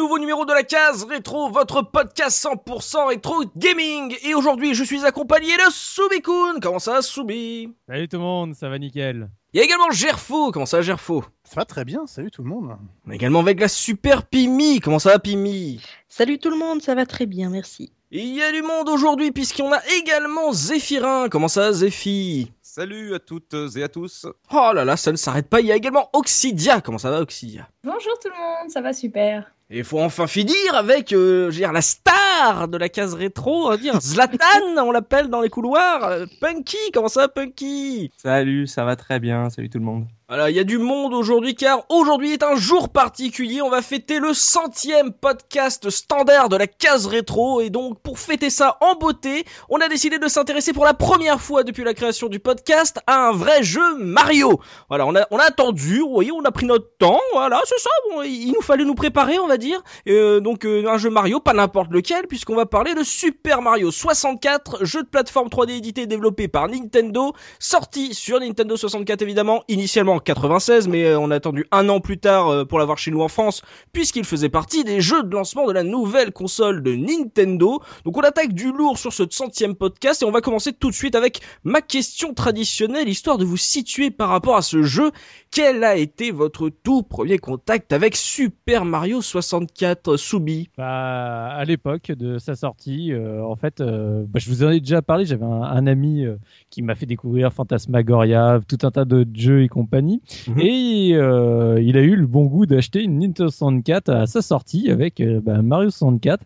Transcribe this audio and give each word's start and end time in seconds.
Nouveau 0.00 0.18
numéro 0.18 0.46
de 0.46 0.52
la 0.54 0.62
case 0.62 1.04
rétro, 1.04 1.50
votre 1.50 1.82
podcast 1.82 2.42
100% 2.42 3.08
rétro 3.08 3.44
gaming. 3.54 4.16
Et 4.22 4.34
aujourd'hui, 4.34 4.72
je 4.74 4.82
suis 4.82 5.04
accompagné 5.04 5.54
de 5.58 5.70
Soubikoun. 5.70 6.58
Comment 6.62 6.78
ça, 6.78 7.02
Soubi? 7.02 7.68
Salut 7.86 8.08
tout 8.08 8.16
le 8.16 8.22
monde, 8.22 8.54
ça 8.54 8.70
va 8.70 8.78
nickel. 8.78 9.28
Il 9.52 9.58
y 9.58 9.60
a 9.60 9.64
également 9.64 9.90
Gerfo. 9.90 10.52
Comment 10.52 10.64
ça, 10.64 10.80
Gerfo? 10.80 11.22
Ça 11.44 11.56
va 11.56 11.66
très 11.66 11.84
bien, 11.84 12.06
salut 12.06 12.30
tout 12.30 12.42
le 12.42 12.48
monde. 12.48 12.78
On 13.06 13.10
a 13.10 13.14
également 13.14 13.40
avec 13.40 13.60
la 13.60 13.68
super 13.68 14.22
Pimi. 14.22 14.80
Comment 14.80 14.98
ça 14.98 15.10
va, 15.10 15.18
Pimi? 15.18 15.82
Salut 16.08 16.38
tout 16.38 16.48
le 16.50 16.56
monde, 16.56 16.80
ça 16.80 16.94
va 16.94 17.04
très 17.04 17.26
bien, 17.26 17.50
merci. 17.50 17.92
Et 18.10 18.22
Il 18.22 18.34
y 18.34 18.42
a 18.42 18.50
du 18.52 18.62
monde 18.62 18.88
aujourd'hui 18.88 19.32
puisqu'on 19.32 19.70
a 19.70 19.80
également 19.98 20.50
Zéphirin. 20.52 21.28
Comment 21.28 21.48
ça, 21.48 21.72
Zéphi? 21.72 22.50
Salut 22.72 23.16
à 23.16 23.18
toutes 23.18 23.56
et 23.74 23.82
à 23.82 23.88
tous. 23.88 24.28
Oh 24.52 24.70
là 24.72 24.84
là, 24.84 24.96
ça 24.96 25.10
ne 25.10 25.16
s'arrête 25.16 25.48
pas. 25.48 25.60
Il 25.60 25.66
y 25.66 25.72
a 25.72 25.74
également 25.74 26.08
Oxidia. 26.12 26.80
Comment 26.80 26.98
ça 26.98 27.10
va, 27.10 27.20
Oxidia 27.20 27.68
Bonjour 27.82 28.16
tout 28.22 28.28
le 28.28 28.36
monde, 28.36 28.70
ça 28.70 28.80
va 28.80 28.92
super. 28.92 29.52
Et 29.70 29.78
il 29.78 29.84
faut 29.84 29.98
enfin 29.98 30.28
finir 30.28 30.54
avec, 30.74 31.12
euh, 31.12 31.50
dire, 31.50 31.72
la 31.72 31.82
star 31.82 32.68
de 32.68 32.78
la 32.78 32.88
case 32.88 33.14
rétro, 33.14 33.66
on 33.66 33.70
va 33.70 33.76
dire 33.76 33.94
Zlatan, 34.00 34.86
on 34.86 34.92
l'appelle 34.92 35.26
dans 35.26 35.40
les 35.40 35.48
couloirs. 35.48 36.04
Euh, 36.04 36.26
Punky, 36.40 36.76
comment 36.94 37.08
ça, 37.08 37.26
Punky? 37.26 38.12
Salut, 38.16 38.68
ça 38.68 38.84
va 38.84 38.94
très 38.94 39.18
bien, 39.18 39.50
salut 39.50 39.68
tout 39.68 39.78
le 39.78 39.84
monde. 39.84 40.06
Voilà, 40.30 40.48
il 40.48 40.54
y 40.54 40.60
a 40.60 40.64
du 40.64 40.78
monde 40.78 41.12
aujourd'hui 41.12 41.56
car 41.56 41.82
aujourd'hui 41.88 42.34
est 42.34 42.44
un 42.44 42.54
jour 42.54 42.90
particulier. 42.90 43.62
On 43.62 43.68
va 43.68 43.82
fêter 43.82 44.20
le 44.20 44.32
centième 44.32 45.12
podcast 45.12 45.90
standard 45.90 46.48
de 46.48 46.54
la 46.54 46.68
case 46.68 47.06
rétro 47.06 47.60
et 47.60 47.68
donc 47.68 48.00
pour 48.00 48.20
fêter 48.20 48.48
ça 48.48 48.76
en 48.80 48.94
beauté, 48.94 49.44
on 49.70 49.80
a 49.80 49.88
décidé 49.88 50.20
de 50.20 50.28
s'intéresser 50.28 50.72
pour 50.72 50.84
la 50.84 50.94
première 50.94 51.40
fois 51.40 51.64
depuis 51.64 51.82
la 51.82 51.94
création 51.94 52.28
du 52.28 52.38
podcast 52.38 53.00
à 53.08 53.26
un 53.26 53.32
vrai 53.32 53.64
jeu 53.64 53.96
Mario. 53.98 54.60
Voilà, 54.88 55.04
on 55.04 55.16
a 55.16 55.26
on 55.32 55.38
a 55.38 55.42
attendu, 55.42 55.98
vous 55.98 56.10
voyez, 56.10 56.30
on 56.30 56.44
a 56.44 56.52
pris 56.52 56.66
notre 56.66 56.96
temps. 56.98 57.18
Voilà, 57.32 57.60
c'est 57.64 57.80
ça. 57.80 57.90
Bon, 58.12 58.22
il 58.22 58.52
nous 58.52 58.62
fallait 58.62 58.84
nous 58.84 58.94
préparer, 58.94 59.40
on 59.40 59.48
va 59.48 59.56
dire. 59.56 59.82
Euh, 60.06 60.38
donc 60.38 60.64
euh, 60.64 60.86
un 60.86 60.96
jeu 60.96 61.10
Mario, 61.10 61.40
pas 61.40 61.54
n'importe 61.54 61.90
lequel, 61.90 62.28
puisqu'on 62.28 62.54
va 62.54 62.66
parler 62.66 62.94
de 62.94 63.02
Super 63.02 63.62
Mario 63.62 63.90
64, 63.90 64.84
jeu 64.84 65.02
de 65.02 65.08
plateforme 65.08 65.48
3D 65.48 65.70
édité 65.70 66.02
et 66.02 66.06
développé 66.06 66.46
par 66.46 66.68
Nintendo, 66.68 67.32
sorti 67.58 68.14
sur 68.14 68.38
Nintendo 68.38 68.76
64 68.76 69.22
évidemment, 69.22 69.64
initialement 69.66 70.12
en 70.12 70.19
96, 70.22 70.88
mais 70.88 71.04
euh, 71.04 71.18
on 71.18 71.30
a 71.30 71.36
attendu 71.36 71.66
un 71.72 71.88
an 71.88 72.00
plus 72.00 72.18
tard 72.18 72.48
euh, 72.48 72.64
pour 72.64 72.78
l'avoir 72.78 72.98
chez 72.98 73.10
nous 73.10 73.20
en 73.20 73.28
France, 73.28 73.62
puisqu'il 73.92 74.24
faisait 74.24 74.48
partie 74.48 74.84
des 74.84 75.00
jeux 75.00 75.22
de 75.22 75.34
lancement 75.34 75.66
de 75.66 75.72
la 75.72 75.82
nouvelle 75.82 76.32
console 76.32 76.82
de 76.82 76.94
Nintendo. 76.94 77.80
Donc 78.04 78.16
on 78.16 78.20
attaque 78.20 78.52
du 78.52 78.72
lourd 78.72 78.98
sur 78.98 79.12
ce 79.12 79.24
centième 79.30 79.74
podcast 79.74 80.22
et 80.22 80.24
on 80.24 80.30
va 80.30 80.40
commencer 80.40 80.72
tout 80.72 80.90
de 80.90 80.94
suite 80.94 81.14
avec 81.14 81.40
ma 81.64 81.80
question 81.80 82.34
traditionnelle, 82.34 83.08
histoire 83.08 83.38
de 83.38 83.44
vous 83.44 83.56
situer 83.56 84.10
par 84.10 84.28
rapport 84.28 84.56
à 84.56 84.62
ce 84.62 84.82
jeu. 84.82 85.10
Quel 85.50 85.82
a 85.82 85.96
été 85.96 86.30
votre 86.30 86.68
tout 86.68 87.02
premier 87.02 87.38
contact 87.38 87.92
avec 87.92 88.14
Super 88.16 88.84
Mario 88.84 89.20
64 89.20 90.16
Soubi? 90.16 90.68
Bah, 90.78 91.48
à 91.48 91.64
l'époque 91.64 92.12
de 92.12 92.38
sa 92.38 92.54
sortie, 92.54 93.12
euh, 93.12 93.42
en 93.44 93.56
fait, 93.56 93.80
euh, 93.80 94.24
bah, 94.28 94.38
je 94.38 94.48
vous 94.48 94.64
en 94.64 94.70
ai 94.70 94.80
déjà 94.80 95.02
parlé. 95.02 95.24
J'avais 95.24 95.44
un, 95.44 95.86
ami 95.86 96.24
euh, 96.24 96.36
qui 96.70 96.82
m'a 96.82 96.94
fait 96.94 97.06
découvrir 97.06 97.52
Phantasmagoria, 97.52 98.60
tout 98.68 98.78
un 98.82 98.90
tas 98.90 99.04
d'autres 99.04 99.30
jeux 99.34 99.62
et 99.62 99.68
compagnie. 99.68 100.09
Mhm. 100.48 100.60
Et 100.60 101.10
euh, 101.14 101.80
il 101.80 101.96
a 101.96 102.02
eu 102.02 102.16
le 102.16 102.26
bon 102.26 102.46
goût 102.46 102.66
d'acheter 102.66 103.02
une 103.02 103.18
Nintendo 103.18 103.50
64 103.50 104.08
à 104.10 104.26
sa 104.26 104.42
sortie 104.42 104.90
avec 104.90 105.20
euh, 105.20 105.40
bah, 105.40 105.62
Mario 105.62 105.90
64. 105.90 106.44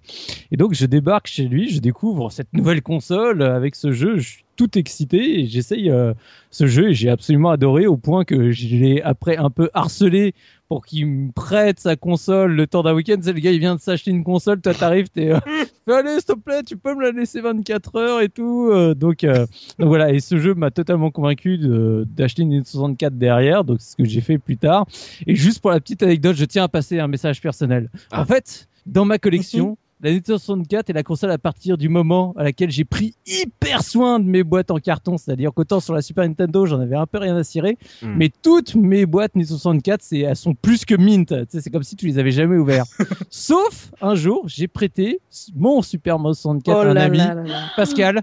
Et 0.50 0.56
donc, 0.56 0.74
je 0.74 0.86
débarque 0.86 1.26
chez 1.26 1.44
lui, 1.44 1.70
je 1.70 1.80
découvre 1.80 2.30
cette 2.30 2.52
nouvelle 2.52 2.82
console 2.82 3.42
avec 3.42 3.74
ce 3.74 3.92
jeu. 3.92 4.18
Je 4.18 4.28
suis 4.28 4.44
tout 4.56 4.78
excité 4.78 5.40
et 5.40 5.46
j'essaye 5.46 5.90
euh, 5.90 6.14
ce 6.50 6.66
jeu 6.66 6.90
et 6.90 6.94
j'ai 6.94 7.10
absolument 7.10 7.50
adoré 7.50 7.86
au 7.86 7.96
point 7.96 8.24
que 8.24 8.52
je 8.52 8.68
l'ai 8.76 9.02
après 9.02 9.36
un 9.36 9.50
peu 9.50 9.70
harcelé 9.74 10.34
pour 10.74 10.84
qu'il 10.84 11.06
me 11.06 11.30
prête 11.30 11.78
sa 11.78 11.94
console 11.94 12.50
le 12.56 12.66
temps 12.66 12.82
d'un 12.82 12.94
week-end. 12.94 13.14
C'est 13.22 13.32
le 13.32 13.38
gars, 13.38 13.52
il 13.52 13.60
vient 13.60 13.76
de 13.76 13.80
s'acheter 13.80 14.10
une 14.10 14.24
console, 14.24 14.60
toi 14.60 14.74
t'arrives, 14.74 15.08
t'es, 15.08 15.30
euh, 15.30 15.38
fais, 15.86 15.92
allez, 15.94 16.14
s'il 16.14 16.24
te 16.24 16.32
plaît, 16.32 16.64
tu 16.64 16.76
peux 16.76 16.96
me 16.96 17.02
la 17.02 17.12
laisser 17.12 17.40
24 17.40 17.94
heures 17.96 18.20
et 18.22 18.28
tout. 18.28 18.70
euh, 18.72 18.92
donc, 18.92 19.22
euh, 19.22 19.46
donc 19.78 19.86
voilà, 19.86 20.10
et 20.12 20.18
ce 20.18 20.36
jeu 20.36 20.52
m'a 20.54 20.72
totalement 20.72 21.12
convaincu 21.12 21.58
de- 21.58 22.04
d'acheter 22.10 22.42
une 22.42 22.48
Nintendo 22.48 22.64
64 22.68 23.16
derrière, 23.16 23.62
donc 23.62 23.76
c'est 23.80 23.92
ce 23.92 23.96
que 23.96 24.04
j'ai 24.04 24.20
fait 24.20 24.38
plus 24.38 24.56
tard. 24.56 24.84
Et 25.28 25.36
juste 25.36 25.60
pour 25.60 25.70
la 25.70 25.78
petite 25.78 26.02
anecdote, 26.02 26.34
je 26.34 26.44
tiens 26.44 26.64
à 26.64 26.68
passer 26.68 26.98
un 26.98 27.06
message 27.06 27.40
personnel. 27.40 27.88
Ah. 28.10 28.22
En 28.22 28.24
fait, 28.24 28.66
dans 28.84 29.04
ma 29.04 29.18
collection, 29.18 29.78
la 30.00 30.12
Nintendo 30.12 30.38
64 30.38 30.90
est 30.90 30.92
la 30.92 31.02
console 31.02 31.30
à 31.30 31.38
partir 31.38 31.78
du 31.78 31.88
moment 31.88 32.34
à 32.36 32.44
laquelle 32.44 32.70
j'ai 32.70 32.84
pris 32.84 33.14
hyper 33.26 33.82
soin 33.82 34.18
de 34.18 34.24
mes 34.24 34.42
boîtes 34.42 34.70
en 34.70 34.78
carton. 34.78 35.16
C'est-à-dire 35.16 35.52
qu'autant 35.54 35.80
sur 35.80 35.94
la 35.94 36.02
Super 36.02 36.26
Nintendo, 36.26 36.66
j'en 36.66 36.80
avais 36.80 36.96
un 36.96 37.06
peu 37.06 37.18
rien 37.18 37.36
à 37.36 37.44
cirer. 37.44 37.78
Hmm. 38.02 38.14
Mais 38.16 38.30
toutes 38.42 38.74
mes 38.74 39.06
boîtes 39.06 39.34
Nintendo 39.34 39.56
64, 39.56 40.02
c'est, 40.02 40.18
elles 40.18 40.36
sont 40.36 40.54
plus 40.54 40.84
que 40.84 40.94
mint. 40.94 41.28
Tu 41.28 41.34
sais, 41.48 41.60
c'est 41.60 41.70
comme 41.70 41.82
si 41.82 41.96
tu 41.96 42.06
les 42.06 42.18
avais 42.18 42.32
jamais 42.32 42.56
ouvertes. 42.56 42.90
Sauf 43.30 43.92
un 44.00 44.14
jour, 44.14 44.44
j'ai 44.46 44.68
prêté 44.68 45.20
mon 45.54 45.80
Super 45.82 46.18
Mario 46.18 46.34
64 46.34 46.76
à 46.76 46.90
un 46.90 46.96
ami. 46.96 47.18
là 47.18 47.34
là 47.34 47.42
là. 47.42 47.62
Pascal, 47.76 48.22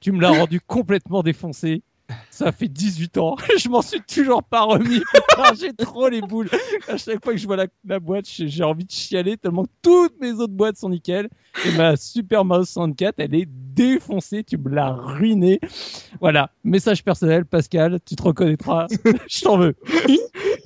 tu 0.00 0.12
me 0.12 0.20
l'as 0.20 0.30
rendu 0.30 0.60
complètement 0.60 1.22
défoncé. 1.22 1.82
Ça 2.30 2.52
fait 2.52 2.68
18 2.68 3.18
ans. 3.18 3.36
Je 3.58 3.68
m'en 3.68 3.82
suis 3.82 4.00
toujours 4.00 4.42
pas 4.42 4.62
remis. 4.62 5.02
J'ai 5.60 5.72
trop 5.72 6.08
les 6.08 6.20
boules. 6.20 6.48
À 6.88 6.96
chaque 6.96 7.22
fois 7.22 7.32
que 7.32 7.38
je 7.38 7.46
vois 7.46 7.56
la, 7.84 8.00
boîte, 8.00 8.24
j'ai 8.26 8.62
envie 8.62 8.84
de 8.84 8.90
chialer 8.90 9.36
tellement 9.36 9.66
toutes 9.82 10.18
mes 10.20 10.32
autres 10.32 10.52
boîtes 10.52 10.76
sont 10.76 10.88
nickel. 10.88 11.28
Et 11.64 11.72
ma 11.72 11.96
Super 11.96 12.44
Mario 12.44 12.64
64, 12.64 13.14
elle 13.18 13.34
est 13.34 13.48
défoncée. 13.48 14.44
Tu 14.44 14.56
me 14.56 14.70
l'as 14.70 14.92
ruinée. 14.92 15.60
Voilà. 16.20 16.50
Message 16.64 17.04
personnel, 17.04 17.44
Pascal, 17.44 17.98
tu 18.04 18.16
te 18.16 18.22
reconnaîtras. 18.22 18.86
Je 19.28 19.40
t'en 19.40 19.58
veux. 19.58 19.74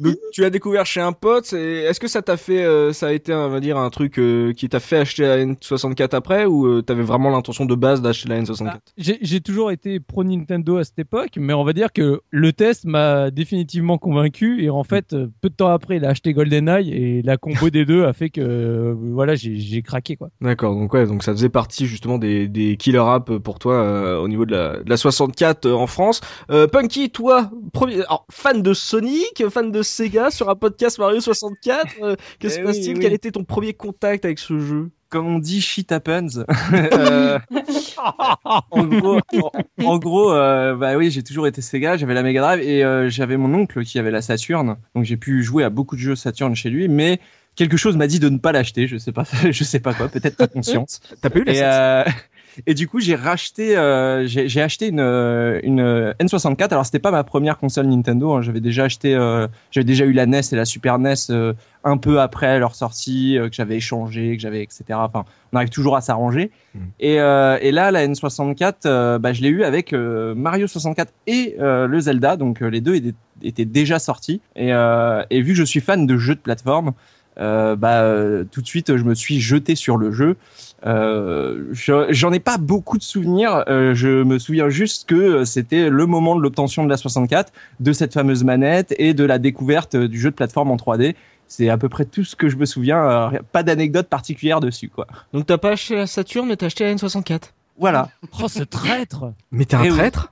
Donc 0.00 0.16
tu 0.32 0.40
l'as 0.40 0.50
découvert 0.50 0.86
chez 0.86 1.00
un 1.00 1.12
pote. 1.12 1.52
Est-ce 1.52 2.00
que 2.00 2.08
ça 2.08 2.22
t'a 2.22 2.36
fait, 2.36 2.62
euh, 2.62 2.92
ça 2.92 3.08
a 3.08 3.12
été, 3.12 3.32
on 3.32 3.48
va 3.48 3.60
dire, 3.60 3.76
un 3.76 3.90
truc 3.90 4.18
euh, 4.18 4.52
qui 4.52 4.68
t'a 4.68 4.80
fait 4.80 4.98
acheter 4.98 5.22
la 5.22 5.44
N64 5.44 6.14
après, 6.14 6.44
ou 6.46 6.66
euh, 6.66 6.82
t'avais 6.82 7.02
vraiment 7.02 7.30
l'intention 7.30 7.64
de 7.64 7.74
base 7.74 8.02
d'acheter 8.02 8.28
la 8.28 8.40
N64 8.42 8.78
J'ai 8.96 9.18
j'ai 9.20 9.40
toujours 9.40 9.70
été 9.70 10.00
pro 10.00 10.24
Nintendo 10.24 10.76
à 10.78 10.84
cette 10.84 10.98
époque, 10.98 11.32
mais 11.36 11.52
on 11.52 11.64
va 11.64 11.72
dire 11.72 11.92
que 11.92 12.20
le 12.30 12.52
test 12.52 12.84
m'a 12.84 13.30
définitivement 13.30 13.98
convaincu. 13.98 14.62
Et 14.64 14.70
en 14.70 14.84
fait, 14.84 15.12
euh, 15.12 15.28
peu 15.40 15.48
de 15.48 15.54
temps 15.54 15.68
après, 15.68 15.96
il 15.96 16.04
a 16.04 16.10
acheté 16.10 16.32
GoldenEye 16.32 16.92
et 16.92 17.22
la 17.22 17.36
combo 17.36 17.70
des 17.70 17.84
deux 17.84 18.04
a 18.04 18.12
fait 18.12 18.30
que 18.30 18.40
euh, 18.40 18.94
voilà, 18.96 19.34
j'ai 19.34 19.56
j'ai 19.56 19.82
craqué 19.82 20.16
quoi. 20.16 20.28
D'accord, 20.40 20.74
donc 20.74 20.92
ouais, 20.92 21.06
donc 21.06 21.22
ça 21.22 21.32
faisait 21.32 21.48
partie 21.48 21.86
justement 21.86 22.18
des, 22.18 22.48
des 22.48 22.76
killer 22.76 22.98
apps 22.98 23.38
pour 23.42 23.58
toi 23.58 23.74
euh, 23.74 24.18
au 24.18 24.28
niveau 24.28 24.46
de 24.46 24.52
la, 24.52 24.82
de 24.82 24.88
la 24.88 24.96
64 24.96 25.66
euh, 25.66 25.74
en 25.74 25.86
France. 25.86 26.20
Euh, 26.50 26.66
Punky, 26.66 27.10
toi, 27.10 27.50
premier, 27.72 27.96
alors, 28.02 28.26
fan 28.30 28.62
de 28.62 28.74
Sonic, 28.74 29.44
fan 29.50 29.70
de 29.70 29.81
Sega 29.82 30.30
sur 30.30 30.48
un 30.50 30.54
podcast 30.54 30.98
Mario 30.98 31.20
64, 31.20 31.86
euh, 32.02 32.16
que 32.40 32.48
se 32.48 32.58
Eh 32.60 32.62
passe-t-il 32.62 32.88
oui, 32.88 32.94
oui. 32.94 33.00
Quel 33.00 33.12
était 33.12 33.30
ton 33.30 33.44
premier 33.44 33.72
contact 33.74 34.24
avec 34.24 34.38
ce 34.38 34.58
jeu? 34.58 34.90
Comme 35.08 35.26
on 35.26 35.38
dit, 35.38 35.60
shit 35.60 35.92
happens. 35.92 36.44
Euh, 36.72 37.38
en 38.70 38.84
gros, 38.86 39.20
en, 39.34 39.84
en 39.84 39.98
gros, 39.98 40.32
euh, 40.32 40.74
bah 40.74 40.96
oui, 40.96 41.10
j'ai 41.10 41.22
toujours 41.22 41.46
été 41.46 41.60
Sega, 41.62 41.96
j'avais 41.96 42.14
la 42.14 42.22
Mega 42.22 42.40
Drive 42.40 42.60
et 42.60 42.84
euh, 42.84 43.08
j'avais 43.08 43.36
mon 43.36 43.52
oncle 43.54 43.84
qui 43.84 43.98
avait 43.98 44.10
la 44.10 44.22
Saturn, 44.22 44.76
donc 44.94 45.04
j'ai 45.04 45.16
pu 45.16 45.42
jouer 45.42 45.64
à 45.64 45.70
beaucoup 45.70 45.96
de 45.96 46.00
jeux 46.00 46.16
Saturn 46.16 46.54
chez 46.54 46.70
lui, 46.70 46.88
mais 46.88 47.20
quelque 47.56 47.76
chose 47.76 47.96
m'a 47.96 48.06
dit 48.06 48.18
de 48.20 48.28
ne 48.28 48.38
pas 48.38 48.52
l'acheter, 48.52 48.86
je 48.86 48.96
sais 48.96 49.12
pas, 49.12 49.24
je 49.50 49.64
sais 49.64 49.80
pas 49.80 49.94
quoi, 49.94 50.08
peut-être 50.08 50.36
ta 50.36 50.46
conscience. 50.48 51.00
T'as 51.20 51.30
pas 51.30 51.38
eu 51.40 51.44
la 51.44 51.54
Saturn? 51.54 51.72
euh, 51.72 52.04
Et 52.66 52.74
du 52.74 52.88
coup, 52.88 53.00
j'ai 53.00 53.14
racheté, 53.14 53.76
euh, 53.76 54.26
j'ai 54.26 54.62
acheté 54.62 54.88
une, 54.88 55.00
euh, 55.00 55.60
une 55.62 55.80
euh, 55.80 56.12
N64. 56.20 56.70
Alors, 56.70 56.84
c'était 56.86 56.98
pas 56.98 57.10
ma 57.10 57.24
première 57.24 57.58
console 57.58 57.86
Nintendo. 57.86 58.32
hein. 58.32 58.42
J'avais 58.42 58.60
déjà 58.60 58.84
acheté, 58.84 59.14
euh, 59.14 59.46
j'avais 59.70 59.84
déjà 59.84 60.04
eu 60.04 60.12
la 60.12 60.26
NES 60.26 60.40
et 60.52 60.56
la 60.56 60.64
Super 60.64 60.98
NES 60.98 61.14
euh, 61.30 61.52
un 61.84 61.96
peu 61.96 62.20
après 62.20 62.58
leur 62.58 62.74
sortie, 62.74 63.38
euh, 63.38 63.48
que 63.48 63.54
j'avais 63.54 63.76
échangé, 63.76 64.36
que 64.36 64.42
j'avais, 64.42 64.62
etc. 64.62 64.84
Enfin, 64.92 65.24
on 65.52 65.56
arrive 65.56 65.70
toujours 65.70 65.96
à 65.96 66.00
s'arranger. 66.00 66.50
Et, 67.00 67.20
euh, 67.20 67.58
et 67.60 67.72
là, 67.72 67.90
la 67.90 68.06
N64, 68.06 68.74
euh, 68.86 69.18
bah, 69.18 69.32
je 69.32 69.42
l'ai 69.42 69.48
eu 69.48 69.62
avec 69.62 69.92
Mario 69.92 70.66
64 70.66 71.12
et 71.26 71.56
le 71.58 72.00
Zelda. 72.00 72.36
Donc, 72.36 72.60
les 72.60 72.80
deux 72.80 73.00
étaient, 73.42 73.64
déjà 73.64 73.98
sortis. 73.98 74.40
Et, 74.56 74.72
euh, 74.72 75.22
et 75.30 75.42
vu 75.42 75.52
que 75.52 75.58
je 75.58 75.64
suis 75.64 75.80
fan 75.80 76.06
de 76.06 76.16
jeux 76.16 76.34
de 76.34 76.40
plateforme, 76.40 76.92
euh, 77.38 77.76
bah, 77.76 78.44
tout 78.50 78.60
de 78.60 78.66
suite, 78.66 78.96
je 78.96 79.04
me 79.04 79.14
suis 79.14 79.40
jeté 79.40 79.74
sur 79.74 79.96
le 79.96 80.12
jeu. 80.12 80.36
Euh, 80.86 81.66
je- 81.72 82.06
J'en 82.10 82.32
ai 82.32 82.40
pas 82.40 82.58
beaucoup 82.58 82.98
de 82.98 83.02
souvenirs. 83.02 83.64
Euh, 83.68 83.94
je 83.94 84.22
me 84.22 84.38
souviens 84.38 84.68
juste 84.68 85.08
que 85.08 85.44
c'était 85.44 85.88
le 85.90 86.06
moment 86.06 86.36
de 86.36 86.40
l'obtention 86.42 86.84
de 86.84 86.88
la 86.90 86.96
64, 86.96 87.52
de 87.80 87.92
cette 87.92 88.12
fameuse 88.14 88.44
manette 88.44 88.94
et 88.98 89.14
de 89.14 89.24
la 89.24 89.38
découverte 89.38 89.96
du 89.96 90.18
jeu 90.20 90.30
de 90.30 90.34
plateforme 90.34 90.70
en 90.70 90.76
3D. 90.76 91.14
C'est 91.48 91.68
à 91.68 91.76
peu 91.76 91.88
près 91.88 92.04
tout 92.06 92.24
ce 92.24 92.34
que 92.34 92.48
je 92.48 92.56
me 92.56 92.64
souviens. 92.64 93.04
euh, 93.32 93.38
pas 93.52 93.62
d'anecdote 93.62 94.08
particulière 94.08 94.60
dessus, 94.60 94.88
quoi. 94.88 95.06
Donc 95.32 95.46
t'as 95.46 95.58
pas 95.58 95.70
acheté 95.72 95.96
la 95.96 96.06
Saturn, 96.06 96.48
mais 96.48 96.56
t'as 96.56 96.66
acheté 96.66 96.84
la 96.84 96.94
N64. 96.94 97.52
Voilà. 97.78 98.08
Oh, 98.42 98.48
ce 98.48 98.62
traître 98.62 99.32
Mais 99.50 99.64
t'es 99.64 99.76
un 99.76 99.82
Eh 99.84 99.90
oui. 99.90 99.96
traître? 99.96 100.31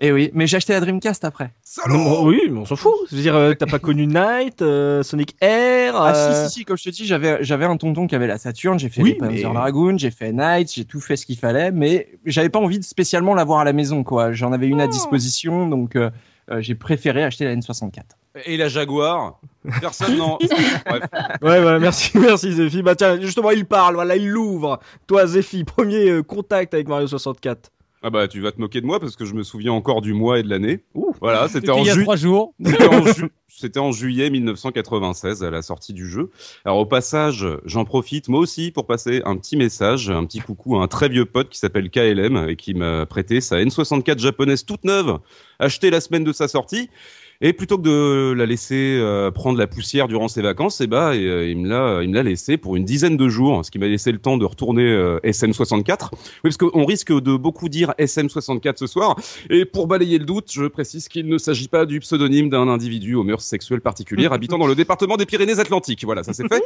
Et 0.00 0.10
oui, 0.12 0.30
mais 0.32 0.46
j'ai 0.46 0.56
acheté 0.56 0.72
la 0.72 0.80
Dreamcast 0.80 1.24
après. 1.24 1.52
Non, 1.88 2.22
Oui, 2.24 2.40
mais 2.50 2.60
on 2.60 2.64
s'en 2.64 2.76
fout. 2.76 2.92
Je 3.10 3.16
veux 3.16 3.22
dire, 3.22 3.36
euh, 3.36 3.52
t'as 3.52 3.66
pas 3.66 3.78
connu 3.80 4.06
Knight, 4.06 4.62
euh, 4.62 5.02
Sonic 5.02 5.36
Air 5.42 5.94
Ah 5.96 6.14
euh, 6.14 6.44
si 6.46 6.50
si 6.50 6.58
si, 6.60 6.64
comme 6.64 6.78
je 6.78 6.84
te 6.84 6.90
dis, 6.90 7.04
j'avais 7.06 7.38
j'avais 7.44 7.66
un 7.66 7.76
tonton 7.76 8.06
qui 8.06 8.14
avait 8.14 8.26
la 8.26 8.38
Saturn, 8.38 8.78
j'ai 8.78 8.88
fait 8.88 9.02
Oui, 9.02 9.10
les 9.10 9.16
Panzer 9.16 9.48
mais- 9.48 9.54
Dragoon, 9.54 9.98
j'ai 9.98 10.10
fait 10.10 10.32
Knight, 10.32 10.72
j'ai 10.72 10.84
tout 10.86 11.00
fait 11.00 11.16
ce 11.16 11.26
qu'il 11.26 11.36
fallait, 11.36 11.70
mais 11.72 12.08
j'avais 12.24 12.48
pas 12.48 12.58
envie 12.58 12.78
de 12.78 12.84
spécialement 12.84 13.34
l'avoir 13.34 13.60
à 13.60 13.64
la 13.64 13.72
maison 13.74 14.02
quoi. 14.02 14.32
J'en 14.32 14.52
avais 14.52 14.66
une 14.68 14.80
à 14.80 14.86
disposition, 14.86 15.68
donc 15.68 15.96
j'ai 16.58 16.74
préféré 16.74 17.22
acheter 17.22 17.44
la 17.44 17.54
N64. 17.54 18.00
Et 18.46 18.56
la 18.56 18.68
Jaguar? 18.68 19.40
Personne 19.80 20.16
n'en. 20.16 20.38
Ouais, 21.42 21.60
voilà, 21.60 21.78
merci, 21.78 22.12
merci 22.18 22.52
Zephy. 22.52 22.82
Bah 22.82 22.94
tiens, 22.94 23.20
justement, 23.20 23.50
il 23.50 23.66
parle, 23.66 23.94
voilà, 23.94 24.16
il 24.16 24.28
l'ouvre. 24.28 24.78
Toi, 25.06 25.26
Zephy, 25.26 25.64
premier 25.64 26.08
euh, 26.08 26.22
contact 26.22 26.72
avec 26.74 26.88
Mario 26.88 27.06
64. 27.06 27.70
Ah 28.02 28.08
bah 28.08 28.28
tu 28.28 28.40
vas 28.40 28.50
te 28.50 28.58
moquer 28.60 28.80
de 28.80 28.86
moi 28.86 28.98
parce 28.98 29.14
que 29.14 29.26
je 29.26 29.34
me 29.34 29.42
souviens 29.42 29.72
encore 29.72 30.00
du 30.00 30.14
mois 30.14 30.38
et 30.38 30.42
de 30.42 30.48
l'année. 30.48 30.80
Voilà, 31.20 31.48
c'était 31.48 31.68
en, 31.70 31.78
il 31.80 31.86
y 31.86 31.90
a 31.90 31.94
ju- 31.94 32.02
trois 32.02 32.16
jours. 32.16 32.54
c'était 32.64 32.86
en 32.88 33.04
ju- 33.04 33.30
en 33.76 33.92
juillet 33.92 34.30
1996 34.30 35.44
à 35.44 35.50
la 35.50 35.60
sortie 35.60 35.92
du 35.92 36.08
jeu. 36.08 36.30
Alors 36.64 36.78
au 36.78 36.86
passage, 36.86 37.46
j'en 37.66 37.84
profite 37.84 38.28
moi 38.28 38.40
aussi 38.40 38.70
pour 38.70 38.86
passer 38.86 39.20
un 39.26 39.36
petit 39.36 39.56
message, 39.58 40.08
un 40.08 40.24
petit 40.24 40.40
coucou 40.40 40.78
à 40.78 40.82
un 40.82 40.88
très 40.88 41.10
vieux 41.10 41.26
pote 41.26 41.50
qui 41.50 41.58
s'appelle 41.58 41.90
KLM 41.90 42.46
et 42.48 42.56
qui 42.56 42.72
m'a 42.72 43.04
prêté 43.04 43.42
sa 43.42 43.56
N64 43.58 44.18
japonaise 44.18 44.64
toute 44.64 44.84
neuve, 44.84 45.18
achetée 45.58 45.90
la 45.90 46.00
semaine 46.00 46.24
de 46.24 46.32
sa 46.32 46.48
sortie. 46.48 46.88
Et 47.42 47.54
plutôt 47.54 47.78
que 47.78 47.82
de 47.82 48.34
la 48.34 48.44
laisser 48.44 48.98
euh, 49.00 49.30
prendre 49.30 49.58
la 49.58 49.66
poussière 49.66 50.08
durant 50.08 50.28
ses 50.28 50.42
vacances, 50.42 50.82
eh 50.82 50.84
et, 50.84 50.92
euh, 50.92 51.48
il 51.48 51.56
me 51.56 51.70
l'a, 51.70 52.02
il 52.02 52.10
me 52.10 52.14
l'a 52.14 52.22
laissé 52.22 52.58
pour 52.58 52.76
une 52.76 52.84
dizaine 52.84 53.16
de 53.16 53.28
jours, 53.30 53.64
ce 53.64 53.70
qui 53.70 53.78
m'a 53.78 53.86
laissé 53.86 54.12
le 54.12 54.18
temps 54.18 54.36
de 54.36 54.44
retourner 54.44 54.84
euh, 54.84 55.18
SM64. 55.24 56.10
Oui, 56.12 56.18
parce 56.42 56.58
qu'on 56.58 56.84
risque 56.84 57.10
de 57.10 57.36
beaucoup 57.36 57.70
dire 57.70 57.94
SM64 57.98 58.76
ce 58.76 58.86
soir. 58.86 59.16
Et 59.48 59.64
pour 59.64 59.86
balayer 59.86 60.18
le 60.18 60.26
doute, 60.26 60.52
je 60.52 60.66
précise 60.66 61.08
qu'il 61.08 61.28
ne 61.28 61.38
s'agit 61.38 61.68
pas 61.68 61.86
du 61.86 62.00
pseudonyme 62.00 62.50
d'un 62.50 62.68
individu 62.68 63.14
aux 63.14 63.24
mœurs 63.24 63.40
sexuelles 63.40 63.80
particulières 63.80 64.34
habitant 64.34 64.58
dans 64.58 64.66
le 64.66 64.74
département 64.74 65.16
des 65.16 65.24
Pyrénées-Atlantiques. 65.24 66.04
Voilà, 66.04 66.22
ça 66.22 66.34
c'est 66.34 66.46
fait. 66.46 66.62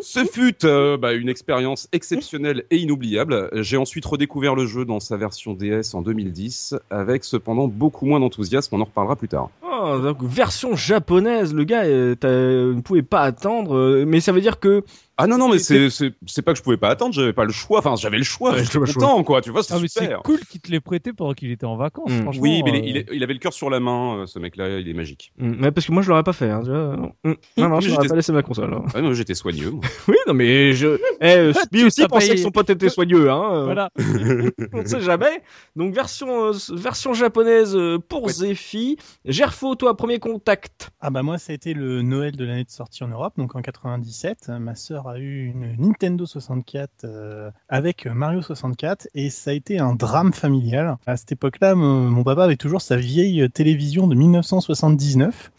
Ce 0.00 0.24
fut 0.24 0.64
euh, 0.64 0.96
bah, 0.96 1.12
une 1.12 1.28
expérience 1.28 1.86
exceptionnelle 1.92 2.64
et 2.70 2.78
inoubliable. 2.78 3.50
J'ai 3.56 3.76
ensuite 3.76 4.06
redécouvert 4.06 4.54
le 4.54 4.64
jeu 4.64 4.86
dans 4.86 5.00
sa 5.00 5.18
version 5.18 5.52
DS 5.52 5.92
en 5.92 6.00
2010, 6.00 6.76
avec 6.88 7.24
cependant 7.24 7.68
beaucoup 7.68 8.06
moins 8.06 8.20
d'enthousiasme. 8.20 8.74
On 8.74 8.80
en 8.80 8.84
reparlera 8.84 9.14
plus 9.14 9.28
tard. 9.28 9.50
Donc, 9.60 9.97
version 10.22 10.76
japonaise, 10.76 11.54
le 11.54 11.64
gars, 11.64 11.84
euh, 11.84 12.14
t'as- 12.14 12.28
ne 12.28 12.80
pouvait 12.80 13.02
pas 13.02 13.22
attendre. 13.22 13.76
euh, 13.76 14.04
mais 14.06 14.20
ça 14.20 14.32
veut 14.32 14.40
dire 14.40 14.60
que. 14.60 14.82
Ah 15.20 15.26
non 15.26 15.36
non 15.36 15.48
mais 15.48 15.58
c'est 15.58 15.90
c'est 15.90 16.14
c'est 16.26 16.42
pas 16.42 16.52
que 16.52 16.58
je 16.58 16.62
pouvais 16.62 16.76
pas 16.76 16.88
attendre, 16.90 17.12
j'avais 17.12 17.32
pas 17.32 17.44
le 17.44 17.52
choix. 17.52 17.80
Enfin 17.80 17.96
j'avais 17.96 18.18
le 18.18 18.24
choix, 18.24 18.52
Ouais, 18.52 18.62
j'étais 18.64 18.78
content 18.78 19.22
quoi. 19.24 19.40
Tu 19.40 19.50
vois 19.50 19.62
c'est 19.64 19.74
Ah, 19.74 19.78
c'est 19.88 20.14
cool 20.24 20.38
qu'il 20.48 20.60
te 20.60 20.70
l'ait 20.70 20.78
prêté 20.80 21.12
pendant 21.12 21.34
qu'il 21.34 21.50
était 21.50 21.66
en 21.66 21.76
vacances, 21.76 22.10
Mm. 22.12 22.22
franchement. 22.22 22.42
Oui 22.42 22.62
mais 22.64 22.80
il, 22.84 22.98
euh, 22.98 23.02
il, 23.12 23.22
avait 23.24 23.32
le 23.32 23.40
cœur 23.40 23.52
sur 23.52 23.68
la 23.68 23.80
main, 23.80 24.18
euh, 24.20 24.26
ce 24.26 24.38
mec-là, 24.38 24.78
il 24.78 24.88
est 24.88 24.92
magique. 24.94 25.32
Mm, 25.38 25.64
ouais, 25.64 25.70
parce 25.72 25.86
que 25.86 25.92
moi, 25.92 26.02
je 26.02 26.08
l'aurais 26.08 26.22
pas 26.22 26.32
fait. 26.32 26.50
Hein, 26.50 26.60
tu 26.64 26.70
vois. 26.70 26.96
Mm. 27.24 27.34
Non, 27.56 27.68
non, 27.68 27.80
je 27.80 27.90
l'aurais 27.90 28.06
pas 28.08 28.14
laissé 28.14 28.30
ma 28.32 28.42
console. 28.42 28.72
hein. 28.72 28.84
Ah 28.94 29.00
non 29.00 29.12
j'étais 29.12 29.34
soigneux. 29.34 29.70
moi. 29.72 29.82
Oui, 30.08 30.16
non, 30.28 30.34
mais 30.34 30.72
je. 30.72 30.98
Eh, 31.20 31.24
euh, 31.26 31.52
lui 31.72 31.84
aussi 31.84 32.06
pensait 32.06 32.36
que 32.36 32.40
son 32.40 32.50
pote 32.52 32.70
était 32.70 32.88
soigneux, 32.88 33.28
hein. 33.30 33.64
Voilà. 33.64 33.90
On 34.72 34.82
ne 34.82 34.86
sait 34.86 35.00
jamais. 35.00 35.42
Donc, 35.76 35.92
version, 35.94 36.46
euh, 36.46 36.52
version 36.72 37.12
japonaise 37.12 37.76
pour 38.08 38.24
Ouais. 38.24 38.32
Zephy. 38.32 38.96
Gerfo, 39.24 39.74
toi, 39.74 39.96
premier 39.96 40.18
contact. 40.20 40.90
Ah 41.00 41.10
bah 41.10 41.22
moi 41.22 41.38
ça 41.38 41.52
a 41.52 41.54
été 41.54 41.74
le 41.74 42.02
Noël 42.02 42.36
de 42.36 42.44
l'année 42.44 42.64
de 42.64 42.70
sortie 42.70 43.02
en 43.04 43.08
Europe, 43.08 43.34
donc 43.36 43.54
en 43.56 43.62
97. 43.62 44.48
Ma 44.60 44.74
sœur 44.74 45.07
a 45.08 45.18
eu 45.18 45.46
une 45.46 45.76
Nintendo 45.78 46.26
64 46.26 46.90
euh, 47.04 47.50
avec 47.68 48.06
Mario 48.06 48.42
64 48.42 49.08
et 49.14 49.30
ça 49.30 49.50
a 49.50 49.54
été 49.54 49.78
un 49.78 49.94
drame 49.94 50.32
familial. 50.32 50.96
À 51.06 51.16
cette 51.16 51.32
époque-là, 51.32 51.74
mon 51.74 52.08
mon 52.10 52.24
papa 52.24 52.44
avait 52.44 52.56
toujours 52.56 52.80
sa 52.80 52.96
vieille 52.96 53.48
télévision 53.50 54.06
de 54.06 54.14
1979, 54.14 55.52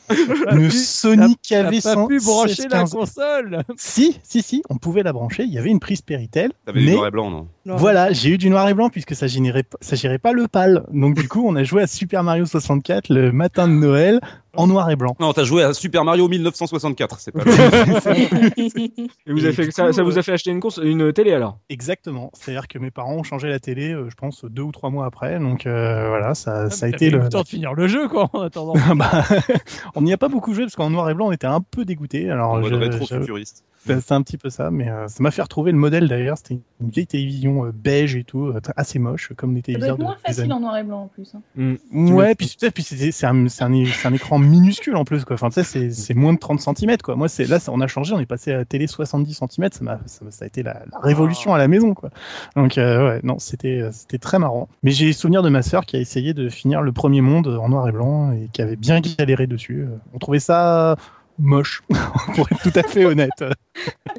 une 0.52 0.70
Sony 0.72 1.36
T'as 1.48 1.70
KV 1.70 1.82
pas 1.82 2.08
pu 2.08 2.20
brancher 2.20 2.68
la 2.70 2.86
115. 2.86 2.94
console. 2.94 3.64
Si, 3.78 4.20
si, 4.24 4.42
si, 4.42 4.62
on 4.70 4.78
pouvait 4.78 5.04
la 5.04 5.14
brancher. 5.14 5.44
Il 5.44 5.54
y 5.54 5.58
avait 5.58 5.70
une 5.70 5.80
prise 5.80 6.02
Péritel. 6.02 6.52
T'avais 6.66 6.82
du 6.82 6.92
noir 6.92 7.08
et 7.08 7.12
blanc 7.12 7.30
non? 7.32 7.48
Voilà, 7.66 8.12
j'ai 8.12 8.30
eu 8.30 8.38
du 8.38 8.50
noir 8.50 8.68
et 8.68 8.74
blanc 8.74 8.90
puisque 8.90 9.16
ça 9.16 9.28
générait, 9.28 9.64
ça 9.82 9.96
gérait 9.96 10.18
pas 10.18 10.34
le 10.34 10.48
pâle. 10.48 10.84
Donc 10.92 11.16
du 11.16 11.28
coup, 11.28 11.44
on 11.48 11.56
a 11.56 11.64
joué 11.64 11.84
à 11.84 11.88
Super 11.88 12.24
Mario 12.24 12.46
64 12.46 13.10
le 13.10 13.32
matin 13.32 13.68
de 13.68 13.74
Noël 13.74 14.20
en 14.56 14.68
noir 14.68 14.90
et 14.90 14.96
blanc. 14.96 15.16
Non 15.20 15.34
t'as 15.34 15.44
joué 15.44 15.64
à 15.64 15.74
Super 15.74 16.04
Mario 16.04 16.28
1964, 16.28 17.20
c'est 17.20 17.32
pas. 17.32 17.44
le- 17.44 17.50
Et 19.28 19.32
vous 19.32 19.44
avez 19.46 19.54
fait, 19.54 19.72
ça, 19.72 19.92
vous 20.04 20.18
a 20.18 20.22
fait 20.24 20.32
acheter 20.34 20.52
une, 20.52 20.60
cons- 20.60 20.82
une 20.82 21.14
télé 21.14 21.34
alors? 21.34 21.60
Exactement. 21.70 22.32
C'est-à-dire 22.34 22.68
que 22.68 22.80
mes 22.80 22.92
parents 22.92 23.16
ont 23.16 23.24
changé 23.24 23.48
la 23.50 23.60
télé, 23.60 23.92
euh, 23.94 24.10
je 24.10 24.16
pense, 24.16 24.46
deux 24.46 24.62
ou 24.64 24.72
trois 24.72 24.90
mois 24.90 25.06
après. 25.06 25.40
Donc 25.40 25.66
euh, 25.66 26.08
voilà, 26.10 26.34
ça, 26.36 26.70
ça 26.70 26.86
a 26.86 26.90
été 26.90 27.10
le. 27.10 27.20
le 27.20 27.30
temps 27.30 27.42
de 27.44 27.48
finir 27.48 27.74
le 27.74 27.88
jeu, 27.88 28.08
quoi, 28.08 28.30
en 28.34 28.42
attendant. 28.42 28.74
Bah, 28.96 29.24
on 29.96 30.02
n'y 30.02 30.12
a 30.14 30.18
pas 30.18 30.28
beaucoup 30.30 30.54
joué 30.54 30.64
parce 30.66 30.76
qu'en 30.76 30.90
noir 30.90 31.10
et 31.10 31.14
blanc, 31.14 31.28
on 31.28 31.32
était 31.32 31.48
un 31.48 31.62
peu 31.62 31.86
dégoûté. 31.86 32.30
Alors, 32.30 32.52
En 32.54 32.60
mode 32.60 32.70
je- 32.74 32.76
rétro 32.76 33.06
j'avoue, 33.06 33.22
futuriste. 33.24 33.64
c'est 33.86 34.02
c'est 34.02 34.14
un 34.14 34.22
petit 34.24 34.38
peu 34.38 34.50
ça, 34.50 34.72
mais 34.72 34.90
euh, 34.90 35.08
ça 35.08 35.22
m'a 35.24 35.32
fait 35.32 35.42
retrouver 35.42 35.72
le 35.72 35.78
modèle 35.78 36.08
d'ailleurs. 36.08 36.38
C'était 36.38 36.60
une 36.82 36.90
vieille 36.90 37.08
télévision 37.08 37.66
euh, 37.66 37.72
beige 37.74 38.16
et 38.16 38.24
tout, 38.24 38.48
euh, 38.48 38.60
assez 38.76 39.00
moche, 39.00 39.32
comme 39.38 39.54
les 39.56 39.62
téléviseurs 39.62 39.94
être 39.94 40.00
de 40.00 40.04
moins 40.04 40.18
facile 40.26 40.52
en 40.52 40.60
noir 40.60 40.78
et 40.78 40.84
blanc 40.84 41.04
en 41.04 41.08
plus. 41.08 41.34
hein. 41.36 41.76
Ouais, 41.94 42.36
puis, 42.36 42.48
c'est 42.58 43.12
c'est 43.12 43.26
un, 43.26 43.48
c'est 43.48 43.64
un, 43.64 43.86
c'est 43.86 44.08
un 44.08 44.14
écran 44.14 44.39
minuscule 44.40 44.96
en 44.96 45.06
plus, 45.06 45.26
quoi. 45.26 45.36
Enfin, 45.36 45.50
c'est- 45.52 46.14
moins 46.14 46.34
de 46.34 46.40
30 46.40 46.60
cm, 46.60 46.98
quoi. 46.98 47.16
Moi, 47.16 47.28
là, 47.48 47.58
on 47.70 47.82
a 47.82 47.88
changé, 47.88 48.14
on 48.14 48.20
est 48.20 48.26
passé 48.26 48.52
à 48.52 48.58
la 48.58 48.66
télé 48.66 48.88
70 48.88 49.34
cm, 49.34 49.70
ça, 49.72 49.84
m'a- 49.84 50.00
ça, 50.08 50.46
a 50.46 50.48
été 50.48 50.64
la, 50.64 50.84
révolution 51.04 51.54
à 51.54 51.58
la 51.58 51.68
maison, 51.68 51.94
quoi. 51.94 52.10
Donc, 52.56 52.78
euh, 52.78 53.10
ouais, 53.10 53.20
non, 53.24 53.40
c'était 53.40 53.82
euh, 53.82 53.90
c'était 53.92 54.18
très 54.18 54.40
marrant. 54.40 54.68
Mais 54.84 54.92
j'ai 54.92 55.14
souvenir 55.14 55.44
de 55.44 55.50
ma 55.50 55.62
sœur 55.62 55.86
qui 55.86 55.96
a 55.96 56.00
essayé 56.00 56.34
de 56.34 56.50
finir 56.50 56.82
le 56.82 56.92
premier 56.92 57.22
monde 57.22 57.48
en 57.48 57.70
noir 57.70 57.88
et 57.88 57.92
blanc 57.92 58.32
et 58.32 58.50
qui 58.52 58.62
avait 58.62 58.76
bien 58.76 59.00
galéré 59.02 59.48
dessus. 59.48 59.82
Euh, 59.82 59.98
On 60.14 60.20
trouvait 60.20 60.40
ça 60.40 60.96
moche, 61.40 61.82
pour 62.36 62.48
être 62.52 62.62
tout 62.62 62.72
à 62.78 62.84
fait 62.84 63.06
honnête. 63.06 63.44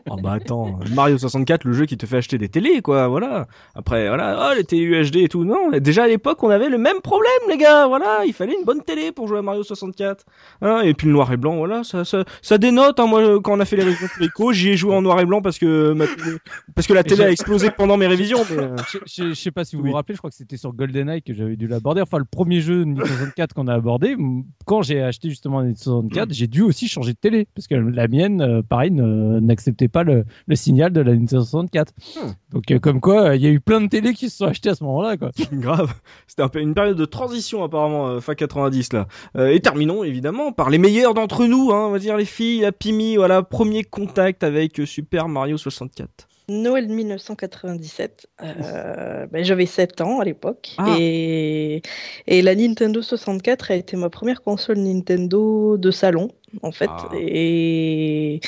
Oh 0.09 0.17
bah 0.23 0.33
attends, 0.33 0.79
Mario 0.95 1.19
64, 1.19 1.65
le 1.65 1.73
jeu 1.73 1.87
qui 1.87 1.97
te 1.97 2.07
fait 2.07 2.17
acheter 2.19 2.39
des 2.39 2.49
télés, 2.49 2.81
quoi, 2.83 3.09
voilà. 3.09 3.47
Après, 3.75 4.09
voilà, 4.09 4.51
oh, 4.51 4.55
les 4.57 4.65
télé 4.65 4.83
UHD 4.83 5.17
et 5.17 5.29
tout. 5.29 5.45
Non, 5.45 5.71
déjà 5.79 6.05
à 6.05 6.09
l'époque, 6.09 6.43
on 6.43 6.51
avait 6.51 6.69
le 6.69 6.79
même 6.79 7.01
problème, 7.03 7.31
les 7.49 7.59
gars, 7.59 7.87
voilà. 7.87 8.23
Il 8.27 8.33
fallait 8.33 8.55
une 8.59 8.65
bonne 8.65 8.83
télé 8.83 9.13
pour 9.13 9.29
jouer 9.29 9.39
à 9.39 9.43
Mario 9.43 9.63
64. 9.63 10.25
Hein, 10.63 10.81
et 10.83 10.95
puis 10.95 11.07
le 11.07 11.13
noir 11.13 11.31
et 11.33 11.37
blanc, 11.37 11.57
voilà, 11.57 11.85
ça, 11.85 12.05
ça, 12.05 12.25
ça 12.43 12.59
dénote. 12.59 12.99
Hein, 12.99 13.07
moi, 13.07 13.41
quand 13.43 13.53
on 13.57 13.61
a 13.61 13.65
fait 13.65 13.77
les 13.77 13.85
révisions 13.85 14.09
Echo, 14.21 14.53
j'y 14.53 14.71
ai 14.71 14.77
joué 14.77 14.95
en 14.95 15.03
noir 15.03 15.21
et 15.21 15.27
blanc 15.27 15.43
parce 15.43 15.59
que 15.59 15.93
ma 15.93 16.07
télé- 16.07 16.39
parce 16.75 16.87
que 16.87 16.93
la 16.95 17.03
télé 17.05 17.25
a 17.25 17.31
explosé 17.31 17.71
pendant 17.71 17.97
mes 17.97 18.07
révisions. 18.07 18.41
Mais, 18.51 18.57
euh, 18.63 18.77
Je, 18.91 18.99
je- 19.07 19.29
je 19.31 19.35
sais 19.35 19.51
pas 19.51 19.65
si 19.65 19.77
vous 19.77 19.83
Oui. 19.83 19.91
vous 19.91 19.97
rappelez, 19.97 20.15
je 20.15 20.19
crois 20.21 20.31
que 20.31 20.37
c'était 20.37 20.57
sur 20.57 20.73
GoldenEye 20.73 21.23
que 21.23 21.35
j'avais 21.35 21.57
dû 21.57 21.67
l'aborder. 21.69 22.01
Enfin, 22.01 22.19
le 22.19 22.25
premier 22.25 22.61
jeu 22.61 22.81
de 22.81 22.85
Nintendo 22.85 23.07
64 23.07 23.55
qu'on 23.55 23.69
a 23.69 23.75
abordé, 23.75 24.17
quand 24.65 24.83
j'ai 24.83 25.03
acheté 25.03 25.29
justement 25.29 25.59
Nintendo 25.63 25.79
64, 25.83 26.33
j'ai 26.33 26.47
dû 26.47 26.63
aussi 26.63 26.89
changer 26.89 27.10
de 27.13 27.19
télé 27.19 27.47
parce 27.55 27.67
que 27.67 27.75
la 27.75 28.09
mienne, 28.09 28.41
euh, 28.41 28.63
pareil, 28.63 28.91
n'acceptait 28.91 29.89
pas 29.89 30.03
le, 30.03 30.25
le 30.47 30.57
signal 30.57 30.93
de 30.93 31.01
la 31.01 31.15
Nintendo 31.15 31.43
64. 31.43 31.93
Hmm. 32.17 32.31
Donc, 32.53 32.71
euh, 32.71 32.79
comme 32.79 33.01
quoi, 33.01 33.29
euh, 33.29 33.37
il 33.37 33.43
y 33.43 33.47
a 33.47 33.51
eu 33.51 33.61
plein 33.61 33.81
de 33.81 33.89
télés 33.89 34.15
qui 34.15 34.31
se 34.31 34.39
sont 34.39 34.47
achetées 34.47 34.71
à 34.71 34.75
ce 34.75 34.85
moment-là, 34.85 35.17
quoi. 35.17 35.31
Grave. 35.53 35.93
C'était 36.27 36.43
un 36.43 36.49
peu 36.49 36.61
une 36.61 36.75
période 36.75 36.97
de 36.97 37.05
transition 37.05 37.63
apparemment 37.63 38.09
euh, 38.09 38.21
fin 38.21 38.35
90 38.35 38.93
là. 38.93 39.07
Euh, 39.37 39.49
et 39.49 39.61
terminons 39.61 40.05
évidemment 40.05 40.53
par 40.53 40.71
les 40.71 40.79
meilleurs 40.79 41.15
d'entre 41.15 41.47
nous, 41.47 41.71
hein, 41.73 41.87
on 41.87 41.91
va 41.91 41.99
dire 41.99 42.17
les 42.17 42.25
filles, 42.25 42.61
la 42.61 42.73
Pimi, 42.73 43.17
voilà, 43.17 43.43
premier 43.43 43.85
contact 43.85 44.45
avec 44.45 44.81
Super 44.85 45.29
Mario 45.29 45.57
64. 45.57 46.29
Noël 46.51 46.89
1997. 46.89 48.27
euh, 48.43 49.27
ben, 49.27 49.45
J'avais 49.45 49.67
7 49.67 50.01
ans 50.01 50.21
à 50.21 50.25
l'époque. 50.25 50.75
Ah. 50.79 50.97
Et, 50.99 51.83
et 52.27 52.43
la 52.43 52.55
Nintendo 52.55 53.01
64 53.01 53.71
a 53.71 53.77
été 53.77 53.97
ma 53.97 54.11
première 54.11 54.43
console 54.43 54.79
Nintendo 54.79 55.77
de 55.77 55.91
salon. 55.91 56.31
En 56.63 56.73
fait, 56.73 56.89
Ah. 56.91 57.09
et, 57.17 58.41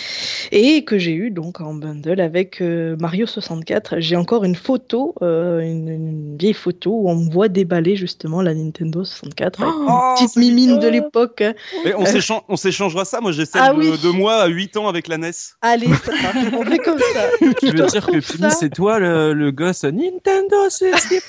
et 0.51 0.85
que 0.85 0.99
j'ai 0.99 1.13
eu 1.13 1.31
donc 1.31 1.61
en 1.61 1.75
bundle 1.75 2.21
avec 2.21 2.61
euh, 2.61 2.97
Mario 2.99 3.27
64. 3.27 3.97
J'ai 3.99 4.17
encore 4.17 4.45
une 4.45 4.55
photo, 4.57 5.15
euh, 5.23 5.61
une, 5.61 5.89
une 5.89 6.37
vieille 6.37 6.53
photo 6.53 6.91
où 6.93 7.09
on 7.11 7.15
me 7.17 7.31
voit 7.31 7.49
déballer 7.49 7.95
justement 7.97 8.43
la 8.43 8.55
Nintendo 8.55 9.05
64 9.05 9.63
avec 9.63 9.75
Oh, 9.77 9.89
une 9.89 10.15
petite 10.27 10.37
mimine 10.37 10.79
de 10.79 10.89
l'époque. 10.89 11.43
Mais 11.85 11.95
on 11.95 12.05
s'échan- 12.05 12.43
on 12.49 12.57
s'échangera 12.57 13.05
ça. 13.05 13.21
Moi, 13.21 13.33
j'ai 13.33 13.45
celle 13.47 13.63
Ah 13.65 13.73
de, 13.73 13.79
oui. 13.79 13.91
de 14.03 14.09
moi 14.11 14.35
à 14.35 14.47
8 14.49 14.77
ans 14.77 14.89
avec 14.89 15.07
la 15.09 15.19
NES. 15.19 15.31
Allez, 15.63 15.87
ça 16.05 16.13
marche, 16.23 16.53
on 16.59 16.65
fait 16.65 16.79
comme 16.79 16.99
ça. 16.99 17.29
Tu 17.61 17.67
Je 17.69 17.77
veux 17.77 17.87
dire 17.87 18.07
que 18.07 18.21
c'est 18.21 18.71
toi 18.71 18.99
le, 18.99 19.33
le 19.33 19.51
gosse 19.53 19.85
Nintendo 19.85 20.69
64 20.69 21.23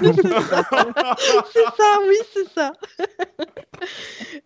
c'est 1.52 1.64
ça, 1.76 1.98
oui, 2.08 2.16
c'est 2.32 2.48
ça. 2.54 2.72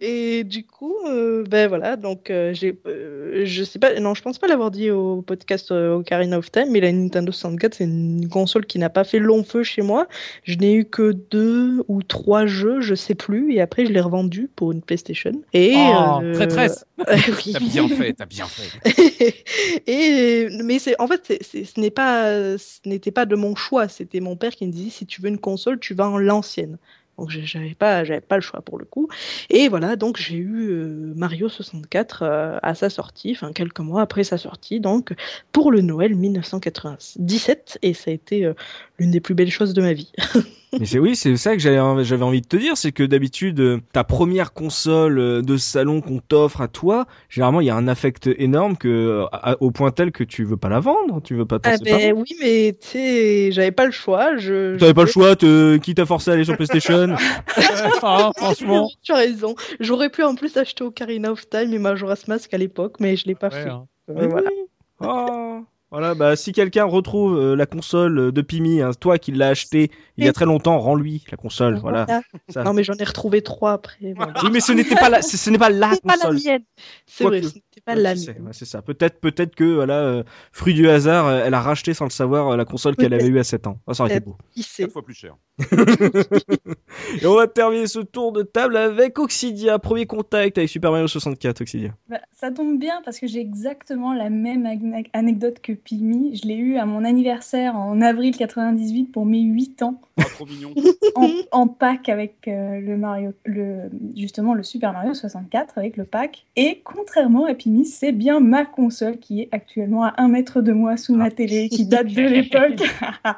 Et 0.00 0.44
du 0.44 0.66
coup, 0.66 0.94
euh, 1.06 1.44
ben 1.52 1.68
voilà, 1.68 1.96
donc 1.96 2.30
euh, 2.30 2.52
j'ai, 2.54 2.76
euh, 2.86 3.42
je 3.44 3.62
sais 3.62 3.78
pas, 3.78 3.98
non, 4.00 4.14
je 4.14 4.22
pense 4.22 4.38
pas 4.38 4.48
l'avoir 4.48 4.70
dit 4.70 4.90
au 4.90 5.22
podcast 5.22 5.70
euh, 5.70 5.96
Ocarina 5.96 6.38
of 6.38 6.50
Time, 6.50 6.68
mais 6.70 6.80
la 6.80 6.90
Nintendo 6.90 7.30
64, 7.30 7.74
c'est 7.74 7.84
une 7.84 8.28
console 8.28 8.64
qui 8.66 8.78
n'a 8.78 8.88
pas 8.90 9.04
fait 9.04 9.18
long 9.18 9.44
feu 9.44 9.62
chez 9.62 9.82
moi. 9.82 10.08
Je 10.44 10.56
n'ai 10.56 10.72
eu 10.74 10.84
que 10.86 11.12
deux 11.12 11.84
ou 11.88 12.02
trois 12.02 12.46
jeux, 12.46 12.80
je 12.80 12.94
sais 12.94 13.14
plus, 13.14 13.52
et 13.52 13.60
après 13.60 13.86
je 13.86 13.92
l'ai 13.92 14.00
revendu 14.00 14.48
pour 14.56 14.72
une 14.72 14.80
PlayStation. 14.82 15.32
Et 15.52 15.74
Oh, 15.76 16.20
euh, 16.22 16.32
traîtresse. 16.34 16.84
oui. 17.46 17.52
T'as 17.52 17.60
bien 17.60 17.88
fait, 17.88 18.12
t'as 18.14 18.26
bien 18.26 18.46
fait. 18.46 19.44
et 19.86 20.48
mais 20.64 20.78
c'est 20.78 20.98
en 21.00 21.06
fait 21.06 21.20
c'est- 21.24 21.42
c'est- 21.42 21.64
ce 21.64 21.80
n'est 21.80 21.90
pas 21.90 22.56
ce 22.58 22.80
n'était 22.86 23.10
pas 23.10 23.26
de 23.26 23.36
mon 23.36 23.54
choix 23.54 23.88
c'était 23.88 24.20
mon 24.20 24.36
père 24.36 24.52
qui 24.52 24.66
me 24.66 24.72
disait 24.72 24.90
si 24.90 25.06
tu 25.06 25.20
veux 25.20 25.28
une 25.28 25.38
console 25.38 25.78
tu 25.80 25.94
vas 25.94 26.08
en 26.08 26.18
l'ancienne 26.18 26.78
donc 27.22 27.30
j'ai- 27.30 27.46
j'avais 27.46 27.74
pas 27.74 28.02
j'avais 28.04 28.20
pas 28.20 28.34
le 28.34 28.42
choix 28.42 28.60
pour 28.62 28.78
le 28.78 28.84
coup. 28.84 29.08
Et 29.48 29.68
voilà 29.68 29.94
donc 29.94 30.16
j'ai 30.18 30.34
eu 30.36 30.70
euh, 30.70 31.12
Mario 31.14 31.48
64 31.48 32.22
euh, 32.22 32.58
à 32.62 32.74
sa 32.74 32.90
sortie 32.90 33.30
enfin 33.32 33.52
quelques 33.52 33.78
mois 33.80 34.02
après 34.02 34.24
sa 34.24 34.38
sortie 34.38 34.80
donc 34.80 35.14
pour 35.52 35.70
le 35.70 35.82
Noël 35.82 36.16
1997 36.16 37.78
et 37.82 37.94
ça 37.94 38.10
a 38.10 38.14
été 38.14 38.44
euh, 38.44 38.54
l'une 38.98 39.12
des 39.12 39.20
plus 39.20 39.34
belles 39.34 39.50
choses 39.52 39.72
de 39.72 39.80
ma 39.82 39.92
vie 39.92 40.10
Mais 40.80 40.86
c'est 40.86 40.98
oui, 40.98 41.16
c'est 41.16 41.36
ça 41.36 41.52
que 41.52 41.58
j'avais 41.58 41.78
envie 41.78 42.40
de 42.40 42.46
te 42.46 42.56
dire, 42.56 42.78
c'est 42.78 42.92
que 42.92 43.02
d'habitude 43.02 43.60
euh, 43.60 43.80
ta 43.92 44.04
première 44.04 44.54
console 44.54 45.18
euh, 45.18 45.42
de 45.42 45.58
salon 45.58 46.00
qu'on 46.00 46.18
t'offre 46.18 46.62
à 46.62 46.68
toi, 46.68 47.06
généralement 47.28 47.60
il 47.60 47.66
y 47.66 47.70
a 47.70 47.76
un 47.76 47.88
affect 47.88 48.26
énorme 48.38 48.78
que 48.78 48.88
euh, 48.88 49.26
à- 49.32 49.56
au 49.60 49.70
point 49.70 49.90
tel 49.90 50.12
que 50.12 50.24
tu 50.24 50.44
veux 50.44 50.56
pas 50.56 50.70
la 50.70 50.80
vendre, 50.80 51.20
tu 51.22 51.34
veux 51.34 51.44
pas 51.44 51.58
t'en 51.58 51.70
ah 51.74 51.76
ben 51.84 52.14
oui 52.16 52.34
mais 52.40 52.76
tu 52.80 52.88
sais 52.88 53.52
j'avais 53.52 53.70
pas 53.70 53.84
le 53.84 53.92
choix 53.92 54.36
je 54.38 54.78
T'avais 54.78 54.94
pas 54.94 55.02
le 55.04 55.08
choix, 55.10 55.36
te, 55.36 55.76
qui 55.76 55.94
t'a 55.94 56.06
forcé 56.06 56.30
à 56.30 56.34
aller 56.34 56.44
sur 56.44 56.56
PlayStation? 56.56 57.16
Ah, 58.02 58.30
franchement. 58.36 58.88
Tu 59.02 59.12
as 59.12 59.16
raison. 59.16 59.54
J'aurais 59.80 60.08
pu 60.10 60.22
en 60.22 60.34
plus 60.34 60.56
acheter 60.56 60.84
Ocarina 60.84 61.32
of 61.32 61.48
Time 61.48 61.72
et 61.72 61.78
Majora's 61.78 62.26
Mask 62.28 62.52
à 62.54 62.58
l'époque, 62.58 62.96
mais 63.00 63.16
je 63.16 63.26
l'ai 63.26 63.34
pas 63.34 63.48
Ouais, 63.48 63.62
fait. 63.64 63.68
hein. 63.68 63.86
Mais 64.08 64.26
voilà. 64.26 64.48
oui. 64.50 64.56
Oh. 65.00 65.60
Voilà, 65.92 66.14
bah 66.14 66.34
si 66.36 66.52
quelqu'un 66.52 66.84
retrouve 66.84 67.38
euh, 67.38 67.54
la 67.54 67.66
console 67.66 68.32
de 68.32 68.40
Pimi, 68.42 68.80
hein, 68.80 68.90
toi 68.98 69.18
qui 69.18 69.30
l'as 69.30 69.48
acheté 69.48 69.90
il 70.16 70.24
y 70.24 70.28
a 70.28 70.32
très 70.32 70.44
longtemps, 70.46 70.78
rends-lui 70.78 71.24
la 71.30 71.36
console, 71.36 71.78
voilà. 71.78 72.06
Ça. 72.48 72.64
Non, 72.64 72.72
mais 72.72 72.82
j'en 72.84 72.94
ai 72.94 73.04
retrouvé 73.04 73.42
trois 73.42 73.72
après. 73.72 74.12
voilà. 74.16 74.32
Oui, 74.42 74.50
mais 74.52 74.60
ce 74.60 74.72
n'était 74.72 74.94
pas 74.94 75.08
la, 75.10 75.22
ce, 75.22 75.36
ce 75.36 75.50
n'est 75.50 75.58
pas 75.58 75.70
la 75.70 75.90
pas 76.02 76.16
mienne. 76.32 76.62
C'est 77.06 77.24
vrai, 77.24 77.42
ce 77.42 77.46
n'était 77.54 77.80
pas 77.84 77.94
Ouais, 77.94 78.00
la 78.00 78.14
mienne. 78.14 78.36
ouais, 78.40 78.52
c'est 78.52 78.64
ça. 78.64 78.80
Peut-être, 78.82 79.20
peut-être 79.20 79.54
que 79.54 79.64
voilà, 79.74 80.00
euh, 80.00 80.22
fruit 80.52 80.74
du 80.74 80.88
hasard, 80.88 81.26
euh, 81.26 81.42
elle 81.44 81.54
a 81.54 81.60
racheté 81.60 81.94
sans 81.94 82.04
le 82.04 82.10
savoir 82.10 82.48
euh, 82.50 82.56
la 82.56 82.64
console 82.64 82.96
qu'elle 82.96 83.12
avait 83.14 83.26
eue 83.26 83.38
à 83.38 83.44
7 83.44 83.66
ans. 83.66 83.78
Ah, 83.86 83.94
ça 83.94 84.04
aurait 84.04 84.16
été 84.16 84.24
beau. 84.24 84.36
Qui 84.54 84.62
sait 84.62 84.84
4 84.84 84.92
fois 84.92 85.04
plus 85.04 85.14
cher. 85.14 85.36
Et 87.22 87.26
on 87.26 87.34
va 87.34 87.46
terminer 87.46 87.86
ce 87.86 88.00
tour 88.00 88.32
de 88.32 88.42
table 88.42 88.76
avec 88.76 89.18
Oxidia, 89.18 89.78
premier 89.78 90.06
contact 90.06 90.58
avec 90.58 90.70
Super 90.70 90.90
Mario 90.90 91.06
64, 91.08 91.60
Oxidia. 91.60 91.94
Bah, 92.08 92.20
ça 92.32 92.50
tombe 92.50 92.78
bien 92.78 93.00
parce 93.04 93.18
que 93.18 93.26
j'ai 93.26 93.40
exactement 93.40 94.14
la 94.14 94.30
même 94.30 94.64
ane- 94.66 95.06
anecdote 95.12 95.60
que 95.62 95.72
Pimi. 95.84 96.36
Je 96.36 96.46
l'ai 96.46 96.56
eu 96.56 96.76
à 96.76 96.86
mon 96.86 97.04
anniversaire 97.04 97.76
en 97.76 98.00
avril 98.00 98.36
98 98.36 99.06
pour 99.06 99.26
mes 99.26 99.40
8 99.40 99.82
ans 99.82 100.00
Ah, 100.18 100.24
trop 100.24 100.46
mignon. 100.46 100.74
en, 101.14 101.28
en 101.52 101.68
pack 101.68 102.08
avec 102.08 102.46
euh, 102.46 102.80
le 102.80 102.96
Mario, 102.96 103.32
le, 103.44 103.90
justement 104.16 104.54
le 104.54 104.62
Super 104.62 104.92
Mario 104.92 105.14
64 105.14 105.78
avec 105.78 105.96
le 105.96 106.04
pack. 106.04 106.46
Et 106.56 106.80
contrairement 106.84 107.46
à 107.46 107.54
Pimi, 107.54 107.86
c'est 107.86 108.12
bien 108.12 108.40
ma 108.40 108.64
console 108.64 109.18
qui 109.18 109.40
est 109.40 109.48
actuellement 109.52 110.04
à 110.04 110.14
un 110.18 110.28
mètre 110.28 110.60
de 110.60 110.72
moi 110.72 110.96
sous 110.96 111.14
ma 111.14 111.30
télé, 111.30 111.68
qui 111.68 111.86
date 111.86 112.08
de 112.08 112.22
l'époque. 112.22 112.82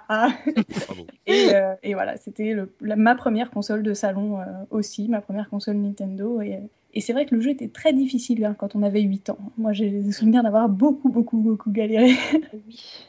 Et, 1.26 1.54
euh, 1.54 1.74
et 1.82 1.94
voilà, 1.94 2.18
c'était 2.18 2.54
ma 2.80 3.14
première 3.14 3.50
console 3.50 3.82
de 3.82 3.94
salon 3.94 4.40
euh, 4.40 4.44
aussi, 4.70 5.08
ma 5.08 5.22
première 5.22 5.48
console 5.48 5.76
Nintendo. 5.76 6.42
Et, 6.42 6.60
et 6.94 7.00
c'est 7.00 7.12
vrai 7.12 7.26
que 7.26 7.34
le 7.34 7.40
jeu 7.40 7.50
était 7.50 7.68
très 7.68 7.92
difficile 7.92 8.44
hein, 8.44 8.54
quand 8.58 8.74
on 8.76 8.82
avait 8.82 9.02
8 9.02 9.30
ans. 9.30 9.38
Moi, 9.58 9.72
j'ai 9.72 9.90
le 9.90 10.12
souvenir 10.12 10.42
d'avoir 10.42 10.68
beaucoup, 10.68 11.08
beaucoup, 11.10 11.38
beaucoup 11.38 11.70
galéré. 11.70 12.14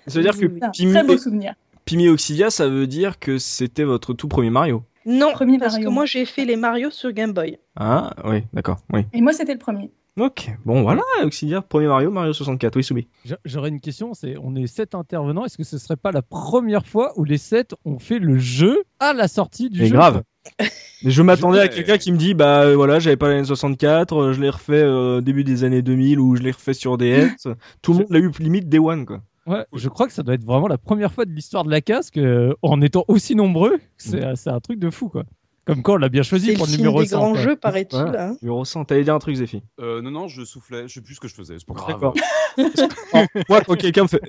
Ça 0.07 0.19
veut 0.19 0.23
dire 0.23 0.37
que 0.37 0.45
Oui, 0.45 0.51
oui. 0.53 0.59
C'est 0.59 0.65
un 0.65 0.71
Pimi, 0.71 0.91
très 0.93 1.03
beau 1.03 1.17
souvenir. 1.17 1.53
Pimi 1.85 2.07
Oxidia, 2.09 2.49
ça 2.49 2.67
veut 2.67 2.87
dire 2.87 3.19
que 3.19 3.37
c'était 3.37 3.83
votre 3.83 4.13
tout 4.13 4.27
premier 4.27 4.49
Mario. 4.49 4.83
Non, 5.05 5.31
Premier 5.33 5.59
parce 5.59 5.73
Mario. 5.73 5.89
que 5.89 5.93
moi 5.93 6.05
j'ai 6.05 6.25
fait 6.25 6.45
les 6.45 6.55
Mario 6.55 6.89
sur 6.89 7.11
Game 7.11 7.31
Boy. 7.31 7.59
Ah, 7.75 8.15
oui, 8.25 8.41
d'accord, 8.53 8.79
oui. 8.91 9.01
Et 9.13 9.21
moi, 9.21 9.33
c'était 9.33 9.53
le 9.53 9.59
premier. 9.59 9.91
Ok, 10.17 10.49
bon 10.63 10.81
voilà, 10.83 11.01
Oxidia, 11.23 11.61
premier 11.61 11.87
Mario, 11.87 12.09
Mario 12.09 12.31
64, 12.31 12.77
oui, 12.77 12.83
Soubi. 12.85 13.07
J'a- 13.25 13.37
J'aurais 13.43 13.67
une 13.67 13.81
question, 13.81 14.13
c'est 14.13 14.37
on 14.41 14.55
est 14.55 14.65
sept 14.65 14.95
intervenants, 14.95 15.43
est-ce 15.43 15.57
que 15.57 15.65
ce 15.65 15.77
serait 15.77 15.97
pas 15.97 16.13
la 16.13 16.21
première 16.21 16.85
fois 16.87 17.11
où 17.17 17.25
les 17.25 17.37
sept 17.37 17.75
ont 17.83 17.99
fait 17.99 18.19
le 18.19 18.37
jeu 18.37 18.83
à 18.99 19.11
la 19.11 19.27
sortie 19.27 19.69
du 19.69 19.79
Mais 19.81 19.87
jeu? 19.87 19.95
grave. 19.95 20.23
Mais 21.03 21.11
je 21.11 21.21
m'attendais 21.21 21.59
à 21.59 21.67
quelqu'un 21.67 21.97
qui 21.97 22.13
me 22.13 22.17
dit 22.17 22.33
bah 22.33 22.61
euh, 22.61 22.75
voilà 22.75 22.99
j'avais 22.99 23.17
pas 23.17 23.27
la 23.27 23.41
N64 23.41 24.13
euh, 24.17 24.33
je 24.33 24.39
l'ai 24.41 24.49
refait 24.49 24.81
euh, 24.81 25.19
début 25.19 25.43
des 25.43 25.65
années 25.65 25.81
2000 25.81 26.19
ou 26.19 26.35
je 26.37 26.41
l'ai 26.41 26.51
refait 26.51 26.73
sur 26.73 26.97
DS 26.97 27.47
tout 27.81 27.91
le 27.91 27.99
monde 27.99 28.07
l'a 28.09 28.19
eu 28.19 28.31
limite 28.39 28.69
Day 28.69 28.79
One 28.79 29.05
quoi 29.05 29.21
Ouais, 29.47 29.65
je 29.73 29.89
crois 29.89 30.07
que 30.07 30.13
ça 30.13 30.23
doit 30.23 30.33
être 30.33 30.45
vraiment 30.45 30.67
la 30.67 30.77
première 30.79 31.11
fois 31.13 31.25
de 31.25 31.31
l'histoire 31.31 31.63
de 31.65 31.69
la 31.69 31.81
casque 31.81 32.17
euh, 32.17 32.53
en 32.63 32.81
étant 32.81 33.03
aussi 33.07 33.35
nombreux. 33.35 33.77
C'est 33.97 34.35
c'est 34.35 34.49
un 34.49 34.59
truc 34.59 34.79
de 34.79 34.89
fou, 34.89 35.07
quoi. 35.09 35.23
Comme 35.65 35.81
quand 35.81 35.93
on 35.93 35.97
l'a 35.97 36.09
bien 36.09 36.21
choisi 36.23 36.53
pour 36.53 36.67
le 36.67 36.71
numéro 36.77 37.01
des 37.01 37.07
100. 37.07 37.17
grands 37.17 37.31
quoi. 37.33 37.41
jeux, 37.41 37.55
paraît-il. 37.55 37.97
Voilà. 37.99 38.27
hein. 38.29 38.37
numéro 38.41 38.63
100 38.65 38.85
t'allais 38.85 39.03
dire 39.03 39.15
un 39.15 39.19
truc 39.19 39.35
Zéphie 39.35 39.63
Euh, 39.79 40.01
non, 40.01 40.11
non, 40.11 40.27
je 40.27 40.43
soufflais. 40.43 40.87
Je 40.87 40.93
sais 40.93 41.01
plus 41.01 41.15
ce 41.15 41.19
que 41.19 41.27
je 41.27 41.33
faisais. 41.33 41.55
C'est 41.57 41.65
pas 41.67 41.73
grave. 41.73 41.87
D'accord. 41.87 42.13
moi 43.49 43.61
quand 43.61 43.75
quelqu'un 43.75 44.03
me 44.03 44.07
fait 44.07 44.21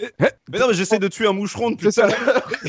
Mais 0.51 0.59
non, 0.59 0.67
mais 0.69 0.75
j'essaie 0.75 0.99
de 0.99 1.09
tuer 1.09 1.27
un 1.27 1.33
moucheron 1.33 1.71
depuis 1.73 1.93
C'est 1.93 2.01
tout 2.03 2.07
à 2.07 2.11
ça. 2.11 2.25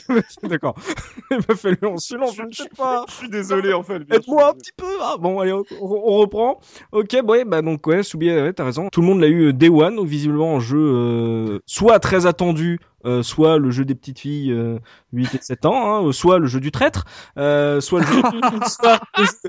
l'heure. 0.10 0.22
d'accord 0.44 0.76
il 1.32 1.38
m'a 1.48 1.56
fait 1.56 1.72
le 1.82 1.98
silence 1.98 2.36
je 2.36 2.44
ne 2.44 2.52
sais 2.52 2.70
pas 2.78 3.06
Je 3.10 3.14
suis 3.14 3.30
désolé, 3.30 3.74
en 3.74 3.84
fait. 3.84 4.02
Aide-moi 4.12 4.50
un 4.50 4.54
petit 4.54 4.72
peu. 4.76 4.86
Ah, 5.02 5.16
bon, 5.20 5.40
allez, 5.40 5.54
on, 5.54 5.64
on 5.82 6.18
reprend. 6.18 6.60
Ok, 6.92 7.16
ouais, 7.26 7.46
bah 7.46 7.62
donc 7.62 7.86
ouais, 7.88 8.04
Soubi, 8.04 8.30
ouais, 8.30 8.54
t'as 8.54 8.66
raison. 8.66 8.90
Tout 8.92 9.02
le 9.02 9.08
monde 9.08 9.22
l'a 9.22 9.28
eu 9.28 9.48
euh, 9.48 9.54
Day 9.54 9.70
One, 9.70 9.96
donc 9.96 10.08
visiblement 10.08 10.58
un 10.58 10.60
jeu 10.60 10.78
euh, 10.80 11.60
soit 11.66 12.00
très 12.00 12.26
attendu, 12.26 12.80
euh, 13.08 13.24
soit 13.24 13.58
le 13.58 13.72
jeu 13.72 13.86
des 13.86 13.96
petites 13.96 14.20
filles 14.20 14.52
euh, 14.52 14.78
8 15.14 15.34
et 15.36 15.40
7 15.42 15.66
ans, 15.66 16.08
hein, 16.08 16.12
soit 16.12 16.38
le 16.38 16.46
jeu 16.48 16.60
du 16.60 16.72
traître, 16.72 17.06
euh, 17.40 17.82
soit 17.82 18.02
le 18.02 18.06
jeu, 18.08 18.22
soit- 18.68 19.00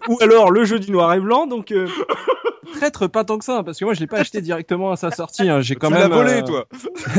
ou 0.08 0.16
alors 0.22 0.50
le 0.50 0.64
jeu 0.64 0.78
du 0.78 0.90
noir 0.90 1.12
et 1.14 1.20
blanc. 1.20 1.46
Donc 1.46 1.72
euh, 1.72 1.86
Traître 2.74 3.08
pas 3.10 3.24
tant 3.24 3.38
que 3.38 3.44
ça, 3.46 3.62
parce 3.64 3.78
que 3.78 3.84
moi 3.86 3.94
je 3.94 4.00
l'ai 4.00 4.06
pas 4.06 4.18
acheté 4.18 4.42
directement 4.42 4.92
à 4.92 4.96
sa 4.96 5.10
sortie. 5.10 5.48
hein. 5.48 5.60
J'ai 5.62 5.74
quand 5.74 5.88
tu 5.88 5.94
même 5.94 6.10
l'as 6.10 6.16
volé, 6.16 6.32
euh, 6.34 6.42
toi. 6.42 6.66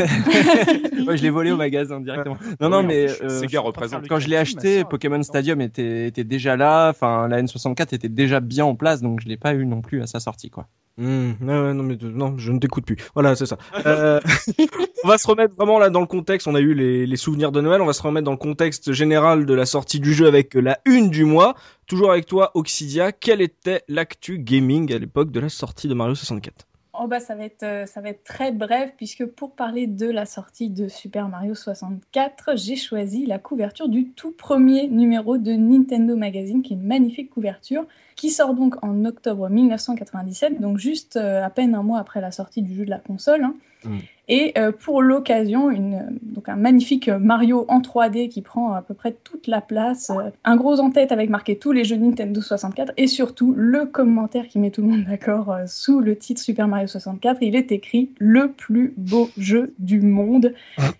ouais, 1.07 1.17
je 1.17 1.21
l'ai 1.23 1.29
volé 1.29 1.51
au 1.51 1.57
magasin 1.57 1.99
directement. 1.99 2.37
Non, 2.61 2.69
non, 2.69 2.83
mais 2.83 3.07
euh, 3.23 3.39
Sega 3.39 3.59
représente. 3.59 4.07
quand 4.07 4.19
je 4.19 4.27
l'ai 4.27 4.37
acheté, 4.37 4.83
Pokémon 4.85 5.21
Stadium 5.23 5.59
était, 5.61 6.07
était 6.07 6.23
déjà 6.23 6.55
là. 6.55 6.89
Enfin, 6.89 7.27
la 7.27 7.41
N64 7.41 7.95
était 7.95 8.09
déjà 8.09 8.39
bien 8.39 8.65
en 8.65 8.75
place, 8.75 9.01
donc 9.01 9.21
je 9.21 9.27
l'ai 9.27 9.37
pas 9.37 9.53
eu 9.55 9.65
non 9.65 9.81
plus 9.81 10.01
à 10.01 10.07
sa 10.07 10.19
sortie, 10.19 10.49
quoi. 10.51 10.67
Ouais, 10.99 11.73
non 11.73 11.83
mais 11.83 11.95
de- 11.95 12.09
non, 12.09 12.37
je 12.37 12.51
ne 12.51 12.59
t'écoute 12.59 12.85
plus. 12.85 12.97
Voilà, 13.13 13.35
c'est 13.35 13.45
ça. 13.45 13.57
Euh, 13.85 14.19
on 15.03 15.07
va 15.07 15.17
se 15.17 15.27
remettre 15.27 15.55
vraiment 15.55 15.79
là 15.79 15.89
dans 15.89 16.01
le 16.01 16.05
contexte. 16.05 16.47
On 16.47 16.55
a 16.55 16.59
eu 16.59 16.73
les, 16.73 17.15
souvenirs 17.15 17.51
de 17.51 17.61
Noël. 17.61 17.81
On 17.81 17.85
va 17.85 17.93
se 17.93 18.01
remettre 18.01 18.25
dans 18.25 18.31
le 18.31 18.37
contexte 18.37 18.91
général 18.91 19.45
de 19.45 19.53
la 19.53 19.65
sortie 19.65 19.99
du 19.99 20.13
jeu 20.13 20.27
avec 20.27 20.55
euh, 20.55 20.61
la 20.61 20.79
une 20.85 21.09
du 21.09 21.25
mois. 21.25 21.55
Toujours 21.87 22.11
avec 22.11 22.25
toi, 22.25 22.51
Oxidia. 22.53 23.11
Quelle 23.11 23.41
était 23.41 23.83
l'actu 23.87 24.39
gaming 24.39 24.93
à 24.93 24.97
l'époque 24.97 25.31
de 25.31 25.39
la 25.39 25.49
sortie 25.49 25.87
de 25.87 25.93
Mario 25.93 26.15
64 26.15 26.65
Oh 27.01 27.07
bah 27.07 27.21
ça 27.21 27.33
va 27.33 27.45
être 27.45 27.63
euh, 27.63 27.85
ça 27.85 28.01
va 28.01 28.09
être 28.09 28.25
très 28.25 28.51
bref 28.51 28.91
puisque 28.97 29.25
pour 29.25 29.55
parler 29.55 29.87
de 29.87 30.09
la 30.09 30.25
sortie 30.25 30.69
de 30.69 30.89
Super 30.89 31.29
Mario 31.29 31.55
64, 31.55 32.57
j'ai 32.57 32.75
choisi 32.75 33.25
la 33.25 33.39
couverture 33.39 33.87
du 33.87 34.09
tout 34.09 34.31
premier 34.31 34.89
numéro 34.89 35.37
de 35.37 35.53
Nintendo 35.53 36.17
Magazine 36.17 36.61
qui 36.61 36.73
est 36.73 36.75
une 36.75 36.85
magnifique 36.85 37.29
couverture 37.29 37.85
qui 38.19 38.31
sort 38.31 38.53
donc 38.53 38.75
en 38.83 39.05
octobre 39.05 39.49
1997, 39.49 40.59
donc 40.59 40.77
juste 40.77 41.15
euh, 41.15 41.41
à 41.41 41.49
peine 41.49 41.73
un 41.73 41.83
mois 41.83 41.99
après 41.99 42.19
la 42.19 42.31
sortie 42.31 42.61
du 42.61 42.75
jeu 42.75 42.83
de 42.83 42.89
la 42.89 42.99
console. 42.99 43.45
hein. 43.45 43.53
Mm. 43.85 43.97
Et 44.27 44.53
euh, 44.57 44.73
pour 44.73 45.01
l'occasion, 45.01 45.71
euh, 45.71 46.01
donc 46.21 46.49
un 46.49 46.57
magnifique 46.57 47.07
Mario 47.07 47.65
en 47.69 47.79
3D 47.79 48.27
qui 48.27 48.41
prend 48.41 48.73
à 48.73 48.81
peu 48.81 48.93
près 48.93 49.15
toute 49.23 49.47
la 49.47 49.61
place, 49.61 50.11
euh, 50.11 50.31
un 50.43 50.57
gros 50.57 50.81
en 50.81 50.91
tête 50.91 51.13
avec 51.13 51.29
marqué 51.29 51.57
tous 51.57 51.71
les 51.71 51.85
jeux 51.85 51.95
Nintendo 51.95 52.41
64 52.41 52.91
et 52.97 53.07
surtout 53.07 53.53
le 53.55 53.85
commentaire 53.85 54.47
qui 54.47 54.59
met 54.59 54.69
tout 54.69 54.81
le 54.81 54.89
monde 54.89 55.05
d'accord 55.05 55.57
sous 55.65 56.01
le 56.01 56.17
titre 56.17 56.41
Super 56.41 56.67
Mario 56.67 56.87
64. 56.87 57.37
Il 57.41 57.55
est 57.55 57.71
écrit 57.71 58.11
le 58.19 58.51
plus 58.51 58.93
beau 58.97 59.29
jeu 59.37 59.73
du 59.79 60.01
monde. 60.01 60.53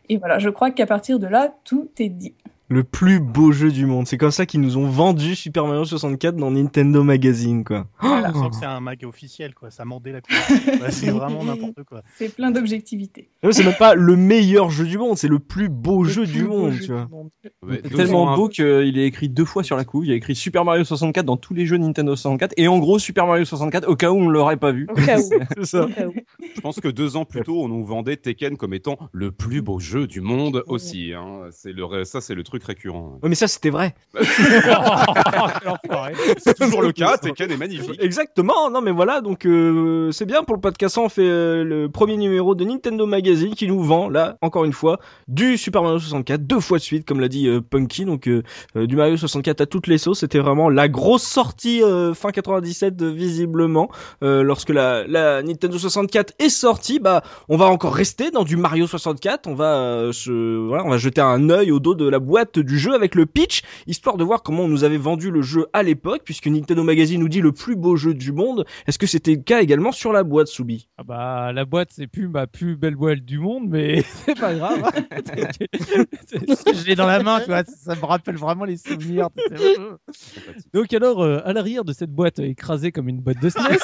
Et 0.07 0.17
voilà, 0.17 0.39
je 0.39 0.49
crois 0.49 0.71
qu'à 0.71 0.87
partir 0.87 1.19
de 1.19 1.27
là, 1.27 1.53
tout 1.65 1.89
est 1.99 2.09
dit. 2.09 2.33
Le 2.71 2.83
plus 2.83 3.19
beau 3.19 3.51
jeu 3.51 3.71
du 3.71 3.87
monde. 3.87 4.05
C'est 4.05 4.17
comme 4.17 4.29
ça 4.29 4.45
qu'ils 4.45 4.61
nous 4.61 4.77
ont 4.77 4.87
vendu 4.87 5.33
Super 5.33 5.65
Mario 5.65 5.85
64 5.85 6.35
dans 6.35 6.51
Nintendo 6.51 7.01
Magazine, 7.03 7.63
quoi. 7.63 7.87
On 7.99 8.21
sent 8.21 8.49
que 8.51 8.55
c'est 8.57 8.65
un 8.65 8.79
mag 8.79 9.03
officiel, 9.05 9.55
quoi. 9.55 9.71
Ça 9.71 9.85
mordait 9.85 10.11
la 10.11 10.19
c'est 10.91 11.09
vraiment 11.09 11.43
n'importe 11.43 11.83
quoi. 11.83 12.03
C'est 12.15 12.35
plein 12.35 12.51
d'objectivité. 12.51 13.31
C'est 13.49 13.63
même 13.63 13.73
pas 13.73 13.95
le 13.95 14.15
meilleur 14.15 14.69
jeu 14.69 14.85
du 14.85 14.99
monde, 14.99 15.17
c'est 15.17 15.27
le 15.27 15.39
plus 15.39 15.67
beau 15.67 16.03
Le 16.03 16.09
jeu 16.09 16.23
plus 16.25 16.31
du 16.31 16.43
beau 16.43 16.57
monde, 16.57 16.71
jeu 16.73 16.79
tu 16.79 16.85
du 16.85 16.93
vois. 16.93 17.07
monde. 17.09 17.29
C'est 17.43 17.89
deux 17.89 17.95
tellement 17.97 18.35
beau 18.35 18.49
qu'il 18.49 18.99
est 18.99 19.05
écrit 19.05 19.29
deux 19.29 19.45
fois 19.45 19.63
sur 19.63 19.75
la 19.75 19.83
couve. 19.83 20.05
Il 20.05 20.09
y 20.09 20.13
a 20.13 20.15
écrit 20.15 20.35
Super 20.35 20.63
Mario 20.63 20.83
64 20.83 21.25
dans 21.25 21.37
tous 21.37 21.55
les 21.55 21.65
jeux 21.65 21.77
Nintendo 21.77 22.15
64 22.15 22.53
et 22.55 22.67
en 22.67 22.77
gros 22.77 22.99
Super 22.99 23.25
Mario 23.25 23.45
64 23.45 23.87
au 23.87 23.95
cas 23.95 24.11
où 24.11 24.17
on 24.17 24.27
ne 24.27 24.31
l'aurait 24.31 24.57
pas 24.57 24.71
vu. 24.71 24.87
Au 24.91 24.93
cas 24.93 25.17
où. 25.19 25.29
C'est 25.57 25.65
ça. 25.65 25.85
Au 25.85 25.87
cas 25.87 26.05
où. 26.05 26.13
Je 26.55 26.61
pense 26.61 26.79
que 26.79 26.87
deux 26.87 27.15
ans 27.15 27.25
plus 27.25 27.41
tôt, 27.41 27.63
on 27.63 27.67
nous 27.67 27.83
vendait 27.83 28.17
Tekken 28.17 28.57
comme 28.57 28.75
étant 28.75 28.97
le 29.11 29.31
plus 29.31 29.63
beau 29.63 29.79
jeu 29.79 30.05
du 30.05 30.21
monde 30.21 30.63
aussi. 30.67 31.13
Hein. 31.13 31.47
C'est 31.51 31.73
le, 31.73 32.03
ça, 32.03 32.21
c'est 32.21 32.35
le 32.35 32.43
truc 32.43 32.58
récurrent. 32.63 33.19
Ouais, 33.21 33.29
mais 33.29 33.35
ça 33.35 33.47
c'était 33.47 33.69
vrai. 33.69 33.95
Enfoiré. 34.19 36.13
C'est 36.37 36.57
toujours 36.57 36.81
le 36.81 36.91
cas. 36.91 37.17
Tekken 37.17 37.51
est 37.51 37.57
magnifique. 37.57 38.01
Exactement, 38.01 38.69
non 38.69 38.81
mais 38.81 38.91
voilà, 38.91 39.21
donc 39.21 39.45
euh, 39.45 40.11
c'est 40.11 40.25
bien 40.25 40.43
pour 40.43 40.55
le 40.55 40.61
podcast, 40.61 40.97
on 40.97 41.09
fait 41.09 41.21
euh, 41.23 41.63
le 41.63 41.89
premier 41.89 42.17
numéro 42.17 42.55
de 42.55 42.63
Nintendo 42.63 43.05
Magazine 43.05 43.53
qui 43.55 43.67
nous 43.67 43.81
vend, 43.81 44.09
là, 44.09 44.37
encore 44.41 44.65
une 44.65 44.73
fois, 44.73 44.99
du 45.27 45.57
Super 45.57 45.81
Mario 45.83 45.99
64, 45.99 46.45
deux 46.45 46.59
fois 46.59 46.77
de 46.77 46.83
suite, 46.83 47.07
comme 47.07 47.19
l'a 47.19 47.27
dit 47.27 47.47
euh, 47.47 47.61
Punky, 47.61 48.05
donc 48.05 48.27
euh, 48.27 48.43
euh, 48.75 48.87
du 48.87 48.95
Mario 48.95 49.17
64 49.17 49.61
à 49.61 49.65
toutes 49.65 49.87
les 49.87 49.97
sauces, 49.97 50.19
c'était 50.19 50.39
vraiment 50.39 50.69
la 50.69 50.87
grosse 50.87 51.23
sortie 51.23 51.83
euh, 51.83 52.13
fin 52.13 52.31
97 52.31 53.01
euh, 53.01 53.11
visiblement, 53.11 53.89
Euh, 54.23 54.43
lorsque 54.43 54.69
la, 54.69 55.05
la 55.07 55.41
Nintendo 55.43 55.77
64 55.77 56.33
est 56.39 56.49
sortie, 56.49 56.99
bah 56.99 57.21
on 57.47 57.57
va 57.57 57.65
encore 57.67 57.93
rester 57.93 58.31
dans 58.31 58.43
du 58.43 58.57
Mario 58.57 58.87
64, 58.87 59.47
on 59.47 59.55
va 59.55 59.75
euh, 59.77 60.11
se, 60.11 60.57
voilà, 60.67 60.83
on 60.85 60.89
va 60.89 60.97
jeter 60.97 61.21
un 61.21 61.49
œil 61.49 61.71
au 61.71 61.79
dos 61.79 61.95
de 61.95 62.07
la 62.07 62.19
boîte 62.19 62.48
du 62.57 62.79
jeu 62.79 62.93
avec 62.93 63.13
le 63.13 63.25
pitch, 63.25 63.61
histoire 63.85 64.17
de 64.17 64.23
voir 64.23 64.41
comment 64.41 64.63
on 64.63 64.67
nous 64.67 64.83
avait 64.83 64.97
vendu 64.97 65.29
le 65.29 65.41
jeu 65.41 65.67
à 65.73 65.83
l'époque, 65.83 66.21
puisque 66.25 66.47
Nintendo 66.47 66.83
Magazine 66.83 67.19
nous 67.19 67.29
dit 67.29 67.41
le 67.41 67.51
plus 67.51 67.75
beau 67.75 67.95
jeu 67.97 68.13
du 68.13 68.31
monde. 68.31 68.65
Est-ce 68.87 68.97
que 68.97 69.05
c'était 69.05 69.35
le 69.35 69.41
cas 69.43 69.61
également 69.61 69.91
sur 69.91 70.13
la 70.13 70.23
boîte, 70.23 70.47
Soubi? 70.47 70.87
Ah 70.97 71.03
bah 71.03 71.51
la 71.53 71.65
boîte 71.65 71.89
c'est 71.91 72.07
plus 72.07 72.27
ma 72.29 72.47
plus 72.47 72.75
belle 72.77 72.95
boîte 72.95 73.19
du 73.19 73.37
monde 73.37 73.65
mais 73.67 74.01
c'est 74.25 74.39
pas 74.39 74.53
grave. 74.55 74.83
hein. 74.85 75.01
je 76.73 76.85
l'ai 76.87 76.95
dans 76.95 77.05
la 77.07 77.21
main, 77.21 77.39
tu 77.41 77.47
vois, 77.47 77.63
ça 77.65 77.95
me 77.95 78.05
rappelle 78.05 78.37
vraiment 78.37 78.63
les 78.65 78.77
souvenirs. 78.77 79.27
Donc 80.73 80.93
alors 80.93 81.21
euh, 81.23 81.39
à 81.45 81.53
l'arrière 81.53 81.83
de 81.83 81.93
cette 81.93 82.11
boîte 82.11 82.39
écrasée 82.39 82.91
comme 82.91 83.09
une 83.09 83.19
boîte 83.21 83.41
de 83.41 83.49
SNES, 83.49 83.77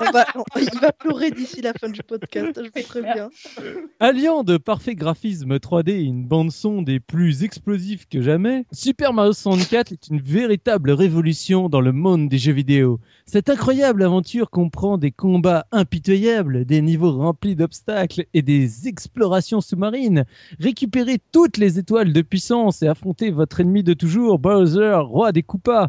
On 0.00 0.10
va- 0.10 0.26
on- 0.36 0.44
il 0.60 0.78
va 0.80 0.92
pleurer 0.92 1.30
d'ici 1.30 1.60
la 1.60 1.72
fin 1.74 1.88
du 1.88 2.00
podcast, 2.02 2.60
je 2.62 2.80
vous 2.80 2.86
préviens. 2.88 3.28
alliant 4.00 4.42
de 4.42 4.56
parfait 4.56 4.94
graphisme 4.94 5.56
3D 5.56 5.90
et 5.90 6.02
une 6.02 6.24
bande 6.26 6.50
son 6.50 6.82
des 6.82 7.00
plus 7.00 7.27
explosifs 7.30 8.08
que 8.08 8.20
jamais, 8.20 8.64
Super 8.72 9.12
Mario 9.12 9.32
64 9.32 9.92
est 9.92 10.08
une 10.08 10.20
véritable 10.20 10.90
révolution 10.90 11.68
dans 11.68 11.80
le 11.80 11.92
monde 11.92 12.28
des 12.28 12.38
jeux 12.38 12.52
vidéo. 12.52 13.00
Cette 13.26 13.50
incroyable 13.50 14.02
aventure 14.02 14.50
comprend 14.50 14.98
des 14.98 15.10
combats 15.10 15.66
impitoyables, 15.72 16.64
des 16.64 16.80
niveaux 16.80 17.12
remplis 17.12 17.54
d'obstacles 17.54 18.26
et 18.34 18.42
des 18.42 18.88
explorations 18.88 19.60
sous-marines. 19.60 20.24
Récupérez 20.60 21.18
toutes 21.32 21.58
les 21.58 21.78
étoiles 21.78 22.12
de 22.12 22.22
puissance 22.22 22.82
et 22.82 22.88
affrontez 22.88 23.30
votre 23.30 23.60
ennemi 23.60 23.82
de 23.82 23.94
toujours, 23.94 24.38
Bowser, 24.38 24.96
roi 25.02 25.32
des 25.32 25.42
Koopas. 25.42 25.88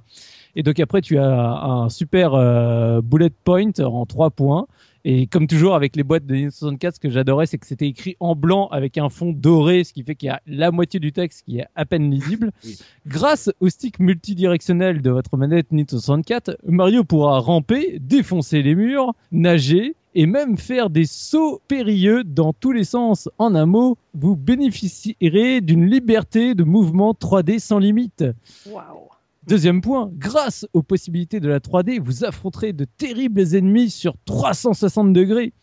Et 0.56 0.64
donc 0.64 0.80
après, 0.80 1.02
tu 1.02 1.18
as 1.18 1.64
un 1.64 1.90
super 1.90 2.34
euh, 2.34 3.02
bullet 3.02 3.30
point 3.30 3.72
en 3.80 4.06
trois 4.06 4.30
points. 4.30 4.68
Et 5.06 5.28
comme 5.28 5.48
toujours 5.48 5.76
avec 5.76 5.96
les 5.96 6.04
boîtes 6.04 6.26
de 6.26 6.34
Nintendo 6.34 6.52
64, 6.52 6.96
ce 6.96 7.00
que 7.00 7.10
j'adorais, 7.10 7.46
c'est 7.46 7.58
que 7.58 7.66
c'était 7.66 7.88
écrit 7.88 8.16
en 8.20 8.36
blanc 8.36 8.68
avec 8.68 8.98
un 8.98 9.10
fond 9.10 9.32
doré, 9.32 9.84
ce 9.84 9.94
qui 9.94 10.04
fait 10.04 10.16
qu'il 10.16 10.28
y 10.28 10.32
a 10.32 10.42
la 10.46 10.72
moitié 10.72 11.00
du 11.00 11.12
texte 11.12 11.44
qui 11.46 11.60
est 11.60 11.68
à 11.76 11.86
peine 11.86 12.10
lisible. 12.10 12.52
Oui. 12.66 12.78
Grâce 13.08 13.50
au 13.62 13.70
stick 13.70 14.00
multidirectionnel 14.00 15.02
de 15.02 15.10
votre 15.10 15.38
manette 15.38 15.72
Nintendo 15.72 16.02
64, 16.02 16.58
Mario 16.68 17.04
pourra 17.04 17.40
ramper, 17.40 17.98
défoncer 18.00 18.62
les 18.62 18.76
murs, 18.76 19.14
nager 19.32 19.96
et 20.16 20.26
même 20.26 20.58
faire 20.58 20.90
des 20.90 21.06
sauts 21.06 21.62
périlleux 21.68 22.24
dans 22.24 22.54
tous 22.54 22.72
les 22.72 22.84
sens. 22.84 23.30
En 23.38 23.56
un 23.56 23.66
mot, 23.66 23.98
vous 24.14 24.36
bénéficierez 24.36 25.62
d'une 25.62 25.90
liberté 25.90 26.56
de 26.56 26.64
mouvement 26.64 27.14
3D 27.14 27.60
sans 27.60 27.80
limite. 27.80 28.26
Waouh. 28.70 29.10
Deuxième 29.50 29.82
point, 29.82 30.12
grâce 30.14 30.68
aux 30.74 30.84
possibilités 30.84 31.40
de 31.40 31.50
la 31.50 31.60
3D, 31.60 32.00
vous 32.00 32.24
affronterez 32.24 32.72
de 32.72 32.86
terribles 32.86 33.56
ennemis 33.56 33.90
sur 33.90 34.14
360 34.26 35.12
degrés. 35.12 35.54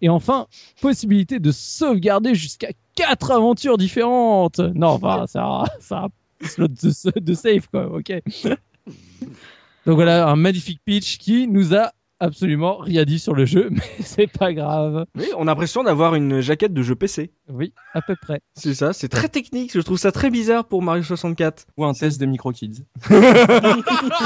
Et 0.00 0.08
enfin, 0.08 0.46
possibilité 0.80 1.40
de 1.40 1.52
sauvegarder 1.52 2.34
jusqu'à 2.34 2.70
quatre 2.94 3.30
aventures 3.30 3.76
différentes. 3.76 4.60
Non, 4.60 4.92
enfin, 4.92 5.26
ça, 5.26 5.64
ça, 5.78 6.08
slot 6.40 6.68
de, 6.68 7.20
de 7.20 7.34
save, 7.34 7.68
quoi, 7.68 7.94
ok. 7.94 8.14
Donc 9.84 9.96
voilà, 9.96 10.26
un 10.26 10.36
magnifique 10.36 10.80
pitch 10.82 11.18
qui 11.18 11.46
nous 11.46 11.74
a 11.74 11.92
absolument 12.20 12.78
rien 12.78 13.04
dit 13.04 13.18
sur 13.18 13.34
le 13.34 13.44
jeu, 13.44 13.68
mais 13.72 13.82
c'est 14.00 14.26
pas 14.26 14.52
grave. 14.52 15.04
Oui, 15.16 15.26
on 15.36 15.42
a 15.42 15.46
l'impression 15.46 15.82
d'avoir 15.82 16.14
une 16.14 16.40
jaquette 16.40 16.72
de 16.72 16.82
jeu 16.82 16.94
PC. 16.94 17.30
Oui, 17.48 17.72
à 17.92 18.00
peu 18.00 18.14
près. 18.20 18.40
C'est 18.54 18.74
ça, 18.74 18.92
c'est 18.92 19.08
très 19.08 19.28
technique. 19.28 19.72
Je 19.74 19.80
trouve 19.80 19.98
ça 19.98 20.12
très 20.12 20.30
bizarre 20.30 20.64
pour 20.64 20.82
Mario 20.82 21.02
64. 21.02 21.66
Ou 21.76 21.84
un 21.84 21.92
test 21.92 22.18
des 22.18 22.26
micro 22.26 22.52
kids. 22.52 22.84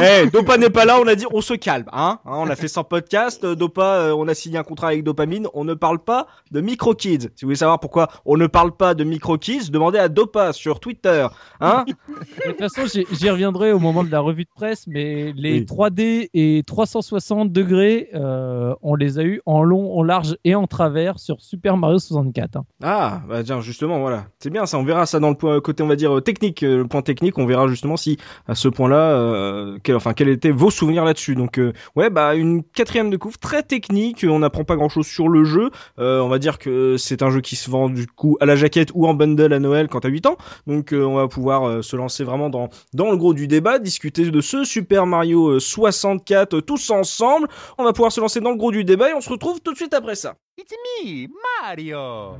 Eh, 0.02 0.26
Dopa 0.30 0.58
n'est 0.58 0.70
pas 0.70 0.84
là, 0.84 0.98
on 1.00 1.06
a 1.06 1.14
dit 1.14 1.24
on 1.32 1.40
se 1.40 1.54
calme, 1.54 1.86
hein. 1.92 2.20
Hein, 2.24 2.32
on 2.36 2.48
a 2.48 2.56
fait 2.56 2.68
100 2.68 2.84
podcasts, 2.84 3.44
euh, 3.44 3.54
Dopa, 3.54 3.82
euh, 3.82 4.14
on 4.16 4.28
a 4.28 4.34
signé 4.34 4.58
un 4.58 4.62
contrat 4.62 4.88
avec 4.88 5.02
Dopamine, 5.04 5.48
on 5.54 5.64
ne 5.64 5.74
parle 5.74 5.98
pas 5.98 6.26
de 6.50 6.60
Micro 6.60 6.94
Kids. 6.94 7.28
Si 7.34 7.42
vous 7.44 7.48
voulez 7.48 7.56
savoir 7.56 7.80
pourquoi 7.80 8.08
on 8.24 8.36
ne 8.36 8.46
parle 8.46 8.72
pas 8.76 8.94
de 8.94 9.04
Micro 9.04 9.36
Kids, 9.38 9.70
demandez 9.70 9.98
à 9.98 10.08
Dopa 10.08 10.52
sur 10.52 10.80
Twitter, 10.80 11.26
hein. 11.60 11.84
De 11.88 12.50
toute 12.50 12.58
façon, 12.58 12.86
j'y 12.86 13.04
j'y 13.12 13.30
reviendrai 13.30 13.72
au 13.72 13.78
moment 13.78 14.04
de 14.04 14.10
la 14.10 14.20
revue 14.20 14.44
de 14.44 14.50
presse, 14.54 14.86
mais 14.86 15.32
les 15.36 15.60
Oui. 15.60 15.66
3D 15.66 16.30
et 16.34 16.62
360 16.66 17.52
degrés, 17.52 17.77
euh, 18.14 18.74
on 18.82 18.94
les 18.94 19.18
a 19.18 19.22
eu 19.22 19.40
en 19.46 19.62
long, 19.62 19.96
en 19.98 20.02
large 20.02 20.36
et 20.44 20.54
en 20.54 20.66
travers 20.66 21.18
sur 21.18 21.40
Super 21.40 21.76
Mario 21.76 21.98
64. 21.98 22.56
hein. 22.56 22.64
Ah, 22.82 23.22
bah 23.28 23.42
tiens, 23.42 23.60
justement, 23.60 24.00
voilà. 24.00 24.26
C'est 24.38 24.50
bien 24.50 24.66
ça, 24.66 24.78
on 24.78 24.84
verra 24.84 25.06
ça 25.06 25.20
dans 25.20 25.30
le 25.30 25.34
point, 25.36 25.60
côté, 25.60 25.82
on 25.82 25.86
va 25.86 25.96
dire, 25.96 26.16
euh, 26.16 26.20
technique, 26.20 26.62
euh, 26.62 26.78
le 26.78 26.86
point 26.86 27.02
technique, 27.02 27.38
on 27.38 27.46
verra 27.46 27.68
justement 27.68 27.96
si, 27.96 28.18
à 28.46 28.54
ce 28.54 28.68
point-là, 28.68 29.12
euh, 29.12 29.78
quel, 29.82 29.96
enfin, 29.96 30.12
quels 30.14 30.28
étaient 30.28 30.50
vos 30.50 30.70
souvenirs 30.70 31.04
là-dessus. 31.04 31.34
Donc, 31.34 31.58
euh, 31.58 31.72
ouais, 31.96 32.10
bah, 32.10 32.34
une 32.34 32.62
quatrième 32.62 33.10
de 33.10 33.16
couvre 33.16 33.38
très 33.38 33.62
technique, 33.62 34.24
on 34.28 34.38
n'apprend 34.40 34.64
pas 34.64 34.76
grand-chose 34.76 35.06
sur 35.06 35.28
le 35.28 35.44
jeu. 35.44 35.70
Euh, 35.98 36.20
on 36.20 36.28
va 36.28 36.38
dire 36.38 36.58
que 36.58 36.96
c'est 36.96 37.22
un 37.22 37.30
jeu 37.30 37.40
qui 37.40 37.56
se 37.56 37.70
vend, 37.70 37.88
du 37.88 38.06
coup, 38.06 38.36
à 38.40 38.46
la 38.46 38.56
jaquette 38.56 38.90
ou 38.94 39.06
en 39.06 39.14
bundle 39.14 39.52
à 39.52 39.58
Noël 39.58 39.88
quand 39.88 40.00
t'as 40.00 40.08
8 40.08 40.26
ans. 40.26 40.36
Donc, 40.66 40.92
euh, 40.92 41.04
on 41.04 41.14
va 41.14 41.28
pouvoir 41.28 41.66
euh, 41.68 41.82
se 41.82 41.96
lancer 41.96 42.24
vraiment 42.24 42.50
dans, 42.50 42.68
dans 42.94 43.10
le 43.10 43.16
gros 43.16 43.34
du 43.34 43.46
débat, 43.48 43.78
discuter 43.78 44.30
de 44.30 44.40
ce 44.40 44.64
Super 44.64 45.06
Mario 45.06 45.48
euh, 45.48 45.60
64 45.60 46.54
euh, 46.54 46.60
tous 46.60 46.90
ensemble. 46.90 47.48
On 47.76 47.84
va 47.84 47.92
pouvoir 47.92 48.12
se 48.12 48.20
lancer 48.20 48.40
dans 48.40 48.50
le 48.50 48.56
gros 48.56 48.70
du 48.70 48.84
débat 48.84 49.10
et 49.10 49.14
on 49.14 49.20
se 49.20 49.28
retrouve 49.28 49.60
tout 49.60 49.72
de 49.72 49.76
suite 49.76 49.94
après 49.94 50.14
ça. 50.14 50.36
It's 50.56 50.72
me, 50.72 51.28
Mario. 51.62 52.38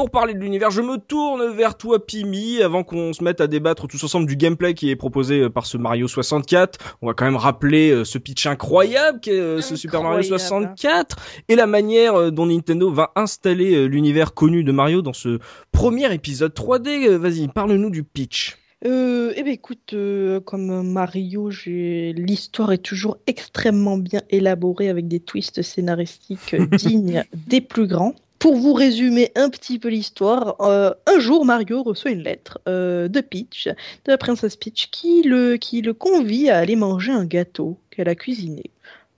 Pour 0.00 0.10
parler 0.10 0.32
de 0.32 0.38
l'univers, 0.38 0.70
je 0.70 0.80
me 0.80 0.96
tourne 0.96 1.54
vers 1.54 1.76
toi, 1.76 2.02
Pimi, 2.06 2.62
avant 2.62 2.84
qu'on 2.84 3.12
se 3.12 3.22
mette 3.22 3.42
à 3.42 3.46
débattre 3.46 3.86
tous 3.86 4.02
ensemble 4.02 4.26
du 4.26 4.34
gameplay 4.34 4.72
qui 4.72 4.88
est 4.88 4.96
proposé 4.96 5.40
euh, 5.40 5.50
par 5.50 5.66
ce 5.66 5.76
Mario 5.76 6.08
64. 6.08 6.96
On 7.02 7.06
va 7.06 7.12
quand 7.12 7.26
même 7.26 7.36
rappeler 7.36 7.90
euh, 7.90 8.04
ce 8.06 8.16
pitch 8.16 8.46
incroyable 8.46 9.20
qu'est 9.20 9.38
euh, 9.38 9.60
ce 9.60 9.76
Super 9.76 10.02
Mario 10.02 10.20
Incroyable. 10.20 10.40
64 10.40 11.16
et 11.50 11.54
la 11.54 11.66
manière 11.66 12.32
dont 12.32 12.46
Nintendo 12.46 12.90
va 12.90 13.12
installer 13.14 13.88
l'univers 13.88 14.32
connu 14.32 14.64
de 14.64 14.72
Mario 14.72 15.02
dans 15.02 15.12
ce 15.12 15.38
premier 15.70 16.10
épisode 16.14 16.54
3D. 16.54 17.06
Euh, 17.06 17.18
Vas-y, 17.18 17.48
parle-nous 17.48 17.90
du 17.90 18.02
pitch. 18.02 18.56
Euh, 18.86 19.34
eh 19.36 19.42
ben 19.42 19.52
écoute, 19.52 19.92
euh, 19.92 20.40
comme 20.40 20.90
Mario, 20.90 21.50
l'histoire 21.66 22.72
est 22.72 22.78
toujours 22.78 23.18
extrêmement 23.26 23.98
bien 23.98 24.22
élaborée 24.30 24.88
avec 24.88 25.06
des 25.06 25.20
twists 25.20 25.60
scénaristiques 25.60 26.56
dignes 26.78 27.24
des 27.46 27.60
plus 27.60 27.86
grands. 27.86 28.14
Pour 28.40 28.56
vous 28.56 28.72
résumer 28.72 29.30
un 29.36 29.50
petit 29.50 29.78
peu 29.78 29.88
l'histoire, 29.88 30.56
euh, 30.60 30.92
un 31.06 31.20
jour 31.20 31.44
Mario 31.44 31.82
reçoit 31.82 32.10
une 32.10 32.22
lettre 32.22 32.58
euh, 32.66 33.06
de 33.06 33.20
Peach, 33.20 33.66
de 33.66 34.10
la 34.10 34.16
princesse 34.16 34.56
Peach, 34.56 34.88
qui 34.90 35.22
le, 35.22 35.56
qui 35.56 35.82
le 35.82 35.92
convie 35.92 36.48
à 36.48 36.56
aller 36.56 36.74
manger 36.74 37.12
un 37.12 37.26
gâteau 37.26 37.78
qu'elle 37.90 38.08
a 38.08 38.14
cuisiné. 38.14 38.64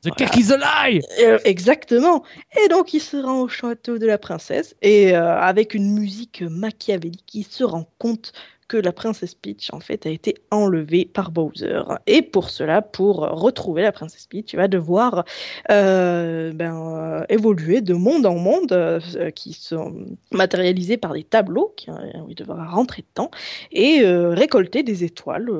The 0.02 0.10
cake 0.16 0.36
is 0.36 0.52
a 0.52 0.56
lie 0.56 1.00
Euh, 1.20 1.38
exactement. 1.44 2.24
Et 2.64 2.68
donc 2.68 2.92
il 2.92 3.00
se 3.00 3.16
rend 3.16 3.42
au 3.42 3.48
château 3.48 3.98
de 3.98 4.06
la 4.06 4.18
princesse 4.18 4.74
et 4.82 5.14
euh, 5.14 5.38
avec 5.38 5.74
une 5.74 5.92
musique 5.92 6.42
machiavélique, 6.42 7.32
il 7.34 7.44
se 7.44 7.62
rend 7.62 7.88
compte 7.98 8.32
que 8.72 8.78
la 8.78 8.92
princesse 8.92 9.34
Peach 9.34 9.68
en 9.74 9.80
fait 9.80 10.06
a 10.06 10.08
été 10.08 10.36
enlevée 10.50 11.04
par 11.04 11.30
Bowser. 11.30 11.82
Et 12.06 12.22
pour 12.22 12.48
cela, 12.48 12.80
pour 12.80 13.16
retrouver 13.16 13.82
la 13.82 13.92
princesse 13.92 14.26
Peach, 14.26 14.54
il 14.54 14.56
va 14.56 14.66
devoir 14.66 15.26
euh, 15.70 16.52
ben, 16.54 16.74
euh, 16.74 17.24
évoluer 17.28 17.82
de 17.82 17.92
monde 17.92 18.24
en 18.24 18.36
monde 18.36 18.72
euh, 18.72 18.98
qui 19.34 19.52
sont 19.52 20.06
matérialisés 20.30 20.96
par 20.96 21.12
des 21.12 21.22
tableaux 21.22 21.74
qui, 21.76 21.90
où 21.90 22.30
il 22.30 22.34
devra 22.34 22.64
rentrer 22.64 23.04
dedans 23.14 23.30
et 23.72 24.06
récolter 24.06 24.82
des 24.82 25.04
étoiles, 25.04 25.50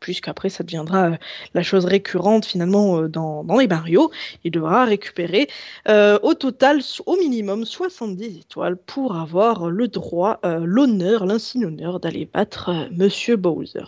puisqu'après 0.00 0.50
ça 0.50 0.62
deviendra 0.62 1.12
la 1.54 1.62
chose 1.62 1.86
récurrente 1.86 2.44
finalement 2.44 3.08
dans, 3.08 3.44
dans 3.44 3.56
les 3.56 3.66
Mario. 3.66 4.10
Il 4.44 4.50
devra 4.50 4.84
récupérer 4.84 5.48
au 5.88 6.34
total, 6.34 6.80
au 7.06 7.16
minimum, 7.16 7.64
70 7.64 8.40
étoiles 8.40 8.76
pour 8.76 9.16
avoir 9.16 9.70
le 9.70 9.88
droit, 9.88 10.38
l'honneur, 10.44 11.24
l'insigne 11.24 11.64
honneur 11.64 11.98
d'aller 11.98 12.25
battre 12.32 12.88
Monsieur 12.92 13.36
Bowser. 13.36 13.84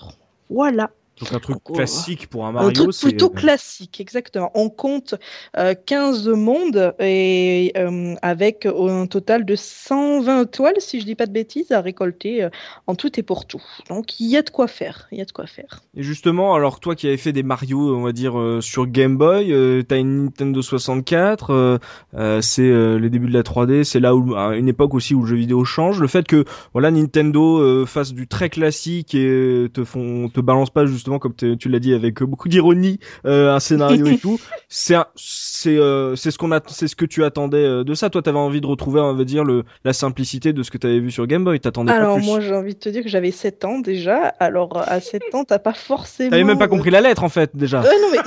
Voilà. 0.50 0.90
Donc 1.20 1.32
un 1.32 1.38
truc 1.40 1.58
classique 1.64 2.28
pour 2.28 2.46
un 2.46 2.50
Un 2.50 2.52
Mario. 2.52 2.70
truc 2.84 2.92
c'est- 2.92 3.08
plutôt 3.08 3.28
classique, 3.30 4.00
exactement. 4.00 4.50
On 4.54 4.68
compte 4.70 5.14
euh, 5.56 5.74
15 5.86 6.28
mondes 6.28 6.94
et 7.00 7.72
euh, 7.76 8.14
avec 8.22 8.66
un 8.66 9.06
total 9.06 9.44
de 9.44 9.56
120 9.56 10.42
étoiles, 10.44 10.74
si 10.78 11.00
je 11.00 11.04
dis 11.06 11.14
pas 11.14 11.26
de 11.26 11.32
bêtises, 11.32 11.72
à 11.72 11.80
récolter 11.80 12.44
euh, 12.44 12.50
en 12.86 12.94
tout 12.94 13.18
et 13.18 13.22
pour 13.22 13.46
tout. 13.46 13.62
Donc 13.88 14.20
il 14.20 14.28
y 14.28 14.36
a 14.36 14.42
de 14.42 14.50
quoi 14.50 14.68
faire. 14.68 15.08
Il 15.12 15.18
y 15.18 15.22
a 15.22 15.24
de 15.24 15.32
quoi 15.32 15.46
faire. 15.46 15.80
Et 15.96 16.02
justement, 16.02 16.54
alors 16.54 16.80
toi 16.80 16.94
qui 16.94 17.06
avais 17.08 17.16
fait 17.16 17.32
des 17.32 17.42
Mario, 17.42 17.96
on 17.96 18.02
va 18.02 18.12
dire 18.12 18.38
euh, 18.38 18.60
sur 18.60 18.86
Game 18.86 19.16
Boy, 19.16 19.48
t'as 19.86 19.98
une 19.98 20.24
Nintendo 20.24 20.62
64, 20.62 21.50
euh, 21.50 21.78
euh, 22.14 22.40
c'est 22.42 22.68
les 22.98 23.10
débuts 23.10 23.28
de 23.28 23.32
la 23.34 23.42
3D, 23.42 23.84
c'est 23.84 24.00
là 24.00 24.14
où 24.14 24.34
à 24.34 24.56
une 24.56 24.68
époque 24.68 24.94
aussi 24.94 25.14
où 25.14 25.22
le 25.22 25.26
jeu 25.28 25.36
vidéo 25.36 25.64
change. 25.64 26.00
Le 26.00 26.06
fait 26.08 26.26
que 26.26 26.44
voilà 26.72 26.90
Nintendo 26.90 27.84
fasse 27.86 28.12
du 28.12 28.26
très 28.28 28.50
classique 28.50 29.14
et 29.14 29.68
te 29.72 29.84
font 29.84 30.28
te 30.28 30.40
balance 30.40 30.70
pas 30.70 30.84
justement 30.86 31.07
comme 31.18 31.34
tu 31.34 31.68
l'as 31.70 31.78
dit 31.78 31.94
avec 31.94 32.22
beaucoup 32.22 32.48
d'ironie 32.48 33.00
euh, 33.24 33.54
un 33.54 33.60
scénario 33.60 34.06
et 34.06 34.18
tout, 34.18 34.38
c'est 34.68 34.96
c'est 35.16 35.78
euh, 35.78 36.14
c'est 36.16 36.30
ce 36.30 36.36
qu'on 36.36 36.52
a 36.52 36.60
c'est 36.66 36.88
ce 36.88 36.94
que 36.96 37.06
tu 37.06 37.24
attendais 37.24 37.56
euh, 37.64 37.84
de 37.84 37.94
ça. 37.94 38.10
Toi, 38.10 38.20
t'avais 38.20 38.36
envie 38.38 38.60
de 38.60 38.66
retrouver, 38.66 39.00
on 39.00 39.14
va 39.14 39.24
dire 39.24 39.44
le 39.44 39.64
la 39.84 39.92
simplicité 39.94 40.52
de 40.52 40.62
ce 40.62 40.70
que 40.70 40.76
t'avais 40.76 41.00
vu 41.00 41.10
sur 41.10 41.26
Game 41.26 41.44
Boy. 41.44 41.58
T'attendais 41.60 41.92
pas 41.92 41.98
Alors 41.98 42.16
plus. 42.16 42.26
moi 42.26 42.40
j'ai 42.40 42.54
envie 42.54 42.74
de 42.74 42.78
te 42.78 42.90
dire 42.90 43.02
que 43.02 43.08
j'avais 43.08 43.30
7 43.30 43.64
ans 43.64 43.78
déjà. 43.78 44.26
Alors 44.40 44.76
à 44.86 45.00
7 45.00 45.22
ans 45.34 45.44
t'as 45.44 45.58
pas 45.58 45.72
forcément... 45.72 46.30
T'avais 46.30 46.44
même 46.44 46.58
pas 46.58 46.68
compris 46.68 46.90
la 46.90 47.00
lettre 47.00 47.24
en 47.24 47.28
fait 47.30 47.56
déjà. 47.56 47.80
Ouais, 47.80 47.88
non 48.02 48.08
mais 48.12 48.18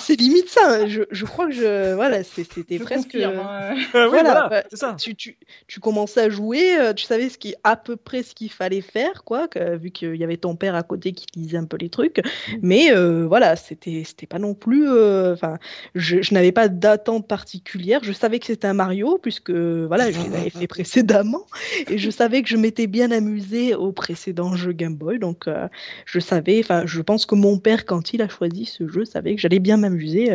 c'est- 0.00 0.20
limite 0.20 0.48
ça. 0.50 0.86
Je, 0.86 1.02
je 1.10 1.24
crois 1.24 1.46
que 1.46 1.52
je 1.52 1.94
voilà 1.94 2.22
c'était 2.24 2.78
presque. 2.78 3.12
confirme, 3.12 3.38
hein. 3.38 3.74
Oui, 3.94 4.08
voilà, 4.10 4.64
ça. 4.72 4.94
Tu, 4.98 5.14
tu, 5.14 5.36
tu 5.68 5.80
commençais 5.80 6.20
à 6.22 6.30
jouer, 6.30 6.76
tu 6.96 7.04
savais 7.04 7.28
ce 7.28 7.38
qui, 7.38 7.54
à 7.64 7.76
peu 7.76 7.96
près 7.96 8.22
ce 8.22 8.34
qu'il 8.34 8.50
fallait 8.50 8.80
faire, 8.80 9.22
quoi, 9.24 9.46
que- 9.48 9.76
vu 9.76 9.90
qu'il 9.90 10.16
y 10.16 10.24
avait 10.24 10.36
ton 10.36 10.56
père 10.56 10.74
à 10.74 10.82
côté 10.82 11.12
qui 11.12 11.26
lisait 11.36 11.58
un 11.58 11.64
peu 11.64 11.76
les 11.76 11.88
trucs. 11.88 12.20
Mais 12.62 12.90
euh, 12.92 13.26
voilà, 13.26 13.56
c'était 13.56 14.02
c'était 14.04 14.26
pas 14.26 14.38
non 14.38 14.54
plus. 14.54 14.88
euh, 14.88 15.32
Enfin, 15.32 15.58
je, 15.94 16.22
je 16.22 16.34
n'avais 16.34 16.52
pas 16.52 16.68
d'attente 16.68 17.26
particulière. 17.28 18.00
Je 18.02 18.12
savais 18.12 18.38
que 18.38 18.46
c'était 18.46 18.66
un 18.68 18.74
Mario, 18.74 19.18
puisque 19.22 19.50
voilà, 19.50 20.10
je 20.10 20.18
l'avais 20.30 20.50
fait 20.50 20.66
précédemment. 20.66 21.46
Et 21.88 21.98
je 21.98 22.10
savais 22.10 22.42
que 22.42 22.48
je 22.48 22.56
m'étais 22.56 22.86
bien 22.86 23.10
amusé 23.10 23.74
au 23.74 23.92
précédent 23.92 24.54
jeu 24.54 24.72
Game 24.72 24.94
Boy. 24.96 25.18
Donc, 25.18 25.48
euh, 25.48 25.68
je 26.04 26.20
savais, 26.20 26.60
enfin, 26.60 26.82
je 26.86 27.00
pense 27.02 27.26
que 27.26 27.34
mon 27.34 27.58
père, 27.58 27.84
quand 27.86 28.12
il 28.12 28.22
a 28.22 28.28
choisi 28.28 28.64
ce 28.66 28.86
jeu, 28.88 29.04
savait 29.04 29.34
que 29.34 29.40
j'allais 29.40 29.58
bien 29.58 29.76
m'amuser 29.76 30.30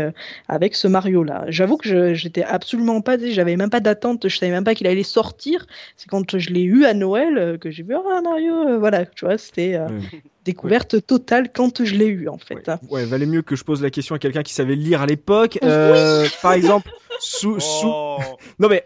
avec 0.47 0.75
ce 0.75 0.87
Mario-là. 0.87 1.45
J'avoue 1.49 1.77
que 1.77 1.87
je- 1.87 2.13
j'étais 2.13 2.43
absolument 2.43 3.01
pas, 3.01 3.17
j'avais 3.17 3.55
même 3.55 3.69
pas 3.69 3.79
d'attente, 3.79 4.27
je 4.27 4.37
savais 4.37 4.51
même 4.51 4.63
pas 4.63 4.75
qu'il 4.75 4.87
allait 4.87 5.03
sortir. 5.03 5.65
C'est 5.97 6.07
quand 6.09 6.37
je 6.37 6.49
l'ai 6.49 6.63
eu 6.63 6.85
à 6.85 6.93
Noël 6.93 7.57
que 7.59 7.69
j'ai 7.71 7.83
vu, 7.83 7.93
ah 7.95 8.21
Mario, 8.21 8.79
voilà, 8.79 9.05
tu 9.05 9.25
vois, 9.25 9.37
c'était 9.37 9.75
euh, 9.75 9.87
Ouais. 9.87 10.21
Découverte 10.43 11.05
totale 11.05 11.51
quand 11.53 11.83
je 11.85 11.95
l'ai 11.95 12.07
eu 12.07 12.27
en 12.27 12.37
fait. 12.37 12.69
Ouais, 12.89 13.05
valait 13.05 13.25
mieux 13.25 13.41
que 13.41 13.55
je 13.55 13.63
pose 13.63 13.81
la 13.81 13.89
question 13.89 14.15
à 14.15 14.19
quelqu'un 14.19 14.43
qui 14.43 14.53
savait 14.53 14.75
lire 14.75 15.01
à 15.01 15.05
l'époque. 15.05 15.59
Euh, 15.63 16.27
Par 16.41 16.53
exemple, 16.53 16.89
sous, 17.19 17.59
sous... 17.59 17.87
Oh. 17.87 18.17
non 18.59 18.67
mais 18.69 18.85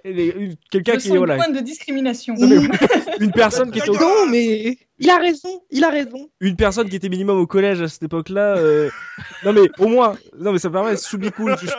quelqu'un 0.70 0.94
Je 0.96 1.00
qui 1.00 1.15
voilà, 1.18 1.36
pointe 1.38 1.54
de 1.56 1.62
discrimination. 1.62 2.36
Non, 2.38 2.48
mais- 2.48 2.68
une 3.20 3.32
personne 3.32 3.72
qui 3.72 3.80
était 3.80 3.89
au- 3.89 3.94
Non, 4.00 4.28
mais 4.30 4.78
il 5.00 5.10
a 5.10 5.18
raison, 5.18 5.62
il 5.72 5.84
a 5.84 5.89
raison. 5.89 6.30
une 6.41 6.56
personne 6.58 6.89
qui 6.89 6.98
était 6.98 7.10
minimum 7.10 7.39
au 7.39 7.48
collège 7.48 7.82
à 7.82 7.88
cette 7.88 8.04
époque-là. 8.04 8.58
euh, 8.58 8.89
Non 9.46 9.54
mais 9.54 9.70
au 9.80 9.88
moins, 9.88 10.18
non 10.38 10.52
mais 10.52 10.60
ça 10.60 10.68
me 10.70 10.74
permet 10.74 10.98
Soubi 10.98 11.32
cool. 11.32 11.58
juste- 11.58 11.74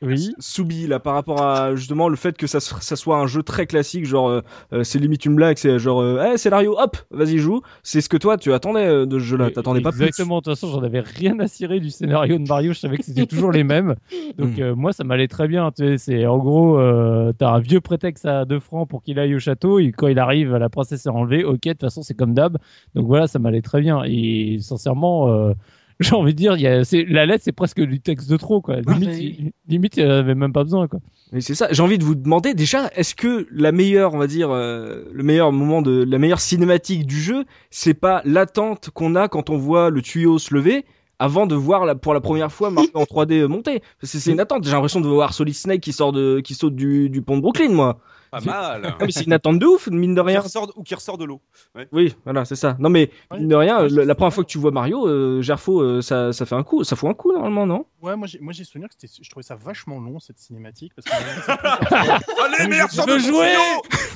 Oui. 0.00 0.32
Soubi 0.38 0.86
là 0.86 1.00
par 1.00 1.14
rapport 1.14 1.42
à 1.42 1.74
justement 1.74 2.08
le 2.08 2.14
fait 2.16 2.36
que 2.36 2.46
ça, 2.46 2.60
ça 2.60 2.94
soit 2.96 3.16
un 3.16 3.26
jeu 3.26 3.42
très 3.42 3.66
classique, 3.66 4.06
genre 4.06 4.28
euh, 4.28 4.40
euh, 4.72 4.84
c'est 4.84 4.98
limite 5.00 5.24
une 5.24 5.34
blague, 5.34 5.58
c'est 5.58 5.78
genre 5.80 6.00
euh, 6.00 6.20
hey, 6.22 6.38
scénario, 6.38 6.76
hop, 6.78 6.96
vas-y 7.10 7.38
joue. 7.38 7.62
C'est 7.82 8.00
ce 8.00 8.08
que 8.08 8.16
toi 8.16 8.36
tu 8.36 8.52
attendais 8.52 8.86
euh, 8.86 9.06
de 9.06 9.18
ce 9.18 9.24
jeu-là, 9.24 9.50
t'attendais 9.50 9.80
pas 9.80 9.90
plus. 9.90 10.02
Exactement. 10.04 10.38
De 10.38 10.44
toute 10.44 10.54
façon, 10.54 10.70
j'en 10.70 10.82
avais 10.84 11.00
rien 11.00 11.38
à 11.40 11.48
cirer 11.48 11.80
du 11.80 11.90
scénario 11.90 12.38
de 12.38 12.46
Mario. 12.48 12.72
Je 12.72 12.78
savais 12.78 12.96
que 12.98 13.04
c'était 13.04 13.26
toujours 13.26 13.50
les 13.50 13.64
mêmes. 13.64 13.96
Donc 14.38 14.56
Mm. 14.58 14.62
euh, 14.62 14.74
moi, 14.76 14.92
ça 14.92 15.02
m'allait 15.04 15.26
très 15.28 15.48
bien. 15.48 15.70
Tu 15.72 15.82
sais, 15.84 15.98
c'est 15.98 16.26
en 16.26 16.38
gros, 16.38 16.78
euh, 16.78 17.32
t'as 17.36 17.50
un 17.50 17.58
vieux 17.60 17.80
prétexte 17.80 18.24
à 18.24 18.44
2 18.44 18.60
francs 18.60 18.88
pour 18.88 19.02
qu'il 19.02 19.18
aille 19.18 19.34
au 19.34 19.40
château. 19.40 19.78
Et 19.80 19.90
quand 19.90 20.06
il 20.06 20.18
arrive, 20.20 20.54
la 20.54 20.68
princesse 20.68 21.06
est 21.06 21.10
enlevée. 21.10 21.44
Ok, 21.44 21.62
de 21.64 21.70
toute 21.72 21.80
façon, 21.80 22.02
c'est 22.02 22.14
comme 22.14 22.34
d'hab. 22.34 22.56
Donc 22.94 23.06
voilà, 23.06 23.26
ça 23.26 23.38
m'allait 23.40 23.62
très 23.62 23.80
bien. 23.80 24.02
Et 24.04 24.58
sincèrement. 24.60 25.52
Euh, 26.00 26.04
J'ai 26.04 26.14
envie 26.14 26.32
de 26.32 26.38
dire, 26.38 26.54
il 26.56 26.62
y 26.62 26.66
a, 26.66 26.84
c'est, 26.84 27.04
la 27.04 27.26
lettre, 27.26 27.42
c'est 27.44 27.52
presque 27.52 27.80
du 27.80 28.00
texte 28.00 28.30
de 28.30 28.36
trop, 28.36 28.60
quoi. 28.60 28.76
Ah, 28.86 28.92
Limite, 28.92 29.08
mais- 29.08 29.52
limite, 29.68 29.96
il 29.96 30.04
n'y 30.04 30.10
en 30.10 30.14
avait 30.14 30.34
même 30.34 30.52
pas 30.52 30.64
besoin, 30.64 30.88
quoi. 30.88 31.00
Mais 31.32 31.40
c'est 31.40 31.54
ça. 31.54 31.68
J'ai 31.70 31.82
envie 31.82 31.98
de 31.98 32.04
vous 32.04 32.14
demander 32.14 32.54
déjà, 32.54 32.90
est-ce 32.96 33.14
que 33.14 33.46
la 33.50 33.72
meilleure, 33.72 34.14
on 34.14 34.18
va 34.18 34.26
dire, 34.26 34.50
euh, 34.50 35.04
le 35.12 35.22
meilleur 35.22 35.52
moment 35.52 35.82
de 35.82 36.02
la 36.04 36.18
meilleure 36.18 36.40
cinématique 36.40 37.06
du 37.06 37.20
jeu, 37.20 37.44
c'est 37.70 37.94
pas 37.94 38.22
l'attente 38.24 38.90
qu'on 38.94 39.14
a 39.14 39.28
quand 39.28 39.50
on 39.50 39.58
voit 39.58 39.90
le 39.90 40.00
tuyau 40.00 40.38
se 40.38 40.54
lever 40.54 40.84
avant 41.18 41.46
de 41.46 41.54
voir 41.56 41.84
la, 41.84 41.96
pour 41.96 42.14
la 42.14 42.20
première 42.20 42.52
fois 42.52 42.70
Mario 42.70 42.90
en 42.94 43.02
3D 43.02 43.44
monter. 43.46 43.80
Parce 44.00 44.12
que 44.12 44.18
c'est 44.18 44.30
une 44.30 44.40
attente. 44.40 44.64
J'ai 44.64 44.70
l'impression 44.70 45.00
de 45.00 45.08
voir 45.08 45.34
Solid 45.34 45.54
Snake 45.54 45.80
qui 45.80 45.92
sort 45.92 46.12
de, 46.12 46.40
qui 46.40 46.54
saute 46.54 46.76
du, 46.76 47.10
du 47.10 47.22
pont 47.22 47.36
de 47.36 47.42
Brooklyn, 47.42 47.70
moi. 47.70 47.98
Pas 48.30 48.40
mal. 48.40 48.94
Ah, 49.00 49.04
mais 49.04 49.10
c'est 49.12 49.24
une 49.24 49.32
attente 49.32 49.58
de 49.58 49.66
ouf, 49.66 49.88
mine 49.88 50.14
de 50.14 50.20
Qui 50.20 50.26
rien. 50.26 50.40
ressort, 50.40 50.72
ou 50.76 50.82
qui 50.82 50.94
ressort 50.94 51.18
de 51.18 51.24
l'eau. 51.24 51.40
Ouais. 51.74 51.88
Oui, 51.92 52.14
voilà, 52.24 52.44
c'est 52.44 52.56
ça. 52.56 52.76
Non, 52.78 52.88
mais 52.90 53.10
Ouais. 53.30 53.38
mine 53.38 53.48
de 53.48 53.54
rien, 53.54 53.82
Ouais, 53.82 53.88
la, 54.04 54.14
première 54.14 54.32
fois 54.34 54.44
que 54.44 54.48
tu 54.48 54.58
vois 54.58 54.70
Mario, 54.70 55.06
euh, 55.08 55.40
Gerfo, 55.42 55.80
euh, 55.80 56.02
ça, 56.02 56.32
ça 56.32 56.46
fait 56.46 56.54
un 56.54 56.62
coup, 56.62 56.84
ça 56.84 56.96
fout 56.96 57.08
un 57.08 57.14
coup 57.14 57.32
normalement, 57.32 57.66
non? 57.66 57.86
Ouais, 58.00 58.14
moi 58.16 58.28
j'ai 58.28 58.38
moi 58.38 58.52
j'ai 58.52 58.62
souvenir 58.62 58.88
que 58.88 58.94
c'était 58.96 59.12
je 59.22 59.28
trouvais 59.28 59.42
ça 59.42 59.56
vachement 59.56 59.98
long 59.98 60.20
cette 60.20 60.38
cinématique 60.38 60.92
parce 60.94 61.04
que 61.06 61.10
Allez, 62.44 62.68
meilleur 62.68 62.88
je 62.92 63.02
veux 63.02 63.18
jouer 63.18 63.52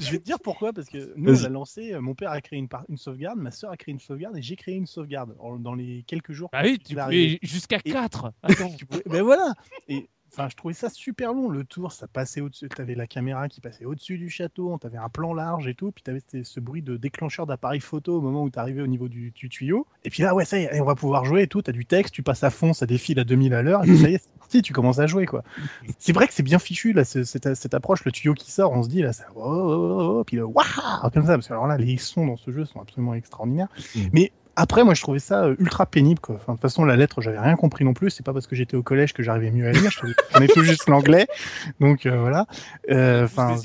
je 0.00 0.10
vais 0.12 0.18
te 0.18 0.24
dire 0.24 0.38
pourquoi 0.40 0.72
parce 0.72 0.88
que 0.88 1.12
nous 1.16 1.40
on 1.40 1.42
l'a 1.42 1.48
lancé, 1.48 1.92
euh, 1.92 2.00
mon 2.00 2.14
père 2.14 2.30
a 2.30 2.40
créé 2.40 2.58
une, 2.60 2.68
par- 2.68 2.84
une 2.88 2.96
sauvegarde, 2.96 3.38
ma 3.38 3.50
soeur 3.50 3.70
a 3.72 3.76
créé 3.76 3.92
une 3.92 3.98
sauvegarde 4.00 4.36
et 4.36 4.42
j'ai 4.42 4.54
créé 4.56 4.74
une 4.76 4.86
sauvegarde 4.86 5.34
en- 5.40 5.56
dans 5.56 5.74
les 5.74 6.04
quelques 6.06 6.32
jours. 6.32 6.48
Bah 6.52 6.60
oui, 6.62 6.78
tu 6.78 6.94
jusqu'à 7.42 7.78
Et- 7.84 7.90
4. 7.90 8.32
Attends. 8.42 8.70
Tu 8.78 8.86
pouvais- 8.86 9.02
Ben 9.06 9.22
voilà. 9.22 9.52
Et 9.88 10.08
enfin, 10.32 10.48
je 10.50 10.56
trouvais 10.56 10.74
ça 10.74 10.88
super 10.88 11.32
long. 11.32 11.48
Le 11.48 11.64
tour, 11.64 11.92
ça 11.92 12.06
passait 12.06 12.40
au-dessus. 12.40 12.68
T'avais 12.68 12.94
la 12.94 13.06
caméra 13.06 13.48
qui 13.48 13.60
passait 13.60 13.84
au-dessus 13.84 14.18
du 14.18 14.30
château. 14.30 14.76
T'avais 14.78 14.98
un 14.98 15.08
plan 15.08 15.34
large 15.34 15.66
et 15.68 15.74
tout. 15.74 15.92
Puis 15.92 16.02
t'avais 16.02 16.20
ce- 16.32 16.42
ce 16.42 16.60
bruit 16.60 16.82
de 16.82 16.96
déclencheur 16.96 17.46
d'appareil 17.46 17.80
photo 17.80 18.18
au 18.18 18.20
moment 18.20 18.42
où 18.42 18.50
t'arrivais 18.50 18.82
au 18.82 18.86
niveau 18.86 19.08
du, 19.08 19.30
du 19.32 19.48
tuyau. 19.48 19.86
Et 20.04 20.10
puis 20.10 20.22
là, 20.22 20.34
ouais, 20.34 20.44
ça 20.44 20.58
y 20.58 20.62
est, 20.64 20.80
on 20.80 20.84
va 20.84 20.94
pouvoir 20.94 21.24
jouer 21.24 21.42
et 21.42 21.46
tout. 21.46 21.62
T'as 21.62 21.72
du 21.72 21.84
texte, 21.86 22.14
tu 22.14 22.22
passes 22.22 22.44
à 22.44 22.50
fond, 22.50 22.72
ça 22.72 22.86
défile 22.86 23.18
à 23.20 23.24
2000 23.24 23.54
à 23.54 23.62
l'heure. 23.62 23.84
Et 23.84 23.86
puis 23.88 23.98
ça 23.98 24.08
y 24.10 24.14
est, 24.14 24.18
c'est 24.18 24.38
parti, 24.38 24.62
tu 24.62 24.72
commences 24.72 24.98
à 24.98 25.06
jouer, 25.06 25.26
quoi. 25.26 25.42
C'est 25.98 26.12
vrai 26.12 26.26
que 26.26 26.34
c'est 26.34 26.42
bien 26.42 26.58
fichu, 26.58 26.92
là, 26.92 27.04
ce- 27.04 27.24
cette, 27.24 27.54
cette 27.54 27.74
approche, 27.74 28.04
le 28.04 28.12
tuyau 28.12 28.34
qui 28.34 28.50
sort, 28.50 28.72
on 28.72 28.82
se 28.82 28.88
dit, 28.88 29.02
là, 29.02 29.12
ça, 29.12 29.24
oh, 29.36 29.40
oh, 29.44 30.16
oh, 30.20 30.24
puis 30.24 30.36
le 30.36 30.44
waouh, 30.44 30.64
comme 31.12 31.26
ça. 31.26 31.34
Parce 31.34 31.46
que 31.48 31.52
alors 31.52 31.66
là, 31.66 31.76
les 31.76 31.96
sons 31.98 32.26
dans 32.26 32.36
ce 32.36 32.50
jeu 32.50 32.64
sont 32.64 32.80
absolument 32.80 33.14
extraordinaires. 33.14 33.68
Mais 34.12 34.32
après, 34.56 34.84
moi, 34.84 34.94
je 34.94 35.02
trouvais 35.02 35.18
ça 35.18 35.44
euh, 35.44 35.56
ultra 35.58 35.86
pénible. 35.86 36.20
Quoi. 36.20 36.34
Enfin, 36.36 36.52
de 36.52 36.56
toute 36.58 36.62
façon, 36.62 36.84
la 36.84 36.96
lettre, 36.96 37.20
j'avais 37.20 37.38
rien 37.38 37.56
compris 37.56 37.84
non 37.84 37.94
plus. 37.94 38.10
C'est 38.10 38.24
pas 38.24 38.32
parce 38.32 38.46
que 38.46 38.54
j'étais 38.56 38.76
au 38.76 38.82
collège 38.82 39.12
que 39.14 39.22
j'arrivais 39.22 39.50
mieux 39.50 39.66
à 39.66 39.72
lire. 39.72 39.90
Je 39.90 40.00
connais 40.32 40.46
tout 40.54 40.62
juste 40.62 40.88
l'anglais. 40.88 41.26
Donc 41.80 42.06
euh, 42.06 42.18
voilà. 42.20 42.46
Euh, 42.90 43.24
Enfin, 43.24 43.48
hein, 43.48 43.56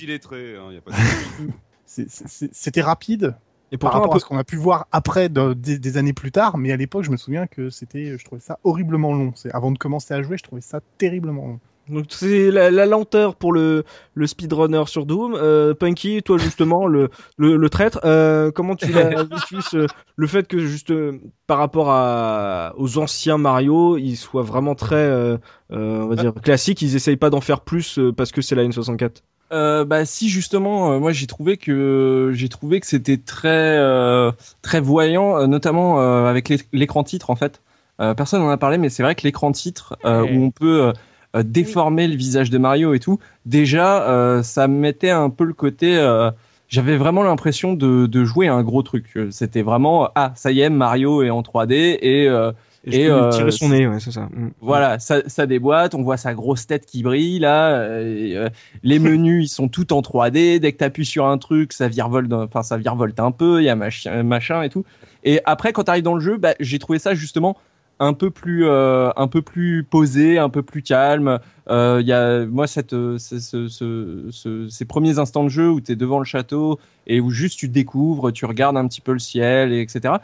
c'était 1.85 2.81
rapide 2.81 3.35
Et 3.71 3.77
par 3.77 3.91
pourtant, 3.91 4.01
rapport 4.01 4.15
à 4.15 4.19
ce 4.19 4.25
qu'on 4.25 4.37
a 4.37 4.43
pu 4.43 4.55
voir 4.55 4.87
après, 4.91 5.29
de- 5.29 5.53
des, 5.53 5.79
des 5.79 5.97
années 5.97 6.13
plus 6.13 6.31
tard. 6.31 6.57
Mais 6.57 6.71
à 6.71 6.77
l'époque, 6.77 7.03
je 7.03 7.11
me 7.11 7.17
souviens 7.17 7.47
que 7.47 7.69
c'était, 7.69 8.17
je 8.17 8.25
trouvais 8.25 8.41
ça 8.41 8.59
horriblement 8.63 9.13
long. 9.13 9.33
C'est 9.35 9.51
avant 9.53 9.71
de 9.71 9.77
commencer 9.77 10.13
à 10.13 10.21
jouer, 10.21 10.37
je 10.37 10.43
trouvais 10.43 10.61
ça 10.61 10.79
terriblement 10.97 11.47
long. 11.47 11.59
Donc 11.89 12.05
c'est 12.09 12.51
la, 12.51 12.69
la 12.69 12.85
lenteur 12.85 13.35
pour 13.35 13.53
le, 13.53 13.83
le 14.13 14.27
speedrunner 14.27 14.83
sur 14.87 15.05
Doom. 15.05 15.35
Euh, 15.35 15.73
Punky, 15.73 16.21
toi 16.21 16.37
justement, 16.37 16.85
le, 16.85 17.09
le, 17.37 17.55
le 17.55 17.69
traître, 17.69 17.99
euh, 18.03 18.51
comment 18.51 18.75
tu 18.75 18.91
l'as 18.91 19.23
vécu 19.23 19.61
ce- 19.61 19.87
le 20.15 20.27
fait 20.27 20.47
que 20.47 20.59
juste 20.59 20.91
euh, 20.91 21.19
par 21.45 21.57
rapport 21.59 21.89
à, 21.89 22.73
aux 22.77 22.97
anciens 22.97 23.37
Mario, 23.37 23.97
ils 23.97 24.17
soient 24.17 24.43
vraiment 24.43 24.75
très, 24.75 24.95
euh, 24.95 25.37
euh, 25.71 26.01
on 26.01 26.07
va 26.07 26.15
dire, 26.15 26.33
classiques, 26.33 26.81
ils 26.81 26.95
essayent 26.95 27.15
pas 27.17 27.29
d'en 27.29 27.41
faire 27.41 27.61
plus 27.61 27.99
parce 28.17 28.31
que 28.31 28.41
c'est 28.41 28.55
la 28.55 28.63
N64? 28.63 29.23
Euh, 29.53 29.85
bah 29.85 30.03
si 30.03 30.27
justement, 30.27 30.91
euh, 30.91 30.99
moi 30.99 31.13
j'ai 31.13 31.25
trouvé 31.25 31.55
que 31.55 32.31
j'ai 32.33 32.49
trouvé 32.49 32.81
que 32.81 32.85
c'était 32.85 33.15
très 33.15 33.77
euh, 33.77 34.29
très 34.61 34.81
voyant, 34.81 35.37
euh, 35.37 35.47
notamment 35.47 36.01
euh, 36.01 36.25
avec 36.25 36.49
l'é- 36.49 36.59
l'écran 36.73 37.03
titre 37.05 37.29
en 37.29 37.37
fait. 37.37 37.61
Euh, 38.01 38.13
personne 38.13 38.41
n'en 38.41 38.49
a 38.49 38.57
parlé, 38.57 38.77
mais 38.77 38.89
c'est 38.89 39.03
vrai 39.03 39.15
que 39.15 39.23
l'écran 39.23 39.53
titre 39.53 39.97
euh, 40.05 40.21
où 40.23 40.43
on 40.43 40.51
peut 40.51 40.91
euh, 41.37 41.43
déformer 41.43 42.07
le 42.07 42.15
visage 42.15 42.49
de 42.49 42.57
Mario 42.57 42.93
et 42.93 42.99
tout. 42.99 43.19
Déjà, 43.45 44.07
euh, 44.09 44.43
ça 44.43 44.67
mettait 44.67 45.11
un 45.11 45.29
peu 45.29 45.43
le 45.43 45.53
côté. 45.53 45.97
euh, 45.97 46.31
j'avais 46.69 46.97
vraiment 46.97 47.23
l'impression 47.23 47.73
de, 47.73 48.07
de 48.07 48.25
jouer 48.25 48.47
à 48.47 48.53
un 48.53 48.63
gros 48.63 48.83
truc. 48.83 49.17
C'était 49.31 49.61
vraiment 49.61 50.09
ah 50.15 50.33
ça 50.35 50.51
y 50.51 50.59
est 50.59 50.69
Mario 50.69 51.23
est 51.23 51.29
en 51.29 51.41
3D 51.41 51.97
et 52.01 52.27
euh, 52.27 52.51
Et, 52.85 52.91
je 52.91 52.97
Et, 52.99 53.09
euh, 53.09 53.29
tirer 53.29 53.51
son 53.51 53.69
nez, 53.69 53.87
ouais, 53.87 54.01
c'est 54.01 54.11
ça. 54.11 54.27
Mm. 54.33 54.49
voilà, 54.59 54.99
ça, 54.99 55.21
ça 55.27 55.45
déboîte, 55.45 55.95
on 55.95 56.03
voit 56.03 56.17
sa 56.17 56.33
grosse 56.33 56.67
tête 56.67 56.85
qui 56.85 57.03
brille 57.03 57.39
là. 57.39 58.01
et, 58.01 58.37
les 58.83 58.99
menus, 59.07 59.45
ils 59.45 59.53
sont 59.53 59.69
tout 59.69 59.93
en 59.93 60.01
3D. 60.01 60.59
Dès 60.59 60.73
que 60.73 60.77
t'appuies 60.77 61.05
sur 61.05 61.25
un 61.25 61.37
truc, 61.37 61.71
ça 61.71 61.87
virevolte, 61.87 62.33
enfin 62.33 62.63
ça 62.63 62.75
virevolte 62.75 63.19
un 63.19 63.31
peu. 63.31 63.61
Il 63.61 63.65
y 63.65 63.69
a 63.69 63.75
machin, 63.75 64.23
machin 64.23 64.61
et 64.61 64.69
tout. 64.69 64.83
Et 65.23 65.39
après, 65.45 65.71
quand 65.71 65.85
t'arrives 65.85 66.03
dans 66.03 66.15
le 66.15 66.21
jeu, 66.21 66.37
bah, 66.37 66.53
j'ai 66.59 66.79
trouvé 66.79 66.99
ça 66.99 67.13
justement 67.13 67.57
un 67.99 68.13
peu 68.13 68.29
plus, 68.29 68.65
euh, 68.65 69.09
un 69.15 69.27
peu 69.27 69.41
plus 69.41 69.83
posé, 69.83 70.37
un 70.37 70.49
peu 70.49 70.61
plus 70.61 70.81
calme. 70.83 71.39
Euh, 71.69 71.99
Il 72.01 72.07
y 72.07 72.13
a 72.13 72.45
moi 72.45 72.67
cette, 72.67 72.93
euh, 72.93 73.17
ce- 73.17 73.39
ce- 73.39 73.67
ce- 73.67 74.27
ce- 74.31 74.67
ces 74.69 74.85
premiers 74.85 75.19
instants 75.19 75.43
de 75.43 75.49
jeu 75.49 75.69
où 75.69 75.81
t'es 75.81 75.95
devant 75.95 76.19
le 76.19 76.25
château 76.25 76.79
et 77.07 77.19
où 77.19 77.29
juste 77.31 77.57
tu 77.59 77.67
découvres, 77.69 78.31
tu 78.31 78.45
regardes 78.45 78.77
un 78.77 78.87
petit 78.87 79.01
peu 79.01 79.13
le 79.13 79.19
ciel, 79.19 79.73
et 79.73 79.81
etc. 79.81 80.15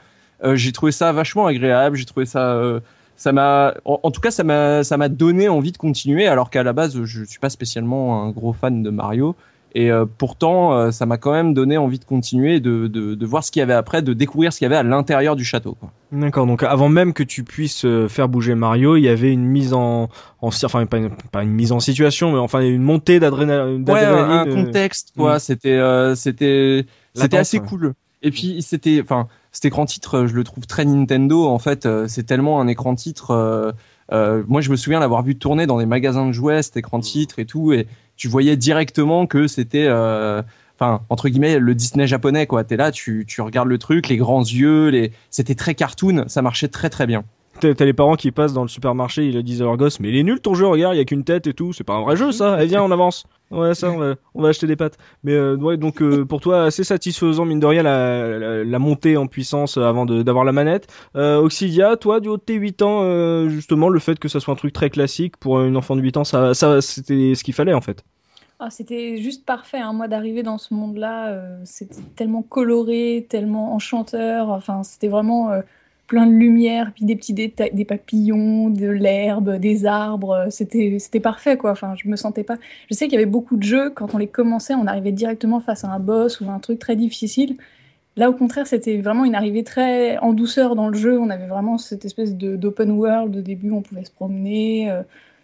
Euh, 0.44 0.56
j'ai 0.56 0.72
trouvé 0.72 0.92
ça 0.92 1.12
vachement 1.12 1.48
agréable. 1.48 1.96
J'ai 1.98 2.06
trouvé 2.06 2.26
ça 2.26 2.54
euh, 2.56 2.80
ça 3.16 3.32
m'a 3.32 3.74
en, 3.86 4.00
en 4.04 4.12
tout 4.12 4.22
cas 4.22 4.32
ça 4.32 4.44
m'a 4.44 4.84
ça 4.84 4.98
m'a 4.98 5.08
donné 5.10 5.48
envie 5.50 5.72
de 5.72 5.78
continuer 5.78 6.28
alors 6.28 6.50
qu'à 6.50 6.64
la 6.64 6.74
base 6.74 7.04
je 7.04 7.24
suis 7.24 7.40
pas 7.40 7.50
spécialement 7.50 8.24
un 8.24 8.32
gros 8.32 8.54
fan 8.54 8.82
de 8.84 8.90
Mario 8.90 9.36
et 9.76 9.92
euh, 9.92 10.06
pourtant 10.18 10.74
euh, 10.74 10.92
ça 10.92 11.06
m'a 11.06 11.18
quand 11.18 11.32
même 11.32 11.54
donné 11.54 11.78
envie 11.78 12.00
de 12.00 12.06
continuer 12.06 12.60
de, 12.60 12.88
de, 12.88 13.16
de 13.16 13.26
voir 13.26 13.44
ce 13.44 13.52
qu'il 13.52 13.60
y 13.60 13.64
avait 13.64 13.74
après 13.74 14.02
de 14.02 14.14
découvrir 14.14 14.54
ce 14.54 14.60
qu'il 14.60 14.66
y 14.66 14.68
avait 14.68 14.76
à 14.76 14.84
l'intérieur 14.84 15.36
du 15.36 15.44
château 15.44 15.76
quoi. 15.80 15.92
D'accord, 16.12 16.46
donc 16.46 16.62
avant 16.62 16.90
même 16.90 17.12
que 17.14 17.24
tu 17.24 17.44
puisses 17.44 17.86
euh, 17.86 18.08
faire 18.08 18.30
bouger 18.30 18.54
Mario, 18.54 18.98
il 18.98 19.02
y 19.02 19.10
avait 19.10 19.32
une 19.34 19.46
mise 19.46 19.74
en, 19.74 20.10
en 20.42 20.48
enfin 20.48 20.86
pas 20.86 20.98
une, 20.98 21.10
pas 21.32 21.42
une 21.44 21.50
mise 21.52 21.72
en 21.72 21.80
situation, 21.80 22.32
mais 22.32 22.38
enfin 22.38 22.62
une 22.62 22.84
montée 22.84 23.20
d'adréna- 23.20 23.66
ouais 23.66 23.76
un, 23.76 23.80
d'adrénaline. 23.80 24.66
contexte 24.66 25.12
quoi 25.18 25.38
mm. 25.38 25.40
c'était 25.40 25.70
euh, 25.72 26.14
c'était 26.16 26.86
c'était 27.16 27.38
assez 27.38 27.60
ouais. 27.60 27.66
cool 27.68 27.94
et 28.22 28.32
puis 28.32 28.62
c'était 28.62 29.00
enfin 29.02 29.28
cet 29.52 29.66
écran 29.66 29.86
titre 29.86 30.26
je 30.28 30.34
le 30.34 30.44
trouve 30.44 30.66
très 30.68 30.86
Nintendo 30.86 31.46
en 31.48 31.60
fait 31.60 31.88
c'est 32.08 32.24
tellement 32.26 32.62
un 32.62 32.68
écran 32.68 32.96
titre 32.96 33.32
euh, 33.32 33.72
euh, 34.12 34.44
moi 34.48 34.62
je 34.62 34.70
me 34.70 34.76
souviens 34.76 35.00
l'avoir 35.00 35.24
vu 35.24 35.36
tourner 35.36 35.66
dans 35.66 35.78
des 35.80 35.86
magasins 35.86 36.28
de 36.28 36.32
jouets 36.32 36.62
cet 36.62 36.78
écran 36.78 37.00
titre 37.00 37.40
et 37.40 37.46
tout 37.46 37.74
et 37.74 37.88
tu 38.24 38.30
voyais 38.30 38.56
directement 38.56 39.28
que 39.28 39.48
c'était 39.48 39.86
euh, 39.86 40.42
enfin 40.80 41.02
entre 41.10 41.28
guillemets 41.28 41.60
le 41.60 41.76
Disney 41.76 42.08
japonais 42.08 42.48
quoi. 42.48 42.64
T'es 42.64 42.78
là 42.78 42.90
tu 42.90 43.26
tu 43.28 43.42
regardes 43.42 43.68
le 43.68 43.78
truc 43.78 44.08
les 44.08 44.16
grands 44.16 44.46
yeux 44.46 44.88
les 44.88 45.12
c'était 45.30 45.56
très 45.56 45.76
cartoon 45.76 46.24
ça 46.28 46.42
marchait 46.42 46.70
très 46.70 46.90
très 46.90 47.06
bien 47.06 47.26
T'as 47.72 47.86
les 47.86 47.94
parents 47.94 48.16
qui 48.16 48.32
passent 48.32 48.54
dans 48.54 48.64
le 48.64 48.68
supermarché, 48.68 49.26
ils 49.26 49.44
disent 49.44 49.62
à 49.62 49.66
leur 49.66 49.78
gosse, 49.78 50.00
mais 50.00 50.10
il 50.10 50.18
est 50.18 50.24
nul 50.24 50.40
ton 50.40 50.54
jeu, 50.54 50.68
regarde, 50.68 50.96
il 50.96 50.98
y 50.98 51.02
a 51.02 51.06
qu'une 51.06 51.24
tête 51.24 51.48
et 51.48 51.54
tout, 51.54 51.74
c'est 51.74 51.84
pas 51.84 51.94
un 51.94 52.02
vrai 52.02 52.16
jeu 52.16 52.32
ça. 52.32 52.58
Eh 52.62 52.66
viens, 52.66 52.84
on 52.84 52.92
avance. 52.92 53.26
Ouais, 53.52 53.76
ça, 53.76 53.92
on 53.92 53.98
va, 53.98 54.16
on 54.34 54.42
va 54.42 54.50
acheter 54.50 54.66
des 54.66 54.76
pâtes. 54.76 54.98
Mais 55.24 55.34
euh, 55.34 55.56
ouais, 55.56 55.78
donc 55.78 56.02
euh, 56.02 56.26
pour 56.26 56.42
toi, 56.42 56.64
assez 56.64 56.84
satisfaisant 56.84 57.46
mine 57.46 57.60
de 57.60 57.68
rien 57.68 57.84
la, 57.84 58.80
montée 58.80 59.16
en 59.16 59.28
puissance 59.28 59.78
euh, 59.78 59.84
avant 59.84 60.06
d'avoir 60.06 60.44
la 60.44 60.52
manette. 60.52 60.88
Euh, 61.16 61.38
Oxidia, 61.38 61.96
toi, 61.98 62.20
du 62.20 62.30
haut 62.30 62.38
de 62.38 62.42
tes 62.42 62.56
8 62.56 62.82
ans, 62.82 63.02
euh, 63.04 63.50
justement, 63.50 63.90
le 63.90 64.00
fait 64.00 64.18
que 64.18 64.28
ça 64.28 64.40
soit 64.40 64.54
un 64.54 64.58
truc 64.58 64.74
très 64.74 64.90
classique 64.90 65.38
pour 65.38 65.62
une 65.62 65.78
enfant 65.78 65.96
de 65.96 66.02
8 66.02 66.18
ans, 66.18 66.24
ça, 66.24 66.54
ça 66.56 66.82
c'était 66.82 67.36
ce 67.36 67.44
qu'il 67.44 67.54
fallait 67.54 67.74
en 67.74 67.82
fait. 67.82 68.04
Ah, 68.60 68.70
c'était 68.70 69.18
juste 69.18 69.46
parfait. 69.46 69.80
Hein. 69.80 69.94
Moi, 69.94 70.08
d'arriver 70.08 70.42
dans 70.42 70.58
ce 70.58 70.74
monde-là, 70.74 71.42
c'était 71.66 72.02
tellement 72.16 72.42
coloré, 72.42 73.28
tellement 73.30 73.76
enchanteur. 73.76 74.50
Enfin, 74.50 74.84
c'était 74.84 75.10
vraiment 75.10 75.52
plein 76.08 76.26
de 76.28 76.34
lumière, 76.34 76.92
puis 76.94 77.06
des 77.06 77.16
petits 77.16 77.34
détails, 77.34 77.72
des 77.74 77.86
papillons, 77.86 78.70
de 78.70 78.88
l'herbe, 78.88 79.58
des 79.58 79.86
arbres. 79.86 80.48
C'était, 80.50 80.98
c'était 81.00 81.20
parfait, 81.20 81.58
quoi. 81.58 81.72
Enfin, 81.72 81.96
je 81.96 82.08
me 82.10 82.16
sentais 82.16 82.44
pas. 82.44 82.58
Je 82.90 82.96
sais 82.96 83.06
qu'il 83.06 83.14
y 83.14 83.18
avait 83.18 83.26
beaucoup 83.26 83.58
de 83.58 83.64
jeux, 83.64 83.90
quand 83.90 84.14
on 84.14 84.18
les 84.18 84.28
commençait, 84.28 84.76
on 84.76 84.86
arrivait 84.88 85.12
directement 85.12 85.60
face 85.60 85.84
à 85.84 85.90
un 85.90 86.00
boss 86.00 86.42
ou 86.42 86.50
un 86.50 86.60
truc 86.60 86.80
très 86.80 86.96
difficile. 86.96 87.58
Là, 88.16 88.30
au 88.30 88.34
contraire, 88.34 88.68
c'était 88.68 88.98
vraiment 89.02 89.26
une 89.26 89.34
arrivée 89.36 89.64
très 89.64 90.18
en 90.20 90.34
douceur 90.34 90.76
dans 90.76 90.88
le 90.90 90.98
jeu. 90.98 91.20
On 91.20 91.30
avait 91.30 91.48
vraiment 91.48 91.78
cette 91.80 92.06
espèce 92.06 92.36
de, 92.36 92.56
d'open 92.56 92.92
world. 92.92 93.36
Au 93.36 93.42
début, 93.42 93.72
on 93.72 93.82
pouvait 93.82 94.06
se 94.06 94.12
promener. 94.12 94.92
euh, 94.92 95.02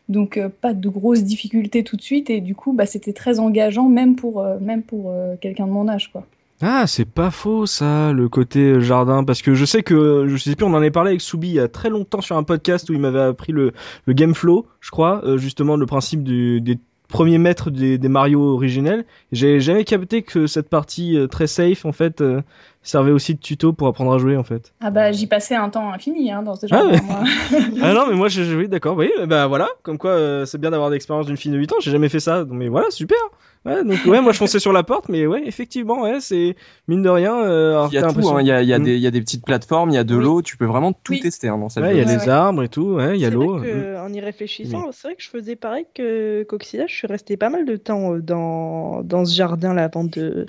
donc 0.10 0.38
euh, 0.38 0.50
pas 0.50 0.74
de 0.74 0.90
grosses 0.90 1.24
difficultés 1.24 1.84
tout 1.84 1.96
de 1.96 2.02
suite 2.02 2.30
et 2.32 2.42
du 2.42 2.56
coup 2.56 2.74
bah, 2.74 2.88
c'était 2.88 3.14
très 3.14 3.40
engageant 3.40 3.88
même 3.90 4.16
pour, 4.16 4.42
euh, 4.42 4.58
même 4.60 4.82
pour 4.84 5.14
quelqu'un 5.40 5.68
de 5.68 5.72
mon 5.72 5.88
âge 5.88 6.12
quoi. 6.12 6.26
Ah, 6.62 6.88
c'est 6.88 7.06
pas 7.06 7.32
faux 7.32 7.66
ça, 7.66 8.12
le 8.12 8.28
côté 8.28 8.60
euh, 8.60 8.80
jardin, 8.82 9.24
parce 9.24 9.42
que 9.42 9.54
je 9.56 9.64
sais 9.64 9.82
que, 9.82 10.26
je 10.28 10.36
sais 10.36 10.56
plus, 10.58 10.66
on 10.66 10.70
en 10.74 10.76
avait 10.76 10.92
parlé 10.92 11.12
avec 11.12 11.22
Soubi 11.22 11.48
il 11.48 11.54
y 11.54 11.60
a 11.60 11.70
très 11.70 11.90
longtemps 11.90 12.20
sur 12.22 12.36
un 12.36 12.44
podcast 12.44 12.90
où 12.90 12.94
il 12.94 13.00
m'avait 13.00 13.22
appris 13.22 13.54
le, 13.54 13.72
le 14.06 14.14
game 14.14 14.36
flow, 14.36 14.68
je 14.82 14.92
crois, 14.92 15.22
euh, 15.24 15.38
justement 15.38 15.78
le 15.78 15.86
principe 15.86 16.22
du, 16.24 16.60
des 16.60 16.78
premiers 17.08 17.38
mètres 17.38 17.72
des, 17.72 17.98
des 17.98 18.08
Mario 18.10 18.42
originels. 18.42 19.06
J'ai 19.32 19.60
jamais 19.62 19.84
capté 19.86 20.22
que 20.22 20.48
cette 20.48 20.70
partie 20.70 21.18
euh, 21.18 21.28
très 21.28 21.48
safe, 21.48 21.86
en 21.86 21.94
fait, 21.94 22.20
euh, 22.20 22.42
servait 22.84 23.12
aussi 23.12 23.36
de 23.36 23.40
tuto 23.40 23.72
pour 23.72 23.88
apprendre 23.88 24.14
à 24.14 24.18
jouer, 24.18 24.36
en 24.36 24.44
fait. 24.44 24.74
Ah 24.82 24.92
bah 24.92 25.12
j'y 25.14 25.28
passais 25.28 25.56
un 25.56 25.70
temps 25.70 25.92
infini 25.94 26.30
hein, 26.32 26.44
dans 26.44 26.56
ce 26.56 26.68
Ah 26.72 26.78
genre. 26.80 26.92
ouais. 26.92 27.00
moi. 27.08 27.24
ah 27.82 27.94
non, 27.94 28.06
mais 28.10 28.16
moi, 28.16 28.28
j'ai 28.28 28.54
oui, 28.54 28.68
d'accord, 28.68 28.98
oui, 28.98 29.10
bah 29.28 29.48
voilà, 29.48 29.70
comme 29.82 29.98
quoi 29.98 30.12
euh, 30.12 30.46
c'est 30.46 30.60
bien 30.60 30.72
d'avoir 30.72 30.90
l'expérience 30.90 31.26
d'une 31.26 31.38
fille 31.38 31.52
de 31.52 31.58
8 31.58 31.72
ans, 31.72 31.78
j'ai 31.80 31.92
jamais 31.92 32.10
fait 32.10 32.20
ça, 32.20 32.44
donc, 32.44 32.58
mais 32.58 32.68
voilà, 32.68 32.92
super. 32.92 33.18
Ouais, 33.66 33.84
donc 33.84 33.98
ouais, 34.06 34.22
moi 34.22 34.32
je 34.32 34.38
fonçais 34.38 34.58
sur 34.60 34.72
la 34.72 34.84
porte, 34.84 35.10
mais 35.10 35.28
ouais, 35.28 35.42
effectivement, 35.46 36.04
ouais, 36.04 36.22
c'est 36.22 36.56
mine 36.88 37.02
de 37.04 37.10
rien. 37.10 37.36
Euh, 37.44 37.86
il 37.92 37.96
y 37.96 37.98
a 37.98 38.04
tout 38.04 38.30
hein. 38.30 38.38
il 38.42 38.48
y 38.48 38.52
a 38.52 38.62
il 38.62 38.70
y 38.70 38.74
a 38.74 38.80
Mm. 38.80 38.84
des 38.84 38.96
il 38.96 39.02
y 39.02 39.08
a 39.08 39.12
des 39.12 39.20
petites 39.20 39.44
plateformes 39.46 39.90
il 39.90 39.96
y 39.96 39.98
a 39.98 40.06
de 40.06 40.16
Oui. 40.16 40.24
l'eau 40.24 40.42
tu 40.42 40.56
peux 40.56 40.66
vraiment 40.66 40.94
tout 40.94 41.12
Oui. 41.12 41.20
tester 41.20 41.50
hein, 41.50 41.58
dans 41.58 41.68
cette 41.68 41.84
Ouais, 41.84 41.92
il 41.94 41.98
y 41.98 42.02
a. 42.02 42.06
Ouais, 42.06 42.14
les 42.16 42.24
ouais. 42.24 42.30
arbres 42.30 42.64
et 42.64 42.70
tout, 42.70 42.94
ouais, 42.96 43.16
il 43.18 43.22
y 43.22 43.26
a 43.26 43.30
l'eau. 43.30 43.58
Mm. 43.58 43.64
que, 43.64 43.98
en 44.00 44.14
y 44.14 44.22
réfléchissant, 44.22 44.90
c'est 44.94 45.10
vrai 45.10 45.16
que 45.16 45.22
je 45.24 45.30
faisais 45.30 45.58
pareil 45.58 45.86
que 45.94 46.44
qu'Oxida. 46.44 46.86
Je 46.88 46.96
suis 46.96 47.08
resté 47.08 47.36
pas 47.36 47.50
mal 47.50 47.66
de 47.66 47.76
temps 47.76 48.14
euh, 48.14 48.20
dans, 48.22 49.02
dans 49.04 49.26
ce 49.26 49.36
jardin 49.36 49.74
là 49.74 49.84
avant 49.84 50.06
de, 50.06 50.46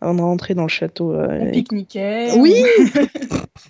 avant 0.00 0.14
de 0.14 0.22
rentrer 0.22 0.54
dans 0.54 0.62
le 0.62 0.68
château. 0.68 1.12
euh, 1.12 1.26
On 1.38 1.46
et- 1.48 1.52
pique-niquait. 1.52 2.38
Oui, 2.38 2.54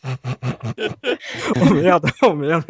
Oh 1.60 1.74
merde, 1.74 2.06
oh 2.22 2.34
merde. 2.34 2.64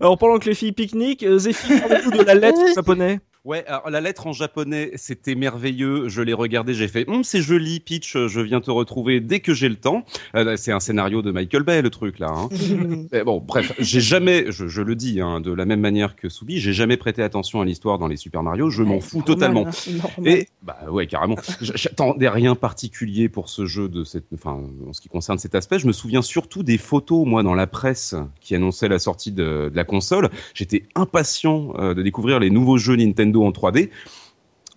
Alors 0.00 0.16
pendant 0.18 0.38
que 0.38 0.46
les 0.48 0.54
filles 0.54 0.72
pique-niquent, 0.72 1.26
Zéphyr, 1.36 1.82
parle-nous 1.86 2.18
de 2.18 2.22
la 2.24 2.34
lettre 2.34 2.60
japonais. 2.74 3.20
Ouais, 3.44 3.64
alors 3.66 3.90
la 3.90 4.00
lettre 4.00 4.28
en 4.28 4.32
japonais, 4.32 4.92
c'était 4.94 5.34
merveilleux. 5.34 6.08
Je 6.08 6.22
l'ai 6.22 6.32
regardé, 6.32 6.74
j'ai 6.74 6.86
fait, 6.86 7.08
Hum, 7.08 7.24
c'est 7.24 7.42
joli, 7.42 7.80
Peach. 7.80 8.16
Je 8.28 8.40
viens 8.40 8.60
te 8.60 8.70
retrouver 8.70 9.18
dès 9.18 9.40
que 9.40 9.52
j'ai 9.52 9.68
le 9.68 9.74
temps. 9.74 10.04
Euh, 10.36 10.56
c'est 10.56 10.70
un 10.70 10.78
scénario 10.78 11.22
de 11.22 11.32
Michael 11.32 11.64
Bay, 11.64 11.82
le 11.82 11.90
truc 11.90 12.20
là. 12.20 12.28
Hein. 12.30 12.48
Bon, 13.26 13.42
bref, 13.44 13.72
j'ai 13.80 14.00
jamais, 14.00 14.46
je, 14.52 14.68
je 14.68 14.80
le 14.80 14.94
dis, 14.94 15.20
hein, 15.20 15.40
de 15.40 15.52
la 15.52 15.64
même 15.64 15.80
manière 15.80 16.14
que 16.14 16.28
Soubi, 16.28 16.60
j'ai 16.60 16.72
jamais 16.72 16.96
prêté 16.96 17.20
attention 17.20 17.60
à 17.60 17.64
l'histoire 17.64 17.98
dans 17.98 18.06
les 18.06 18.16
Super 18.16 18.44
Mario. 18.44 18.70
Je 18.70 18.84
m'en 18.84 19.00
fous 19.00 19.18
normal, 19.18 19.34
totalement. 19.34 19.66
hein. 19.66 20.22
Et 20.24 20.46
bah 20.62 20.78
ouais 20.88 21.08
carrément. 21.08 21.34
J'attendais 21.60 22.28
rien 22.28 22.54
particulier 22.54 23.28
pour 23.28 23.48
ce 23.48 23.66
jeu 23.66 23.88
de 23.88 24.04
cette, 24.04 24.26
enfin 24.32 24.60
en 24.88 24.92
ce 24.92 25.00
qui 25.00 25.08
concerne 25.08 25.38
cet 25.38 25.56
aspect. 25.56 25.80
Je 25.80 25.88
me 25.88 25.92
souviens 25.92 26.22
surtout 26.22 26.62
des 26.62 26.78
photos 26.78 27.26
moi 27.26 27.42
dans 27.42 27.54
la 27.54 27.66
presse 27.66 28.14
qui 28.40 28.54
annonçaient 28.54 28.88
la 28.88 29.00
sortie 29.00 29.32
de, 29.32 29.68
de 29.68 29.76
la 29.76 29.84
console. 29.84 30.30
J'étais 30.54 30.84
impatient 30.94 31.72
euh, 31.80 31.92
de 31.94 32.02
découvrir 32.02 32.38
les 32.38 32.50
nouveaux 32.50 32.78
jeux 32.78 32.94
Nintendo 32.94 33.31
en 33.40 33.50
3D. 33.50 33.90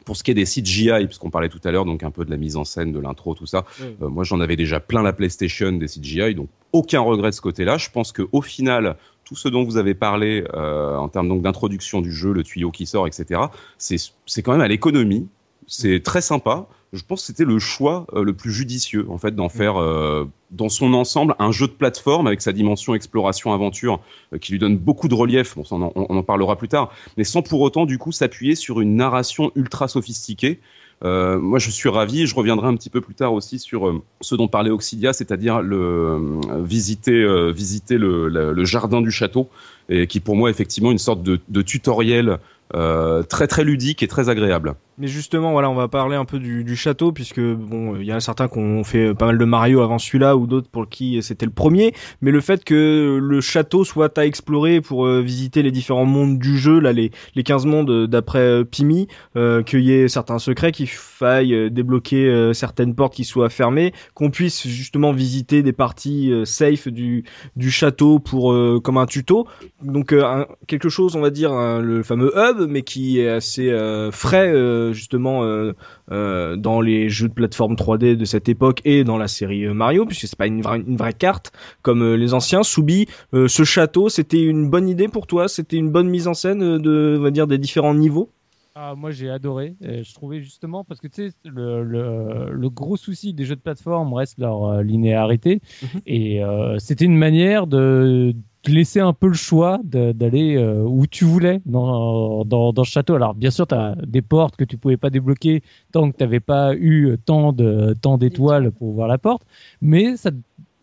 Pour 0.06 0.16
ce 0.16 0.24
qui 0.24 0.30
est 0.30 0.36
des 0.36 0.46
CGI, 0.46 1.08
puisqu'on 1.08 1.32
parlait 1.32 1.50
tout 1.50 1.62
à 1.64 1.72
l'heure, 1.72 1.86
donc 1.86 2.04
un 2.04 2.12
peu 2.12 2.26
de 2.26 2.30
la 2.30 2.38
mise 2.38 2.58
en 2.58 2.64
scène, 2.64 2.92
de 2.92 3.00
l'intro, 3.00 3.34
tout 3.34 3.48
ça. 3.48 3.66
Euh, 3.82 4.08
moi, 4.08 4.24
j'en 4.24 4.40
avais 4.40 4.56
déjà 4.56 4.80
plein 4.80 5.02
la 5.02 5.14
PlayStation 5.14 5.72
des 5.72 5.88
CGI, 5.88 6.36
donc 6.36 6.48
aucun 6.74 7.00
regret 7.00 7.32
de 7.32 7.36
ce 7.36 7.42
côté-là. 7.42 7.78
Je 7.78 7.90
pense 7.90 8.12
que 8.12 8.28
au 8.32 8.42
final, 8.44 8.98
tout 9.24 9.36
ce 9.36 9.50
dont 9.50 9.64
vous 9.64 9.78
avez 9.78 9.96
parlé 9.96 10.44
euh, 10.54 10.96
en 10.96 11.10
termes 11.10 11.28
donc 11.28 11.42
d'introduction 11.42 12.02
du 12.02 12.12
jeu, 12.12 12.32
le 12.34 12.44
tuyau 12.44 12.70
qui 12.70 12.86
sort, 12.86 13.08
etc. 13.08 13.42
C'est 13.80 14.42
quand 14.44 14.52
même 14.52 14.62
à 14.62 14.68
l'économie. 14.68 15.28
C'est 15.68 16.02
très 16.04 16.22
sympa. 16.22 16.68
Je 16.94 17.02
pense 17.04 17.22
que 17.22 17.28
c'était 17.28 17.44
le 17.46 17.60
choix 17.60 18.06
euh, 18.14 18.24
le 18.24 18.34
plus 18.34 18.52
judicieux 18.52 19.06
en 19.10 19.18
fait 19.18 19.36
d'en 19.36 19.50
faire 19.50 19.82
euh, 19.82 20.26
dans 20.52 20.70
son 20.70 20.94
ensemble 20.94 21.36
un 21.40 21.52
jeu 21.52 21.68
de 21.68 21.74
plateforme 21.74 22.28
avec 22.28 22.42
sa 22.42 22.54
dimension 22.54 22.96
exploration 22.96 23.52
aventure 23.52 24.00
euh, 24.34 24.38
qui 24.38 24.54
lui 24.54 24.60
donne 24.60 24.78
beaucoup 24.78 25.08
de 25.10 25.16
relief. 25.16 25.56
Bon, 25.56 25.66
ça, 25.66 25.76
on, 25.76 25.82
en, 25.82 25.92
on 25.96 26.16
en 26.16 26.24
parlera 26.24 26.56
plus 26.56 26.70
tard, 26.70 26.92
mais 27.18 27.24
sans 27.26 27.42
pour 27.42 27.60
autant 27.62 27.86
du 27.86 27.98
coup 27.98 28.12
s'appuyer 28.14 28.56
sur 28.56 28.80
une 28.80 28.96
narration 28.96 29.52
ultra 29.56 29.88
sophistiquée. 29.88 30.60
Euh, 31.04 31.38
moi, 31.40 31.60
je 31.60 31.70
suis 31.72 31.90
ravi. 31.90 32.26
Je 32.26 32.34
reviendrai 32.36 32.68
un 32.68 32.76
petit 32.76 32.90
peu 32.90 33.02
plus 33.02 33.16
tard 33.16 33.34
aussi 33.34 33.60
sur 33.60 33.90
euh, 33.90 34.02
ce 34.22 34.34
dont 34.36 34.48
parlait 34.48 34.70
Oxidia, 34.72 35.12
c'est-à-dire 35.12 35.62
le 35.62 35.78
euh, 35.78 36.20
visiter 36.64 37.12
euh, 37.12 37.52
visiter 37.52 37.98
le, 37.98 38.30
le- 38.30 38.54
le 38.54 38.66
jardin 38.66 39.02
du 39.02 39.12
château, 39.12 39.50
et 39.90 40.08
qui 40.08 40.22
pour 40.22 40.38
moi 40.38 40.50
effectivement 40.50 40.92
une 40.92 40.98
sorte 41.00 41.22
de, 41.24 41.42
de 41.50 41.62
tutoriel 41.62 42.38
euh, 42.76 43.24
très 43.24 43.48
très 43.48 43.66
ludique 43.66 44.04
et 44.04 44.08
très 44.08 44.30
agréable. 44.30 44.76
Mais 44.98 45.08
justement, 45.08 45.52
voilà, 45.52 45.70
on 45.70 45.76
va 45.76 45.90
parler 45.90 46.16
un 46.16 46.24
peu 46.24 46.40
du, 46.40 46.64
du 46.64 46.78
château, 46.78 47.12
puisque 47.12 47.42
bon, 47.42 47.98
il 47.98 48.06
y 48.06 48.14
a 48.14 48.22
certains 48.22 48.48
qui 48.48 48.60
ont 48.60 48.86
fait 48.86 49.14
pas 49.14 49.26
mal 49.26 49.38
de 49.38 49.44
Mario 49.44 49.82
avant 49.82 50.00
celui-là, 50.00 50.38
ou 50.38 50.48
d'autres 50.48 50.70
pour 50.70 50.88
qui 50.88 51.22
c'était 51.22 51.46
le 51.46 51.52
premier. 51.52 51.94
Mais 52.22 52.32
le 52.32 52.40
fait 52.40 52.64
que 52.64 53.20
le 53.22 53.42
château 53.42 53.84
soit 53.84 54.18
à 54.18 54.26
explorer 54.26 54.80
pour 54.80 55.06
euh, 55.06 55.22
visiter 55.22 55.64
les 55.64 55.72
différents 55.72 56.06
mondes 56.06 56.40
du 56.40 56.58
jeu, 56.58 56.80
là, 56.80 56.94
les, 56.94 57.12
les 57.36 57.44
15 57.44 57.66
mondes 57.66 58.08
d'après 58.08 58.40
euh, 58.40 58.64
Pimi, 58.64 59.10
euh, 59.36 59.64
qu'il 59.64 59.82
y 59.82 59.92
ait 59.92 60.08
certains 60.08 60.40
secrets, 60.40 60.72
qu'il 60.72 60.88
faille 60.88 61.54
euh, 61.54 61.70
débloquer 61.70 62.28
euh, 62.28 62.54
certaines 62.54 62.96
portes 62.96 63.16
qui 63.16 63.26
soient 63.26 63.50
fermées, 63.50 63.92
qu'on 64.14 64.30
puisse 64.32 64.66
justement 64.66 65.12
visiter 65.12 65.62
des 65.62 65.74
parties 65.74 66.32
safe 66.46 66.88
du, 66.88 67.26
du 67.58 67.70
château 67.70 68.20
pour 68.20 68.56
comme 68.82 68.98
un 68.98 69.06
tuto. 69.06 69.46
Donc 69.84 70.14
un- 70.14 70.46
quelque 70.68 70.88
chose, 70.88 71.18
on 71.18 71.22
va 71.22 71.32
dire, 71.32 71.52
le 71.82 72.02
fameux 72.02 72.32
hub, 72.38 72.66
mais 72.70 72.84
qui 72.84 73.20
est 73.20 73.28
assez 73.30 73.76
frais 74.12 74.54
justement 74.94 75.44
euh, 75.44 75.74
euh, 76.12 76.56
dans 76.56 76.82
les 76.82 77.10
jeux 77.10 77.28
de 77.30 77.34
plateforme 77.34 77.76
3D 77.76 78.16
de 78.16 78.26
cette 78.26 78.50
époque 78.50 78.82
et 78.86 79.04
dans 79.04 79.18
la 79.18 79.28
série 79.28 79.66
euh, 79.66 79.74
Mario, 79.74 80.06
puisque 80.06 80.28
c'est 80.28 80.38
pas 80.38 80.48
une 80.48 80.62
vraie, 80.62 80.80
une 80.86 80.98
vraie 80.98 81.14
carte 81.14 81.52
comme 81.82 82.02
euh, 82.04 82.16
les 82.16 82.34
anciens. 82.34 82.64
Soubi, 82.64 83.06
euh, 83.34 83.48
ce 83.48 83.64
château, 83.64 84.10
c'était 84.10 84.42
une 84.44 84.70
bonne 84.70 84.88
idée 84.90 85.08
pour 85.08 85.28
toi? 85.28 85.48
C'était 85.48 85.78
une 85.78 85.90
bonne 85.92 86.10
mise 86.10 86.28
en 86.28 86.34
scène 86.34 86.64
euh, 86.64 86.80
de, 86.80 87.16
on 87.20 87.22
va 87.24 87.32
dire, 87.32 87.48
des 87.48 87.58
différents 87.58 87.94
niveaux? 87.94 88.30
Ah, 88.78 88.94
moi 88.94 89.12
j'ai 89.12 89.30
adoré. 89.30 89.76
Euh, 89.86 90.04
je 90.04 90.14
trouvais 90.14 90.42
justement 90.42 90.84
parce 90.84 91.00
que 91.00 91.08
tu 91.08 91.30
sais 91.30 91.34
le, 91.46 91.82
le, 91.84 92.52
le 92.52 92.70
gros 92.70 92.98
souci 92.98 93.34
des 93.34 93.46
jeux 93.46 93.56
de 93.56 93.62
plateforme 93.62 94.14
reste 94.14 94.38
leur 94.38 94.66
euh, 94.66 94.84
linéarité 94.84 95.62
Mhm. 95.82 96.02
et 96.06 96.44
euh, 96.44 96.78
c'était 96.78 97.06
une 97.06 97.16
manière 97.18 97.68
de 97.68 98.34
te 98.66 98.72
laisser 98.72 99.00
un 99.00 99.14
peu 99.14 99.28
le 99.28 99.40
choix 99.50 99.80
d'aller 99.84 100.58
euh, 100.58 100.82
où 100.84 101.06
tu 101.08 101.24
voulais 101.24 101.62
dans, 101.66 102.44
dans, 102.44 102.74
dans 102.74 102.84
ce 102.84 102.92
château. 102.92 103.14
Alors 103.16 103.36
bien 103.36 103.52
sûr 103.52 103.68
tu 103.68 103.76
as 103.76 103.96
des 104.06 104.24
portes 104.24 104.56
que 104.56 104.66
tu 104.66 104.76
pouvais 104.78 104.98
pas 104.98 105.12
débloquer 105.12 105.62
tant 105.92 106.10
que 106.10 106.18
tu 106.18 106.24
n'avais 106.24 106.40
pas 106.40 106.76
eu 106.76 107.16
tant 107.26 107.54
de 107.54 107.96
tant 108.02 108.18
d'étoiles 108.18 108.72
pour 108.72 108.94
voir 108.94 109.08
la 109.08 109.18
porte, 109.18 109.44
mais 109.82 110.18
ça 110.18 110.32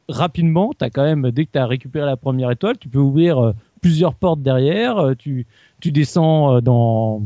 rapidement, 0.08 0.72
tu 0.78 0.84
as 0.84 0.90
quand 0.90 1.04
même 1.04 1.30
dès 1.30 1.44
que 1.46 1.52
tu 1.52 1.58
as 1.58 1.66
récupéré 1.66 2.06
la 2.06 2.16
première 2.16 2.50
étoile, 2.50 2.76
tu 2.78 2.88
peux 2.88 2.98
ouvrir 2.98 3.38
euh, 3.38 3.52
plusieurs 3.80 4.14
portes 4.14 4.42
derrière, 4.42 4.98
euh, 4.98 5.14
tu 5.14 5.46
tu 5.80 5.90
descends 5.90 6.60
dans 6.60 7.22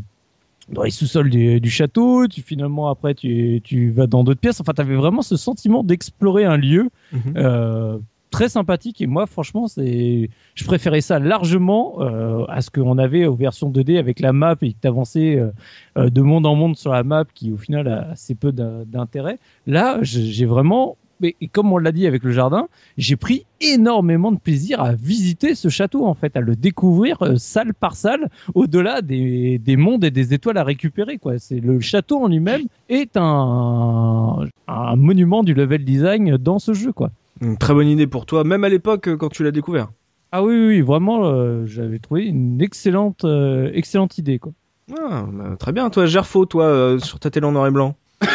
dans 0.69 0.83
les 0.83 0.91
sous-sols 0.91 1.31
du, 1.31 1.61
du 1.61 1.71
château, 1.71 2.27
tu 2.27 2.43
finalement 2.43 2.89
après 2.89 3.15
tu, 3.15 3.61
tu 3.63 3.91
vas 3.91 4.07
dans 4.07 4.25
d'autres 4.25 4.41
pièces. 4.41 4.61
Enfin, 4.61 4.73
tu 4.75 4.81
avais 4.81 4.97
vraiment 4.97 5.23
ce 5.23 5.37
sentiment 5.37 5.85
d'explorer 5.85 6.45
un 6.45 6.57
lieu 6.57 6.89
euh, 7.37 7.99
très 8.31 8.49
sympathique 8.49 9.01
et 9.01 9.07
moi 9.07 9.27
franchement 9.27 9.69
c'est 9.69 10.29
je 10.55 10.65
préférais 10.65 11.01
ça 11.01 11.19
largement 11.19 11.97
euh, 12.01 12.45
à 12.49 12.61
ce 12.61 12.71
qu'on 12.71 12.99
avait 12.99 13.25
aux 13.27 13.35
versions 13.37 13.71
2D 13.71 13.99
avec 13.99 14.21
la 14.21 14.33
map 14.33 14.57
et 14.63 14.73
que 14.73 14.79
t'avançais 14.79 15.37
euh, 15.39 15.51
euh, 15.97 16.11
de 16.11 16.21
monde 16.23 16.45
en 16.47 16.55
monde 16.55 16.77
sur 16.77 16.93
la 16.93 17.05
map 17.05 17.25
qui 17.35 17.53
au 17.53 17.57
final 17.57 17.87
a 17.89 18.11
assez 18.11 18.35
peu 18.35 18.53
d'in- 18.53 18.85
d'intérêt. 18.87 19.39
Là, 19.67 19.99
j'ai 20.03 20.45
vraiment 20.47 20.97
et 21.23 21.35
comme 21.51 21.73
on 21.73 21.79
l'a 21.79 21.93
dit 21.93 22.07
avec 22.07 22.23
le 22.25 22.31
jardin, 22.33 22.69
j'ai 22.99 23.17
pris 23.17 23.47
énormément 23.63 24.33
de 24.33 24.39
plaisir 24.39 24.83
à 24.83 24.93
visiter 24.93 25.55
ce 25.55 25.71
château 25.71 26.05
en 26.05 26.13
fait, 26.13 26.37
à 26.37 26.41
le 26.41 26.57
découvrir 26.57 27.17
salle 27.39 27.73
par 27.73 27.97
salle, 27.97 28.29
au-delà 28.55 29.01
des, 29.01 29.57
des 29.59 29.77
mondes 29.79 30.05
et 30.05 30.11
des 30.11 30.35
étoiles 30.35 30.59
à 30.59 30.63
récupérer 30.65 31.17
quoi. 31.17 31.39
C'est 31.39 31.61
le 31.61 31.81
château 31.81 32.23
en 32.23 32.29
lui-même 32.29 32.65
est 32.91 33.17
un 33.17 34.45
un 34.69 34.97
monument 34.97 35.43
du 35.43 35.55
level 35.55 35.85
design 35.87 36.37
dans 36.37 36.59
ce 36.59 36.75
jeu 36.75 36.93
quoi. 36.93 37.11
Une 37.41 37.57
très 37.59 37.75
bonne 37.75 37.89
idée 37.89 38.07
pour 38.07 38.27
toi, 38.27 38.45
même 38.45 38.65
à 38.65 38.69
l'époque 38.69 39.09
euh, 39.09 39.17
quand 39.17 39.29
tu 39.29 39.45
l'as 39.45 39.51
découvert. 39.51 39.89
Ah 40.33 40.43
oui, 40.43 40.55
oui, 40.55 40.67
oui, 40.67 40.81
vraiment, 40.81 41.27
euh, 41.27 41.67
j'avais 41.67 41.99
trouvé 41.99 42.27
une 42.27 42.61
excellente, 42.61 43.25
euh, 43.25 43.71
excellente 43.75 44.19
idée, 44.19 44.39
quoi. 44.39 44.53
Ah, 44.99 45.25
bah, 45.31 45.57
très 45.59 45.73
bien, 45.73 45.89
toi, 45.91 46.07
Gerfo, 46.07 46.47
toi, 46.47 46.65
euh, 46.65 46.99
sur 46.99 47.19
ta 47.19 47.31
télé 47.31 47.47
en 47.47 47.53
noir 47.53 47.67
et 47.67 47.71
blanc. 47.71 47.95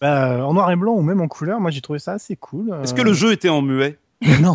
Bah, 0.00 0.46
en 0.46 0.54
noir 0.54 0.70
et 0.70 0.76
blanc 0.76 0.92
ou 0.94 1.02
même 1.02 1.20
en 1.20 1.26
couleur, 1.26 1.58
moi 1.58 1.72
j'ai 1.72 1.80
trouvé 1.80 1.98
ça 1.98 2.12
assez 2.12 2.36
cool. 2.36 2.72
Est-ce 2.84 2.94
que 2.94 3.02
le 3.02 3.12
jeu 3.12 3.32
était 3.32 3.48
en 3.48 3.62
muet? 3.62 3.98
Non. 4.42 4.54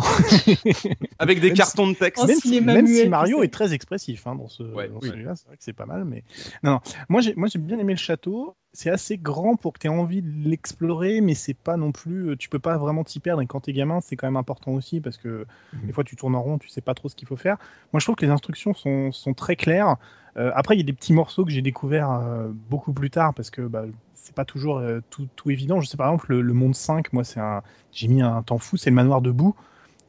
Avec 1.18 1.40
des 1.40 1.48
Même 1.48 1.56
cartons 1.56 1.88
de 1.88 1.94
texte 1.94 2.26
même 2.26 2.36
si, 2.36 2.48
cinéma 2.48 2.74
même 2.74 2.84
muet, 2.86 2.96
si 2.96 3.02
tu 3.04 3.08
Mario 3.08 3.42
est 3.42 3.48
très 3.52 3.72
expressif 3.72 4.26
hein, 4.26 4.34
dans, 4.34 4.48
ce, 4.48 4.62
Ouais, 4.62 4.88
dans 4.88 4.98
oui. 5.00 5.08
celui-là, 5.08 5.36
c'est 5.36 5.46
vrai 5.46 5.56
que 5.56 5.64
c'est 5.64 5.72
pas 5.72 5.86
mal. 5.86 6.04
Mais 6.04 6.22
non, 6.62 6.72
non. 6.72 6.80
moi 7.08 7.20
j'ai 7.22 7.34
moi 7.34 7.48
j'ai 7.48 7.58
bien 7.58 7.78
aimé 7.78 7.94
le 7.94 7.98
château. 7.98 8.56
C'est 8.76 8.90
assez 8.90 9.16
grand 9.16 9.54
pour 9.56 9.72
que 9.72 9.78
tu 9.78 9.86
aies 9.86 9.90
envie 9.90 10.20
de 10.20 10.48
l'explorer, 10.48 11.20
mais 11.20 11.34
c'est 11.34 11.54
pas 11.54 11.76
non 11.76 11.92
plus. 11.92 12.30
euh, 12.30 12.36
Tu 12.36 12.48
peux 12.48 12.58
pas 12.58 12.76
vraiment 12.76 13.04
t'y 13.04 13.20
perdre. 13.20 13.40
Et 13.40 13.46
quand 13.46 13.60
t'es 13.60 13.72
gamin, 13.72 14.00
c'est 14.00 14.16
quand 14.16 14.26
même 14.26 14.36
important 14.36 14.72
aussi 14.72 15.00
parce 15.00 15.16
que 15.16 15.46
Mhm. 15.72 15.86
des 15.86 15.92
fois 15.92 16.04
tu 16.04 16.16
tournes 16.16 16.34
en 16.34 16.42
rond, 16.42 16.58
tu 16.58 16.68
sais 16.68 16.80
pas 16.82 16.94
trop 16.94 17.08
ce 17.08 17.14
qu'il 17.16 17.28
faut 17.28 17.36
faire. 17.36 17.56
Moi 17.92 18.00
je 18.00 18.04
trouve 18.06 18.16
que 18.16 18.26
les 18.26 18.32
instructions 18.32 18.74
sont, 18.74 19.12
sont 19.12 19.32
très 19.32 19.56
claires. 19.56 19.96
Euh, 20.36 20.50
après 20.56 20.74
il 20.74 20.78
y 20.78 20.82
a 20.82 20.84
des 20.84 20.92
petits 20.92 21.12
morceaux 21.12 21.44
que 21.44 21.52
j'ai 21.52 21.62
découverts 21.62 22.10
euh, 22.10 22.48
beaucoup 22.52 22.92
plus 22.92 23.08
tard 23.10 23.32
parce 23.34 23.50
que 23.50 23.62
bah, 23.62 23.84
c'est 24.24 24.34
pas 24.34 24.46
toujours 24.46 24.78
euh, 24.78 25.00
tout, 25.10 25.28
tout 25.36 25.50
évident. 25.50 25.80
Je 25.80 25.86
sais 25.86 25.98
par 25.98 26.08
exemple 26.08 26.32
le, 26.32 26.40
le 26.40 26.52
monde 26.54 26.74
5, 26.74 27.12
moi 27.12 27.24
c'est 27.24 27.40
un, 27.40 27.62
j'ai 27.92 28.08
mis 28.08 28.22
un 28.22 28.42
temps 28.42 28.58
fou, 28.58 28.76
c'est 28.78 28.90
le 28.90 28.96
manoir 28.96 29.20
debout. 29.20 29.54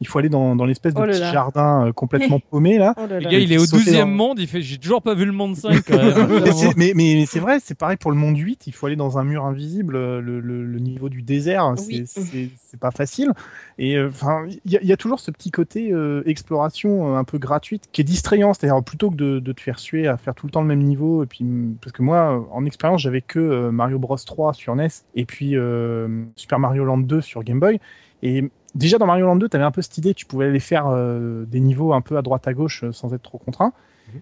Il 0.02 0.06
faut 0.08 0.18
aller 0.18 0.28
dans, 0.28 0.54
dans 0.56 0.66
l'espèce 0.66 0.92
de 0.92 1.00
Oh 1.00 1.04
là 1.06 1.12
petit 1.12 1.20
là. 1.22 1.32
jardin 1.32 1.86
euh, 1.86 1.92
complètement 1.92 2.38
paumé 2.50 2.76
là. 2.76 2.92
Oh 2.98 3.06
là 3.08 3.18
Le 3.18 3.28
gars, 3.30 3.38
il 3.38 3.50
est 3.50 3.56
au 3.56 3.64
sauter 3.64 3.92
12 3.92 3.98
dans- 4.00 4.06
monde, 4.06 4.38
il 4.38 4.46
fait, 4.46 4.60
j'ai 4.60 4.76
toujours 4.76 5.00
pas 5.00 5.14
vu 5.14 5.24
le 5.24 5.32
monde 5.32 5.56
5, 5.56 5.82
quand 5.86 5.96
même. 6.28 6.40
mais 6.44 6.52
c'est- 6.52 6.76
mais, 6.76 6.92
mais 6.94 7.24
c'est 7.26 7.40
vrai, 7.40 7.58
c'est 7.62 7.74
pareil 7.78 7.96
pour 7.96 8.10
le 8.10 8.16
monde 8.18 8.36
8, 8.36 8.66
il 8.66 8.74
faut 8.74 8.86
aller 8.86 8.96
dans 8.96 9.16
un 9.16 9.24
mur 9.24 9.44
invisible, 9.46 9.96
euh, 9.96 10.20
le, 10.20 10.40
le- 10.40 10.64
le 10.64 10.78
niveau 10.80 11.08
du 11.08 11.22
désert, 11.22 11.72
c'est- 11.76 11.86
Oui. 11.86 12.02
c'est 12.06 12.50
c'est 12.68 12.80
pas 12.80 12.90
facile. 12.90 13.30
Et 13.78 13.96
euh, 13.96 14.08
enfin, 14.08 14.44
il 14.66 14.70
y, 14.72 14.76
a- 14.76 14.80
il 14.82 14.86
y 14.88 14.92
a 14.92 14.98
toujours 14.98 15.18
ce 15.18 15.30
petit 15.30 15.50
côté 15.50 15.90
euh, 15.92 16.22
exploration 16.26 17.14
euh, 17.14 17.18
un 17.18 17.24
peu 17.24 17.38
gratuite 17.38 17.84
qui 17.90 18.02
est 18.02 18.04
distrayant, 18.04 18.52
c'est-à-dire 18.52 18.82
plutôt 18.84 19.10
que 19.10 19.16
de, 19.16 19.38
de 19.38 19.52
te 19.52 19.60
faire 19.62 19.78
suer 19.78 20.06
à 20.06 20.18
faire 20.18 20.34
tout 20.34 20.44
le 20.46 20.50
temps 20.52 20.60
le 20.60 20.68
même 20.68 20.82
niveau, 20.82 21.22
et 21.24 21.26
puis 21.26 21.42
mm, 21.44 21.76
parce 21.80 21.92
que 21.92 22.02
moi, 22.02 22.46
en 22.52 22.66
expérience, 22.66 23.00
j'avais 23.00 23.22
que 23.22 23.38
euh, 23.38 23.70
Mario 23.70 23.98
Bros 23.98 24.16
3 24.16 24.52
sur 24.52 24.76
NES 24.76 24.88
et 25.14 25.24
puis 25.24 25.56
euh, 25.56 26.24
Super 26.36 26.58
Mario 26.58 26.84
Land 26.84 26.98
2 26.98 27.22
sur 27.22 27.42
Game 27.44 27.60
Boy, 27.60 27.80
et 28.22 28.44
déjà 28.76 28.98
dans 28.98 29.06
Mario 29.06 29.26
Land 29.26 29.36
2, 29.36 29.48
tu 29.48 29.56
avais 29.56 29.64
un 29.64 29.70
peu 29.70 29.82
cette 29.82 29.98
idée, 29.98 30.14
tu 30.14 30.26
pouvais 30.26 30.46
aller 30.46 30.60
faire 30.60 30.86
euh, 30.88 31.44
des 31.46 31.60
niveaux 31.60 31.92
un 31.92 32.00
peu 32.00 32.16
à 32.16 32.22
droite 32.22 32.46
à 32.46 32.54
gauche 32.54 32.84
euh, 32.84 32.92
sans 32.92 33.12
être 33.14 33.22
trop 33.22 33.38
contraint. 33.38 33.72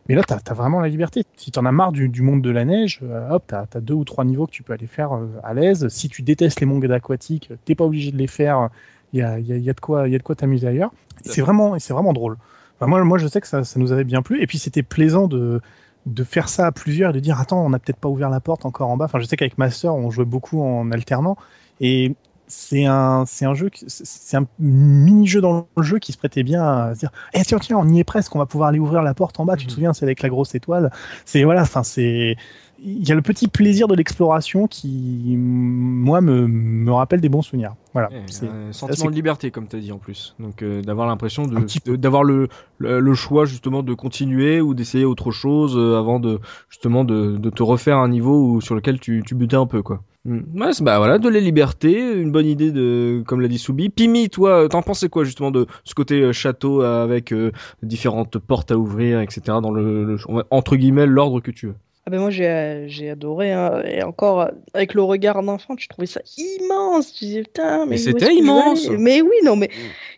Mais 0.09 0.15
là, 0.15 0.23
tu 0.27 0.33
as, 0.33 0.55
vraiment 0.55 0.81
la 0.81 0.89
liberté. 0.89 1.25
Si 1.37 1.51
tu 1.51 1.59
en 1.59 1.67
as 1.67 1.73
marre 1.73 1.93
du, 1.93 2.09
du 2.09 2.23
monde 2.23 2.41
de 2.41 2.51
la 2.51 2.65
neige, 2.65 3.01
euh, 3.03 3.29
hop, 3.31 3.45
tu 3.49 3.55
as, 3.55 3.81
deux 3.81 3.93
ou 3.93 4.05
trois 4.05 4.25
niveaux 4.25 4.47
que 4.47 4.51
tu 4.53 4.63
peux 4.63 4.73
aller 4.73 4.87
faire 4.87 5.11
à 5.43 5.53
l'aise. 5.53 5.89
Si 5.89 6.09
tu 6.09 6.23
détestes 6.23 6.61
les 6.61 6.67
mondes 6.67 6.91
aquatiques, 6.91 7.53
t'es 7.67 7.75
pas 7.75 7.85
obligé 7.85 8.11
de 8.11 8.17
les 8.17 8.27
faire. 8.27 8.71
Il 9.13 9.19
y 9.19 9.23
a, 9.23 9.39
y 9.39 9.53
a- 9.53 9.57
y 9.59 9.69
a 9.69 9.73
de 9.75 9.81
quoi 9.81 10.09
y 10.09 10.15
a 10.15 10.19
de 10.19 10.23
quoi 10.23 10.35
t'amuser 10.35 10.67
ailleurs. 10.67 10.91
C'est 11.25 11.43
vraiment, 11.43 11.77
et 11.77 11.81
c'est 11.81 11.93
vraiment 11.93 12.15
drôle. 12.15 12.39
Enfin, 12.77 12.87
moi, 12.89 13.05
moi, 13.05 13.19
je 13.19 13.27
sais 13.29 13.41
que 13.41 13.47
ça, 13.47 13.63
ça 13.63 13.79
nous 13.79 13.93
avait 13.93 14.05
bien 14.05 14.23
plu. 14.23 14.43
Et 14.43 14.47
puis, 14.47 14.59
c'était 14.59 14.83
plaisant 14.83 15.29
de, 15.29 15.61
de 16.07 16.25
faire 16.25 16.49
ça 16.49 16.67
à 16.67 16.73
plusieurs 16.73 17.11
et 17.11 17.13
de 17.13 17.21
dire 17.21 17.39
Attends, 17.39 17.65
on 17.65 17.71
n'a 17.71 17.79
peut-être 17.79 17.99
pas 17.99 18.09
ouvert 18.09 18.31
la 18.31 18.41
porte 18.41 18.65
encore 18.67 18.89
en 18.89 18.97
bas. 18.97 19.05
Enfin, 19.05 19.21
je 19.21 19.27
sais 19.27 19.37
qu'avec 19.37 19.59
ma 19.59 19.71
sœur, 19.71 19.95
on 19.95 20.11
jouait 20.11 20.25
beaucoup 20.25 20.63
en 20.63 20.91
alternant. 20.91 21.37
Et 21.81 22.15
c'est 22.57 22.85
un, 22.87 23.25
c'est 23.27 23.45
un 23.45 23.55
jeu, 23.55 23.69
c'est- 23.87 24.37
un 24.37 24.47
mini-jeu 24.59 25.41
dans 25.41 25.69
le 25.77 25.83
jeu 25.83 25.99
qui 25.99 26.13
se 26.13 26.19
prêtait 26.19 26.43
bien 26.43 26.63
à 26.65 26.95
se 26.95 27.01
dire 27.01 27.11
Eh 27.35 27.43
tiens, 27.45 27.59
tiens, 27.59 27.79
on 27.79 27.89
y 27.89 27.99
est 28.01 28.05
presque, 28.05 28.35
on 28.35 28.39
va 28.39 28.47
pouvoir 28.47 28.69
aller 28.69 28.79
ouvrir 28.79 29.03
la 29.03 29.15
porte 29.15 29.39
en 29.41 29.45
bas. 29.45 29.57
Tu 29.57 29.67
te 29.67 29.71
Mhm. 29.71 29.75
souviens, 29.75 29.93
c'est 29.93 30.05
avec 30.05 30.23
la 30.23 30.29
grosse 30.29 30.55
étoile. 30.55 30.91
C'est 31.25 31.45
voilà, 31.45 31.63
enfin, 31.63 31.83
c'est. 31.83 32.37
Il 32.79 33.09
y 33.09 33.13
a 33.13 33.15
le 33.15 33.23
petit 33.23 33.47
plaisir 33.49 33.87
de 33.87 33.95
l'exploration 33.95 34.67
qui, 34.67 35.37
moi, 35.39 36.21
me, 36.21 36.47
me 36.49 36.93
rappelle 36.93 37.21
des 37.21 37.29
bons 37.29 37.43
souvenirs. 37.43 37.75
Voilà. 37.93 38.11
Ouais, 38.11 38.23
c'est- 38.29 38.47
un 38.47 38.73
sentiment 38.73 39.11
de 39.11 39.15
liberté, 39.15 39.51
comme 39.53 39.69
tu 39.69 39.77
as 39.77 39.81
dit 39.81 39.93
en 39.93 39.99
plus. 39.99 40.35
Donc 40.41 40.63
euh, 40.63 40.83
d'avoir 40.83 41.07
l'impression 41.07 41.47
de 41.47 41.97
d'avoir 41.97 42.25
le, 42.25 42.49
le 42.79 42.99
le 43.01 43.15
choix 43.15 43.45
justement 43.45 43.83
de 43.83 43.95
continuer 43.95 44.61
ou 44.61 44.75
d'essayer 44.75 45.05
autre 45.05 45.31
chose 45.31 45.77
euh, 45.77 45.97
avant 45.99 46.19
de 46.19 46.41
justement 46.69 47.05
de, 47.05 47.37
de 47.37 47.51
te 47.51 47.63
refaire 47.63 47.99
un 47.99 48.09
niveau 48.09 48.55
où, 48.55 48.61
sur 48.61 48.75
lequel 48.75 48.99
tu, 48.99 49.23
tu 49.25 49.35
butais 49.35 49.57
un 49.57 49.67
peu 49.67 49.83
quoi. 49.83 50.03
Hmm. 50.27 50.41
Ouais, 50.59 50.73
c'est- 50.73 50.83
bah 50.83 50.97
voilà, 50.99 51.19
de 51.19 51.29
la 51.29 51.39
liberté, 51.39 51.93
une 52.01 52.33
bonne 52.33 52.47
idée 52.47 52.73
de 52.73 53.23
comme 53.27 53.43
l'a 53.43 53.49
dit 53.49 53.59
Soubi. 53.59 53.91
Pimi, 53.91 54.31
toi, 54.31 54.69
t'en 54.71 54.81
pensais 54.81 55.11
quoi 55.11 55.25
justement 55.25 55.51
de 55.51 55.67
ce 55.85 55.95
côté 55.95 56.23
euh, 56.23 56.33
château 56.33 56.83
euh, 56.83 57.05
avec 57.05 57.31
euh, 57.33 57.53
différentes 57.83 58.39
portes 58.39 58.71
à 58.71 58.79
ouvrir, 58.79 59.21
etc. 59.21 59.61
dans 59.61 59.71
le, 59.71 60.17
entre 60.51 60.77
guillemets 60.77 61.05
l'ordre 61.07 61.41
que 61.41 61.51
tu 61.51 61.67
veux? 61.67 61.75
Ah 62.07 62.11
ben 62.11 62.21
moi 62.21 62.29
j'ai 62.29 62.85
j'ai 62.89 63.09
adoré 63.09 63.51
hein. 63.53 63.83
et 63.87 64.03
encore 64.03 64.43
euh, 64.43 64.49
avec 64.75 64.93
le 64.93 65.03
regard 65.03 65.43
d'enfant 65.43 65.75
tu 65.75 65.89
trouvais 65.89 66.07
ça 66.07 66.21
immense 66.37 67.15
tu 67.15 67.25
disais 67.25 67.43
putain 67.45 67.87
mais, 67.87 67.97
c'était 67.97 68.35
immense. 68.35 68.91
mais 68.91 69.23
oui 69.23 69.37
non 69.43 69.57
mais 69.57 69.71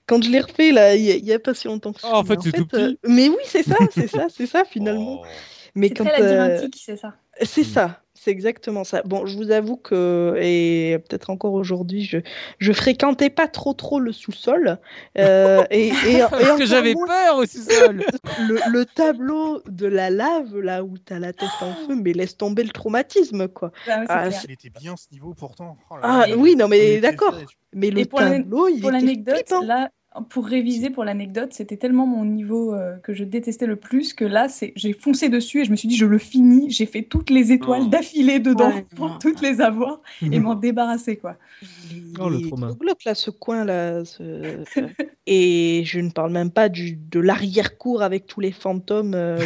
quand 0.04 0.20
je 0.20 0.28
l'ai 0.28 0.40
refait 0.40 0.72
là 0.72 0.96
il 0.96 1.02
y, 1.04 1.12
a- 1.12 1.14
il 1.14 1.24
y 1.24 1.32
a 1.32 1.38
pas 1.38 1.54
si 1.54 1.68
longtemps 1.68 1.92
que 1.92 2.00
ça 2.00 2.08
Oh, 2.12 2.16
en 2.16 2.24
fait, 2.24 2.34
mais 2.34 2.42
c'est 2.42 2.50
tout 2.50 2.66
petit. 2.66 2.82
euh, 2.82 2.94
mais 3.06 3.28
oui 3.28 3.36
c'est 3.44 3.62
ça 3.62 3.76
c'est 3.92 4.08
ça 4.08 4.26
c'est 4.28 4.46
ça 4.46 4.64
finalement 4.64 5.20
Oh. 5.22 5.26
mais 5.76 5.86
C'est 5.86 5.94
quand 5.94 6.04
très 6.06 6.20
euh, 6.22 6.38
labyrinthique, 6.40 6.82
c'est 6.84 6.96
ça. 6.96 7.14
c'est 7.40 7.62
ça 7.62 8.02
c'est 8.26 8.32
exactement 8.32 8.82
ça 8.82 9.02
bon 9.04 9.24
je 9.24 9.36
vous 9.36 9.52
avoue 9.52 9.76
que 9.76 10.34
et 10.40 10.98
peut-être 11.08 11.30
encore 11.30 11.52
aujourd'hui 11.52 12.04
je 12.04 12.18
je 12.58 12.72
fréquentais 12.72 13.30
pas 13.30 13.46
trop 13.46 13.72
trop 13.72 14.00
le 14.00 14.10
sous-sol 14.10 14.78
euh, 15.16 15.62
et, 15.70 15.86
et, 15.88 16.16
et 16.16 16.24
Parce 16.28 16.58
que 16.58 16.66
j'avais 16.66 16.94
peur 16.94 17.36
au 17.36 17.46
sous-sol. 17.46 18.02
le, 18.48 18.58
le 18.72 18.84
tableau 18.84 19.62
de 19.68 19.86
la 19.86 20.10
lave 20.10 20.58
là 20.58 20.82
où 20.82 20.98
t'as 20.98 21.20
la 21.20 21.32
tête 21.32 21.48
en 21.62 21.72
feu 21.86 21.94
mais 21.94 22.12
laisse 22.12 22.36
tomber 22.36 22.64
le 22.64 22.70
traumatisme 22.70 23.46
quoi 23.46 23.70
Ah, 23.88 24.00
ouais, 24.00 24.06
Ah. 24.08 24.28
Il 24.44 24.50
était 24.50 24.70
bien 24.70 24.96
ce 24.96 25.06
niveau 25.12 25.32
pourtant. 25.34 25.76
Oh 25.90 25.94
là 25.94 26.00
Ah 26.02 26.26
là. 26.26 26.36
oui, 26.36 26.56
non, 26.56 26.66
mais 26.66 26.98
d'accord. 27.00 27.34
Mais 27.74 27.90
le 27.90 28.06
tableau, 28.06 28.68
il 28.68 28.80
Pour 28.80 28.90
était 28.90 29.00
l'anecdote, 29.00 29.52
là, 29.64 29.90
pour 30.30 30.46
réviser 30.46 30.90
pour 30.90 31.04
l'anecdote, 31.04 31.52
c'était 31.52 31.76
tellement 31.76 32.06
mon 32.06 32.24
niveau 32.24 32.74
euh, 32.74 32.96
que 32.98 33.12
je 33.14 33.24
détestais 33.24 33.66
le 33.66 33.76
plus 33.76 34.14
que 34.14 34.24
là, 34.24 34.48
c'est 34.48 34.72
j'ai 34.76 34.92
foncé 34.92 35.28
dessus 35.28 35.60
et 35.60 35.64
je 35.64 35.70
me 35.70 35.76
suis 35.76 35.88
dit 35.88 35.96
je 35.96 36.06
le 36.06 36.18
finis. 36.18 36.70
J'ai 36.70 36.86
fait 36.86 37.02
toutes 37.02 37.30
les 37.30 37.52
étoiles 37.52 37.82
Oh. 37.84 37.88
d'affilée 37.88 38.38
dedans 38.38 38.70
Ouais, 38.72 38.86
pour 38.96 39.08
non. 39.08 39.18
toutes 39.18 39.40
les 39.42 39.60
avoir 39.60 40.00
et 40.22 40.38
m'en 40.40 40.54
débarrasser 40.54 41.16
quoi. 41.16 41.36
Oh, 42.18 42.28
le 42.28 42.40
trauma. 42.40 42.68
là, 43.04 43.14
ce 43.14 43.30
coin-là. 43.30 44.04
ce- 44.04 44.64
Et 45.26 45.82
je 45.84 46.00
ne 46.00 46.10
parle 46.10 46.32
même 46.32 46.50
pas 46.50 46.68
du, 46.68 46.96
de 46.96 47.20
l'arrière-cour 47.20 48.02
avec 48.02 48.26
tous 48.26 48.40
les 48.40 48.52
fantômes 48.52 49.14
euh, 49.14 49.38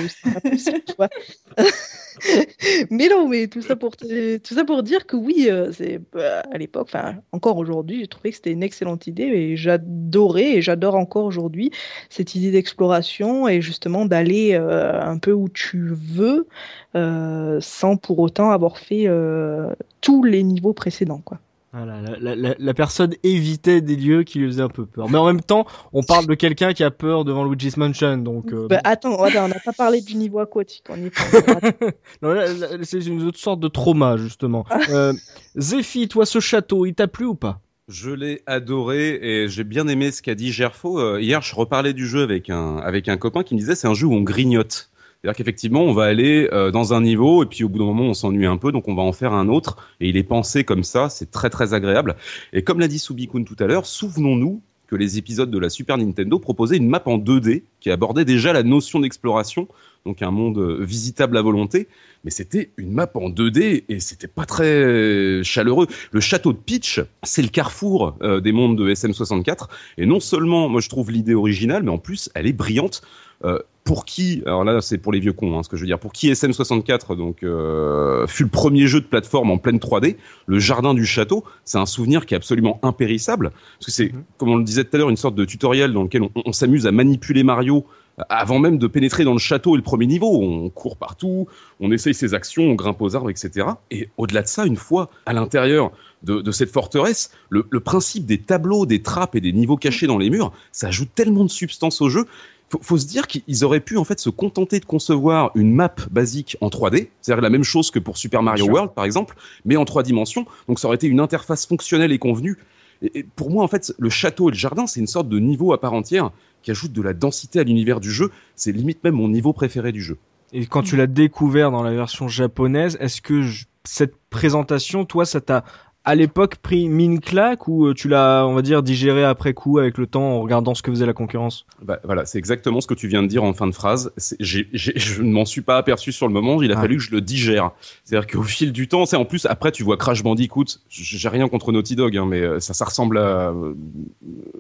possible, 0.43 0.81
tu 0.87 0.95
vois. 0.97 1.09
mais 2.91 3.09
non, 3.09 3.29
mais 3.29 3.47
tout 3.49 3.63
ça 3.63 3.77
pour, 3.77 3.97
tout 3.97 4.55
ça 4.55 4.65
pour 4.65 4.83
dire 4.83 5.07
que 5.07 5.17
oui, 5.17 5.47
euh, 5.49 5.73
c'est 5.73 6.01
bah, 6.13 6.41
à 6.53 6.59
l'époque, 6.59 6.89
enfin 6.93 7.17
encore 7.33 7.57
aujourd'hui, 7.57 8.01
j'ai 8.01 8.09
trouvé 8.09 8.31
que 8.31 8.37
c'était 8.37 8.53
une 8.53 8.63
excellente 8.63 9.07
idée 9.07 9.25
et 9.25 9.57
j'adorais 9.57 10.60
et 10.61 10.63
j'adore 10.63 10.95
encore 10.95 11.25
aujourd'hui 11.25 11.71
cette 12.11 12.35
idée 12.35 12.51
d'exploration 12.51 13.49
et 13.49 13.61
justement 13.63 14.05
d'aller 14.07 14.53
euh, 14.53 15.01
un 15.03 15.19
peu 15.19 15.33
où 15.33 15.49
tu 15.49 15.89
veux 15.93 16.47
euh, 16.95 17.59
sans 17.61 17.97
pour 17.97 18.19
autant 18.19 18.51
avoir 18.51 18.79
fait 18.79 19.05
euh, 19.07 19.73
tous 20.01 20.23
les 20.23 20.43
niveaux 20.43 20.73
précédents, 20.75 21.23
quoi. 21.25 21.39
Voilà, 21.73 22.01
la, 22.03 22.19
la- 22.19 22.35
la- 22.35 22.55
la 22.59 22.75
personne 22.75 23.15
évitait 23.23 23.81
des 23.81 23.95
lieux 23.95 24.25
qui 24.25 24.41
lui 24.41 24.49
faisaient 24.49 24.63
un 24.63 24.69
peu 24.69 24.87
peur. 24.87 25.09
Mais 25.09 25.19
en 25.19 25.27
même 25.27 25.41
temps, 25.41 25.67
on 25.93 26.03
parle 26.03 26.27
de 26.27 26.35
quelqu'un 26.35 26.73
qui 26.73 26.83
a 26.83 26.91
peur 26.91 27.25
devant 27.25 27.45
Luigi's 27.45 27.77
Mansion, 27.77 28.17
donc. 28.17 28.53
euh, 28.53 28.67
Bah, 28.69 28.81
attends, 28.83 29.23
attends, 29.23 29.45
on 29.45 29.49
n'a 29.49 29.61
pas 29.61 29.73
parlé 29.73 30.01
du 30.01 30.17
niveau 30.17 30.41
aquatique. 30.41 30.83
On 30.89 30.97
y 30.97 31.11
non, 32.23 32.33
là, 32.33 32.49
là, 32.49 32.67
c'est 32.83 33.07
une 33.07 33.23
autre 33.23 33.39
sorte 33.39 33.61
de 33.61 33.69
trauma 33.69 34.17
justement. 34.17 34.65
Euh, 34.91 35.13
Zephy, 35.57 36.09
toi, 36.09 36.27
ce 36.27 36.41
château, 36.41 36.87
il 36.87 36.95
t'a 36.95 37.07
plu 37.07 37.27
ou 37.27 37.35
pas? 37.37 37.61
Je 37.91 38.11
l'ai 38.11 38.41
adoré 38.47 39.19
et 39.21 39.49
j'ai 39.49 39.65
bien 39.65 39.89
aimé 39.89 40.13
ce 40.13 40.23
qu'a 40.23 40.37
dit 40.37 40.53
Gerfo. 40.53 41.01
Euh, 41.01 41.21
hier, 41.21 41.43
je 41.43 41.57
reparlais 41.57 41.93
du 41.93 42.07
jeu 42.07 42.23
avec 42.23 42.49
un, 42.49 42.77
avec 42.77 43.09
un 43.09 43.17
copain 43.17 43.43
qui 43.43 43.55
me 43.55 43.59
disait 43.59 43.75
c'est 43.75 43.89
un 43.89 43.95
jeu 43.95 44.07
où 44.07 44.15
on 44.15 44.21
grignote. 44.21 44.91
C'est-à-dire 45.21 45.37
qu'effectivement, 45.37 45.83
on 45.83 45.93
va 45.93 46.05
aller 46.05 46.49
euh, 46.53 46.71
dans 46.71 46.95
un 46.95 47.01
niveau 47.01 47.43
et 47.43 47.47
puis 47.47 47.65
au 47.65 47.69
bout 47.69 47.81
d'un 47.81 47.87
moment, 47.87 48.05
on 48.05 48.15
s'ennuie 48.15 48.47
un 48.47 48.59
peu, 48.59 48.71
donc 48.71 48.87
on 48.87 48.95
va 48.95 49.03
en 49.03 49.13
faire 49.13 49.33
un 49.33 49.49
autre. 49.49 49.77
Et 49.99 50.09
il 50.09 50.17
est 50.17 50.23
pensé 50.23 50.63
comme 50.63 50.85
ça, 50.85 51.09
c'est 51.09 51.33
très 51.33 51.51
très 51.51 51.75
agréable. 51.75 52.15
Et 52.53 52.63
comme 52.63 52.79
l'a 52.79 52.87
dit 52.87 53.01
Subikun 53.01 53.43
tout 53.43 53.57
à 53.59 53.67
l'heure, 53.67 53.87
souvenons-nous 53.87 54.63
que 54.91 54.97
les 54.97 55.19
épisodes 55.19 55.51
de 55.51 55.59
la 55.59 55.71
Super 55.71 55.97
Nintendo 55.99 56.41
proposaient 56.41 56.77
une 56.77 56.89
map 56.89 57.03
en 57.07 57.19
2D 57.19 57.63
qui 57.79 57.91
abordait 57.91 58.25
déjà 58.25 58.53
la 58.53 58.65
notion 58.65 58.99
d'exploration, 58.99 59.69
donc 60.05 60.21
un 60.21 60.33
monde 60.33 60.59
euh, 60.59 60.85
visitable 60.85 61.37
à 61.37 61.43
volonté. 61.43 61.87
Mais 62.25 62.31
c'était 62.31 62.73
une 62.77 62.93
map 62.93 63.11
en 63.15 63.31
2D 63.31 63.85
et 63.89 64.01
c'était 64.01 64.29
pas 64.29 64.45
très 64.45 65.43
chaleureux. 65.45 65.87
Le 66.11 66.21
château 66.21 66.53
de 66.53 66.59
Peach, 66.59 67.01
c'est 67.23 67.41
le 67.41 67.49
carrefour 67.49 68.17
euh, 68.23 68.41
des 68.41 68.53
mondes 68.53 68.77
de 68.77 68.93
SM64. 68.93 69.69
Et 69.97 70.07
non 70.07 70.21
seulement, 70.21 70.69
moi 70.69 70.81
je 70.81 70.89
trouve 70.89 71.11
l'idée 71.11 71.35
originale, 71.35 71.83
mais 71.85 71.91
en 71.91 71.99
plus, 71.99 72.29
elle 72.35 72.47
est 72.47 72.53
brillante. 72.53 73.03
Euh, 73.45 73.59
pour 73.91 74.05
qui, 74.05 74.41
alors 74.47 74.63
là 74.63 74.81
c'est 74.81 74.99
pour 74.99 75.11
les 75.11 75.19
vieux 75.19 75.33
cons, 75.33 75.59
hein, 75.59 75.65
ce 75.65 75.69
que 75.69 75.77
je 75.77 75.81
veux 75.81 75.89
dire, 75.89 75.99
pour 75.99 76.13
qui 76.13 76.31
SM64 76.31 77.17
donc 77.17 77.43
euh, 77.43 78.25
fut 78.29 78.45
le 78.45 78.49
premier 78.49 78.87
jeu 78.87 79.01
de 79.01 79.05
plateforme 79.05 79.51
en 79.51 79.59
pleine 79.59 79.79
3D, 79.79 80.15
le 80.47 80.59
jardin 80.61 80.95
du 80.95 81.05
château, 81.05 81.43
c'est 81.65 81.79
un 81.79 81.87
souvenir 81.87 82.25
qui 82.25 82.35
est 82.35 82.37
absolument 82.37 82.79
impérissable, 82.85 83.51
parce 83.51 83.87
que 83.87 83.91
c'est, 83.91 84.15
comme 84.39 84.51
on 84.51 84.59
le 84.59 84.63
disait 84.63 84.85
tout 84.85 84.95
à 84.95 84.99
l'heure, 84.99 85.11
une 85.11 85.17
sorte 85.17 85.35
de 85.35 85.45
tutoriel 85.45 85.93
dans 85.93 86.05
lequel 86.05 86.23
on, 86.23 86.31
on 86.37 86.53
s'amuse 86.53 86.87
à 86.87 86.93
manipuler 86.93 87.43
Mario 87.43 87.85
euh, 88.21 88.23
avant 88.29 88.61
même 88.61 88.79
de 88.79 88.87
pénétrer 88.87 89.25
dans 89.25 89.33
le 89.33 89.41
château 89.41 89.75
et 89.75 89.77
le 89.77 89.83
premier 89.83 90.07
niveau. 90.07 90.41
On 90.41 90.71
court 90.71 90.97
partout, 90.97 91.49
on 91.81 91.91
essaye 91.91 92.15
ses 92.15 92.33
actions, 92.33 92.63
on 92.63 92.75
grimpe 92.75 93.03
aux 93.03 93.17
arbres, 93.17 93.31
etc. 93.31 93.71
Et 93.91 94.09
au-delà 94.19 94.43
de 94.43 94.47
ça, 94.47 94.67
une 94.67 94.77
fois 94.77 95.11
à 95.27 95.33
l'intérieur 95.33 95.91
de, 96.23 96.41
de 96.41 96.53
cette 96.53 96.71
forteresse, 96.71 97.33
le, 97.49 97.67
le 97.69 97.81
principe 97.81 98.25
des 98.25 98.39
tableaux, 98.39 98.87
des 98.87 99.03
trappes 99.03 99.35
et 99.35 99.41
des 99.41 99.53
niveaux 99.53 99.77
cachés 99.77 100.07
dans 100.07 100.19
les 100.19 100.31
murs, 100.31 100.53
ça 100.71 100.87
ajoute 100.87 101.09
tellement 101.13 101.43
de 101.43 101.51
substance 101.51 102.01
au 102.01 102.09
jeu 102.09 102.27
faut, 102.71 102.79
faut 102.83 102.99
se 102.99 103.07
dire 103.07 103.27
qu'ils 103.27 103.65
auraient 103.65 103.81
pu 103.81 103.97
en 103.99 104.05
fait 104.05 104.19
se 104.21 104.31
contenter 104.31 104.81
de 104.81 104.85
concevoir 104.85 105.51
une 105.55 105.73
map 105.75 105.95
basique 106.11 106.57
en 106.61 106.69
3D, 106.69 107.09
c'est-à-dire 107.21 107.43
la 107.43 107.51
même 107.51 107.65
chose 107.65 107.91
que 107.91 107.99
pour 107.99 108.17
Super 108.17 108.43
Mario. 108.43 108.67
World 108.71 108.93
par 108.95 109.05
exemple, 109.05 109.37
mais 109.65 109.77
en 109.77 109.85
trois 109.85 110.03
dimensions. 110.03 110.47
Donc 110.69 110.79
ça 110.79 110.87
aurait 110.89 110.95
été 110.97 111.07
une 111.09 111.21
interface 111.21 111.67
fonctionnelle 111.67 112.13
et 112.13 112.19
convenue. 112.19 112.57
Et, 113.03 113.21
et 113.21 113.23
pour 113.25 113.51
moi 113.51 113.65
en 113.65 113.69
fait, 113.69 113.93
le 113.99 114.09
château 114.11 114.49
et 114.49 114.53
le 114.53 114.57
jardin, 114.59 114.87
c'est 114.87 115.01
une 115.01 115.07
sorte 115.07 115.29
de 115.29 115.39
niveau 115.39 115.73
à 115.73 115.81
part 115.81 115.93
entière 115.93 116.31
qui 116.63 116.71
ajoute 116.71 116.93
de 116.93 117.03
la 117.03 117.13
densité 117.15 117.59
à 117.59 117.65
l'univers 117.65 118.01
du 118.01 118.11
jeu. 118.11 118.31
C'est 118.55 118.73
limite 118.73 119.03
même 119.05 119.15
mon 119.15 119.29
niveau 119.29 119.53
préféré 119.53 119.93
du 119.93 120.03
jeu. 120.03 120.19
Et 120.53 120.67
quand 120.67 120.83
tu 120.83 120.97
l'as 120.97 121.07
découvert 121.07 121.71
dans 121.71 121.83
la 121.83 121.93
version 121.93 122.29
japonaise, 122.29 122.97
est-ce 123.01 123.21
que 123.23 123.43
je- 123.43 123.65
cette 123.85 124.15
présentation, 124.31 125.05
toi, 125.05 125.25
ça 125.25 125.41
t'a 125.41 125.65
à 126.05 126.15
l'époque 126.15 126.57
pris 126.57 126.89
mine 126.89 127.21
claque 127.21 127.69
ou 127.69 127.87
euh, 127.87 127.95
tu 127.95 128.09
l'as, 128.09 128.47
on 128.47 128.55
va 128.55 128.63
dire, 128.63 128.83
digéré 128.83 129.23
après 129.23 129.53
coup 129.53 129.79
avec 129.79 129.99
le 129.99 130.07
temps 130.07 130.23
en 130.37 130.41
regardant 130.41 130.75
ce 130.75 130.83
que 130.83 130.91
faisait 130.91 131.05
la 131.05 131.13
concurrence? 131.13 131.67
Bah, 131.83 131.99
voilà, 132.05 132.25
c'est 132.25 132.39
exactement 132.39 132.81
ce 132.81 132.87
que 132.87 132.95
tu 132.95 133.07
viens 133.07 133.23
de 133.23 133.29
dire 133.29 133.45
en 133.45 133.53
fin 133.53 133.67
de 133.67 133.75
phrase. 133.75 134.11
C'est- 134.17 134.37
j'ai- 134.41 134.67
j'ai- 134.73 134.95
je 134.97 135.23
ne 135.23 135.31
m'en 135.31 135.45
suis 135.45 135.61
pas 135.61 135.77
aperçu 135.77 136.11
sur 136.13 136.27
le 136.27 136.33
moment. 136.33 136.63
Il 136.63 136.73
a 136.73 136.79
Ah. 136.79 136.81
fallu 136.81 136.97
que 136.97 137.03
je 137.03 137.11
le 137.11 137.21
digère. 137.21 137.73
C'est-à-dire 138.05 138.27
qu'au 138.27 138.43
fil 138.43 138.73
du 138.73 138.89
temps, 138.89 139.05
c'est 139.05 139.17
en 139.17 139.27
plus 139.27 139.45
après 139.47 139.73
tu 139.73 139.83
vois 139.83 139.97
Crash 139.99 140.23
Bandicoot. 140.23 140.65
J- 140.89 141.19
J'ai 141.19 141.29
rien 141.29 141.49
contre 141.49 141.71
Naughty 141.71 141.97
Dog, 141.97 142.17
hein, 142.17 142.25
mais 142.27 142.41
euh, 142.41 142.61
ça, 142.61 142.73
ça 142.73 142.87
ressemble 142.87 143.19
à 143.19 143.51
euh, 143.51 143.75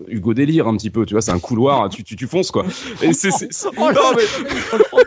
Hugo 0.09 0.35
Délire 0.35 0.69
un 0.69 0.77
petit 0.77 0.91
peu. 0.91 1.07
Tu 1.07 1.15
vois, 1.15 1.23
c'est 1.23 1.33
un 1.33 1.39
couloir. 1.39 1.89
tu, 1.89 2.05
tu, 2.05 2.17
tu 2.17 2.27
fonces 2.27 2.51
quoi. 2.51 2.65
Et 3.03 3.13
c'est, 3.15 3.31
c'est- 3.31 3.49
c'est- 3.51 3.69
non, 3.79 4.13
mais- 4.15 5.00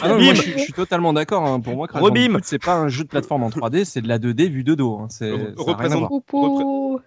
Ah 0.00 0.08
non, 0.08 0.16
Bim. 0.18 0.24
moi, 0.24 0.34
je, 0.34 0.42
suis- 0.42 0.52
je 0.52 0.58
suis 0.58 0.72
totalement 0.72 1.12
d'accord. 1.12 1.44
hein. 1.46 1.60
Pour 1.60 1.74
moi, 1.76 1.86
Crash. 1.88 2.02
Bandicoot, 2.02 2.40
c'est 2.44 2.58
pas 2.62 2.74
un 2.74 2.88
jeu 2.88 3.04
de 3.04 3.08
plateforme 3.08 3.42
en 3.44 3.50
3D, 3.50 3.84
c'est 3.84 4.00
de 4.02 4.08
la 4.08 4.18
2D 4.18 4.48
vue 4.50 4.64
de 4.64 4.74
dos. 4.74 4.98
hein. 5.00 5.06
C'est 5.10 5.30
Représente-. 5.56 6.10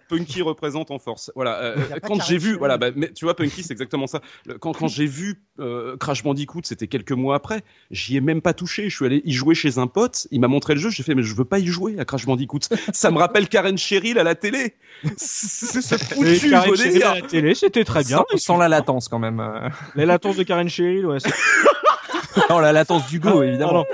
Punky 0.08 0.42
représente 0.42 0.90
en 0.90 0.98
force. 0.98 1.30
Voilà. 1.34 1.56
euh, 1.62 1.76
quand 2.02 2.22
j'ai 2.22 2.38
vu, 2.38 2.56
voilà, 2.56 2.78
bah, 2.78 2.88
mais 2.94 3.12
tu 3.12 3.24
vois, 3.24 3.34
Punky, 3.36 3.62
c'est 3.62 3.72
exactement 3.72 4.06
ça. 4.06 4.20
Le- 4.46 4.58
Quand, 4.58 4.72
quand 4.72 4.88
j'ai 4.88 5.06
vu 5.06 5.42
euh, 5.60 5.96
Crash 5.96 6.22
Bandicoot, 6.22 6.60
c'était 6.64 6.86
quelques 6.88 7.12
mois 7.12 7.36
après. 7.36 7.62
J'y 7.90 8.16
ai 8.16 8.20
même 8.20 8.40
pas 8.42 8.52
touché. 8.54 8.88
Je 8.88 8.96
suis 8.96 9.04
allé 9.06 9.22
y 9.24 9.32
jouer 9.32 9.54
chez 9.54 9.78
un 9.78 9.86
pote. 9.86 10.26
Il 10.30 10.40
m'a 10.40 10.48
montré 10.48 10.74
le 10.74 10.80
jeu. 10.80 10.90
J'ai 10.90 11.02
fait, 11.02 11.14
mais 11.14 11.22
je 11.22 11.34
veux 11.34 11.44
pas 11.44 11.58
y 11.58 11.66
jouer 11.66 11.98
à 11.98 12.04
Crash 12.04 12.26
Bandicoot. 12.26 12.60
ça 12.92 13.10
me 13.10 13.18
rappelle 13.18 13.48
Karen 13.48 13.76
Cheryl 13.78 14.18
à 14.18 14.22
la 14.24 14.34
télé. 14.34 14.74
C'est 15.16 15.80
c'est 15.82 15.98
foutu, 16.02 16.50
Karen 16.50 16.74
Cheryl 16.76 17.02
à 17.04 17.14
la 17.16 17.22
télé, 17.22 17.54
c'était 17.54 17.84
très 17.84 18.02
bien. 18.04 18.24
Sans, 18.32 18.36
sans 18.38 18.56
la 18.56 18.68
latence 18.68 19.08
quand 19.08 19.18
même. 19.18 19.40
euh. 19.40 19.68
La 19.94 20.06
latence 20.06 20.36
de 20.36 20.42
Karen 20.42 20.68
Cheryl, 20.68 21.06
ouais. 21.06 21.18
non, 22.50 22.58
la 22.60 22.72
latence 22.72 23.06
du 23.08 23.20
go, 23.20 23.42
évidemment. 23.42 23.84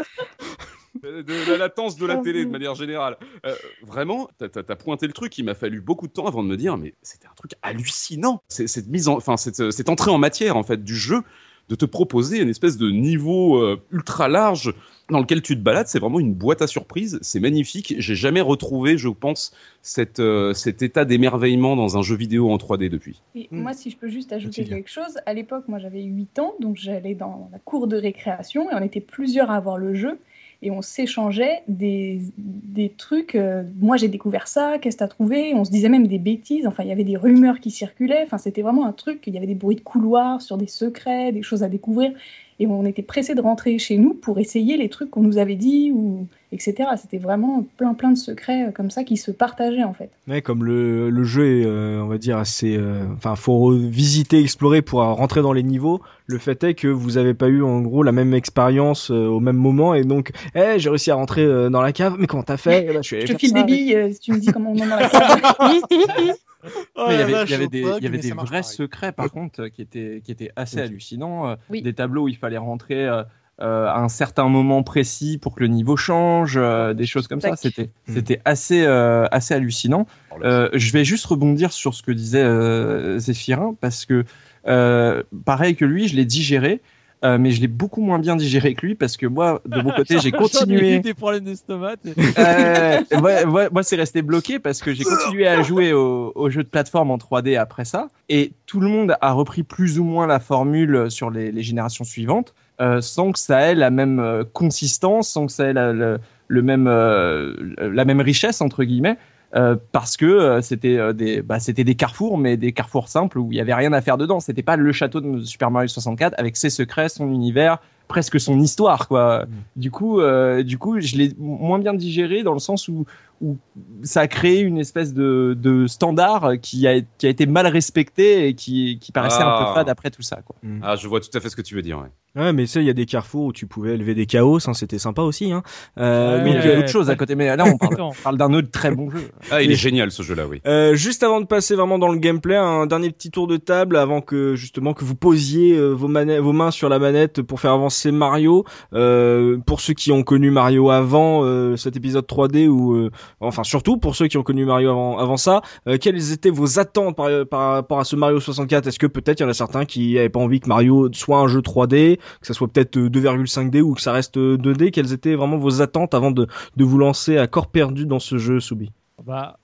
Euh, 1.05 1.23
de 1.23 1.51
la 1.51 1.57
latence 1.57 1.97
de 1.97 2.07
la 2.07 2.17
télé 2.19 2.45
de 2.45 2.51
manière 2.51 2.75
générale. 2.75 3.17
Euh, 3.45 3.55
vraiment, 3.83 4.29
t'as 4.39 4.47
as, 4.69 4.77
pointé 4.77 5.07
le 5.07 5.13
truc. 5.13 5.37
Il 5.39 5.45
m'a 5.45 5.55
fallu 5.55 5.81
beaucoup 5.81 6.07
de 6.07 6.13
temps 6.13 6.27
avant 6.27 6.43
de 6.43 6.49
me 6.49 6.57
dire, 6.57 6.77
mais 6.77 6.95
c'était 7.03 7.27
un 7.27 7.35
truc 7.35 7.53
hallucinant. 7.63 8.43
C'est- 8.49 8.67
Cette 8.67 8.89
mise, 8.89 9.09
en, 9.09 9.17
enfin 9.17 9.37
cette, 9.37 9.73
cette 9.73 9.89
entrée 9.89 10.11
en 10.11 10.19
matière 10.19 10.57
en 10.57 10.63
fait 10.63 10.85
du 10.85 10.95
jeu, 10.95 11.23
de 11.69 11.75
te 11.75 11.85
proposer 11.85 12.41
une 12.41 12.49
espèce 12.49 12.77
de 12.77 12.91
niveau 12.91 13.57
euh, 13.63 13.81
ultra 13.91 14.29
large 14.29 14.75
dans 15.13 15.21
lequel 15.21 15.43
tu 15.43 15.55
te 15.57 15.61
balades, 15.63 15.87
c'est 15.89 15.99
vraiment 16.01 16.21
une 16.21 16.35
boîte 16.35 16.63
à 16.63 16.67
surprises. 16.67 17.19
C'est 17.23 17.41
magnifique. 17.41 17.95
J'ai 17.99 18.15
jamais 18.17 18.41
retrouvé, 18.41 18.99
je 18.99 19.09
pense, 19.09 19.53
cette, 19.83 20.21
euh, 20.21 20.55
cet 20.55 20.83
état 20.83 21.05
d'émerveillement 21.05 21.77
dans 21.77 21.97
un 21.99 22.03
jeu 22.03 22.17
vidéo 22.17 22.51
en 22.51 22.57
3D 22.59 22.89
depuis. 22.89 23.23
Et 23.35 23.51
Hmm. 23.51 23.63
moi, 23.63 23.73
si 23.73 23.91
je 23.91 23.97
peux 23.97 24.09
juste 24.09 24.33
ajouter 24.33 24.67
quelque 24.67 24.91
chose, 24.91 25.19
à 25.25 25.33
l'époque, 25.33 25.67
moi 25.69 25.79
j'avais 25.79 26.03
8 26.03 26.39
ans, 26.39 26.55
donc 26.61 26.77
j'allais 26.77 27.15
dans 27.15 27.49
la 27.53 27.59
cour 27.59 27.87
de 27.87 27.97
récréation 27.97 28.71
et 28.71 28.75
on 28.75 28.83
était 28.83 29.01
plusieurs 29.01 29.51
à 29.51 29.57
avoir 29.57 29.79
le 29.79 29.95
jeu 29.95 30.21
et 30.61 30.71
on 30.71 30.83
s'échangeait 30.83 31.63
des, 31.67 32.21
des 32.37 32.91
trucs. 32.91 33.35
euh, 33.35 33.65
moi 33.81 33.97
j'ai 33.97 34.09
découvert 34.09 34.47
ça, 34.49 34.79
qu'est-ce 34.79 34.97
que 34.97 34.99
t'as 35.01 35.09
trouvé? 35.09 35.55
On 35.55 35.65
se 35.65 35.71
disait 35.71 35.89
même 35.89 36.07
des 36.07 36.19
bêtises, 36.19 36.67
enfin 36.67 36.83
il 36.85 36.89
y 36.91 36.93
avait 36.93 37.05
des 37.05 37.17
rumeurs 37.17 37.59
qui 37.59 37.71
circulaient, 37.71 38.23
enfin 38.25 38.39
c'était 38.39 38.63
vraiment 38.63 38.85
un 38.87 38.93
truc, 38.93 39.27
il 39.27 39.35
y 39.35 39.39
avait 39.39 39.47
des 39.47 39.55
bruits 39.55 39.77
de 39.77 39.81
couloirs 39.81 40.41
sur 40.43 40.59
des 40.59 40.67
secrets, 40.69 41.33
des 41.33 41.43
choses 41.43 41.63
à 41.63 41.69
découvrir 41.69 42.13
et 42.61 42.67
on 42.67 42.85
était 42.85 43.03
pressés 43.03 43.35
de 43.35 43.41
rentrer 43.41 43.79
chez 43.79 43.97
nous 43.99 44.15
pour 44.15 44.39
essayer 44.39 44.77
les 44.77 44.89
trucs 44.89 45.11
qu'on 45.11 45.23
nous 45.23 45.39
avait 45.39 45.57
dit 45.57 45.91
ou 45.93 46.27
etc. 46.53 46.91
C'était 47.01 47.17
vraiment 47.19 47.65
plein 47.79 47.95
plein 47.95 48.11
de 48.11 48.19
secrets 48.19 48.67
euh, 48.67 48.71
comme 48.73 48.91
ça 48.91 49.05
qui 49.05 49.17
se 49.17 49.31
partageaient 49.31 49.85
en 49.85 49.95
fait. 49.95 50.11
Ouais, 50.29 50.43
comme 50.43 50.65
le, 50.65 51.09
le 51.11 51.25
jeu 51.25 51.61
est, 51.61 51.65
euh, 51.65 52.03
on 52.03 52.07
va 52.09 52.19
dire, 52.19 52.37
assez. 52.39 52.77
euh, 52.77 53.05
Enfin, 53.17 53.37
faut 53.37 53.71
visiter, 53.73 54.41
explorer 54.41 54.83
pour 54.83 55.03
euh, 55.03 55.13
rentrer 55.13 55.41
dans 55.43 55.53
les 55.53 55.63
niveaux. 55.63 56.01
Le 56.27 56.39
fait 56.39 56.63
est 56.65 56.75
que 56.75 56.89
vous 56.89 57.17
avez 57.19 57.35
pas 57.35 57.49
eu, 57.49 57.63
en 57.63 57.81
gros, 57.81 58.03
la 58.03 58.13
même 58.13 58.35
expérience 58.35 59.11
euh, 59.11 59.27
au 59.27 59.41
même 59.41 59.57
moment. 59.57 59.95
Et 59.95 60.05
donc, 60.05 60.31
eh, 60.55 60.75
j'ai 60.79 60.89
réussi 60.91 61.11
à 61.11 61.15
rentrer 61.15 61.43
euh, 61.45 61.71
dans 61.71 61.81
la 61.83 61.93
cave. 61.93 62.17
Mais 62.19 62.27
comment 62.27 62.43
t'as 62.43 62.57
fait 62.59 62.87
Eh 62.89 62.93
ben, 62.93 63.03
je 63.03 63.17
te 63.27 63.39
file 63.39 63.51
ça. 63.51 63.63
des 63.63 63.65
billes 63.65 63.95
euh, 63.97 64.13
si 64.13 64.21
tu 64.21 64.33
me 64.33 64.39
dis 64.39 64.47
comment 64.49 64.73
on 64.73 64.77
est 64.77 64.89
dans 64.89 64.97
la 64.97 65.09
cave. 65.09 65.41
Oh, 66.95 67.07
Mais 67.09 67.15
il 67.15 67.19
y 67.19 67.23
avait, 67.23 67.33
vache. 67.33 67.49
il 67.49 67.53
y 67.53 67.55
avait 67.57 67.69
des, 67.69 67.83
bug, 67.83 68.03
y 68.03 68.07
avait 68.07 68.19
vrais 68.19 68.35
pareil. 68.61 68.65
secrets 68.65 69.13
par 69.13 69.31
contre 69.31 69.63
euh, 69.63 69.69
qui 69.69 69.83
étaient, 69.83 70.21
qui 70.25 70.31
étaient 70.33 70.51
assez 70.57 70.81
hallucinants. 70.81 71.49
euh, 71.49 71.57
Oui. 71.71 71.83
Des 71.83 71.93
tableaux 71.95 72.25
où 72.25 72.29
il 72.29 72.37
fallait 72.37 72.59
rentrer 72.59 73.07
euh, 73.07 73.25
à 73.59 73.99
un 73.99 74.09
certain 74.09 74.49
moment 74.49 74.83
précis 74.83 75.39
pour 75.39 75.55
que 75.55 75.61
le 75.61 75.69
niveau 75.69 75.97
change, 75.97 76.57
euh, 76.57 76.95
des 76.95 77.07
choses 77.07 77.29
comme 77.29 77.41
ça. 77.41 77.55
C'était, 77.57 77.91
Hmm. 78.09 78.15
c'était 78.15 78.41
assez, 78.45 78.83
euh, 78.85 79.27
assez 79.31 79.55
hallucinant. 79.55 80.07
Euh, 80.43 80.69
je 80.73 80.93
vais 80.93 81.05
juste 81.05 81.27
rebondir 81.27 81.73
sur 81.73 81.95
ce 81.95 82.03
que 82.03 82.13
disait 82.13 82.43
euh, 82.43 83.19
Zéphirin 83.19 83.75
parce 83.81 84.05
que 84.07 84.25
euh, 84.67 85.23
pareil 85.45 85.77
que 85.77 85.85
lui, 85.85 86.09
je 86.09 86.17
l'ai 86.17 86.25
digéré. 86.25 86.81
Euh, 87.25 87.39
mais 87.39 87.51
je 87.51 87.61
l'ai 87.61 87.69
beaucoup 87.69 88.01
moins 88.01 88.19
bien 88.19 88.37
digéré 88.37 88.75
que 88.75 88.85
lui 88.87 88.95
parce 88.95 89.17
que 89.17 89.27
moi, 89.27 89.63
de 89.67 89.81
mon 89.81 89.93
côté, 89.93 90.19
j'ai 90.19 90.29
ai 90.29 90.31
eu 90.31 90.33
continué. 90.33 91.01
des 91.01 91.15
problèmes 91.15 91.45
d'estomac. 91.45 91.97
Euh, 92.07 93.01
ouais, 93.21 93.45
ouais, 93.45 93.69
moi, 93.71 93.83
c'est 93.83 93.97
resté 93.97 94.23
bloqué 94.23 94.59
parce 94.59 94.81
que 94.81 94.93
j'ai 94.93 95.05
continué 95.05 95.47
à 95.47 95.63
jouer 95.63 95.93
au, 95.93 96.33
au 96.35 96.51
jeu 96.51 96.63
de 96.63 96.69
plateforme 96.69 97.11
en 97.11 97.19
3D 97.19 97.59
après 97.59 97.85
ça, 97.85 98.09
et 98.29 98.53
tout 98.67 98.81
le 98.81 98.89
monde 98.89 99.17
a 99.21 99.33
repris 99.33 99.63
plus 99.63 99.99
ou 99.99 100.05
moins 100.05 100.27
la 100.27 100.41
formule 100.41 101.11
sur 101.11 101.31
les, 101.31 101.53
les 101.53 101.63
générations 101.63 102.05
suivantes, 102.05 102.55
euh, 102.81 103.01
sans 103.01 103.33
que 103.33 103.39
ça 103.39 103.61
ait 103.71 103.75
la 103.75 103.91
même 103.91 104.19
euh, 104.19 104.45
consistance, 104.53 105.29
sans 105.29 105.47
que 105.47 105.53
ça 105.53 105.67
ait 105.67 105.73
la, 105.73 105.93
le, 105.93 106.19
le 106.49 106.63
même, 106.63 106.87
euh, 106.89 107.55
la 107.79 108.05
même 108.05 108.21
richesse 108.21 108.61
entre 108.61 108.83
guillemets. 108.85 109.17
Euh, 109.55 109.77
parce 109.93 110.17
que 110.17 110.25
euh, 110.25 110.63
c'était 110.63 110.97
euh, 110.97 111.13
des 111.13 111.43
bah, 111.43 111.61
c'était 111.61 111.85
des 111.85 111.95
carrefours 111.95 112.39
mais 112.39 112.57
des 112.57 112.73
carrefours 112.73 113.09
simples 113.09 113.39
où 113.39 113.53
il 113.53 113.57
y 113.57 113.61
avait 113.61 113.75
rien 113.75 113.93
à 113.93 114.01
faire 114.01 114.17
dedans. 114.17 114.41
C'était 114.41 114.63
pas 114.63 114.77
le 114.77 114.93
château 114.93 115.21
de 115.21 115.43
Super 115.43 115.71
Mario 115.71 115.89
64 115.89 116.35
avec 116.39 116.57
ses 116.57 116.71
secrets 116.71 117.11
son 117.11 117.31
univers 117.31 117.79
presque 118.13 118.39
son 118.39 118.61
histoire 118.61 119.09
quoi 119.09 119.47
du 119.77 119.91
coup 119.91 120.21
euh, 120.21 120.63
du 120.63 120.77
coup 120.77 121.01
je 121.01 121.17
l'ai 121.17 121.33
moins 121.39 121.79
bien 121.79 121.95
digéré 121.95 122.43
dans 122.43 122.53
le 122.53 122.59
sens 122.59 122.89
où 122.89 123.07
où 123.41 123.57
ça 124.05 124.21
a 124.21 124.29
créé 124.29 124.61
une 124.61 124.79
espèce 124.79 125.13
de, 125.13 125.57
de 125.61 125.89
standard 125.89 126.53
qui 126.63 126.87
a, 126.87 127.01
qui 127.19 127.27
a 127.27 127.29
été 127.29 127.45
mal 127.47 127.67
respecté 127.67 128.47
et 128.47 128.55
qui, 128.55 128.99
qui 129.01 129.11
paraissait 129.11 129.43
un 129.43 129.49
Ah. 129.49 129.65
peu 129.67 129.75
fade 129.75 129.89
après 129.89 130.11
tout 130.11 130.23
ça 130.23 130.43
quoi. 130.47 130.55
Ah, 130.81 130.95
je 130.95 131.09
vois 131.09 131.19
tout 131.19 131.37
à 131.37 131.41
fait 131.41 131.49
ce 131.49 131.57
que 131.57 131.63
tu 131.63 131.75
veux 131.75 131.83
dire. 131.83 131.99
Ouais. 131.99 132.41
Ouais, 132.41 132.53
mais 132.53 132.67
ça, 132.67 132.81
il 132.81 132.87
y 132.87 132.91
a 132.91 132.93
des 132.95 133.05
carrefours 133.05 133.47
où 133.47 133.53
tu 133.53 133.67
pouvais 133.67 133.95
élever 133.95 134.15
des 134.15 134.25
chaos, 134.27 134.59
hein, 134.69 134.73
c'était 134.75 134.99
sympa 135.01 135.21
aussi. 135.23 135.51
Hein. 135.53 135.63
Euh, 135.99 136.39
Ouais, 136.39 136.45
mais 136.45 136.53
donc, 136.55 136.63
il 136.65 136.71
y 136.71 136.75
a 136.75 136.79
autre 136.79 136.89
chose 136.89 137.11
à 137.11 137.17
côté 137.17 137.35
mais 137.35 137.55
là 137.57 137.65
on 137.67 137.77
parle, 138.23 138.39
d'un 138.39 138.53
autre 138.55 138.71
très 138.71 138.91
bon 138.93 139.11
jeu 139.11 139.29
Ah, 139.51 139.61
il 139.61 139.67
Mais- 139.69 139.75
est 139.75 139.77
génial 139.77 140.13
ce 140.13 140.23
jeu-là, 140.23 140.47
oui. 140.47 140.61
Euh, 140.67 140.95
juste 140.95 141.23
avant 141.25 141.41
de 141.41 141.47
passer 141.47 141.75
vraiment 141.75 141.99
dans 141.99 142.09
le 142.09 142.19
gameplay, 142.19 142.57
un 142.57 142.87
dernier 142.87 143.11
petit 143.11 143.31
tour 143.33 143.49
de 143.49 143.57
table 143.57 143.97
avant 143.97 144.21
que 144.21 144.55
justement 144.55 144.95
que 144.95 145.05
vous 145.05 145.17
posiez 145.17 145.77
euh, 145.77 145.91
vos, 145.91 146.07
vos 146.09 146.53
mains 146.53 146.71
sur 146.71 146.89
la 146.89 146.99
manette 147.01 147.43
pour 147.43 147.59
faire 147.61 147.73
avancer 147.73 148.02
Mario. 148.11 148.65
Euh, 148.95 149.59
pour 149.65 149.81
ceux 149.81 149.95
qui 149.95 150.11
ont 150.11 150.23
connu 150.23 150.51
Mario 150.51 150.91
avant 150.91 151.45
euh, 151.45 151.77
cet 151.77 151.97
épisode 151.97 152.27
3D 152.27 152.67
ou 152.67 152.95
euh, 152.95 153.11
enfin 153.41 153.63
surtout 153.65 153.99
pour 153.99 154.17
ceux 154.17 154.27
qui 154.27 154.39
ont 154.39 154.43
connu 154.43 154.65
Mario 154.65 154.91
avant, 154.91 155.19
avant 155.19 155.37
ça, 155.37 155.63
quelles 156.01 156.33
étaient 156.33 156.51
vos 156.51 156.79
attentes 156.79 157.17
par, 157.17 157.75
rapport 157.75 158.01
à 158.01 158.05
ce 158.05 158.17
Mario 158.17 158.41
64 158.41 158.87
Est-ce 158.87 158.99
que 158.99 159.07
peut-être 159.07 159.41
il 159.41 159.45
y 159.45 159.47
en 159.47 159.51
a 159.51 159.55
certains 159.55 159.85
qui 159.85 160.19
avaient 160.19 160.29
pas 160.29 160.41
envie 160.41 160.61
que 160.61 160.69
Mario 160.69 161.09
soit 161.13 161.39
un 161.39 161.49
jeu 161.49 161.61
3D, 161.61 162.17
que 162.17 162.47
ça 162.47 162.55
soit 162.55 162.69
peut-être 162.69 162.97
euh, 162.97 163.09
2,5D 163.09 163.81
ou 163.81 163.95
que 163.95 164.01
ça 164.01 164.13
reste 164.13 164.37
euh, 164.37 164.57
2D 164.57 164.91
Quelles 164.91 165.13
étaient 165.13 165.35
vraiment 165.35 165.59
vos 165.59 165.83
attentes 165.83 166.15
avant 166.15 166.31
de, 166.31 166.47
de 166.77 166.85
vous 166.85 166.99
lancer 166.99 167.39
à 167.39 167.47
corps 167.47 167.69
perdu 167.69 168.07
dans 168.07 168.19
ce 168.19 168.39
jeu, 168.39 168.61
Soubi? 168.61 168.91
Bah, 169.25 169.59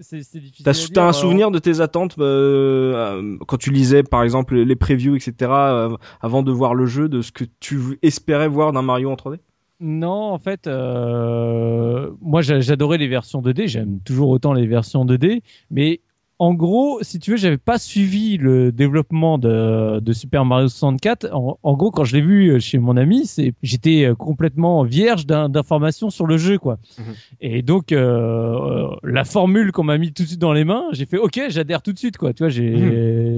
c'est 0.00 0.38
difficile. 0.40 0.92
T'as 0.92 1.04
un 1.04 1.08
euh, 1.08 1.12
souvenir 1.12 1.50
de 1.50 1.58
tes 1.58 1.80
attentes 1.80 2.16
euh, 2.18 2.94
euh, 2.94 3.36
quand 3.46 3.56
tu 3.56 3.70
lisais 3.70 4.02
par 4.02 4.22
exemple 4.22 4.56
les 4.56 4.76
previews 4.76 5.16
etc 5.16 5.34
euh, 5.50 5.96
avant 6.20 6.42
de 6.42 6.52
voir 6.52 6.74
le 6.74 6.86
jeu 6.86 7.08
de 7.08 7.20
ce 7.22 7.32
que 7.32 7.44
tu 7.60 7.98
espérais 8.02 8.48
voir 8.48 8.72
d'un 8.72 8.82
Mario 8.82 9.10
en 9.10 9.14
3D 9.14 9.38
Non, 9.80 10.32
en 10.32 10.38
fait, 10.38 10.66
euh, 10.66 12.10
moi 12.20 12.42
j'a- 12.42 12.60
j'adorais 12.60 12.98
les 12.98 13.08
versions 13.08 13.40
2D, 13.42 13.66
j'aime 13.68 14.00
toujours 14.04 14.28
autant 14.30 14.52
les 14.52 14.66
versions 14.66 15.04
2D, 15.04 15.42
mais 15.70 16.00
en 16.44 16.54
gros, 16.54 16.98
si 17.02 17.20
tu 17.20 17.30
veux, 17.30 17.36
j'avais 17.36 17.56
pas 17.56 17.78
suivi 17.78 18.36
le 18.36 18.72
développement 18.72 19.38
de, 19.38 20.00
de 20.00 20.12
Super 20.12 20.44
Mario 20.44 20.66
64. 20.66 21.28
En, 21.32 21.56
en 21.62 21.74
gros, 21.76 21.92
quand 21.92 22.02
je 22.02 22.16
l'ai 22.16 22.20
vu 22.20 22.60
chez 22.60 22.78
mon 22.78 22.96
ami, 22.96 23.26
c'est 23.26 23.54
j'étais 23.62 24.06
euh, 24.06 24.14
complètement 24.16 24.82
vierge 24.82 25.24
d'in- 25.24 25.48
d'informations 25.48 26.10
sur 26.10 26.26
le 26.26 26.38
jeu, 26.38 26.58
quoi. 26.58 26.78
Mhm. 26.98 27.04
Et 27.42 27.62
donc 27.62 27.92
euh, 27.92 28.00
euh, 28.00 28.88
la 29.04 29.22
formule 29.24 29.70
qu'on 29.70 29.84
m'a 29.84 29.98
mis 29.98 30.12
tout 30.12 30.24
de 30.24 30.28
suite 30.28 30.40
dans 30.40 30.52
les 30.52 30.64
mains, 30.64 30.86
j'ai 30.90 31.06
fait 31.06 31.16
OK, 31.16 31.40
j'adhère 31.48 31.80
tout 31.80 31.92
de 31.92 31.98
suite, 31.98 32.16
quoi. 32.18 32.32
Tu 32.32 32.42
vois, 32.42 32.48
j'ai 32.50 32.70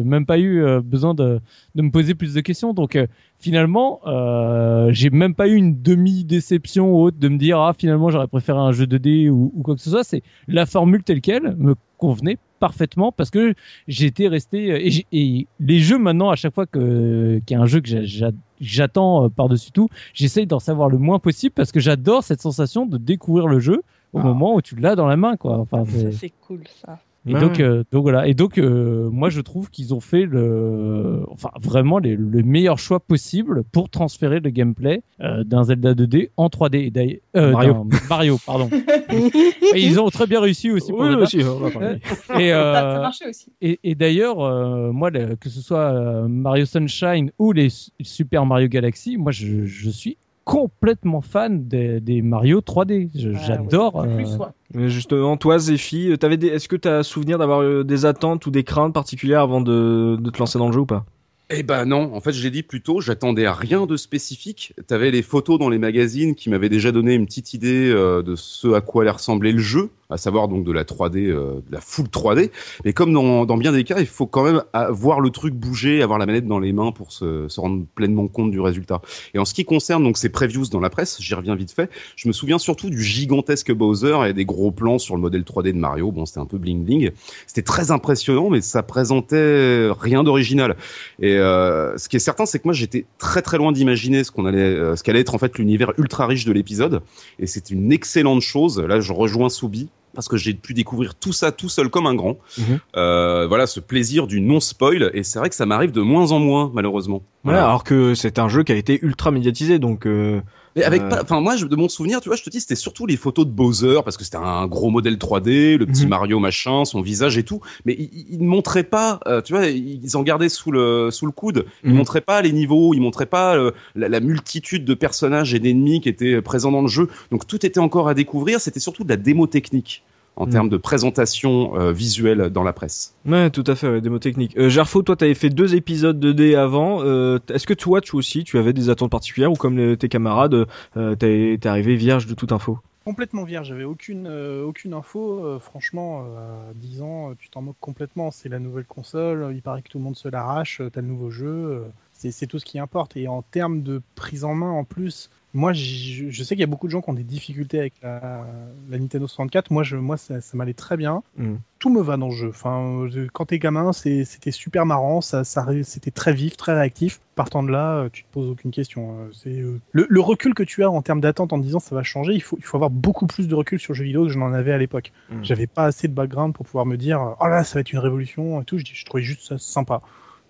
même 0.05 0.25
pas 0.25 0.39
eu 0.39 0.63
euh, 0.63 0.81
besoin 0.81 1.13
de, 1.13 1.41
de 1.75 1.83
me 1.83 1.91
poser 1.91 2.15
plus 2.15 2.33
de 2.33 2.41
questions. 2.41 2.73
Donc 2.73 2.97
euh, 2.97 3.07
finalement, 3.39 4.01
euh, 4.07 4.89
j'ai 4.93 5.11
même 5.11 5.35
pas 5.35 5.47
eu 5.49 5.57
une 5.57 5.83
demi-déception 5.83 6.91
ou 6.95 7.03
autre 7.03 7.19
de 7.19 7.29
me 7.29 7.37
dire 7.37 7.59
ah 7.59 7.75
finalement 7.79 8.09
j'aurais 8.09 8.29
préféré 8.29 8.59
un 8.59 8.73
jeu 8.73 8.87
2D 8.87 9.29
ou, 9.29 9.53
ou 9.55 9.63
quoi 9.63 9.75
que 9.75 9.83
ce 9.83 9.91
soit. 9.91 10.05
C'est 10.05 10.23
la 10.49 10.65
formule 10.65 11.03
telle 11.03 11.21
quelle 11.21 11.55
me 11.59 11.75
convenait 12.07 12.39
parfaitement 12.61 13.13
parce 13.13 13.31
que 13.31 13.55
j'étais 13.89 14.29
resté 14.29 14.87
et, 14.87 14.91
j'ai- 14.91 15.07
et 15.13 15.47
les 15.61 15.79
jeux 15.79 15.99
maintenant 15.99 16.31
à 16.31 16.37
chaque 16.37 16.55
fois 16.55 16.67
que 16.67 17.41
qu'il 17.47 17.57
y 17.57 17.59
a 17.59 17.63
un 17.63 17.67
jeu 17.67 17.81
que 17.81 17.89
j'a- 17.89 18.05
j'a- 18.05 18.31
j'attends 18.61 19.25
euh, 19.25 19.29
par-dessus 19.29 19.71
tout, 19.73 19.89
j'essaye 20.15 20.47
d'en 20.47 20.59
savoir 20.61 20.89
le 20.89 20.99
moins 20.99 21.19
possible 21.19 21.53
parce 21.55 21.73
que 21.73 21.81
j'adore 21.81 22.23
cette 22.25 22.41
sensation 22.43 22.87
de 22.87 22.99
découvrir 22.99 23.47
le 23.49 23.59
jeu 23.61 23.83
au 24.13 24.19
moment 24.21 24.55
où 24.55 24.63
tu 24.63 24.77
l'as 24.77 24.95
dans 24.97 25.07
la 25.07 25.17
main 25.17 25.37
quoi. 25.37 25.59
Enfin, 25.59 25.83
c'est 26.13 26.33
cool, 26.47 26.63
ça. 26.85 26.99
Et 27.27 27.35
Ouais. 27.35 27.41
donc, 27.41 27.59
euh, 27.61 27.85
donc 27.91 28.03
voilà. 28.03 28.27
Et 28.29 28.35
donc, 28.35 28.59
euh, 28.59 29.09
moi, 29.11 29.31
je 29.31 29.41
trouve 29.41 29.71
qu'ils 29.71 29.95
ont 29.95 30.01
fait 30.01 30.27
le, 30.27 31.23
enfin, 31.31 31.51
vraiment 31.61 31.99
les- 31.99 32.17
le 32.17 32.43
meilleur 32.43 32.79
choix 32.79 33.01
possible 33.01 33.63
pour 33.73 33.89
transférer 33.89 34.41
le 34.41 34.51
gameplay 34.51 35.03
euh, 35.21 35.43
d'un 35.45 35.65
Zelda 35.65 35.95
2D 35.95 36.31
en 36.37 36.49
3D. 36.49 36.79
Et 36.87 36.91
d'ailleurs- 36.91 37.19
euh, 37.37 37.53
Mario. 37.53 37.87
Mario, 38.11 38.37
pardon. 38.45 38.69
et 39.75 39.81
ils 39.81 39.99
ont 40.01 40.09
très 40.11 40.27
bien 40.27 40.41
réussi 40.41 40.71
aussi 40.71 40.91
pour 40.91 41.01
oui 41.01 41.15
aussi 41.15 41.39
on 41.43 41.59
va 41.59 41.71
parler. 41.71 41.99
Et, 42.39 42.51
Ça, 42.51 42.73
ça 42.73 42.97
euh, 42.97 43.01
marchait 43.01 43.29
aussi. 43.29 43.53
et, 43.61 43.79
et 43.85 43.95
d'ailleurs, 43.95 44.41
euh, 44.41 44.93
moi, 44.93 45.11
le- 45.11 45.37
que 45.37 45.49
ce 45.49 45.61
soit 45.61 46.27
Mario 46.29 46.65
Sunshine 46.67 47.31
ou 47.39 47.53
les 47.53 47.71
Su- 47.71 47.91
Super 48.03 48.45
Mario 48.47 48.69
Galaxy, 48.69 49.17
moi, 49.17 49.33
je, 49.33 49.65
je 49.65 49.91
suis 49.91 50.17
complètement 50.45 51.21
fan 51.21 51.67
des, 51.67 52.01
des 52.01 52.23
Mario 52.23 52.61
3D. 52.61 53.11
Je- 53.15 53.31
Ah, 53.35 53.39
J'adore. 53.47 54.03
Euh, 54.03 54.17
ouais. 54.17 54.47
Mais 54.75 54.89
justement 54.89 55.37
toi 55.37 55.59
Zephy 55.59 56.11
euh, 56.11 56.17
t'avais 56.17 56.37
des... 56.37 56.49
est-ce 56.49 56.69
que 56.69 56.77
t'as 56.77 57.03
souvenir 57.03 57.39
d'avoir 57.39 57.63
euh, 57.63 57.85
des 57.85 58.05
attentes 58.07 58.47
ou 58.47 58.51
des 58.51 58.65
craintes 58.65 58.93
particulières 58.95 59.41
avant 59.41 59.61
de, 59.61 60.17
de 60.21 60.31
te 60.31 60.39
lancer 60.39 60.59
dans 60.59 60.67
le 60.67 60.73
jeu 60.73 60.81
ou 60.81 60.87
pas? 60.87 61.05
Eh 61.51 61.63
ben 61.63 61.85
non, 61.85 62.15
en 62.15 62.21
fait, 62.21 62.33
je 62.33 62.43
l'ai 62.43 62.51
dit 62.51 62.63
plus 62.63 62.81
tôt, 62.81 63.03
j'attendais 63.03 63.45
à 63.45 63.53
rien 63.53 63.85
de 63.85 63.99
spécifique. 63.99 64.73
T'avais 64.87 65.11
les 65.11 65.21
photos 65.21 65.59
dans 65.59 65.69
les 65.69 65.77
magazines 65.79 66.35
qui 66.35 66.49
m'avaient 66.49 66.71
déjà 66.71 66.91
donné 66.91 67.15
une 67.15 67.27
petite 67.27 67.53
idée 67.53 67.91
euh, 67.91 68.23
de 68.23 68.35
ce 68.35 68.73
à 68.73 68.81
quoi 68.81 69.03
allait 69.03 69.11
ressembler 69.11 69.53
le 69.53 69.59
jeu, 69.59 69.91
à 70.11 70.17
savoir 70.17 70.49
donc 70.49 70.65
de 70.65 70.73
la 70.73 70.85
3D, 70.85 71.29
euh, 71.29 71.61
de 71.67 71.73
la 71.73 71.81
full 71.81 72.07
3D. 72.07 72.51
Mais 72.85 72.93
comme 72.93 73.13
dans, 73.13 73.47
dans 73.47 73.57
bien 73.57 73.73
des 73.73 73.85
cas, 73.85 73.99
il 73.99 74.07
faut 74.07 74.27
quand 74.27 74.45
même 74.45 74.63
voir 74.91 75.21
le 75.21 75.31
truc 75.31 75.55
bouger, 75.55 76.03
avoir 76.03 76.19
la 76.19 76.27
manette 76.27 76.47
dans 76.47 76.59
les 76.59 76.73
mains 76.73 76.93
pour 76.93 77.13
se, 77.13 77.49
se 77.49 77.61
rendre 77.61 77.85
pleinement 77.95 78.29
compte 78.29 78.51
du 78.51 78.61
résultat. 78.61 79.01
Et 79.35 79.39
en 79.39 79.45
ce 79.45 79.55
qui 79.55 79.65
concerne 79.65 80.03
donc 80.03 80.19
ces 80.19 80.29
previews 80.29 80.67
dans 80.67 80.81
la 80.81 80.91
presse, 80.91 81.21
j'y 81.21 81.35
reviens 81.35 81.55
vite 81.55 81.73
fait. 81.73 81.91
Je 82.17 82.29
me 82.29 82.33
souviens 82.33 82.59
surtout 82.59 82.91
du 82.91 83.03
gigantesque 83.03 83.73
Bowser 83.73 84.17
et 84.29 84.33
des 84.33 84.45
gros 84.45 84.71
plans 84.71 84.99
sur 84.99 85.15
le 85.15 85.21
modèle 85.21 85.43
3D 85.43 85.73
de 85.73 85.79
Mario. 85.79 86.11
Bon, 86.13 86.27
c'était 86.27 86.41
un 86.41 86.47
peu 86.47 86.59
bling 86.59 86.85
bling. 86.85 87.11
C'était 87.47 87.63
très 87.63 87.91
impressionnant, 87.91 88.51
mais 88.51 88.61
ça 88.61 88.83
présentait 88.83 89.89
rien 89.99 90.23
d'original. 90.23 90.77
Et 91.21 91.37
euh, 91.37 91.97
ce 91.97 92.09
qui 92.09 92.17
est 92.17 92.21
certain, 92.21 92.47
c'est 92.47 92.59
que 92.59 92.65
moi 92.65 92.75
j'étais 92.75 93.07
très 93.19 93.43
très 93.43 93.59
loin 93.59 93.73
d'imaginer 93.73 94.25
ce 94.25 94.31
qu'on 94.31 94.47
allait, 94.47 94.59
euh, 94.59 94.97
ce 94.97 95.03
qu'allait 95.03 95.21
être 95.21 95.35
en 95.35 95.39
fait 95.39 95.59
l'univers 95.59 95.93
ultra 95.99 96.27
riche 96.27 96.45
de 96.45 96.53
l'épisode. 96.53 97.03
Et 97.39 97.47
c'est 97.47 97.71
une 97.71 97.93
excellente 97.93 98.43
chose. 98.43 98.79
Là, 98.79 99.01
je 99.01 99.13
rejoins 99.13 99.49
Soubi 99.49 99.89
parce 100.15 100.29
que 100.29 100.37
j'ai 100.37 100.55
pu 100.55 100.75
découvrir 100.75 101.15
tout 101.15 101.33
ça 101.33 101.53
tout 101.53 101.69
seul 101.69 101.89
comme 101.89 102.07
un 102.07 102.15
grand. 102.15 102.39
Mhm. 102.59 102.79
Euh, 102.97 103.47
voilà, 103.47 103.67
ce 103.67 103.81
plaisir 103.81 104.27
du 104.27 104.41
non 104.41 104.61
spoil. 104.61 105.11
Et 105.15 105.23
c'est 105.23 105.39
vrai 105.39 105.49
que 105.49 105.57
ça 105.57 105.67
m'arrive 105.67 105.93
de 105.93 106.01
moins 106.01 106.33
en 106.33 106.39
moins, 106.39 106.71
malheureusement. 106.73 107.23
Ouais, 107.45 107.55
alors 107.55 107.85
que 107.85 108.15
c'est 108.15 108.39
un 108.39 108.49
jeu 108.49 108.63
qui 108.63 108.73
a 108.73 108.77
été 108.77 108.99
ultra 109.03 109.31
médiatisé 109.31 109.79
donc 109.79 110.07
euh, 110.07 110.41
Mais 110.77 110.83
avec 110.85 111.03
Euh. 111.03 111.09
pas, 111.09 111.23
enfin 111.23 111.41
moi 111.41 111.57
je- 111.57 111.67
de 111.67 111.77
mon 111.77 111.89
souvenir, 111.89 112.21
tu 112.21 112.29
vois, 112.29 112.37
je 112.37 112.43
te 112.43 112.51
dis 112.51 112.61
c'était 112.61 112.75
surtout 112.75 113.07
les 113.07 113.17
photos 113.17 113.47
de 113.47 113.51
Bowser 113.51 114.01
parce 114.05 114.17
que 114.17 114.25
c'était 114.25 114.37
un 114.39 114.67
gros 114.67 114.91
modèle 114.91 115.19
3D, 115.19 115.77
le 115.77 115.87
petit 115.87 116.03
Mhm. 116.05 116.09
Mario 116.11 116.39
machin, 116.41 116.85
son 116.85 117.01
visage 117.01 117.39
et 117.39 117.43
tout, 117.45 117.61
mais 117.85 117.95
ils, 117.99 118.27
ils 118.31 118.39
ne 118.41 118.47
montraient 118.47 118.83
pas, 118.85 119.21
euh, 119.27 119.41
tu 119.41 119.53
vois, 119.53 119.67
ils 119.67 120.17
en 120.17 120.23
gardaient 120.23 120.49
sous 120.49 120.71
le 120.73 121.11
sous 121.13 121.27
le 121.27 121.33
coude, 121.33 121.67
ils 121.85 121.91
Mhm. 121.91 121.97
montraient 121.97 122.21
pas 122.21 122.43
les 122.43 122.53
niveaux, 122.53 122.93
ils 122.95 123.01
montraient 123.01 123.27
pas 123.27 123.57
euh, 123.57 123.71
la, 123.95 124.09
la 124.09 124.21
multitude 124.21 124.85
de 124.85 124.95
personnages 124.95 125.55
et 125.55 125.59
d'ennemis 125.61 126.01
qui 126.01 126.09
étaient 126.09 126.43
présents 126.43 126.73
dans 126.73 126.83
le 126.83 126.89
jeu. 126.89 127.09
Donc 127.31 127.47
tout 127.47 127.65
était 127.65 127.81
encore 127.81 128.09
à 128.09 128.15
découvrir, 128.15 128.61
c'était 128.61 128.81
surtout 128.81 129.05
de 129.05 129.09
la 129.11 129.17
démo 129.17 129.47
technique 129.47 130.03
en 130.37 130.47
Mhm. 130.47 130.53
termes 130.53 130.69
de 130.69 130.77
présentation 130.77 131.79
euh, 131.79 131.93
visuelle 131.93 132.51
dans 132.51 132.63
la 132.65 132.73
presse. 132.73 133.15
Ouais, 133.27 133.51
tout 133.51 133.65
à 133.67 133.75
fait, 133.75 133.89
ouais, 133.89 134.01
démo 134.01 134.19
technique. 134.19 134.57
Euh, 134.57 134.69
Gerfo, 134.69 135.03
toi, 135.03 135.17
t'avais 135.17 135.35
fait 135.35 135.51
deux 135.51 135.75
épisodes 135.75 136.19
2D 136.19 136.55
avant. 136.57 137.03
Euh, 137.03 137.39
Est-ce 137.53 137.67
que 137.67 137.75
toi, 137.75 138.01
tu 138.01 138.17
aussi, 138.17 138.43
tu 138.45 138.59
avais 138.59 138.73
des 138.73 138.91
attentes 138.91 139.11
particulières 139.11 139.53
ou 139.53 139.57
comme 139.57 139.77
les- 139.77 139.97
tes 139.97 140.09
camarades, 140.09 140.67
euh, 140.97 141.15
t'es 141.15 141.59
arrivé 141.67 141.95
vierge 141.97 142.27
de 142.27 142.35
toute 142.35 142.53
info? 142.53 142.79
Complètement 143.05 143.45
vierge, 143.45 143.69
j'avais 143.69 143.85
aucune, 143.85 144.27
euh, 144.27 144.65
aucune 144.65 144.95
info. 144.95 145.45
euh, 145.45 145.59
franchement, 145.59 146.25
euh, 146.27 146.71
à 146.71 146.75
10 146.75 147.03
ans, 147.03 147.33
tu 147.39 147.51
t'en 147.51 147.61
moques 147.61 147.77
complètement. 147.79 148.31
C'est 148.31 148.49
la 148.49 148.59
nouvelle 148.59 148.87
console, 148.87 149.53
il 149.55 149.61
paraît 149.61 149.83
que 149.83 149.91
tout 149.91 149.99
le 149.99 150.05
monde 150.05 150.17
se 150.17 150.27
l'arrache, 150.29 150.81
t'as 150.93 151.01
le 151.03 151.07
nouveau 151.09 151.31
jeu, 151.31 151.47
euh, 151.47 151.81
c'est 152.13 152.47
tout 152.47 152.59
ce 152.59 152.65
qui 152.65 152.79
importe. 152.79 153.17
Et 153.19 153.29
en 153.29 153.43
termes 153.43 153.83
de 153.83 154.01
prise 154.15 154.43
en 154.45 154.55
main, 154.55 154.71
en 154.71 154.85
plus, 154.85 155.29
moi, 155.55 155.73
je, 155.73 156.31
sais 156.43 156.57
qu'il 156.57 156.61
y 156.61 156.65
a 156.65 156.67
beaucoup 156.67 156.89
de 156.89 156.91
gens 156.93 157.01
qui 157.01 157.11
ont 157.11 157.15
des 157.15 157.23
difficultés 157.23 157.79
avec 157.79 157.95
la, 158.03 158.45
la 158.91 158.99
Nintendo 158.99 159.27
64. 159.29 159.71
Moi, 159.71 159.85
je, 159.85 159.97
moi 159.97 160.17
ça, 160.17 160.41
ça 160.41 160.57
m'allait 160.57 160.75
très 160.75 160.97
bien. 160.97 161.23
Mm. 161.37 161.55
Tout 161.79 161.91
me 161.91 162.03
va 162.03 162.17
dans 162.17 162.29
le 162.29 162.35
jeu. 162.35 162.49
Enfin, 162.49 163.07
je- 163.09 163.29
quand 163.29 163.47
t'es 163.47 163.59
gamin, 163.61 163.93
c'était 163.93 164.51
super 164.51 164.85
marrant, 164.85 165.21
ça, 165.21 165.45
c'était 165.45 166.11
très 166.11 166.33
vif, 166.33 166.57
très 166.57 166.75
réactif. 166.75 167.21
Partant 167.37 167.63
de 167.63 167.71
là, 167.71 167.99
euh, 167.99 168.09
tu 168.13 168.25
te 168.25 168.33
poses 168.33 168.51
aucune 168.51 168.71
question. 168.73 169.19
Euh, 169.21 169.29
C'est 169.33 169.61
euh, 169.61 169.81
le, 169.93 170.07
le 170.09 170.21
recul 170.21 170.55
que 170.55 170.63
tu 170.63 170.83
as 170.83 170.91
en 170.91 171.03
termes 171.03 171.21
d'attente 171.21 171.53
en 171.53 171.59
disant 171.59 171.79
ça 171.79 171.95
va 171.95 172.03
changer. 172.03 172.33
Il 172.33 172.43
faut, 172.43 172.57
il 172.59 172.65
faut 172.65 172.77
avoir 172.77 172.91
beaucoup 172.91 173.27
plus 173.27 173.47
de 173.47 173.55
recul 173.55 173.79
sur 173.79 173.93
le 173.93 173.99
jeu 173.99 174.05
vidéo 174.05 174.25
que 174.25 174.31
je 174.31 174.39
n'en 174.39 174.53
avais 174.53 174.73
à 174.73 174.79
l'époque. 174.79 175.13
Mm. 175.31 175.43
J'avais 175.45 175.67
pas 175.69 175.85
assez 175.85 176.09
de 176.09 176.15
background 176.15 176.53
pour 176.55 176.67
pouvoir 176.67 176.87
me 176.87 176.97
dire 176.97 177.37
oh 177.41 177.47
là 177.47 177.63
ça 177.65 177.75
va 177.75 177.81
être 177.81 177.93
une 177.93 177.99
révolution 178.01 178.61
et 178.61 178.65
tout. 178.65 178.79
Je 178.79 179.05
trouvais 179.05 179.23
juste 179.23 179.43
ça 179.43 179.59
sympa. 179.59 180.01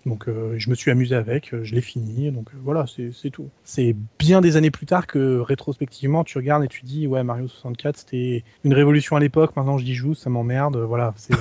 Donc 0.05 0.27
euh, 0.27 0.53
je 0.57 0.69
me 0.69 0.75
suis 0.75 0.91
amusé 0.91 1.15
avec, 1.15 1.53
euh, 1.53 1.63
je 1.63 1.73
l'ai 1.73 1.81
fini, 1.81 2.31
donc 2.31 2.49
euh, 2.53 2.57
voilà, 2.63 2.85
c'est 2.87 3.29
tout. 3.31 3.49
C'est 3.63 3.95
bien 4.19 4.41
des 4.41 4.55
années 4.55 4.69
plus 4.69 4.85
tard 4.85 5.07
que 5.07 5.39
rétrospectivement 5.39 6.23
tu 6.23 6.37
regardes 6.37 6.63
et 6.63 6.67
tu 6.67 6.85
dis 6.85 7.07
ouais 7.07 7.23
Mario 7.23 7.47
64 7.47 7.97
c'était 7.97 8.43
une 8.63 8.73
révolution 8.73 9.15
à 9.15 9.19
l'époque, 9.19 9.55
maintenant 9.55 9.79
j'y 9.79 9.95
joue, 9.95 10.13
ça 10.13 10.29
m'emmerde, 10.29 10.77
voilà, 10.77 11.13
c'est 11.17 11.33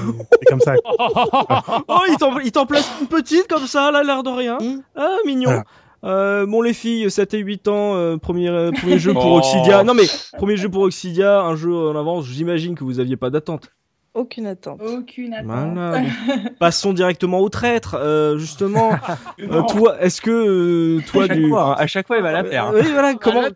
comme 0.48 0.60
ça. 0.60 0.74
oh, 0.98 2.00
il 2.42 2.50
t'en, 2.52 2.66
place 2.66 2.90
une 3.02 3.06
petite 3.06 3.48
comme 3.48 3.66
ça, 3.66 3.90
là, 3.90 4.02
l'air 4.02 4.22
de 4.22 4.30
rien. 4.30 4.58
Mm. 4.58 4.82
Ah, 4.96 5.16
mignon. 5.26 5.50
Voilà. 5.50 5.64
Euh, 6.04 6.44
bon, 6.44 6.60
les 6.60 6.74
filles, 6.74 7.10
7 7.10 7.34
et 7.34 7.38
8 7.38 7.68
ans, 7.68 7.94
euh, 7.94 8.18
premier, 8.18 8.48
euh, 8.48 8.70
premier 8.72 8.98
jeu 8.98 9.12
pour 9.14 9.24
Oh. 9.24 9.38
Oxidia. 9.38 9.84
Non, 9.84 9.94
mais 9.94 10.04
premier 10.36 10.56
jeu 10.56 10.68
pour 10.68 10.82
Oxidia, 10.82 11.40
un 11.40 11.56
jeu 11.56 11.74
en 11.74 11.96
avance, 11.96 12.26
j'imagine 12.26 12.74
que 12.74 12.84
vous 12.84 13.00
aviez 13.00 13.16
pas 13.16 13.30
d'attente. 13.30 13.70
Aucune 14.14 14.46
attente. 14.46 14.80
Aucune 14.80 15.34
attente. 15.34 15.46
Voilà. 15.74 16.02
Passons 16.60 16.92
directement 16.92 17.40
au 17.40 17.48
traître. 17.48 17.96
Euh, 17.98 18.38
justement, 18.38 18.92
Euh, 19.40 19.62
toi, 19.62 20.00
est-ce 20.00 20.20
que 20.20 20.30
euh, 20.30 21.00
toi 21.10 21.24
à, 21.24 21.26
chaque 21.26 21.36
du. 21.38 21.48
fois, 21.48 21.72
hein, 21.72 21.74
à 21.76 21.86
chaque 21.88 22.06
fois, 22.06 22.16
il 22.18 22.22
va 22.22 22.30
la 22.32 22.44
faire. 22.44 22.70
Oui, 22.72 22.82
voilà, 22.92 23.14
comment. 23.14 23.42
Ah, 23.44 23.50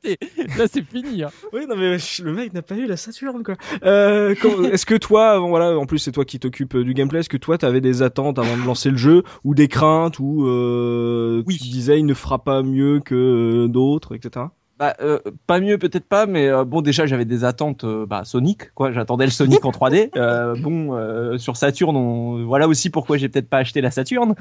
là, 0.58 0.64
c'est 0.70 0.84
fini. 0.84 1.22
hein. 1.22 1.30
Oui, 1.52 1.60
non 1.68 1.76
mais 1.76 1.96
le 2.22 2.32
mec 2.32 2.52
n'a 2.52 2.62
pas 2.62 2.74
eu 2.74 2.86
la 2.86 2.96
Saturne 2.96 3.42
quoi. 3.44 3.54
Euh, 3.84 4.34
quand- 4.42 4.64
Est-ce 4.72 4.84
que 4.84 4.96
toi, 4.96 5.30
avant, 5.30 5.48
voilà, 5.48 5.78
en 5.78 5.86
plus 5.86 5.98
c'est 5.98 6.12
toi 6.12 6.24
qui 6.24 6.40
t'occupes 6.40 6.74
euh, 6.74 6.84
du 6.84 6.92
gameplay, 6.94 7.20
est-ce 7.20 7.28
que 7.28 7.36
toi 7.36 7.56
t'avais 7.56 7.80
des 7.80 8.02
attentes 8.02 8.38
avant 8.40 8.56
de 8.56 8.66
lancer 8.66 8.90
le 8.90 8.96
jeu 8.96 9.22
ou 9.44 9.54
des 9.54 9.68
craintes 9.68 10.18
ou 10.18 10.46
euh, 10.46 11.42
Oui. 11.46 11.56
tu 11.56 11.68
disais 11.68 11.98
il 12.00 12.06
ne 12.06 12.14
fera 12.14 12.42
pas 12.42 12.62
mieux 12.62 12.98
que 13.00 13.14
euh, 13.14 13.68
d'autres, 13.68 14.14
etc. 14.16 14.46
Bah, 14.78 14.94
euh, 15.00 15.18
pas 15.48 15.58
mieux 15.58 15.76
peut-être 15.76 16.06
pas, 16.06 16.26
mais 16.26 16.46
euh, 16.46 16.64
bon 16.64 16.82
déjà 16.82 17.04
j'avais 17.04 17.24
des 17.24 17.42
attentes 17.42 17.82
euh, 17.82 18.06
bah, 18.06 18.22
Sonic 18.24 18.72
quoi. 18.74 18.92
J'attendais 18.92 19.24
le 19.24 19.32
Sonic 19.32 19.64
en 19.64 19.70
3D. 19.70 20.10
Euh, 20.18 20.56
bon 20.60 20.94
euh, 20.94 21.38
sur 21.38 21.56
Saturn, 21.56 21.94
on... 21.94 22.44
voilà 22.44 22.66
aussi 22.66 22.90
pourquoi 22.90 23.18
j'ai 23.18 23.28
peut-être 23.28 23.48
pas 23.48 23.58
acheté 23.58 23.80
la 23.80 23.90
Saturn. 23.90 24.34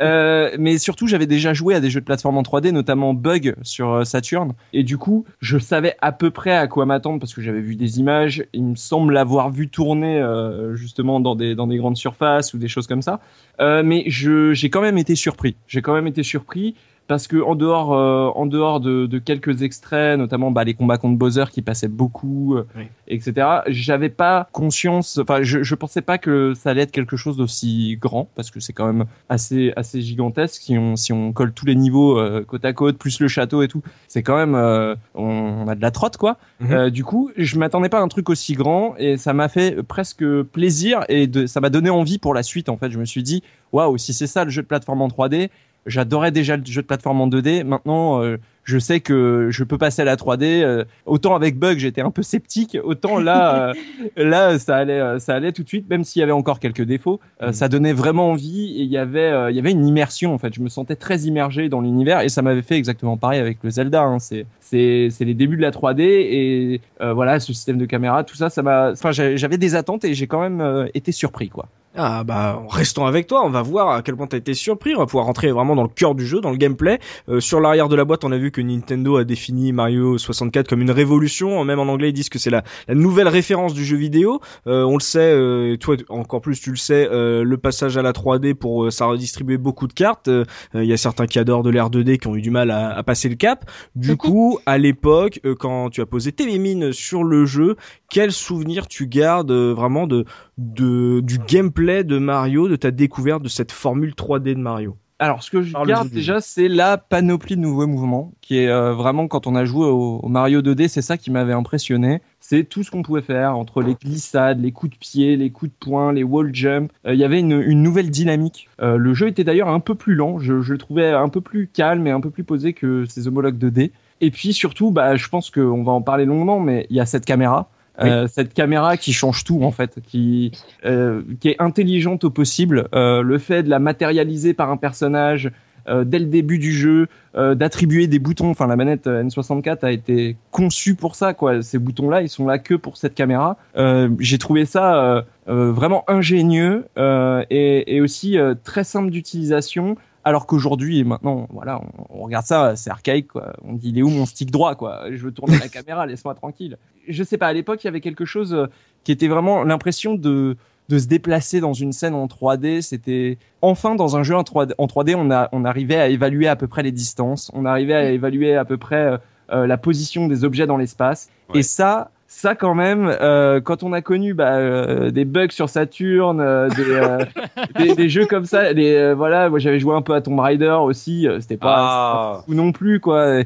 Euh, 0.00 0.54
mais 0.58 0.78
surtout 0.78 1.06
j'avais 1.06 1.26
déjà 1.26 1.54
joué 1.54 1.74
à 1.74 1.80
des 1.80 1.90
jeux 1.90 2.00
de 2.00 2.04
plateforme 2.04 2.36
en 2.36 2.42
3D, 2.42 2.70
notamment 2.70 3.14
Bug 3.14 3.54
sur 3.62 4.06
Saturn. 4.06 4.52
Et 4.72 4.82
du 4.82 4.98
coup 4.98 5.24
je 5.40 5.58
savais 5.58 5.96
à 6.00 6.12
peu 6.12 6.30
près 6.30 6.52
à 6.52 6.66
quoi 6.66 6.86
m'attendre 6.86 7.18
parce 7.18 7.34
que 7.34 7.40
j'avais 7.40 7.60
vu 7.60 7.76
des 7.76 7.98
images. 7.98 8.44
Il 8.52 8.64
me 8.64 8.76
semble 8.76 9.14
l'avoir 9.14 9.50
vu 9.50 9.68
tourner 9.68 10.18
euh, 10.18 10.74
justement 10.74 11.20
dans 11.20 11.34
des 11.34 11.54
dans 11.54 11.66
des 11.66 11.76
grandes 11.76 11.96
surfaces 11.96 12.52
ou 12.54 12.58
des 12.58 12.68
choses 12.68 12.86
comme 12.86 13.02
ça. 13.02 13.20
Euh, 13.60 13.82
mais 13.84 14.04
je 14.06 14.52
j'ai 14.52 14.70
quand 14.70 14.82
même 14.82 14.98
été 14.98 15.14
surpris. 15.14 15.56
J'ai 15.66 15.82
quand 15.82 15.94
même 15.94 16.06
été 16.06 16.22
surpris 16.22 16.74
parce 17.08 17.26
que 17.26 17.42
en 17.42 17.54
dehors 17.54 17.92
euh, 17.92 18.28
en 18.34 18.46
dehors 18.46 18.80
de, 18.80 19.06
de 19.06 19.18
quelques 19.18 19.62
extraits 19.62 20.16
notamment 20.18 20.50
bah, 20.50 20.64
les 20.64 20.74
combats 20.74 20.98
contre 20.98 21.18
Bowser 21.18 21.44
qui 21.50 21.60
passaient 21.60 21.88
beaucoup 21.88 22.56
euh, 22.56 22.66
Oui. 22.76 22.84
etc 23.08 23.46
j'avais 23.68 24.08
pas 24.08 24.48
conscience 24.52 25.18
enfin 25.18 25.42
je, 25.42 25.62
je 25.62 25.74
pensais 25.74 26.00
pas 26.02 26.18
que 26.18 26.54
ça 26.54 26.70
allait 26.70 26.82
être 26.82 26.90
quelque 26.92 27.16
chose 27.16 27.36
d'aussi 27.36 27.98
grand 28.00 28.28
parce 28.34 28.50
que 28.50 28.60
c'est 28.60 28.72
quand 28.72 28.86
même 28.86 29.04
assez 29.28 29.72
assez 29.76 30.00
gigantesque 30.00 30.62
si 30.62 30.78
on 30.78 30.96
si 30.96 31.12
on 31.12 31.32
colle 31.32 31.52
tous 31.52 31.66
les 31.66 31.74
niveaux 31.74 32.18
euh, 32.18 32.44
côte 32.46 32.64
à 32.64 32.72
côte 32.72 32.96
plus 32.98 33.20
le 33.20 33.28
château 33.28 33.62
et 33.62 33.68
tout 33.68 33.82
c'est 34.08 34.22
quand 34.22 34.36
même 34.36 34.54
euh, 34.54 34.94
on, 35.14 35.24
on 35.64 35.68
a 35.68 35.74
de 35.74 35.82
la 35.82 35.90
trotte 35.90 36.16
quoi 36.16 36.38
Mhm. 36.60 36.90
Du 36.90 37.02
coup 37.04 37.30
je 37.36 37.58
m'attendais 37.58 37.88
pas 37.88 37.98
à 37.98 38.02
un 38.02 38.08
truc 38.08 38.30
aussi 38.30 38.52
grand 38.54 38.94
et 38.96 39.16
ça 39.16 39.32
m'a 39.32 39.48
fait 39.48 39.82
presque 39.82 40.24
plaisir 40.42 41.00
et 41.08 41.26
de, 41.26 41.46
ça 41.46 41.60
m'a 41.60 41.70
donné 41.70 41.90
envie 41.90 42.18
pour 42.18 42.34
la 42.34 42.44
suite 42.44 42.68
en 42.68 42.76
fait 42.76 42.90
je 42.90 42.98
me 42.98 43.04
suis 43.04 43.24
dit 43.24 43.42
waouh 43.72 43.98
si 43.98 44.12
c'est 44.14 44.28
ça 44.28 44.44
le 44.44 44.50
jeu 44.50 44.62
de 44.62 44.66
plateforme 44.68 45.02
en 45.02 45.08
3D 45.08 45.48
J'adorais 45.86 46.30
déjà 46.30 46.56
le 46.56 46.64
jeu 46.64 46.82
de 46.82 46.86
plateforme 46.86 47.20
en 47.20 47.28
2D. 47.28 47.64
Maintenant, 47.64 48.22
euh, 48.22 48.36
je 48.64 48.78
sais 48.78 49.00
que 49.00 49.48
je 49.50 49.64
peux 49.64 49.78
passer 49.78 50.02
à 50.02 50.04
la 50.04 50.14
3D. 50.16 50.62
euh, 50.62 50.84
autant 51.06 51.34
avec 51.34 51.58
Bug, 51.58 51.78
j'étais 51.78 52.00
un 52.00 52.12
peu 52.12 52.22
sceptique. 52.22 52.78
Autant 52.84 53.18
là, 53.18 53.72
euh, 54.18 54.24
là, 54.24 54.58
ça 54.60 54.76
allait, 54.76 55.18
ça 55.18 55.34
allait 55.34 55.50
tout 55.50 55.64
de 55.64 55.68
suite, 55.68 55.90
même 55.90 56.04
s'il 56.04 56.20
y 56.20 56.22
avait 56.22 56.30
encore 56.30 56.60
quelques 56.60 56.82
défauts. 56.82 57.18
Euh, 57.42 57.48
Mhm. 57.48 57.52
Ça 57.52 57.68
donnait 57.68 57.92
vraiment 57.92 58.30
envie 58.30 58.76
et 58.78 58.82
il 58.82 58.88
y 58.90 58.96
avait, 58.96 59.20
euh, 59.20 59.50
il 59.50 59.56
y 59.56 59.58
avait 59.58 59.72
une 59.72 59.84
immersion 59.84 60.32
en 60.32 60.38
fait. 60.38 60.54
Je 60.54 60.60
me 60.60 60.68
sentais 60.68 60.94
très 60.96 61.22
immergé 61.22 61.68
dans 61.68 61.80
l'univers 61.80 62.20
et 62.20 62.28
ça 62.28 62.40
m'avait 62.42 62.62
fait 62.62 62.76
exactement 62.76 63.16
pareil 63.16 63.40
avec 63.40 63.58
le 63.64 63.70
Zelda. 63.70 64.02
Hein. 64.02 64.18
C'est, 64.20 64.46
c'est, 64.60 65.08
c'est 65.10 65.24
les 65.24 65.34
débuts 65.34 65.56
de 65.56 65.62
la 65.62 65.72
3D 65.72 66.00
et 66.02 66.80
euh, 67.00 67.12
voilà, 67.12 67.40
ce 67.40 67.52
système 67.52 67.78
de 67.78 67.86
caméra, 67.86 68.22
tout 68.22 68.36
ça, 68.36 68.48
ça 68.50 68.62
m'a. 68.62 68.92
Enfin, 68.92 69.10
j'avais 69.10 69.36
j'avais 69.36 69.58
des 69.58 69.74
attentes 69.74 70.04
et 70.04 70.14
j'ai 70.14 70.28
quand 70.28 70.40
même 70.40 70.60
euh, 70.60 70.86
été 70.94 71.10
surpris 71.10 71.48
quoi. 71.48 71.68
Ah 71.94 72.24
bah 72.24 72.62
restons 72.70 73.04
avec 73.04 73.26
toi, 73.26 73.44
on 73.44 73.50
va 73.50 73.60
voir 73.60 73.90
à 73.90 74.00
quel 74.00 74.16
point 74.16 74.26
t'as 74.26 74.38
été 74.38 74.54
surpris, 74.54 74.94
on 74.94 75.00
va 75.00 75.04
pouvoir 75.04 75.26
rentrer 75.26 75.52
vraiment 75.52 75.76
dans 75.76 75.82
le 75.82 75.90
cœur 75.90 76.14
du 76.14 76.24
jeu, 76.26 76.40
dans 76.40 76.50
le 76.50 76.56
gameplay. 76.56 76.98
Euh, 77.28 77.38
sur 77.38 77.60
l'arrière 77.60 77.90
de 77.90 77.96
la 77.96 78.06
boîte, 78.06 78.24
on 78.24 78.32
a 78.32 78.38
vu 78.38 78.50
que 78.50 78.62
Nintendo 78.62 79.18
a 79.18 79.24
défini 79.24 79.72
Mario 79.72 80.16
64 80.16 80.68
comme 80.68 80.80
une 80.80 80.90
révolution, 80.90 81.62
même 81.66 81.78
en 81.78 81.82
anglais 81.88 82.08
ils 82.08 82.14
disent 82.14 82.30
que 82.30 82.38
c'est 82.38 82.48
la, 82.48 82.64
la 82.88 82.94
nouvelle 82.94 83.28
référence 83.28 83.74
du 83.74 83.84
jeu 83.84 83.98
vidéo. 83.98 84.40
Euh, 84.66 84.84
on 84.84 84.94
le 84.94 85.02
sait, 85.02 85.34
euh, 85.34 85.76
toi 85.76 85.96
encore 86.08 86.40
plus 86.40 86.58
tu 86.58 86.70
le 86.70 86.76
sais, 86.76 87.06
euh, 87.12 87.44
le 87.44 87.58
passage 87.58 87.98
à 87.98 88.02
la 88.02 88.12
3D 88.12 88.54
pour 88.54 88.84
euh, 88.84 88.90
ça 88.90 89.04
redistribuer 89.04 89.58
beaucoup 89.58 89.86
de 89.86 89.92
cartes. 89.92 90.28
Euh, 90.28 90.44
Il 90.72 90.84
y 90.84 90.94
a 90.94 90.96
certains 90.96 91.26
qui 91.26 91.38
adorent 91.38 91.62
de 91.62 91.68
l'air 91.68 91.90
2D 91.90 92.16
qui 92.16 92.26
ont 92.26 92.36
eu 92.36 92.40
du 92.42 92.50
mal 92.50 92.70
à, 92.70 92.96
à 92.96 93.02
passer 93.02 93.28
le 93.28 93.34
cap. 93.34 93.70
Du 93.96 94.16
coup, 94.16 94.58
à 94.64 94.78
l'époque, 94.78 95.40
euh, 95.44 95.54
quand 95.54 95.90
tu 95.90 96.00
as 96.00 96.06
posé 96.06 96.32
tes 96.32 96.58
mines 96.58 96.90
sur 96.94 97.22
le 97.22 97.44
jeu, 97.44 97.76
quel 98.08 98.32
souvenir 98.32 98.88
tu 98.88 99.06
gardes 99.06 99.52
vraiment 99.52 100.06
de, 100.06 100.24
de 100.56 101.20
du 101.20 101.38
gameplay 101.38 101.81
de 101.82 102.18
Mario, 102.18 102.68
de 102.68 102.76
ta 102.76 102.90
découverte 102.90 103.42
de 103.42 103.48
cette 103.48 103.72
formule 103.72 104.12
3D 104.12 104.54
de 104.54 104.60
Mario 104.60 104.96
Alors, 105.18 105.42
ce 105.42 105.50
que 105.50 105.62
je 105.62 105.72
Parle 105.72 105.88
garde 105.88 106.08
du 106.08 106.14
jeu. 106.14 106.14
déjà, 106.20 106.40
c'est 106.40 106.68
la 106.68 106.96
panoplie 106.96 107.56
de 107.56 107.60
nouveaux 107.60 107.86
mouvements, 107.88 108.32
qui 108.40 108.58
est 108.58 108.68
euh, 108.68 108.94
vraiment 108.94 109.26
quand 109.28 109.46
on 109.48 109.54
a 109.56 109.64
joué 109.64 109.86
au, 109.86 110.20
au 110.22 110.28
Mario 110.28 110.62
2D, 110.62 110.86
c'est 110.88 111.02
ça 111.02 111.16
qui 111.18 111.30
m'avait 111.30 111.52
impressionné. 111.52 112.20
C'est 112.40 112.64
tout 112.64 112.82
ce 112.84 112.90
qu'on 112.90 113.02
pouvait 113.02 113.22
faire 113.22 113.56
entre 113.56 113.82
les 113.82 113.94
glissades, 113.94 114.60
les 114.60 114.70
coups 114.72 114.92
de 114.92 114.98
pied, 114.98 115.36
les 115.36 115.50
coups 115.50 115.70
de 115.72 115.76
poing, 115.84 116.12
les 116.12 116.22
wall 116.24 116.54
jump. 116.54 116.92
Euh, 117.06 117.14
Il 117.14 117.20
y 117.20 117.24
avait 117.24 117.40
une, 117.40 117.60
une 117.60 117.82
nouvelle 117.82 118.10
dynamique. 118.10 118.68
Euh, 118.80 118.96
le 118.96 119.14
jeu 119.14 119.26
était 119.28 119.44
d'ailleurs 119.44 119.68
un 119.68 119.80
peu 119.80 119.94
plus 119.94 120.14
lent. 120.14 120.38
Je, 120.38 120.60
je 120.60 120.72
le 120.72 120.78
trouvais 120.78 121.10
un 121.10 121.28
peu 121.28 121.40
plus 121.40 121.66
calme 121.66 122.06
et 122.06 122.10
un 122.10 122.20
peu 122.20 122.30
plus 122.30 122.44
posé 122.44 122.72
que 122.72 123.04
ses 123.06 123.26
homologues 123.26 123.58
2D. 123.58 123.90
Et 124.20 124.30
puis 124.30 124.52
surtout, 124.52 124.92
bah, 124.92 125.16
je 125.16 125.28
pense 125.28 125.50
qu'on 125.50 125.82
va 125.82 125.90
en 125.92 126.02
parler 126.02 126.24
longuement, 126.26 126.60
mais 126.60 126.86
il 126.90 126.96
y 126.96 127.00
a 127.00 127.06
cette 127.06 127.24
caméra. 127.24 127.68
Euh, 128.02 128.26
cette 128.26 128.54
caméra 128.54 128.96
qui 128.96 129.12
change 129.12 129.44
tout 129.44 129.62
en 129.62 129.70
fait, 129.70 129.98
qui 130.06 130.52
euh, 130.84 131.22
qui 131.40 131.48
est 131.48 131.56
intelligente 131.60 132.24
au 132.24 132.30
possible. 132.30 132.88
Euh, 132.94 133.22
le 133.22 133.38
fait 133.38 133.62
de 133.62 133.70
la 133.70 133.78
matérialiser 133.78 134.54
par 134.54 134.70
un 134.70 134.76
personnage 134.76 135.50
euh, 135.88 136.04
dès 136.04 136.20
le 136.20 136.26
début 136.26 136.58
du 136.58 136.72
jeu, 136.72 137.08
euh, 137.34 137.54
d'attribuer 137.54 138.06
des 138.06 138.20
boutons. 138.20 138.50
Enfin, 138.50 138.68
la 138.68 138.76
manette 138.76 139.08
euh, 139.08 139.24
N64 139.24 139.78
a 139.82 139.90
été 139.90 140.36
conçue 140.52 140.94
pour 140.94 141.16
ça, 141.16 141.34
quoi. 141.34 141.60
Ces 141.62 141.78
boutons-là, 141.78 142.22
ils 142.22 142.28
sont 142.28 142.46
là 142.46 142.58
que 142.58 142.74
pour 142.74 142.96
cette 142.96 143.14
caméra. 143.14 143.56
Euh, 143.76 144.08
J'ai 144.20 144.38
trouvé 144.38 144.64
ça 144.64 145.24
vraiment 145.46 146.04
ingénieux 146.06 146.84
et, 146.96 147.96
et 147.96 148.00
aussi 148.00 148.36
très 148.62 148.84
simple 148.84 149.10
d'utilisation. 149.10 149.96
Alors 150.24 150.46
qu'aujourd'hui 150.46 151.00
et 151.00 151.04
maintenant, 151.04 151.48
voilà, 151.50 151.80
on, 151.80 152.20
on 152.20 152.22
regarde 152.24 152.46
ça, 152.46 152.76
c'est 152.76 152.90
archaïque, 152.90 153.28
quoi. 153.28 153.54
On 153.64 153.72
dit, 153.72 153.90
il 153.90 153.98
est 153.98 154.02
où 154.02 154.08
mon 154.08 154.26
stick 154.26 154.50
droit, 154.50 154.74
quoi? 154.74 155.04
Je 155.10 155.16
veux 155.16 155.32
tourner 155.32 155.58
la 155.58 155.68
caméra, 155.68 156.06
laisse-moi 156.06 156.34
tranquille. 156.34 156.78
Je 157.08 157.24
sais 157.24 157.38
pas, 157.38 157.48
à 157.48 157.52
l'époque, 157.52 157.82
il 157.82 157.86
y 157.86 157.88
avait 157.88 158.00
quelque 158.00 158.24
chose 158.24 158.54
euh, 158.54 158.66
qui 159.04 159.12
était 159.12 159.28
vraiment 159.28 159.64
l'impression 159.64 160.14
de 160.14 160.56
de 160.88 160.98
se 160.98 161.06
déplacer 161.06 161.60
dans 161.60 161.72
une 161.72 161.92
scène 161.92 162.14
en 162.14 162.26
3D. 162.26 162.82
C'était 162.82 163.38
enfin 163.62 163.94
dans 163.94 164.16
un 164.16 164.22
jeu 164.22 164.36
en 164.36 164.42
3D, 164.42 164.72
en 164.78 164.86
3D 164.86 165.14
on, 165.16 165.30
a, 165.30 165.48
on 165.52 165.64
arrivait 165.64 165.96
à 165.96 166.08
évaluer 166.08 166.48
à 166.48 166.56
peu 166.56 166.66
près 166.66 166.82
les 166.82 166.92
distances, 166.92 167.50
on 167.54 167.64
arrivait 167.64 167.94
à 167.94 168.10
évaluer 168.10 168.56
à 168.56 168.64
peu 168.64 168.76
près 168.76 168.96
euh, 168.96 169.16
euh, 169.52 169.66
la 169.66 169.78
position 169.78 170.28
des 170.28 170.44
objets 170.44 170.66
dans 170.66 170.76
l'espace. 170.76 171.30
Ouais. 171.48 171.60
Et 171.60 171.62
ça, 171.62 172.10
ça 172.34 172.54
quand 172.54 172.74
même, 172.74 173.14
euh, 173.20 173.60
quand 173.60 173.82
on 173.82 173.92
a 173.92 174.00
connu 174.00 174.34
bah, 174.34 174.54
euh, 174.56 175.10
des 175.10 175.24
bugs 175.24 175.50
sur 175.50 175.68
Saturn, 175.68 176.40
euh, 176.40 176.68
des, 176.70 176.90
euh, 176.90 177.18
des, 177.78 177.94
des 177.94 178.08
jeux 178.08 178.26
comme 178.26 178.46
ça, 178.46 178.72
des, 178.74 178.94
euh, 178.94 179.14
voilà, 179.14 179.48
moi 179.50 179.58
j'avais 179.58 179.78
joué 179.78 179.94
un 179.94 180.02
peu 180.02 180.14
à 180.14 180.20
Tomb 180.20 180.38
Raider 180.40 180.76
aussi, 180.82 181.28
euh, 181.28 181.40
c'était 181.40 181.56
pas, 181.56 181.74
Ah. 181.76 182.44
ou 182.48 182.54
non 182.54 182.72
plus 182.72 183.00
quoi. 183.00 183.40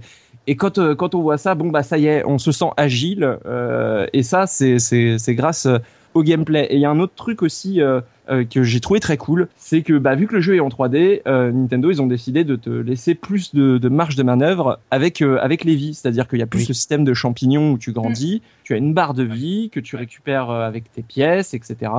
Et 0.47 0.55
quand 0.57 0.79
euh, 0.79 0.95
quand 0.95 1.15
on 1.15 1.23
voit 1.23 1.39
ça, 1.39 1.55
bon 1.57 1.69
bah 1.71 1.83
ça 1.83 1.99
y 1.99 2.07
est, 2.07 2.23
on 2.25 2.39
se 2.39 2.53
sent 2.53 2.71
agile. 2.77 3.39
euh, 3.47 4.07
et 4.13 4.23
ça 4.23 4.47
c'est 4.47 4.79
c'est 4.79 5.19
c'est 5.19 5.35
grâce 5.35 5.67
euh, 5.67 5.79
au 6.15 6.23
gameplay. 6.23 6.67
Et 6.71 6.77
il 6.77 6.81
y 6.81 6.85
a 6.87 6.91
un 6.91 7.01
autre 7.01 7.15
truc 7.17 7.43
aussi 7.43 7.83
euh, 8.29 8.45
que 8.45 8.63
j'ai 8.63 8.81
trouvé 8.81 9.01
très 9.01 9.17
cool, 9.17 9.49
c'est 9.57 9.83
que 9.83 9.99
bah 9.99 10.15
vu 10.15 10.27
que 10.27 10.35
le 10.35 10.41
jeu 10.41 10.57
est 10.57 10.61
en 10.61 10.69
3D, 10.69 11.23
euh, 11.27 11.53
Nintendo 11.53 11.91
ils 11.91 12.03
ont 12.03 12.07
décidé 12.07 12.45
de 12.45 12.57
te 12.57 12.71
laisser 12.71 13.15
plus 13.15 13.55
de, 13.55 13.79
de 13.79 13.89
marge 13.89 14.17
de 14.17 14.23
manœuvre 14.23 14.81
avec 14.91 15.23
euh, 15.23 15.39
avec 15.41 15.65
les 15.65 15.77
vies, 15.77 15.95
c'est-à-dire 15.95 16.27
qu'il 16.27 16.39
y 16.39 16.43
a 16.43 16.47
plus 16.47 16.61
Oui. 16.61 16.67
le 16.69 16.75
système 16.75 17.05
de 17.05 17.15
champignons 17.15 17.73
où 17.73 17.79
tu 17.79 17.93
grandis, 17.93 18.43
tu 18.65 18.75
as 18.75 18.79
une 18.79 18.95
barre 18.95 19.15
de 19.15 19.23
vie 19.23 19.71
que 19.71 19.81
tu 19.81 19.97
récupères 19.97 20.51
avec 20.51 20.93
tes 20.93 21.03
pièces, 21.03 21.55
etc. 21.55 21.93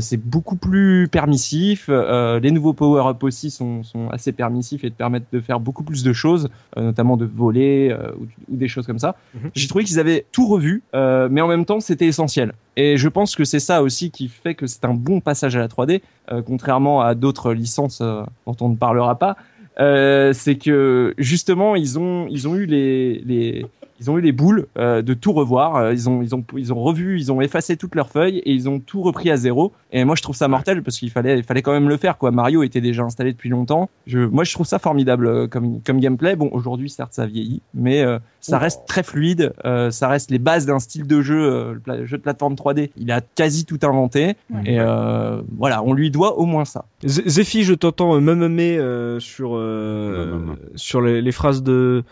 C'est 0.00 0.16
beaucoup 0.16 0.56
plus 0.56 1.06
permissif. 1.08 1.88
Les 1.88 2.50
nouveaux 2.50 2.72
power-up 2.72 3.22
aussi 3.22 3.50
sont, 3.50 3.82
sont 3.82 4.08
assez 4.08 4.32
permissifs 4.32 4.84
et 4.84 4.90
te 4.90 4.96
permettent 4.96 5.30
de 5.32 5.40
faire 5.40 5.60
beaucoup 5.60 5.82
plus 5.84 6.02
de 6.02 6.12
choses, 6.12 6.48
notamment 6.76 7.16
de 7.16 7.26
voler 7.26 7.94
ou, 8.18 8.26
ou 8.52 8.56
des 8.56 8.68
choses 8.68 8.86
comme 8.86 8.98
ça. 8.98 9.16
Mhm. 9.34 9.50
J'ai 9.54 9.68
trouvé 9.68 9.84
qu'ils 9.84 10.00
avaient 10.00 10.24
tout 10.32 10.46
revu, 10.48 10.82
mais 10.94 11.40
en 11.42 11.48
même 11.48 11.66
temps 11.66 11.80
c'était 11.80 12.06
essentiel. 12.06 12.54
Et 12.76 12.96
je 12.96 13.08
pense 13.08 13.34
que 13.34 13.44
c'est 13.44 13.58
ça 13.58 13.82
aussi 13.82 14.12
qui 14.12 14.28
fait 14.28 14.54
que 14.54 14.68
c'est 14.68 14.84
un 14.84 14.94
bon 14.94 15.20
passage 15.20 15.56
à 15.56 15.57
la 15.58 15.68
3D, 15.68 16.00
euh, 16.30 16.42
contrairement 16.42 17.00
à 17.00 17.14
d'autres 17.14 17.52
licences 17.52 18.00
euh, 18.00 18.22
dont 18.46 18.56
on 18.60 18.68
ne 18.70 18.76
parlera 18.76 19.18
pas. 19.18 19.36
Euh, 19.80 20.32
c'est 20.32 20.56
que 20.56 21.14
justement 21.18 21.76
ils 21.76 21.98
ont 21.98 22.26
eu 22.28 22.66
les 22.66 23.64
ils 24.00 24.10
ont 24.10 24.18
eu 24.18 24.20
les 24.20 24.32
boules 24.32 24.66
euh, 24.78 25.02
de 25.02 25.14
tout 25.14 25.32
revoir. 25.32 25.76
Euh, 25.76 25.92
ils 25.92 26.08
ont, 26.08 26.22
ils 26.22 26.34
ont, 26.34 26.44
ils 26.56 26.72
ont 26.72 26.82
revu, 26.82 27.18
ils 27.18 27.32
ont 27.32 27.40
effacé 27.40 27.76
toutes 27.76 27.94
leurs 27.94 28.10
feuilles 28.10 28.38
et 28.38 28.52
ils 28.52 28.68
ont 28.68 28.80
tout 28.80 29.02
repris 29.02 29.30
à 29.30 29.36
zéro. 29.36 29.72
Et 29.92 30.04
moi, 30.04 30.14
je 30.14 30.22
trouve 30.22 30.36
ça 30.36 30.48
mortel 30.48 30.82
parce 30.82 30.98
qu'il 30.98 31.10
fallait, 31.10 31.38
il 31.38 31.44
fallait 31.44 31.62
quand 31.62 31.72
même 31.72 31.88
le 31.88 31.96
faire. 31.96 32.18
Quoi. 32.18 32.30
Mario 32.30 32.62
était 32.62 32.80
déjà 32.80 33.02
installé 33.02 33.32
depuis 33.32 33.48
longtemps. 33.48 33.88
Je, 34.06 34.20
moi, 34.20 34.44
je 34.44 34.52
trouve 34.52 34.66
ça 34.66 34.78
formidable 34.78 35.26
euh, 35.26 35.46
comme, 35.46 35.80
comme 35.82 36.00
gameplay. 36.00 36.36
Bon, 36.36 36.48
aujourd'hui, 36.52 36.90
certes, 36.90 37.14
ça 37.14 37.26
vieillit, 37.26 37.62
mais 37.74 38.02
euh, 38.02 38.18
ça 38.40 38.58
reste 38.58 38.82
très 38.86 39.02
fluide. 39.02 39.52
Euh, 39.64 39.90
ça 39.90 40.08
reste 40.08 40.30
les 40.30 40.38
bases 40.38 40.66
d'un 40.66 40.78
style 40.78 41.06
de 41.06 41.20
jeu, 41.22 41.40
euh, 41.40 41.74
le 41.86 42.06
jeu 42.06 42.18
de 42.18 42.22
plateforme 42.22 42.54
3D. 42.54 42.90
Il 42.96 43.10
a 43.10 43.20
quasi 43.20 43.64
tout 43.64 43.78
inventé. 43.82 44.34
Ouais. 44.50 44.62
Et 44.66 44.80
euh, 44.80 45.40
voilà, 45.56 45.82
on 45.82 45.92
lui 45.92 46.10
doit 46.10 46.38
au 46.38 46.44
moins 46.44 46.64
ça. 46.64 46.84
Zephy, 47.04 47.64
je 47.64 47.74
t'entends 47.74 48.20
euh, 48.20 49.20
sur 49.20 49.52
euh, 49.54 50.56
sur 50.74 51.00
les, 51.00 51.22
les 51.22 51.32
phrases 51.32 51.62
de 51.62 52.04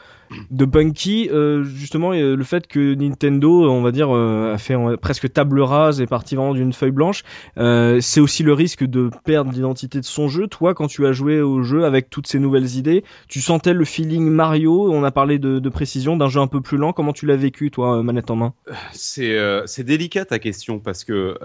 de 0.51 0.65
Punky. 0.65 1.29
Euh, 1.31 1.65
justement, 1.65 2.13
euh, 2.13 2.37
le 2.37 2.45
fait 2.45 2.67
que 2.67 2.95
Nintendo, 2.95 3.71
on 3.71 3.83
va 3.83 3.93
dire, 3.93 4.15
euh, 4.15 4.55
a 4.55 4.59
fait 4.59 4.77
presque 5.01 5.33
table 5.33 5.61
rase 5.61 6.01
et 6.01 6.07
parti 6.07 6.37
vraiment 6.37 6.55
d'une 6.55 6.73
feuille 6.73 6.91
blanche, 6.91 7.23
c'est 7.57 8.21
aussi 8.21 8.43
le 8.43 8.53
risque 8.53 8.85
de 8.85 9.11
perdre 9.25 9.53
l'identité 9.53 10.01
de 10.01 10.05
son 10.05 10.29
jeu. 10.29 10.47
Toi, 10.47 10.75
quand 10.75 10.87
tu 10.87 11.07
as 11.07 11.13
joué 11.13 11.41
au 11.41 11.63
jeu 11.63 11.85
avec 11.85 12.11
toutes 12.11 12.27
ces 12.27 12.39
nouvelles 12.39 12.77
idées, 12.77 13.05
tu 13.29 13.41
sentais 13.41 13.75
le 13.75 13.85
feeling 13.85 14.29
Mario? 14.29 14.91
On 14.93 15.05
a 15.05 15.11
parlé 15.11 15.39
de, 15.39 15.59
de 15.59 15.69
précision, 15.69 16.17
d'un 16.17 16.29
jeu 16.29 16.41
un 16.41 16.47
peu 16.47 16.61
plus 16.61 16.77
lent. 16.77 16.93
Comment 16.93 17.13
tu 17.13 17.27
l'as 17.27 17.37
vécu, 17.37 17.71
toi, 17.71 18.03
manette 18.03 18.31
en 18.31 18.37
main? 18.37 18.55
C'est 18.93 19.37
c'est 19.67 19.85
délicat 19.85 20.25
ta 20.25 20.39
question 20.39 20.79
parce 20.79 21.05
que 21.05 21.37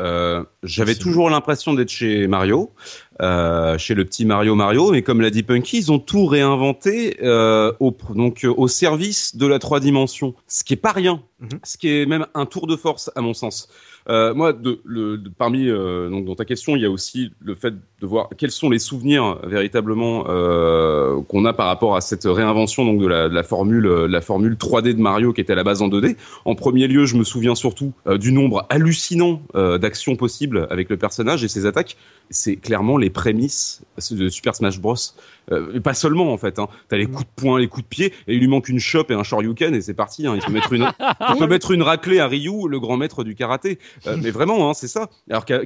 j'avais 0.64 0.96
toujours 0.96 1.30
l'impression 1.30 1.74
d'être 1.74 1.90
chez 1.90 2.28
Mario, 2.28 2.72
euh, 3.22 3.78
chez 3.78 3.94
le 3.94 4.04
petit 4.06 4.26
Mario 4.26 4.56
Mario, 4.56 4.92
mais 4.92 5.02
comme 5.02 5.22
l'a 5.22 5.30
dit 5.30 5.44
Punky, 5.44 5.78
ils 5.78 5.92
ont 5.92 6.00
tout 6.00 6.26
réinventé 6.26 7.18
euh, 7.22 7.72
au, 7.80 7.96
donc 8.16 8.44
euh, 8.44 8.54
au 8.56 8.68
service 8.68 9.36
de 9.36 9.46
la 9.46 9.60
trois 9.60 9.80
dimensions, 9.80 10.34
ce 10.48 10.64
qui 10.64 10.74
est 10.74 10.78
pas 10.78 10.92
rien, 10.92 11.22
Mhm. 11.40 11.60
ce 11.64 11.78
qui 11.78 11.90
est 11.90 12.06
même 12.06 12.26
un 12.34 12.46
tour 12.46 12.68
de 12.68 12.76
force 12.76 13.12
à 13.16 13.22
mon 13.22 13.34
sens. 13.34 13.68
Euh, 14.10 14.34
moi, 14.34 14.52
de, 14.54 14.80
le, 14.84 15.18
de- 15.18 15.30
parmi 15.30 15.70
euh, 15.70 16.10
donc 16.10 16.26
dans 16.26 16.36
ta 16.36 16.46
question, 16.46 16.76
il 16.76 16.82
y 16.82 16.86
a 16.86 16.90
aussi 16.90 17.32
le 17.40 17.54
fait 17.56 17.74
de 17.74 18.08
voir 18.08 18.30
quels 18.38 18.52
sont 18.52 18.70
les 18.70 18.80
souvenirs 18.80 19.38
véritablement 19.44 20.26
euh, 20.28 21.22
qu'on 21.28 21.46
a 21.46 21.54
par 21.54 21.68
rapport 21.68 21.96
à 21.96 22.02
cette 22.02 22.24
réinvention 22.26 22.84
donc 22.84 23.00
de 23.00 23.08
la, 23.08 23.30
de 23.30 23.34
la 23.34 23.44
formule, 23.44 23.86
euh, 23.86 24.08
la 24.08 24.22
formule 24.22 24.54
3D 24.56 24.94
de 24.96 25.02
Mario 25.02 25.34
qui 25.34 25.42
était 25.42 25.54
à 25.54 25.56
la 25.56 25.64
base 25.64 25.82
en 25.84 25.90
2D. 25.90 26.16
En 26.46 26.56
premier 26.56 26.88
lieu, 26.88 27.06
je 27.06 27.16
me 27.16 27.24
souviens 27.24 27.54
surtout 27.56 27.94
euh, 28.08 28.18
du 28.18 28.32
nombre 28.32 28.66
hallucinant 28.70 29.42
euh, 29.56 29.78
d'actions 29.78 30.16
possibles 30.16 30.68
avec 30.72 30.90
le 30.90 30.98
personnage 30.98 31.44
et 31.44 31.48
ses 31.48 31.66
attaques. 31.66 31.96
C'est 32.32 32.56
clairement 32.56 32.98
les 32.98 33.10
prémices 33.10 33.84
de 34.12 34.30
Super 34.30 34.56
Smash 34.56 34.80
Bros. 34.80 34.96
Euh, 35.52 35.80
pas 35.82 35.94
seulement 35.94 36.32
en 36.32 36.38
fait. 36.38 36.60
Hein. 36.60 36.70
T'as 36.88 36.98
les 36.98 37.06
coups 37.08 37.26
de 37.26 37.30
poing, 37.36 37.60
les 37.60 37.68
coups 37.68 37.84
de 37.84 37.90
pied, 37.90 38.06
et 38.28 38.36
il 38.36 38.40
lui 38.40 38.48
manque 38.48 38.70
une 38.70 38.80
chope 38.80 39.12
et 39.12 39.16
un 39.16 39.24
shoryuken 39.24 39.76
et 39.76 39.82
c'est 39.82 39.94
parti. 39.94 40.26
Hein. 40.26 40.36
Il 40.38 40.42
peut 40.42 40.52
mettre 40.54 40.72
une, 40.74 40.88
il 41.30 41.38
peut 41.38 41.48
mettre 41.50 41.72
une 41.72 41.82
raclée 41.84 42.20
à 42.20 42.28
Ryu, 42.28 42.68
le 42.70 42.80
grand 42.80 42.96
maître 42.98 43.24
du 43.24 43.36
karaté. 43.36 43.80
Euh, 44.08 44.18
mais 44.22 44.32
vraiment, 44.32 44.70
hein, 44.70 44.74
c'est 44.74 44.88
ça. 44.88 45.10
Alors 45.30 45.46
que, 45.46 45.66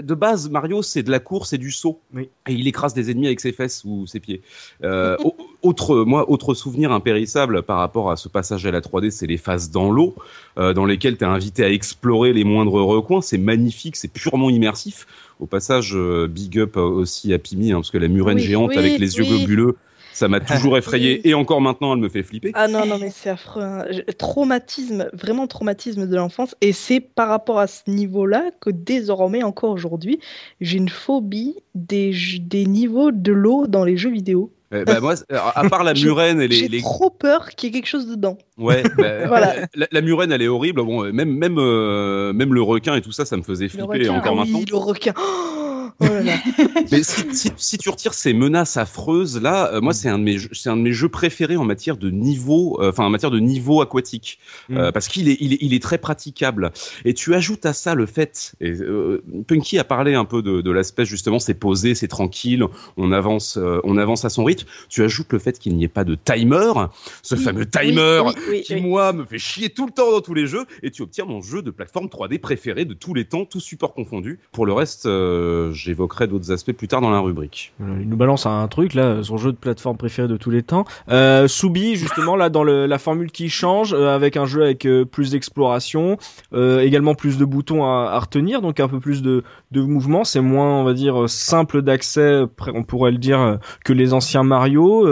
de 0.00 0.14
base, 0.14 0.50
Mario, 0.50 0.82
c'est 0.82 1.02
de 1.02 1.10
la 1.10 1.20
course 1.20 1.52
et 1.52 1.58
du 1.58 1.70
saut. 1.70 2.00
Oui. 2.14 2.28
Et 2.48 2.52
il 2.52 2.66
écrase 2.68 2.94
des 2.94 3.10
ennemis 3.10 3.26
avec 3.26 3.40
ses 3.40 3.52
fesses 3.52 3.82
ou 3.84 4.06
ses 4.06 4.20
pieds. 4.20 4.42
Euh, 4.82 5.16
au- 5.24 5.34
autre, 5.62 6.04
moi, 6.04 6.30
autre 6.30 6.54
souvenir 6.54 6.92
impérissable 6.92 7.62
par 7.62 7.78
rapport 7.78 8.10
à 8.10 8.16
ce 8.16 8.28
passage 8.28 8.66
à 8.66 8.70
la 8.70 8.80
3D, 8.80 9.10
c'est 9.10 9.26
les 9.26 9.38
phases 9.38 9.70
dans 9.70 9.90
l'eau, 9.90 10.14
euh, 10.58 10.74
dans 10.74 10.84
lesquelles 10.84 11.16
tu 11.16 11.24
es 11.24 11.26
invité 11.26 11.64
à 11.64 11.70
explorer 11.70 12.32
les 12.32 12.44
moindres 12.44 12.74
recoins. 12.74 13.22
C'est 13.22 13.38
magnifique, 13.38 13.96
c'est 13.96 14.08
purement 14.08 14.50
immersif. 14.50 15.06
Au 15.40 15.46
passage, 15.46 15.92
euh, 15.96 16.28
big 16.28 16.58
up 16.58 16.76
aussi 16.76 17.32
à 17.32 17.38
Pimi, 17.38 17.72
hein, 17.72 17.76
parce 17.76 17.90
que 17.90 17.98
la 17.98 18.08
murène 18.08 18.36
Oui, 18.36 18.42
géante 18.42 18.70
oui, 18.70 18.78
avec 18.78 18.98
les 18.98 19.16
yeux 19.18 19.24
globuleux, 19.24 19.76
ça 20.14 20.28
m'a 20.28 20.40
toujours 20.40 20.78
effrayé. 20.78 21.20
Oui. 21.24 21.30
Et 21.30 21.34
encore 21.34 21.60
maintenant, 21.60 21.92
elle 21.94 22.00
me 22.00 22.08
fait 22.08 22.22
flipper. 22.22 22.52
Ah 22.54 22.68
non, 22.68 22.86
non, 22.86 22.96
mais 22.98 23.10
c'est 23.10 23.28
affreux. 23.30 23.62
hein. 23.62 23.84
Traumatisme, 24.18 25.08
vraiment 25.12 25.46
traumatisme 25.46 26.06
de 26.08 26.16
l'enfance. 26.16 26.54
Et 26.60 26.72
c'est 26.72 27.00
par 27.00 27.28
rapport 27.28 27.58
à 27.58 27.66
ce 27.66 27.82
niveau-là 27.88 28.50
que 28.60 28.70
désormais, 28.70 29.42
encore 29.42 29.70
aujourd'hui, 29.70 30.18
j'ai 30.60 30.78
une 30.78 30.88
phobie 30.88 31.56
des, 31.74 32.12
des 32.40 32.64
niveaux 32.66 33.10
de 33.12 33.32
l'eau 33.32 33.66
dans 33.66 33.84
les 33.84 33.96
jeux 33.96 34.10
vidéo. 34.10 34.50
Euh, 34.72 34.84
bah, 34.84 34.98
moi, 35.00 35.14
à 35.30 35.68
part 35.68 35.84
la 35.84 35.94
murène 36.02 36.40
et 36.40 36.48
les, 36.48 36.56
J'ai 36.56 36.68
les- 36.68 36.80
trop 36.80 37.10
peur 37.10 37.50
qu'il 37.50 37.68
y 37.68 37.70
ait 37.70 37.80
quelque 37.80 37.88
chose 37.88 38.08
dedans. 38.08 38.38
Ouais, 38.58 38.82
bah, 38.98 39.26
Voilà. 39.28 39.54
la, 39.74 39.86
la 39.92 40.00
murène, 40.00 40.32
elle 40.32 40.42
est 40.42 40.48
horrible. 40.48 40.82
Bon, 40.82 41.04
même 41.12 41.30
même 41.36 41.58
euh, 41.58 42.32
même 42.32 42.54
le 42.54 42.62
requin 42.62 42.96
et 42.96 43.00
tout 43.00 43.12
ça, 43.12 43.24
ça 43.24 43.36
me 43.36 43.42
faisait 43.42 43.68
flipper 43.68 43.84
requin, 44.08 44.14
encore 44.14 44.32
ah 44.32 44.44
maintenant. 44.44 44.58
oui, 44.58 44.64
le 44.68 44.76
requin. 44.76 45.12
Oh, 45.16 45.63
oh 46.00 46.04
là 46.04 46.22
là. 46.22 46.36
Mais 46.92 47.02
si, 47.02 47.22
si, 47.34 47.50
si 47.56 47.78
tu 47.78 47.88
retires 47.90 48.14
ces 48.14 48.32
menaces 48.32 48.76
affreuses 48.76 49.40
là, 49.40 49.72
euh, 49.74 49.80
moi 49.80 49.92
c'est 49.94 50.08
un 50.08 50.18
de 50.18 50.24
mes 50.24 50.38
jeux- 50.38 50.50
c'est 50.52 50.68
un 50.70 50.76
de 50.76 50.82
mes 50.82 50.92
jeux 50.92 51.08
préférés 51.08 51.56
en 51.56 51.64
matière 51.64 51.96
de 51.96 52.10
niveau, 52.10 52.78
euh, 52.80 52.90
enfin 52.90 53.04
en 53.04 53.10
matière 53.10 53.30
de 53.30 53.38
niveau 53.40 53.80
aquatique, 53.80 54.38
Euh, 54.70 54.92
parce 54.92 55.08
qu'il 55.08 55.28
est 55.28 55.36
il 55.40 55.52
est 55.52 55.58
il 55.60 55.74
est 55.74 55.82
très 55.82 55.98
praticable. 55.98 56.72
Et 57.04 57.14
tu 57.14 57.34
ajoutes 57.34 57.66
à 57.66 57.72
ça 57.72 57.94
le 57.94 58.06
fait, 58.06 58.54
et 58.60 58.72
Punky 59.46 59.78
a 59.78 59.84
parlé 59.84 60.14
un 60.14 60.24
peu 60.24 60.42
de, 60.42 60.60
de 60.60 60.70
l'aspect 60.70 61.04
justement, 61.04 61.38
c'est 61.38 61.54
posé, 61.54 61.94
c'est 61.94 62.08
tranquille, 62.08 62.64
on 62.96 63.12
avance 63.12 63.58
on 63.84 63.96
avance 63.96 64.24
à 64.24 64.30
son 64.30 64.44
rythme. 64.44 64.66
Tu 64.88 65.02
ajoutes 65.02 65.32
le 65.32 65.38
fait 65.38 65.58
qu'il 65.58 65.76
n'y 65.76 65.84
ait 65.84 65.88
pas 65.88 66.04
de 66.04 66.14
timer, 66.16 66.72
ce 67.22 67.34
fameux 67.36 67.66
timer 67.66 68.22
Oui, 68.26 68.32
oui, 68.50 68.62
qui 68.62 68.76
moi 68.76 69.12
me 69.12 69.24
fait 69.24 69.38
chier 69.38 69.70
tout 69.70 69.86
le 69.86 69.92
temps 69.92 70.10
dans 70.10 70.20
tous 70.20 70.34
les 70.34 70.46
jeux 70.46 70.64
et 70.82 70.90
tu 70.90 71.02
obtiens 71.02 71.24
mon 71.24 71.40
jeu 71.40 71.62
de 71.62 71.70
plateforme 71.70 72.06
3D 72.06 72.38
préféré 72.38 72.84
de 72.84 72.94
tous 72.94 73.14
les 73.14 73.24
temps, 73.26 73.44
tout 73.44 73.60
support 73.60 73.94
confondu. 73.94 74.38
Pour 74.52 74.66
le 74.66 74.72
reste, 74.72 75.06
euh, 75.06 75.72
j'évoquerai 75.84 76.26
d'autres 76.26 76.50
aspects 76.50 76.72
plus 76.72 76.88
tard 76.88 77.00
dans 77.00 77.10
la 77.10 77.20
rubrique. 77.20 77.72
Il 77.80 78.08
nous 78.08 78.16
balance 78.16 78.46
un 78.46 78.66
truc 78.68 78.94
là, 78.94 79.22
son 79.22 79.36
jeu 79.36 79.52
de 79.52 79.56
plateforme 79.56 79.96
préféré 79.96 80.28
de 80.28 80.36
tous 80.36 80.50
les 80.50 80.62
temps. 80.62 80.84
Euh, 81.10 81.46
justement 81.94 82.36
là 82.36 82.48
dans 82.50 82.64
la 82.64 82.98
formule 82.98 83.30
qui 83.30 83.48
change, 83.48 83.94
euh, 83.94 84.14
avec 84.14 84.36
un 84.36 84.46
jeu 84.46 84.62
avec 84.62 84.86
euh, 84.86 85.04
plus 85.04 85.30
d'exploration, 85.30 86.16
euh, 86.52 86.80
également 86.80 87.14
plus 87.14 87.36
de 87.36 87.44
boutons 87.44 87.84
à, 87.84 88.10
à 88.12 88.18
retenir, 88.18 88.62
donc 88.62 88.80
un 88.80 88.88
peu 88.88 89.00
plus 89.00 89.22
de, 89.22 89.42
de 89.72 89.82
mouvement. 89.82 90.24
C'est 90.24 90.40
moins, 90.40 90.80
on 90.80 90.84
va 90.84 90.94
dire, 90.94 91.28
simple 91.28 91.82
d'accès, 91.82 92.42
on 92.72 92.82
pourrait 92.82 93.12
le 93.12 93.18
dire, 93.18 93.58
que 93.84 93.92
les 93.92 94.14
anciens 94.14 94.42
Mario. 94.42 95.06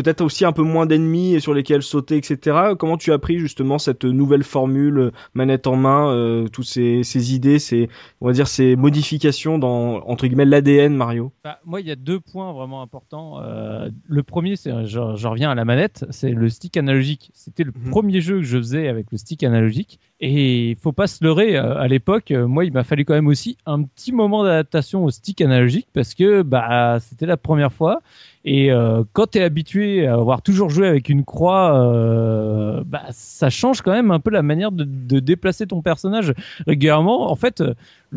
Peut-être 0.00 0.22
aussi 0.22 0.46
un 0.46 0.52
peu 0.52 0.62
moins 0.62 0.86
d'ennemis 0.86 1.42
sur 1.42 1.52
lesquels 1.52 1.82
sauter, 1.82 2.16
etc. 2.16 2.56
Comment 2.78 2.96
tu 2.96 3.12
as 3.12 3.18
pris 3.18 3.38
justement 3.38 3.78
cette 3.78 4.04
nouvelle 4.06 4.44
formule 4.44 4.98
euh, 4.98 5.10
manette 5.34 5.66
en 5.66 5.76
main, 5.76 6.08
euh, 6.10 6.48
toutes 6.48 6.64
ces, 6.64 7.02
ces 7.04 7.34
idées, 7.34 7.58
ces, 7.58 7.90
on 8.22 8.26
va 8.28 8.32
dire, 8.32 8.48
ces 8.48 8.76
modifications 8.76 9.58
dans 9.58 9.96
entre 10.08 10.26
guillemets 10.26 10.46
l'ADN 10.46 10.94
Mario? 10.96 11.32
Bah, 11.44 11.58
moi, 11.66 11.82
il 11.82 11.86
y 11.86 11.90
a 11.90 11.96
deux 11.96 12.18
points 12.18 12.50
vraiment 12.54 12.80
importants. 12.80 13.42
Euh, 13.42 13.90
le 14.08 14.22
premier, 14.22 14.56
c'est, 14.56 14.70
je, 14.86 15.00
je 15.16 15.28
reviens 15.28 15.50
à 15.50 15.54
la 15.54 15.66
manette, 15.66 16.06
c'est 16.08 16.30
le 16.30 16.48
stick 16.48 16.78
analogique. 16.78 17.30
C'était 17.34 17.64
le 17.64 17.72
Mhm. 17.72 17.90
premier 17.90 18.20
jeu 18.22 18.36
que 18.36 18.42
je 18.44 18.56
faisais 18.56 18.88
avec 18.88 19.06
le 19.12 19.18
stick 19.18 19.44
analogique. 19.44 20.00
Et 20.20 20.70
il 20.70 20.76
faut 20.76 20.92
pas 20.92 21.06
se 21.08 21.22
leurrer, 21.22 21.56
à 21.56 21.86
l'époque, 21.88 22.30
moi, 22.30 22.64
il 22.64 22.72
m'a 22.72 22.84
fallu 22.84 23.04
quand 23.04 23.14
même 23.14 23.26
aussi 23.26 23.56
un 23.66 23.82
petit 23.82 24.12
moment 24.12 24.44
d'adaptation 24.44 25.04
au 25.04 25.10
stick 25.10 25.40
analogique 25.42 25.88
parce 25.92 26.14
que 26.14 26.40
bah, 26.42 26.98
c'était 27.00 27.26
la 27.26 27.36
première 27.36 27.72
fois. 27.72 28.00
Et 28.44 28.72
euh, 28.72 29.02
quand 29.12 29.32
tu 29.32 29.38
es 29.38 29.42
habitué 29.42 30.06
à 30.06 30.14
avoir 30.14 30.40
toujours 30.40 30.70
joué 30.70 30.88
avec 30.88 31.10
une 31.10 31.24
croix, 31.24 31.78
euh, 31.78 32.82
bah, 32.86 33.02
ça 33.10 33.50
change 33.50 33.82
quand 33.82 33.92
même 33.92 34.10
un 34.10 34.20
peu 34.20 34.30
la 34.30 34.42
manière 34.42 34.72
de, 34.72 35.20
déplacer 35.20 35.66
ton 35.66 35.82
personnage 35.82 36.32
régulièrement. 36.66 37.30
En 37.30 37.36
fait, 37.36 37.62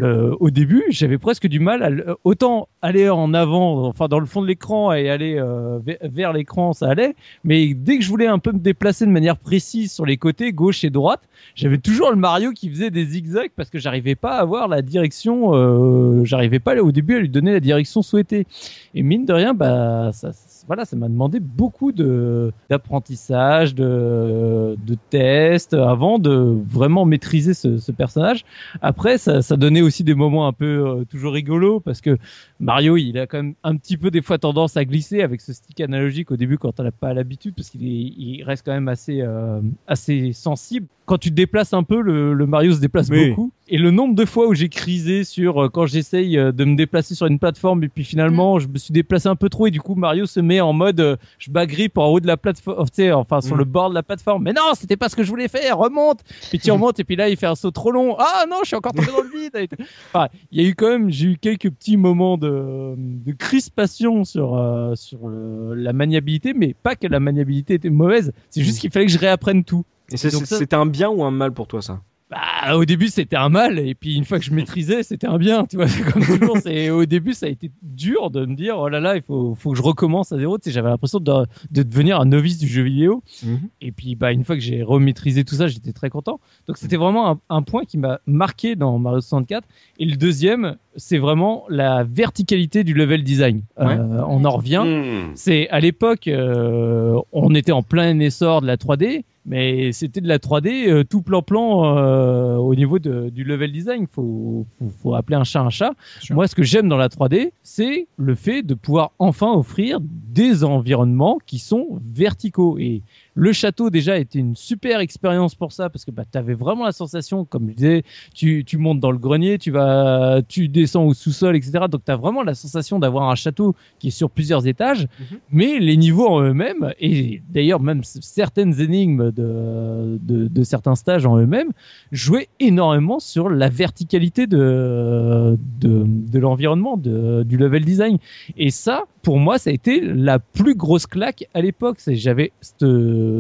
euh, 0.01 0.35
au 0.39 0.49
début, 0.49 0.85
j'avais 0.89 1.17
presque 1.17 1.47
du 1.47 1.59
mal 1.59 1.83
à 1.83 2.15
autant 2.23 2.69
aller 2.81 3.09
en 3.09 3.33
avant, 3.33 3.85
enfin 3.85 4.07
dans 4.07 4.19
le 4.19 4.25
fond 4.25 4.41
de 4.41 4.47
l'écran 4.47 4.93
et 4.93 5.09
aller 5.09 5.35
ve- 5.35 5.97
vers 6.03 6.31
l'écran, 6.31 6.71
ça 6.71 6.89
allait. 6.89 7.15
Mais 7.43 7.73
dès 7.73 7.97
que 7.97 8.03
je 8.03 8.09
voulais 8.09 8.27
un 8.27 8.39
peu 8.39 8.53
me 8.53 8.59
déplacer 8.59 9.05
de 9.05 9.11
manière 9.11 9.37
précise 9.37 9.91
sur 9.91 10.05
les 10.05 10.15
côtés, 10.15 10.53
gauche 10.53 10.85
et 10.85 10.89
droite, 10.89 11.21
j'avais 11.55 11.77
toujours 11.77 12.09
le 12.11 12.15
Mario 12.15 12.51
qui 12.51 12.69
faisait 12.69 12.91
des 12.91 13.05
zigzags 13.05 13.51
parce 13.55 13.69
que 13.69 13.79
j'arrivais 13.79 14.15
pas 14.15 14.37
à 14.37 14.41
avoir 14.41 14.69
la 14.69 14.81
direction, 14.81 16.23
j'arrivais 16.23 16.59
pas 16.59 16.81
au 16.81 16.93
début 16.93 17.15
à 17.15 17.19
lui 17.19 17.29
donner 17.29 17.51
la 17.51 17.59
direction 17.59 18.01
souhaitée. 18.01 18.47
Et 18.95 19.03
mine 19.03 19.25
de 19.25 19.33
rien, 19.33 19.53
bah 19.53 20.12
ça, 20.13 20.33
ça- 20.33 20.62
voilà, 20.67 20.85
ça 20.85 20.95
m'a 20.95 21.09
demandé 21.09 21.39
beaucoup 21.39 21.91
de 21.91 22.51
d'apprentissage, 22.69 23.75
de, 23.75 24.75
de 24.85 24.95
tests 25.09 25.73
avant 25.73 26.19
de 26.19 26.55
vraiment 26.69 27.05
maîtriser 27.05 27.53
ce, 27.53 27.77
ce 27.77 27.91
personnage. 27.91 28.45
Après, 28.81 29.17
ça, 29.17 29.41
ça 29.41 29.57
donnait 29.57 29.81
aussi 29.81 30.03
des 30.03 30.13
moments 30.13 30.47
un 30.47 30.53
peu 30.53 30.65
euh, 30.65 31.03
toujours 31.05 31.33
rigolos 31.33 31.79
parce 31.79 32.01
que 32.01 32.17
Mario, 32.59 32.97
il 32.97 33.17
a 33.17 33.27
quand 33.27 33.37
même 33.37 33.55
un 33.63 33.75
petit 33.75 33.97
peu 33.97 34.09
des 34.11 34.21
fois 34.21 34.37
tendance 34.37 34.77
à 34.77 34.85
glisser 34.85 35.21
avec 35.21 35.41
ce 35.41 35.53
stick 35.53 35.81
analogique 35.81 36.31
au 36.31 36.37
début 36.37 36.57
quand 36.57 36.79
on 36.79 36.83
n'a 36.83 36.91
pas 36.91 37.13
l'habitude 37.13 37.55
parce 37.55 37.69
qu'il 37.69 37.83
il 37.83 38.43
reste 38.43 38.65
quand 38.65 38.71
même 38.73 38.87
assez 38.87 39.21
euh, 39.21 39.59
assez 39.87 40.31
sensible. 40.33 40.87
Quand 41.05 41.17
tu 41.17 41.31
te 41.31 41.35
déplaces 41.35 41.73
un 41.73 41.83
peu, 41.83 41.99
le, 41.99 42.33
le 42.33 42.45
Mario 42.45 42.71
se 42.73 42.79
déplace 42.79 43.09
Oui. 43.09 43.29
beaucoup. 43.31 43.51
Et 43.67 43.77
le 43.77 43.91
nombre 43.91 44.15
de 44.15 44.23
fois 44.23 44.47
où 44.47 44.53
j'ai 44.53 44.69
crisé 44.69 45.25
sur 45.25 45.63
euh, 45.65 45.69
quand 45.69 45.85
j'essaye 45.85 46.35
de 46.37 46.63
me 46.65 46.75
déplacer 46.77 47.15
sur 47.15 47.27
une 47.27 47.39
plateforme 47.39 47.83
et 47.83 47.89
puis 47.89 48.03
finalement 48.05 48.59
je 48.59 48.67
me 48.69 48.77
suis 48.77 48.93
déplacé 48.93 49.27
un 49.27 49.35
peu 49.35 49.49
trop 49.49 49.67
et 49.67 49.71
du 49.71 49.81
coup 49.81 49.95
Mario 49.95 50.25
se 50.25 50.39
met 50.39 50.52
en 50.61 50.73
mode 50.73 50.99
euh, 50.99 51.15
je 51.39 51.51
bagrippe 51.51 51.97
en 51.97 52.07
haut 52.07 52.19
de 52.19 52.27
la 52.27 52.37
plateforme, 52.37 52.85
tu 52.85 52.91
sais, 52.95 53.11
enfin 53.11 53.41
sur 53.41 53.55
Mm. 53.55 53.59
le 53.59 53.65
bord 53.65 53.89
de 53.89 53.95
la 53.95 54.03
plateforme. 54.03 54.43
Mais 54.43 54.53
non, 54.53 54.73
c'était 54.75 54.97
pas 54.97 55.09
ce 55.09 55.15
que 55.15 55.23
je 55.23 55.29
voulais 55.29 55.47
faire. 55.47 55.77
Remonte. 55.77 56.19
Puis 56.49 56.59
tu 56.59 56.71
remontes 56.71 56.99
et 56.99 57.03
puis 57.03 57.15
là 57.15 57.29
il 57.29 57.37
fait 57.37 57.45
un 57.45 57.55
saut 57.55 57.71
trop 57.71 57.91
long. 57.91 58.15
Ah 58.19 58.45
non, 58.49 58.57
je 58.63 58.67
suis 58.67 58.75
encore 58.75 58.93
tombé 58.93 59.07
dans 59.07 59.21
le 59.21 59.29
vide. 59.29 59.67
Enfin, 60.13 60.27
il 60.51 60.61
y 60.61 60.65
a 60.65 60.69
eu 60.69 60.75
quand 60.75 60.89
même, 60.89 61.09
j'ai 61.09 61.27
eu 61.27 61.37
quelques 61.37 61.69
petits 61.69 61.97
moments 61.97 62.37
de, 62.37 62.93
de 62.97 63.31
crispation 63.33 64.23
sur 64.23 64.55
euh, 64.55 64.95
sur 64.95 65.27
le- 65.27 65.73
la 65.75 65.93
maniabilité, 65.93 66.53
mais 66.53 66.73
pas 66.73 66.95
que 66.95 67.07
la 67.07 67.19
maniabilité 67.19 67.75
était 67.75 67.89
mauvaise. 67.89 68.31
C'est 68.49 68.61
juste 68.63 68.79
qu'il 68.79 68.91
fallait 68.91 69.05
que 69.05 69.11
je 69.11 69.19
réapprenne 69.19 69.63
tout. 69.63 69.83
Et 70.11 70.17
c'était 70.17 70.75
un 70.75 70.85
bien 70.85 71.09
ou 71.09 71.23
un 71.23 71.31
mal 71.31 71.53
pour 71.53 71.67
toi 71.67 71.81
ça? 71.81 72.01
Bah, 72.33 72.75
au 72.75 72.85
début, 72.85 73.09
c'était 73.09 73.35
un 73.35 73.49
mal, 73.49 73.77
et 73.77 73.93
puis 73.93 74.15
une 74.15 74.25
fois 74.25 74.39
que 74.39 74.45
je 74.45 74.53
maîtrisais, 74.53 75.03
c'était 75.03 75.27
un 75.27 75.37
bien. 75.37 75.65
Tu 75.65 75.75
vois, 75.75 75.85
comme 76.11 76.25
toujours. 76.25 76.57
C'est 76.57 76.89
au 76.89 77.05
début, 77.05 77.33
ça 77.33 77.45
a 77.45 77.49
été 77.49 77.71
dur 77.81 78.31
de 78.31 78.45
me 78.45 78.55
dire, 78.55 78.77
oh 78.77 78.89
là 78.89 78.99
là, 78.99 79.15
il 79.15 79.21
faut, 79.21 79.55
faut 79.55 79.71
que 79.71 79.77
je 79.77 79.83
recommence 79.83 80.31
à 80.31 80.37
zéro. 80.37 80.57
Tu 80.57 80.65
sais, 80.65 80.71
j'avais 80.71 80.89
l'impression 80.89 81.19
de, 81.19 81.45
de 81.71 81.83
devenir 81.83 82.19
un 82.19 82.25
novice 82.25 82.57
du 82.57 82.67
jeu 82.67 82.83
vidéo. 82.83 83.23
Mhm. 83.43 83.59
Et 83.81 83.91
puis, 83.91 84.15
bah, 84.15 84.31
une 84.31 84.43
fois 84.43 84.55
que 84.55 84.61
j'ai 84.61 84.81
remaîtrisé 84.81 85.43
tout 85.43 85.55
ça, 85.55 85.67
j'étais 85.67 85.93
très 85.93 86.09
content. 86.09 86.39
Donc, 86.67 86.77
c'était 86.77 86.97
vraiment 86.97 87.29
un, 87.29 87.39
un 87.49 87.61
point 87.61 87.85
qui 87.85 87.97
m'a 87.97 88.19
marqué 88.25 88.75
dans 88.75 88.97
Mario 88.97 89.21
64. 89.21 89.67
Et 89.99 90.05
le 90.05 90.15
deuxième, 90.15 90.77
c'est 90.95 91.17
vraiment 91.17 91.65
la 91.69 92.03
verticalité 92.03 92.83
du 92.83 92.93
level 92.93 93.23
design. 93.23 93.61
Ouais. 93.79 93.97
Euh, 93.97 94.23
on 94.27 94.45
en 94.45 94.51
revient. 94.51 94.83
Hmm. 94.85 95.31
C'est 95.35 95.69
à 95.69 95.79
l'époque, 95.79 96.27
euh, 96.27 97.19
on 97.31 97.53
était 97.55 97.71
en 97.71 97.83
plein 97.83 98.19
essor 98.19 98.61
de 98.61 98.67
la 98.67 98.77
3D, 98.77 99.23
mais 99.45 99.91
c'était 99.91 100.21
de 100.21 100.27
la 100.27 100.37
3D 100.37 100.89
euh, 100.89 101.03
tout 101.03 101.21
plan-plan 101.21 101.97
euh, 101.97 102.55
au 102.55 102.75
niveau 102.75 102.99
de, 102.99 103.29
du 103.29 103.43
level 103.43 103.71
design. 103.71 104.07
Faut, 104.07 104.65
faut, 104.79 104.89
faut 105.01 105.15
appeler 105.15 105.35
un 105.35 105.43
chat 105.43 105.61
un 105.61 105.69
chat. 105.69 105.93
Moi, 106.29 106.47
ce 106.47 106.55
que 106.55 106.63
j'aime 106.63 106.87
dans 106.87 106.97
la 106.97 107.09
3D, 107.09 107.51
c'est 107.61 108.07
le 108.17 108.35
fait 108.35 108.63
de 108.63 108.73
pouvoir 108.73 109.11
enfin 109.19 109.51
offrir 109.51 109.99
des 110.01 110.63
environnements 110.63 111.39
qui 111.45 111.59
sont 111.59 111.99
verticaux. 112.13 112.77
Et 112.79 113.01
le 113.35 113.53
château 113.53 113.89
déjà 113.89 114.17
était 114.17 114.39
une 114.39 114.55
super 114.55 114.99
expérience 114.99 115.55
pour 115.55 115.71
ça 115.71 115.89
parce 115.89 116.05
que 116.05 116.11
bah, 116.11 116.23
tu 116.31 116.37
avais 116.37 116.53
vraiment 116.53 116.85
la 116.85 116.91
sensation, 116.91 117.45
comme 117.45 117.69
je 117.69 117.75
disais, 117.75 118.03
tu, 118.33 118.63
tu 118.65 118.77
montes 118.77 118.99
dans 118.99 119.11
le 119.11 119.17
grenier, 119.17 119.57
tu 119.57 119.71
vas, 119.71 120.41
tu 120.47 120.67
descends 120.67 121.05
au 121.05 121.13
sous-sol, 121.13 121.55
etc. 121.55 121.85
Donc 121.89 122.05
tu 122.05 122.11
as 122.11 122.15
vraiment 122.15 122.43
la 122.43 122.53
sensation 122.53 122.99
d'avoir 122.99 123.29
un 123.29 123.35
château 123.35 123.75
qui 123.99 124.09
est 124.09 124.11
sur 124.11 124.29
plusieurs 124.29 124.67
étages, 124.67 125.07
mais 125.51 125.79
les 125.79 125.97
niveaux 125.97 126.27
en 126.27 126.41
eux-mêmes, 126.41 126.93
et 126.99 127.41
d'ailleurs 127.49 127.79
même 127.79 128.03
certaines 128.03 128.79
énigmes 128.79 129.31
de, 129.31 130.19
de, 130.21 130.47
de 130.47 130.63
certains 130.63 130.95
stages 130.95 131.25
en 131.25 131.37
eux-mêmes, 131.37 131.71
jouaient 132.11 132.49
énormément 132.59 133.19
sur 133.19 133.49
la 133.49 133.69
verticalité 133.69 134.47
de, 134.47 135.57
de, 135.81 136.03
de 136.05 136.39
l'environnement, 136.39 136.97
du 136.97 137.57
level 137.57 137.83
design. 137.85 138.17
Et 138.57 138.69
ça, 138.69 139.05
pour 139.21 139.39
moi, 139.39 139.57
ça 139.57 139.69
a 139.69 139.73
été 139.73 140.01
la 140.01 140.39
plus 140.39 140.75
grosse 140.75 141.07
claque 141.07 141.45
à 141.53 141.61
l'époque. 141.61 141.97
J'avais 142.07 142.51
cette 142.61 142.83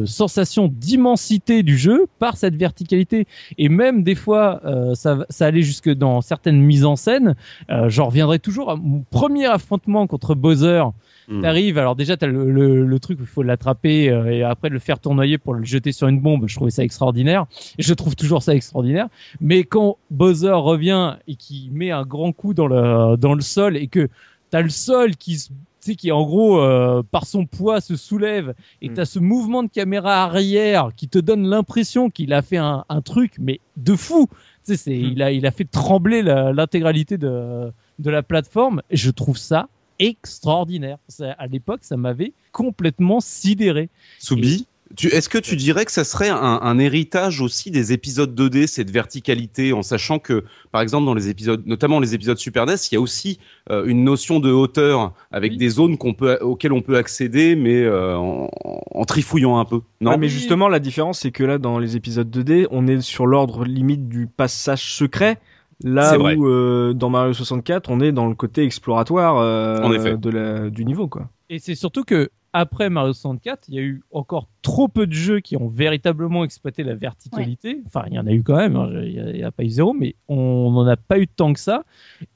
sensation 0.05 0.69
d'immensité 0.71 1.63
du 1.63 1.77
jeu 1.77 2.05
par 2.19 2.37
cette 2.37 2.55
verticalité. 2.55 3.27
Et 3.57 3.69
même 3.69 4.03
des 4.03 4.15
fois, 4.15 4.61
euh, 4.65 4.95
ça, 4.95 5.25
ça 5.29 5.45
allait 5.45 5.61
jusque 5.61 5.89
dans 5.89 6.21
certaines 6.21 6.61
mises 6.61 6.85
en 6.85 6.95
scène. 6.95 7.35
Euh, 7.69 7.89
J'en 7.89 8.05
reviendrai 8.05 8.39
toujours 8.39 8.69
à 8.69 8.75
mon 8.75 9.03
premier 9.09 9.45
affrontement 9.45 10.07
contre 10.07 10.35
Bowser. 10.35 10.83
Hmm. 11.29 11.41
T'arrives, 11.41 11.77
alors 11.77 11.95
déjà 11.95 12.17
t'as 12.17 12.27
le, 12.27 12.51
le, 12.51 12.85
le 12.85 12.99
truc 12.99 13.17
où 13.19 13.23
il 13.23 13.27
faut 13.27 13.43
l'attraper 13.43 14.09
euh, 14.09 14.29
et 14.29 14.43
après 14.43 14.67
le 14.67 14.77
faire 14.77 14.99
tournoyer 14.99 15.37
pour 15.37 15.53
le 15.53 15.63
jeter 15.63 15.93
sur 15.93 16.09
une 16.09 16.19
bombe. 16.19 16.47
Je 16.47 16.55
trouvais 16.55 16.71
ça 16.71 16.83
extraordinaire 16.83 17.45
et 17.77 17.83
je 17.83 17.93
trouve 17.93 18.15
toujours 18.15 18.43
ça 18.43 18.53
extraordinaire. 18.53 19.07
Mais 19.39 19.63
quand 19.63 19.97
Bowser 20.11 20.51
revient 20.51 21.15
et 21.27 21.35
qui 21.35 21.69
met 21.71 21.91
un 21.91 22.03
grand 22.03 22.33
coup 22.33 22.53
dans 22.53 22.67
le 22.67 23.15
dans 23.15 23.35
le 23.35 23.41
sol 23.41 23.77
et 23.77 23.87
que 23.87 24.09
t'as 24.53 24.61
le 24.61 24.69
sol 24.69 25.15
qui 25.15 25.37
se 25.39 25.47
tu 25.49 25.91
sais, 25.91 25.95
qui 25.95 26.11
en 26.11 26.23
gros 26.23 26.59
euh, 26.61 27.01
par 27.15 27.25
son 27.25 27.45
poids 27.45 27.81
se 27.81 27.95
soulève 27.97 28.53
et 28.81 28.89
Mm. 28.89 28.93
t'as 28.93 29.05
ce 29.05 29.19
mouvement 29.19 29.63
de 29.63 29.69
caméra 29.69 30.23
arrière 30.23 30.91
qui 30.95 31.07
te 31.09 31.17
donne 31.19 31.45
l'impression 31.49 32.09
qu'il 32.11 32.31
a 32.33 32.41
fait 32.41 32.57
un, 32.57 32.85
un 32.87 33.01
truc 33.01 33.33
mais 33.39 33.59
de 33.77 33.95
fou. 33.95 34.27
Tu 34.29 34.35
sais, 34.63 34.77
c'est 34.77 34.91
Mm. 34.97 35.11
il 35.13 35.21
a 35.23 35.31
il 35.31 35.45
a 35.47 35.51
fait 35.51 35.65
trembler 35.65 36.21
l'intégralité 36.21 37.17
de 37.17 37.71
de 37.99 38.09
la 38.11 38.21
plateforme. 38.23 38.81
Et 38.91 38.97
je 38.97 39.11
trouve 39.11 39.37
ça 39.37 39.67
extraordinaire. 39.99 40.97
Ça, 41.07 41.31
à 41.33 41.47
l'époque, 41.47 41.81
ça 41.83 41.97
m'avait 41.97 42.33
complètement 42.51 43.19
sidéré. 43.19 43.89
Soubi, 44.19 44.67
est-ce 45.01 45.27
que 45.29 45.37
tu 45.39 45.55
dirais 45.55 45.85
que 45.85 45.91
ça 45.91 46.03
serait 46.03 46.29
un, 46.29 46.35
un 46.37 46.77
héritage 46.77 47.41
aussi 47.41 47.71
des 47.71 47.93
épisodes 47.93 48.39
2D, 48.39 48.67
cette 48.67 48.91
verticalité, 48.91 49.73
en 49.73 49.81
sachant 49.81 50.19
que, 50.19 50.43
par 50.71 50.81
exemple, 50.81 51.05
dans 51.05 51.15
les 51.15 51.29
épisodes, 51.29 51.63
notamment 51.65 51.99
les 51.99 52.13
épisodes 52.13 52.37
Super 52.37 52.65
NES, 52.67 52.75
il 52.91 52.95
y 52.95 52.97
a 52.97 53.01
aussi 53.01 53.39
euh, 53.71 53.85
une 53.85 54.03
notion 54.03 54.39
de 54.39 54.51
hauteur 54.51 55.13
avec 55.31 55.53
Oui. 55.53 55.57
des 55.57 55.69
zones 55.69 55.97
qu'on 55.97 56.13
peut, 56.13 56.37
auxquelles 56.41 56.73
on 56.73 56.81
peut 56.81 56.97
accéder, 56.97 57.55
mais 57.55 57.81
euh, 57.83 58.15
en, 58.17 58.49
en 58.91 59.05
trifouillant 59.05 59.57
un 59.57 59.65
peu. 59.65 59.81
Non? 60.01 60.11
Ouais, 60.11 60.17
mais 60.17 60.27
justement, 60.29 60.67
la 60.67 60.79
différence, 60.79 61.19
c'est 61.21 61.31
que 61.31 61.43
là, 61.43 61.57
dans 61.57 61.79
les 61.79 61.95
épisodes 61.95 62.29
2D, 62.29 62.67
on 62.69 62.85
est 62.87 63.01
sur 63.01 63.25
l'ordre 63.25 63.65
limite 63.65 64.07
du 64.09 64.27
passage 64.27 64.93
secret. 64.93 65.39
Là 65.83 66.17
où 66.19 66.47
euh, 66.47 66.93
dans 66.93 67.09
Mario 67.09 67.33
64, 67.33 67.89
on 67.89 67.99
est 67.99 68.11
dans 68.11 68.27
le 68.27 68.35
côté 68.35 68.63
exploratoire 68.63 69.37
euh, 69.39 69.81
En 69.81 69.91
effet. 69.91 70.15
de 70.17 70.29
la, 70.29 70.69
du 70.69 70.85
niveau, 70.85 71.07
quoi. 71.07 71.29
Et 71.49 71.57
c'est 71.59 71.75
surtout 71.75 72.03
que 72.03 72.29
après 72.53 72.89
Mario 72.89 73.13
64, 73.13 73.65
il 73.67 73.75
y 73.75 73.79
a 73.79 73.81
eu 73.81 74.03
encore 74.11 74.47
trop 74.61 74.87
peu 74.87 75.07
de 75.07 75.13
jeux 75.13 75.39
qui 75.39 75.57
ont 75.57 75.67
véritablement 75.67 76.43
exploité 76.43 76.83
la 76.83 76.95
verticalité. 76.95 77.81
Enfin, 77.85 78.05
il 78.07 78.13
y 78.13 78.19
en 78.19 78.27
a 78.27 78.31
eu 78.31 78.43
quand 78.43 78.55
même, 78.55 78.75
hein, 78.75 78.89
il 79.03 79.33
n'y 79.33 79.43
a, 79.43 79.51
pas 79.51 79.63
eu 79.63 79.69
zéro, 79.69 79.93
mais 79.93 80.15
on 80.29 80.71
n'en 80.71 80.87
a 80.87 80.95
pas 80.95 81.19
eu 81.19 81.27
tant 81.27 81.51
que 81.51 81.59
ça. 81.59 81.83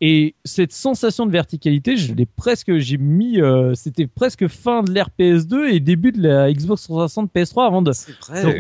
Et 0.01 0.35
cette 0.43 0.73
sensation 0.73 1.25
de 1.25 1.31
verticalité, 1.31 1.95
je 1.95 2.13
l'ai 2.13 2.25
presque, 2.25 2.77
j'ai 2.77 2.97
mis, 2.97 3.39
euh, 3.39 3.75
c'était 3.75 4.07
presque 4.07 4.47
fin 4.47 4.83
de 4.83 4.91
l'ère 4.91 5.09
PS2 5.17 5.69
et 5.69 5.79
début 5.79 6.11
de 6.11 6.21
la 6.21 6.51
Xbox 6.51 6.83
360 6.83 7.31
PS3 7.33 7.65
avant 7.65 7.81
de, 7.81 7.91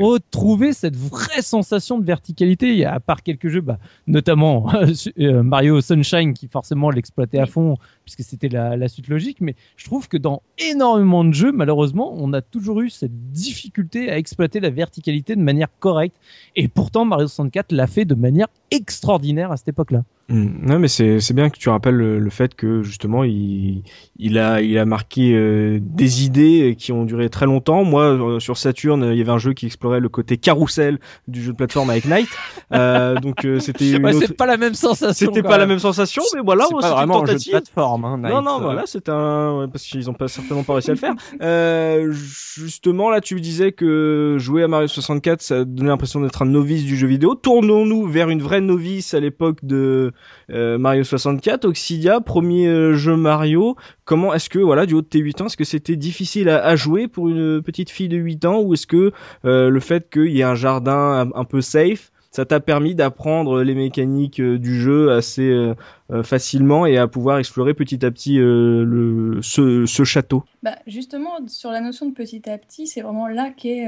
retrouver 0.01 0.73
cette 0.73 0.95
vraie 0.95 1.41
sensation 1.41 1.97
de 1.97 2.05
verticalité. 2.05 2.69
Il 2.69 2.77
y 2.77 2.85
a, 2.85 2.93
à 2.93 2.99
part 2.99 3.23
quelques 3.23 3.49
jeux, 3.49 3.61
bah, 3.61 3.79
notamment 4.05 4.67
euh, 5.19 5.43
Mario 5.43 5.81
Sunshine 5.81 6.33
qui 6.33 6.47
forcément 6.47 6.89
l'exploitait 6.89 7.39
à 7.39 7.47
fond 7.47 7.77
puisque 8.07 8.23
c'était 8.23 8.47
la, 8.47 8.77
la 8.77 8.87
suite 8.87 9.09
logique. 9.09 9.41
Mais 9.41 9.55
je 9.75 9.85
trouve 9.85 10.07
que 10.07 10.15
dans 10.15 10.41
énormément 10.57 11.25
de 11.25 11.33
jeux, 11.33 11.51
malheureusement, 11.51 12.13
on 12.15 12.31
a 12.31 12.41
toujours 12.41 12.79
eu 12.79 12.89
cette 12.89 13.31
difficulté 13.31 14.09
à 14.09 14.17
exploiter 14.17 14.61
la 14.61 14.69
verticalité 14.69 15.35
de 15.35 15.41
manière 15.41 15.67
correcte. 15.79 16.15
Et 16.55 16.69
pourtant, 16.69 17.03
Mario 17.03 17.27
64 17.27 17.73
l'a 17.73 17.85
fait 17.85 18.05
de 18.05 18.15
manière 18.15 18.47
extraordinaire 18.71 19.51
à 19.51 19.57
cette 19.57 19.67
époque-là. 19.67 20.03
Mm. 20.29 20.69
Ouais, 20.69 20.77
mais 20.77 20.89
c'est 20.89 21.21
c'est 21.21 21.33
bien 21.33 21.49
que 21.49 21.57
tu 21.57 21.69
rappelles 21.69 21.95
le, 21.95 22.19
le 22.19 22.29
fait 22.29 22.53
que 22.53 22.83
justement 22.83 23.23
il 23.23 23.83
il 24.17 24.37
a 24.37 24.61
il 24.61 24.77
a 24.77 24.83
marqué 24.83 25.33
euh, 25.33 25.79
des 25.81 26.25
idées 26.25 26.75
qui 26.77 26.91
ont 26.91 27.05
duré 27.05 27.29
très 27.29 27.45
longtemps. 27.45 27.85
Moi 27.85 28.03
euh, 28.03 28.39
sur 28.41 28.57
Saturn, 28.57 29.03
il 29.13 29.17
y 29.17 29.21
avait 29.21 29.31
un 29.31 29.37
jeu 29.37 29.53
qui 29.53 29.65
explorait 29.67 30.01
le 30.01 30.09
côté 30.09 30.35
carrousel 30.35 30.99
du 31.29 31.41
jeu 31.41 31.53
de 31.53 31.57
plateforme 31.57 31.89
avec 31.91 32.03
Knight. 32.05 32.27
Euh, 32.73 33.15
donc 33.21 33.45
euh, 33.45 33.59
c'était 33.61 33.97
Ouais, 33.97 34.13
autre- 34.13 34.25
C'est 34.27 34.35
pas 34.35 34.45
la 34.45 34.57
même 34.57 34.73
sensation. 34.73 35.27
c'était 35.31 35.43
pas 35.47 35.57
la 35.57 35.65
même. 35.65 35.79
sensation, 35.79 36.23
mais 36.35 36.41
voilà, 36.43 36.65
c'est 36.67 36.75
pas 36.75 36.87
une 36.89 36.93
vraiment 36.95 37.23
un 37.23 37.25
jeu 37.27 37.37
de 37.37 37.49
plateforme. 37.49 38.03
Hein, 38.03 38.17
Non, 38.17 38.29
Knight. 38.29 38.43
non, 38.45 38.59
voilà, 38.59 38.83
c'est 38.85 39.07
un, 39.07 39.59
ouais, 39.59 39.67
parce 39.71 39.83
qu'ils 39.85 40.09
ont 40.09 40.13
pas 40.13 40.27
certainement 40.27 40.63
pas 40.63 40.73
réussi 40.73 40.89
à 40.91 40.93
le 40.95 40.99
faire. 40.99 41.13
Euh, 41.41 42.11
justement, 42.11 43.09
là, 43.09 43.21
tu 43.21 43.39
disais 43.39 43.71
que 43.71 44.35
jouer 44.39 44.63
à 44.63 44.67
Mario 44.67 44.87
64, 44.87 45.41
ça 45.41 45.63
donnait 45.63 45.89
l'impression 45.89 46.19
d'être 46.19 46.41
un 46.41 46.45
novice 46.45 46.83
du 46.83 46.97
jeu 46.97 47.07
vidéo. 47.07 47.35
Tournons-nous 47.35 48.07
vers 48.07 48.29
une 48.29 48.41
vraie 48.41 48.59
novice 48.61 49.13
à 49.13 49.19
l'époque 49.19 49.59
de 49.63 50.11
euh, 50.51 50.77
Mario 50.77 51.03
64, 51.03 51.65
Oxidia, 51.65 52.21
premier 52.21 52.67
euh, 52.67 52.93
jeu 52.93 53.15
Mario. 53.15 53.75
Comment 54.05 54.33
est-ce 54.33 54.49
que, 54.49 54.59
voilà, 54.59 54.85
du 54.85 54.93
haut 54.93 55.01
de 55.01 55.07
tes 55.07 55.19
8 55.19 55.41
ans, 55.41 55.45
est-ce 55.47 55.57
que 55.57 55.63
c'était 55.63 55.95
difficile 55.95 56.49
à, 56.49 56.75
jouer 56.75 57.07
pour 57.07 57.29
une 57.29 57.61
petite 57.61 57.89
fille 57.89 58.09
de 58.09 58.17
8 58.17 58.45
ans 58.45 58.61
ou 58.61 58.73
est-ce 58.73 58.87
que 58.87 59.11
euh, 59.45 59.69
le 59.69 59.79
fait 59.79 60.09
qu'il 60.09 60.31
y 60.31 60.39
ait 60.39 60.43
un 60.43 60.55
jardin 60.55 61.29
un 61.33 61.43
peu 61.43 61.61
safe, 61.61 62.11
ça 62.37 62.45
t'a 62.45 62.59
permis 62.59 62.93
d'apprendre 62.93 63.63
les 63.63 63.73
mécaniques 63.73 64.39
euh, 64.39 64.59
du 64.59 64.79
jeu 64.79 65.11
assez 65.11 65.49
euh, 65.49 65.73
euh, 66.11 66.21
facilement 66.21 66.85
et 66.85 66.95
à 66.95 67.07
pouvoir 67.07 67.39
explorer 67.39 67.73
petit 67.73 68.05
à 68.05 68.11
petit 68.11 68.35
ce, 68.35 70.03
château. 70.03 70.43
Bah, 70.61 70.75
justement, 70.85 71.39
sur 71.47 71.71
la 71.71 71.81
notion 71.81 72.05
de 72.05 72.13
petit 72.13 72.47
à 72.47 72.59
petit, 72.59 72.85
c'est 72.85 73.01
vraiment 73.01 73.27
là 73.27 73.49
qu'est 73.49 73.87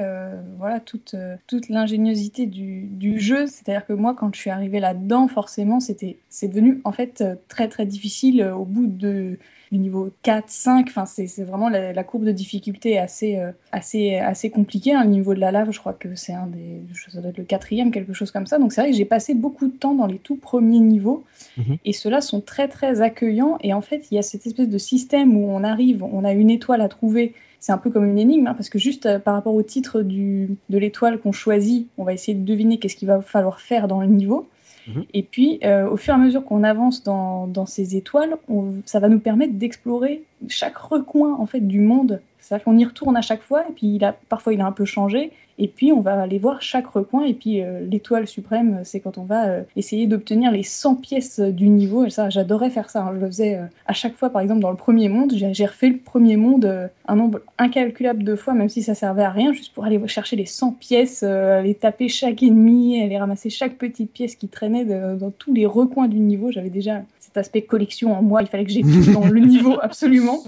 voilà, 0.57 0.79
toute, 0.79 1.15
toute 1.45 1.69
l'ingéniosité 1.69 2.47
du, 2.47 2.87
du 2.87 3.19
jeu. 3.19 3.45
C'est-à-dire 3.45 3.85
que 3.85 3.93
moi, 3.93 4.15
quand 4.17 4.33
je 4.33 4.39
suis 4.39 4.49
arrivée 4.49 4.79
là-dedans, 4.79 5.27
forcément, 5.27 5.79
c'était, 5.79 6.17
c'est 6.29 6.47
devenu 6.47 6.81
en 6.85 6.91
fait 6.91 7.23
très 7.49 7.67
très 7.67 7.85
difficile 7.85 8.43
au 8.43 8.65
bout 8.65 8.87
de, 8.87 9.37
du 9.71 9.77
niveau 9.77 10.09
4, 10.23 10.45
5. 10.47 10.87
Enfin, 10.89 11.05
c'est, 11.05 11.43
vraiment 11.43 11.69
la, 11.69 11.93
la 11.93 12.03
courbe 12.03 12.25
de 12.25 12.31
difficulté 12.31 12.93
est 12.93 12.97
assez, 12.97 13.37
euh, 13.37 13.51
assez, 13.71 14.15
assez 14.15 14.49
compliquée. 14.49 14.93
hein. 14.93 15.03
Le 15.03 15.09
niveau 15.09 15.33
de 15.33 15.39
la 15.39 15.51
lave, 15.51 15.71
je 15.71 15.79
crois 15.79 15.93
que 15.93 16.15
c'est 16.15 16.33
un 16.33 16.47
des, 16.47 16.81
ça 17.09 17.21
doit 17.21 17.29
être 17.29 17.37
le 17.37 17.43
quatrième, 17.43 17.91
quelque 17.91 18.13
chose 18.13 18.31
comme 18.31 18.47
ça. 18.47 18.57
Donc 18.57 18.73
c'est 18.73 18.81
vrai 18.81 18.91
que 18.91 18.97
j'ai 18.97 19.05
passé 19.05 19.33
beaucoup 19.33 19.67
de 19.67 19.73
temps 19.73 19.93
dans 19.93 20.07
les 20.07 20.17
tout 20.17 20.35
premiers 20.35 20.79
niveaux. 20.79 21.23
Mhm. 21.57 21.77
Et 21.85 21.93
ceux-là 21.93 22.21
sont 22.21 22.41
très 22.41 22.67
très 22.67 23.01
accueillants. 23.01 23.57
Et 23.61 23.73
en 23.73 23.81
fait, 23.81 24.07
il 24.11 24.15
y 24.15 24.17
a 24.17 24.23
cette 24.23 24.45
espèce 24.47 24.69
de 24.69 24.77
système 24.77 25.37
où 25.37 25.49
on 25.49 25.63
arrive, 25.63 26.03
on 26.03 26.23
a 26.23 26.33
une 26.33 26.49
étoile 26.49 26.81
à 26.81 26.87
trouver. 26.89 27.33
C'est 27.59 27.73
un 27.73 27.77
peu 27.77 27.89
comme 27.89 28.05
une 28.05 28.17
énigme, 28.17 28.47
hein, 28.47 28.53
parce 28.53 28.69
que 28.69 28.79
juste 28.79 29.05
euh, 29.05 29.19
par 29.19 29.33
rapport 29.33 29.53
au 29.53 29.63
titre 29.63 30.01
du, 30.01 30.49
de 30.69 30.77
l'étoile 30.77 31.19
qu'on 31.19 31.33
choisit, 31.33 31.87
on 31.97 32.05
va 32.05 32.13
essayer 32.13 32.33
de 32.33 32.45
deviner 32.45 32.77
qu'est-ce 32.79 32.95
qu'il 32.95 33.09
va 33.09 33.21
falloir 33.21 33.59
faire 33.59 33.89
dans 33.89 33.99
le 33.99 34.07
niveau. 34.07 34.47
Mhm. 34.95 35.05
Et 35.13 35.23
puis, 35.23 35.59
euh, 35.63 35.89
au 35.89 35.97
fur 35.97 36.13
et 36.13 36.17
à 36.17 36.19
mesure 36.19 36.43
qu'on 36.43 36.63
avance 36.63 37.03
dans, 37.03 37.65
ces 37.65 37.95
étoiles, 37.95 38.37
ça 38.85 38.99
va 38.99 39.09
nous 39.09 39.19
permettre 39.19 39.53
d'explorer 39.53 40.23
chaque 40.47 40.77
recoin 40.77 41.35
en 41.35 41.45
fait 41.45 41.61
du 41.61 41.79
monde. 41.79 42.21
C'est-à-dire 42.39 42.63
qu'on 42.63 42.77
y 42.77 42.85
retourne 42.85 43.15
à 43.17 43.21
chaque 43.21 43.41
fois, 43.41 43.63
et 43.69 43.73
puis 43.73 43.95
il 43.95 44.03
a, 44.03 44.15
parfois 44.29 44.53
il 44.53 44.61
a 44.61 44.65
un 44.65 44.71
peu 44.71 44.85
changé, 44.85 45.31
et 45.59 45.67
puis 45.67 45.91
on 45.91 46.01
va 46.01 46.19
aller 46.21 46.39
voir 46.39 46.61
chaque 46.61 46.87
recoin, 46.87 47.25
et 47.25 47.33
puis 47.33 47.61
euh, 47.61 47.81
l'étoile 47.85 48.25
suprême, 48.27 48.79
c'est 48.83 48.99
quand 48.99 49.17
on 49.17 49.23
va 49.23 49.47
euh, 49.47 49.61
essayer 49.75 50.07
d'obtenir 50.07 50.51
les 50.51 50.63
100 50.63 50.95
pièces 50.95 51.39
du 51.39 51.67
niveau, 51.69 52.05
et 52.05 52.09
ça 52.09 52.29
j'adorais 52.29 52.69
faire 52.71 52.89
ça, 52.89 53.03
hein. 53.03 53.11
je 53.13 53.19
le 53.19 53.27
faisais 53.27 53.55
euh, 53.57 53.65
à 53.85 53.93
chaque 53.93 54.15
fois, 54.15 54.29
par 54.31 54.41
exemple 54.41 54.61
dans 54.61 54.71
le 54.71 54.77
premier 54.77 55.09
monde, 55.09 55.33
j'ai 55.35 55.65
refait 55.65 55.89
le 55.89 55.97
premier 55.97 56.37
monde 56.37 56.65
euh, 56.65 56.87
un 57.07 57.15
nombre 57.15 57.39
incalculable 57.57 58.23
de 58.23 58.35
fois, 58.35 58.53
même 58.53 58.69
si 58.69 58.81
ça 58.81 58.95
servait 58.95 59.23
à 59.23 59.29
rien, 59.29 59.53
juste 59.53 59.73
pour 59.73 59.85
aller 59.85 59.99
chercher 60.07 60.35
les 60.35 60.45
100 60.45 60.71
pièces, 60.73 61.23
euh, 61.27 61.59
aller 61.59 61.75
taper 61.75 62.07
chaque 62.07 62.41
ennemi, 62.41 63.01
aller 63.01 63.17
ramasser 63.17 63.49
chaque 63.49 63.75
petite 63.77 64.11
pièce 64.11 64.35
qui 64.35 64.47
traînait 64.47 64.85
de- 64.85 65.15
dans 65.17 65.31
tous 65.31 65.53
les 65.53 65.65
recoins 65.65 66.07
du 66.07 66.19
niveau, 66.19 66.51
j'avais 66.51 66.69
déjà 66.69 67.01
cet 67.19 67.37
aspect 67.37 67.61
collection 67.61 68.13
en 68.17 68.23
moi, 68.23 68.41
il 68.41 68.47
fallait 68.47 68.63
que 68.65 68.71
j'ai 68.71 68.81
tout 68.81 69.11
dans 69.13 69.27
le 69.27 69.39
niveau 69.55 69.75
absolument. 69.81 70.39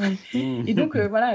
Et 0.67 0.73
donc 0.73 0.95
euh, 0.95 1.07
voilà, 1.07 1.33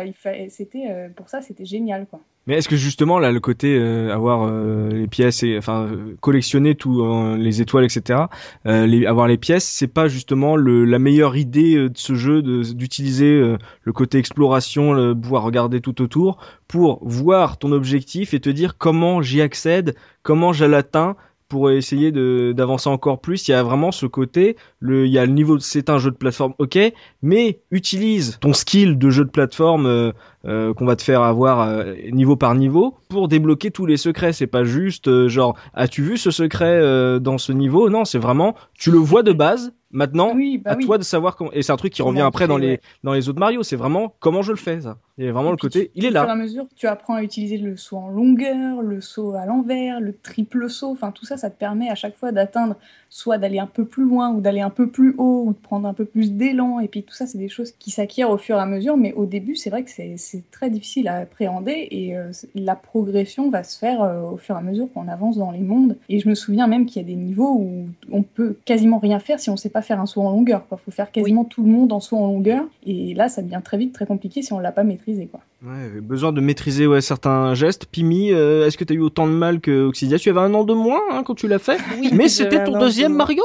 c'était 0.48 0.86
euh, 0.90 1.08
pour 1.14 1.28
ça 1.28 1.40
c'était 1.42 1.64
génial 1.64 2.06
quoi. 2.06 2.20
Mais 2.46 2.54
est-ce 2.54 2.68
que 2.68 2.76
justement 2.76 3.18
là 3.18 3.32
le 3.32 3.40
côté 3.40 3.76
euh, 3.76 4.14
avoir 4.14 4.44
euh, 4.44 4.88
les 4.90 5.08
pièces 5.08 5.42
et 5.42 5.58
enfin 5.58 5.90
collectionner 6.20 6.76
tout 6.76 7.02
euh, 7.02 7.36
les 7.36 7.60
étoiles 7.60 7.84
etc 7.84 8.20
euh, 8.66 9.04
avoir 9.08 9.26
les 9.26 9.36
pièces 9.36 9.64
c'est 9.64 9.88
pas 9.88 10.06
justement 10.06 10.54
le, 10.54 10.84
la 10.84 11.00
meilleure 11.00 11.36
idée 11.36 11.74
de 11.74 11.96
ce 11.96 12.14
jeu 12.14 12.42
d'utiliser 12.42 13.56
le 13.82 13.92
côté 13.92 14.18
exploration 14.18 14.92
le 14.92 15.14
pouvoir 15.14 15.42
regarder 15.42 15.80
tout 15.80 16.00
autour 16.00 16.38
pour 16.68 17.00
voir 17.02 17.58
ton 17.58 17.72
objectif 17.72 18.32
et 18.32 18.40
te 18.40 18.50
dire 18.50 18.78
comment 18.78 19.22
j'y 19.22 19.40
accède 19.40 19.96
comment 20.22 20.52
je 20.52 20.64
l'atteins 20.64 21.16
pour 21.48 21.70
essayer 21.70 22.12
de 22.12 22.52
d'avancer 22.56 22.88
encore 22.88 23.20
plus 23.20 23.46
il 23.48 23.52
y 23.52 23.54
a 23.54 23.62
vraiment 23.62 23.92
ce 23.92 24.06
côté 24.06 24.56
le 24.80 25.06
il 25.06 25.12
y 25.12 25.18
a 25.18 25.26
le 25.26 25.32
niveau 25.32 25.58
c'est 25.58 25.90
un 25.90 25.98
jeu 25.98 26.10
de 26.10 26.16
plateforme 26.16 26.54
ok 26.58 26.78
mais 27.22 27.60
utilise 27.70 28.38
ton 28.40 28.52
skill 28.52 28.98
de 28.98 29.10
jeu 29.10 29.24
de 29.24 29.30
plateforme 29.30 29.86
euh, 29.86 30.12
euh, 30.44 30.74
qu'on 30.74 30.86
va 30.86 30.96
te 30.96 31.02
faire 31.02 31.22
avoir 31.22 31.62
euh, 31.62 31.94
niveau 32.12 32.36
par 32.36 32.54
niveau 32.54 32.96
pour 33.08 33.28
débloquer 33.28 33.70
tous 33.70 33.86
les 33.86 33.96
secrets. 33.96 34.32
C'est 34.32 34.46
pas 34.46 34.64
juste 34.64 35.26
genre 35.26 35.56
as-tu 35.74 36.02
vu 36.02 36.16
ce 36.16 36.30
secret 36.30 37.20
dans 37.20 37.38
ce 37.38 37.52
niveau? 37.52 37.90
Non, 37.90 38.04
c'est 38.04 38.18
vraiment 38.18 38.54
tu 38.74 38.90
le 38.90 38.98
vois 38.98 39.22
de 39.22 39.32
base. 39.32 39.72
Maintenant, 39.96 40.32
Oui, 40.34 40.58
bah 40.58 40.72
à 40.72 40.76
oui. 40.76 40.84
toi 40.84 40.98
de 40.98 41.02
savoir 41.02 41.36
comment. 41.36 41.50
Et 41.52 41.62
c'est 41.62 41.72
un 41.72 41.76
truc 41.76 41.92
qui 41.92 42.02
Comment 42.02 42.10
revient 42.10 42.20
après 42.20 42.46
dans 42.46 42.58
les 42.58 42.72
ouais. 42.72 42.80
dans 43.02 43.14
les 43.14 43.28
autres 43.30 43.38
Mario. 43.40 43.62
C'est 43.62 43.76
vraiment 43.76 44.12
comment 44.20 44.42
je 44.42 44.52
le 44.52 44.58
fais 44.58 44.82
ça. 44.82 44.98
Et 45.18 45.30
vraiment 45.30 45.48
Et 45.48 45.52
le 45.52 45.56
côté, 45.56 45.90
il 45.94 46.04
est 46.04 46.08
Au 46.08 46.10
fur 46.12 46.22
et 46.22 46.26
là. 46.26 46.32
à 46.32 46.36
mesure, 46.36 46.66
tu 46.76 46.86
apprends 46.86 47.14
à 47.14 47.22
utiliser 47.22 47.56
le 47.56 47.78
saut 47.78 47.96
en 47.96 48.08
longueur, 48.10 48.82
le 48.82 49.00
saut 49.00 49.32
à 49.32 49.46
l'envers, 49.46 49.98
le 50.00 50.12
triple 50.14 50.68
saut. 50.68 50.90
Enfin, 50.90 51.10
tout 51.10 51.24
ça, 51.24 51.38
ça 51.38 51.48
te 51.48 51.58
permet 51.58 51.88
à 51.88 51.94
chaque 51.94 52.14
fois 52.14 52.30
d'atteindre, 52.32 52.76
soit 53.08 53.38
d'aller 53.38 53.58
un 53.58 53.66
peu 53.66 53.86
plus 53.86 54.04
loin 54.04 54.28
ou 54.30 54.42
d'aller 54.42 54.60
un 54.60 54.68
peu 54.68 54.88
plus 54.90 55.14
haut 55.16 55.44
ou 55.46 55.52
de 55.54 55.58
prendre 55.58 55.88
un 55.88 55.94
peu 55.94 56.04
plus 56.04 56.32
d'élan. 56.32 56.80
Et 56.80 56.88
puis 56.88 57.02
tout 57.02 57.14
ça, 57.14 57.26
c'est 57.26 57.38
des 57.38 57.48
choses 57.48 57.72
qui 57.72 57.90
s'acquièrent 57.90 58.28
au 58.30 58.36
fur 58.36 58.56
et 58.56 58.60
à 58.60 58.66
mesure. 58.66 58.98
Mais 58.98 59.14
au 59.14 59.24
début, 59.24 59.56
c'est 59.56 59.70
vrai 59.70 59.82
que 59.84 59.90
c'est 59.90 60.42
très 60.50 60.68
difficile 60.68 61.08
à 61.08 61.16
appréhender 61.20 61.88
et 61.90 62.14
euh, 62.14 62.30
la 62.54 62.76
progression 62.76 63.48
va 63.48 63.64
se 63.64 63.78
faire 63.78 64.02
euh, 64.02 64.20
au 64.32 64.36
fur 64.36 64.54
et 64.54 64.58
à 64.58 64.62
mesure 64.62 64.88
qu'on 64.92 65.08
avance 65.08 65.38
dans 65.38 65.50
les 65.52 65.60
mondes. 65.60 65.96
Et 66.10 66.18
je 66.18 66.28
me 66.28 66.34
souviens 66.34 66.66
même 66.66 66.84
qu'il 66.84 67.00
y 67.00 67.04
a 67.04 67.08
des 67.08 67.16
niveaux 67.16 67.54
où 67.58 67.86
on 68.12 68.22
peut 68.22 68.58
quasiment 68.66 68.98
rien 68.98 69.18
faire 69.18 69.40
si 69.40 69.48
on 69.48 69.56
sait 69.56 69.70
pas 69.70 69.80
faire 69.86 70.00
un 70.00 70.06
saut 70.06 70.20
en 70.22 70.30
longueur. 70.30 70.62
Il 70.72 70.76
faut 70.84 70.90
faire 70.90 71.10
quasiment 71.10 71.44
tout 71.44 71.62
le 71.62 71.70
monde 71.70 71.92
en 71.92 72.00
saut 72.00 72.16
en 72.16 72.26
longueur. 72.26 72.64
Et 72.84 73.14
là, 73.14 73.28
ça 73.28 73.42
devient 73.42 73.60
très 73.64 73.78
vite 73.78 73.92
très 73.94 74.06
compliqué 74.06 74.42
si 74.42 74.52
on 74.52 74.58
l'a 74.58 74.72
pas 74.72 74.84
maîtrisé. 74.84 75.26
Quoi. 75.26 75.40
Ouais, 75.64 76.00
besoin 76.00 76.32
de 76.32 76.40
maîtriser 76.40 76.86
ouais, 76.86 77.00
certains 77.00 77.54
gestes. 77.54 77.86
Pimi, 77.86 78.32
euh, 78.32 78.66
est-ce 78.66 78.76
que 78.76 78.84
t'as 78.84 78.94
eu 78.94 79.00
autant 79.00 79.26
de 79.26 79.32
mal 79.32 79.60
que 79.60 79.86
Oxidia 79.86 80.18
Tu 80.18 80.28
avais 80.30 80.40
un 80.40 80.52
an 80.54 80.64
de 80.64 80.74
moins 80.74 81.00
hein, 81.12 81.22
quand 81.24 81.34
tu 81.34 81.48
l'as 81.48 81.58
fait, 81.58 81.78
Oui, 81.98 82.10
mais 82.12 82.28
c'était 82.28 82.62
ton 82.64 82.78
deuxième 82.78 83.12
de- 83.12 83.16
Mario. 83.16 83.42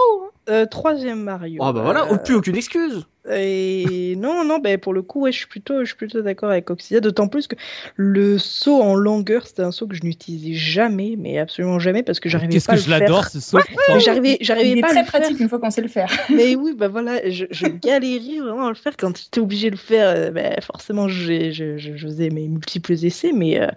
Euh, 0.49 0.65
troisième 0.65 1.21
Mario. 1.23 1.61
Ah 1.63 1.71
bah 1.71 1.81
voilà, 1.83 2.11
Euh, 2.11 2.17
plus 2.17 2.33
aucune 2.33 2.55
excuse. 2.55 3.05
Et 3.29 4.15
non, 4.17 4.43
non, 4.43 4.57
ben 4.59 4.77
pour 4.79 4.93
le 4.93 5.03
coup, 5.03 5.21
ouais, 5.21 5.31
je 5.31 5.37
suis 5.37 5.47
plutôt, 5.47 5.81
je 5.81 5.85
suis 5.85 5.95
plutôt 5.95 6.21
d'accord 6.21 6.49
avec 6.49 6.69
Oxydia, 6.71 7.01
d'autant 7.01 7.27
plus 7.27 7.47
que 7.47 7.55
le 7.95 8.39
saut 8.39 8.81
en 8.81 8.95
longueur, 8.95 9.45
c'était 9.45 9.61
un 9.61 9.71
saut 9.71 9.85
que 9.85 9.95
je 9.95 10.03
n'utilisais 10.03 10.53
jamais, 10.55 11.15
mais 11.19 11.37
absolument 11.37 11.77
jamais, 11.77 12.01
parce 12.01 12.19
que 12.19 12.29
j'arrivais 12.29 12.53
Qu'est-ce 12.53 12.65
pas 12.65 12.73
que 12.73 12.79
à 12.79 12.81
je 12.81 12.89
le 12.89 12.99
l'adore 12.99 13.21
faire. 13.25 13.31
ce 13.31 13.39
saut. 13.39 13.59
Mais 13.89 13.99
j'arrivais, 13.99 14.37
Il 14.39 14.45
j'arrivais 14.45 14.79
est 14.79 14.81
pas 14.81 14.87
à 14.87 14.91
très 14.91 15.01
le 15.01 15.07
faire. 15.07 15.21
pratique 15.21 15.39
une 15.39 15.49
fois 15.49 15.59
qu'on 15.59 15.69
sait 15.69 15.81
le 15.81 15.87
faire. 15.87 16.09
Mais 16.35 16.55
oui, 16.55 16.73
bah 16.75 16.87
voilà, 16.87 17.29
je, 17.29 17.45
je 17.51 17.67
galérais 17.67 18.39
vraiment 18.39 18.65
à 18.65 18.69
le 18.69 18.75
faire. 18.75 18.97
Quand 18.97 19.15
j'étais 19.15 19.39
obligé 19.39 19.67
de 19.69 19.75
le 19.75 19.81
faire, 19.81 20.07
euh, 20.09 20.31
ben, 20.31 20.55
forcément, 20.61 21.07
j'ai- 21.07 21.51
je, 21.53 21.77
je, 21.77 21.95
je 21.95 22.07
faisais 22.07 22.29
mes 22.31 22.47
multiples 22.47 22.93
essais, 22.93 23.31
mais, 23.33 23.61
euh, 23.61 23.67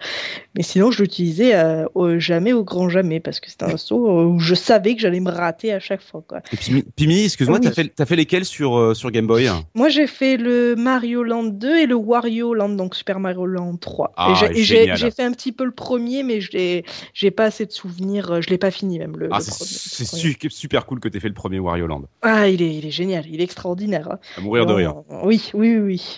mais 0.56 0.62
sinon, 0.62 0.90
je 0.90 1.02
l'utilisais 1.02 1.54
euh, 1.54 1.84
au- 1.94 2.18
jamais 2.18 2.54
au 2.54 2.64
grand 2.64 2.88
jamais, 2.88 3.20
parce 3.20 3.40
que 3.40 3.50
c'était 3.50 3.64
un 3.66 3.76
saut 3.76 4.24
où 4.24 4.38
je 4.38 4.54
savais 4.54 4.94
que 4.94 5.02
j'allais 5.02 5.20
me 5.20 5.30
rater 5.30 5.70
à 5.72 5.80
chaque 5.80 6.00
fois. 6.02 6.24
Quoi. 6.26 6.40
Et 6.52 6.82
Pimi, 6.96 7.24
excuse-moi, 7.24 7.58
Oui. 7.60 7.66
t'as 7.66 7.72
fait, 7.72 7.88
t'as 7.94 8.06
fait 8.06 8.16
lesquels 8.16 8.46
sur, 8.46 8.78
euh, 8.78 8.94
sur 8.94 9.10
Game 9.10 9.26
Boy? 9.26 9.33
Moi, 9.74 9.88
j'ai 9.88 10.06
fait 10.06 10.36
le 10.36 10.74
Mario 10.76 11.22
Land 11.22 11.44
2 11.44 11.78
et 11.78 11.86
le 11.86 11.94
Wario 11.94 12.54
Land, 12.54 12.70
donc 12.70 12.94
Super 12.94 13.20
Mario 13.20 13.46
Land 13.46 13.76
3. 13.76 14.12
Ah, 14.16 14.34
et 14.50 14.62
j'ai- 14.62 14.86
fait 15.10 15.22
un 15.22 15.32
petit 15.32 15.52
peu 15.52 15.64
le 15.64 15.70
premier, 15.70 16.22
mais 16.22 16.40
j'ai 16.40 17.30
pas 17.30 17.44
assez 17.44 17.66
de 17.66 17.72
souvenirs. 17.72 18.40
Je 18.42 18.50
l'ai 18.50 18.58
pas 18.58 18.70
fini 18.70 18.98
même. 18.98 19.16
Le, 19.16 19.28
Ah, 19.30 19.38
le 19.38 19.44
c'est 19.44 20.48
super 20.50 20.86
cool 20.86 21.00
que 21.00 21.08
t'aies 21.08 21.20
fait 21.20 21.28
le 21.28 21.34
premier 21.34 21.58
Wario 21.58 21.86
Land. 21.86 22.04
Ah, 22.22 22.48
il 22.48 22.62
est, 22.62 22.74
il 22.76 22.86
est 22.86 22.90
génial, 22.90 23.24
il 23.28 23.40
est 23.40 23.44
extraordinaire. 23.44 24.08
hein. 24.10 24.18
À 24.36 24.40
mourir 24.40 24.66
de 24.66 24.72
rire. 24.72 24.94
Oui, 25.24 25.50
oui, 25.54 25.76
oui. 25.76 26.16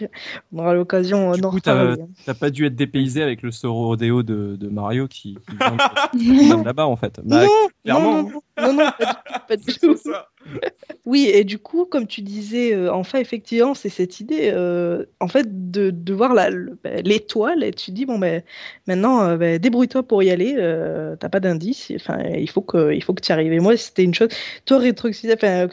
On 0.52 0.58
aura 0.60 0.74
l'occasion 0.74 1.30
euh, 1.32 1.34
Du 1.34 1.40
d'en 1.40 1.50
coup, 1.50 1.60
t'as 1.60 1.72
reparler. 1.80 2.02
t'as 2.24 2.34
pas 2.34 2.50
dû 2.50 2.66
être 2.66 2.74
dépaysé 2.76 3.22
avec 3.22 3.42
le 3.42 3.50
saut 3.50 3.72
rodéo 3.74 4.22
de, 4.22 4.56
de 4.56 4.68
Mario 4.68 5.08
qui, 5.08 5.36
qui 5.48 5.56
vient 5.56 5.76
vient 6.14 6.62
là-bas 6.62 6.86
en 6.86 6.96
fait. 6.96 7.20
Bah, 7.24 7.44
non, 7.44 7.50
clairement, 7.84 8.22
non, 8.22 8.30
non, 8.30 8.40
non, 8.60 8.72
non, 8.72 8.90
pas 8.98 9.06
du 9.06 9.12
tout, 9.14 9.40
pas 9.46 9.56
du 9.56 9.64
tout. 9.78 9.96
Oui, 11.04 11.28
et 11.32 11.44
du 11.44 11.58
coup, 11.58 11.84
comme 11.86 12.06
tu 12.06 12.20
disais, 12.22 12.72
euh, 12.74 12.92
enfin, 12.92 13.18
effectivement, 13.18 13.74
c'est 13.74 13.88
cette 13.88 14.20
idée, 14.20 14.50
euh, 14.52 15.04
en 15.20 15.28
fait, 15.28 15.70
de, 15.70 15.90
de 15.90 16.14
voir 16.14 16.34
ben, 16.34 17.02
l'étoile, 17.04 17.64
et 17.64 17.72
tu 17.72 17.90
dis, 17.90 18.06
bon, 18.06 18.18
ben, 18.18 18.42
maintenant, 18.86 19.22
euh, 19.24 19.36
ben, 19.36 19.58
débrouille-toi 19.58 20.02
pour 20.04 20.22
y 20.22 20.30
aller, 20.30 20.54
euh, 20.56 21.16
t'as 21.16 21.28
pas 21.28 21.40
d'indice, 21.40 21.92
enfin, 21.96 22.18
il 22.36 22.48
faut 22.48 22.60
que, 22.60 22.92
il 22.92 23.02
faut 23.02 23.14
que 23.14 23.22
tu 23.22 23.32
arrives. 23.32 23.52
Et 23.52 23.60
moi, 23.60 23.76
c'était 23.76 24.04
une 24.04 24.14
chose, 24.14 24.28
toi, 24.64 24.78
Rétroxydé, 24.78 25.34
enfin, 25.34 25.66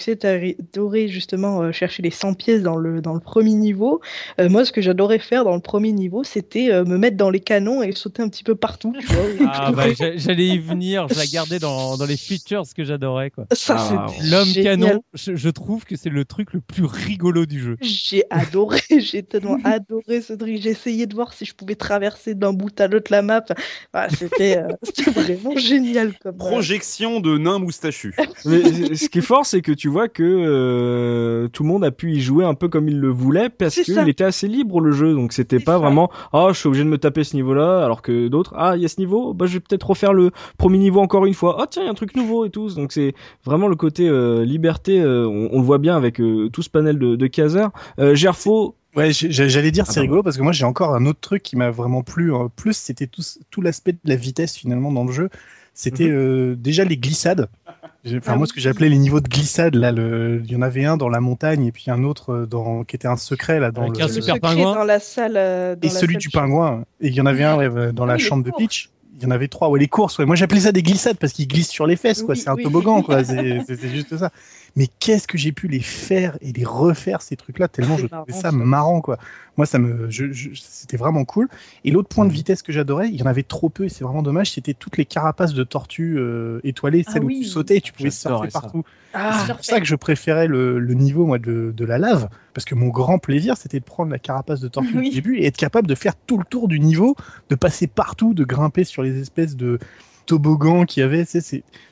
t'aurais- 0.71 1.07
justement 1.07 1.61
euh, 1.61 1.71
cherché 1.71 2.01
les 2.01 2.11
100 2.11 2.33
pièces 2.33 2.61
dans 2.61 2.75
le, 2.77 3.01
dans 3.01 3.13
le 3.13 3.19
premier 3.19 3.53
niveau. 3.53 4.01
Euh, 4.39 4.49
moi, 4.49 4.65
ce 4.65 4.71
que 4.71 4.81
j'adorais 4.81 5.19
faire 5.19 5.43
dans 5.43 5.55
le 5.55 5.61
premier 5.61 5.91
niveau, 5.91 6.23
c'était 6.23 6.71
euh, 6.71 6.85
me 6.85 6.97
mettre 6.97 7.17
dans 7.17 7.29
les 7.29 7.39
canons 7.39 7.83
et 7.83 7.91
sauter 7.91 8.21
un 8.21 8.29
petit 8.29 8.43
peu 8.43 8.55
partout, 8.55 8.93
tu 8.99 9.07
vois. 9.07 9.25
Ah 9.45 9.71
bah 9.71 9.93
j'a- 9.93 10.15
j'allais 10.17 10.47
y 10.47 10.57
venir, 10.57 11.07
je 11.07 11.17
la 11.17 11.27
gardais 11.27 11.59
dans, 11.59 11.97
dans 11.97 12.05
les 12.05 12.17
features 12.17 12.65
que 12.73 12.83
j'adorais 12.83 13.29
quoi. 13.31 13.45
Ça, 13.51 13.75
Ah, 13.79 14.07
L'homme 14.21 14.53
canon, 14.53 15.03
je, 15.13 15.35
je 15.35 15.49
trouve 15.49 15.85
que 15.85 15.95
c'est 15.95 16.09
le 16.09 16.25
truc 16.25 16.53
le 16.53 16.61
plus 16.61 16.85
rigolo 16.85 17.45
du 17.45 17.59
jeu. 17.61 17.77
J'ai 17.81 18.23
adoré, 18.29 18.79
j'ai 18.99 19.23
tellement 19.23 19.57
adoré 19.63 20.21
ce 20.21 20.33
truc. 20.33 20.57
J'ai 20.61 20.69
essayé 20.71 21.05
de 21.07 21.13
voir 21.15 21.33
si 21.33 21.45
je 21.45 21.53
pouvais 21.55 21.75
traverser 21.75 22.35
d'un 22.35 22.53
bout 22.53 22.79
à 22.79 22.87
l'autre 22.87 23.11
la 23.11 23.21
map. 23.21 23.43
Ah, 23.93 24.07
c'était 24.09 24.57
euh, 24.57 24.67
c'était 24.83 25.11
vraiment 25.11 25.55
génial 25.57 26.13
comme. 26.19 26.35
euh, 26.35 26.37
Projection 26.37 27.19
de 27.19 27.37
nains 27.37 27.59
moustachus. 27.59 28.15
Mais 28.45 28.95
ce 28.95 29.09
qui 29.09 29.19
est 29.19 29.21
fort, 29.21 29.45
c'est 29.45 29.61
que 29.61 29.71
tu 29.71 29.87
vois 29.89 30.07
que 30.09 30.23
euh, 30.23 31.47
tout 31.49 31.63
le 31.63 31.69
monde 31.69 31.83
a 31.83 31.91
pu 31.91 32.13
y 32.13 32.21
jouer 32.21 32.45
un 32.45 32.53
peu 32.53 32.69
comme 32.69 32.87
il 32.89 32.99
le 32.99 33.09
voulait 33.09 33.49
parce 33.49 33.75
qu'il 33.79 34.07
était 34.09 34.23
assez 34.23 34.47
libre 34.47 34.79
le 34.81 34.91
jeu. 34.91 35.13
Donc 35.13 35.33
c'était 35.33 35.59
pas 35.59 35.73
ça. 35.73 35.77
vraiment 35.79 36.09
ah 36.31 36.47
je 36.51 36.59
suis 36.59 36.67
obligé 36.67 36.83
de 36.83 36.89
me 36.89 36.97
taper 36.97 37.23
ce 37.23 37.35
niveau-là 37.35 37.83
alors 37.83 38.01
que 38.01 38.27
d'autres 38.27 38.53
ah 38.57 38.75
il 38.75 38.81
y 38.81 38.85
a 38.85 38.87
ce 38.87 38.99
niveau 38.99 39.33
bah 39.33 39.45
je 39.45 39.53
vais 39.53 39.59
peut-être 39.59 39.87
refaire 39.87 40.13
le 40.13 40.31
premier 40.57 40.77
niveau 40.77 40.99
encore 41.01 41.25
une 41.25 41.33
fois. 41.33 41.57
Oh 41.59 41.65
tiens 41.69 41.83
il 41.83 41.85
y 41.85 41.87
a 41.87 41.91
un 41.91 41.95
truc 41.95 42.15
nouveau 42.15 42.45
et 42.45 42.49
tout. 42.49 42.62
Donc 42.75 42.91
c'est 42.91 43.13
vraiment 43.45 43.67
le 43.67 43.75
côté 43.75 44.07
euh, 44.09 44.43
liberté. 44.45 45.01
euh, 45.01 45.25
on, 45.27 45.49
on 45.51 45.57
le 45.59 45.65
voit 45.65 45.77
bien 45.77 45.95
avec 45.95 46.19
euh, 46.19 46.49
tout 46.49 46.61
ce 46.61 46.69
panel 46.69 46.97
de, 46.99 47.15
de 47.15 47.27
casers. 47.27 47.69
Euh, 47.99 48.15
Gerfo, 48.15 48.75
Ouais, 48.95 49.09
j'allais 49.11 49.71
dire 49.71 49.87
c'est 49.87 50.01
rigolo 50.01 50.21
parce 50.21 50.37
que 50.37 50.43
moi 50.43 50.51
j'ai 50.51 50.65
encore 50.65 50.93
un 50.93 51.07
autre 51.07 51.19
truc 51.19 51.41
qui 51.41 51.55
m'a 51.55 51.71
vraiment 51.71 52.03
plu. 52.03 52.31
En 52.31 52.49
plus, 52.49 52.77
c'était 52.77 53.07
tout, 53.07 53.23
tout 53.49 53.61
l'aspect 53.61 53.93
de 53.93 53.97
la 54.05 54.15
vitesse 54.15 54.55
finalement 54.55 54.91
dans 54.91 55.03
le 55.03 55.11
jeu. 55.11 55.29
C'était 55.73 56.05
Mhm. 56.05 56.13
euh, 56.15 56.55
déjà 56.55 56.83
les 56.85 56.97
glissades. 56.97 57.49
J'ai- 58.03 58.17
Enfin, 58.19 58.35
moi, 58.35 58.45
ce 58.45 58.53
que 58.53 58.59
j'appelais 58.61 58.89
les 58.89 58.99
niveaux 58.99 59.21
de 59.21 59.27
glissade, 59.29 59.73
là, 59.73 59.91
le... 59.91 60.41
il 60.45 60.51
y 60.51 60.55
en 60.55 60.61
avait 60.61 60.85
un 60.85 60.97
dans 60.97 61.09
la 61.09 61.21
montagne 61.21 61.65
et 61.65 61.71
puis 61.71 61.85
un 61.89 62.03
autre 62.03 62.45
dans... 62.47 62.83
qui 62.83 62.95
était 62.95 63.07
un 63.07 63.15
secret 63.15 63.59
là 63.59 63.71
dans 63.71 63.81
Avec 63.81 63.97
le. 63.97 64.03
un 64.03 64.07
le 64.07 64.13
super 64.13 64.35
secret 64.35 64.39
pingouin. 64.55 64.75
dans 64.75 64.83
la 64.83 64.99
salle. 64.99 65.33
dans 65.33 65.77
Et 65.81 65.87
la 65.87 65.89
celui 65.89 66.13
salle 66.13 66.21
du 66.21 66.29
pingouin. 66.29 66.83
Et 67.01 67.07
il 67.07 67.15
y 67.15 67.21
en 67.21 67.25
avait 67.25 67.45
un 67.45 67.57
ouais, 67.57 67.93
dans 67.93 68.03
Ah 68.03 68.07
la 68.07 68.17
chambre 68.19 68.43
de. 68.43 68.51
Peach. 68.55 68.91
Il 69.17 69.23
y 69.23 69.25
en 69.27 69.31
avait 69.31 69.47
trois. 69.47 69.69
Ouais, 69.69 69.79
les 69.79 69.87
courses. 69.87 70.17
Ouais. 70.17 70.25
Moi, 70.25 70.35
j'appelais 70.35 70.61
ça 70.61 70.71
des 70.71 70.81
glissades 70.83 71.17
parce 71.17 71.33
qu'ils 71.33 71.47
glissent 71.47 71.69
sur 71.69 71.85
les 71.85 71.95
fesses. 71.95 72.23
quoi. 72.23 72.33
Oui, 72.33 72.41
C'est 72.41 72.49
un 72.49 72.55
oui. 72.55 72.63
toboggan. 72.63 73.01
quoi. 73.03 73.23
C'est 73.23 73.89
juste 73.89 74.17
ça. 74.17 74.31
Mais 74.75 74.87
qu'est-ce 74.99 75.27
que 75.27 75.37
j'ai 75.37 75.51
pu 75.51 75.67
les 75.67 75.81
faire 75.81 76.37
et 76.41 76.51
les 76.51 76.65
refaire 76.65 77.21
ces 77.21 77.35
trucs-là 77.35 77.67
tellement 77.67 77.95
je 77.97 78.07
trouvais 78.25 78.33
ça 78.33 78.49
ça. 78.49 78.51
marrant 78.51 79.01
quoi. 79.01 79.17
Moi, 79.55 79.67
ça 79.67 79.77
me, 79.77 80.09
je- 80.09 80.31
je- 80.31 80.49
c'était 80.55 80.97
vraiment 80.97 81.25
cool. 81.25 81.47
Et 81.83 81.91
l'autre 81.91 82.09
point 82.09 82.25
de 82.25 82.31
vitesse 82.33 82.63
que 82.63 82.71
j'adorais, 82.71 83.09
il 83.09 83.15
y 83.15 83.21
en 83.21 83.27
avait 83.27 83.43
trop 83.43 83.69
peu 83.69 83.85
et 83.85 83.89
c'est 83.89 84.03
vraiment 84.03 84.23
dommage. 84.23 84.51
C'était 84.51 84.73
toutes 84.73 84.97
les 84.97 85.05
carapaces 85.05 85.53
de 85.53 85.63
tortues 85.63 86.17
euh, 86.17 86.59
étoilées, 86.63 87.03
Ah 87.05 87.11
celles 87.11 87.23
où 87.23 87.29
tu 87.29 87.43
sautais 87.43 87.77
et 87.77 87.81
tu 87.81 87.93
pouvais 87.93 88.09
surfer 88.09 88.47
partout. 88.47 88.83
Ah, 89.13 89.43
C'est 89.45 89.53
pour 89.53 89.63
ça 89.63 89.79
que 89.79 89.85
je 89.85 89.95
préférais 89.95 90.47
le, 90.47 90.79
le 90.79 90.93
niveau 90.95 91.27
moi 91.27 91.37
de, 91.37 91.71
de 91.75 91.85
la 91.85 91.99
lave, 91.99 92.29
parce 92.55 92.65
que 92.65 92.73
mon 92.73 92.87
grand 92.87 93.19
plaisir 93.19 93.57
c'était 93.57 93.79
de 93.79 93.85
prendre 93.85 94.11
la 94.11 94.17
carapace 94.17 94.59
de 94.59 94.67
tortue 94.67 94.97
Oui. 94.97 95.09
du 95.09 95.15
début 95.17 95.37
et 95.37 95.45
être 95.45 95.57
capable 95.57 95.87
de 95.87 95.93
faire 95.93 96.15
tout 96.25 96.39
le 96.39 96.45
tour 96.45 96.67
du 96.67 96.79
niveau, 96.79 97.15
de 97.49 97.55
passer 97.55 97.85
partout, 97.85 98.33
de 98.33 98.43
grimper 98.43 98.83
sur 98.83 99.03
les 99.03 99.19
espèces 99.21 99.55
de 99.55 99.77
toboggans 100.25 100.85
qu'il 100.85 101.01
y 101.01 101.03
avait. 101.03 101.25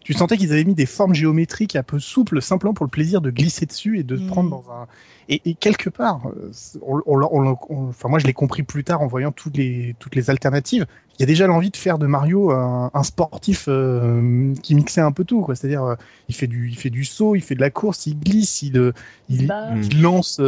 Tu, 0.04 0.14
sentais 0.14 0.38
qu'ils 0.38 0.52
avaient 0.52 0.64
mis 0.64 0.74
des 0.76 0.86
formes 0.86 1.14
géométriques 1.14 1.76
un 1.76 1.84
peu 1.84 2.00
souples, 2.00 2.42
simplement 2.42 2.74
pour 2.74 2.86
le 2.86 2.90
plaisir 2.92 3.22
de 3.22 3.30
glisser 3.30 3.66
dessus 3.66 4.00
et 4.00 4.04
de 4.04 4.18
se 4.18 4.24
Mm. 4.24 4.28
prendre 4.28 4.50
dans 4.50 4.66
un. 4.72 4.88
Et, 5.30 5.42
et 5.46 5.54
quelque 5.54 5.90
part, 5.90 6.22
euh, 6.28 6.52
on, 6.82 7.02
on 7.06 7.58
on 7.70 7.88
enfin 7.90 8.10
moi 8.10 8.20
je 8.20 8.26
l'ai 8.26 8.34
compris 8.34 8.64
plus 8.64 8.84
tard 8.84 9.02
en 9.02 9.08
voyant 9.08 9.32
toutes 9.32 9.56
les 9.58 9.96
toutes 10.00 10.16
les 10.16 10.30
alternatives. 10.30 10.86
Il 11.18 11.22
y 11.22 11.24
a 11.24 11.28
déjà 11.28 11.46
l'envie 11.46 11.70
de 11.70 11.78
faire 11.78 12.00
de 12.00 12.08
Mario 12.08 12.52
un, 12.52 12.90
un 12.94 13.04
sportif 13.04 13.66
euh, 13.68 14.54
qui 14.64 14.74
mixait 14.74 15.02
un 15.02 15.12
peu 15.12 15.24
tout. 15.24 15.46
C'est-à-dire, 15.54 15.84
euh, 15.84 15.96
il 16.30 16.36
fait 16.36 16.48
du 16.48 16.68
il 16.70 16.76
fait 16.76 16.90
du 16.90 17.06
saut, 17.06 17.36
il 17.36 17.42
fait 17.42 17.54
de 17.56 17.62
la 17.62 17.70
course, 17.70 18.08
il 18.08 18.18
glisse, 18.20 18.64
il 18.64 18.78
euh, 18.78 18.92
il, 19.30 19.48
Bah, 19.48 19.70
Mm. 19.76 19.84
il 19.84 20.02
lance 20.02 20.42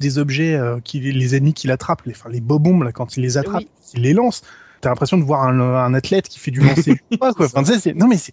des 0.00 0.18
objets 0.18 0.60
qui 0.84 1.00
les 1.00 1.34
ennemis 1.36 1.54
qu'il 1.54 1.70
attrape, 1.70 2.02
les, 2.02 2.12
enfin, 2.12 2.28
les 2.28 2.40
bobombes 2.40 2.82
là 2.82 2.92
quand 2.92 3.16
il 3.16 3.22
les 3.22 3.38
attrape, 3.38 3.62
Oui. 3.62 3.68
il 3.94 4.02
les 4.02 4.12
lance. 4.12 4.42
T'as 4.80 4.88
l'impression 4.88 5.18
de 5.18 5.24
voir 5.24 5.42
un, 5.44 5.58
un 5.60 5.92
athlète 5.94 6.28
qui 6.28 6.38
fait 6.38 6.50
du 6.50 6.60
lancer 6.60 7.00
quoi. 7.18 7.32
Enfin, 7.38 7.64
c'est- 7.64 7.94
non 7.94 8.06
mais 8.08 8.16
c'est- 8.16 8.32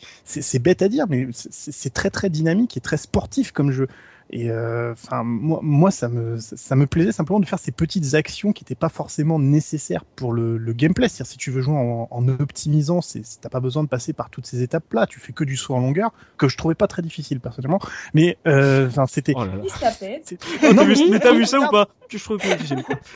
bête 0.60 0.82
à 0.82 0.88
dire, 0.88 1.06
mais 1.10 1.28
c'est 1.34 1.94
très 1.94 2.10
très 2.10 2.30
dynamique 2.30 2.78
et 2.78 2.80
très 2.82 2.98
sportif 2.98 3.52
comme 3.52 3.72
jeu. 3.72 3.88
Et 4.30 4.52
euh, 4.52 4.92
enfin 4.92 5.24
moi, 5.24 5.60
moi 5.64 5.90
ça 5.92 6.10
me 6.10 6.38
ça 6.38 6.76
me 6.76 6.86
plaisait 6.86 7.12
simplement 7.14 7.40
de 7.40 7.46
faire 7.46 7.60
ces 7.60 7.72
petites 7.72 8.14
actions 8.14 8.52
qui 8.52 8.64
n'étaient 8.64 8.76
pas 8.76 8.90
forcément 8.90 9.40
nécessaires 9.40 10.04
pour 10.04 10.34
le, 10.34 10.58
le 10.58 10.74
gameplay. 10.74 11.08
C'est-à-dire 11.08 11.32
si 11.32 11.38
tu 11.38 11.50
veux 11.52 11.62
jouer 11.62 11.76
en, 11.78 12.08
en 12.12 12.28
optimisant, 12.28 13.00
t'as 13.42 13.50
pas 13.50 13.60
besoin 13.62 13.84
de 13.84 13.88
passer 13.90 14.12
par 14.14 14.30
toutes 14.30 14.46
ces 14.46 14.62
étapes 14.62 14.92
là. 14.94 15.06
Tu 15.08 15.20
fais 15.20 15.32
que 15.34 15.44
du 15.44 15.56
saut 15.56 15.76
en 15.76 15.80
longueur 15.80 16.12
que 16.38 16.48
je 16.50 16.58
trouvais 16.58 16.76
pas 16.76 16.88
très 16.88 17.02
difficile 17.02 17.40
personnellement. 17.40 17.80
Mais 18.14 18.38
euh, 18.48 18.88
enfin 18.88 19.06
c'était 19.08 19.34
Oh 19.36 19.44
Oh, 20.64 20.74
Non, 20.74 20.86
mais- 20.86 20.96
mais 21.10 21.20
t'as 21.20 21.34
vu 21.34 21.46
ça 21.46 21.60
ou 21.60 21.70
pas? 21.72 21.88
Tu 22.10 22.18
je 22.18 22.24
trouve 22.24 22.38
que 22.38 22.48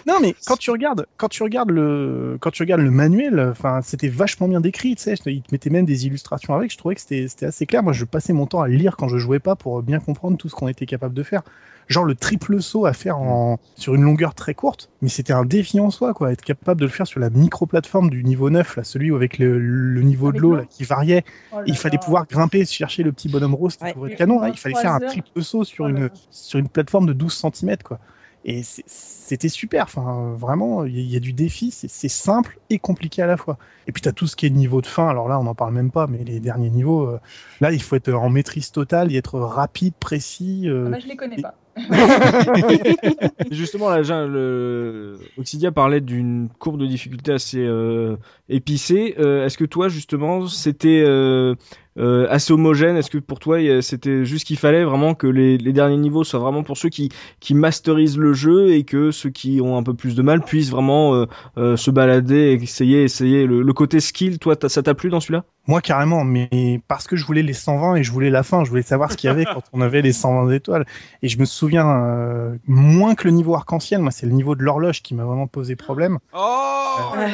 non, 0.05 0.15
mais 0.21 0.35
quand 0.45 0.57
tu 0.57 0.69
regardes, 0.71 1.05
quand 1.17 1.29
tu 1.29 1.43
regardes 1.43 1.71
le, 1.71 2.37
quand 2.41 2.51
tu 2.51 2.61
regardes 2.63 2.81
le 2.81 2.91
manuel, 2.91 3.39
enfin, 3.51 3.79
c'était 3.81 4.09
vachement 4.09 4.47
bien 4.49 4.59
décrit, 4.59 4.95
tu 4.95 5.03
sais. 5.03 5.15
Il 5.25 5.41
te 5.41 5.47
mettait 5.53 5.69
même 5.69 5.85
des 5.85 6.05
illustrations 6.05 6.53
avec. 6.55 6.71
Je 6.71 6.77
trouvais 6.77 6.95
que 6.95 7.01
c'était, 7.01 7.27
c'était 7.29 7.45
assez 7.45 7.65
clair. 7.65 7.83
Moi, 7.83 7.93
je 7.93 8.03
passais 8.05 8.33
mon 8.33 8.47
temps 8.47 8.61
à 8.61 8.67
lire 8.67 8.97
quand 8.97 9.07
je 9.07 9.17
jouais 9.17 9.39
pas 9.39 9.55
pour 9.55 9.81
bien 9.81 9.99
comprendre 9.99 10.37
tout 10.37 10.49
ce 10.49 10.55
qu'on 10.55 10.67
était 10.67 10.85
capable 10.85 11.00
de 11.09 11.23
faire. 11.23 11.41
Genre 11.87 12.05
le 12.05 12.15
triple 12.15 12.61
saut 12.61 12.85
à 12.85 12.93
faire 12.93 13.17
en, 13.17 13.59
sur 13.75 13.95
une 13.95 14.03
longueur 14.03 14.33
très 14.33 14.53
courte. 14.53 14.89
Mais 15.01 15.09
c'était 15.09 15.33
un 15.33 15.43
défi 15.43 15.79
en 15.79 15.89
soi, 15.89 16.13
quoi. 16.13 16.31
Être 16.31 16.41
capable 16.43 16.79
de 16.79 16.85
le 16.85 16.91
faire 16.91 17.05
sur 17.07 17.19
la 17.19 17.29
micro-plateforme 17.29 18.09
du 18.09 18.23
niveau 18.23 18.49
9, 18.49 18.77
là, 18.77 18.83
celui 18.85 19.13
avec 19.13 19.39
le, 19.39 19.59
le 19.59 20.01
niveau 20.01 20.27
Avec 20.29 20.37
de 20.37 20.41
l'eau, 20.41 20.57
qui 20.69 20.85
variait. 20.85 21.25
Oh 21.51 21.57
là 21.57 21.63
Il 21.67 21.75
fallait 21.75 21.97
là. 21.97 22.03
pouvoir 22.03 22.27
grimper, 22.27 22.63
chercher 22.65 23.03
le 23.03 23.11
petit 23.11 23.27
bonhomme 23.27 23.55
rose 23.55 23.75
qui 23.75 23.83
Ouais. 23.83 23.93
pouvait 23.93 24.11
être 24.11 24.17
canon. 24.17 24.35
Là, 24.35 24.41
Pendant 24.41 24.53
il 24.53 24.57
fallait 24.59 24.75
faire 24.75 24.93
un 24.93 24.99
triple 24.99 25.41
saut 25.43 25.65
sur 25.65 25.85
Oh 25.85 25.89
une, 25.89 26.09
sur 26.29 26.59
une 26.59 26.69
plateforme 26.69 27.07
de 27.07 27.13
12 27.13 27.33
cm, 27.53 27.75
quoi. 27.83 27.99
Et 28.43 28.63
c'était 28.63 29.49
super. 29.49 29.83
Enfin, 29.83 30.33
vraiment, 30.35 30.83
il 30.85 30.99
y, 30.99 31.15
a- 31.15 31.17
y 31.17 31.19
du 31.21 31.31
défi. 31.33 31.69
C'est 31.71 32.07
simple 32.09 32.57
et 32.71 32.79
compliqué 32.79 33.21
à 33.21 33.27
la 33.27 33.37
fois. 33.37 33.57
Et 33.87 33.91
puis, 33.91 34.01
tu 34.01 34.09
as 34.09 34.13
tout 34.13 34.25
ce 34.27 34.35
qui 34.35 34.47
est 34.47 34.49
niveau 34.49 34.81
de 34.81 34.87
fin. 34.87 35.07
Alors 35.07 35.27
là, 35.29 35.39
on 35.39 35.43
n'en 35.43 35.53
parle 35.55 35.73
même 35.73 35.91
pas, 35.91 36.07
mais 36.07 36.23
les 36.23 36.39
derniers 36.39 36.69
niveaux, 36.71 37.07
euh, 37.07 37.19
là, 37.59 37.71
il 37.71 37.81
faut 37.81 37.95
être 37.95 38.11
en 38.13 38.29
maîtrise 38.29 38.71
totale 38.71 39.11
et 39.13 39.17
être 39.17 39.39
rapide, 39.39 39.93
précis. 39.99 40.63
euh, 40.67 40.85
Ah 40.87 40.89
bah, 40.91 40.99
je 40.99 41.07
les 41.07 41.15
connais 41.15 41.41
pas. 41.41 41.55
Justement, 43.51 43.89
là, 43.89 44.03
Jean, 44.03 44.27
le... 44.27 45.19
Oxidia 45.37 45.71
parlait 45.71 46.01
d'une 46.01 46.49
courbe 46.59 46.79
de 46.79 46.85
difficulté 46.85 47.31
assez 47.33 47.59
euh, 47.59 48.17
épicée. 48.49 49.15
Euh, 49.19 49.45
Est-ce 49.45 49.57
que 49.57 49.65
toi, 49.65 49.87
justement, 49.89 50.47
c'était 50.47 51.03
euh, 51.05 51.55
euh, 51.97 52.25
assez 52.29 52.53
homogène. 52.53 52.95
Est-ce 52.97 53.09
que 53.09 53.17
pour 53.17 53.39
toi, 53.39 53.59
il 53.59 53.67
y 53.67 53.71
a- 53.71 53.81
c'était 53.81 54.23
juste 54.25 54.45
qu'il 54.47 54.57
fallait 54.57 54.83
vraiment 54.83 55.13
que 55.13 55.27
les, 55.27 55.57
les 55.57 55.73
derniers 55.73 55.97
niveaux 55.97 56.23
soient 56.23 56.39
vraiment 56.39 56.63
pour 56.63 56.77
ceux 56.77 56.89
qui, 56.89 57.09
qui 57.39 57.53
masterisent 57.53 58.17
le 58.17 58.33
jeu 58.33 58.71
et 58.71 58.83
que 58.83 59.11
ceux 59.11 59.29
qui 59.29 59.59
ont 59.61 59.77
un 59.77 59.83
peu 59.83 59.93
plus 59.93 60.15
de 60.15 60.21
mal 60.21 60.41
puissent 60.41 60.69
vraiment 60.71 61.13
euh, 61.15 61.25
euh, 61.57 61.75
se 61.77 61.91
balader, 61.91 62.57
essayer, 62.61 63.03
essayer 63.03 63.45
le, 63.45 63.61
le 63.61 63.73
côté 63.73 63.99
skill. 63.99 64.39
Toi, 64.39 64.55
ça 64.67 64.81
t'a 64.83 64.93
plu 64.93 65.09
dans 65.09 65.19
celui-là? 65.19 65.43
Moi, 65.67 65.79
carrément, 65.81 66.23
mais 66.23 66.81
parce 66.87 67.07
que 67.07 67.15
je 67.15 67.23
voulais 67.25 67.43
les 67.43 67.53
120 67.53 67.97
et 67.97 68.03
je 68.03 68.11
voulais 68.11 68.31
la 68.31 68.41
fin, 68.41 68.63
je 68.63 68.69
voulais 68.69 68.81
savoir 68.81 69.11
ce 69.11 69.17
qu'il 69.17 69.27
y 69.27 69.31
avait 69.31 69.45
quand 69.45 69.61
on 69.73 69.81
avait 69.81 70.01
les 70.01 70.11
120 70.13 70.49
étoiles. 70.51 70.85
Et 71.21 71.27
je 71.27 71.37
me 71.37 71.45
souviens, 71.45 71.87
euh, 71.87 72.55
moins 72.65 73.13
que 73.13 73.25
le 73.25 73.31
niveau 73.31 73.53
arc-en-ciel, 73.53 74.01
moi, 74.01 74.09
c'est 74.11 74.25
le 74.25 74.31
niveau 74.31 74.55
de 74.55 74.63
l'horloge 74.63 75.03
qui 75.03 75.13
m'a 75.13 75.23
vraiment 75.23 75.45
posé 75.47 75.75
problème. 75.75 76.17
Oh 76.33 76.95
C'est- 77.13 77.31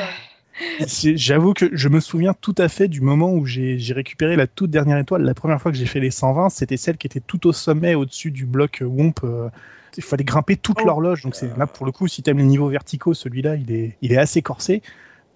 J'avoue 0.80 1.53
que 1.53 1.70
je 1.74 1.89
me 1.89 1.99
souviens 1.99 2.34
tout 2.39 2.55
à 2.58 2.68
fait 2.70 2.88
du 2.88 3.01
moment 3.01 3.34
où 3.34 3.45
j'ai 3.45 3.78
récupéré 3.93 4.36
la 4.36 4.47
toute 4.47 4.70
dernière 4.72 4.97
étoile. 4.97 5.24
La 5.24 5.34
première 5.34 5.62
fois 5.62 5.72
que 5.72 5.78
j'ai 5.78 5.86
fait 5.86 5.99
les 5.99 6.12
120, 6.12 6.49
c'était 6.49 6.78
celle 6.78 6.97
qui 6.97 7.08
était 7.08 7.20
tout 7.20 7.47
au 7.47 7.53
sommet, 7.53 7.95
au-dessus 7.95 8.32
du 8.32 8.45
bloc 8.45 8.82
euh, 8.82 8.86
Womp. 8.86 9.24
euh, 9.24 9.49
Il 9.97 10.03
fallait 10.03 10.24
grimper 10.24 10.55
toute 10.58 10.78
Oh. 10.82 10.86
l'horloge. 10.86 11.24
Donc 11.24 11.36
c'est 11.36 11.55
là 11.58 11.68
pour 11.68 11.86
le 11.86 11.91
coup, 11.91 12.08
si 12.08 12.24
t'aimes 12.24 12.38
les 12.39 12.43
niveaux 12.43 12.70
verticaux, 12.70 13.14
celui-là, 13.14 13.55
il 13.55 13.72
est, 13.72 13.97
il 14.01 14.12
est 14.14 14.18
assez 14.18 14.41
corsé. 14.41 14.82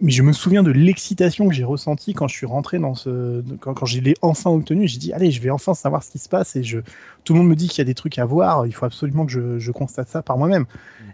Mais 0.03 0.11
je 0.11 0.23
me 0.23 0.33
souviens 0.33 0.63
de 0.63 0.71
l'excitation 0.71 1.47
que 1.47 1.53
j'ai 1.53 1.63
ressentie 1.63 2.15
quand 2.15 2.27
je 2.27 2.35
suis 2.35 2.47
rentré 2.47 2.79
dans 2.79 2.95
ce, 2.95 3.43
quand, 3.59 3.75
quand 3.75 3.85
je 3.85 3.99
l'ai 3.99 4.15
enfin 4.23 4.49
obtenu. 4.49 4.87
J'ai 4.87 4.97
dit 4.97 5.13
allez, 5.13 5.29
je 5.31 5.39
vais 5.41 5.51
enfin 5.51 5.75
savoir 5.75 6.03
ce 6.03 6.09
qui 6.09 6.17
se 6.17 6.27
passe 6.27 6.55
et 6.55 6.63
je, 6.63 6.79
tout 7.23 7.33
le 7.33 7.39
monde 7.39 7.49
me 7.49 7.55
dit 7.55 7.67
qu'il 7.67 7.77
y 7.77 7.81
a 7.81 7.85
des 7.85 7.93
trucs 7.93 8.17
à 8.17 8.25
voir. 8.25 8.65
Il 8.65 8.73
faut 8.73 8.85
absolument 8.85 9.27
que 9.27 9.31
je, 9.31 9.59
je 9.59 9.71
constate 9.71 10.09
ça 10.09 10.23
par 10.23 10.37
moi-même. 10.39 10.65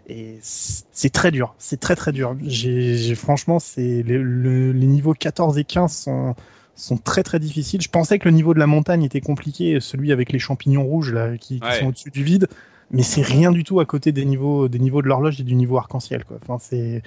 Et 0.08 0.38
c'est 0.40 1.12
très 1.12 1.30
dur, 1.30 1.54
c'est 1.58 1.78
très 1.80 1.94
très 1.94 2.12
dur. 2.12 2.34
J'ai 2.46 3.14
franchement, 3.14 3.58
c'est 3.58 4.02
le- 4.02 4.22
le- 4.22 4.72
les 4.72 4.86
niveaux 4.86 5.12
14 5.14 5.58
et 5.58 5.64
15 5.64 5.92
sont 5.92 6.34
sont 6.74 6.96
très 6.96 7.24
très 7.24 7.40
difficiles. 7.40 7.80
Je 7.82 7.88
pensais 7.88 8.20
que 8.20 8.26
le 8.26 8.30
niveau 8.30 8.54
de 8.54 8.60
la 8.60 8.68
montagne 8.68 9.02
était 9.02 9.20
compliqué, 9.20 9.80
celui 9.80 10.12
avec 10.12 10.30
les 10.32 10.38
champignons 10.38 10.84
rouges 10.84 11.12
là 11.12 11.36
qui, 11.36 11.58
qui 11.58 11.66
Ouais. 11.66 11.80
sont 11.80 11.86
au-dessus 11.88 12.10
du 12.10 12.22
vide, 12.22 12.46
mais 12.92 13.02
c'est 13.02 13.20
rien 13.22 13.50
du 13.50 13.64
tout 13.64 13.80
à 13.80 13.84
côté 13.84 14.12
des 14.12 14.24
niveaux 14.24 14.68
des 14.68 14.78
niveaux 14.78 15.02
de 15.02 15.08
l'horloge 15.08 15.40
et 15.40 15.44
du 15.44 15.56
niveau 15.56 15.76
arc-en-ciel 15.76 16.24
quoi. 16.24 16.38
Enfin 16.40 16.56
c'est 16.60 17.02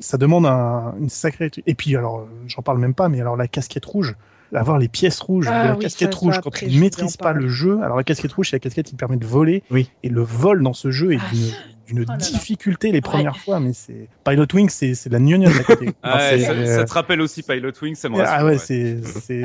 ça 0.00 0.18
demande 0.18 0.44
un, 0.44 0.94
une 1.00 1.08
sacrée 1.08 1.50
et 1.66 1.74
puis 1.74 1.96
alors 1.96 2.18
euh, 2.18 2.24
j'en 2.48 2.62
parle 2.62 2.78
même 2.78 2.94
pas 2.94 3.08
mais 3.08 3.20
alors 3.20 3.36
la 3.36 3.46
casquette 3.46 3.84
rouge 3.84 4.16
avoir 4.54 4.78
les 4.78 4.88
pièces 4.88 5.20
rouges 5.20 5.46
Ah 5.48 5.66
la 5.68 5.72
oui, 5.76 5.78
casquette 5.84 6.12
ça, 6.14 6.18
rouge 6.18 6.34
ça, 6.34 6.40
quand 6.42 6.50
tu 6.52 6.66
ne 6.66 6.80
maîtrises 6.80 7.16
pas 7.16 7.26
parler. 7.32 7.44
le 7.44 7.48
jeu 7.48 7.80
alors 7.82 7.96
la 7.96 8.02
casquette 8.04 8.32
rouge 8.32 8.50
c'est 8.50 8.56
la 8.56 8.60
casquette 8.60 8.86
qui 8.86 8.92
te 8.92 8.98
permet 8.98 9.16
de 9.16 9.24
voler 9.26 9.62
Oui. 9.70 9.88
et 10.02 10.08
le 10.08 10.20
vol 10.22 10.62
dans 10.64 10.72
ce 10.74 10.90
jeu 10.90 11.12
est 11.12 11.18
Ah. 11.20 11.30
D'une 11.86 12.04
là. 12.04 12.16
difficulté 12.16 12.92
les 12.92 13.00
premières 13.00 13.36
fois 13.36 13.60
mais 13.60 13.72
c'est 13.72 14.08
Pilot 14.24 14.46
Wing 14.54 14.68
c'est 14.68 14.94
c'est 14.94 15.08
de 15.08 15.14
la 15.14 15.20
gnognotte 15.20 15.54
à 15.60 15.64
côté 15.64 15.90
Ah 16.02 16.16
Enfin, 16.16 16.18
ouais, 16.30 16.38
c'est- 16.38 16.44
ça, 16.44 16.52
euh, 16.52 16.76
ça 16.76 16.84
te 16.84 16.92
rappelle 16.94 17.20
aussi 17.20 17.42
Pilot 17.42 17.70
Wing, 17.82 17.94
ça 17.94 18.08
me 18.08 18.16
rassure. 18.16 18.34
ah 18.36 18.44
ouais, 18.44 18.52
ouais. 18.52 18.58
c'est 18.58 19.02
c'est 19.04 19.42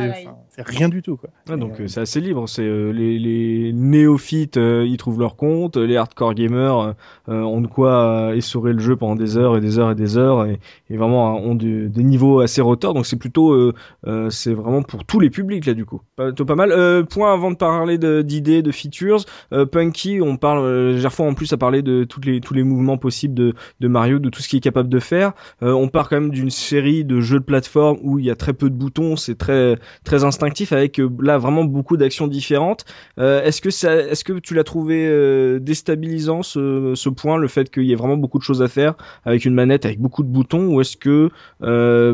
c'est 0.49 0.65
rien 0.67 0.89
du 0.89 1.01
tout 1.01 1.17
quoi. 1.17 1.29
Ah, 1.49 1.55
donc 1.57 1.79
Et, 1.79 1.83
euh, 1.83 1.88
c'est 1.88 2.01
assez 2.01 2.19
libre. 2.21 2.47
C'est 2.49 2.63
euh, 2.63 2.91
les, 2.91 3.19
les 3.19 3.71
néophytes, 3.73 4.57
euh, 4.57 4.85
ils 4.88 4.97
trouvent 4.97 5.19
leur 5.19 5.35
compte. 5.35 5.77
Les 5.77 5.95
hardcore 5.97 6.33
gamers 6.33 6.79
euh, 6.79 6.91
euh, 7.29 7.41
ont 7.41 7.61
de 7.61 7.67
quoi 7.67 8.29
euh, 8.31 8.35
essorer 8.35 8.73
le 8.73 8.79
jeu 8.79 8.95
pendant 8.95 9.15
des 9.15 9.38
heures 9.38 9.57
et 9.57 9.61
des 9.61 9.79
heures 9.79 9.91
et 9.91 9.95
des 9.95 10.17
heures 10.17 10.45
et, 10.45 10.59
et 10.89 10.97
vraiment 10.97 11.35
euh, 11.38 11.39
ont 11.39 11.55
du- 11.55 11.89
des 11.89 12.03
niveaux 12.03 12.39
assez 12.41 12.61
retors. 12.61 12.93
Donc 12.93 13.05
c'est 13.05 13.15
plutôt, 13.17 13.51
euh, 13.53 13.73
euh, 14.07 14.29
c'est 14.29 14.53
vraiment 14.53 14.81
pour 14.83 15.05
tous 15.05 15.19
les 15.19 15.29
publics 15.29 15.65
là 15.65 15.73
du 15.73 15.85
coup. 15.85 16.01
Pas, 16.15 16.27
plutôt 16.27 16.45
pas 16.45 16.55
mal. 16.55 16.71
Euh, 16.71 17.03
point 17.03 17.33
avant 17.33 17.51
de 17.51 17.55
parler 17.57 17.97
d'idées, 18.23 18.61
de, 18.61 18.71
features. 18.71 19.25
Euh, 19.53 19.65
Punky, 19.65 20.19
on 20.21 20.38
parle 20.38 20.59
euh, 20.59 20.97
Gerfo 20.99 21.23
en 21.23 21.33
plus 21.33 21.51
à 21.53 21.57
parler 21.57 21.81
de 21.81 22.03
toutes 22.03 22.25
tous 22.41 22.53
les 22.53 22.63
mouvements 22.63 22.97
possibles 22.97 23.34
de, 23.34 23.88
Mario, 23.88 24.19
de 24.19 24.30
tout 24.30 24.41
ce 24.41 24.47
qu'il 24.47 24.57
est 24.57 24.61
capable 24.61 24.89
de 24.89 24.99
faire. 24.99 25.34
Euh, 25.63 25.71
on 25.71 25.88
part 25.88 26.09
quand 26.09 26.19
même 26.19 26.32
d'une 26.32 26.49
série 26.49 27.03
de 27.03 27.19
jeux 27.19 27.39
de 27.39 27.43
plateforme 27.43 27.97
où 28.01 28.19
il 28.19 28.25
y 28.25 28.32
a 28.32 28.36
très 28.36 28.53
peu 28.53 28.69
de 28.69 28.75
boutons, 28.75 29.15
c'est 29.15 29.38
très 29.38 29.78
très 30.03 30.23
instinctif 30.23 30.71
avec 30.71 30.99
euh, 30.99 31.09
là 31.21 31.38
vraiment 31.38 31.63
beaucoup 31.63 31.97
d'actions 31.97 32.28
différentes. 32.28 32.86
Euh, 33.19 33.43
est-ce 33.43 33.61
que 33.61 33.69
ça, 33.69 33.95
est-ce 33.95 34.23
que 34.23 34.34
tu 34.34 34.53
l'as 34.53 34.63
trouvé 34.63 35.07
déstabilisant 35.59 36.43
ce, 36.43 36.93
ce 36.95 37.09
point, 37.09 37.38
le 37.38 37.47
fait 37.47 37.69
qu'il 37.69 37.84
y 37.84 37.91
ait 37.91 37.95
vraiment 37.95 38.17
beaucoup 38.17 38.38
de 38.38 38.43
choses 38.43 38.61
à 38.61 38.67
faire 38.67 38.95
avec 39.25 39.45
une 39.45 39.53
manette 39.53 39.86
avec 39.86 39.99
beaucoup 39.99 40.23
de 40.23 40.30
boutons, 40.30 40.67
ou 40.67 40.82
est-ce 40.82 40.97
que 40.97 41.30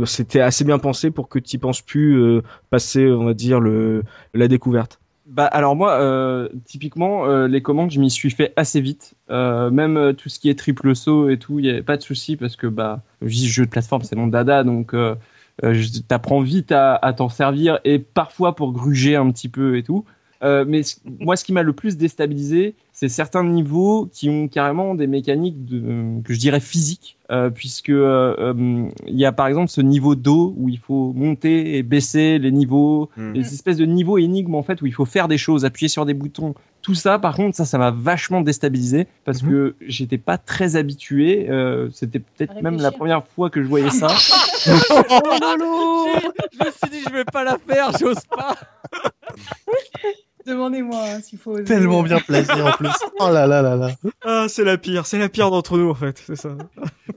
c'était 0.05 0.41
assez 0.41 0.63
bien 0.63 0.79
pensé 0.79 1.11
pour 1.11 1.29
que 1.29 1.39
tu 1.39 1.59
penses 1.59 1.81
plus 1.81 2.41
passer, 2.69 3.07
on 3.07 3.25
va 3.25 3.33
dire 3.33 3.59
le 3.59 4.03
la 4.33 4.47
découverte? 4.47 5.02
Bah 5.25 5.45
alors 5.45 5.75
moi, 5.77 6.01
euh, 6.01 6.49
typiquement, 6.65 7.25
euh, 7.25 7.47
les 7.47 7.61
commandes, 7.61 7.91
je 7.91 7.99
m'y 7.99 8.11
suis 8.11 8.29
fait 8.29 8.51
assez 8.57 8.81
vite. 8.81 9.13
Euh, 9.29 9.71
même 9.71 9.95
euh, 9.95 10.11
tout 10.13 10.27
ce 10.27 10.37
qui 10.37 10.49
est 10.49 10.59
triple 10.59 10.93
saut 10.95 11.29
et 11.29 11.39
tout, 11.39 11.59
il 11.59 11.65
y 11.65 11.69
avait 11.69 11.81
pas 11.81 11.95
de 11.95 12.01
souci 12.01 12.35
parce 12.35 12.57
que 12.57 12.67
bah, 12.67 13.03
jeu 13.21 13.65
de 13.65 13.69
plateforme, 13.69 14.03
c'est 14.03 14.17
mon 14.17 14.27
dada, 14.27 14.65
donc 14.65 14.93
euh, 14.93 15.15
euh, 15.63 15.81
t'apprends 16.09 16.41
vite 16.41 16.73
à, 16.73 16.95
à 16.95 17.13
t'en 17.13 17.29
servir 17.29 17.79
et 17.85 17.99
parfois 17.99 18.55
pour 18.55 18.73
gruger 18.73 19.15
un 19.15 19.31
petit 19.31 19.49
peu 19.49 19.77
et 19.77 19.83
tout. 19.83 20.05
Mais 20.41 20.81
moi, 21.21 21.37
ce 21.37 21.45
qui 21.45 21.53
m'a 21.53 21.63
le 21.63 21.71
plus 21.71 21.95
déstabilisé, 21.95 22.75
c'est 22.95 23.09
certains 23.09 23.43
niveaux 23.43 24.07
qui 24.11 24.29
ont 24.29 24.47
carrément 24.47 24.93
des 24.95 25.07
mécaniques 25.07 25.65
de, 25.65 26.21
que 26.23 26.33
je 26.33 26.39
dirais 26.39 26.59
physiques, 26.59 27.17
euh, 27.31 27.49
puisque 27.49 27.89
euh, 27.89 28.35
euh, 28.37 28.85
il 29.07 29.15
y 29.17 29.25
a 29.25 29.31
par 29.31 29.47
exemple 29.47 29.69
ce 29.69 29.81
niveau 29.81 30.13
d'eau 30.15 30.53
où 30.57 30.69
il 30.69 30.77
faut 30.77 31.11
monter 31.13 31.75
et 31.77 31.83
baisser 31.83 32.37
les 32.39 32.51
niveaux, 32.51 33.09
Hmm. 33.17 33.33
des 33.33 33.53
espèces 33.53 33.77
de 33.77 33.85
niveaux 33.85 34.17
énigmes 34.19 34.55
en 34.55 34.63
fait 34.63 34.81
où 34.81 34.85
il 34.85 34.93
faut 34.93 35.05
faire 35.05 35.27
des 35.27 35.37
choses, 35.39 35.65
appuyer 35.65 35.89
sur 35.89 36.05
des 36.05 36.13
boutons. 36.13 36.53
Tout 36.83 36.93
ça, 36.95 37.17
par 37.17 37.35
contre, 37.35 37.55
ça, 37.55 37.65
ça 37.65 37.77
m'a 37.77 37.91
vachement 37.91 38.41
déstabilisé 38.41 39.07
parce 39.25 39.41
Mhm. 39.41 39.49
que 39.49 39.75
j'étais 39.87 40.17
pas 40.17 40.37
très 40.37 40.75
habitué. 40.75 41.47
euh, 41.49 41.89
C'était 41.93 42.19
peut-être 42.19 42.61
même 42.61 42.77
la 42.77 42.91
première 42.91 43.25
fois 43.25 43.49
que 43.49 43.63
je 43.63 43.67
voyais 43.67 43.89
ça. 43.89 44.07
Oh 45.09 45.37
lolo 45.41 46.07
Je 46.53 46.59
me 46.65 46.71
suis 46.71 46.89
dit, 46.91 47.01
je 47.07 47.11
vais 47.13 47.25
pas 47.25 47.43
la 47.43 47.57
faire, 47.57 47.91
j'ose 47.97 48.23
pas. 48.29 48.55
Demandez-moi 50.45 50.99
hein, 50.99 51.19
s'il 51.21 51.39
faut. 51.39 51.51
oser. 51.51 51.63
Tellement 51.63 52.03
bien 52.03 52.19
placé 52.19 52.61
en 52.61 52.71
plus. 52.71 52.89
Oh 53.19 53.29
là 53.31 53.47
là 53.47 53.61
là 53.61 53.75
là. 53.75 53.89
Ah, 54.25 54.45
c'est 54.49 54.63
la 54.63 54.77
pire, 54.77 55.05
c'est 55.05 55.19
la 55.19 55.29
pire 55.29 55.51
d'entre 55.51 55.77
nous 55.77 55.89
en 55.89 55.95
fait, 55.95 56.21
c'est 56.25 56.35
ça. 56.35 56.49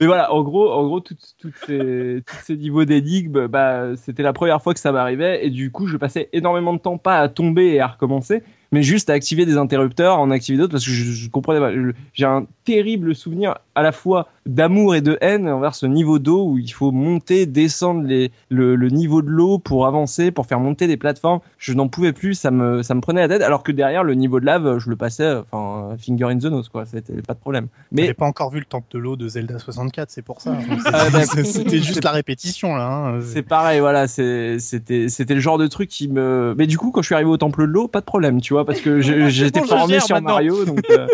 Mais 0.00 0.06
voilà, 0.06 0.32
en 0.32 0.42
gros, 0.42 0.70
en 0.72 0.86
gros, 0.86 1.00
toutes, 1.00 1.34
toutes 1.40 1.54
ces, 1.66 2.22
tous 2.26 2.36
ces 2.44 2.56
niveaux 2.56 2.84
d'énigmes, 2.84 3.46
bah, 3.46 3.96
c'était 3.96 4.22
la 4.22 4.32
première 4.32 4.62
fois 4.62 4.74
que 4.74 4.80
ça 4.80 4.92
m'arrivait, 4.92 5.44
et 5.46 5.50
du 5.50 5.70
coup, 5.70 5.86
je 5.86 5.96
passais 5.96 6.28
énormément 6.32 6.74
de 6.74 6.78
temps 6.78 6.98
pas 6.98 7.18
à 7.18 7.28
tomber 7.28 7.66
et 7.66 7.80
à 7.80 7.86
recommencer, 7.88 8.42
mais 8.76 8.82
juste 8.82 9.08
à 9.08 9.14
activer 9.14 9.46
des 9.46 9.56
interrupteurs, 9.56 10.18
en 10.18 10.30
activer 10.30 10.58
d'autres, 10.58 10.72
parce 10.72 10.84
que 10.84 10.90
je, 10.90 11.10
je 11.12 11.30
comprenais 11.30 11.60
pas. 11.60 11.70
J'ai 12.12 12.26
un 12.26 12.44
terrible 12.64 13.14
souvenir 13.14 13.54
à 13.74 13.82
la 13.82 13.90
fois 13.92 14.28
d'amour 14.44 14.94
et 14.94 15.00
de 15.00 15.16
haine 15.22 15.48
envers 15.48 15.74
ce 15.74 15.86
niveau 15.86 16.18
d'eau 16.18 16.44
où 16.46 16.58
il 16.58 16.70
faut 16.72 16.92
monter, 16.92 17.46
descendre 17.46 18.02
les, 18.06 18.30
le, 18.50 18.76
le 18.76 18.88
niveau 18.90 19.22
de 19.22 19.28
l'eau 19.28 19.58
pour 19.58 19.86
avancer, 19.86 20.30
pour 20.30 20.46
faire 20.46 20.60
monter 20.60 20.86
des 20.86 20.96
plateformes. 20.98 21.40
Je 21.58 21.72
n'en 21.72 21.88
pouvais 21.88 22.12
plus, 22.12 22.34
ça 22.34 22.50
me, 22.50 22.82
ça 22.82 22.94
me 22.94 23.00
prenait 23.00 23.22
la 23.22 23.28
tête, 23.28 23.42
alors 23.42 23.62
que 23.62 23.72
derrière, 23.72 24.04
le 24.04 24.14
niveau 24.14 24.40
de 24.40 24.44
lave, 24.46 24.78
je 24.78 24.90
le 24.90 24.96
passais, 24.96 25.36
enfin, 25.50 25.96
finger 25.98 26.26
in 26.26 26.38
the 26.38 26.44
nose, 26.44 26.68
quoi, 26.68 26.84
c'était 26.84 27.22
pas 27.22 27.32
de 27.34 27.38
problème. 27.38 27.68
Mais 27.92 28.04
j'ai 28.06 28.14
pas 28.14 28.26
encore 28.26 28.50
vu 28.50 28.58
le 28.58 28.66
temple 28.66 28.86
de 28.92 28.98
l'eau 28.98 29.16
de 29.16 29.26
Zelda 29.28 29.58
64, 29.58 30.10
c'est 30.10 30.22
pour 30.22 30.40
ça. 30.42 30.54
Ah, 30.86 31.06
bah, 31.12 31.24
C'était 31.24 31.78
juste 31.80 32.04
la 32.04 32.10
répétition 32.12 32.76
là. 32.76 32.86
hein. 33.16 33.20
C'est 33.22 33.42
pareil, 33.42 33.80
voilà, 33.80 34.06
c'était 34.08 35.34
le 35.34 35.40
genre 35.40 35.58
de 35.58 35.66
truc 35.66 35.88
qui 35.88 36.08
me. 36.08 36.54
Mais 36.58 36.66
du 36.66 36.76
coup, 36.78 36.90
quand 36.90 37.02
je 37.02 37.06
suis 37.06 37.14
arrivé 37.14 37.30
au 37.30 37.36
temple 37.36 37.62
de 37.62 37.72
l'eau, 37.72 37.88
pas 37.88 38.00
de 38.00 38.04
problème, 38.04 38.40
tu 38.40 38.52
vois, 38.54 38.64
parce 38.66 38.80
que 38.80 39.00
j'étais 39.30 39.60
bon, 39.60 39.66
formé 39.66 40.00
sur 40.00 40.16
maintenant. 40.16 40.32
Mario, 40.34 40.64
donc 40.64 40.80
euh, 40.90 41.08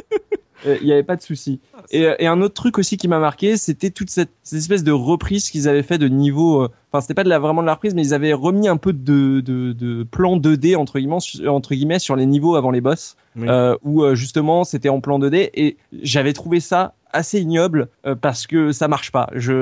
euh, 0.66 0.76
il 0.80 0.86
n'y 0.86 0.92
avait 0.92 1.02
pas 1.02 1.16
de 1.16 1.22
souci. 1.22 1.60
Et, 1.90 2.06
euh, 2.06 2.14
et 2.18 2.26
un 2.26 2.40
autre 2.40 2.54
truc 2.54 2.78
aussi 2.78 2.96
qui 2.96 3.08
m'a 3.08 3.18
marqué, 3.18 3.56
c'était 3.56 3.90
toute 3.90 4.10
cette, 4.10 4.30
cette 4.42 4.58
espèce 4.60 4.84
de 4.84 4.92
reprise 4.92 5.50
qu'ils 5.50 5.68
avaient 5.68 5.82
fait 5.82 5.98
de 5.98 6.08
niveau. 6.08 6.62
euh, 6.62 6.68
Enfin, 6.92 7.00
c'était 7.00 7.14
pas 7.14 7.24
de 7.24 7.28
la, 7.28 7.38
vraiment 7.38 7.62
de 7.62 7.66
la 7.66 7.74
reprise, 7.74 7.94
mais 7.94 8.02
ils 8.06 8.14
avaient 8.14 8.32
remis 8.34 8.68
un 8.68 8.76
peu 8.76 8.92
de, 8.92 9.40
de, 9.40 9.72
de 9.72 10.02
plan 10.04 10.36
2D 10.36 10.76
entre 10.76 10.98
guillemets, 10.98 11.20
su- 11.20 11.48
entre 11.48 11.74
guillemets 11.74 11.98
sur 11.98 12.16
les 12.16 12.26
niveaux 12.26 12.54
avant 12.54 12.70
les 12.70 12.80
boss, 12.80 13.16
Oui. 13.36 13.46
euh, 13.48 13.76
où 13.82 14.02
euh, 14.02 14.14
justement 14.14 14.62
c'était 14.64 14.88
en 14.90 15.00
plan 15.00 15.18
2D 15.18 15.50
et 15.54 15.76
j'avais 16.02 16.32
trouvé 16.34 16.60
ça 16.60 16.94
assez 17.12 17.40
ignoble 17.40 17.88
euh, 18.06 18.14
parce 18.14 18.46
que 18.46 18.72
ça 18.72 18.88
marche 18.88 19.10
pas. 19.10 19.28
Je, 19.34 19.52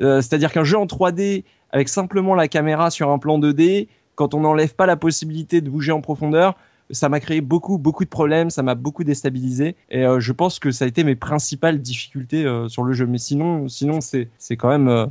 euh, 0.00 0.20
c'est-à-dire 0.22 0.50
qu'un 0.52 0.64
jeu 0.64 0.76
en 0.78 0.86
3D 0.86 1.44
avec 1.70 1.88
simplement 1.88 2.34
la 2.34 2.48
caméra 2.48 2.90
sur 2.90 3.10
un 3.10 3.18
plan 3.18 3.38
2D, 3.38 3.86
quand 4.14 4.32
on 4.34 4.40
n'enlève 4.40 4.74
pas 4.74 4.86
la 4.86 4.96
possibilité 4.96 5.60
de 5.60 5.68
bouger 5.68 5.92
en 5.92 6.00
profondeur, 6.00 6.54
ça 6.90 7.08
m'a 7.08 7.20
créé 7.20 7.40
beaucoup 7.40 7.78
beaucoup 7.78 8.04
de 8.04 8.08
problèmes, 8.08 8.50
ça 8.50 8.62
m'a 8.62 8.74
beaucoup 8.74 9.04
déstabilisé 9.04 9.76
et 9.90 10.04
euh, 10.04 10.20
je 10.20 10.32
pense 10.32 10.58
que 10.58 10.70
ça 10.70 10.84
a 10.84 10.88
été 10.88 11.04
mes 11.04 11.16
principales 11.16 11.80
difficultés 11.80 12.44
euh, 12.44 12.68
sur 12.68 12.82
le 12.84 12.92
jeu. 12.92 13.06
Mais 13.06 13.18
sinon, 13.18 13.68
sinon 13.68 14.00
c'est 14.00 14.28
c'est 14.38 14.56
quand 14.56 14.68
même, 14.68 14.88
euh, 14.88 15.06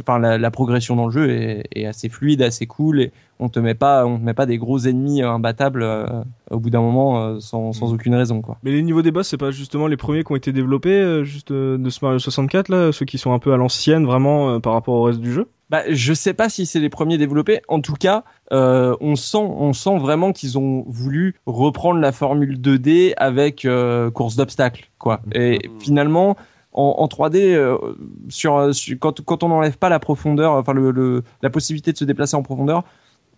enfin 0.00 0.18
la, 0.18 0.38
la 0.38 0.50
progression 0.50 0.96
dans 0.96 1.06
le 1.06 1.12
jeu 1.12 1.30
est, 1.30 1.64
est 1.74 1.86
assez 1.86 2.08
fluide, 2.08 2.42
assez 2.42 2.66
cool 2.66 3.00
et 3.00 3.12
on 3.40 3.48
te 3.48 3.58
met 3.58 3.74
pas 3.74 4.06
on 4.06 4.18
te 4.18 4.22
met 4.22 4.34
pas 4.34 4.46
des 4.46 4.58
gros 4.58 4.78
ennemis 4.78 5.22
euh, 5.22 5.28
imbattables 5.30 5.82
euh, 5.82 6.06
au 6.50 6.58
bout 6.58 6.70
d'un 6.70 6.80
moment 6.80 7.22
euh, 7.22 7.40
sans, 7.40 7.72
sans 7.72 7.92
aucune 7.92 8.14
raison 8.14 8.40
quoi. 8.40 8.58
Mais 8.62 8.70
les 8.70 8.82
niveaux 8.82 9.02
des 9.02 9.10
boss, 9.10 9.28
c'est 9.28 9.36
pas 9.36 9.50
justement 9.50 9.86
les 9.86 9.96
premiers 9.96 10.24
qui 10.24 10.32
ont 10.32 10.36
été 10.36 10.52
développés 10.52 10.90
euh, 11.00 11.24
juste 11.24 11.52
de 11.52 11.90
ce 11.90 12.04
Mario 12.04 12.18
64 12.18 12.68
là, 12.68 12.92
ceux 12.92 13.04
qui 13.04 13.18
sont 13.18 13.32
un 13.32 13.38
peu 13.38 13.52
à 13.52 13.56
l'ancienne 13.56 14.04
vraiment 14.04 14.50
euh, 14.50 14.58
par 14.60 14.72
rapport 14.72 14.94
au 14.94 15.02
reste 15.02 15.20
du 15.20 15.32
jeu? 15.32 15.48
Bah, 15.70 15.82
je 15.88 16.12
sais 16.12 16.34
pas 16.34 16.48
si 16.48 16.66
c'est 16.66 16.78
les 16.80 16.90
premiers 16.90 17.16
développés. 17.18 17.60
En 17.68 17.80
tout 17.80 17.94
cas, 17.94 18.24
euh, 18.52 18.94
on 19.00 19.16
sent, 19.16 19.38
on 19.38 19.72
sent 19.72 19.98
vraiment 19.98 20.32
qu'ils 20.32 20.58
ont 20.58 20.84
voulu 20.86 21.36
reprendre 21.46 22.00
la 22.00 22.12
formule 22.12 22.60
2D 22.60 23.14
avec 23.16 23.64
euh, 23.64 24.10
course 24.10 24.36
d'obstacles, 24.36 24.90
quoi. 24.98 25.20
Et 25.32 25.68
Mhm. 25.68 25.80
finalement, 25.80 26.36
en, 26.72 26.96
en 26.98 27.06
3D, 27.08 27.54
euh, 27.54 27.76
sur, 28.28 28.74
sur- 28.74 28.98
quand, 28.98 29.22
quand 29.24 29.42
on 29.42 29.48
n'enlève 29.48 29.78
pas 29.78 29.88
la 29.88 29.98
profondeur, 30.00 30.52
enfin 30.52 30.72
le, 30.74 30.90
le- 30.90 31.22
la 31.42 31.50
possibilité 31.50 31.92
de 31.92 31.96
se 31.98 32.04
déplacer 32.04 32.36
en 32.36 32.42
profondeur, 32.42 32.82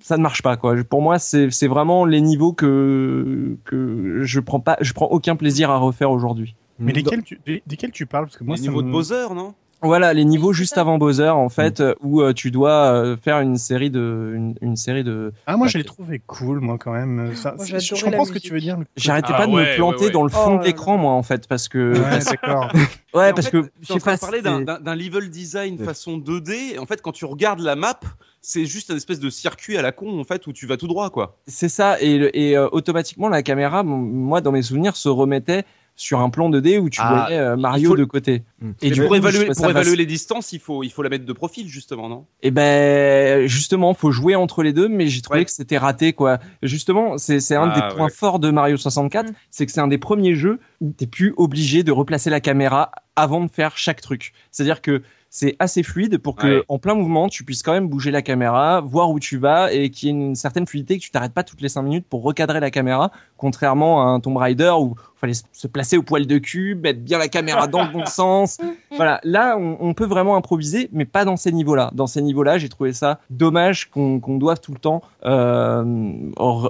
ça 0.01 0.17
ne 0.17 0.23
marche 0.23 0.43
pas, 0.43 0.57
quoi. 0.57 0.75
Pour 0.85 1.03
moi, 1.03 1.19
c'est 1.19 1.51
c'est 1.51 1.69
vraiment 1.69 2.05
les 2.05 2.21
niveaux 2.21 2.53
que 2.53 3.57
que 3.65 4.21
je 4.23 4.41
prends 4.41 4.61
pas, 4.61 4.77
je 4.81 4.93
prends 4.93 5.07
aucun 5.07 5.37
plaisir 5.37 5.71
à 5.71 5.79
refaire 5.79 6.11
aujourd'hui. 6.11 6.55
Mais 6.79 6.93
lesquels 6.93 7.23
tu, 7.23 7.41
des- 7.47 7.63
desquels 7.67 7.93
tu 7.93 8.05
parles? 8.05 8.27
Parce 8.27 8.37
que 8.37 8.45
moi, 8.45 8.57
Les 8.57 8.63
niveaux 8.63 8.83
me- 8.83 8.89
de 8.89 8.93
Bowser, 8.93 9.27
non? 9.35 9.55
Voilà, 9.83 10.15
les 10.15 10.25
niveaux 10.25 10.53
juste 10.53 10.79
avant 10.79 10.97
Bowser, 10.99 11.29
en 11.29 11.49
fait, 11.49 11.81
euh, 11.81 11.95
où 12.01 12.23
euh, 12.23 12.33
tu 12.33 12.51
dois 12.51 12.93
euh, 12.93 13.17
faire 13.17 13.41
une 13.41 13.57
série 13.57 13.91
de, 13.91 14.33
une, 14.35 14.55
une 14.63 14.77
série 14.77 15.05
de. 15.05 15.33
Ah, 15.47 15.57
moi, 15.57 15.67
je 15.69 15.73
Ok. 15.73 15.79
l'ai 15.79 15.85
trouvé 15.85 16.23
cool, 16.27 16.61
moi, 16.61 16.79
quand 16.79 16.93
même. 16.93 17.35
Ça, 17.35 17.55
Moi, 17.57 17.67
je, 17.67 17.79
je 17.79 18.05
comprends 18.05 18.25
ce 18.25 18.33
que 18.33 18.39
tu 18.39 18.53
veux 18.53 18.61
dire. 18.61 18.79
J'arrêtais 18.97 19.33
Ah 19.35 19.37
pas 19.37 19.47
de 19.47 19.53
ouais, 19.53 19.73
me 19.73 19.77
planter 19.77 19.99
ouais, 19.99 20.05
ouais. 20.07 20.11
dans 20.13 20.23
le 20.23 20.31
fond 20.31 20.57
Oh 20.57 20.59
de 20.61 20.65
l'écran, 20.65 20.97
moi, 20.97 21.13
en 21.13 21.23
fait, 21.23 21.47
parce 21.47 21.69
que. 21.69 21.93
Ouais, 21.93 22.19
d'accord. 22.25 22.71
ouais, 23.15 23.33
parce 23.35 23.49
fait, 23.49 23.63
que. 23.63 23.67
tu 23.67 23.71
je 23.83 23.99
train 23.99 23.99
pas. 23.99 24.15
de 24.17 24.21
parler 24.21 24.43
d'un- 24.43 24.59
c'est- 24.61 24.65
d'un 24.65 24.81
d'un 24.81 24.95
level 24.97 25.29
design 25.31 25.77
Ouais. 25.79 25.85
façon 25.85 26.17
2D. 26.19 26.75
Et 26.75 26.79
en 26.79 26.87
fait, 26.87 27.03
quand 27.03 27.13
tu 27.13 27.27
regardes 27.27 27.61
la 27.61 27.77
map, 27.77 28.01
c'est 28.41 28.65
juste 28.65 28.91
un 28.91 28.97
espèce 28.97 29.21
de 29.21 29.29
circuit 29.29 29.77
à 29.77 29.83
la 29.83 29.93
con, 29.93 30.19
en 30.19 30.25
fait, 30.25 30.47
où 30.47 30.53
tu 30.55 30.67
vas 30.67 30.79
tout 30.79 30.87
droit, 30.89 31.11
quoi. 31.11 31.37
C'est 31.47 31.69
ça, 31.69 32.01
et, 32.01 32.31
et 32.33 32.57
euh, 32.57 32.67
automatiquement, 32.73 33.29
la 33.29 33.43
caméra, 33.43 33.83
moi, 33.83 34.41
dans 34.41 34.53
mes 34.53 34.63
souvenirs, 34.63 34.97
se 34.97 35.09
remettait 35.11 35.65
sur 35.97 36.21
un 36.21 36.29
plan 36.31 36.51
2D 36.51 36.79
où 36.79 36.91
tu 36.91 37.01
Ah, 37.03 37.25
voyais 37.27 37.41
euh, 37.41 37.57
Mario 37.57 37.91
faut- 37.91 37.97
de 37.97 38.05
côté. 38.05 38.43
Mm. 38.61 38.71
Et 38.83 38.91
du 38.91 39.01
pour 39.01 39.09
coup, 39.09 39.15
évaluer, 39.17 39.47
pour 39.47 39.67
les 39.97 40.07
distances, 40.07 40.53
il 40.53 40.61
faut, 40.61 40.83
il 40.83 40.91
faut 40.91 41.03
la 41.03 41.09
mettre 41.09 41.25
de 41.25 41.33
profil, 41.33 41.69
justement, 41.69 42.09
non? 42.09 42.27
Et 42.43 42.51
ben 42.51 43.47
justement, 43.47 43.95
faut 43.95 44.11
jouer 44.11 44.35
entre 44.35 44.63
les 44.63 44.73
deux, 44.73 44.89
mais 44.89 45.07
j'ai 45.09 45.23
trouvé 45.23 45.41
Ouais. 45.41 45.45
que 45.47 45.51
c'était 45.51 45.79
raté 45.79 46.13
quoi. 46.13 46.39
Justement, 46.63 47.17
c'est 47.19 47.41
c'est 47.41 47.57
un 47.57 47.71
Ah, 47.75 47.89
des 47.89 47.95
points 47.97 48.09
forts 48.11 48.39
de 48.39 48.51
Mario 48.51 48.77
64, 48.77 49.31
Mm. 49.31 49.35
c'est 49.51 49.67
que 49.67 49.73
c'est 49.73 49.81
un 49.81 49.89
des 49.89 49.99
premiers 49.99 50.35
jeux 50.35 50.61
où 50.81 50.93
t'es 50.93 51.07
plus 51.07 51.33
obligé 51.37 51.83
de 51.83 51.93
replacer 51.93 52.31
la 52.31 52.41
caméra 52.41 52.91
avant 53.17 53.43
de 53.43 53.51
faire 53.51 53.79
chaque 53.79 54.01
truc. 54.03 54.33
C'est-à-dire 54.51 54.83
que 54.83 55.03
c'est 55.31 55.57
assez 55.59 55.83
fluide 55.83 56.19
pour 56.19 56.37
que 56.37 56.47
Ouais. 56.59 56.63
en 56.69 56.79
plein 56.79 56.95
mouvement, 56.95 57.29
tu 57.29 57.45
puisses 57.45 57.63
quand 57.63 57.73
même 57.73 57.89
bouger 57.89 58.11
la 58.11 58.23
caméra, 58.23 58.81
voir 58.81 59.11
où 59.11 59.19
tu 59.21 59.37
vas 59.39 59.73
et 59.73 59.91
qu'il 59.91 60.09
y 60.09 60.13
ait 60.13 60.15
une 60.15 60.35
certaine 60.35 60.67
fluidité 60.67 60.97
que 60.99 61.03
tu 61.03 61.11
t'arrêtes 61.11 61.33
pas 61.35 61.43
toutes 61.43 61.61
les 61.61 61.69
cinq 61.69 61.83
minutes 61.83 62.07
pour 62.09 62.23
recadrer 62.23 62.61
la 62.61 62.71
caméra, 62.71 63.11
contrairement 63.37 64.03
à 64.03 64.07
un 64.07 64.21
Tomb 64.21 64.37
Raider 64.39 64.73
où 64.79 64.95
il 64.97 65.19
fallait 65.19 65.33
se 65.53 65.67
placer 65.67 65.97
au 65.97 66.03
poil 66.03 66.27
de 66.27 66.39
cul, 66.39 66.75
mettre 66.75 67.01
bien 67.01 67.19
la 67.19 67.29
caméra 67.29 67.67
dans 67.67 67.85
le 67.85 67.93
bon 67.93 68.05
sens. 68.07 68.59
Voilà, 68.97 69.21
là 69.25 69.57
on, 69.59 69.77
on 69.81 69.95
peut 69.95 70.07
vraiment 70.07 70.37
improviser, 70.37 70.89
mais 70.93 71.05
pas 71.05 71.25
dans 71.25 71.37
ces 71.37 71.53
niveaux-là. 71.53 71.91
Dans 71.95 72.07
ces 72.07 72.23
niveaux-là, 72.23 72.59
j'ai 72.59 72.69
trouvé 72.69 72.93
ça 72.93 73.21
dommage 73.31 73.91
qu'on 73.91 74.19
doive 74.39 74.61
tout 74.61 74.73
le 74.73 74.79
temps 74.79 75.03
euh, 75.25 75.85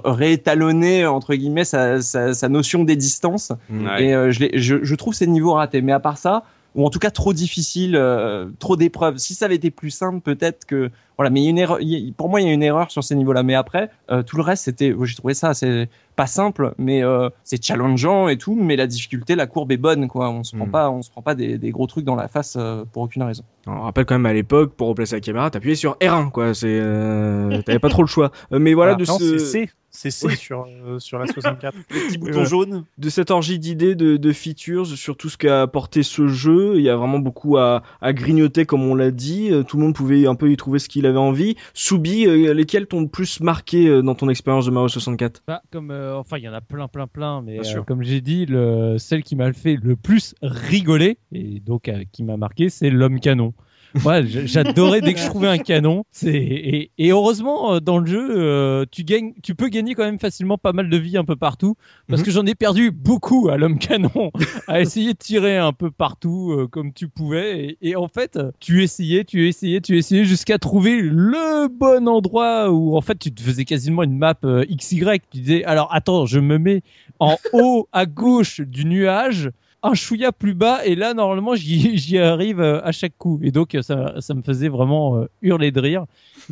réétalonner 0.05 1.05
entre 1.05 1.35
guillemets 1.35 1.65
sa, 1.65 2.01
sa, 2.01 2.33
sa 2.33 2.49
notion 2.49 2.83
des 2.83 2.95
distances. 2.95 3.51
Ouais. 3.69 4.05
Et 4.05 4.13
euh, 4.13 4.31
je, 4.31 4.83
je 4.83 4.95
trouve 4.95 5.13
ces 5.13 5.27
niveaux 5.27 5.53
ratés. 5.53 5.81
Mais 5.81 5.91
à 5.91 5.99
part 5.99 6.17
ça, 6.17 6.43
ou 6.77 6.85
en 6.85 6.89
tout 6.89 6.99
cas 6.99 7.11
trop 7.11 7.33
difficile, 7.33 7.95
euh, 7.97 8.47
trop 8.59 8.77
d'épreuves. 8.77 9.17
Si 9.17 9.33
ça 9.35 9.45
avait 9.45 9.55
été 9.55 9.69
plus 9.71 9.89
simple, 9.91 10.21
peut-être 10.21 10.63
que 10.65 10.89
voilà. 11.17 11.29
Mais 11.31 11.41
il 11.41 11.43
y 11.45 11.47
a 11.47 11.49
une 11.49 11.57
erreur. 11.57 11.81
il 11.81 11.89
y 11.89 12.09
a- 12.09 12.13
pour 12.15 12.29
moi, 12.29 12.39
il 12.39 12.47
y 12.47 12.49
a 12.49 12.53
une 12.53 12.61
erreur 12.63 12.91
sur 12.91 13.03
ces 13.03 13.15
niveaux-là. 13.15 13.41
Mais 13.43 13.55
après, 13.55 13.89
euh, 14.11 14.21
tout 14.23 14.37
le 14.37 14.43
reste, 14.43 14.63
c'était. 14.65 14.93
J'ai 15.03 15.15
trouvé 15.15 15.33
ça, 15.33 15.53
c'est 15.55 15.89
pas 16.15 16.27
simple, 16.27 16.73
mais 16.77 17.03
euh, 17.03 17.29
c'est 17.43 17.61
challengeant 17.63 18.27
et 18.27 18.37
tout. 18.37 18.55
Mais 18.55 18.75
la 18.75 18.85
difficulté, 18.87 19.35
la 19.35 19.47
courbe 19.47 19.71
est 19.71 19.77
bonne, 19.77 20.07
quoi. 20.07 20.29
On 20.29 20.43
se 20.43 20.55
prend 20.55 20.67
Mm. 20.67 20.71
pas, 20.71 20.89
on 20.91 21.01
se 21.01 21.09
prend 21.09 21.21
pas 21.23 21.33
des, 21.35 21.57
des 21.57 21.71
gros 21.71 21.87
trucs 21.87 22.05
dans 22.05 22.15
la 22.15 22.27
face 22.27 22.55
euh, 22.59 22.85
pour 22.93 23.01
aucune 23.03 23.23
raison. 23.23 23.43
On 23.65 23.81
rappelle 23.81 24.05
quand 24.05 24.15
même 24.15 24.25
à 24.27 24.33
l'époque, 24.33 24.73
pour 24.75 24.87
replacer 24.89 25.15
la 25.15 25.21
caméra, 25.21 25.49
t'appuyais 25.49 25.75
sur 25.75 25.97
R1, 25.99 26.29
quoi. 26.29 26.53
C'est, 26.53 26.67
euh, 26.69 27.61
t'avais 27.63 27.79
pas 27.79 27.89
trop 27.89 28.03
le 28.03 28.07
choix. 28.07 28.31
Mais 28.51 28.73
voilà, 28.75 28.91
Ah, 28.93 28.95
de, 28.95 29.05
non, 29.05 29.17
ce, 29.17 29.67
c'est 29.97 30.11
C. 30.11 30.11
C'est 30.11 30.11
C 30.11 30.27
Oui. 30.27 30.35
sur, 30.37 30.65
euh, 30.85 30.99
sur 30.99 31.19
la 31.19 31.27
64. 31.27 31.75
Le 31.89 32.07
petit 32.07 32.17
bouton 32.17 32.39
Ouais. 32.39 32.45
jaune. 32.45 32.85
de 32.97 33.09
cette 33.09 33.31
orgie 33.31 33.59
d'idées, 33.59 33.95
de, 33.95 34.17
de 34.17 34.31
features, 34.31 34.85
sur 34.87 35.17
tout 35.17 35.29
ce 35.29 35.37
qu'a 35.37 35.61
apporté 35.63 36.03
ce 36.03 36.27
jeu, 36.27 36.73
il 36.77 36.81
y 36.83 36.89
a 36.89 36.95
vraiment 36.95 37.19
beaucoup 37.19 37.57
à, 37.57 37.83
à 38.01 38.13
grignoter, 38.13 38.65
comme 38.65 38.83
on 38.83 38.95
l'a 38.95 39.11
dit. 39.11 39.49
Euh, 39.51 39.63
Tout 39.63 39.77
le 39.77 39.83
monde 39.83 39.95
pouvait 39.95 40.27
un 40.27 40.35
peu 40.35 40.51
y 40.51 40.57
trouver 40.57 40.79
ce 40.79 40.87
qu'il 40.89 41.05
avait 41.05 41.17
envie. 41.17 41.55
Soubi, 41.73 42.25
euh, 42.27 42.53
lesquels 42.53 42.87
t'ont 42.87 43.01
le 43.01 43.07
plus 43.07 43.39
marqué 43.41 43.87
euh, 43.87 44.01
dans 44.01 44.15
ton 44.15 44.29
expérience 44.29 44.65
de 44.65 44.71
Mario 44.71 44.87
64 44.87 45.43
Bah, 45.47 45.61
comme, 45.71 45.91
euh, 45.91 46.15
enfin, 46.15 46.37
il 46.37 46.43
y 46.43 46.49
en 46.49 46.53
a 46.53 46.61
plein, 46.61 46.87
plein, 46.87 47.07
plein, 47.07 47.41
mais 47.41 47.53
Bien 47.53 47.61
euh, 47.61 47.63
sûr. 47.63 47.85
comme 47.85 48.03
j'ai 48.03 48.21
dit, 48.21 48.45
le, 48.45 48.97
celle 48.97 49.23
qui 49.23 49.35
m'a 49.35 49.51
fait 49.53 49.77
le 49.81 49.95
plus 49.95 50.35
rigoler 50.41 51.17
et 51.31 51.59
donc 51.59 51.87
euh, 51.89 52.03
qui 52.11 52.23
m'a 52.23 52.37
marqué, 52.37 52.69
c'est 52.69 52.89
l'homme 52.89 53.19
canon. 53.19 53.53
Moi, 53.95 54.21
j'adorais 54.25 55.01
dès 55.01 55.13
que 55.13 55.19
je 55.19 55.27
trouvais 55.27 55.47
un 55.47 55.57
canon. 55.57 56.03
C'est 56.11 56.33
et, 56.35 56.91
et 56.97 57.11
heureusement 57.11 57.73
euh, 57.75 57.79
dans 57.79 57.97
le 57.97 58.05
jeu, 58.05 58.27
euh, 58.37 58.85
tu 58.91 59.03
gagnes, 59.03 59.33
tu 59.43 59.55
peux 59.55 59.67
gagner 59.69 59.93
quand 59.95 60.03
même 60.03 60.19
facilement 60.19 60.57
pas 60.57 60.73
mal 60.73 60.89
de 60.89 60.97
vie 60.97 61.17
un 61.17 61.23
peu 61.25 61.35
partout 61.35 61.75
parce 62.07 62.21
Mhm. 62.21 62.25
que 62.25 62.31
j'en 62.31 62.45
ai 62.45 62.55
perdu 62.55 62.91
beaucoup 62.91 63.49
à 63.49 63.57
l'homme 63.57 63.77
canon, 63.79 64.31
à 64.67 64.81
essayer 64.81 65.13
de 65.13 65.17
tirer 65.17 65.57
un 65.57 65.73
peu 65.73 65.91
partout 65.91 66.51
euh, 66.51 66.67
comme 66.67 66.93
tu 66.93 67.07
pouvais 67.07 67.77
et, 67.81 67.89
et 67.89 67.95
en 67.95 68.07
fait, 68.07 68.39
tu 68.59 68.83
essayais, 68.83 69.23
tu 69.23 69.47
essayais, 69.47 69.81
tu 69.81 69.97
essayais 69.97 70.25
jusqu'à 70.25 70.57
trouver 70.57 71.01
le 71.01 71.67
bon 71.67 72.07
endroit 72.07 72.71
où 72.71 72.95
en 72.97 73.01
fait 73.01 73.17
tu 73.19 73.31
te 73.33 73.41
faisais 73.41 73.65
quasiment 73.65 74.03
une 74.03 74.17
map 74.17 74.35
XY. 74.69 75.19
Tu 75.31 75.39
disais 75.39 75.63
alors 75.63 75.93
attends, 75.93 76.25
je 76.25 76.39
me 76.39 76.57
mets 76.57 76.81
en 77.19 77.37
haut 77.53 77.87
à 77.91 78.05
gauche 78.05 78.61
du 78.61 78.85
nuage 78.85 79.49
un 79.87 79.93
chouïa 79.93 80.31
plus 80.31 80.53
bas 80.53 80.85
et 80.85 80.95
là 80.95 81.13
normalement 81.13 81.55
j'y 81.55 82.17
arrive 82.17 82.59
euh, 82.59 82.81
à 82.83 82.91
chaque 82.91 83.17
coup. 83.17 83.39
Et 83.41 83.51
donc 83.51 83.75
euh, 83.75 83.81
ça, 83.81 84.19
ça 84.19 84.33
me 84.33 84.41
faisait 84.41 84.69
vraiment 84.69 85.17
euh, 85.17 85.25
hurler 85.41 85.71
de 85.71 85.79
rire. 85.79 86.05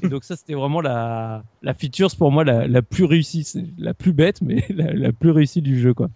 Et 0.04 0.08
donc 0.10 0.24
ça 0.24 0.36
c'était 0.36 0.54
vraiment 0.54 0.82
la 0.82 1.44
la 1.62 1.74
features 1.74 2.16
pour 2.18 2.32
moi 2.32 2.44
la, 2.44 2.68
la 2.68 2.82
plus 2.82 3.04
réussie 3.06 3.46
la 3.78 3.94
plus 3.94 4.14
bête 4.14 4.42
mais 4.42 4.66
la, 4.70 4.94
la 4.94 5.12
plus 5.12 5.32
réussie 5.32 5.62
du 5.62 5.80
jeu 5.80 5.94
quoi. 5.94 6.10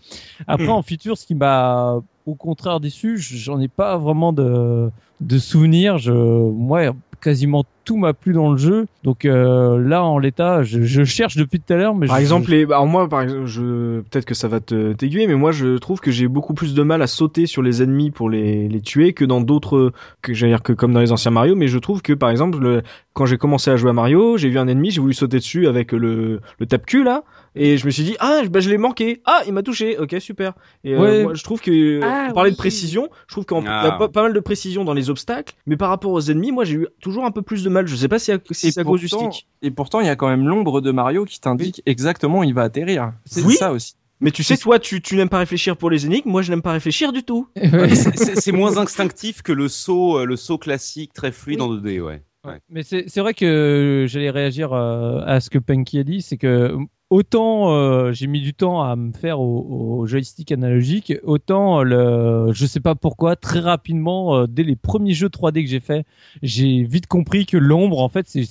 Après 0.48 0.70
en 0.70 0.82
features 0.82 1.18
ce 1.18 1.26
qui 1.26 1.36
m'a 1.36 2.00
au 2.26 2.36
contraire 2.36 2.80
déçu 2.80 3.18
j'en 3.18 3.60
ai 3.60 3.68
pas 3.68 3.98
vraiment 3.98 4.34
de 4.34 4.90
de 5.20 5.38
souvenirs. 5.38 5.98
Je, 5.98 6.12
moi, 6.12 6.94
quasiment 7.22 7.66
tout 7.84 7.98
m'a 7.98 8.14
plu 8.14 8.34
dans 8.34 8.52
le 8.52 8.58
jeu. 8.58 8.86
Donc 9.04 9.26
euh, 9.26 9.78
là, 9.80 10.04
en 10.04 10.20
l'état, 10.20 10.64
je, 10.64 10.82
je 10.84 11.04
cherche 11.04 11.36
depuis 11.36 11.60
tout 11.60 11.74
à 11.74 11.76
l'heure, 11.76 11.96
mais 11.96 12.08
Par 12.08 12.18
je- 12.18 12.22
exemple, 12.22 12.52
les... 12.52 12.64
alors 12.66 12.86
moi, 12.88 13.10
par 13.10 13.22
exemple, 13.24 13.46
je... 13.48 14.00
peut-être 14.02 14.26
que 14.26 14.34
ça 14.36 14.48
va 14.48 14.60
te 14.60 14.94
t'aiguiller, 14.94 15.28
mais 15.28 15.36
moi, 15.36 15.52
je 15.52 15.78
trouve 15.78 16.00
que 16.00 16.12
j'ai 16.12 16.28
beaucoup 16.28 16.54
plus 16.54 16.74
de 16.74 16.84
mal 16.84 17.02
à 17.02 17.08
sauter 17.08 17.46
sur 17.46 17.62
les 17.62 17.82
ennemis 17.84 18.12
pour 18.12 18.30
les, 18.30 18.68
les 18.70 18.82
tuer 18.82 19.14
que 19.14 19.26
dans 19.26 19.42
d'autres, 19.42 19.92
que 20.22 20.34
j'allais 20.34 20.54
dire 20.54 20.64
que 20.64 20.72
comme 20.74 20.94
dans 20.94 21.00
les 21.02 21.12
anciens 21.12 21.32
Mario. 21.32 21.56
Mais 21.56 21.68
je 21.68 21.78
trouve 21.80 22.02
que, 22.02 22.14
par 22.14 22.30
exemple, 22.30 22.60
le- 22.60 22.82
quand 23.14 23.26
j'ai 23.26 23.38
commencé 23.38 23.70
à 23.72 23.76
jouer 23.76 23.90
à 23.90 23.94
Mario, 23.94 24.38
j'ai 24.38 24.50
vu 24.50 24.58
un 24.60 24.68
ennemi, 24.68 24.92
j'ai 24.92 25.02
voulu 25.02 25.14
sauter 25.14 25.38
dessus 25.38 25.68
avec 25.68 25.92
le, 25.92 26.40
le 26.60 26.66
tape-cul 26.66 27.04
là, 27.04 27.24
et 27.56 27.78
je 27.78 27.86
me 27.86 27.92
suis 27.92 28.04
dit 28.04 28.16
ah, 28.20 28.42
bah, 28.50 28.60
je 28.60 28.70
l'ai 28.70 28.78
manqué, 28.78 29.22
ah, 29.26 29.42
il 29.48 29.54
m'a 29.54 29.64
touché, 29.64 29.98
ok, 29.98 30.16
super. 30.20 30.54
Et 30.84 30.94
euh, 30.96 31.24
moi, 31.24 31.34
je 31.34 31.44
trouve 31.44 31.62
que 31.62 32.00
Ah, 32.04 32.26
pour 32.28 32.36
parler 32.36 32.52
de 32.52 32.56
précision, 32.56 33.10
je 33.28 33.34
trouve 33.34 33.46
qu'il 33.46 33.58
y 33.58 33.68
Ah. 33.68 33.82
a 33.82 33.92
pas, 33.98 34.08
pas 34.10 34.24
mal 34.24 34.34
de 34.34 34.40
précision 34.40 34.84
dans 34.84 34.94
les 34.94 35.10
obstacles, 35.10 35.54
mais 35.66 35.78
par 35.78 35.90
rapport 35.90 36.12
aux 36.12 36.22
ennemis, 36.22 36.52
moi, 36.52 36.64
j'ai 36.66 36.76
eu 36.76 36.88
toujours 37.02 37.26
un 37.26 37.32
peu 37.32 37.42
plus 37.42 37.64
de 37.64 37.70
mal. 37.70 37.88
Je 37.88 37.96
sais 37.96 38.08
pas 38.08 38.20
si, 38.20 38.32
si 38.52 38.72
c'est 38.72 38.80
à 38.82 38.84
cause 38.84 39.00
du 39.02 39.08
stick. 39.08 39.48
Et 39.62 39.72
pourtant, 39.72 40.00
il 40.02 40.08
y 40.08 40.10
a 40.10 40.16
quand 40.16 40.30
même 40.30 40.48
l'ombre 40.48 40.82
de 40.82 40.92
Mario 40.92 41.26
qui 41.26 41.40
t'indique 41.40 41.82
exactement 41.86 42.40
où 42.40 42.44
il 42.44 42.54
va 42.54 42.64
atterrir. 42.64 43.14
C'est 43.26 43.44
Oui. 43.44 43.56
ça 43.56 43.72
aussi. 43.72 43.96
Mais 44.22 44.32
tu 44.32 44.44
sais, 44.44 44.58
toi, 44.58 44.80
tu, 44.80 45.02
tu 45.02 45.16
n'aimes 45.16 45.30
pas 45.30 45.38
réfléchir 45.40 45.78
pour 45.78 45.90
les 45.90 46.06
énigmes, 46.06 46.30
moi, 46.30 46.42
je 46.42 46.52
n'aime 46.52 46.62
pas 46.62 46.74
réfléchir 46.74 47.14
du 47.14 47.24
tout. 47.24 47.48
Ouais. 47.56 47.96
C'est- 47.96 48.52
moins 48.52 48.76
instinctif 48.78 49.42
que 49.42 49.54
le 49.54 49.70
saut, 49.70 50.18
euh, 50.20 50.26
le 50.26 50.36
saut 50.36 50.58
classique 50.58 51.14
très 51.14 51.32
fluide 51.32 51.62
en 51.62 51.70
2D, 51.70 52.02
ouais. 52.02 52.22
Ouais. 52.46 52.60
Mais 52.70 52.84
c'est 52.84 53.06
c'est 53.08 53.20
vrai 53.22 53.34
que 53.34 54.06
j'allais 54.08 54.30
réagir 54.30 54.72
euh, 54.74 55.22
à 55.26 55.40
ce 55.40 55.50
que 55.50 55.58
Punky 55.58 56.00
a 56.00 56.04
dit, 56.04 56.22
c'est 56.22 56.38
que 56.38 56.76
autant 57.10 57.72
euh, 57.74 58.12
j'ai 58.12 58.28
mis 58.28 58.40
du 58.42 58.54
temps 58.54 58.82
à 58.84 58.96
me 58.96 59.12
faire 59.14 59.40
au, 59.40 60.00
au 60.02 60.06
joystick 60.06 60.52
analogique, 60.52 61.14
autant 61.24 61.82
le, 61.84 62.52
je 62.54 62.66
sais 62.66 62.80
pas 62.80 62.96
pourquoi, 62.96 63.36
très 63.36 63.60
rapidement, 63.60 64.36
euh, 64.36 64.48
dès 64.48 64.64
les 64.64 64.76
premiers 64.76 65.14
jeux 65.14 65.30
3D 65.30 65.64
que 65.64 65.70
j'ai 65.70 65.80
fait, 65.80 66.06
j'ai 66.44 66.84
vite 66.84 67.08
compris 67.08 67.46
que 67.46 67.58
l'ombre, 67.58 68.00
en 68.02 68.10
fait, 68.10 68.28
c'est- 68.28 68.46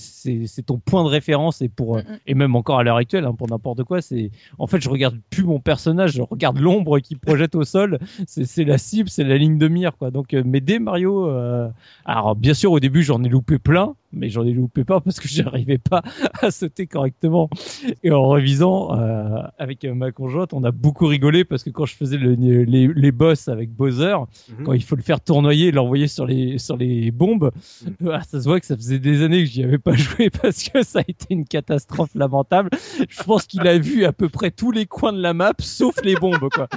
ton 0.67 0.79
point 0.79 1.05
de 1.05 1.09
référence 1.09 1.63
et 1.63 1.69
pour 1.69 1.97
euh, 1.97 2.03
Mm, 2.03 2.13
mm. 2.13 2.19
et 2.27 2.35
même 2.35 2.57
encore 2.57 2.79
à 2.79 2.83
l'heure 2.83 2.97
actuelle, 2.97 3.25
hein, 3.25 3.35
pour 3.35 3.49
n'importe 3.49 3.85
quoi, 3.85 4.01
c'est 4.03 4.31
en 4.59 4.67
fait, 4.67 4.81
je 4.81 4.89
regarde 4.91 5.17
plus 5.31 5.45
mon 5.45 5.61
personnage, 5.61 6.13
je 6.13 6.23
regarde 6.23 6.59
l'ombre 6.59 6.99
qui 6.99 7.15
projette 7.47 7.55
au 7.55 7.65
sol, 7.65 7.99
c'est 8.27 8.45
c'est 8.45 8.65
la 8.65 8.79
cible, 8.79 9.09
c'est 9.09 9.25
la 9.25 9.37
ligne 9.39 9.59
de 9.59 9.69
mire, 9.69 9.97
quoi. 9.97 10.11
Donc, 10.11 10.35
euh, 10.35 10.43
mais 10.45 10.61
dès 10.61 10.79
Mario, 10.79 11.29
euh, 11.29 11.69
alors 12.05 12.35
bien 12.37 12.55
sûr 12.55 12.73
au 12.73 12.81
début 12.81 13.03
j'en 13.03 13.23
ai 13.23 13.29
loupé 13.29 13.59
plein, 13.59 13.95
mais 14.13 14.29
j'en 14.31 14.45
ai 14.45 14.53
loupé 14.53 14.85
pas 14.85 15.01
parce 15.01 15.21
que 15.21 15.29
j'arrivais 15.29 15.79
pas 15.79 16.03
à 16.41 16.51
sauter 16.51 16.87
correctement. 16.87 17.49
Et 18.03 18.11
en 18.11 18.29
révisant 18.29 18.99
euh, 18.99 19.43
avec 19.59 19.85
euh, 19.85 19.95
ma 19.95 20.13
conjointe, 20.13 20.53
on 20.53 20.65
a 20.65 20.71
beaucoup 20.71 21.07
rigolé 21.07 21.45
parce 21.45 21.63
que 21.63 21.71
quand 21.71 21.87
je 21.87 21.95
faisais 21.95 22.17
le- 22.17 22.35
les, 22.35 22.87
les 22.89 23.13
boss 23.13 23.49
avec 23.49 23.71
Bowser, 23.75 24.17
Mhm. 24.59 24.65
quand 24.65 24.73
il 24.73 24.83
faut 24.83 24.97
le 24.97 25.03
faire 25.03 25.21
tournoyer, 25.21 25.69
et 25.69 25.73
l'envoyer 25.73 26.09
sur 26.09 26.27
les 26.27 26.59
sur 26.59 26.77
les 26.77 27.11
bombes, 27.11 27.51
ah, 28.11 28.23
ça 28.23 28.41
se 28.41 28.45
voit 28.49 28.61
que 28.61 28.67
ça 28.67 28.77
faisait 28.77 28.99
des 28.99 29.23
années 29.23 29.45
que 29.45 29.51
j'y 29.51 29.63
avais 29.65 29.79
pas 29.79 29.93
joué 29.95 30.31
parce 30.31 30.63
que 30.63 30.83
ça 30.83 31.01
a 31.01 31.03
été 31.07 31.27
une 31.31 31.45
catastrophe 31.45 32.15
lamentable. 32.15 32.71
Je 33.09 33.23
pense 33.23 33.45
qu'il 33.47 33.67
a 33.67 33.79
vu 33.79 34.05
à 34.05 34.13
peu 34.13 34.29
près 34.29 34.51
tous 34.51 34.71
les 34.71 34.87
coins 34.87 35.13
de 35.13 35.21
la 35.21 35.35
map 35.35 35.53
sauf 35.61 35.95
les 36.03 36.15
bombes 36.15 36.49
quoi. 36.55 36.69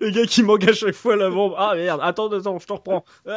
Le 0.00 0.10
gars 0.10 0.24
qui 0.26 0.42
manque 0.42 0.66
à 0.66 0.72
chaque 0.72 0.94
fois 0.94 1.16
la 1.16 1.30
bombe. 1.30 1.54
Ah 1.56 1.72
merde, 1.76 2.00
attends, 2.02 2.30
attends, 2.32 2.58
je 2.58 2.66
te 2.66 2.72
reprends. 2.72 3.04
Eh, 3.26 3.30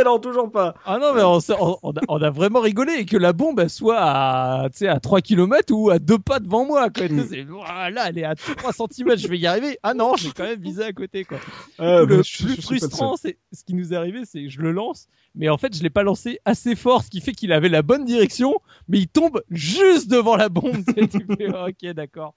eh 0.00 0.04
non, 0.04 0.18
toujours 0.18 0.50
pas. 0.50 0.74
Ah 0.84 0.98
non, 1.00 1.14
mais 1.14 1.22
on, 1.22 1.40
s'est- 1.40 1.54
on- 1.58 1.78
on 1.82 2.22
a, 2.22 2.30
vraiment 2.30 2.60
rigolé 2.60 2.92
et 3.00 3.04
que 3.06 3.16
la 3.16 3.32
bombe 3.32 3.60
elle 3.60 3.70
soit 3.70 3.98
à, 3.98 4.68
à 4.88 5.00
3 5.00 5.20
km 5.20 5.72
ou 5.74 5.90
à 5.90 5.98
deux 5.98 6.18
pas 6.18 6.38
devant 6.38 6.64
moi. 6.64 6.90
Quoi. 6.90 7.06
Ouah, 7.06 7.90
là, 7.90 8.08
elle 8.08 8.18
est 8.18 8.24
à 8.24 8.34
3 8.34 8.72
cm, 8.72 9.16
je 9.16 9.28
vais 9.28 9.38
y 9.38 9.46
arriver. 9.46 9.78
Ah 9.82 9.94
non, 9.94 10.14
j'ai 10.16 10.30
quand 10.30 10.44
même 10.44 10.60
visé 10.60 10.84
à 10.84 10.92
côté. 10.92 11.24
Quoi. 11.24 11.38
Le 11.78 12.22
je- 12.22 12.44
plus 12.44 12.56
je 12.56 12.60
frustrant, 12.60 13.16
c'est 13.16 13.38
ce 13.52 13.64
qui 13.64 13.74
nous 13.74 13.92
est 13.92 13.96
arrivé, 13.96 14.20
c'est 14.24 14.44
que 14.44 14.48
je 14.50 14.60
le 14.60 14.72
lance, 14.72 15.08
mais 15.34 15.48
en 15.48 15.58
fait, 15.58 15.76
je 15.76 15.82
l'ai 15.82 15.90
pas 15.90 16.02
lancé 16.02 16.38
assez 16.44 16.76
fort, 16.76 17.02
ce 17.02 17.10
qui 17.10 17.20
fait 17.20 17.32
qu'il 17.32 17.52
avait 17.52 17.68
la 17.68 17.82
bonne 17.82 18.04
direction, 18.04 18.54
mais 18.88 18.98
il 18.98 19.08
tombe 19.08 19.42
juste 19.50 20.08
devant 20.10 20.36
la 20.36 20.48
bombe. 20.48 20.76
Tu 21.10 21.26
fais, 21.36 21.48
ok, 21.48 21.94
d'accord. 21.94 22.34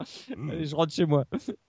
Allez, 0.50 0.66
je 0.66 0.76
rentre 0.76 0.94
chez 0.94 1.06
moi. 1.06 1.26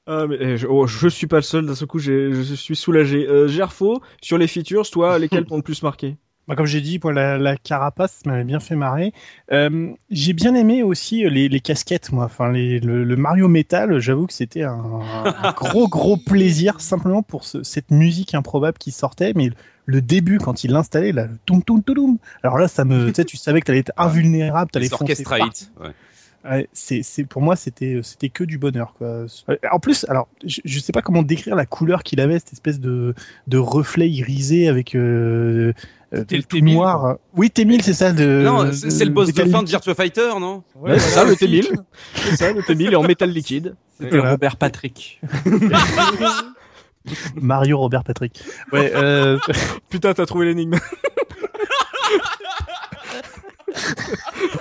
Ah, 0.06 0.26
mais 0.26 0.36
eh, 0.40 0.56
je, 0.56 0.66
oh, 0.66 0.86
je 0.86 1.08
suis 1.08 1.26
pas 1.26 1.36
le 1.36 1.42
seul, 1.42 1.66
d'un 1.66 1.74
seul 1.74 1.88
coup, 1.88 1.98
je 1.98 2.42
suis 2.54 2.76
soulagé. 2.76 3.26
Euh, 3.28 3.48
Gerfo, 3.48 4.00
sur 4.22 4.38
les 4.38 4.46
features, 4.46 4.88
toi, 4.90 5.18
lesquels 5.18 5.44
t'ont 5.44 5.56
le 5.56 5.62
plus 5.62 5.82
marqué? 5.82 6.16
Bah, 6.46 6.56
comme 6.56 6.66
j'ai 6.66 6.80
dit, 6.82 7.00
la, 7.02 7.38
la 7.38 7.56
carapace 7.56 8.20
m'avait 8.26 8.44
bien 8.44 8.60
fait 8.60 8.76
marrer. 8.76 9.12
Euh, 9.50 9.90
j'ai 10.10 10.32
bien 10.34 10.54
aimé 10.54 10.82
aussi 10.82 11.28
les, 11.28 11.48
les 11.48 11.60
casquettes, 11.60 12.12
moi. 12.12 12.24
Enfin, 12.26 12.52
les, 12.52 12.80
le, 12.80 13.02
le 13.04 13.16
Mario 13.16 13.48
Metal, 13.48 13.98
j'avoue 13.98 14.26
que 14.26 14.32
c'était 14.34 14.62
un, 14.62 14.78
un 15.42 15.52
gros, 15.56 15.88
gros 15.88 16.16
plaisir 16.18 16.80
simplement 16.80 17.22
pour 17.22 17.44
ce- 17.44 17.62
cette 17.62 17.90
musique 17.90 18.34
improbable 18.34 18.76
qui 18.78 18.90
sortait. 18.90 19.32
Mais 19.34 19.50
le 19.86 20.02
début, 20.02 20.38
quand 20.38 20.64
il 20.64 20.72
l'installait, 20.72 21.12
là, 21.12 21.26
le 21.26 21.38
toum 21.46 21.62
toum 21.62 21.82
toum. 21.82 22.18
Alors 22.42 22.58
là, 22.58 22.68
ça 22.68 22.84
me, 22.84 23.10
tu 23.12 23.24
tu 23.24 23.36
savais 23.38 23.60
que 23.60 23.66
t'allais 23.66 23.78
être 23.80 23.92
invulnérable, 23.96 24.70
t'allais 24.70 24.84
Les 24.84 24.90
foncer 24.90 25.24
ouais. 25.80 25.92
Ouais, 26.46 26.68
c'est, 26.74 27.02
pour 27.24 27.40
moi 27.40 27.56
c'était 27.56 28.00
c'était 28.02 28.28
que 28.28 28.44
du 28.44 28.58
bonheur 28.58 28.92
quoi. 28.98 29.06
Euh, 29.06 29.26
En 29.72 29.78
plus, 29.78 30.04
alors 30.10 30.28
je, 30.44 30.60
je 30.62 30.78
sais 30.78 30.92
pas 30.92 31.00
comment 31.00 31.22
décrire 31.22 31.56
la 31.56 31.64
couleur 31.64 32.02
qu'il 32.02 32.20
avait, 32.20 32.38
cette 32.38 32.52
espèce 32.52 32.80
de 32.80 33.14
de 33.46 33.56
reflet 33.56 34.10
irisé 34.10 34.68
avec 34.68 34.94
euh, 34.94 35.68
euh, 35.68 35.72
tout 36.22 36.34
T1000, 36.36 36.74
noir. 36.74 37.16
Oui, 37.34 37.50
T1000 37.54 37.82
c'est 37.82 37.92
ça 37.94 38.12
de. 38.12 38.42
Non, 38.42 38.70
c'est 38.72 38.90
c'est 38.90 39.04
le 39.04 39.10
boss 39.10 39.32
de 39.32 39.44
fin 39.44 39.62
de. 39.62 39.68
Virtua 39.68 39.94
Fighter, 39.94 40.30
non 40.38 40.62
Ouais, 40.76 40.98
c'est 40.98 41.10
ça, 41.10 41.24
le 41.24 41.34
T1000. 41.34 41.76
C'est 42.14 42.36
ça, 42.36 42.52
le 42.52 42.62
T1000 42.62 42.92
est 42.92 42.96
en 42.96 43.02
métal 43.02 43.30
liquide. 43.30 43.74
C'était 43.98 44.16
Voilà. 44.16 44.32
Robert 44.32 44.56
Patrick. 44.56 45.20
Mario 47.36 47.78
Robert 47.78 48.04
Patrick. 48.04 48.42
Ouais. 48.72 48.92
Euh... 48.94 49.38
Putain, 49.90 50.14
t'as 50.14 50.26
trouvé 50.26 50.46
l'énigme. 50.46 50.78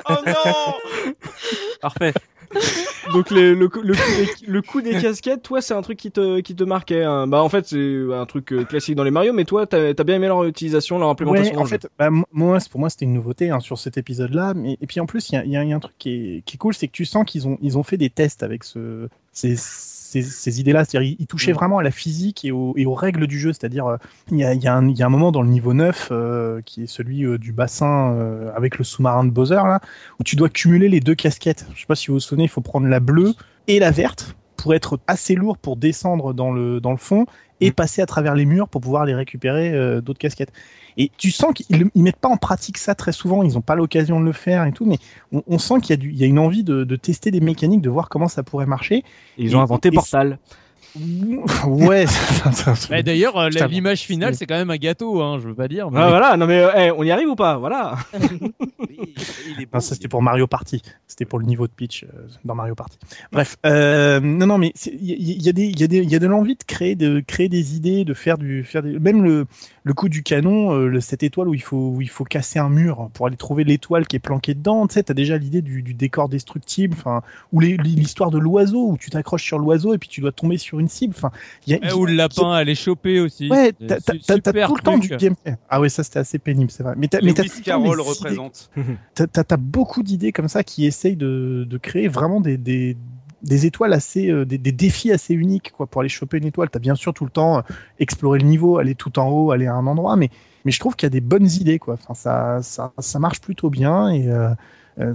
Oh 0.09 0.15
non 0.25 1.13
Parfait. 1.81 2.13
Donc 3.13 3.29
les- 3.31 3.53
le, 3.53 3.67
coup- 3.67 3.81
le, 3.81 3.93
coup 3.93 4.01
des, 4.17 4.47
le 4.47 4.61
coup 4.61 4.81
des 4.81 5.01
casquettes, 5.01 5.41
toi, 5.43 5.61
c'est 5.61 5.73
un 5.73 5.81
truc 5.81 5.97
qui 5.99 6.09
te, 6.11 6.39
qui 6.39 6.55
te 6.55 6.63
marquait. 6.63 7.03
hein. 7.03 7.27
Bah 7.27 7.43
en 7.43 7.49
fait, 7.49 7.67
c'est 7.67 8.05
un 8.13 8.25
truc 8.25 8.53
euh, 8.53 8.63
classique 8.63 8.95
dans 8.95 9.03
les 9.03 9.11
Mario, 9.11 9.33
mais 9.33 9.43
toi, 9.45 9.65
t'as 9.67 9.89
as 9.89 10.03
bien 10.03 10.15
aimé 10.15 10.27
leur 10.27 10.43
utilisation, 10.45 10.97
leur 10.99 11.09
implémentation. 11.09 11.55
Ouais, 11.55 11.61
en 11.61 11.65
fait, 11.65 11.87
bah, 11.99 12.09
moi, 12.31 12.57
pour 12.71 12.79
moi, 12.79 12.89
c'était 12.89 13.05
une 13.05 13.13
nouveauté 13.13 13.49
hein, 13.49 13.59
sur 13.59 13.77
cet 13.77 13.97
épisode-là. 13.97 14.53
Et 14.81 14.87
puis 14.87 14.99
en 14.99 15.05
plus, 15.05 15.29
il 15.29 15.35
y 15.35 15.37
a, 15.37 15.45
y 15.45 15.71
a 15.71 15.75
un 15.75 15.79
truc 15.79 15.95
qui 15.99 16.09
est, 16.37 16.41
qui 16.45 16.55
est 16.55 16.57
cool, 16.57 16.73
c'est 16.73 16.87
que 16.87 16.93
tu 16.93 17.05
sens 17.05 17.25
qu'ils 17.25 17.47
ont, 17.47 17.57
ils 17.61 17.77
ont 17.77 17.83
fait 17.83 17.97
des 17.97 18.09
tests 18.09 18.41
avec 18.41 18.63
ce, 18.63 19.09
ces, 19.31 19.55
ces, 20.13 20.21
ces 20.21 20.59
idées-là. 20.59 20.85
C'est-à-dire, 20.85 21.15
ils 21.19 21.27
touchaient 21.27 21.51
Mm. 21.51 21.55
vraiment 21.55 21.77
à 21.79 21.83
la 21.83 21.91
physique 21.91 22.45
et, 22.45 22.51
aux- 22.51 22.73
et 22.77 22.85
aux 22.85 22.93
règles 22.93 23.27
du 23.27 23.39
jeu. 23.39 23.51
C'est-à-dire, 23.53 23.85
euh, 23.87 23.97
il 24.31 24.37
y 24.37 24.43
a, 24.43 24.53
il 24.53 24.61
y, 24.63 24.67
a 24.67 24.75
un- 24.75 24.87
il 24.87 24.97
y 24.97 25.03
a 25.03 25.05
un 25.05 25.09
moment 25.09 25.31
dans 25.31 25.41
le 25.41 25.49
niveau 25.49 25.73
9 25.73 26.09
euh, 26.11 26.61
qui 26.65 26.83
est 26.83 26.87
celui 26.87 27.25
euh, 27.25 27.37
du 27.37 27.51
bassin 27.51 28.13
euh, 28.13 28.51
avec 28.55 28.77
le 28.77 28.83
sous-marin 28.83 29.23
de 29.23 29.29
Bowser 29.31 29.55
là, 29.55 29.79
où 30.19 30.23
tu 30.23 30.35
dois 30.35 30.49
cumuler 30.49 30.89
les 30.89 30.99
deux 30.99 31.15
casquettes. 31.15 31.65
Je 31.75 31.81
sais 31.81 31.87
pas 31.87 31.95
si 31.95 32.07
vous 32.07 32.13
vous 32.15 32.19
souvenez, 32.19 32.43
il 32.43 32.49
faut 32.49 32.61
prendre 32.61 32.87
la 32.87 32.99
bleue 32.99 33.33
et 33.67 33.79
la 33.79 33.91
verte 33.91 34.35
pour 34.57 34.73
être 34.73 34.99
assez 35.07 35.35
lourd 35.35 35.57
pour 35.57 35.75
descendre 35.77 36.33
dans 36.33 36.51
le 36.51 36.79
dans 36.79 36.91
le 36.91 36.97
fond 36.97 37.25
et 37.59 37.71
passer 37.71 38.01
à 38.01 38.05
travers 38.05 38.35
les 38.35 38.45
murs 38.45 38.67
pour 38.69 38.81
pouvoir 38.81 39.05
les 39.05 39.13
récupérer 39.15 40.01
d'autres 40.01 40.19
casquettes. 40.19 40.51
Et 40.97 41.11
tu 41.17 41.31
sens 41.31 41.53
qu'ils 41.53 41.89
ils 41.95 42.03
mettent 42.03 42.17
pas 42.17 42.29
en 42.29 42.37
pratique 42.37 42.77
ça 42.77 42.95
très 42.95 43.11
souvent, 43.11 43.43
ils 43.43 43.57
ont 43.57 43.61
pas 43.61 43.75
l'occasion 43.75 44.19
de 44.19 44.25
le 44.25 44.31
faire 44.33 44.65
et 44.65 44.71
tout, 44.71 44.85
mais 44.85 44.97
on, 45.31 45.41
on 45.47 45.57
sent 45.57 45.75
qu'il 45.81 45.89
y 45.91 45.93
a 45.93 45.97
du, 45.97 46.09
il 46.11 46.17
y 46.17 46.23
a 46.23 46.27
une 46.27 46.39
envie 46.39 46.63
de, 46.63 46.83
de 46.83 46.95
tester 46.95 47.31
des 47.31 47.39
mécaniques, 47.41 47.81
de 47.81 47.89
voir 47.89 48.09
comment 48.09 48.27
ça 48.27 48.43
pourrait 48.43 48.65
marcher. 48.67 48.97
Et 49.37 49.43
ils 49.43 49.55
ont 49.55 49.59
et- 49.59 49.63
inventé 49.63 49.89
et- 49.89 49.91
Portal. 49.91 50.37
Ouais. 51.65 52.05
Bah, 52.91 53.01
D'ailleurs, 53.01 53.35
euh, 53.37 53.49
l'image 53.67 54.01
finale, 54.01 54.35
c'est 54.35 54.45
quand 54.45 54.53
même 54.53 54.69
un 54.69 54.77
gâteau, 54.77 55.23
hein, 55.23 55.39
je 55.41 55.47
veux 55.47 55.55
pas 55.55 55.67
dire. 55.67 55.89
mais- 55.89 55.99
Ah 55.99 56.09
voilà, 56.09 56.37
non 56.37 56.45
mais 56.45 56.59
euh, 56.59 56.93
on 56.95 57.01
y 57.03 57.09
arrive 57.09 57.29
ou 57.29 57.35
pas? 57.35 57.57
Voilà. 57.57 57.97
Non, 59.73 59.79
ça 59.79 59.95
c'était 59.95 60.07
pour 60.07 60.21
Mario 60.21 60.45
Party. 60.47 60.81
C'était 61.07 61.25
pour 61.25 61.39
le 61.39 61.45
niveau 61.45 61.67
de 61.67 61.71
pitch 61.71 62.03
euh, 62.03 62.27
dans 62.45 62.53
Mario 62.55 62.75
Party. 62.75 62.97
Bref, 63.31 63.57
euh, 63.65 64.19
non, 64.19 64.45
non, 64.47 64.57
mais 64.57 64.71
c'est- 64.75 64.91
il 64.93 65.05
y, 65.05 65.13
y- 65.33 65.41
y 65.43 65.49
a 65.49 65.51
des, 65.51 65.65
il 65.65 65.79
y 65.79 65.83
a 65.83 65.87
des, 65.87 65.97
il 65.99 66.09
y 66.09 66.15
a 66.15 66.19
de 66.19 66.27
l'envie 66.27 66.55
de 66.55 66.63
créer, 66.63 66.95
de 66.95 67.21
créer 67.25 67.49
des 67.49 67.75
idées, 67.75 68.03
de 68.05 68.13
faire 68.13 68.37
du, 68.37 68.63
faire 68.63 68.83
des, 68.83 68.99
même 68.99 69.23
le, 69.23 69.45
le 69.85 69.93
coup 69.93 70.07
du 70.07 70.23
canon, 70.23 70.71
euh, 70.73 70.99
cette 71.01 71.23
étoile 71.23 71.49
où 71.49 71.53
il 71.53 71.61
faut, 71.61 71.89
où 71.95 72.01
il 72.01 72.09
faut 72.09 72.23
casser 72.23 72.57
un 72.59 72.69
mur 72.69 73.09
pour 73.13 73.27
aller 73.27 73.35
trouver 73.35 73.63
l'étoile 73.65 74.07
qui 74.07 74.15
est 74.15 74.19
planquée 74.19 74.53
dedans. 74.53 74.87
Tu 74.87 74.93
sais, 74.93 75.03
t'as 75.03 75.13
déjà 75.13 75.37
l'idée 75.37 75.61
du, 75.61 75.83
du 75.83 75.93
décor 75.93 76.29
destructible, 76.29 76.95
enfin, 76.97 77.21
ou 77.51 77.59
l'histoire 77.59 78.31
de 78.31 78.39
l'oiseau 78.39 78.89
où 78.91 78.97
tu 78.97 79.09
t'accroches 79.09 79.43
sur 79.43 79.59
l'oiseau 79.59 79.93
et 79.93 79.97
puis 79.97 80.07
tu 80.09 80.21
dois 80.21 80.31
tomber 80.31 80.57
sur 80.57 80.79
une 80.79 80.87
cible. 80.87 81.13
Enfin, 81.17 81.31
il 81.67 81.73
y 81.73 81.75
a, 81.75 81.79
Eh, 81.81 81.91
ou 81.93 82.05
le 82.05 82.13
lapin 82.13 82.51
allait 82.53 82.75
choper 82.75 83.19
aussi. 83.19 83.49
Ouais, 83.49 83.73
t'as 83.73 83.99
tout 84.67 84.75
le 84.75 84.81
temps 84.81 84.97
du 84.97 85.07
gameplay. 85.17 85.55
Ah 85.69 85.81
ouais, 85.81 85.89
ça 85.89 86.03
c'était 86.03 86.19
assez 86.19 86.39
pénible, 86.39 86.71
c'est 86.71 86.83
vrai. 86.83 86.93
Mais 86.97 87.07
t'as, 87.09 87.19
mais 87.21 87.33
t'as 87.33 87.43
Carroll 87.63 87.99
représente. 88.01 88.69
t'as- 89.15 89.27
t'as 89.27 89.57
beaucoup 89.57 90.01
d'idées 90.03 90.31
comme 90.31 90.47
ça 90.47 90.63
qui 90.63 90.85
essayent 90.85 91.15
de, 91.17 91.65
de 91.69 91.77
créer 91.77 92.07
vraiment 92.07 92.39
des, 92.39 92.57
des, 92.57 92.95
des 93.43 93.65
étoiles 93.65 93.93
assez, 93.93 94.29
euh, 94.29 94.45
des, 94.45 94.57
défis 94.57 95.11
assez 95.11 95.33
uniques 95.33 95.71
quoi 95.75 95.87
pour 95.87 96.01
aller 96.01 96.09
choper 96.09 96.37
une 96.37 96.45
étoile. 96.45 96.69
T'as 96.69 96.79
bien 96.79 96.95
sûr 96.95 97.13
tout 97.13 97.25
le 97.25 97.31
temps 97.31 97.59
euh, 97.59 97.61
explorer 97.99 98.39
le 98.39 98.45
niveau, 98.45 98.77
aller 98.77 98.95
tout 98.95 99.19
en 99.19 99.29
haut, 99.29 99.51
aller 99.51 99.67
à 99.67 99.75
un 99.75 99.85
endroit, 99.87 100.15
mais 100.15 100.29
mais 100.65 100.71
je 100.71 100.79
trouve 100.79 100.95
qu'il 100.95 101.05
y 101.05 101.07
a 101.07 101.09
des 101.11 101.21
bonnes 101.21 101.49
idées 101.49 101.79
quoi. 101.79 101.95
Enfin 101.95 102.13
ça 102.13 102.61
ça, 102.61 102.93
ça 102.99 103.19
marche 103.19 103.41
plutôt 103.41 103.69
bien 103.69 104.09
et 104.09 104.27
Euh, 104.27 104.49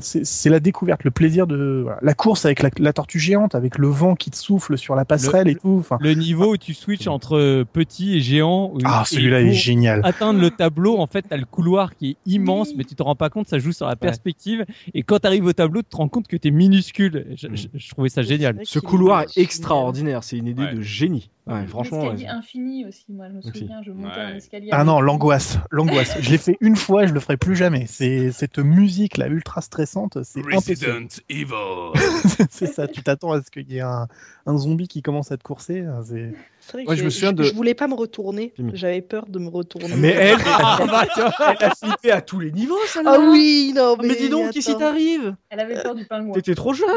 c'est 0.01 0.25
c'est 0.27 0.51
la 0.51 0.61
découverte, 0.61 1.05
le 1.05 1.11
plaisir 1.11 1.47
de 1.47 1.81
voilà, 1.85 1.99
la 2.03 2.15
course 2.15 2.45
avec 2.45 2.63
la, 2.63 2.71
la 2.79 2.93
tortue 2.93 3.19
géante, 3.19 3.55
avec 3.55 3.79
le 3.79 3.89
vent 3.89 4.15
qui 4.15 4.31
te 4.31 4.37
souffle 4.37 4.77
sur 4.77 4.95
la 4.95 5.05
passerelle 5.05 5.49
et 5.49 5.55
tout. 5.55 5.77
Enfin, 5.79 5.99
Le 6.01 6.15
niveau 6.15 6.53
où 6.53 6.57
tu 6.57 6.75
switches 6.75 7.07
entre 7.07 7.37
euh, 7.37 7.65
petit 7.65 8.17
et 8.17 8.21
géant. 8.21 8.71
où- 8.75 8.79
ah, 8.85 9.05
celui-là 9.07 9.41
est 9.43 9.53
génial. 9.53 10.01
Atteindre 10.05 10.41
le 10.41 10.51
tableau, 10.51 10.99
en 10.99 11.07
fait, 11.07 11.23
t'as 11.29 11.37
le 11.37 11.45
couloir 11.45 11.95
qui 11.97 12.11
est 12.11 12.17
immense, 12.27 12.71
mais 12.77 12.85
tu 12.85 12.95
te 12.95 13.03
rends 13.03 13.17
pas 13.17 13.31
compte, 13.31 13.49
ça 13.49 13.59
joue 13.59 13.73
sur 13.73 13.87
la 13.87 13.97
perspective. 13.97 14.65
Et 14.95 15.03
quand 15.03 15.19
t'arrives 15.21 15.45
au 15.47 15.53
tableau, 15.53 15.83
tu 15.83 15.89
te 15.91 15.97
rends 15.97 16.09
compte 16.09 16.27
que 16.29 16.37
t'es 16.37 16.51
minuscule. 16.51 17.27
Je, 17.37 17.49
je- 17.55 17.69
je 17.75 17.89
trouvais 17.91 18.09
ça 18.09 18.23
génial. 18.23 18.61
Ce 18.65 18.79
couloir 18.79 19.23
est 19.23 19.39
extraordinaire, 19.39 20.25
c'est 20.25 20.37
une 20.39 20.47
idée 20.49 20.67
de 20.75 20.81
génie. 20.83 21.31
Ouais, 21.49 21.67
franchement. 21.67 22.03
L'escalier 22.11 22.25
ouais. 22.25 22.29
infini 22.31 22.85
aussi, 22.87 23.05
moi 23.09 23.27
je 23.29 23.33
me 23.35 23.39
Aussi. 23.39 23.59
souviens, 23.61 23.81
je 23.85 23.91
montais 23.91 24.17
Ouais. 24.17 24.23
un 24.23 24.35
escalier. 24.37 24.69
Ah 24.73 24.85
non, 24.85 25.01
l'angoisse, 25.01 25.59
l'angoisse. 25.71 26.17
je 26.21 26.31
l'ai 26.31 26.39
fait 26.39 26.57
une 26.61 26.77
fois, 26.77 27.07
je 27.07 27.15
le 27.15 27.21
ferai 27.21 27.37
plus 27.37 27.57
jamais. 27.57 27.87
C'est 27.89 28.33
cette 28.33 28.59
musique 28.59 29.17
là 29.17 29.29
ultra 29.29 29.61
stressante, 29.61 30.19
c'est 30.25 30.41
impossible. 30.41 31.09
Evil. 31.29 31.47
c'est 32.51 32.67
ça, 32.67 32.87
tu 32.89 33.03
t'attends 33.03 33.33
à 33.33 33.43
ce 33.43 33.51
qu'il 33.51 33.71
y 33.73 33.79
ait 33.79 33.81
un, 33.81 34.09
un 34.47 34.57
zombie 34.59 34.89
qui 34.89 35.03
commence 35.03 35.33
à 35.33 35.37
te 35.37 35.43
courser. 35.43 35.81
hein, 35.81 36.01
c'est- 36.05 36.33
vrai 36.73 36.85
que 36.85 36.91
Ouais, 36.91 36.97
je 36.97 37.05
me 37.05 37.09
souviens 37.09 37.33
de- 37.33 37.43
je 37.45 37.55
voulais 37.55 37.73
pas 37.75 37.89
me 37.89 37.95
retourner. 37.95 38.53
J'avais 38.75 39.01
peur 39.01 39.25
de 39.27 39.39
me 39.39 39.49
retourner. 39.49 39.95
Mais 39.97 40.09
elle, 40.11 40.37
elle 41.61 41.65
a 41.65 41.75
flippé 41.75 42.11
à 42.11 42.21
tous 42.21 42.41
les 42.41 42.53
niveaux, 42.53 42.77
celle-là. 42.89 43.15
Ah 43.17 43.21
oui, 43.31 43.73
non, 43.75 43.97
Ah, 43.99 44.03
mais, 44.03 44.17
dis 44.17 44.29
donc, 44.29 44.51
qu'est-ce 44.51 44.73
qui 44.73 44.77
t'arrive? 44.77 45.35
Elle 45.49 45.61
avait 45.61 45.83
peur 45.83 45.95
du 45.95 46.05
pingouin. 46.05 46.35
T'étais 46.35 46.55
trop 46.55 46.75
jeune. 46.75 46.89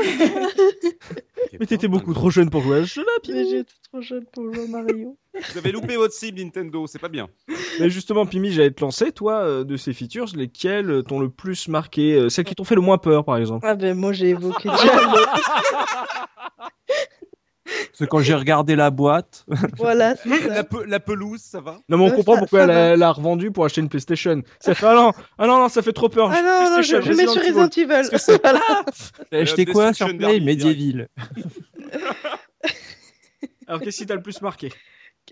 Mais 1.59 1.65
t'étais 1.65 1.87
beaucoup 1.87 2.13
trop 2.13 2.29
jeune 2.29 2.49
pour 2.49 2.61
jouer 2.61 2.77
à 2.79 2.81
ce 2.85 2.93
jeu-là, 2.95 3.11
Mais 3.27 3.33
Pimi. 3.33 3.49
j'étais 3.49 3.73
trop 3.91 4.01
jeune 4.01 4.25
pour 4.31 4.43
jouer 4.45 4.63
à 4.63 4.67
Mario. 4.67 5.17
Vous 5.51 5.57
avez 5.57 5.71
loupé 5.71 5.95
votre 5.97 6.13
cible 6.13 6.39
Nintendo, 6.41 6.87
c'est 6.87 6.99
pas 6.99 7.09
bien. 7.09 7.27
Mais 7.79 7.89
justement, 7.89 8.25
Pimi, 8.25 8.51
j'allais 8.51 8.71
te 8.71 8.81
lancer, 8.81 9.11
toi, 9.11 9.35
euh, 9.43 9.63
de 9.63 9.77
ces 9.77 9.93
features, 9.93 10.27
lesquelles 10.35 11.03
t'ont 11.07 11.19
le 11.19 11.29
plus 11.29 11.67
marqué, 11.67 12.13
euh, 12.15 12.29
celles 12.29 12.45
qui 12.45 12.55
t'ont 12.55 12.63
fait 12.63 12.75
le 12.75 12.81
moins 12.81 12.97
peur, 12.97 13.23
par 13.25 13.37
exemple. 13.37 13.65
Ah 13.67 13.75
ben 13.75 13.97
moi 13.97 14.11
j'ai 14.13 14.29
évoqué 14.29 14.69
déjà 14.69 14.83
le- 14.95 15.25
Parce 17.87 17.99
que 17.99 18.05
quand 18.05 18.19
j'ai 18.19 18.33
regardé 18.35 18.75
la 18.75 18.89
boîte, 18.89 19.45
Voilà. 19.77 20.15
La, 20.49 20.63
pe- 20.63 20.83
la 20.85 20.99
pelouse, 20.99 21.41
ça 21.41 21.61
va? 21.61 21.77
Non, 21.89 21.97
mais 21.97 22.05
on 22.05 22.11
comprend 22.11 22.33
ça- 22.35 22.39
pourquoi 22.41 22.67
ça 22.67 22.73
elle 22.73 22.99
l'a 22.99 23.11
revendu 23.11 23.51
pour 23.51 23.65
acheter 23.65 23.81
une 23.81 23.89
PlayStation. 23.89 24.41
Ça 24.59 24.73
fait, 24.75 24.85
ah 24.85 24.93
non, 24.95 25.11
ah 25.37 25.47
non, 25.47 25.59
non, 25.59 25.69
ça 25.69 25.81
fait 25.81 25.93
trop 25.93 26.09
peur. 26.09 26.31
Ah 26.31 26.41
non, 26.41 26.75
non, 26.77 26.81
je, 26.81 26.95
mets 26.95 27.27
sur 27.27 27.41
Resident 27.41 27.69
Evil. 27.69 28.09
Voilà. 28.43 28.59
t'as 29.31 29.37
acheté 29.39 29.65
quoi 29.65 29.93
sur 29.93 30.07
Play 30.15 30.39
Medieval? 30.39 31.07
Alors, 33.67 33.81
qu'est-ce 33.81 33.97
qui 33.99 34.05
t'a 34.05 34.15
le 34.15 34.21
plus 34.21 34.41
marqué? 34.41 34.71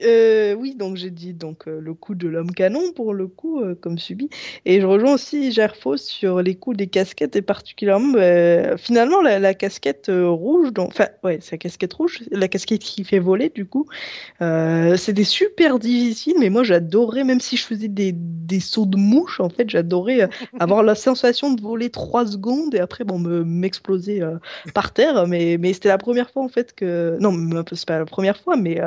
Euh, 0.03 0.53
oui, 0.53 0.75
donc 0.75 0.95
j'ai 0.95 1.09
dit 1.09 1.33
donc 1.33 1.67
euh, 1.67 1.79
le 1.81 1.93
coup 1.93 2.15
de 2.15 2.27
l'homme 2.27 2.51
canon 2.51 2.93
pour 2.95 3.13
le 3.13 3.27
coup 3.27 3.61
euh, 3.61 3.75
comme 3.75 3.97
subi. 3.97 4.29
Et 4.65 4.79
je 4.79 4.85
rejoins 4.85 5.13
aussi 5.13 5.51
Gerfo 5.51 5.97
sur 5.97 6.41
les 6.41 6.55
coups 6.55 6.77
des 6.77 6.87
casquettes 6.87 7.35
et 7.35 7.41
particulièrement 7.41 8.17
finalement 8.77 9.21
la, 9.21 9.39
la 9.39 9.53
casquette 9.53 10.09
rouge 10.09 10.69
enfin 10.77 11.07
ouais 11.23 11.39
c'est 11.41 11.53
la 11.53 11.57
casquette 11.57 11.93
rouge 11.93 12.23
la 12.31 12.47
casquette 12.47 12.79
qui 12.81 13.03
fait 13.03 13.19
voler 13.19 13.49
du 13.49 13.65
coup. 13.65 13.87
C'était 14.39 15.23
super 15.23 15.79
difficile 15.79 16.35
mais 16.39 16.49
moi 16.49 16.63
j'adorais 16.63 17.23
même 17.23 17.39
si 17.39 17.57
je 17.57 17.65
faisais 17.65 17.87
des, 17.87 18.11
des 18.13 18.59
sauts 18.59 18.85
de 18.85 18.97
mouche 18.97 19.39
en 19.39 19.49
fait 19.49 19.69
j'adorais 19.69 20.29
avoir 20.59 20.83
la 20.83 20.95
sensation 20.95 21.53
de 21.53 21.61
voler 21.61 21.89
trois 21.89 22.25
secondes 22.25 22.73
et 22.75 22.79
après 22.79 23.03
bon 23.03 23.19
me 23.19 23.43
m'exploser 23.43 24.21
par 24.73 24.93
terre. 24.93 25.27
Mais 25.27 25.57
mais 25.59 25.73
c'était 25.73 25.89
la 25.89 25.97
première 25.97 26.29
fois 26.29 26.43
en 26.43 26.49
fait 26.49 26.73
que 26.73 27.17
non 27.19 27.33
c'est 27.73 27.87
pas 27.87 27.99
la 27.99 28.05
première 28.05 28.37
fois 28.37 28.55
mais 28.55 28.79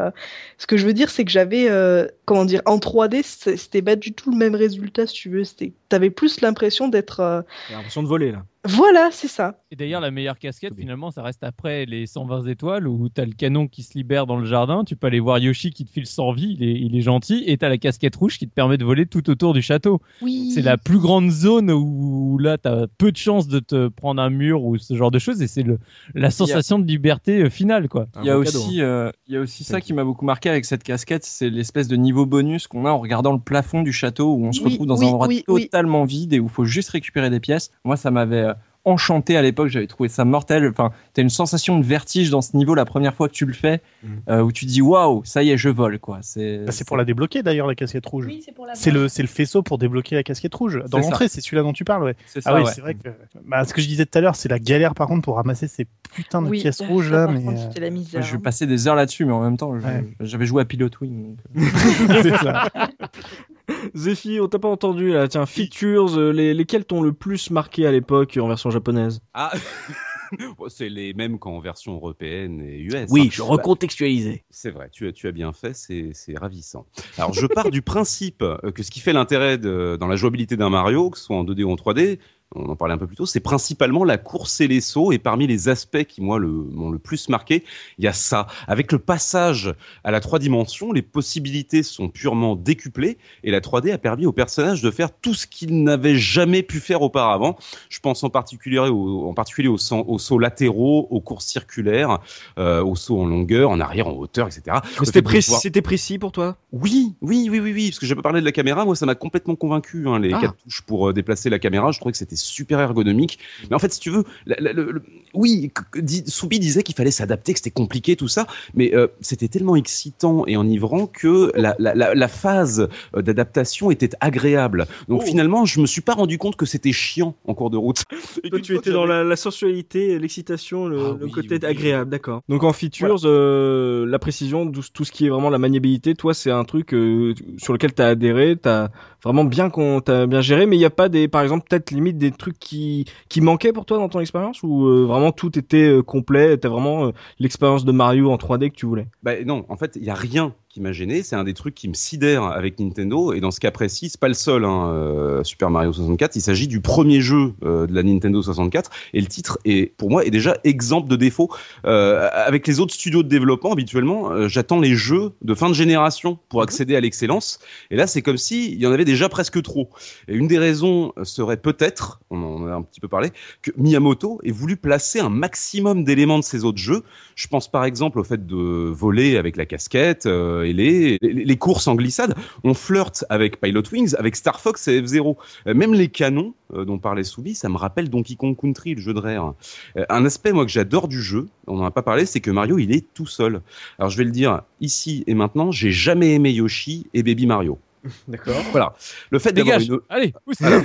ce 0.59 0.67
que 0.67 0.77
je 0.77 0.87
veux 0.87 0.93
dire, 0.93 1.02
c'est 1.11 1.25
que 1.25 1.31
j'avais, 1.31 1.69
euh, 1.71 2.07
comment 2.25 2.45
dire, 2.45 2.63
en 2.67 2.79
3D, 2.79 3.23
c'est- 3.23 3.57
c'était 3.57 3.83
pas 3.83 3.97
du 3.97 4.13
tout 4.13 4.31
le 4.31 4.37
même 4.37 4.55
résultat, 4.55 5.07
si 5.07 5.15
tu 5.15 5.31
veux. 5.31 5.43
T'avais 5.89 6.11
plus 6.11 6.41
l'impression 6.41 6.89
d'être, 6.89 7.21
euh, 7.21 7.43
l'impression 7.69 8.03
de 8.03 8.09
voler, 8.09 8.33
là. 8.33 8.45
Voilà, 8.69 9.09
c'est 9.11 9.27
ça. 9.29 9.57
Et 9.73 9.77
d'ailleurs, 9.77 10.01
la 10.01 10.13
meilleure 10.13 10.39
casquette, 10.39 10.75
finalement, 10.77 11.11
ça 11.11 11.23
reste 11.23 11.43
après 11.43 11.85
les 11.85 12.07
120 12.07 12.47
étoiles 12.47 12.87
où 12.87 13.09
t'as 13.09 13.25
le 13.25 13.33
canon 13.33 13.67
qui 13.67 13.83
se 13.83 13.95
libère 13.99 14.25
dans 14.25 14.37
le 14.37 14.45
jardin. 14.45 14.85
Tu 14.85 14.95
peux 14.95 15.09
aller 15.09 15.19
voir 15.19 15.39
Yoshi 15.39 15.71
qui 15.71 15.85
te 15.85 15.91
file 15.91 16.07
100 16.07 16.33
vies, 16.33 16.57
il 16.59 16.63
est, 16.63 16.75
il 16.81 16.95
est 16.97 17.01
gentil. 17.01 17.43
Et 17.47 17.57
t'as 17.59 17.69
la 17.69 17.79
casquette 17.79 18.15
rouge 18.15 18.39
qui 18.39 18.47
te 18.47 18.55
permet 18.55 18.79
de 18.79 18.85
voler 18.85 19.07
tout 19.07 19.29
autour 19.31 19.53
du 19.53 19.63
château. 19.63 20.01
Oui. 20.21 20.53
C'est 20.55 20.63
la 20.63 20.79
plus 20.79 20.99
grande 21.01 21.29
zone 21.31 21.73
où, 21.73 22.39
là, 22.39 22.57
t'as 22.57 22.87
peu 22.99 23.11
de 23.11 23.17
chances 23.17 23.49
de 23.49 23.59
te 23.59 23.89
prendre 23.89 24.23
un 24.23 24.31
mur 24.31 24.63
ou 24.63 24.79
ce 24.79 24.95
genre 24.95 25.11
de 25.11 25.19
choses. 25.19 25.43
Et 25.43 25.49
c'est 25.49 25.65
le, 25.65 25.81
la 26.15 26.31
sensation 26.31 26.79
de 26.79 26.87
liberté 26.87 27.43
euh, 27.43 27.51
finale, 27.51 27.89
quoi. 27.89 28.07
Il 28.21 28.27
y 28.27 28.31
a 28.31 28.39
aussi, 28.39 28.81
euh, 28.81 29.11
il 29.27 29.35
y 29.35 29.37
a 29.37 29.41
aussi 29.41 29.65
ça 29.65 29.81
qui 29.81 29.93
m'a 29.93 30.05
beaucoup 30.05 30.25
marqué 30.25 30.49
avec 30.49 30.67
cette 30.67 30.85
casquette, 30.85 31.25
c'est 31.25 31.51
l'espèce 31.51 31.89
de 31.89 31.97
niveau 31.97 32.27
bonus 32.27 32.69
qu'on 32.69 32.87
a 32.87 32.91
en 32.91 32.99
regardant 32.99 33.33
le 33.33 33.41
plafond 33.41 33.83
du 33.83 33.93
château 33.93 34.35
où 34.35 34.45
on 34.45 34.53
se 34.53 34.63
Oui, 34.63 34.71
retrouve 34.71 34.87
dans 34.87 34.99
oui, 34.99 35.07
un 35.07 35.09
endroit 35.09 35.27
oui, 35.27 35.43
oui. 35.49 35.63
totalement 35.65 36.05
vide 36.05 36.33
et 36.33 36.39
où 36.39 36.45
il 36.45 36.51
faut 36.51 36.65
juste 36.65 36.91
récupérer 36.91 37.29
des 37.29 37.41
pièces. 37.41 37.71
Moi, 37.85 37.97
ça 37.97 38.13
m'avait 38.13 38.37
euh, 38.43 38.52
enchanté 38.85 39.37
à 39.37 39.43
l'époque, 39.43 39.69
j'avais 39.69 39.87
trouvé 39.87 40.09
ça 40.09 40.25
mortel. 40.25 40.69
Enfin, 40.69 40.91
t'as 41.15 41.23
une 41.23 41.29
sensation 41.31 41.79
de 41.79 41.85
vertige 41.85 42.31
dans 42.31 42.41
ce 42.43 42.57
niveau 42.57 42.75
la 42.75 42.85
première 42.85 43.15
fois 43.15 43.29
que 43.29 43.33
tu 43.35 43.47
le 43.47 43.53
fais, 43.53 43.81
Mm. 44.03 44.09
euh, 44.29 44.41
où 44.43 44.51
tu 44.53 44.65
dis 44.65 44.83
waouh, 44.83 45.23
ça 45.25 45.43
y 45.45 45.51
est, 45.51 45.57
je 45.57 45.69
vole 45.69 45.99
quoi. 46.01 46.19
C'est 46.23 46.65
Bah, 46.67 46.73
pour 46.87 46.97
la 46.97 47.05
débloquer 47.05 47.43
d'ailleurs 47.43 47.67
la 47.69 47.75
casquette 47.77 48.05
rouge. 48.07 48.27
Oui, 48.27 48.45
c'est 48.75 48.91
le, 48.91 49.09
c'est 49.09 49.23
le 49.23 49.29
faisceau 49.29 49.63
pour 49.63 49.79
débloquer 49.79 50.17
la 50.17 50.23
casquette 50.25 50.55
rouge. 50.55 50.83
Dans 50.91 50.99
l'entrée, 50.99 51.29
c'est 51.29 51.41
celui-là 51.41 51.63
dont 51.63 51.73
tu 51.73 51.85
parles, 51.85 52.03
ouais. 52.05 52.17
c'est 52.27 52.41
ça. 52.41 52.51
Ah 52.53 52.57
oui, 52.57 52.63
ouais. 52.65 52.71
c'est 52.75 52.81
vrai 52.81 52.95
que. 52.95 53.09
Bah, 53.47 53.65
ce 53.65 53.73
que 53.75 53.81
je 53.81 53.87
disais 53.87 54.07
tout 54.07 54.19
à 54.19 54.21
l'heure, 54.21 54.35
c'est 54.37 54.49
la 54.49 54.59
galère 54.59 54.95
par 54.95 55.07
contre 55.07 55.23
pour 55.23 55.37
ramasser 55.37 55.69
ces 55.69 55.87
putains 56.13 56.43
de 56.43 56.49
Oui, 56.49 56.61
pièces 56.61 56.81
rouges 56.83 57.11
là. 57.11 57.29
Mais... 57.29 57.45
la 57.81 57.91
misère. 57.91 58.23
Je 58.23 58.33
vais 58.33 58.37
hein. 58.39 58.41
passer 58.43 58.67
des 58.67 58.89
heures 58.89 58.97
là-dessus, 58.97 59.25
mais 59.25 59.33
en 59.33 59.43
même 59.43 59.57
temps, 59.57 59.71
Ouais. 59.71 60.05
j'avais 60.21 60.47
joué 60.47 60.63
à 60.63 60.65
Pilot 60.65 60.91
Wing. 61.01 61.37
donc, 61.55 61.65
euh. 61.65 62.19
c'est 62.23 62.37
ça. 62.39 62.65
Zephy, 63.95 64.41
on 64.41 64.49
t'a 64.49 64.59
pas 64.59 64.69
entendu, 64.69 65.13
là. 65.13 65.29
Tiens, 65.29 65.47
features, 65.47 66.19
euh, 66.19 66.33
les, 66.33 66.55
lesquelles 66.55 66.85
t'ont 66.85 67.03
le 67.03 67.13
plus 67.13 67.51
marqué 67.51 67.87
à 67.87 67.93
l'époque 67.93 68.39
en 68.41 68.49
version 68.49 68.71
japonaise? 68.71 69.21
Ah 69.35 69.53
C'est 70.69 70.89
les 70.89 71.13
mêmes 71.13 71.39
qu'en 71.39 71.61
version 71.61 71.93
européenne 71.95 72.63
et 72.63 72.79
US. 72.79 73.07
Oui, 73.11 73.25
hein. 73.27 73.29
je 73.31 73.43
Bah, 73.43 73.49
recontextualisais. 73.49 74.45
C'est 74.49 74.71
vrai, 74.71 74.89
tu 74.91 75.07
as, 75.07 75.13
tu 75.13 75.29
as 75.29 75.33
bien 75.33 75.53
fait, 75.53 75.75
c'est 75.75 76.39
ravissant. 76.39 76.87
Alors, 77.19 77.35
je 77.35 77.47
pars 77.47 77.71
du 77.71 77.83
principe 77.83 78.41
euh, 78.43 78.71
que 78.73 78.83
ce 78.83 78.91
qui 78.91 79.01
fait 79.01 79.13
l'intérêt 79.13 79.59
dans 79.59 80.07
la 80.07 80.17
jouabilité 80.17 80.57
d'un 80.57 80.71
Mario, 80.71 81.11
que 81.11 81.19
ce 81.19 81.25
soit 81.25 81.37
en 81.37 81.45
2D 81.45 81.65
ou 81.65 81.71
en 81.71 81.77
3D, 81.77 82.19
on 82.55 82.69
en 82.69 82.77
parlait 82.77 82.95
un 82.95 82.99
peu 82.99 83.07
plus 83.07 83.17
tôt, 83.17 83.27
c'est 83.27 83.41
principalement 83.41 84.05
la 84.05 84.19
course 84.19 84.61
et 84.61 84.69
les 84.69 84.81
sauts. 84.81 85.13
Et 85.13 85.19
parmi 85.19 85.47
les 85.47 85.69
aspects 85.69 86.05
qui, 86.05 86.21
moi, 86.21 86.39
m'ont 86.41 86.91
le 86.91 86.99
plus 86.99 87.29
marqué, 87.29 87.65
il 87.99 88.05
y 88.05 88.09
a 88.09 88.13
ça. 88.13 88.47
Avec 88.67 88.93
le 88.93 88.99
passage 88.99 89.75
à 90.05 90.11
la 90.11 90.21
3 90.21 90.39
dimensions, 90.39 90.93
les 90.93 91.03
possibilités 91.03 91.83
sont 91.83 92.09
purement 92.09 92.57
décuplées. 92.57 93.19
Et 93.45 93.51
la 93.51 93.61
3D 93.61 93.93
a 93.93 93.99
permis 93.99 94.27
aux 94.27 94.33
personnages 94.33 94.83
de 94.83 94.91
faire 94.91 95.11
tout 95.11 95.35
ce 95.35 95.47
qu'ils 95.47 95.83
n'avaient 95.83 96.17
jamais 96.17 96.63
pu 96.63 96.81
faire 96.81 97.03
auparavant. 97.03 97.57
Je 97.89 97.99
pense 98.01 98.23
en 98.25 98.31
particulier, 98.31 98.79
au, 98.79 99.29
en 99.29 99.35
particulier 99.35 99.69
aux, 99.69 99.79
sauts- 99.79 100.05
aux 100.07 100.19
sauts 100.19 100.39
latéraux, 100.39 101.07
aux 101.11 101.21
courses 101.21 101.47
circulaires, 101.47 102.19
euh, 102.59 102.83
aux 102.85 102.97
sauts 102.97 103.21
en 103.21 103.27
longueur, 103.27 103.71
en 103.71 103.81
arrière, 103.81 104.09
en 104.09 104.13
hauteur, 104.13 104.47
etc. 104.49 104.79
Précis, 104.97 105.21
pouvoir- 105.23 105.61
c'était 105.63 105.83
précis 105.83 106.19
pour 106.19 106.33
toi? 106.33 106.57
Oui, 106.73 107.15
oui, 107.21 107.49
oui, 107.51 107.61
oui, 107.61 107.73
oui, 107.73 107.89
parce 107.91 107.99
que 107.99 108.07
j'ai 108.07 108.15
pas 108.15 108.23
parlé 108.23 108.41
de 108.41 108.45
la 108.45 108.53
caméra, 108.53 108.85
moi 108.85 108.97
ça 108.97 109.07
m'a 109.07 109.15
complètement 109.15 109.57
convaincu, 109.57 110.09
hein, 110.09 110.19
les 110.19 110.33
Ah. 110.33 110.41
quatre 110.41 110.57
touches 110.57 110.83
pour 110.83 111.09
euh, 111.09 111.13
déplacer 111.13 111.51
la 111.51 111.59
caméra, 111.59 111.93
je 111.93 111.99
trouvais 111.99 112.13
que 112.13 112.19
c'était 112.19 112.37
super 112.43 112.81
ergonomique. 112.81 113.39
Mais 113.71 113.77
en 113.77 113.79
fait, 113.79 113.93
si 113.93 114.01
tu 114.01 114.11
veux, 114.11 114.25
la- 114.47 114.57
la- 114.59 114.73
le- 114.73 114.93
le- 114.93 115.03
oui, 115.35 115.71
dit- 115.97 116.25
Soubi 116.27 116.59
disait 116.61 116.83
qu'il 116.83 116.95
fallait 116.95 117.11
s'adapter, 117.11 117.53
que 117.53 117.59
c'était 117.59 117.71
compliqué, 117.71 118.17
tout 118.17 118.29
ça, 118.29 118.47
mais 118.75 118.95
euh, 118.95 119.07
c'était 119.21 119.49
tellement 119.49 119.77
excitant 119.77 120.45
et 120.47 120.57
enivrant 120.57 121.07
que 121.07 121.51
la, 121.55 121.75
la, 121.79 121.95
la, 121.95 122.15
la 122.15 122.29
phase 122.29 122.89
euh, 123.17 123.23
d'adaptation 123.23 123.91
était 123.91 124.11
agréable. 124.21 124.87
Donc 125.09 125.23
Oh. 125.23 125.27
finalement, 125.27 125.65
je 125.65 125.81
me 125.81 125.87
suis 125.87 126.01
pas 126.03 126.15
rendu 126.15 126.37
compte 126.39 126.57
que 126.57 126.67
c'était 126.67 126.93
chiant 126.93 127.35
en 127.47 127.55
cours 127.55 127.71
de 127.71 127.77
route. 127.77 128.03
Et 128.45 128.51
Toi, 128.51 128.61
tu 128.61 128.73
fois 128.73 128.81
étais 128.81 128.91
dans 128.93 129.07
la, 129.07 129.25
la 129.25 129.37
sensualité, 129.37 130.19
l'excitation, 130.19 130.87
le, 130.87 130.99
Ah 130.99 131.17
le 131.19 131.27
oui, 131.27 131.31
côté 131.33 131.59
oui, 131.61 131.65
agréable, 131.67 132.11
d'accord. 132.11 132.43
Donc 132.49 132.65
en 132.65 132.73
features, 132.73 133.21
euh, 133.25 134.05
la 134.07 134.19
précision, 134.19 134.71
tout, 134.71 135.05
ce 135.05 135.13
qui 135.13 135.27
est 135.27 135.31
vraiment 135.31 135.51
la 135.51 135.59
maniabilité, 135.59 136.15
toi, 136.15 136.35
c'est 136.35 136.51
un 136.51 136.65
truc 136.65 136.93
euh, 136.95 137.35
sur 137.59 137.73
lequel 137.73 137.93
t'as 137.93 138.09
adhéré, 138.09 138.57
t'as 138.61 138.89
vraiment 139.23 139.45
bien 139.45 139.71
qu'on 139.71 140.01
t'a 140.01 140.27
bien 140.27 140.41
géré, 140.41 140.67
mais 140.67 140.77
il 140.77 140.81
y 140.81 140.85
a 140.85 140.91
pas 140.91 141.09
des, 141.09 141.29
par 141.29 141.43
exemple, 141.43 141.67
peut-être 141.69 141.91
limite 141.93 142.19
des 142.19 142.32
trucs 142.37 142.59
qui 142.59 143.05
qui 143.29 143.41
manquaient 143.41 143.73
pour 143.73 143.87
toi 143.87 143.99
dans 143.99 144.09
ton 144.09 144.21
expérience 144.21 144.63
ou 144.63 144.87
euh, 144.87 145.05
vraiment 145.07 145.33
tout 145.33 145.59
était 145.59 145.89
euh, 145.89 146.03
complet, 146.03 146.57
t'as 146.57 146.69
vraiment 146.69 147.07
euh, 147.07 147.13
l'expérience 147.39 147.85
de 147.85 147.93
Mario 147.93 148.31
en 148.31 148.37
3D 148.37 148.71
que 148.71 148.77
tu 148.77 148.87
voulais? 148.87 149.07
Bah, 149.23 149.43
non, 149.45 149.65
en 149.69 149.77
fait, 149.77 149.97
il 149.97 150.05
y 150.05 150.11
a 150.11 150.15
rien 150.15 150.55
qui 150.73 150.81
m'a 150.81 150.93
gêné. 150.93 151.23
C'est 151.23 151.37
un 151.37 151.45
des 151.45 151.53
trucs 151.53 151.75
qui 151.75 151.87
me 151.87 151.93
sidère 151.93 152.45
avec 152.45 152.81
Nintendo. 152.81 153.35
Et 153.35 153.41
dans 153.41 153.51
ce 153.51 153.61
cas 153.61 153.71
précis, 153.71 154.09
c'est 154.09 154.19
pas 154.19 154.29
le 154.29 154.35
seul. 154.35 154.65
Hein, 154.65 154.89
euh, 154.89 155.45
Super 155.45 155.69
Mario 155.69 155.93
64. 155.93 156.35
Il 156.35 156.41
s'agit 156.41 156.67
du 156.67 156.81
premier 156.81 157.21
jeu 157.21 157.53
euh, 157.63 157.87
de 157.87 157.95
la 157.95 158.03
Nintendo 158.03 158.41
64. 158.41 158.91
Et 159.13 159.21
le 159.21 159.27
titre 159.27 159.59
est, 159.67 159.95
pour 159.97 160.11
moi, 160.11 160.25
est 160.25 160.31
déjà 160.31 160.57
exemple 160.65 161.09
de 161.09 161.17
défaut. 161.17 161.51
Euh, 161.85 162.27
avec 162.33 162.67
les 162.67 162.81
autres 162.81 162.95
studios 162.95 163.23
de 163.23 163.29
développement, 163.29 163.73
habituellement, 163.73 164.49
j'attends 164.49 164.81
les 164.81 164.95
jeux 164.95 165.33
de 165.43 165.55
fin 165.55 165.69
de 165.69 165.75
génération 165.75 166.39
pour 166.49 166.63
accéder 166.63 166.97
à 166.97 167.01
l'excellence. 167.01 167.59
Et 167.91 167.97
là, 167.97 168.07
c'est 168.07 168.23
comme 168.23 168.39
si 168.39 168.73
il 168.73 168.81
y 168.81 168.87
en 168.87 168.93
avait 168.93 169.05
déjà 169.05 169.29
presque 169.29 169.63
trop. 169.63 169.91
Et 170.27 170.35
une 170.35 170.47
des 170.47 170.59
raisons 170.59 171.13
serait 171.23 171.59
peut-être, 171.59 172.23
on 172.31 172.43
en 172.43 172.67
a 172.67 172.73
un 172.73 172.83
petit 172.83 173.01
peu 173.01 173.09
parlé, 173.09 173.31
que 173.61 173.73
Miyamoto 173.77 174.41
ait 174.43 174.51
voulu 174.51 174.79
placer 174.79 175.21
un 175.21 175.29
maximum 175.29 176.05
d'éléments 176.05 176.39
de 176.39 176.45
ses 176.45 176.65
autres 176.65 176.79
jeux. 176.79 177.03
Je 177.35 177.47
pense 177.47 177.71
par 177.71 177.85
exemple 177.85 178.19
au 178.19 178.25
fait 178.25 178.47
de 178.47 178.57
voler 178.57 179.37
avec 179.37 179.57
la 179.57 179.67
casquette, 179.67 180.25
euh, 180.25 180.62
et 180.65 180.73
les, 180.73 181.57
courses 181.57 181.87
en 181.87 181.95
glissade. 181.95 182.35
On 182.65 182.75
flirte 182.75 183.25
avec 183.29 183.61
Pilot 183.61 183.83
Wings, 183.93 184.15
avec 184.19 184.37
Star 184.37 184.61
Fox 184.61 184.89
et 184.89 185.03
F-Zero. 185.03 185.37
Euh, 185.67 185.75
même 185.75 185.95
les 185.95 186.09
canons 186.09 186.55
euh, 186.75 186.85
dont 186.85 186.99
parlait 186.99 187.25
Soubi, 187.25 187.55
ça 187.55 187.69
me 187.69 187.77
rappelle 187.77 188.09
Donkey 188.09 188.37
Kong 188.37 188.57
Country, 188.57 188.95
le 188.95 189.01
jeu 189.01 189.15
de 189.15 189.21
rare. 189.21 189.55
Euh, 189.97 190.05
un 190.09 190.25
aspect 190.25 190.53
moi 190.53 190.65
que 190.65 190.71
j'adore 190.71 191.09
du 191.09 191.23
jeu, 191.23 191.49
on 191.67 191.77
n'en 191.77 191.85
a 191.85 191.91
pas 191.91 192.03
parlé, 192.03 192.27
c'est 192.27 192.41
que 192.41 192.51
Mario 192.51 192.79
il 192.79 192.93
est 192.93 193.07
tout 193.15 193.27
seul. 193.27 193.61
Alors 193.99 194.11
je 194.11 194.17
vais 194.17 194.25
le 194.25 194.31
dire 194.31 194.63
ici 194.81 195.25
et 195.27 195.35
maintenant, 195.35 195.71
j'ai 195.71 195.93
jamais 195.93 196.35
aimé 196.35 196.53
Yoshi 196.53 197.07
et 197.15 197.23
Baby 197.23 197.47
Mario. 197.47 197.79
D'accord. 198.29 198.57
Voilà. 198.73 198.95
Le 199.31 199.39
fait 199.39 199.53
d'avoir 199.53 199.81
une, 199.81 199.99
Allez, 200.09 200.35
pousse. 200.45 200.57
voilà, 200.61 200.79
le 200.79 200.83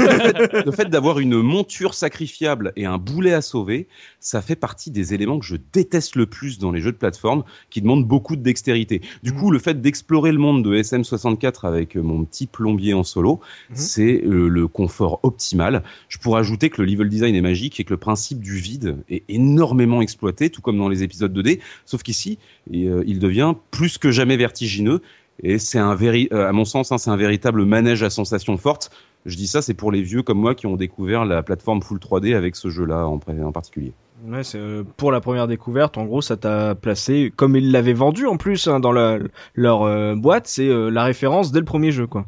fait, 0.48 0.65
le 0.65 0.72
fait 0.72 0.85
d'avoir 0.89 1.19
une 1.19 1.41
monture 1.41 1.94
sacrifiable 1.94 2.73
et 2.76 2.85
un 2.85 2.98
boulet 2.98 3.34
à 3.34 3.41
sauver, 3.41 3.88
ça 4.19 4.41
fait 4.41 4.56
partie 4.56 4.91
des 4.91 5.14
éléments 5.14 5.39
que 5.39 5.45
je 5.45 5.56
déteste 5.73 6.15
le 6.15 6.26
plus 6.27 6.60
dans 6.60 6.72
les 6.72 6.80
jeux 6.81 6.91
de 6.91 6.98
plateforme, 6.98 7.44
qui 7.69 7.81
demandent 7.81 8.06
beaucoup 8.07 8.35
de 8.35 8.41
dextérité. 8.44 9.02
Du 9.23 9.34
coup, 9.34 9.49
le 9.52 9.60
fait 9.60 9.81
d'explorer 9.81 10.31
le 10.31 10.38
monde 10.38 10.64
de 10.64 10.76
SM64 10.76 11.65
avec 11.68 11.98
euh, 11.98 12.02
mon 12.02 12.23
petit 12.23 12.45
plombier 12.48 12.94
en 12.94 13.03
solo, 13.03 13.39
Mhm. 13.69 13.76
c'est 13.76 14.23
euh, 14.23 14.48
le 14.48 14.68
confort 14.68 15.19
optimal. 15.23 15.84
Je 16.10 16.18
pourrais 16.19 16.39
ajouter 16.39 16.69
que 16.69 16.81
le 16.81 16.88
level 16.91 17.10
design 17.10 17.35
est 17.35 17.41
magique 17.41 17.80
et 17.80 17.84
que 17.84 17.91
le 17.91 17.98
principe 17.98 18.39
du 18.41 18.57
vide 18.57 18.98
est 19.10 19.23
énormément 19.27 20.02
exploité, 20.02 20.49
tout 20.49 20.61
comme 20.61 20.77
dans 20.77 20.89
les 20.89 21.03
épisodes 21.03 21.34
2D, 21.38 21.60
sauf 21.85 22.03
qu'ici, 22.03 22.38
euh, 22.73 23.03
il 23.07 23.19
devient 23.19 23.53
plus 23.72 23.98
que 23.98 24.11
jamais 24.11 24.38
vertigineux. 24.38 25.02
Et 25.43 25.59
c'est 25.59 25.80
un 25.80 25.95
euh, 26.01 26.47
à 26.47 26.51
mon 26.51 26.65
sens, 26.65 26.91
hein, 26.91 26.97
c'est 26.97 27.09
un 27.09 27.18
véritable 27.18 27.65
manège 27.65 28.03
à 28.03 28.09
sensations 28.09 28.57
fortes. 28.57 28.89
Je 29.26 29.35
dis 29.35 29.47
ça, 29.47 29.61
c'est 29.61 29.73
pour 29.73 29.91
les 29.91 30.01
vieux 30.01 30.23
comme 30.23 30.39
moi 30.39 30.55
qui 30.55 30.65
ont 30.68 30.76
découvert 30.76 31.26
la 31.26 31.43
plateforme 31.43 31.81
full 31.81 31.99
3D 31.99 32.35
avec 32.35 32.55
ce 32.55 32.69
jeu-là 32.69 33.07
en, 33.07 33.19
en 33.19 33.51
particulier. 33.51 33.93
Ouais, 34.26 34.43
c'est 34.43 34.57
euh, 34.57 34.84
pour 34.95 35.11
la 35.11 35.22
première 35.22 35.47
découverte. 35.47 35.97
En 35.97 36.05
gros, 36.05 36.22
ça 36.22 36.38
t'a 36.38 36.73
placé 36.76 37.31
comme 37.35 37.55
ils 37.55 37.72
l'avaient 37.72 37.93
vendu 37.93 38.26
en 38.26 38.38
plus 38.38 38.68
hein, 38.68 38.80
dans 38.80 38.91
leur 38.91 39.84
euh, 39.84 40.15
boîte. 40.15 40.47
C'est 40.47 40.69
la 40.69 41.03
référence 41.03 41.51
dès 41.51 41.59
le 41.59 41.65
premier 41.65 41.91
jeu, 41.91 42.07
quoi. 42.07 42.26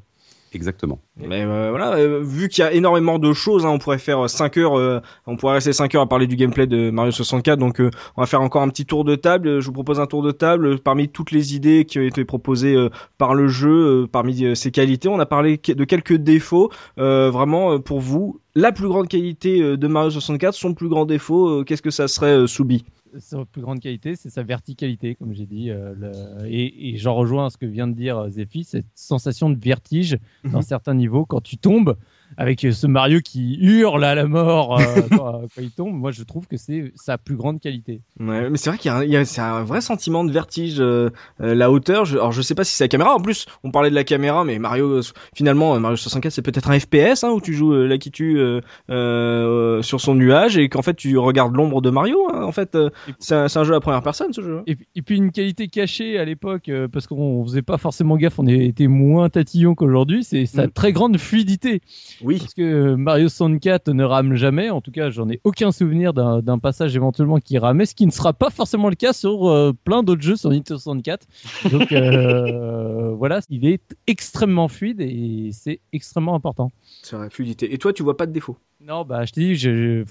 Exactement. 0.53 0.99
Mais 1.17 1.43
euh, 1.43 1.69
voilà, 1.69 1.93
euh, 1.93 2.21
vu 2.23 2.49
qu'il 2.49 2.63
y 2.63 2.67
a 2.67 2.73
énormément 2.73 3.19
de 3.19 3.33
choses, 3.33 3.65
hein, 3.65 3.69
on 3.69 3.77
pourrait 3.77 3.99
faire 3.99 4.29
5 4.29 4.57
heures, 4.57 4.77
euh, 4.77 4.99
on 5.27 5.35
pourrait 5.35 5.55
rester 5.55 5.73
5 5.73 5.93
heures 5.95 6.01
à 6.01 6.09
parler 6.09 6.27
du 6.27 6.35
gameplay 6.35 6.65
de 6.65 6.89
Mario 6.89 7.11
64. 7.11 7.59
Donc, 7.59 7.79
on 8.17 8.21
va 8.21 8.25
faire 8.25 8.41
encore 8.41 8.61
un 8.61 8.69
petit 8.69 8.85
tour 8.85 9.03
de 9.03 9.15
table. 9.15 9.59
Je 9.59 9.65
vous 9.67 9.73
propose 9.73 9.99
un 9.99 10.07
tour 10.07 10.23
de 10.23 10.31
table 10.31 10.79
parmi 10.79 11.09
toutes 11.09 11.31
les 11.31 11.55
idées 11.55 11.85
qui 11.85 11.99
ont 11.99 12.03
été 12.03 12.25
proposées 12.25 12.75
par 13.17 13.35
le 13.35 13.47
jeu, 13.47 14.07
parmi 14.11 14.55
ses 14.55 14.71
qualités. 14.71 15.07
On 15.07 15.19
a 15.19 15.25
parlé 15.25 15.57
de 15.57 15.83
quelques 15.83 16.15
défauts. 16.15 16.71
Vraiment, 16.97 17.79
pour 17.79 17.99
vous, 17.99 18.39
la 18.55 18.71
plus 18.71 18.87
grande 18.87 19.07
qualité 19.07 19.77
de 19.77 19.87
Mario 19.87 20.09
64, 20.09 20.53
son 20.53 20.73
plus 20.73 20.89
grand 20.89 21.05
défaut, 21.05 21.63
qu'est-ce 21.63 21.81
que 21.81 21.91
ça 21.91 22.07
serait, 22.07 22.47
Soubi? 22.47 22.85
Sa 23.17 23.43
plus 23.45 23.61
grande 23.61 23.79
qualité, 23.79 24.15
c'est 24.15 24.29
sa 24.29 24.43
verticalité, 24.43 25.15
comme 25.15 25.33
j'ai 25.33 25.45
dit. 25.45 25.69
euh, 25.69 25.93
le- 25.97 26.45
Et, 26.47 26.89
et 26.89 26.97
j'en 26.97 27.15
rejoins 27.15 27.49
ce 27.49 27.57
que 27.57 27.65
vient 27.65 27.87
de 27.87 27.93
dire 27.93 28.17
euh, 28.17 28.29
Zephy, 28.29 28.63
cette 28.63 28.85
sensation 28.95 29.49
de 29.49 29.57
vertige 29.59 30.17
dans 30.43 30.59
Mhm. 30.59 30.63
certains 30.63 30.93
niveaux 30.93 31.25
quand 31.25 31.41
tu 31.41 31.57
tombes, 31.57 31.97
avec 32.37 32.63
euh, 32.65 32.71
ce 32.71 32.87
Mario 32.87 33.19
qui 33.23 33.57
hurle 33.61 34.03
à 34.03 34.15
la 34.15 34.25
mort 34.27 34.79
euh, 34.79 34.83
quand, 35.09 35.41
quand 35.55 35.61
il 35.61 35.71
tombe. 35.71 35.93
Moi, 35.95 36.11
je 36.11 36.23
trouve 36.23 36.47
que 36.47 36.57
c'est 36.57 36.91
sa 36.95 37.17
plus 37.17 37.35
grande 37.35 37.59
qualité. 37.59 38.01
Ouais, 38.19 38.49
mais 38.49 38.57
c'est 38.57 38.69
vrai 38.69 38.77
qu'il 38.79 38.89
y 38.91 39.15
a, 39.17 39.21
a 39.43 39.51
un 39.59 39.63
vrai 39.63 39.81
sentiment 39.81 40.23
de 40.23 40.31
vertige, 40.31 40.79
euh, 40.79 41.09
euh, 41.41 41.55
la 41.55 41.71
hauteur. 41.71 42.05
Je, 42.05 42.15
alors 42.17 42.31
je 42.31 42.41
sais 42.41 42.55
pas 42.55 42.63
si 42.63 42.75
c'est 42.75 42.83
la 42.83 42.87
caméra. 42.89 43.15
En 43.15 43.19
plus, 43.19 43.45
on 43.63 43.71
parlait 43.71 43.89
de 43.89 43.95
la 43.95 44.03
caméra, 44.03 44.43
mais 44.45 44.59
Mario, 44.59 44.87
euh, 44.97 45.01
finalement, 45.35 45.75
euh, 45.75 45.79
Mario 45.79 45.97
64, 45.97 46.31
c'est 46.31 46.41
peut-être 46.41 46.69
un 46.69 46.79
FPS 46.79 47.23
hein, 47.23 47.29
où 47.31 47.41
tu 47.41 47.53
joues 47.53 47.73
euh, 47.73 47.87
là 47.87 47.97
qui 47.97 48.11
tue 48.11 48.39
euh, 48.39 48.61
euh, 49.09 49.81
sur 49.81 50.01
son 50.01 50.15
nuage 50.15 50.57
et 50.57 50.69
qu'en 50.69 50.81
fait 50.81 50.93
tu 50.95 51.17
regardes 51.17 51.55
l'ombre 51.55 51.81
de 51.81 51.89
Mario. 51.89 52.27
hein. 52.33 52.43
En 52.43 52.51
fait, 52.51 52.75
euh, 52.75 52.89
c'est 53.19 53.35
un, 53.35 53.63
jeu 53.63 53.73
à 53.75 53.79
première 53.79 54.01
personne, 54.03 54.33
ce 54.33 54.41
jeu. 54.41 54.61
Et, 54.67 54.75
puis- 54.75 54.87
et 54.95 55.01
puis 55.01 55.17
une 55.17 55.31
qualité 55.31 55.67
cachée 55.67 56.17
à 56.19 56.25
l'époque, 56.25 56.69
euh, 56.69 56.87
parce 56.87 57.07
qu'on 57.07 57.43
faisait 57.45 57.61
pas 57.61 57.77
forcément 57.77 58.17
gaffe, 58.17 58.39
on 58.39 58.47
était 58.47 58.87
moins 58.87 59.29
tatillon 59.29 59.75
qu'aujourd'hui, 59.75 60.23
c'est 60.23 60.45
sa 60.45 60.67
Mm. 60.67 60.71
très 60.71 60.91
grande 60.93 61.17
fluidité. 61.17 61.81
Oui. 62.21 62.37
Parce 62.39 62.53
que 62.53 62.95
Mario 62.95 63.29
64 63.29 63.89
ne 63.93 64.03
rame 64.03 64.35
jamais, 64.35 64.69
en 64.69 64.81
tout 64.81 64.91
cas 64.91 65.09
j'en 65.09 65.29
ai 65.29 65.39
aucun 65.43 65.71
souvenir 65.71 66.13
d'un 66.13 66.59
passage 66.59 66.95
éventuellement 66.95 67.39
qui 67.39 67.57
ramait, 67.57 67.85
ce 67.85 67.95
qui 67.95 68.05
ne 68.05 68.11
sera 68.11 68.33
pas 68.33 68.49
forcément 68.49 68.89
le 68.89 68.95
cas 68.95 69.13
sur 69.13 69.47
euh, 69.49 69.73
plein 69.83 70.03
d'autres 70.03 70.21
jeux 70.21 70.35
sur 70.35 70.49
Nintendo 70.49 70.77
64. 70.79 71.27
Donc 71.71 71.91
euh, 71.91 73.11
voilà, 73.17 73.39
il 73.49 73.65
est 73.67 73.81
extrêmement 74.07 74.67
fluide 74.67 75.01
et 75.01 75.49
c'est 75.53 75.79
extrêmement 75.93 76.35
important. 76.35 76.71
C'est 77.03 77.15
vrai, 77.15 77.29
fluidité. 77.29 77.73
Et 77.73 77.77
toi, 77.77 77.93
tu 77.93 78.03
vois 78.03 78.17
pas 78.17 78.25
de 78.25 78.31
défaut. 78.31 78.57
Non, 78.85 79.03
bah 79.05 79.25
je 79.25 79.31
te 79.33 79.39
dis, 79.39 79.55
je- 79.55 80.03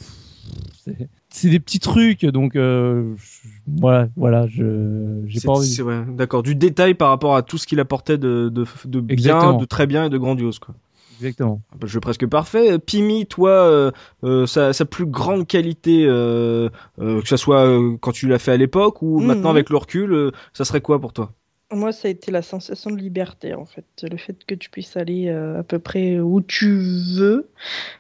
c'est- 1.31 1.49
des 1.51 1.61
petits 1.61 1.79
trucs, 1.79 2.25
donc 2.25 2.57
euh, 2.57 3.15
je- 3.17 3.49
voilà, 3.67 4.09
voilà, 4.17 4.47
je 4.47 5.23
j'ai 5.27 5.41
pas 5.41 5.53
envie. 5.53 5.67
c'est- 5.67 5.83
ouais, 5.83 6.03
D'accord, 6.17 6.43
du 6.43 6.55
détail 6.55 6.95
par 6.95 7.09
rapport 7.11 7.37
à 7.37 7.43
tout 7.43 7.59
ce 7.59 7.67
qu'il 7.67 7.81
apportait 7.81 8.19
de, 8.19 8.49
de, 8.49 8.65
de 8.87 9.01
bien, 9.01 9.13
Exactement. 9.15 9.59
de 9.59 9.65
très 9.65 9.87
bien 9.87 10.07
et 10.07 10.11
de 10.11 10.19
grandiose, 10.19 10.59
quoi. 10.59 10.75
Exactement. 11.19 11.61
Un 11.83 11.87
jeu 11.87 12.01
presque 12.01 12.27
parfait. 12.27 12.79
Pimi, 12.79 13.27
toi, 13.27 13.51
euh, 13.51 13.91
euh, 14.25 14.47
sa, 14.47 14.73
sa 14.73 14.85
plus 14.85 15.07
grande 15.07 15.47
qualité, 15.47 16.05
euh, 16.07 16.69
euh, 17.01 17.21
que 17.23 17.29
ce 17.29 17.37
soit 17.37 17.65
euh, 17.67 17.97
quand 18.01 18.13
tu 18.13 18.29
l'as 18.29 18.39
fait 18.39 18.53
à 18.53 18.57
l'époque 18.57 19.03
ou 19.03 19.21
Mhm. 19.21 19.27
maintenant 19.27 19.51
avec 19.51 19.71
le 19.71 19.77
recul, 19.77 20.13
euh, 20.13 20.31
ça 20.53 20.65
serait 20.65 20.81
quoi 20.81 21.01
pour 21.01 21.13
toi? 21.13 21.33
Moi, 21.71 21.93
ça 21.93 22.09
a 22.09 22.11
été 22.11 22.31
la 22.31 22.41
sensation 22.41 22.91
de 22.91 22.97
liberté, 22.97 23.53
en 23.53 23.67
fait. 23.67 23.85
Le 24.03 24.17
fait 24.17 24.37
que 24.47 24.55
tu 24.55 24.71
puisses 24.71 24.97
aller 24.97 25.29
euh, 25.29 25.61
à 25.61 25.63
peu 25.63 25.79
près 25.79 26.19
où 26.19 26.41
tu 26.41 26.79
veux. 27.15 27.51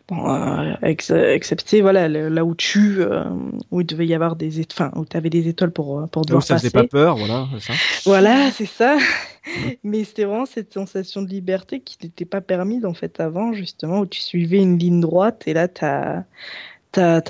Bon, 0.09 0.27
euh, 0.27 0.73
ex- 0.83 1.11
excepté, 1.11 1.83
voilà, 1.83 2.09
le- 2.09 2.31
là 2.31 2.47
où 2.47 2.55
tu, 2.55 3.03
euh, 3.03 3.25
où 3.71 3.83
il 3.83 3.87
devait 3.87 4.07
y 4.07 4.15
avoir 4.15 4.37
des 4.37 4.61
étoiles, 4.61 4.89
enfin, 4.89 4.99
où 5.01 5.05
tu 5.05 5.19
avais 5.19 5.29
des 5.29 5.49
étoiles 5.49 5.71
pour, 5.71 6.09
pour 6.11 6.25
devoir 6.25 6.43
ça 6.43 6.57
faisait 6.57 6.71
pas 6.71 6.85
peur, 6.85 7.17
voilà, 7.19 7.47
ça. 7.61 7.75
Voilà, 8.07 8.51
c'est 8.53 8.65
ça. 8.65 8.97
Mais 9.85 10.05
c'était 10.05 10.25
vraiment 10.25 10.47
cette 10.47 10.73
sensation 10.73 11.21
de 11.21 11.29
liberté 11.29 11.81
qui 11.81 11.99
n'était 12.03 12.25
pas 12.25 12.41
permise, 12.41 12.87
en 12.87 12.95
fait, 12.95 13.21
avant, 13.21 13.53
justement, 13.53 14.01
où 14.01 14.07
tu 14.07 14.23
suivais 14.23 14.59
une 14.63 14.79
ligne 14.79 15.01
droite 15.01 15.43
et 15.47 15.53
là, 15.53 15.69
tu 15.69 15.85
as, 15.85 16.25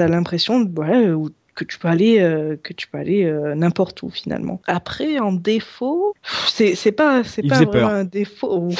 l'impression 0.07 0.61
de, 0.61 0.71
voilà, 0.73 1.17
où- 1.17 1.31
que 1.59 1.65
tu 1.65 1.79
peux 1.79 1.89
aller, 1.89 2.21
euh, 2.21 2.57
que 2.63 2.73
tu 2.73 2.87
peux 2.87 2.99
aller 2.99 3.25
euh, 3.25 3.55
n'importe 3.57 4.03
où, 4.03 4.11
finalement. 4.11 4.61
Après, 4.69 5.19
en 5.19 5.33
défaut, 5.33 6.15
c'est 6.47 6.93
pas, 6.93 7.25
c'est 7.25 7.43
pas 7.43 7.57
faisait 7.57 7.65
vraiment 7.65 7.89
peur. 7.89 7.97
un 7.97 8.05
défaut. 8.05 8.69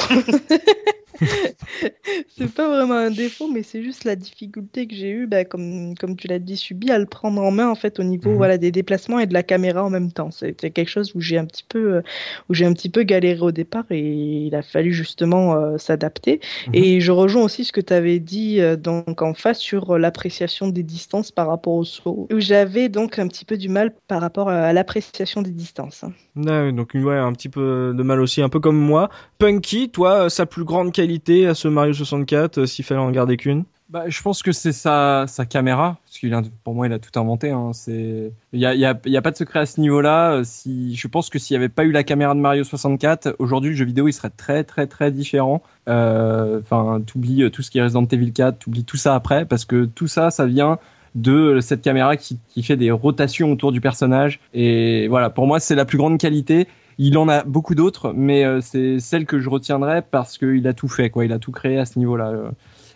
c'est 2.37 2.53
pas 2.53 2.67
vraiment 2.67 2.95
un 2.95 3.11
défaut, 3.11 3.47
mais 3.51 3.63
c'est 3.63 3.83
juste 3.83 4.03
la 4.03 4.15
difficulté 4.15 4.87
que 4.87 4.95
j'ai 4.95 5.09
eue, 5.09 5.27
bah, 5.27 5.45
comme, 5.45 5.95
comme 5.99 6.15
tu 6.15 6.27
l'as 6.27 6.39
dit, 6.39 6.57
subi, 6.57 6.91
à 6.91 6.99
le 6.99 7.05
prendre 7.05 7.41
en 7.41 7.51
main 7.51 7.69
en 7.69 7.75
fait 7.75 7.99
au 7.99 8.03
niveau 8.03 8.31
Mhm. 8.31 8.35
voilà, 8.37 8.57
des 8.57 8.71
déplacements 8.71 9.19
et 9.19 9.27
de 9.27 9.33
la 9.33 9.43
caméra 9.43 9.83
en 9.83 9.89
même 9.89 10.11
temps. 10.11 10.31
C'était 10.31 10.71
quelque 10.71 10.89
chose 10.89 11.13
où 11.15 11.21
j'ai 11.21 11.37
un 11.37 11.45
petit 11.45 11.65
peu, 11.67 11.95
euh, 11.95 12.01
où 12.49 12.53
j'ai 12.53 12.65
un 12.65 12.73
petit 12.73 12.89
peu 12.89 13.03
galéré 13.03 13.39
au 13.41 13.51
départ 13.51 13.85
et 13.89 13.99
il 14.47 14.55
a 14.55 14.61
fallu 14.61 14.93
justement 14.93 15.55
euh, 15.55 15.77
s'adapter. 15.77 16.39
Mhm. 16.67 16.75
Et 16.75 17.01
je 17.01 17.11
rejoins 17.11 17.43
aussi 17.43 17.65
ce 17.65 17.71
que 17.71 17.81
tu 17.81 17.93
avais 17.93 18.19
dit 18.19 18.61
euh, 18.61 18.75
donc 18.75 19.21
en 19.21 19.33
face 19.33 19.59
sur 19.59 19.97
l'appréciation 19.97 20.67
des 20.67 20.83
distances 20.83 21.31
par 21.31 21.47
rapport 21.47 21.73
au 21.73 21.83
saut, 21.83 22.27
où 22.31 22.39
j'avais 22.39 22.89
donc 22.89 23.19
un 23.19 23.27
petit 23.27 23.45
peu 23.45 23.57
du 23.57 23.69
mal 23.69 23.93
par 24.07 24.21
rapport 24.21 24.49
à 24.49 24.73
l'appréciation 24.73 25.41
des 25.41 25.51
distances. 25.51 26.03
Ouais, 26.35 26.71
donc 26.71 26.91
ouais, 26.93 27.17
un 27.17 27.33
petit 27.33 27.49
peu 27.49 27.93
de 27.95 28.03
mal 28.03 28.19
aussi, 28.21 28.41
un 28.41 28.49
peu 28.49 28.59
comme 28.59 28.77
moi. 28.77 29.09
Punky, 29.37 29.89
toi, 29.89 30.29
sa 30.29 30.45
plus 30.45 30.63
grande 30.63 30.91
qualité 30.91 31.08
à 31.47 31.53
ce 31.53 31.67
Mario 31.67 31.93
64, 31.93 32.59
euh, 32.59 32.65
s'il 32.65 32.85
fallait 32.85 32.99
en 32.99 33.11
garder 33.11 33.37
qu'une? 33.37 33.65
Bah, 33.89 34.03
je 34.07 34.21
pense 34.21 34.43
que 34.43 34.51
c'est 34.51 34.71
sa, 34.71 35.25
sa 35.27 35.47
caméra, 35.47 35.97
parce 36.05 36.19
qu'il 36.19 36.39
pour 36.63 36.75
moi, 36.75 36.85
il 36.85 36.93
a 36.93 36.99
tout 36.99 37.19
inventé. 37.19 37.49
Hein. 37.49 37.71
C'est, 37.73 38.31
il 38.53 38.59
y 38.59 38.65
a, 38.67 38.75
y 38.75 38.81
y 38.81 39.17
a 39.17 39.21
pas 39.21 39.31
de 39.31 39.35
secret 39.35 39.61
à 39.61 39.65
ce 39.65 39.81
niveau-là. 39.81 40.33
Euh, 40.33 40.43
Si, 40.43 40.95
je 40.95 41.07
pense 41.07 41.31
que 41.31 41.39
s'il 41.39 41.55
n'y 41.55 41.57
avait 41.57 41.69
pas 41.69 41.85
eu 41.85 41.91
la 41.91 42.03
caméra 42.03 42.35
de 42.35 42.39
Mario 42.39 42.63
64, 42.63 43.35
aujourd'hui, 43.39 43.71
le 43.71 43.75
jeu 43.75 43.85
vidéo, 43.85 44.07
il 44.07 44.13
serait 44.13 44.29
très, 44.29 44.63
très, 44.63 44.85
très 44.85 45.11
différent. 45.11 45.63
Euh, 45.87 46.59
Enfin, 46.61 47.01
t'oublies 47.05 47.41
euh, 47.43 47.49
tout 47.49 47.63
ce 47.63 47.71
qui 47.71 47.79
est 47.79 47.81
Resident 47.81 48.05
Evil 48.05 48.31
4, 48.31 48.59
t'oublies 48.59 48.83
tout 48.83 48.97
ça 48.97 49.15
après, 49.15 49.45
parce 49.45 49.65
que 49.65 49.85
tout 49.85 50.07
ça, 50.07 50.29
ça 50.29 50.45
vient 50.45 50.77
de 51.15 51.59
cette 51.59 51.81
caméra 51.81 52.15
qui, 52.15 52.37
qui 52.47 52.61
fait 52.61 52.77
des 52.77 52.91
rotations 52.91 53.51
autour 53.51 53.71
du 53.71 53.81
personnage. 53.81 54.39
Et 54.53 55.07
voilà, 55.07 55.31
pour 55.31 55.47
moi, 55.47 55.59
c'est 55.59 55.73
la 55.73 55.85
plus 55.85 55.97
grande 55.97 56.19
qualité. 56.19 56.67
Il 57.01 57.17
en 57.17 57.27
a 57.29 57.43
beaucoup 57.43 57.75
d'autres, 57.75 58.13
mais 58.13 58.43
euh, 58.43 58.59
c'est 58.61 58.99
celle 58.99 59.25
que 59.25 59.39
je 59.39 59.49
retiendrai 59.49 60.01
parce 60.01 60.37
qu'il 60.37 60.67
a 60.67 60.73
tout 60.73 60.89
fait, 60.89 61.09
quoi. 61.09 61.23
Il 61.25 61.31
a 61.31 61.39
tout 61.39 61.51
créé 61.51 61.79
à 61.79 61.85
ce 61.85 61.97
niveau-là. 61.97 62.27
Euh, 62.29 62.49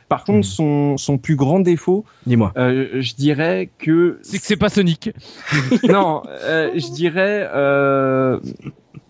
Par 0.09 0.25
contre, 0.25 0.45
son, 0.45 0.97
son 0.97 1.17
plus 1.17 1.37
grand 1.37 1.61
défaut, 1.61 2.03
Dis-moi. 2.27 2.51
euh, 2.57 2.87
je 2.99 3.15
dirais 3.15 3.69
que 3.79 4.19
C'est 4.21 4.39
que 4.39 4.45
c'est 4.45 4.57
pas 4.57 4.67
Sonic. 4.69 5.11
non, 5.89 6.21
euh, 6.27 6.71
je 6.75 6.91
dirais, 6.91 7.49
euh, 7.55 8.39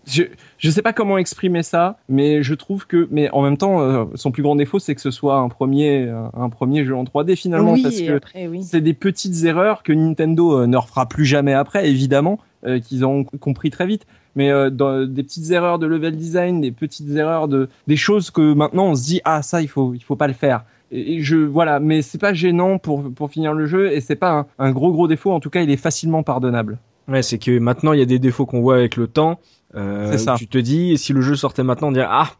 je 0.06 0.22
je 0.58 0.70
sais 0.70 0.80
pas 0.82 0.92
comment 0.92 1.18
exprimer 1.18 1.62
ça, 1.62 1.98
mais 2.08 2.42
je 2.42 2.54
trouve 2.54 2.86
que, 2.86 3.08
mais 3.10 3.28
en 3.32 3.42
même 3.42 3.56
temps, 3.58 3.80
euh, 3.82 4.04
son 4.14 4.30
plus 4.30 4.42
grand 4.42 4.54
défaut, 4.56 4.78
c'est 4.78 4.94
que 4.94 5.00
ce 5.00 5.10
soit 5.10 5.36
un 5.38 5.48
premier 5.48 6.08
un 6.34 6.48
premier 6.48 6.84
jeu 6.84 6.94
en 6.94 7.04
3D 7.04 7.36
finalement, 7.36 7.72
oui, 7.72 7.82
parce 7.82 8.00
que 8.00 8.20
oui. 8.48 8.62
c'est 8.62 8.80
des 8.80 8.94
petites 8.94 9.44
erreurs 9.44 9.82
que 9.82 9.92
Nintendo 9.92 10.60
euh, 10.60 10.66
ne 10.66 10.76
refera 10.76 11.06
plus 11.08 11.24
jamais 11.26 11.52
après, 11.52 11.90
évidemment, 11.90 12.38
euh, 12.64 12.78
qu'ils 12.78 13.04
ont 13.04 13.24
compris 13.24 13.70
très 13.70 13.86
vite. 13.86 14.06
Mais 14.36 14.50
euh, 14.50 14.70
dans, 14.70 15.06
des 15.06 15.22
petites 15.22 15.50
erreurs 15.50 15.78
de 15.78 15.86
level 15.86 16.16
design, 16.16 16.60
des 16.60 16.72
petites 16.72 17.10
erreurs 17.10 17.48
de 17.48 17.68
des 17.86 17.96
choses 17.96 18.30
que 18.30 18.54
maintenant 18.54 18.86
on 18.86 18.94
se 18.94 19.04
dit 19.04 19.20
ah 19.24 19.42
ça 19.42 19.62
il 19.62 19.68
faut 19.68 19.94
il 19.94 20.02
faut 20.02 20.16
pas 20.16 20.28
le 20.28 20.34
faire. 20.34 20.64
Et, 20.90 21.22
je 21.22 21.36
voilà, 21.36 21.80
mais 21.80 22.02
c'est 22.02 22.20
pas 22.20 22.34
gênant 22.34 22.78
pour 22.78 23.12
pour 23.12 23.30
finir 23.30 23.52
le 23.52 23.66
jeu 23.66 23.92
et 23.92 24.00
c'est 24.00 24.16
pas 24.16 24.32
un, 24.32 24.46
un 24.58 24.72
gros 24.72 24.92
gros 24.92 25.08
défaut. 25.08 25.32
En 25.32 25.40
tout 25.40 25.50
cas, 25.50 25.62
il 25.62 25.70
est 25.70 25.76
facilement 25.76 26.22
pardonnable. 26.22 26.78
Ouais, 27.08 27.22
c'est 27.22 27.38
que 27.38 27.58
maintenant 27.58 27.92
il 27.92 27.98
y 27.98 28.02
a 28.02 28.06
des 28.06 28.18
défauts 28.18 28.46
qu'on 28.46 28.60
voit 28.60 28.76
avec 28.76 28.96
le 28.96 29.06
temps. 29.06 29.38
Euh, 29.74 30.12
C'est 30.12 30.18
ça. 30.18 30.36
Tu 30.38 30.46
te 30.46 30.58
dis, 30.58 30.96
si 30.98 31.12
le 31.12 31.20
jeu 31.20 31.34
sortait 31.34 31.62
maintenant, 31.62 31.88
on 31.88 31.92
dirait 31.92 32.06
ah, 32.08 32.30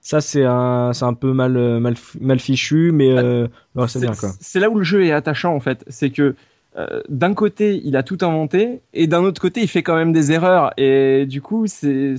ça 0.00 0.20
c'est 0.20 0.44
un, 0.44 0.92
c'est 0.92 1.04
un 1.04 1.14
peu 1.14 1.32
mal, 1.32 1.56
euh, 1.56 1.80
mal, 1.80 1.94
mal 2.20 2.38
fichu, 2.38 2.92
mais 2.92 3.10
euh, 3.10 3.48
non, 3.74 3.86
c'est 3.86 4.00
bien 4.00 4.14
quoi. 4.14 4.30
C'est 4.40 4.60
là 4.60 4.68
où 4.70 4.78
le 4.78 4.84
jeu 4.84 5.04
est 5.04 5.12
attachant 5.12 5.54
en 5.54 5.60
fait. 5.60 5.84
C'est 5.88 6.10
que 6.10 6.34
euh, 6.78 7.02
d'un 7.08 7.34
côté, 7.34 7.80
il 7.84 7.96
a 7.96 8.02
tout 8.02 8.18
inventé, 8.22 8.80
et 8.94 9.06
d'un 9.06 9.22
autre 9.22 9.40
côté, 9.40 9.60
il 9.60 9.68
fait 9.68 9.82
quand 9.82 9.94
même 9.94 10.12
des 10.12 10.32
erreurs. 10.32 10.72
Et 10.78 11.26
du 11.26 11.42
coup, 11.42 11.66
c'est 11.66 12.16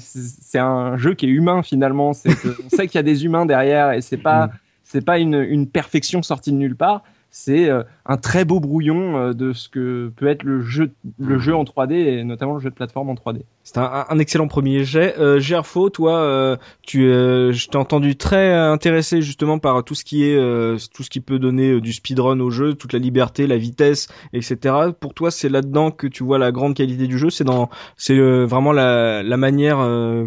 un 0.56 0.98
jeu 0.98 1.16
qui 1.16 1.26
est 1.26 1.30
humain 1.30 1.64
finalement. 1.64 2.14
C'est 2.14 2.36
que 2.36 2.50
on 2.66 2.70
sait 2.70 2.88
qu'il 2.88 2.96
y 2.96 3.00
a 3.00 3.04
des 3.04 3.26
humains 3.26 3.46
derrière, 3.46 3.94
et 3.94 4.02
c'est 4.02 4.18
pas 4.18 4.52
c'est 4.84 5.04
pas 5.04 5.18
une, 5.18 5.42
une 5.42 5.68
perfection 5.68 6.22
sortie 6.22 6.52
de 6.52 6.58
nulle 6.58 6.76
part. 6.76 7.04
C'est 7.36 7.68
euh, 7.68 7.82
un 8.06 8.18
très 8.18 8.46
beau 8.46 8.60
brouillon 8.60 9.18
euh, 9.18 9.34
de 9.34 9.54
ce 9.54 9.68
que 9.68 10.14
peut 10.16 10.28
être 10.28 10.44
le 10.44 10.62
jeu 10.62 10.92
le 11.18 11.40
jeu 11.40 11.56
en 11.56 11.64
3D 11.64 11.94
et 11.94 12.24
notamment 12.24 12.54
le 12.54 12.60
jeu 12.60 12.70
de 12.70 12.76
plateforme 12.76 13.10
en 13.10 13.16
3D. 13.16 13.42
C'est 13.64 13.80
un, 13.80 14.06
un 14.08 14.20
excellent 14.20 14.48
premier 14.48 14.84
jet. 14.84 15.16
Euh, 15.18 15.40
Gerfo, 15.40 15.90
toi, 15.90 16.18
euh, 16.18 16.58
tu, 16.84 17.08
euh, 17.08 17.52
je 17.52 17.70
t'ai 17.70 17.78
entendu 17.78 18.18
très 18.18 18.54
intéressé 18.54 19.24
justement 19.24 19.58
par 19.58 19.84
tout 19.84 19.96
ce 19.96 20.04
qui 20.04 20.26
est, 20.26 20.36
euh, 20.36 20.78
tout 20.94 21.02
ce 21.02 21.10
qui 21.10 21.22
peut 21.22 21.40
donner 21.40 21.72
euh, 21.72 21.82
du 21.82 21.92
speedrun 21.92 22.40
au 22.40 22.52
jeu, 22.52 22.76
toute 22.76 22.94
la 22.94 23.00
liberté, 23.00 23.48
la 23.48 23.58
vitesse, 23.58 24.10
etc. 24.34 24.76
Pour 25.00 25.16
toi, 25.16 25.32
c'est 25.32 25.50
là-dedans 25.50 25.90
que 25.90 26.06
tu 26.06 26.24
vois 26.24 26.38
la 26.38 26.52
grande 26.52 26.76
qualité 26.76 27.08
du 27.08 27.18
jeu? 27.18 27.32
C'est 27.32 27.46
dans, 27.46 27.72
c'est 27.98 28.20
vraiment 28.46 28.74
la, 28.74 29.24
la 29.24 29.38
manière 29.38 29.78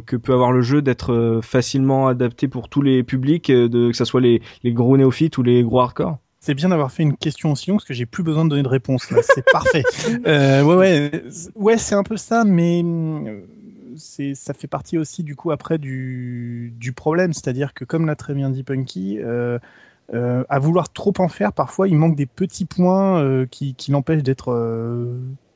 que 0.07 0.16
peut 0.16 0.33
avoir 0.33 0.51
le 0.51 0.62
jeu 0.62 0.83
d'être 0.83 1.39
facilement 1.41 2.09
adapté 2.09 2.49
pour 2.49 2.69
tous 2.69 2.83
les 2.83 3.05
publics, 3.05 3.53
de 3.53 3.91
que 3.91 3.97
ça 3.97 4.05
soit 4.05 4.20
les, 4.20 4.43
les 4.65 4.73
gros 4.73 4.97
néophytes 4.97 5.39
ou 5.39 5.45
les 5.45 5.62
gros 5.62 5.78
hardcore? 5.78 6.19
C'est 6.47 6.55
bien 6.55 6.68
d'avoir 6.68 6.93
fait 6.93 7.02
une 7.02 7.16
question 7.16 7.51
aussi 7.51 7.70
longue 7.70 7.81
parce 7.81 7.89
que 7.89 7.93
j'ai 7.94 8.06
plus 8.06 8.23
besoin 8.23 8.44
de 8.44 8.51
donner 8.51 8.62
de 8.62 8.68
réponse. 8.68 9.09
C'est 9.35 9.44
parfait. 9.51 9.82
Euh, 10.27 10.62
ouais, 10.62 10.77
ouais, 10.77 11.24
ouais, 11.56 11.77
c'est 11.77 11.97
un 11.97 12.05
peu 12.05 12.16
ça, 12.16 12.44
mais 12.44 12.82
euh, 12.85 13.40
ça 14.35 14.55
fait 14.55 14.68
partie 14.68 14.97
aussi 14.97 15.24
du 15.24 15.35
coup 15.35 15.51
après 15.51 15.78
du, 15.78 16.73
du 16.78 16.93
problème, 16.93 17.32
c'est-à-dire 17.32 17.74
que 17.74 17.85
comme 17.85 18.06
l'a 18.06 18.14
très 18.14 18.35
bien 18.35 18.51
dit 18.51 18.62
Punky, 18.62 19.18
euh, 19.18 19.59
euh, 20.14 20.44
à 20.48 20.59
vouloir 20.60 20.93
trop 20.93 21.12
en 21.18 21.28
faire, 21.28 21.52
parfois 21.52 21.89
il 21.89 21.97
manque 21.97 22.14
des 22.14 22.27
petits 22.27 22.64
points 22.64 23.47
qui, 23.51 23.74
qui 23.74 23.90
l'empêchent 23.90 24.23
d'être 24.23 24.52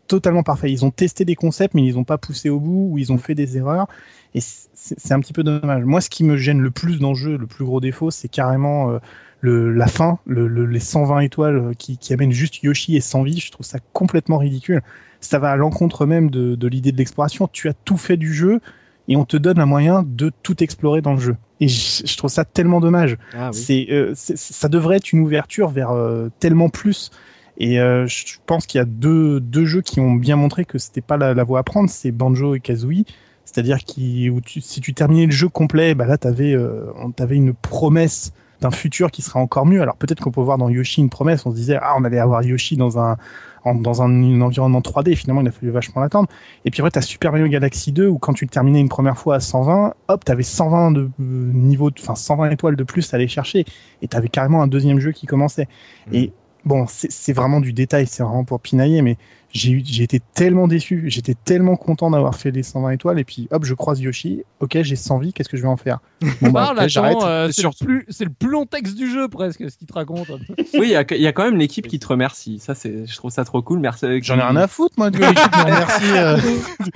totalement 0.09 0.43
parfait. 0.43 0.73
Ils 0.73 0.85
ont 0.85 0.91
testé 0.91 1.25
des 1.25 1.37
concepts, 1.37 1.75
mais 1.75 1.85
ils 1.85 1.95
n'ont 1.95 2.05
pas 2.05 2.19
poussé 2.19 2.51
au 2.51 2.59
bout 2.59 2.89
ou 2.91 2.99
ils 2.99 3.13
ont 3.13 3.19
fait 3.19 3.37
des 3.37 3.57
erreurs. 3.57 3.87
Et 4.35 4.41
c'est 4.41 4.71
c'est 4.99 5.13
un 5.13 5.21
petit 5.21 5.33
peu 5.33 5.43
dommage. 5.43 5.85
Moi, 5.85 6.01
ce 6.01 6.11
qui 6.11 6.25
me 6.25 6.37
gêne 6.37 6.61
le 6.61 6.71
plus 6.71 6.99
dans 6.99 7.11
le 7.11 7.15
jeu, 7.15 7.37
le 7.37 7.47
plus 7.47 7.65
gros 7.65 7.81
défaut, 7.81 8.11
c'est 8.11 8.29
carrément 8.29 8.91
euh, 8.91 8.99
le, 9.41 9.73
la 9.73 9.87
fin, 9.87 10.19
le, 10.27 10.47
le- 10.49 10.67
les 10.67 10.81
120 10.81 11.21
étoiles 11.21 11.57
euh, 11.57 11.73
qui, 11.77 11.99
qui 11.99 12.13
amènent 12.13 12.33
juste 12.33 12.63
Yoshi 12.63 12.97
et 12.97 13.01
sans 13.01 13.23
vie. 13.23 13.39
Je 13.41 13.51
trouve 13.51 13.67
ça 13.67 13.79
complètement 13.93 14.39
ridicule. 14.39 14.83
Ça 15.21 15.39
va 15.39 15.51
à 15.51 15.57
l'encontre 15.57 16.07
même 16.07 16.31
de, 16.31 16.55
de 16.55 16.69
l'idée 16.69 16.93
de 16.93 16.97
l'exploration. 16.99 17.49
Tu 17.53 17.69
as 17.69 17.75
tout 17.75 17.97
fait 17.97 18.17
du 18.17 18.33
jeu 18.35 18.61
et 19.09 19.17
on 19.17 19.25
te 19.25 19.37
donne 19.37 19.59
un 19.59 19.67
moyen 19.67 20.05
de 20.07 20.31
tout 20.43 20.63
explorer 20.63 21.03
dans 21.03 21.15
le 21.15 21.21
jeu. 21.21 21.37
Et 21.61 21.69
je, 21.69 22.03
je 22.07 22.17
trouve 22.17 22.31
ça 22.31 22.45
tellement 22.45 22.81
dommage. 22.81 23.17
Ah 23.35 23.51
C'est, 23.53 23.87
euh, 23.91 24.13
ça 24.15 24.69
devrait 24.69 24.97
être 24.97 25.13
une 25.13 25.21
ouverture 25.21 25.69
vers 25.69 25.91
euh, 25.91 26.29
tellement 26.39 26.69
plus. 26.69 27.11
Et 27.59 27.81
euh, 27.81 28.07
je 28.07 28.37
pense 28.47 28.67
qu'il 28.67 28.79
y 28.79 28.83
a 28.83 28.87
deux, 28.87 29.41
deux 29.41 29.67
jeux 29.67 29.83
qui 29.83 30.01
ont 30.01 30.15
bien 30.15 30.37
montré 30.37 30.65
que 30.65 30.79
c'était 30.79 31.03
pas 31.03 31.17
la, 31.19 31.35
la 31.35 31.45
voie 31.45 31.59
à 31.59 31.63
prendre, 31.63 31.91
c'est 31.91 32.11
Banjo 32.13 32.55
et 32.55 32.61
Kazooie. 32.61 33.05
C'est-à-dire 33.45 33.79
tu, 33.85 34.61
si 34.61 34.81
tu 34.81 34.95
terminais 34.95 35.27
le 35.27 35.33
jeu 35.33 35.49
complet, 35.49 35.95
bah 35.95 36.07
là 36.07 36.17
t'avais, 36.17 36.55
euh, 36.55 36.85
on 36.97 37.11
t'avait 37.11 37.37
une 37.37 37.53
promesse 37.53 38.33
d'un 38.61 38.71
futur 38.71 39.11
qui 39.11 39.23
sera 39.23 39.41
encore 39.41 39.67
mieux. 39.67 39.81
Alors 39.83 39.97
peut-être 39.97 40.21
qu'on 40.21 40.31
peut 40.31 40.41
voir 40.41 40.59
dans 40.59 40.69
Yoshi 40.69 41.01
une 41.01 41.11
promesse. 41.11 41.47
On 41.47 41.51
se 41.51 41.57
disait 41.57 41.79
ah 41.81 41.95
on 41.99 42.05
allait 42.05 42.19
avoir 42.19 42.43
Yoshi 42.43 42.77
dans 42.77 42.99
un 42.99 43.17
en- 43.65 43.75
dans 43.75 44.03
un, 44.03 44.11
un 44.11 44.41
environnement 44.41 44.81
3D. 44.81 45.15
Finalement 45.17 45.41
il 45.43 45.49
a 45.49 45.51
fallu 45.51 45.71
vachement 45.71 46.01
l'attendre. 46.03 46.29
Et 46.65 46.71
puis 46.71 46.81
après 46.81 46.91
t'as 46.91 47.01
Super 47.03 47.33
Mario 47.33 47.49
Galaxy 47.49 47.93
2 47.93 48.07
où 48.09 48.19
quand 48.19 48.33
tu 48.33 48.45
le 48.45 48.51
terminais 48.51 48.81
une 48.81 48.89
première 48.89 49.19
fois 49.19 49.37
à 49.37 49.41
120, 49.41 49.95
hop 50.09 50.25
t'avais 50.25 50.43
120 50.43 50.93
de 50.93 51.01
euh, 51.03 51.09
niveau, 51.21 51.91
enfin 51.99 52.15
120 52.15 52.51
étoiles 52.51 52.77
de 52.77 52.85
plus 52.85 53.13
à 53.13 53.17
aller 53.17 53.29
chercher. 53.29 53.65
Et 54.03 54.09
t'avais 54.09 54.29
carrément 54.29 54.63
un 54.63 54.67
deuxième 54.67 55.01
jeu 55.01 55.13
qui 55.13 55.27
commençait. 55.27 55.69
Et 56.13 56.33
bon, 56.65 56.87
c'est 56.89 57.11
c'est 57.11 57.33
vraiment 57.33 57.61
du 57.61 57.73
détail, 57.73 58.07
c'est 58.07 58.23
vraiment 58.23 58.45
pour 58.45 58.61
pinailler, 58.61 59.03
mais 59.03 59.17
j'ai 59.53 60.03
été 60.03 60.21
tellement 60.35 60.69
déçu, 60.69 61.05
j'étais 61.09 61.35
tellement 61.35 61.77
content 61.77 62.11
d'avoir 62.11 62.35
fait 62.37 62.51
les 62.51 62.63
120 62.63 62.91
étoiles, 62.91 63.19
et 63.19 63.25
puis 63.25 63.49
hop, 63.51 63.65
je 63.65 63.75
croise 63.75 64.01
Yoshi, 64.01 64.43
ok, 64.61 64.79
j'ai 64.83 64.97
100 64.97 65.19
vies, 65.19 65.33
qu'est-ce 65.33 65.49
que 65.49 65.57
je 65.57 65.63
vais 65.63 65.69
en 65.69 65.77
faire? 65.77 65.99
Bon, 66.41 66.51
bah, 66.51 66.67
Parle, 66.67 66.79
ok, 66.81 66.89
j'arrête. 66.89 67.17
euh, 67.23 67.51
c'est 67.53 67.63
le, 67.63 67.71
plus- 67.85 68.07
c'est 68.09 68.25
le 68.25 68.31
plus 68.31 68.49
long 68.51 68.67
texte 68.67 68.95
du 68.97 69.11
jeu 69.11 69.29
presque, 69.29 69.71
ce 69.71 69.77
qu'il 69.77 69.87
te 69.87 69.93
raconte. 69.93 70.29
Oui, 70.75 70.87
il 70.87 70.91
y 70.91 70.97
a, 70.97 71.05
il 71.11 71.21
y 71.21 71.27
a 71.27 71.33
quand 71.33 71.45
même 71.45 71.57
l'équipe 71.57 71.87
qui 71.89 71.99
te 71.99 72.07
remercie. 72.07 72.59
Ça, 72.61 72.75
c'est, 72.75 73.05
je 73.07 73.17
trouve 73.17 73.31
ça 73.33 73.45
trop 73.45 73.61
cool. 73.61 73.81
Merci. 73.81 74.07
J'en 74.23 74.39
ai 74.39 74.43
rien 74.43 74.57
à 74.57 74.69
foutre, 74.69 74.95
moi, 74.99 75.11
de 75.11 75.19
l'équipe 75.19 75.37
me 75.37 75.65
remercie. 75.65 76.05
euh. 76.17 76.39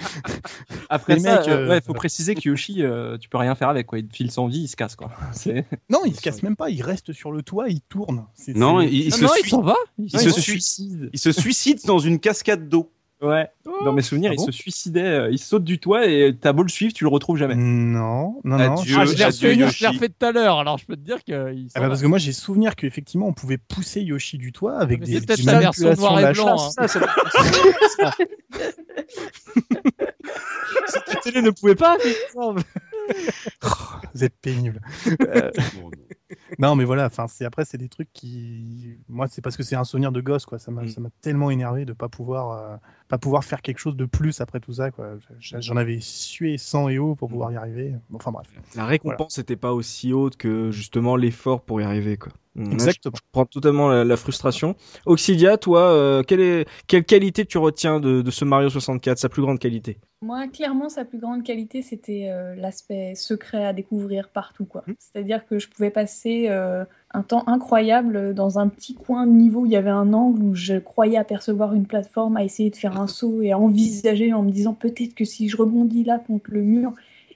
Après 0.89 1.15
Les 1.17 1.21
ça, 1.21 1.39
mecs, 1.39 1.49
euh, 1.49 1.67
euh, 1.67 1.69
ouais, 1.69 1.81
faut 1.81 1.93
préciser 1.95 2.35
que 2.35 2.49
Yoshi, 2.49 2.83
euh, 2.83 3.19
tu 3.19 3.29
peux 3.29 3.39
rien 3.39 3.55
faire 3.55 3.69
avec 3.69 3.87
quoi. 3.87 3.99
Il 3.99 4.07
te 4.07 4.15
file 4.15 4.31
son 4.31 4.47
vie, 4.47 4.61
il 4.61 4.69
se 4.69 4.77
casse 4.77 4.97
quoi. 4.97 5.11
Non, 5.91 6.01
il 6.07 6.15
se 6.15 6.21
casse 6.21 6.43
même 6.43 6.57
pas, 6.57 6.71
il 6.71 6.83
reste 6.83 7.13
sur 7.13 7.33
le 7.33 7.43
toit, 7.43 7.69
il 7.69 7.81
tourne. 7.81 8.25
Non, 8.55 8.81
il, 8.81 8.95
il 8.95 9.13
Ah 9.13 9.17
se 9.17 9.23
non, 9.25 9.31
il 9.43 9.49
s'en 9.49 9.63
va 9.63 9.77
il 9.99 10.11
se 10.11 10.17
il 10.17 10.21
se 10.33 10.41
sui- 10.41 10.43
suicide. 10.53 11.11
il 11.13 11.19
se 11.19 11.33
suicide 11.33 11.81
dans 11.87 11.99
une 11.99 12.19
cascade 12.19 12.44
d'eau. 12.57 12.91
Ouais. 13.23 13.49
Dans 13.85 13.93
mes 13.95 14.03
souvenirs, 14.03 14.31
Ah 14.33 14.35
il 14.35 14.39
bon 14.39 14.47
se 14.47 14.53
suicidait. 14.53 15.01
euh, 15.01 15.31
il 15.31 15.39
saute 15.39 15.65
du 15.65 15.79
toit 15.79 16.05
et 16.07 16.37
t'as 16.39 16.53
beau 16.53 16.63
le 16.63 16.69
suivre, 16.69 16.93
tu 16.93 17.05
le 17.05 17.09
retrouves 17.09 17.39
jamais. 17.39 17.55
Non, 17.55 18.41
non, 18.45 18.59
non. 18.59 18.77
Adieu. 18.77 18.97
Ah, 18.99 19.07
je 19.07 19.15
l'ai 19.15 19.25
refait, 19.25 19.37
je 19.39 19.47
l'ai 19.47 19.55
Yoshi. 19.57 19.87
refait 19.87 20.09
tout 20.11 20.27
à 20.27 20.33
l'heure, 20.33 20.59
alors 20.59 20.77
je 20.77 20.85
peux 20.85 20.95
te 20.97 21.01
dire 21.01 21.23
qu'il 21.25 21.69
Ah 21.75 21.81
bah 21.81 21.89
parce 21.89 22.03
que 22.03 22.07
moi 22.07 22.19
j'ai 22.19 22.33
souvenir 22.35 22.77
qu'effectivement 22.77 23.27
on 23.27 23.33
pouvait 23.33 23.57
pousser 23.57 24.03
Yoshi 24.03 24.37
du 24.37 24.53
toit 24.53 24.77
avec 24.79 25.01
Mais 25.01 25.07
des, 25.07 25.13
c'est 25.21 25.27
peut-être 25.27 25.41
sa 25.43 25.59
version 25.59 25.95
noir 25.95 26.21
et 26.21 26.33
blanc, 26.35 26.57
hein. 26.79 26.87
Télé 31.23 31.41
ne 31.41 31.51
pouvait 31.51 31.75
pas. 31.77 31.97
Vous 34.15 34.25
êtes 34.25 34.37
pénible. 34.43 34.81
Euh, 36.63 36.67
non 36.67 36.77
mais 36.77 36.85
voilà, 36.85 37.07
enfin 37.07 37.27
c'est 37.29 37.45
après 37.45 37.65
c'est 37.65 37.79
des 37.79 37.89
trucs 37.89 38.13
qui 38.13 38.99
moi 39.09 39.27
c'est 39.29 39.43
parce 39.43 39.57
que 39.57 39.63
c'est 39.63 39.77
un 39.77 39.85
souvenir 39.85 40.13
de 40.13 40.21
gosse 40.21 40.47
quoi, 40.47 40.59
ça 40.59 40.71
m'a 40.71 40.83
Mm. 40.83 40.89
ça 40.89 41.01
m'a 41.01 41.11
tellement 41.21 41.51
énervé 41.51 41.85
de 41.85 41.93
pas 41.93 42.09
pouvoir 42.09 42.81
pas 43.15 43.19
pouvoir 43.19 43.45
faire 43.45 43.63
quelque 43.63 43.79
chose 43.79 43.97
de 43.97 44.05
plus 44.07 44.41
après 44.41 44.59
tout 44.61 44.73
ça 44.73 44.91
quoi. 44.91 45.15
J'en 45.39 45.77
avais 45.77 45.99
sué 46.01 46.59
sang 46.59 46.89
et 46.89 46.99
eau 46.99 47.15
pour 47.15 47.29
pouvoir 47.29 47.53
y 47.53 47.57
arriver. 47.57 47.95
Enfin 48.13 48.33
bref. 48.33 48.47
La 48.75 48.87
récompense 48.87 49.39
n'était 49.39 49.57
pas 49.57 49.73
aussi 49.73 50.13
haute 50.13 50.37
que 50.37 50.71
justement 50.71 51.17
l'effort 51.17 51.61
pour 51.63 51.81
y 51.81 51.85
arriver 51.85 52.17
quoi. 52.17 52.33
Là, 52.57 52.65
je- 52.69 52.73
Exactement. 52.75 53.15
Je 53.17 53.23
prends 53.33 53.47
totalement 53.47 53.89
la, 53.89 54.05
la 54.05 54.17
frustration. 54.17 54.77
Oxidia, 55.07 55.57
toi, 55.59 55.81
euh, 55.91 56.23
quelle 56.23 56.41
est 56.41 56.67
quelle 56.87 57.05
qualité 57.05 57.45
tu 57.47 57.59
retiens 57.59 57.99
de, 57.99 58.23
de 58.23 58.31
ce 58.31 58.45
Mario 58.45 58.69
64, 58.71 59.19
sa 59.19 59.29
plus 59.29 59.43
grande 59.43 59.59
qualité? 59.59 59.99
Moi, 60.23 60.47
clairement, 60.49 60.89
sa 60.89 61.05
plus 61.05 61.19
grande 61.19 61.43
qualité, 61.43 61.83
c'était 61.83 62.29
euh, 62.31 62.55
l'aspect 62.55 63.15
secret 63.17 63.65
à 63.65 63.73
découvrir 63.73 64.29
partout, 64.29 64.65
quoi. 64.67 64.85
C'est-à-dire 65.01 65.45
que 65.47 65.59
je 65.59 65.69
pouvais 65.69 65.91
passer 65.91 66.47
euh, 66.49 66.85
un 67.15 67.23
temps 67.23 67.45
incroyable 67.47 68.35
dans 68.35 68.59
un 68.59 68.69
petit 68.69 68.95
coin 68.95 69.27
de 69.27 69.33
niveau 69.33 69.65
il 69.65 69.73
y 69.73 69.77
avait 69.77 69.91
un 69.91 70.13
angle 70.13 70.43
où 70.43 70.55
je 70.55 70.75
croyais 70.75 71.17
apercevoir 71.17 71.73
une 71.73 71.87
plateforme, 71.87 72.37
à 72.37 72.45
essayer 72.45 72.71
de 72.71 72.77
faire 72.77 73.01
un 73.01 73.07
saut 73.07 73.41
et 73.41 73.53
à 73.53 73.59
envisager 73.59 74.33
en 74.33 74.43
me 74.43 74.51
disant 74.51 74.75
peut-être 74.75 75.15
que 75.15 75.25
si 75.25 75.49
je 75.49 75.57
rebondis 75.57 76.05
là 76.05 76.19
contre 76.19 76.51
le 76.51 76.63
mur, 76.63 76.93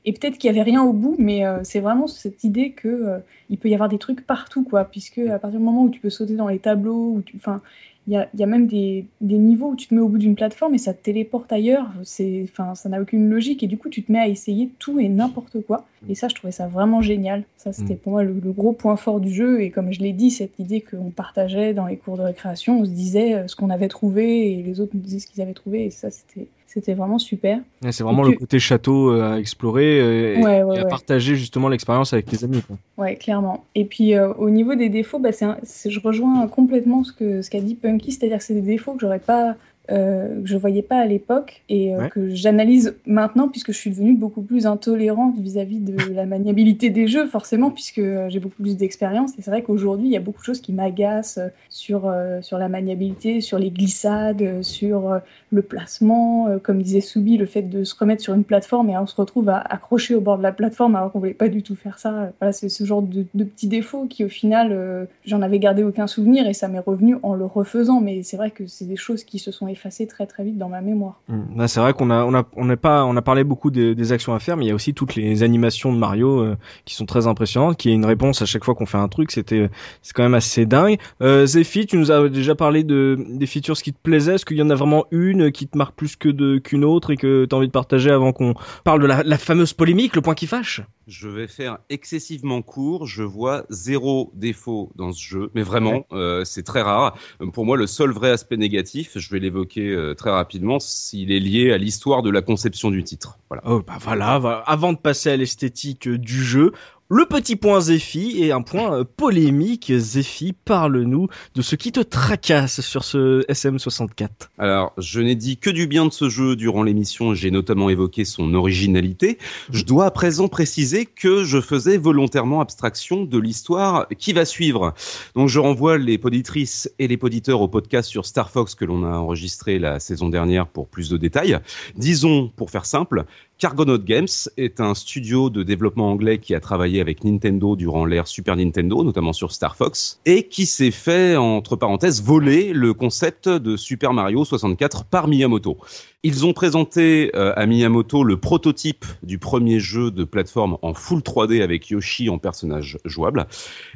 et 0.08 0.12
peut-être 0.14 0.38
qu'il 0.38 0.48
y 0.48 0.50
avait 0.50 0.62
rien 0.62 0.82
au 0.82 0.94
bout, 0.94 1.16
mais 1.18 1.44
euh, 1.44 1.58
c'est 1.64 1.80
vraiment 1.80 2.06
cette 2.06 2.42
idée 2.42 2.70
que 2.70 2.88
euh, 2.88 3.18
il 3.50 3.58
peut 3.58 3.68
y 3.68 3.74
avoir 3.74 3.90
des 3.90 3.98
trucs 3.98 4.26
partout, 4.26 4.64
quoi, 4.64 4.84
puisque 4.84 5.18
à 5.18 5.38
partir 5.38 5.60
du 5.60 5.66
moment 5.66 5.82
où 5.82 5.90
tu 5.90 6.00
peux 6.00 6.08
sauter 6.08 6.34
dans 6.34 6.48
les 6.48 6.58
tableaux, 6.58 7.22
enfin, 7.36 7.60
il 8.06 8.14
y 8.14 8.16
a, 8.16 8.26
y 8.34 8.42
a 8.42 8.46
même 8.46 8.66
des, 8.66 9.04
des 9.20 9.36
niveaux 9.36 9.72
où 9.72 9.76
tu 9.76 9.86
te 9.86 9.94
mets 9.94 10.00
au 10.00 10.08
bout 10.08 10.16
d'une 10.16 10.34
plateforme 10.34 10.74
et 10.74 10.78
ça 10.78 10.94
te 10.94 11.02
téléporte 11.02 11.52
ailleurs. 11.52 11.90
C'est, 12.04 12.46
enfin, 12.50 12.74
ça 12.74 12.88
n'a 12.88 13.02
aucune 13.02 13.28
logique 13.28 13.62
et 13.62 13.66
du 13.66 13.76
coup 13.76 13.90
tu 13.90 14.02
te 14.02 14.10
mets 14.10 14.18
à 14.18 14.28
essayer 14.28 14.70
tout 14.78 14.98
et 14.98 15.10
n'importe 15.10 15.60
quoi. 15.66 15.84
Et 16.08 16.14
ça, 16.14 16.28
je 16.28 16.34
trouvais 16.34 16.52
ça 16.52 16.68
vraiment 16.68 17.02
génial. 17.02 17.44
Ça, 17.58 17.74
c'était 17.74 17.96
Mm. 17.96 17.98
pour 17.98 18.12
moi 18.12 18.22
le, 18.22 18.32
le 18.42 18.52
gros 18.52 18.72
point 18.72 18.96
fort 18.96 19.20
du 19.20 19.30
jeu. 19.30 19.60
Et 19.60 19.70
comme 19.70 19.92
je 19.92 20.00
l'ai 20.00 20.14
dit, 20.14 20.30
cette 20.30 20.58
idée 20.58 20.80
qu'on 20.80 21.10
partageait 21.10 21.74
dans 21.74 21.86
les 21.86 21.98
cours 21.98 22.16
de 22.16 22.22
récréation, 22.22 22.80
on 22.80 22.86
se 22.86 22.90
disait 22.90 23.34
euh, 23.34 23.46
ce 23.46 23.56
qu'on 23.56 23.68
avait 23.68 23.88
trouvé 23.88 24.52
et 24.52 24.62
les 24.62 24.80
autres 24.80 24.92
nous 24.94 25.02
disaient 25.02 25.18
ce 25.18 25.26
qu'ils 25.26 25.42
avaient 25.42 25.52
trouvé. 25.52 25.84
Et 25.84 25.90
ça, 25.90 26.10
c'était, 26.10 26.48
c'était 26.68 26.94
vraiment 26.94 27.18
super. 27.18 27.58
Ouais, 27.82 27.90
C'est 27.92 28.04
vraiment 28.04 28.22
le 28.22 28.32
côté 28.32 28.58
château 28.60 29.10
euh, 29.10 29.32
à 29.34 29.38
explorer 29.40 30.00
euh, 30.00 30.36
et, 30.36 30.42
Ouais, 30.42 30.62
ouais, 30.62 30.76
et 30.76 30.78
à 30.78 30.84
partager 30.84 31.34
justement 31.34 31.68
l'expérience 31.68 32.12
avec 32.12 32.26
tes 32.26 32.44
amis. 32.44 32.62
Quoi. 32.62 32.76
Ouais, 32.98 33.16
clairement. 33.16 33.64
Et 33.74 33.84
puis 33.86 34.14
euh, 34.14 34.32
au 34.34 34.50
niveau 34.50 34.74
des 34.74 34.88
défauts, 34.88 35.18
bah, 35.18 35.30
un- 35.40 35.56
je 35.64 35.98
rejoins 36.00 36.46
complètement 36.46 37.02
ce 37.04 37.12
que 37.12 37.42
ce 37.42 37.50
qu'a 37.50 37.60
dit 37.60 37.74
Punky, 37.74 38.12
c'est-à-dire 38.12 38.38
que 38.38 38.44
c'est 38.44 38.54
des 38.54 38.60
défauts 38.60 38.92
que 38.92 39.00
j'aurais 39.00 39.18
pas, 39.18 39.56
euh, 39.90 40.42
que 40.42 40.46
je 40.46 40.56
voyais 40.56 40.82
pas 40.82 40.98
à 40.98 41.06
l'époque 41.06 41.62
et 41.68 41.94
euh, 41.94 41.98
Ouais. 41.98 42.10
que 42.10 42.28
j'analyse 42.34 42.94
maintenant 43.06 43.48
puisque 43.48 43.72
je 43.72 43.76
suis 43.78 43.90
devenue 43.90 44.14
beaucoup 44.14 44.42
plus 44.42 44.66
intolérante 44.66 45.38
vis-à-vis 45.38 45.80
de 45.80 46.12
la 46.12 46.26
maniabilité 46.26 46.90
des 46.90 47.06
jeux, 47.08 47.26
forcément, 47.26 47.70
puisque 47.70 47.98
euh, 47.98 48.28
j'ai 48.28 48.38
beaucoup 48.40 48.62
plus 48.62 48.76
d'expérience. 48.76 49.32
Et 49.38 49.42
c'est 49.42 49.50
vrai 49.50 49.62
qu'aujourd'hui, 49.62 50.06
il 50.06 50.12
y 50.12 50.16
a 50.16 50.20
beaucoup 50.20 50.40
de 50.40 50.44
choses 50.44 50.60
qui 50.60 50.72
m'agacent 50.72 51.40
sur 51.68 52.06
euh, 52.06 52.40
sur 52.42 52.58
la 52.58 52.68
maniabilité, 52.68 53.40
sur 53.40 53.58
les 53.58 53.70
glissades, 53.70 54.62
sur 54.62 55.20
le 55.50 55.62
placement, 55.62 56.48
comme 56.62 56.82
disait 56.82 57.00
Soubi, 57.00 57.36
le 57.36 57.46
fait 57.46 57.62
de 57.62 57.84
se 57.84 57.94
remettre 57.98 58.22
sur 58.22 58.34
une 58.34 58.44
plateforme 58.44 58.90
et 58.90 58.98
on 58.98 59.06
se 59.06 59.16
retrouve 59.16 59.48
à 59.48 59.58
accrocher 59.58 60.14
au 60.14 60.20
bord 60.20 60.36
de 60.38 60.42
la 60.42 60.52
plateforme 60.52 60.94
alors 60.96 61.10
qu'on 61.12 61.18
voulait 61.20 61.32
pas 61.34 61.48
du 61.48 61.62
tout 61.62 61.74
faire 61.76 61.98
ça. 61.98 62.32
Voilà, 62.40 62.52
c'est 62.52 62.68
ce 62.68 62.84
genre 62.84 63.02
de, 63.02 63.24
de 63.34 63.44
petits 63.44 63.68
défauts 63.68 64.06
qui 64.06 64.24
au 64.24 64.28
final, 64.28 65.08
j'en 65.24 65.40
avais 65.42 65.58
gardé 65.58 65.82
aucun 65.82 66.06
souvenir 66.06 66.46
et 66.46 66.52
ça 66.52 66.68
m'est 66.68 66.78
revenu 66.78 67.16
en 67.22 67.34
le 67.34 67.44
refaisant. 67.46 68.00
Mais 68.00 68.22
c'est 68.22 68.36
vrai 68.36 68.50
que 68.50 68.66
c'est 68.66 68.84
des 68.86 68.96
choses 68.96 69.24
qui 69.24 69.38
se 69.38 69.50
sont 69.50 69.68
effacé 69.78 70.06
très 70.06 70.26
très 70.26 70.44
vite 70.44 70.58
dans 70.58 70.68
ma 70.68 70.80
mémoire. 70.80 71.20
Mmh. 71.28 71.58
Là, 71.58 71.68
c'est 71.68 71.80
vrai 71.80 71.92
qu'on 71.92 72.10
a, 72.10 72.24
on 72.24 72.34
a, 72.34 72.44
on 72.56 72.76
pas, 72.76 73.04
on 73.04 73.16
a 73.16 73.22
parlé 73.22 73.44
beaucoup 73.44 73.70
des, 73.70 73.94
des 73.94 74.12
actions 74.12 74.34
à 74.34 74.40
faire, 74.40 74.56
mais 74.56 74.64
il 74.64 74.68
y 74.68 74.70
a 74.72 74.74
aussi 74.74 74.92
toutes 74.92 75.14
les 75.14 75.42
animations 75.42 75.92
de 75.92 75.98
Mario 75.98 76.40
euh, 76.40 76.56
qui 76.84 76.94
sont 76.94 77.06
très 77.06 77.26
impressionnantes, 77.26 77.76
qui 77.76 77.90
est 77.90 77.94
une 77.94 78.04
réponse 78.04 78.42
à 78.42 78.46
chaque 78.46 78.64
fois 78.64 78.74
qu'on 78.74 78.86
fait 78.86 78.98
un 78.98 79.08
truc. 79.08 79.30
C'était, 79.30 79.70
c'est 80.02 80.12
quand 80.14 80.24
même 80.24 80.34
assez 80.34 80.66
dingue. 80.66 80.98
Euh, 81.22 81.46
Zephy, 81.46 81.86
tu 81.86 81.96
nous 81.96 82.10
as 82.10 82.28
déjà 82.28 82.54
parlé 82.54 82.82
de 82.82 83.16
des 83.28 83.46
features 83.46 83.76
qui 83.76 83.92
te 83.92 83.98
plaisaient. 84.02 84.34
Est-ce 84.34 84.44
qu'il 84.44 84.58
y 84.58 84.62
en 84.62 84.70
a 84.70 84.74
vraiment 84.74 85.04
une 85.12 85.52
qui 85.52 85.68
te 85.68 85.78
marque 85.78 85.94
plus 85.94 86.16
que 86.16 86.28
de 86.28 86.58
qu'une 86.58 86.84
autre 86.84 87.12
et 87.12 87.16
que 87.16 87.46
tu 87.48 87.54
as 87.54 87.58
envie 87.58 87.68
de 87.68 87.72
partager 87.72 88.10
avant 88.10 88.32
qu'on 88.32 88.54
parle 88.82 89.00
de 89.00 89.06
la, 89.06 89.22
la 89.22 89.38
fameuse 89.38 89.72
polémique, 89.72 90.16
le 90.16 90.22
point 90.22 90.34
qui 90.34 90.46
fâche? 90.46 90.82
Je 91.06 91.28
vais 91.28 91.46
faire 91.46 91.78
excessivement 91.88 92.60
court. 92.60 93.06
Je 93.06 93.22
vois 93.22 93.64
zéro 93.70 94.30
défaut 94.34 94.90
dans 94.96 95.12
ce 95.12 95.22
jeu, 95.22 95.50
mais 95.54 95.62
vraiment, 95.62 96.04
euh, 96.12 96.44
c'est 96.44 96.64
très 96.64 96.82
rare. 96.82 97.16
Pour 97.54 97.64
moi, 97.64 97.76
le 97.76 97.86
seul 97.86 98.10
vrai 98.10 98.30
aspect 98.30 98.58
négatif, 98.58 99.12
je 99.16 99.30
vais 99.30 99.38
l'évoquer 99.38 99.67
euh, 99.76 100.14
très 100.14 100.30
rapidement, 100.30 100.78
s'il 100.80 101.30
est 101.32 101.40
lié 101.40 101.72
à 101.72 101.78
l'histoire 101.78 102.22
de 102.22 102.30
la 102.30 102.40
conception 102.40 102.90
du 102.90 103.04
titre. 103.04 103.38
Voilà. 103.50 103.62
Oh 103.66 103.82
bah 103.86 103.98
voilà, 104.00 104.38
va- 104.38 104.62
avant 104.66 104.92
de 104.92 104.98
passer 104.98 105.30
à 105.30 105.36
l'esthétique 105.36 106.08
euh, 106.08 106.16
du 106.18 106.42
jeu, 106.42 106.72
le 107.10 107.24
petit 107.24 107.56
point 107.56 107.80
Zephy 107.80 108.42
et 108.42 108.52
un 108.52 108.60
point 108.60 108.92
euh, 108.92 109.04
polémique. 109.04 109.90
Zephy, 109.96 110.52
parle-nous 110.52 111.28
de 111.54 111.62
ce 111.62 111.74
qui 111.74 111.90
te 111.90 112.00
tracasse 112.00 112.82
sur 112.82 113.02
ce 113.02 113.40
SM64. 113.48 114.28
Alors, 114.58 114.92
je 114.98 115.20
n'ai 115.20 115.34
dit 115.34 115.56
que 115.56 115.70
du 115.70 115.86
bien 115.86 116.04
de 116.04 116.12
ce 116.12 116.28
jeu 116.28 116.54
durant 116.54 116.82
l'émission, 116.82 117.32
j'ai 117.32 117.50
notamment 117.50 117.88
évoqué 117.88 118.26
son 118.26 118.52
originalité. 118.52 119.38
Je 119.70 119.84
dois 119.84 120.04
à 120.04 120.10
présent 120.10 120.48
préciser 120.48 121.06
que 121.06 121.44
je 121.44 121.60
faisais 121.62 121.96
volontairement 121.96 122.60
abstraction 122.60 123.24
de 123.24 123.38
l'histoire 123.38 124.06
qui 124.18 124.34
va 124.34 124.44
suivre. 124.44 124.92
Donc, 125.34 125.48
je 125.48 125.60
renvoie 125.60 125.96
les 125.96 126.18
poditrices 126.18 126.92
et 126.98 127.08
les 127.08 127.16
poditeurs 127.16 127.62
au 127.62 127.68
podcast 127.68 128.10
sur 128.10 128.26
Star 128.26 128.50
Fox 128.50 128.74
que 128.74 128.84
l'on 128.84 129.04
a 129.04 129.16
enregistré 129.16 129.78
la 129.78 129.98
saison 129.98 130.28
dernière 130.28 130.66
pour 130.66 130.88
plus 130.88 131.08
de 131.08 131.16
détails. 131.16 131.58
Disons, 131.96 132.52
pour 132.54 132.70
faire 132.70 132.84
simple, 132.84 133.24
Cargonaut 133.58 133.98
Games 133.98 134.28
est 134.56 134.80
un 134.80 134.94
studio 134.94 135.50
de 135.50 135.64
développement 135.64 136.12
anglais 136.12 136.38
qui 136.38 136.54
a 136.54 136.60
travaillé 136.60 137.00
avec 137.00 137.24
Nintendo 137.24 137.74
durant 137.74 138.04
l'ère 138.04 138.28
Super 138.28 138.54
Nintendo, 138.54 139.02
notamment 139.02 139.32
sur 139.32 139.50
Star 139.50 139.74
Fox, 139.74 140.20
et 140.26 140.44
qui 140.44 140.64
s'est 140.64 140.92
fait, 140.92 141.36
entre 141.36 141.74
parenthèses, 141.74 142.22
voler 142.22 142.72
le 142.72 142.94
concept 142.94 143.48
de 143.48 143.76
Super 143.76 144.12
Mario 144.12 144.44
64 144.44 145.06
par 145.06 145.26
Miyamoto. 145.26 145.76
Ils 146.24 146.44
ont 146.44 146.52
présenté 146.52 147.30
euh, 147.36 147.52
à 147.54 147.64
Miyamoto 147.66 148.24
le 148.24 148.40
prototype 148.40 149.06
du 149.22 149.38
premier 149.38 149.78
jeu 149.78 150.10
de 150.10 150.24
plateforme 150.24 150.76
en 150.82 150.92
full 150.92 151.20
3D 151.20 151.62
avec 151.62 151.90
Yoshi 151.90 152.28
en 152.28 152.38
personnage 152.38 152.98
jouable. 153.04 153.46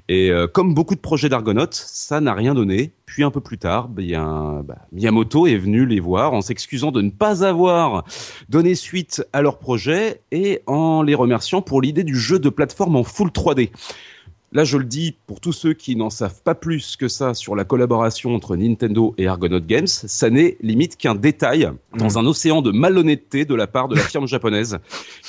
Et 0.08 0.30
euh, 0.30 0.46
comme 0.46 0.72
beaucoup 0.72 0.94
de 0.94 1.00
projets 1.00 1.28
d'Argonaut, 1.28 1.66
ça 1.72 2.20
n'a 2.20 2.32
rien 2.32 2.54
donné. 2.54 2.92
Puis 3.06 3.24
un 3.24 3.32
peu 3.32 3.40
plus 3.40 3.58
tard, 3.58 3.88
bien, 3.88 4.62
bah, 4.64 4.86
Miyamoto 4.92 5.48
est 5.48 5.56
venu 5.56 5.84
les 5.84 5.98
voir 5.98 6.32
en 6.32 6.42
s'excusant 6.42 6.92
de 6.92 7.02
ne 7.02 7.10
pas 7.10 7.44
avoir 7.44 8.04
donné 8.48 8.76
suite 8.76 9.26
à 9.32 9.42
leur 9.42 9.58
projet 9.58 10.20
et 10.30 10.62
en 10.68 11.02
les 11.02 11.16
remerciant 11.16 11.60
pour 11.60 11.82
l'idée 11.82 12.04
du 12.04 12.16
jeu 12.16 12.38
de 12.38 12.50
plateforme 12.50 12.94
en 12.94 13.02
full 13.02 13.30
3D. 13.30 13.70
Là, 14.54 14.64
je 14.64 14.76
le 14.76 14.84
dis 14.84 15.16
pour 15.26 15.40
tous 15.40 15.54
ceux 15.54 15.72
qui 15.72 15.96
n'en 15.96 16.10
savent 16.10 16.42
pas 16.42 16.54
plus 16.54 16.96
que 16.96 17.08
ça 17.08 17.32
sur 17.32 17.56
la 17.56 17.64
collaboration 17.64 18.34
entre 18.34 18.54
Nintendo 18.54 19.14
et 19.16 19.26
Argonaut 19.26 19.60
Games, 19.60 19.86
ça 19.86 20.28
n'est 20.28 20.58
limite 20.60 20.98
qu'un 20.98 21.14
détail 21.14 21.70
dans 21.96 22.18
un 22.18 22.26
océan 22.26 22.60
de 22.60 22.70
malhonnêteté 22.70 23.46
de 23.46 23.54
la 23.54 23.66
part 23.66 23.88
de 23.88 23.96
la 23.96 24.02
firme 24.02 24.28
japonaise. 24.28 24.78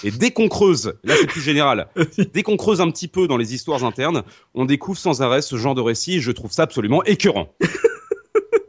Et 0.04 0.12
dès 0.12 0.32
qu'on 0.32 0.50
creuse, 0.50 0.94
là 1.06 1.16
c'est 1.18 1.28
plus 1.28 1.40
général, 1.40 1.88
dès 2.34 2.44
qu'on 2.44 2.58
creuse 2.58 2.82
un 2.82 2.92
petit 2.92 3.08
peu 3.08 3.28
dans 3.30 3.38
les 3.38 3.54
histoires 3.54 3.86
internes, 3.86 4.24
on 4.56 4.66
découvre 4.66 4.98
sans 4.98 5.22
arrêt 5.22 5.42
ce 5.42 5.56
genre 5.56 5.74
de 5.74 5.82
récit 5.82 6.16
et 6.16 6.20
je 6.20 6.32
trouve 6.32 6.52
ça 6.52 6.64
absolument 6.64 7.02
écœurant. 7.06 7.48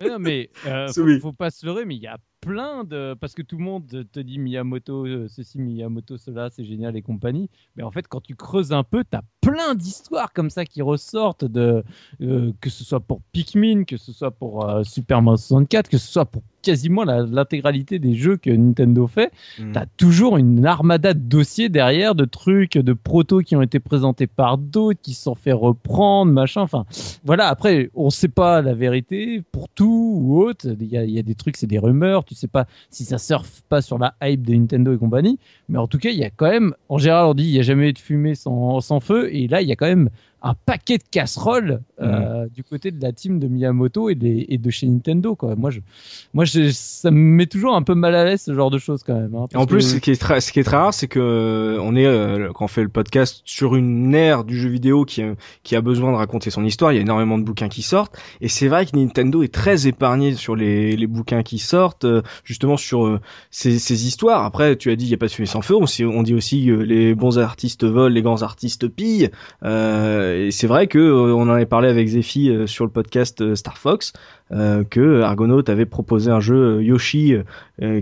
Mais 0.01 0.11
non, 0.11 0.19
mais 0.19 0.51
euh, 0.67 0.89
faut, 0.95 1.03
oui. 1.03 1.21
faut 1.21 1.33
pas 1.33 1.51
se 1.51 1.65
leurrer, 1.65 1.85
mais 1.85 1.97
il 1.97 2.03
y 2.03 2.07
a 2.07 2.19
plein 2.45 2.85
de. 2.85 3.15
Parce 3.21 3.35
que 3.35 3.43
tout 3.43 3.57
le 3.57 3.65
monde 3.65 3.87
te 4.13 4.21
dit 4.21 4.39
Miyamoto, 4.39 5.07
euh, 5.07 5.27
ceci, 5.29 5.59
Miyamoto, 5.59 6.17
cela, 6.17 6.51
c'est 6.51 6.65
génial 6.65 6.97
et 6.97 7.03
compagnie. 7.03 7.49
Mais 7.77 7.83
en 7.83 7.91
fait, 7.91 8.07
quand 8.07 8.21
tu 8.21 8.35
creuses 8.35 8.73
un 8.73 8.85
peu, 8.85 9.05
tu 9.05 9.17
as 9.17 9.23
plein 9.41 9.75
d'histoires 9.75 10.33
comme 10.33 10.51
ça 10.51 10.65
qui 10.65 10.83
ressortent, 10.83 11.45
de, 11.45 11.83
euh, 12.21 12.53
que 12.61 12.71
ce 12.71 12.85
soit 12.85 13.01
pour 13.01 13.21
Pikmin, 13.33 13.85
que 13.85 13.97
ce 13.97 14.13
soit 14.13 14.31
pour 14.31 14.69
euh, 14.69 14.83
Super 14.85 15.23
Mario 15.23 15.37
64, 15.37 15.89
que 15.89 15.99
ce 15.99 16.11
soit 16.11 16.27
pour 16.27 16.43
quasiment 16.65 17.05
l'intégralité 17.05 17.99
des 17.99 18.15
jeux 18.15 18.37
que 18.37 18.51
Nintendo 18.51 19.07
fait. 19.07 19.31
T'as 19.73 19.85
toujours 19.99 20.39
une 20.39 20.65
armada 20.65 21.13
de 21.13 21.21
dossiers 21.21 21.69
derrière, 21.69 22.15
de 22.15 22.25
trucs, 22.25 22.79
de 22.79 22.93
protos 22.95 23.41
qui 23.41 23.55
ont 23.55 23.63
été 23.63 23.81
présentés 23.81 24.27
par 24.27 24.57
d'autres, 24.57 25.01
qui 25.03 25.13
se 25.13 25.25
sont 25.25 25.35
fait 25.35 25.53
reprendre, 25.53 26.33
machin. 26.33 26.63
Enfin, 26.63 26.87
voilà. 27.23 27.49
Après, 27.49 27.91
on 27.95 28.09
sait 28.09 28.29
pas 28.29 28.63
la 28.63 28.73
vérité 28.73 29.43
pour 29.53 29.69
tout 29.69 30.19
ou 30.19 30.41
autre. 30.43 30.67
Il 30.81 30.87
y 30.87 30.97
a, 30.97 31.05
il 31.05 31.11
y 31.11 31.19
a 31.19 31.23
des 31.23 31.35
trucs, 31.35 31.59
c'est 31.59 31.67
des 31.67 31.79
rumeurs. 31.79 32.25
Tu 32.25 32.34
sais 32.35 32.49
pas 32.49 32.67
si 32.91 33.05
ça 33.05 33.19
surfe 33.19 33.63
pas 33.69 33.83
sur 33.83 33.99
la 33.99 34.15
hype 34.23 34.45
de 34.47 34.55
Nintendo 34.55 34.93
et 34.95 34.99
compagnie. 34.99 35.39
Mais 35.69 35.79
en 35.79 35.87
tout 35.87 35.99
cas, 35.99 36.11
il 36.11 36.19
y 36.19 36.25
a 36.25 36.31
quand 36.31 36.51
même, 36.51 36.75
en 36.89 36.99
général, 36.99 37.27
on 37.27 37.35
dit, 37.35 37.45
il 37.45 37.51
y 37.51 37.59
a 37.59 37.63
jamais 37.63 37.91
eu 37.91 37.93
de 37.93 37.99
fumée 37.99 38.35
sans 38.35 39.01
feu. 39.01 39.35
Et 39.35 39.49
là, 39.49 39.63
il 39.63 39.69
y 39.69 39.73
a 39.73 39.77
quand 39.77 39.87
même 39.87 40.11
un 40.47 40.55
paquet 40.67 40.99
de 40.99 41.05
casseroles 41.11 41.81
euh, 42.03 42.47
du 42.55 42.63
côté 42.63 42.91
de 42.91 43.03
la 43.03 43.13
team 43.13 43.39
de 43.39 43.49
Miyamoto 43.49 44.11
et, 44.11 44.15
des- 44.15 44.45
et 44.51 44.59
de 44.59 44.71
chez 44.71 44.87
Nintendo. 44.87 45.35
Quoi. 45.35 45.57
Moi, 45.57 45.71
je, 45.71 45.81
moi 46.35 46.45
je, 46.45 46.71
ça 46.71 47.11
me 47.11 47.17
met 47.17 47.47
toujours 47.47 47.75
un 47.75 47.83
peu 47.83 47.95
mal 47.95 48.15
à 48.15 48.25
l'aise 48.25 48.43
ce 48.43 48.53
genre 48.55 48.71
de 48.71 48.77
choses 48.79 49.03
quand 49.03 49.15
même. 49.15 49.35
hein, 49.35 49.47
en 49.55 49.65
plus, 49.67 49.79
que- 49.79 49.91
ce 49.95 49.97
qui 49.97 50.11
est 50.11 50.21
très, 50.21 50.41
ce 50.43 50.53
qui 50.53 50.61
est 50.61 50.65
très 50.65 50.77
rare, 50.77 50.93
c'est 50.93 51.09
que 51.09 51.19
euh, 51.19 51.79
on 51.81 51.97
est 51.97 52.05
euh, 52.07 52.51
quand 52.55 52.67
on 52.67 52.69
fait 52.69 52.83
le 52.83 52.91
podcast 52.91 53.41
sur 53.47 53.75
une 53.75 54.15
ère 54.15 54.45
du 54.45 54.59
jeu 54.59 54.69
vidéo 54.69 55.05
qui 55.07 55.23
a, 55.23 55.35
qui 55.63 55.77
a 55.77 55.81
besoin 55.81 56.13
de 56.13 56.17
raconter 56.17 56.51
son 56.51 56.63
histoire. 56.65 56.93
Il 56.93 56.97
y 56.97 56.99
a 56.99 57.03
énormément 57.03 57.39
de 57.39 57.43
bouquins 57.45 57.69
qui 57.71 57.81
sortent, 57.83 58.15
et 58.43 58.49
c'est 58.49 58.69
vrai 58.69 58.85
que 58.85 58.95
Nintendo 58.97 59.43
est 59.43 59.53
très 59.53 59.87
épargné 59.87 60.35
sur 60.35 60.57
les, 60.57 60.95
les 60.95 61.07
bouquins 61.07 61.43
qui 61.43 61.59
sortent, 61.59 62.05
euh, 62.05 62.21
justement 62.45 62.77
sur 62.77 63.07
euh, 63.07 63.19
ces, 63.51 63.79
ces 63.79 64.07
histoires. 64.07 64.45
Après, 64.45 64.77
tu 64.77 64.91
as 64.91 64.97
dit 64.97 65.07
il 65.07 65.11
y 65.11 65.15
a 65.15 65.17
pas 65.17 65.27
de 65.27 65.33
fumée 65.33 65.47
sans 65.47 65.63
feu. 65.63 65.75
On, 65.75 66.23
dit 66.23 66.35
aussi 66.35 66.71
euh, 66.71 66.83
les 66.85 67.15
bons 67.15 67.39
artistes 67.39 67.85
volent, 67.85 68.13
les 68.15 68.21
grands 68.23 68.43
artistes 68.43 68.89
pillent. 68.89 69.31
Euh, 69.65 70.34
et 70.35 70.51
c'est 70.51 70.67
vrai 70.67 70.87
que 70.87 70.99
euh, 70.99 71.35
on 71.35 71.43
en 71.43 71.51
avait 71.51 71.67
parlé 71.67 71.89
avec 71.89 72.09
Zephy 72.09 72.51
euh, 72.51 72.67
sur 72.67 72.85
le 72.85 72.91
podcast 72.91 73.41
euh, 73.41 73.55
Star 73.55 73.79
Fox. 73.79 74.13
Que 74.91 75.23
Argonaut 75.23 75.69
avait 75.69 75.87
proposé 75.87 76.31
un 76.31 76.39
jeu 76.39 76.81
Yoshi 76.83 77.35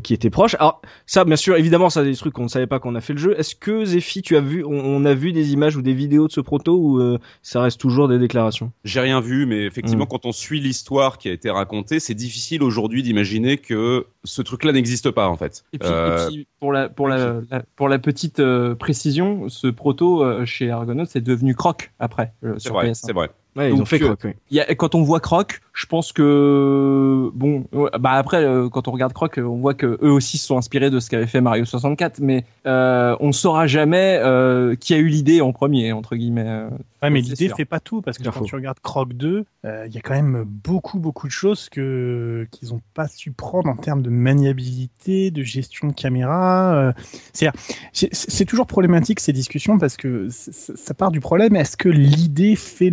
qui 0.02 0.12
était 0.12 0.28
proche. 0.28 0.54
Alors 0.58 0.82
ça, 1.06 1.24
bien 1.24 1.36
sûr, 1.36 1.56
évidemment, 1.56 1.88
ça 1.88 2.04
des 2.04 2.14
trucs 2.14 2.34
qu'on 2.34 2.42
ne 2.42 2.48
savait 2.48 2.66
pas 2.66 2.78
qu'on 2.78 2.94
a 2.94 3.00
fait 3.00 3.14
le 3.14 3.20
jeu. 3.20 3.34
Est-ce 3.38 3.54
que 3.54 3.84
Zephy, 3.86 4.20
tu 4.20 4.36
as 4.36 4.40
vu, 4.40 4.62
on, 4.64 4.72
on 4.72 5.04
a 5.06 5.14
vu 5.14 5.32
des 5.32 5.52
images 5.52 5.76
ou 5.76 5.82
des 5.82 5.94
vidéos 5.94 6.26
de 6.26 6.32
ce 6.32 6.42
proto 6.42 6.76
ou 6.76 7.18
ça 7.42 7.62
reste 7.62 7.80
toujours 7.80 8.08
des 8.08 8.18
déclarations? 8.18 8.70
J'ai 8.84 9.00
rien 9.00 9.20
vu, 9.20 9.46
mais 9.46 9.64
effectivement, 9.64 10.04
Mm. 10.04 10.08
quand 10.08 10.26
on 10.26 10.32
suit 10.32 10.60
l'histoire 10.60 11.16
qui 11.16 11.28
a 11.28 11.32
été 11.32 11.48
racontée, 11.48 12.00
c'est 12.00 12.14
difficile 12.14 12.62
aujourd'hui 12.62 13.02
d'imaginer 13.02 13.56
que 13.56 14.06
ce 14.24 14.40
truc-là 14.42 14.72
n'existe 14.72 15.10
pas 15.10 15.28
en 15.28 15.36
fait. 15.36 15.64
Et 15.72 15.78
puis, 15.78 15.88
Euh, 15.90 16.24
et 16.24 16.28
puis, 16.28 16.48
pour 16.60 16.72
la 16.72 16.88
pour 16.88 17.08
la, 17.08 17.40
la- 17.50 17.62
pour 17.76 17.88
la 17.88 17.98
petite 17.98 18.38
euh, 18.40 18.74
précision, 18.74 19.48
ce 19.48 19.66
proto 19.66 20.22
euh, 20.24 20.44
chez 20.44 20.70
Argonaut 20.70 21.04
c'est 21.06 21.20
devenu 21.20 21.54
Croc 21.54 21.90
après 21.98 22.32
euh, 22.44 22.54
c'est 22.54 22.60
sur 22.60 22.74
vrai, 22.74 22.90
PS1. 22.90 22.94
c'est 23.06 23.12
vrai. 23.12 23.30
Ouais, 23.54 23.70
ils 23.72 23.80
ont 23.80 23.84
fait 23.84 24.00
euh, 24.02 24.06
croc. 24.06 24.20
oui. 24.24 24.30
Il 24.50 24.56
y 24.56 24.60
a, 24.60 24.74
quand 24.74 24.94
on 24.94 25.02
voit 25.02 25.20
Croc, 25.20 25.60
je 25.74 25.84
pense 25.86 26.12
que 26.12 27.30
bon, 27.34 27.64
ouais, 27.72 27.90
bah 28.00 28.12
après 28.12 28.42
euh, 28.42 28.68
quand 28.70 28.88
on 28.88 28.92
regarde 28.92 29.12
Croc, 29.12 29.38
on 29.38 29.56
voit 29.56 29.74
que 29.74 29.98
eux 30.02 30.10
aussi 30.10 30.38
se 30.38 30.46
sont 30.46 30.56
inspirés 30.56 30.90
de 30.90 31.00
ce 31.00 31.10
qu'avait 31.10 31.26
fait 31.26 31.40
Mario 31.42 31.64
64, 31.66 32.20
mais 32.20 32.44
euh, 32.66 33.14
on 33.20 33.32
saura 33.32 33.66
jamais 33.66 34.18
euh, 34.22 34.74
qui 34.74 34.94
a 34.94 34.98
eu 34.98 35.08
l'idée 35.08 35.40
en 35.42 35.52
premier 35.52 35.92
entre 35.92 36.16
guillemets. 36.16 36.64
Ouais, 37.02 37.10
mais 37.10 37.20
l'idée 37.20 37.48
fait 37.48 37.64
pas 37.64 37.80
tout 37.80 38.00
parce 38.00 38.16
que 38.18 38.24
quand 38.24 38.32
faux. 38.32 38.44
tu 38.44 38.54
regardes 38.54 38.78
Croc 38.80 39.12
2, 39.12 39.44
euh, 39.64 39.84
il 39.88 39.94
y 39.94 39.98
a 39.98 40.00
quand 40.00 40.14
même 40.14 40.44
beaucoup 40.46 40.98
beaucoup 40.98 41.26
de 41.26 41.32
choses 41.32 41.68
que 41.68 42.46
qu'ils 42.52 42.72
ont 42.72 42.80
pas 42.94 43.08
su 43.08 43.32
prendre 43.32 43.68
en 43.68 43.76
termes 43.76 44.02
de 44.02 44.10
maniabilité, 44.10 45.30
de 45.30 45.42
gestion 45.42 45.88
de 45.88 45.92
caméra. 45.92 46.74
euh, 46.74 46.92
C'est-à-dire, 47.32 47.60
c'est- 47.92 48.08
c'est 48.14 48.44
toujours 48.44 48.66
problématique 48.66 49.20
ces 49.20 49.32
discussions 49.32 49.78
parce 49.78 49.96
que 49.96 50.28
ça 50.30 50.94
part 50.94 51.10
du 51.10 51.20
problème. 51.20 51.56
Est-ce 51.56 51.76
que 51.76 51.88
l'idée 51.88 52.56
fait 52.56 52.90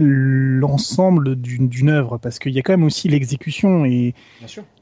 l'ensemble 0.50 1.36
d'une 1.36 1.90
œuvre 1.90 2.18
Parce 2.18 2.40
qu'il 2.40 2.54
y 2.54 2.60
a 2.60 2.62
quand 2.62 2.74
même 2.74 2.84
aussi 2.84 3.08
l'exécution 3.10 3.86
et 3.86 4.14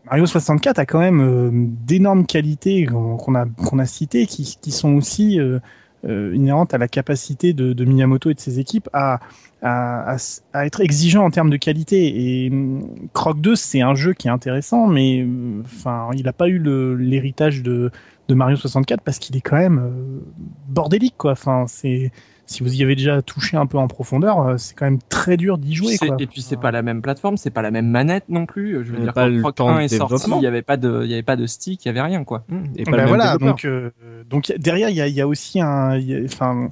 Mario 0.05 0.25
64 0.25 0.79
a 0.79 0.85
quand 0.85 0.99
même 0.99 1.21
euh, 1.21 1.49
d'énormes 1.53 2.25
qualités 2.25 2.85
qu'on 2.85 3.35
a 3.35 3.45
qu'on 3.45 3.79
a 3.79 3.85
citées 3.85 4.25
qui, 4.25 4.57
qui 4.61 4.71
sont 4.71 4.93
aussi 4.95 5.39
euh, 5.39 5.59
euh, 6.05 6.33
inhérentes 6.35 6.73
à 6.73 6.77
la 6.77 6.87
capacité 6.87 7.53
de, 7.53 7.73
de 7.73 7.85
Miyamoto 7.85 8.29
et 8.29 8.33
de 8.33 8.39
ses 8.39 8.59
équipes 8.59 8.87
à, 8.93 9.19
à, 9.61 10.01
à 10.11 10.15
s- 10.15 10.43
à 10.53 10.65
être 10.65 10.79
exigeants 10.81 11.25
en 11.25 11.31
termes 11.31 11.49
de 11.49 11.57
qualité. 11.57 12.45
Et 12.45 12.49
hum, 12.51 12.87
Croc 13.13 13.41
2, 13.41 13.55
c'est 13.55 13.81
un 13.81 13.95
jeu 13.95 14.13
qui 14.13 14.27
est 14.27 14.31
intéressant, 14.31 14.87
mais 14.87 15.25
enfin, 15.65 16.09
il 16.13 16.23
n'a 16.23 16.33
pas 16.33 16.47
eu 16.47 16.59
l'héritage 16.97 17.63
de, 17.63 17.91
de 18.29 18.35
Mario 18.35 18.55
64 18.55 19.01
parce 19.01 19.19
qu'il 19.19 19.35
est 19.35 19.41
quand 19.41 19.57
même 19.57 20.21
bordélique, 20.67 21.15
quoi. 21.17 21.31
Enfin, 21.31 21.65
c'est 21.67 22.11
si 22.47 22.63
vous 22.63 22.73
y 22.73 22.81
avez 22.81 22.95
déjà 22.95 23.21
touché 23.21 23.57
un 23.57 23.65
peu 23.67 23.77
en 23.77 23.87
profondeur, 23.87 24.39
euh, 24.41 24.57
c'est 24.57 24.73
quand 24.75 24.85
même 24.85 24.99
très 25.09 25.37
dur 25.37 25.57
d'y 25.57 25.75
jouer, 25.75 25.97
C'est- 25.97 26.07
quoi. 26.07 26.15
Et 26.19 26.25
puis 26.25 26.41
c'est 26.41 26.57
pas 26.59 26.71
la 26.71 26.81
même 26.81 27.01
plateforme, 27.01 27.37
c'est 27.37 27.51
pas 27.51 27.61
la 27.61 27.69
même 27.71 27.87
manette 27.87 28.23
non 28.29 28.45
plus. 28.45 28.83
Je 28.85 28.91
veux 28.93 28.99
dire 28.99 29.13
pas 29.13 29.29
quand 29.29 29.51
temps 29.51 29.69
1 29.69 29.79
de 29.79 29.83
est 29.83 29.97
sorti, 29.97 30.31
il 30.37 30.41
y 30.41 30.47
avait 30.47 30.61
pas 30.63 30.77
de, 30.77 31.01
il 31.03 31.09
y 31.11 31.13
avait 31.13 31.21
pas 31.23 31.35
de 31.35 31.45
stick, 31.45 31.85
il 31.85 31.87
y 31.87 31.91
avait 31.91 32.01
rien 32.01 32.23
quoi. 32.23 32.43
Et 32.75 32.83
pas 32.85 32.91
Ben 32.91 33.01
le 33.03 33.07
voilà, 33.07 33.33
développeur. 33.33 33.47
donc 33.49 33.65
euh, 33.65 33.91
donc 34.29 34.51
derrière 34.57 34.89
il 34.89 34.95
y 34.95 35.01
a, 35.01 35.07
il 35.07 35.13
y 35.13 35.21
a 35.21 35.27
aussi 35.27 35.59
un, 35.61 35.95
il 35.97 36.05
y 36.09 36.15
a- 36.15 36.23
enfin, 36.25 36.69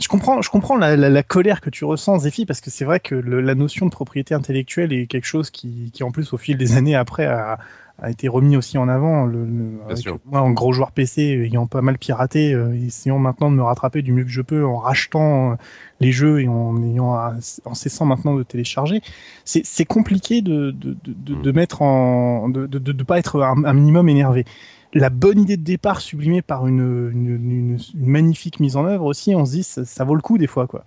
je 0.00 0.08
comprends, 0.08 0.40
je 0.42 0.48
comprends 0.50 0.76
la, 0.76 0.96
la, 0.96 1.10
la 1.10 1.22
colère 1.22 1.60
que 1.60 1.70
tu 1.70 1.84
ressens, 1.84 2.18
Zephy, 2.20 2.46
parce 2.46 2.60
que 2.60 2.70
c'est 2.70 2.84
vrai 2.84 3.00
que 3.00 3.14
le- 3.14 3.40
la 3.40 3.54
notion 3.54 3.84
de 3.86 3.90
propriété 3.90 4.34
intellectuelle 4.34 4.92
est 4.92 5.06
quelque 5.06 5.26
chose 5.26 5.50
qui, 5.50 5.90
qui 5.92 6.02
en 6.04 6.10
plus 6.10 6.32
au 6.32 6.36
fil 6.38 6.56
des 6.56 6.76
années 6.76 6.94
après 6.94 7.26
a, 7.26 7.58
a 8.00 8.10
été 8.10 8.28
remis 8.28 8.56
aussi 8.56 8.78
en 8.78 8.88
avant. 8.88 9.26
Le, 9.26 9.44
le- 9.44 9.78
avec 9.86 9.98
sûr. 9.98 10.18
moi, 10.24 10.40
en 10.40 10.50
gros 10.50 10.72
joueur 10.72 10.92
PC, 10.92 11.22
ayant 11.44 11.66
pas 11.66 11.82
mal 11.82 11.98
piraté, 11.98 12.52
euh, 12.54 12.72
essayant 12.74 13.18
maintenant 13.18 13.50
de 13.50 13.56
me 13.56 13.62
rattraper 13.62 14.02
du 14.02 14.12
mieux 14.12 14.24
que 14.24 14.30
je 14.30 14.42
peux 14.42 14.64
en 14.64 14.76
rachetant 14.78 15.52
euh, 15.52 15.54
les 16.00 16.12
jeux 16.12 16.40
et 16.40 16.48
en 16.48 16.80
ayant 16.82 17.14
à- 17.14 17.34
en 17.64 17.74
cessant 17.74 18.06
maintenant 18.06 18.34
de 18.34 18.42
télécharger. 18.42 19.00
C'est 19.44 19.84
compliqué 19.84 20.42
de, 20.42 20.70
de, 20.70 20.96
de, 21.04 21.12
de, 21.12 21.34
de 21.34 21.52
mettre 21.52 21.82
en 21.82 22.48
de, 22.48 22.66
de, 22.66 22.78
de, 22.78 22.92
de 22.92 23.02
pas 23.04 23.18
être 23.18 23.40
un, 23.42 23.64
un 23.64 23.72
minimum 23.72 24.08
énervé. 24.08 24.44
La 24.94 25.10
bonne 25.10 25.40
idée 25.40 25.56
de 25.58 25.62
départ 25.64 26.00
sublimée 26.00 26.40
par 26.40 26.66
une, 26.66 27.10
une, 27.12 27.28
une, 27.34 27.78
une 27.94 28.06
magnifique 28.06 28.58
mise 28.58 28.76
en 28.76 28.86
œuvre 28.86 29.04
aussi, 29.04 29.34
on 29.34 29.44
se 29.44 29.50
dit 29.52 29.62
ça, 29.62 29.84
ça 29.84 30.04
vaut 30.04 30.14
le 30.14 30.22
coup 30.22 30.38
des 30.38 30.46
fois 30.46 30.66
quoi. 30.66 30.84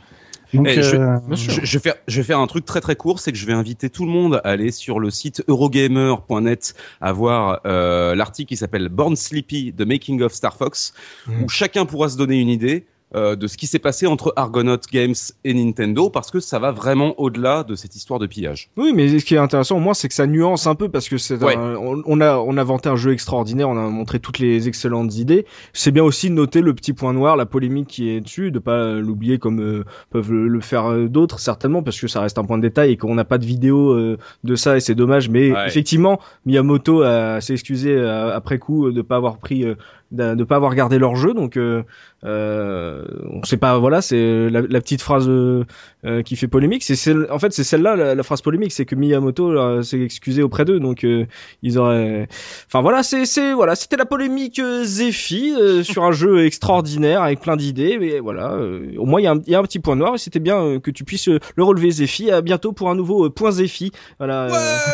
Donc, 0.53 0.67
Eh, 0.69 0.81
je- 0.83 0.95
euh, 0.95 1.17
Je, 1.31 1.61
je 1.63 1.73
vais 1.77 1.79
faire, 1.81 1.95
je 2.07 2.17
vais 2.17 2.23
faire 2.23 2.39
un 2.39 2.47
truc 2.47 2.65
très 2.65 2.81
très 2.81 2.95
court, 2.95 3.19
c'est 3.19 3.31
que 3.31 3.37
je 3.37 3.45
vais 3.45 3.53
inviter 3.53 3.89
tout 3.89 4.05
le 4.05 4.11
monde 4.11 4.35
à 4.43 4.49
aller 4.49 4.71
sur 4.71 4.99
le 4.99 5.09
site 5.09 5.43
eurogamer.net 5.47 6.75
à 6.99 7.11
voir 7.13 7.61
euh, 7.65 8.15
l'article 8.15 8.49
qui 8.49 8.57
s'appelle 8.57 8.89
Born 8.89 9.15
Sleepy, 9.15 9.73
The 9.77 9.81
Making 9.85 10.21
of 10.21 10.33
Star 10.33 10.55
Fox, 10.57 10.93
Mhm. 11.27 11.43
où 11.43 11.49
chacun 11.49 11.85
pourra 11.85 12.09
se 12.09 12.17
donner 12.17 12.39
une 12.39 12.49
idée 12.49 12.85
euh, 13.15 13.35
de 13.35 13.47
ce 13.47 13.57
qui 13.57 13.67
s'est 13.67 13.79
passé 13.79 14.07
entre 14.07 14.33
Argonaut 14.35 14.77
Games 14.91 15.13
et 15.43 15.53
Nintendo, 15.53 16.09
parce 16.09 16.31
que 16.31 16.39
ça 16.39 16.59
va 16.59 16.71
vraiment 16.71 17.13
au-delà 17.19 17.63
de 17.63 17.75
cette 17.75 17.95
histoire 17.95 18.19
de 18.19 18.27
pillage. 18.27 18.69
Oui, 18.77 18.93
mais 18.95 19.19
ce 19.19 19.25
qui 19.25 19.35
est 19.35 19.37
intéressant 19.37 19.77
au 19.77 19.79
moins, 19.79 19.93
c'est 19.93 20.07
que 20.07 20.13
ça 20.13 20.27
nuance 20.27 20.67
un 20.67 20.75
peu 20.75 20.89
parce 20.89 21.09
que 21.09 21.17
c'est 21.17 21.43
Ouais. 21.43 21.55
on, 21.57 22.01
on 22.05 22.21
a 22.21 22.37
on 22.37 22.55
a 22.57 22.63
vanté 22.63 22.89
un 22.89 22.95
jeu 22.95 23.11
extraordinaire, 23.13 23.67
on 23.69 23.77
a 23.77 23.87
montré 23.89 24.19
toutes 24.19 24.39
les 24.39 24.67
excellentes 24.67 25.15
idées. 25.17 25.45
C'est 25.73 25.91
bien 25.91 26.03
aussi 26.03 26.29
de 26.29 26.35
noter 26.35 26.61
le 26.61 26.73
petit 26.73 26.93
point 26.93 27.13
noir, 27.13 27.35
la 27.35 27.45
polémique 27.45 27.87
qui 27.87 28.09
est 28.09 28.21
dessus, 28.21 28.51
de 28.51 28.59
pas 28.59 28.93
l'oublier 28.93 29.39
comme 29.39 29.59
euh, 29.59 29.83
peuvent 30.09 30.31
le, 30.31 30.47
le 30.47 30.59
faire 30.61 30.85
euh, 30.91 31.07
d'autres 31.07 31.39
certainement 31.39 31.83
parce 31.83 31.99
que 31.99 32.07
ça 32.07 32.21
reste 32.21 32.37
un 32.37 32.43
point 32.43 32.57
de 32.57 32.61
détail 32.63 32.91
et 32.91 32.97
qu'on 32.97 33.15
n'a 33.15 33.25
pas 33.25 33.37
de 33.37 33.45
vidéo 33.45 33.97
de 34.43 34.55
ça 34.55 34.77
et 34.77 34.79
c'est 34.79 34.95
dommage. 34.95 35.29
Mais 35.29 35.51
Ouais. 35.51 35.67
effectivement, 35.67 36.19
Miyamoto 36.45 37.03
s'est 37.41 37.53
excusé 37.53 37.99
après 37.99 38.59
coup 38.59 38.91
de 38.91 39.01
pas 39.01 39.15
avoir 39.17 39.37
pris 39.37 39.65
de 40.11 40.35
de 40.35 40.43
pas 40.43 40.57
avoir 40.57 40.75
gardé 40.75 40.99
leur 40.99 41.15
jeu 41.15 41.33
donc 41.33 41.55
euh, 41.55 41.83
euh, 42.23 43.03
on 43.31 43.43
sait 43.43 43.57
pas 43.57 43.77
voilà 43.79 44.01
c'est 44.01 44.49
la, 44.49 44.61
la 44.61 44.81
petite 44.81 45.01
phrase 45.01 45.27
euh, 45.27 45.63
euh, 46.05 46.21
qui 46.21 46.35
fait 46.35 46.47
polémique 46.47 46.83
c'est 46.83 46.95
celle 46.95 47.27
en 47.31 47.39
fait 47.39 47.51
c'est 47.53 47.63
celle-là 47.63 47.95
la, 47.95 48.15
la 48.15 48.23
phrase 48.23 48.41
polémique 48.41 48.71
c'est 48.71 48.85
que 48.85 48.95
Miyamoto 48.95 49.51
euh, 49.51 49.81
s'est 49.81 49.99
excusé 50.01 50.43
auprès 50.43 50.65
d'eux 50.65 50.79
donc 50.79 51.03
euh, 51.03 51.25
ils 51.63 51.77
auraient 51.79 52.27
enfin 52.67 52.81
voilà 52.81 53.03
c'est 53.03 53.25
c'est 53.25 53.53
voilà 53.53 53.75
c'était 53.75 53.97
la 53.97 54.05
polémique 54.05 54.59
euh, 54.59 54.83
Zephy 54.83 55.53
euh, 55.59 55.83
sur 55.83 56.03
un 56.03 56.11
jeu 56.11 56.45
extraordinaire 56.45 57.21
avec 57.23 57.39
plein 57.41 57.55
d'idées 57.57 57.97
mais 57.99 58.19
voilà 58.19 58.53
euh, 58.53 58.91
au 58.97 59.05
moins 59.05 59.19
il 59.19 59.23
y, 59.23 59.27
a 59.27 59.31
un- 59.31 59.41
y 59.47 59.55
a 59.55 59.59
un 59.59 59.63
petit 59.63 59.79
point 59.79 59.95
noir 59.95 60.15
et 60.15 60.17
c'était 60.17 60.39
bien 60.39 60.61
euh, 60.61 60.79
que 60.79 60.91
tu 60.91 61.03
puisses 61.03 61.27
le 61.27 61.63
relever 61.63 61.91
Zephy 61.91 62.29
à 62.31 62.41
bientôt 62.41 62.71
pour 62.71 62.89
un 62.89 62.95
nouveau 62.95 63.29
point 63.29 63.51
Zephy. 63.51 63.91
Voilà 64.19 64.47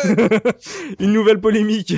euh, 0.06 0.38
une 1.00 1.12
nouvelle 1.12 1.40
polémique 1.40 1.94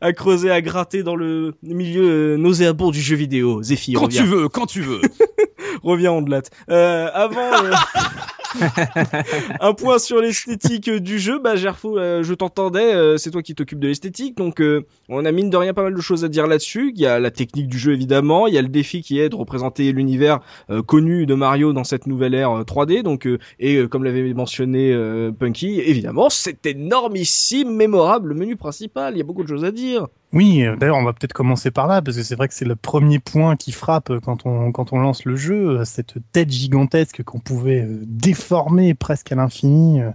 à 0.00 0.12
creuser 0.12 0.50
à 0.50 0.60
gratter 0.60 1.02
dans 1.02 1.16
le 1.16 1.54
milieu 1.62 2.36
nauséabond 2.36 2.90
du 2.90 3.00
jeu 3.00 3.16
vidéo. 3.16 3.62
Zephy 3.62 3.92
Quand 3.92 4.08
tu 4.08 4.22
veux, 4.22 4.47
quand 4.48 4.66
tu 4.66 4.82
veux. 4.82 5.00
reviens 5.82 6.12
on 6.12 6.22
latte. 6.30 6.50
Euh, 6.70 7.10
avant, 7.12 7.52
euh, 7.64 7.72
un 9.60 9.74
point 9.74 9.98
sur 9.98 10.20
l'esthétique 10.20 10.90
du 10.90 11.18
jeu. 11.18 11.38
Bah, 11.38 11.56
Gerfo, 11.56 11.98
euh, 11.98 12.22
je 12.22 12.34
t'entendais. 12.34 12.94
euh, 12.94 13.16
c'est 13.16 13.30
toi 13.30 13.42
qui 13.42 13.54
t'occupes 13.54 13.80
de 13.80 13.88
l'esthétique, 13.88 14.36
donc 14.36 14.60
euh, 14.60 14.86
on 15.08 15.24
a 15.24 15.32
mine 15.32 15.50
de 15.50 15.56
rien 15.56 15.74
pas 15.74 15.82
mal 15.82 15.94
de 15.94 16.00
choses 16.00 16.24
à 16.24 16.28
dire 16.28 16.46
là-dessus. 16.46 16.92
Il 16.94 17.00
y 17.00 17.06
a 17.06 17.18
la 17.18 17.30
technique 17.30 17.68
du 17.68 17.78
jeu 17.78 17.92
évidemment. 17.92 18.46
Il 18.46 18.54
y 18.54 18.58
a 18.58 18.62
le 18.62 18.68
défi 18.68 19.02
qui 19.02 19.20
est 19.20 19.28
de 19.28 19.36
représenter 19.36 19.92
l'univers 19.92 20.40
connu 20.86 21.26
de 21.26 21.34
Mario 21.34 21.72
dans 21.72 21.84
cette 21.84 22.06
nouvelle 22.06 22.34
ère 22.34 22.50
euh, 22.50 22.62
3D. 22.62 23.02
Donc 23.02 23.28
et 23.58 23.86
comme 23.88 24.04
l'avait 24.04 24.32
mentionné 24.34 24.94
Punky, 25.38 25.80
évidemment, 25.80 26.30
c'est 26.30 26.64
énormissime, 26.66 27.74
mémorable. 27.74 28.30
Le 28.30 28.34
menu 28.34 28.56
principal. 28.56 29.14
Il 29.14 29.18
y 29.18 29.20
a 29.20 29.24
beaucoup 29.24 29.42
de 29.42 29.48
choses 29.48 29.64
à 29.64 29.70
dire. 29.70 30.06
Oui, 30.32 30.62
d'ailleurs, 30.78 30.98
on 30.98 31.04
va 31.04 31.14
peut-être 31.14 31.32
commencer 31.32 31.70
par 31.70 31.86
là, 31.86 32.02
parce 32.02 32.18
que 32.18 32.22
c'est 32.22 32.34
vrai 32.34 32.48
que 32.48 32.54
c'est 32.54 32.66
le 32.66 32.76
premier 32.76 33.18
point 33.18 33.56
qui 33.56 33.72
frappe 33.72 34.12
quand 34.22 34.44
on, 34.44 34.72
quand 34.72 34.92
on 34.92 34.98
lance 34.98 35.24
le 35.24 35.36
jeu, 35.36 35.82
cette 35.84 36.16
tête 36.32 36.50
gigantesque 36.50 37.22
qu'on 37.22 37.40
pouvait 37.40 37.82
euh, 37.82 38.04
déformer 38.38 38.94
presque 38.94 39.32
à 39.32 39.34
l'infini 39.34 40.00
euh, 40.00 40.10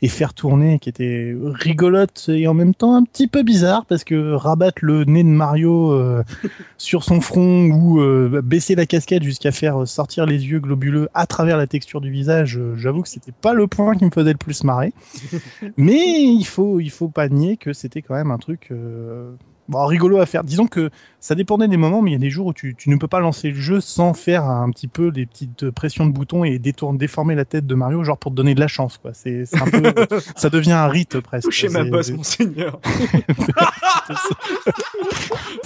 et 0.00 0.08
faire 0.08 0.32
tourner, 0.32 0.78
qui 0.78 0.88
était 0.88 1.34
rigolote 1.42 2.28
et 2.28 2.46
en 2.46 2.54
même 2.54 2.72
temps 2.72 2.94
un 2.94 3.02
petit 3.02 3.26
peu 3.26 3.42
bizarre, 3.42 3.84
parce 3.84 4.04
que 4.04 4.32
rabattre 4.32 4.78
le 4.82 5.04
nez 5.04 5.24
de 5.24 5.28
Mario 5.28 5.92
euh, 5.92 6.22
sur 6.78 7.02
son 7.02 7.20
front 7.20 7.66
ou 7.66 8.00
euh, 8.00 8.40
baisser 8.44 8.76
la 8.76 8.86
casquette 8.86 9.24
jusqu'à 9.24 9.50
faire 9.50 9.88
sortir 9.88 10.24
les 10.24 10.46
yeux 10.46 10.60
globuleux 10.60 11.08
à 11.14 11.26
travers 11.26 11.56
la 11.56 11.66
texture 11.66 12.00
du 12.00 12.10
visage, 12.10 12.60
j'avoue 12.76 13.02
que 13.02 13.08
c'était 13.08 13.32
pas 13.32 13.54
le 13.54 13.66
point 13.66 13.96
qui 13.96 14.04
me 14.04 14.10
faisait 14.10 14.32
le 14.32 14.38
plus 14.38 14.62
marrer. 14.62 14.92
Mais 15.76 16.22
il 16.22 16.44
faut, 16.44 16.78
il 16.78 16.90
faut 16.90 17.08
pas 17.08 17.28
nier 17.28 17.56
que 17.56 17.72
c'était 17.72 18.02
quand 18.02 18.14
même 18.14 18.30
un 18.30 18.38
truc 18.38 18.68
euh, 18.70 19.32
bon, 19.68 19.84
rigolo 19.86 20.18
à 20.18 20.26
faire. 20.26 20.44
Disons 20.44 20.66
que 20.66 20.90
ça 21.20 21.34
dépendait 21.34 21.68
des 21.68 21.76
moments, 21.76 22.02
mais 22.02 22.10
il 22.10 22.14
y 22.14 22.16
a 22.16 22.20
des 22.20 22.30
jours 22.30 22.46
où 22.46 22.52
tu, 22.52 22.74
tu 22.76 22.90
ne 22.90 22.96
peux 22.96 23.08
pas 23.08 23.20
lancer 23.20 23.50
le 23.50 23.60
jeu 23.60 23.80
sans 23.80 24.14
faire 24.14 24.44
un 24.44 24.70
petit 24.70 24.88
peu 24.88 25.10
des 25.10 25.26
petites 25.26 25.70
pressions 25.70 26.06
de 26.06 26.12
boutons 26.12 26.44
et 26.44 26.58
détourner, 26.58 26.98
déformer 26.98 27.34
la 27.34 27.44
tête 27.44 27.66
de 27.66 27.74
Mario, 27.74 28.04
genre 28.04 28.18
pour 28.18 28.32
te 28.32 28.36
donner 28.36 28.54
de 28.54 28.60
la 28.60 28.68
chance. 28.68 28.98
Quoi. 28.98 29.12
C'est, 29.14 29.44
c'est 29.46 29.60
un 29.60 29.66
peu, 29.66 29.92
ça 30.36 30.50
devient 30.50 30.72
un 30.72 30.88
rite 30.88 31.20
presque. 31.20 31.44
Touchez 31.44 31.68
ma 31.68 31.84
bosse, 31.84 32.10
monseigneur. 32.10 32.80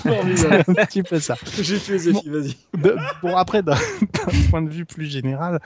c'est 0.02 0.52
un 0.52 0.62
petit 0.74 1.02
peu 1.02 1.20
ça. 1.20 1.36
J'ai 1.60 1.78
tué 1.78 1.98
Zephy, 1.98 2.28
vas-y. 2.28 2.56
De- 2.78 2.96
bon 3.22 3.36
après 3.36 3.62
d'un 3.62 3.74
d'un 4.00 4.50
point 4.50 4.62
de 4.62 4.70
vue 4.70 4.84
plus 4.84 5.06
général 5.06 5.60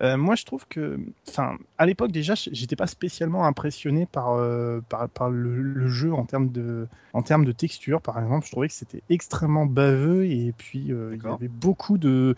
euh, 0.00 0.16
moi 0.16 0.34
je 0.36 0.44
trouve 0.44 0.66
que 0.68 0.98
enfin 1.28 1.56
à 1.76 1.84
l'époque 1.84 2.12
déjà 2.12 2.34
j'étais 2.34 2.76
pas 2.76 2.86
spécialement 2.86 3.44
impressionné 3.46 4.06
par 4.06 4.32
euh, 4.32 4.80
par, 4.88 5.08
par 5.08 5.30
le, 5.30 5.60
le 5.60 5.88
jeu 5.88 6.12
en 6.14 6.24
termes 6.24 6.50
de 6.50 6.88
en 7.12 7.22
termes 7.22 7.44
de 7.44 7.52
texture 7.52 8.00
par 8.00 8.18
exemple. 8.18 8.46
Je 8.46 8.52
trouvais 8.52 8.68
que 8.68 8.74
c'était 8.74 9.02
extrêmement 9.10 9.66
baveux 9.66 10.26
et 10.26 10.54
puis 10.56 10.92
euh, 10.92 11.14
il 11.14 11.22
y 11.22 11.26
avait 11.26 11.48
beaucoup 11.48 11.98
de 11.98 12.34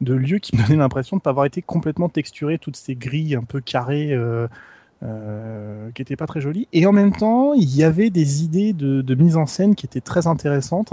de 0.00 0.14
lieux 0.14 0.38
qui 0.38 0.56
me 0.56 0.62
donnaient 0.62 0.76
l'impression 0.76 1.16
de 1.16 1.22
pas 1.22 1.30
avoir 1.30 1.46
été 1.46 1.62
complètement 1.62 2.08
texturés 2.08 2.58
toutes 2.58 2.76
ces 2.76 2.94
grilles 2.94 3.34
un 3.34 3.42
peu 3.42 3.60
carrées 3.60 4.12
euh, 4.12 5.90
qui 5.94 6.02
étaient 6.02 6.16
pas 6.16 6.26
très 6.26 6.40
jolies. 6.40 6.68
Et 6.72 6.86
en 6.86 6.92
même 6.92 7.12
temps 7.12 7.54
il 7.54 7.74
y 7.74 7.84
avait 7.84 8.10
des 8.10 8.44
idées 8.44 8.74
de, 8.74 9.00
de 9.00 9.14
mise 9.14 9.36
en 9.36 9.46
scène 9.46 9.74
qui 9.74 9.86
étaient 9.86 10.00
très 10.00 10.26
intéressantes 10.26 10.92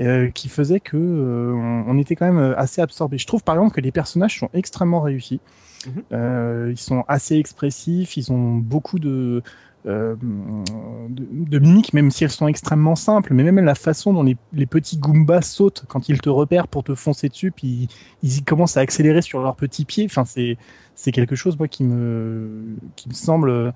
euh, 0.00 0.30
qui 0.30 0.48
faisait 0.48 0.80
que 0.80 0.96
euh, 0.96 1.52
on, 1.54 1.84
on 1.88 1.98
était 1.98 2.16
quand 2.16 2.26
même 2.26 2.38
euh, 2.38 2.58
assez 2.58 2.80
absorbé. 2.80 3.18
Je 3.18 3.26
trouve 3.26 3.42
par 3.42 3.54
exemple 3.56 3.74
que 3.74 3.80
les 3.80 3.92
personnages 3.92 4.38
sont 4.38 4.50
extrêmement 4.52 5.00
réussis. 5.00 5.40
Mhm. 5.86 6.02
Euh, 6.12 6.68
ils 6.70 6.78
sont 6.78 7.04
assez 7.08 7.36
expressifs, 7.36 8.16
ils 8.16 8.32
ont 8.32 8.56
beaucoup 8.56 8.98
de, 8.98 9.42
de, 9.84 10.16
de 10.18 11.58
mimiques, 11.60 11.92
même 11.94 12.10
si 12.10 12.24
elles 12.24 12.30
sont 12.30 12.48
extrêmement 12.48 12.96
simples. 12.96 13.32
Mais 13.32 13.44
même 13.44 13.64
la 13.64 13.76
façon 13.76 14.12
dont 14.12 14.24
les, 14.24 14.36
les 14.52 14.66
petits 14.66 14.98
Goombas 14.98 15.42
sautent 15.42 15.84
quand 15.88 16.08
ils 16.08 16.20
te 16.20 16.28
repèrent 16.28 16.68
pour 16.68 16.82
te 16.82 16.94
foncer 16.94 17.28
dessus, 17.28 17.52
puis 17.52 17.88
ils, 18.22 18.36
ils 18.36 18.44
commencent 18.44 18.76
à 18.76 18.80
accélérer 18.80 19.22
sur 19.22 19.40
leurs 19.40 19.56
petits 19.56 19.84
pieds. 19.84 20.06
Enfin, 20.06 20.24
c'est 20.24 20.58
c'est 20.96 21.12
quelque 21.12 21.36
chose 21.36 21.56
moi 21.56 21.68
qui 21.68 21.84
me 21.84 22.67
qui 22.98 23.08
me 23.08 23.14
semble 23.14 23.50
euh, 23.50 23.70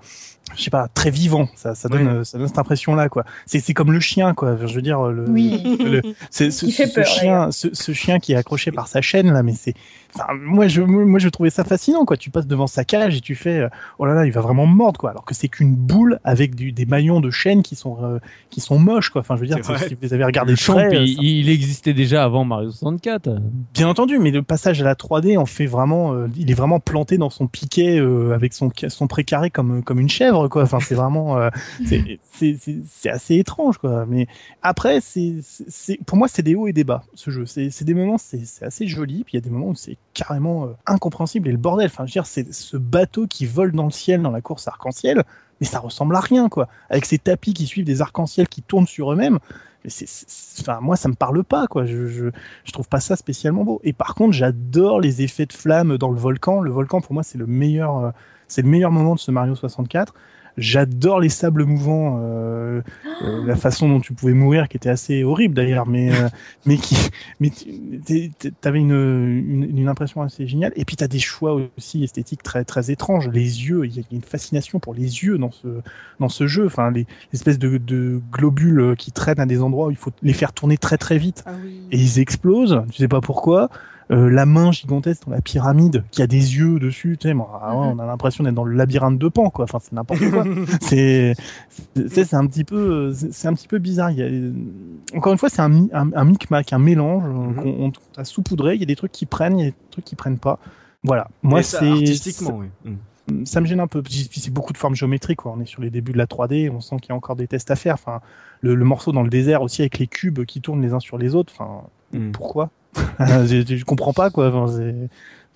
je 0.55 0.63
sais 0.63 0.69
pas 0.69 0.87
très 0.87 1.09
vivant. 1.09 1.47
Ça 1.55 1.73
ça 1.75 1.89
donne 1.89 2.07
euh, 2.07 2.23
ça 2.23 2.37
donne 2.37 2.47
cette 2.47 2.59
impression 2.59 2.95
là 2.95 3.09
quoi. 3.09 3.23
C'est 3.45 3.59
c'est 3.59 3.73
comme 3.73 3.91
le 3.91 3.99
chien 3.99 4.33
quoi. 4.33 4.57
Je 4.65 4.73
veux 4.75 4.81
dire 4.81 5.01
le, 5.03 5.25
Oui. 5.29 5.61
le- 5.79 6.01
c'est 6.29 6.51
ce, 6.51 6.69
ce 6.69 6.93
peur, 6.93 7.05
chien, 7.05 7.51
ce, 7.51 7.73
ce 7.73 7.91
chien 7.93 8.19
qui 8.19 8.33
est 8.33 8.35
accroché 8.35 8.71
par 8.71 8.87
sa 8.87 9.01
chaîne 9.01 9.31
là, 9.31 9.41
mais 9.43 9.53
c'est, 9.53 9.73
enfin, 10.15 10.33
moi 10.39 10.67
je, 10.67 10.81
moi 10.81 11.19
je 11.19 11.29
trouvais 11.29 11.49
ça 11.49 11.63
fascinant 11.63 12.05
quoi. 12.05 12.17
Tu 12.17 12.29
passes 12.29 12.47
devant 12.47 12.67
sa 12.67 12.83
cage 12.85 13.17
et 13.17 13.21
tu 13.21 13.35
fais, 13.35 13.59
euh, 13.59 13.69
oh 13.99 14.05
là 14.05 14.13
là, 14.13 14.25
il 14.25 14.31
va 14.31 14.41
vraiment 14.41 14.65
me 14.67 14.73
mordre 14.75 14.99
quoi. 14.99 15.11
Alors 15.11 15.25
que 15.25 15.33
c'est 15.33 15.47
qu'une 15.47 15.75
boule 15.75 16.19
avec 16.23 16.55
du, 16.55 16.71
des 16.71 16.85
maillons 16.85 17.19
de 17.19 17.29
chaîne 17.31 17.63
qui 17.63 17.75
sont, 17.75 17.97
euh, 18.03 18.19
qui 18.49 18.61
sont 18.61 18.79
moches 18.79 19.09
quoi. 19.09 19.21
Enfin, 19.21 19.35
je 19.35 19.41
veux 19.41 19.47
dire, 19.47 19.57
si 19.87 19.97
vous 20.01 20.13
avez 20.13 20.23
regardé 20.25 20.51
Le 20.53 20.57
champ, 20.57 20.73
euh, 20.77 21.03
il, 21.21 21.23
il 21.23 21.49
existait 21.49 21.93
déjà 21.93 22.23
avant 22.23 22.45
Mario 22.45 22.71
64. 22.71 23.29
Bien 23.73 23.87
entendu, 23.87 24.19
mais 24.19 24.31
le 24.31 24.43
passage 24.43 24.81
à 24.81 24.85
la 24.85 24.95
3D 24.95 25.37
en 25.37 25.45
fait 25.45 25.65
vraiment, 25.65 26.13
euh, 26.13 26.27
il 26.37 26.49
est 26.51 26.55
vraiment 26.55 26.79
planté 26.79 27.17
dans 27.17 27.29
son 27.29 27.47
piquet 27.47 27.99
euh, 27.99 28.33
avec 28.33 28.53
son 28.53 28.71
son 28.87 29.07
précaré 29.07 29.49
comme 29.49 29.83
comme 29.83 29.99
une 29.99 30.09
chèvre 30.09 30.47
quoi. 30.47 30.63
Enfin 30.63 30.79
c'est 30.79 30.95
vraiment, 30.95 31.37
euh, 31.37 31.49
c'est 31.85 32.19
c'est 32.31 32.57
c'est 32.59 32.77
c'est 32.89 33.09
assez 33.09 33.35
étrange 33.35 33.77
quoi. 33.77 34.05
Mais 34.07 34.27
après 34.61 35.01
c'est 35.01 35.35
c'est- 35.41 35.65
c'est 35.67 35.99
pour 36.05 36.17
moi 36.17 36.27
c'est 36.27 36.43
des 36.43 36.55
hauts 36.55 36.67
et 36.67 36.73
des 36.73 36.83
bas 36.83 37.03
ce 37.15 37.31
jeu. 37.31 37.45
C'est 37.45 37.69
c'est 37.69 37.85
des 37.85 37.93
moments 37.93 38.17
c'est 38.17 38.45
c'est 38.45 38.65
assez 38.65 38.87
joli, 38.87 39.23
puis 39.23 39.33
il 39.33 39.37
y 39.37 39.37
a 39.37 39.41
des 39.41 39.49
moments 39.49 39.69
où 39.69 39.75
c'est 39.75 39.97
carrément 40.13 40.65
euh, 40.65 40.75
incompréhensible 40.85 41.47
et 41.47 41.51
le 41.51 41.57
bordel. 41.57 41.87
Enfin 41.87 42.05
je 42.05 42.11
veux 42.11 42.13
dire 42.13 42.25
c'est 42.25 42.53
ce 42.53 42.77
bateau 42.77 43.27
qui 43.27 43.45
vole 43.45 43.71
dans 43.71 43.85
le 43.85 43.91
ciel 43.91 44.21
dans 44.21 44.31
la 44.31 44.41
course 44.41 44.67
arc-en-ciel, 44.67 45.23
mais 45.59 45.67
ça 45.67 45.79
ressemble 45.79 46.15
à 46.15 46.19
rien 46.19 46.49
quoi. 46.49 46.67
Avec 46.89 47.05
ces 47.05 47.17
tapis 47.17 47.53
qui 47.53 47.65
suivent 47.65 47.85
des 47.85 48.01
arcs-en-ciel 48.01 48.47
qui 48.47 48.61
tournent 48.61 48.87
sur 48.87 49.11
eux-mêmes. 49.11 49.39
Enfin, 50.59 50.79
moi, 50.81 50.95
ça 50.95 51.09
me 51.09 51.13
parle 51.13 51.43
pas, 51.43 51.67
quoi. 51.67 51.85
Je, 51.85 52.07
je, 52.07 52.71
trouve 52.71 52.87
pas 52.87 52.99
ça 52.99 53.15
spécialement 53.15 53.63
beau. 53.63 53.81
Et 53.83 53.93
par 53.93 54.15
contre, 54.15 54.33
j'adore 54.33 55.01
les 55.01 55.21
effets 55.21 55.45
de 55.45 55.53
flammes 55.53 55.97
dans 55.97 56.09
le 56.09 56.17
volcan. 56.17 56.61
Le 56.61 56.71
volcan, 56.71 57.01
pour 57.01 57.13
moi, 57.13 57.23
c'est 57.23 57.37
le 57.37 57.47
meilleur, 57.47 57.97
euh, 57.97 58.11
c'est 58.47 58.61
le 58.61 58.69
meilleur 58.69 58.91
moment 58.91 59.15
de 59.15 59.19
ce 59.19 59.31
Mario 59.31 59.55
64. 59.55 60.13
J'adore 60.57 61.19
les 61.19 61.29
sables 61.29 61.65
mouvants, 61.65 62.19
euh, 62.21 62.81
euh, 63.23 63.43
la 63.45 63.55
façon 63.55 63.89
dont 63.89 63.99
tu 63.99 64.13
pouvais 64.13 64.33
mourir, 64.33 64.67
qui 64.67 64.77
était 64.77 64.89
assez 64.89 65.23
horrible 65.23 65.55
d'ailleurs, 65.55 65.87
mais 65.87 66.13
euh, 66.13 66.29
mais 66.65 66.77
qui, 66.77 66.95
mais 67.39 67.51
t'avais 68.61 68.79
une, 68.79 68.91
une 68.91 69.77
une 69.77 69.87
impression 69.87 70.21
assez 70.21 70.45
géniale. 70.47 70.73
Et 70.75 70.85
puis 70.85 70.95
t'as 70.95 71.07
des 71.07 71.19
choix 71.19 71.59
aussi 71.77 72.03
esthétiques 72.03 72.43
très 72.43 72.63
très 72.65 72.91
étranges. 72.91 73.29
Les 73.29 73.65
yeux, 73.67 73.85
il 73.85 73.95
y 73.95 73.99
a 73.99 74.03
une 74.11 74.21
fascination 74.21 74.79
pour 74.79 74.93
les 74.93 75.23
yeux 75.23 75.37
dans 75.37 75.51
ce 75.51 75.81
dans 76.19 76.29
ce 76.29 76.47
jeu. 76.47 76.65
Enfin, 76.65 76.91
les 76.91 77.07
espèces 77.33 77.59
de, 77.59 77.77
de 77.77 78.21
globules 78.31 78.95
qui 78.97 79.11
traînent 79.11 79.39
à 79.39 79.45
des 79.45 79.61
endroits 79.61 79.87
où 79.87 79.91
il 79.91 79.97
faut 79.97 80.11
les 80.21 80.33
faire 80.33 80.53
tourner 80.53 80.77
très 80.77 80.97
très 80.97 81.17
vite 81.17 81.43
Ah 81.45 81.53
oui. 81.63 81.81
et 81.91 81.97
ils 81.97 82.19
explosent. 82.19 82.83
Tu 82.91 82.97
sais 82.97 83.07
pas 83.07 83.21
pourquoi. 83.21 83.69
Euh, 84.11 84.29
la 84.29 84.45
main 84.45 84.71
gigantesque 84.71 85.23
dans 85.25 85.31
la 85.31 85.41
pyramide 85.41 86.03
qui 86.11 86.21
a 86.21 86.27
des 86.27 86.57
yeux 86.57 86.77
dessus, 86.79 87.17
tu 87.17 87.29
sais, 87.29 87.35
ah 87.35 87.75
ouais, 87.75 87.87
on 87.95 87.99
a 87.99 88.05
l'impression 88.05 88.43
d'être 88.43 88.53
dans 88.55 88.65
le 88.65 88.75
labyrinthe 88.75 89.17
de 89.17 89.27
Pan, 89.29 89.49
quoi. 89.49 89.63
Enfin, 89.63 89.79
c'est 89.81 89.93
n'importe 89.93 90.29
quoi. 90.29 90.43
c'est, 90.81 91.33
c'est, 92.09 92.33
un 92.33 92.45
petit 92.47 92.63
peu, 92.65 93.13
c'est 93.13 93.47
un 93.47 93.53
petit 93.53 93.67
peu 93.67 93.79
bizarre. 93.79 94.11
Il 94.11 94.17
y 94.17 94.23
a, 94.23 95.17
encore 95.17 95.31
une 95.31 95.37
fois, 95.39 95.49
c'est 95.49 95.61
un, 95.61 95.69
mi- 95.69 95.89
un, 95.93 96.11
un 96.13 96.25
micmac, 96.25 96.73
un 96.73 96.79
mélange 96.79 97.23
Mhm. 97.23 97.55
qu'on 97.55 97.69
on 97.85 97.91
a 98.21 98.25
saupoudré. 98.25 98.75
Il 98.75 98.79
y 98.81 98.83
a 98.83 98.87
des 98.87 98.95
trucs 98.95 99.11
qui 99.11 99.25
prennent, 99.25 99.57
il 99.57 99.63
y 99.65 99.67
a 99.67 99.71
des 99.71 99.75
trucs 99.91 100.05
qui 100.05 100.15
prennent 100.15 100.37
pas. 100.37 100.59
Voilà. 101.03 101.27
Moi, 101.41 101.63
ça, 101.63 101.79
c'est 101.79 101.89
artistiquement, 101.91 102.59
oui. 102.85 102.91
Mm. 103.31 103.45
ça 103.45 103.61
me 103.61 103.65
gêne 103.65 103.79
un 103.79 103.87
peu. 103.87 104.03
C'est 104.09 104.51
beaucoup 104.53 104.73
de 104.73 104.77
formes 104.77 104.95
géométriques. 104.95 105.39
Quoi. 105.39 105.53
On 105.57 105.61
est 105.61 105.65
sur 105.65 105.81
les 105.81 105.89
débuts 105.89 106.11
de 106.13 106.17
la 106.17 106.25
3D. 106.27 106.69
On 106.69 106.81
sent 106.81 106.97
qu'il 107.01 107.09
y 107.09 107.11
a 107.13 107.15
encore 107.15 107.35
des 107.37 107.47
tests 107.47 107.71
à 107.71 107.75
faire. 107.77 107.93
Enfin, 107.95 108.19
le, 108.61 108.75
le 108.75 108.85
morceau 108.85 109.11
dans 109.13 109.23
le 109.23 109.29
désert 109.29 109.61
aussi 109.61 109.81
avec 109.81 109.97
les 109.99 110.07
cubes 110.07 110.43
qui 110.45 110.59
tournent 110.61 110.81
les 110.81 110.91
uns 110.93 110.99
sur 110.99 111.17
les 111.17 111.35
autres. 111.35 111.53
Enfin, 111.57 111.83
Mm. 112.13 112.31
pourquoi? 112.31 112.69
je, 113.19 113.63
je 113.65 113.85
comprends 113.85 114.13
pas 114.13 114.29
quoi. 114.29 114.51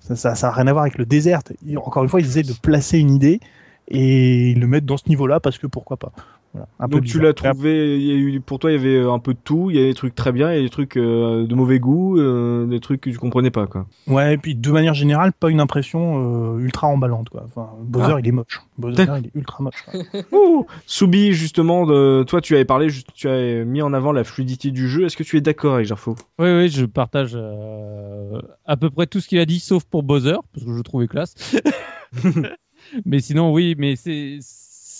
Ça, 0.00 0.16
ça, 0.16 0.34
ça 0.34 0.50
rien 0.50 0.66
à 0.66 0.72
voir 0.72 0.82
avec 0.82 0.98
le 0.98 1.06
désert. 1.06 1.40
Encore 1.76 2.02
une 2.02 2.08
fois, 2.08 2.20
ils 2.20 2.26
essaient 2.26 2.42
de 2.42 2.52
placer 2.52 2.98
une 2.98 3.10
idée 3.14 3.40
et 3.88 4.50
ils 4.50 4.60
le 4.60 4.66
mettent 4.66 4.84
dans 4.86 4.96
ce 4.96 5.08
niveau-là 5.08 5.40
parce 5.40 5.58
que 5.58 5.66
pourquoi 5.66 5.96
pas. 5.96 6.12
Voilà. 6.58 6.68
Un 6.80 6.88
peu 6.88 6.96
Donc 6.96 7.04
tu 7.04 7.20
l'as 7.20 7.32
trouvé, 7.32 7.98
il 7.98 8.06
y 8.06 8.10
a 8.10 8.14
eu, 8.14 8.40
pour 8.40 8.58
toi 8.58 8.72
il 8.72 8.74
y 8.74 8.78
avait 8.78 9.08
un 9.08 9.18
peu 9.18 9.34
de 9.34 9.38
tout, 9.42 9.70
il 9.70 9.76
y 9.76 9.80
a 9.80 9.84
des 9.84 9.94
trucs 9.94 10.14
très 10.14 10.32
bien, 10.32 10.52
il 10.52 10.56
y 10.56 10.60
a 10.60 10.62
des 10.62 10.70
trucs 10.70 10.96
euh, 10.96 11.46
de 11.46 11.54
mauvais 11.54 11.78
goût, 11.78 12.18
euh, 12.18 12.66
des 12.66 12.80
trucs 12.80 13.00
que 13.00 13.10
tu 13.10 13.18
comprenais 13.18 13.50
pas 13.50 13.66
quoi. 13.66 13.86
Ouais, 14.06 14.34
et 14.34 14.38
puis 14.38 14.54
de 14.54 14.70
manière 14.70 14.94
générale, 14.94 15.32
pas 15.32 15.50
une 15.50 15.60
impression 15.60 16.56
euh, 16.56 16.58
ultra 16.58 16.88
emballante 16.88 17.28
quoi. 17.28 17.44
Enfin, 17.46 17.70
Bowser, 17.82 18.14
Ah. 18.16 18.20
il 18.20 18.28
est 18.28 18.32
moche. 18.32 18.60
Bowser, 18.78 19.06
il 19.20 19.26
est 19.26 19.34
ultra 19.34 19.62
moche. 19.62 19.84
Ouh 20.32 20.66
Soubi 20.86 21.32
justement, 21.32 21.86
de, 21.86 22.24
toi 22.26 22.40
tu 22.40 22.54
avais 22.54 22.64
parlé, 22.64 22.88
tu 23.14 23.28
as 23.28 23.64
mis 23.64 23.82
en 23.82 23.92
avant 23.92 24.12
la 24.12 24.24
fluidité 24.24 24.70
du 24.70 24.88
jeu. 24.88 25.04
Est-ce 25.04 25.16
que 25.16 25.22
tu 25.22 25.36
es 25.36 25.40
d'accord 25.40 25.74
avec 25.74 25.86
Gerfo? 25.86 26.16
Oui, 26.38 26.48
oui, 26.50 26.68
je 26.68 26.84
partage 26.86 27.32
euh, 27.34 28.40
à 28.66 28.76
peu 28.76 28.90
près 28.90 29.06
tout 29.06 29.20
ce 29.20 29.28
qu'il 29.28 29.38
a 29.38 29.46
dit, 29.46 29.60
sauf 29.60 29.84
pour 29.84 30.02
Bowser, 30.02 30.36
parce 30.52 30.64
que 30.64 30.72
je 30.72 30.76
le 30.76 30.82
trouvais 30.82 31.06
classe. 31.06 31.34
mais 33.04 33.20
sinon, 33.20 33.52
oui, 33.52 33.74
mais 33.78 33.96
c'est 33.96 34.38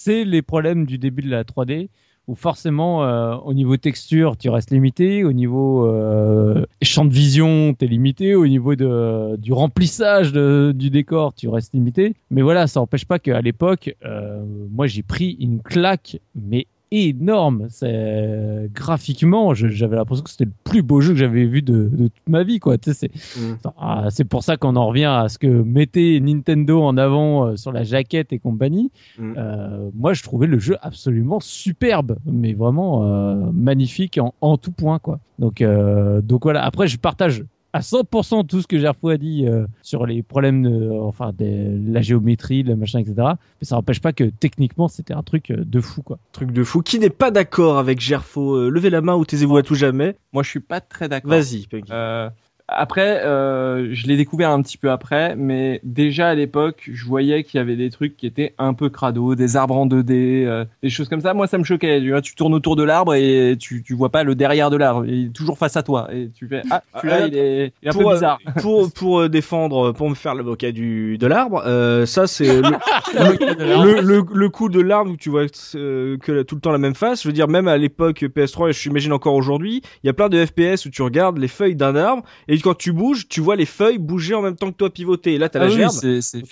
les 0.09 0.43
problèmes 0.43 0.86
du 0.86 0.98
début 0.98 1.22
de 1.22 1.30
la 1.30 1.44
3D 1.44 1.89
où 2.28 2.35
forcément, 2.35 3.05
euh, 3.05 3.36
au 3.36 3.55
niveau 3.55 3.78
texture, 3.78 4.36
tu 4.36 4.51
restes 4.51 4.70
limité, 4.70 5.24
au 5.24 5.32
niveau 5.32 5.86
euh, 5.86 6.66
champ 6.82 7.06
de 7.06 7.12
vision, 7.12 7.74
tu 7.76 7.86
es 7.86 7.89
limité, 7.89 8.35
au 8.35 8.47
niveau 8.47 8.76
du 8.76 9.52
remplissage 9.52 10.32
du 10.32 10.90
décor, 10.90 11.32
tu 11.32 11.48
restes 11.48 11.72
limité. 11.72 12.14
Mais 12.30 12.43
voilà, 12.43 12.66
ça 12.66 12.80
n'empêche 12.80 13.06
pas 13.06 13.18
qu'à 13.18 13.40
l'époque, 13.40 13.97
euh, 14.05 14.44
moi 14.70 14.86
j'ai 14.86 15.02
pris 15.02 15.39
une 15.40 15.62
claque, 15.62 16.20
mais 16.35 16.66
énorme. 16.90 17.66
C'est 17.70 18.70
graphiquement, 18.73 19.55
je- 19.55 19.69
j'avais 19.69 19.97
l'impression 19.97 20.24
que 20.24 20.31
c'était 20.31 20.44
le 20.47 20.52
plus 20.65 20.82
beau 20.82 21.01
jeu 21.01 21.12
que 21.12 21.19
j'avais 21.19 21.44
vu 21.44 21.62
de, 21.62 21.89
de 21.93 22.05
toute 22.09 22.28
ma 22.28 22.43
vie, 22.43 22.59
quoi. 22.60 22.77
C'est 22.82 23.10
Mm. 23.36 23.55
ah, 23.78 24.06
c'est 24.10 24.24
pour 24.24 24.43
ça 24.43 24.56
qu'on 24.56 24.77
en 24.77 24.86
revient 24.89 25.05
à 25.05 25.28
ce 25.28 25.39
que 25.39 25.47
mettait 25.47 26.19
Nintendo 26.23 26.82
en 26.82 26.97
avant 26.97 27.47
euh, 27.47 27.56
sur 27.56 27.73
la 27.73 27.82
jaquette 27.85 28.32
et 28.32 28.39
compagnie. 28.39 28.90
Mm. 29.19 29.35
Euh, 29.36 29.90
moi, 29.94 30.12
je 30.15 30.23
trouvais 30.23 30.47
le 30.47 30.59
jeu 30.59 30.77
absolument 30.82 31.40
superbe, 31.40 32.19
mais 32.24 32.55
vraiment 32.55 33.05
euh, 33.05 33.51
magnifique 33.52 34.19
en, 34.19 34.35
en 34.40 34.56
tout 34.56 34.73
point, 34.73 34.98
quoi. 34.98 35.20
Donc, 35.39 35.60
euh, 35.60 36.20
donc 36.20 36.43
voilà. 36.44 36.65
Après, 36.65 36.89
je 36.89 36.98
partage 36.98 37.44
à 37.72 37.80
100% 37.80 38.46
tout 38.46 38.62
ce 38.62 38.66
que 38.66 38.78
Gerfo 38.78 39.08
a 39.08 39.16
dit 39.16 39.46
euh, 39.46 39.66
sur 39.82 40.06
les 40.06 40.22
problèmes 40.22 40.62
de, 40.62 40.90
enfin, 40.90 41.32
de 41.36 41.78
la 41.92 42.00
géométrie, 42.00 42.62
le 42.62 42.76
machin, 42.76 43.00
etc. 43.00 43.14
Mais 43.60 43.66
ça 43.66 43.76
n'empêche 43.76 44.00
pas 44.00 44.12
que 44.12 44.24
techniquement, 44.24 44.88
c'était 44.88 45.14
un 45.14 45.22
truc 45.22 45.50
euh, 45.50 45.64
de 45.64 45.80
fou, 45.80 46.02
quoi. 46.02 46.18
Truc 46.32 46.52
de 46.52 46.64
fou. 46.64 46.82
Qui 46.82 46.98
n'est 46.98 47.10
pas 47.10 47.30
d'accord 47.30 47.78
avec 47.78 48.00
Gerfo 48.00 48.56
Euh, 48.56 48.70
Levez 48.70 48.90
la 48.90 49.00
main 49.00 49.14
ou 49.16 49.24
taisez-vous 49.24 49.56
à 49.56 49.62
tout 49.62 49.74
jamais. 49.74 50.16
Moi, 50.32 50.42
je 50.42 50.50
suis 50.50 50.60
pas 50.60 50.80
très 50.80 51.08
d'accord. 51.08 51.30
Vas-y, 51.30 51.66
Peggy. 51.66 51.92
Euh, 51.92 52.30
après, 52.68 53.24
euh, 53.24 53.94
je 53.94 54.06
l'ai 54.06 54.16
découvert 54.18 54.50
un 54.50 54.60
petit 54.60 54.76
peu 54.76 54.90
après, 54.90 55.34
mais 55.36 55.80
déjà 55.84 56.28
à 56.28 56.34
l'époque, 56.34 56.90
je 56.92 57.04
voyais 57.06 57.42
qu'il 57.42 57.56
y 57.58 57.60
avait 57.60 57.76
des 57.76 57.88
trucs 57.88 58.16
qui 58.16 58.26
étaient 58.26 58.54
un 58.58 58.74
peu 58.74 58.90
crado, 58.90 59.34
des 59.34 59.56
arbres 59.56 59.76
en 59.76 59.86
2D, 59.86 60.44
euh, 60.44 60.64
des 60.82 60.90
choses 60.90 61.08
comme 61.08 61.22
ça. 61.22 61.32
Moi, 61.32 61.46
ça 61.46 61.56
me 61.56 61.64
choquait. 61.64 62.00
Tu, 62.00 62.10
vois, 62.10 62.20
tu 62.20 62.34
tournes 62.34 62.52
autour 62.52 62.76
de 62.76 62.82
l'arbre 62.82 63.14
et 63.14 63.56
tu, 63.58 63.82
tu 63.82 63.94
vois 63.94 64.10
pas 64.10 64.22
le 64.22 64.34
derrière 64.34 64.68
de 64.68 64.76
l'arbre. 64.76 65.06
Il 65.06 65.26
est 65.26 65.32
toujours 65.32 65.56
face 65.56 65.78
à 65.78 65.82
toi. 65.82 66.08
Et 66.12 66.28
tu 66.36 66.46
fais 66.46 66.60
Ah, 66.70 66.82
celui-là, 66.96 67.18
Ah, 67.22 67.26
il 67.26 67.36
est, 67.36 67.72
il 67.82 67.86
est 67.86 67.88
un 67.88 67.92
pour, 67.92 68.02
peu 68.02 68.08
euh, 68.10 68.14
bizarre. 68.14 68.38
pour 68.60 68.92
pour 68.92 69.28
défendre, 69.30 69.92
pour 69.92 70.10
me 70.10 70.14
faire 70.14 70.34
l'avocat 70.34 70.70
du 70.70 71.16
de 71.16 71.26
l'arbre, 71.26 71.62
euh, 71.66 72.04
ça 72.04 72.26
c'est 72.26 72.60
le, 72.60 72.70
le, 73.14 74.00
le, 74.02 74.24
le 74.30 74.48
coup 74.50 74.68
de 74.68 74.80
l'arbre 74.80 75.12
où 75.12 75.16
tu 75.16 75.30
vois 75.30 75.46
que 75.46 76.42
tout 76.42 76.54
le 76.54 76.60
temps 76.60 76.72
la 76.72 76.78
même 76.78 76.94
face. 76.94 77.22
Je 77.22 77.28
veux 77.28 77.32
dire, 77.32 77.48
même 77.48 77.66
à 77.66 77.78
l'époque 77.78 78.22
PS3, 78.22 78.68
et 78.68 78.72
je 78.72 78.78
j'imagine 78.80 79.12
encore 79.12 79.34
aujourd'hui, 79.34 79.80
il 80.02 80.06
y 80.06 80.10
a 80.10 80.12
plein 80.12 80.28
de 80.28 80.44
FPS 80.44 80.84
où 80.84 80.90
tu 80.90 81.00
regardes 81.00 81.38
les 81.38 81.48
feuilles 81.48 81.74
d'un 81.74 81.96
arbre 81.96 82.22
et 82.46 82.57
quand 82.62 82.76
tu 82.76 82.93
bouges, 82.93 83.28
tu 83.28 83.40
vois 83.40 83.56
les 83.56 83.66
feuilles 83.66 83.98
bouger 83.98 84.35
en 84.35 84.43
même 84.43 84.56
temps 84.56 84.70
que 84.70 84.76
toi 84.76 84.90
pivoter. 84.90 85.35
Et 85.35 85.39
là, 85.39 85.48
t'as 85.48 85.60
Ah 85.60 85.64
la 85.64 85.70
oui, 85.70 85.76
gerbe. 85.76 85.93
c'est 85.93 86.20
c'est 86.20 86.43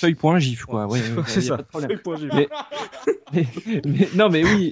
quoi. 0.67 0.87
Ouais, 0.87 0.99
ouais, 1.01 1.23
c'est 1.27 1.41
ça. 1.41 1.59
Mais- 2.35 2.49
mais, 3.33 3.47
mais- 3.85 4.09
non 4.15 4.29
mais 4.29 4.45
oui 4.45 4.71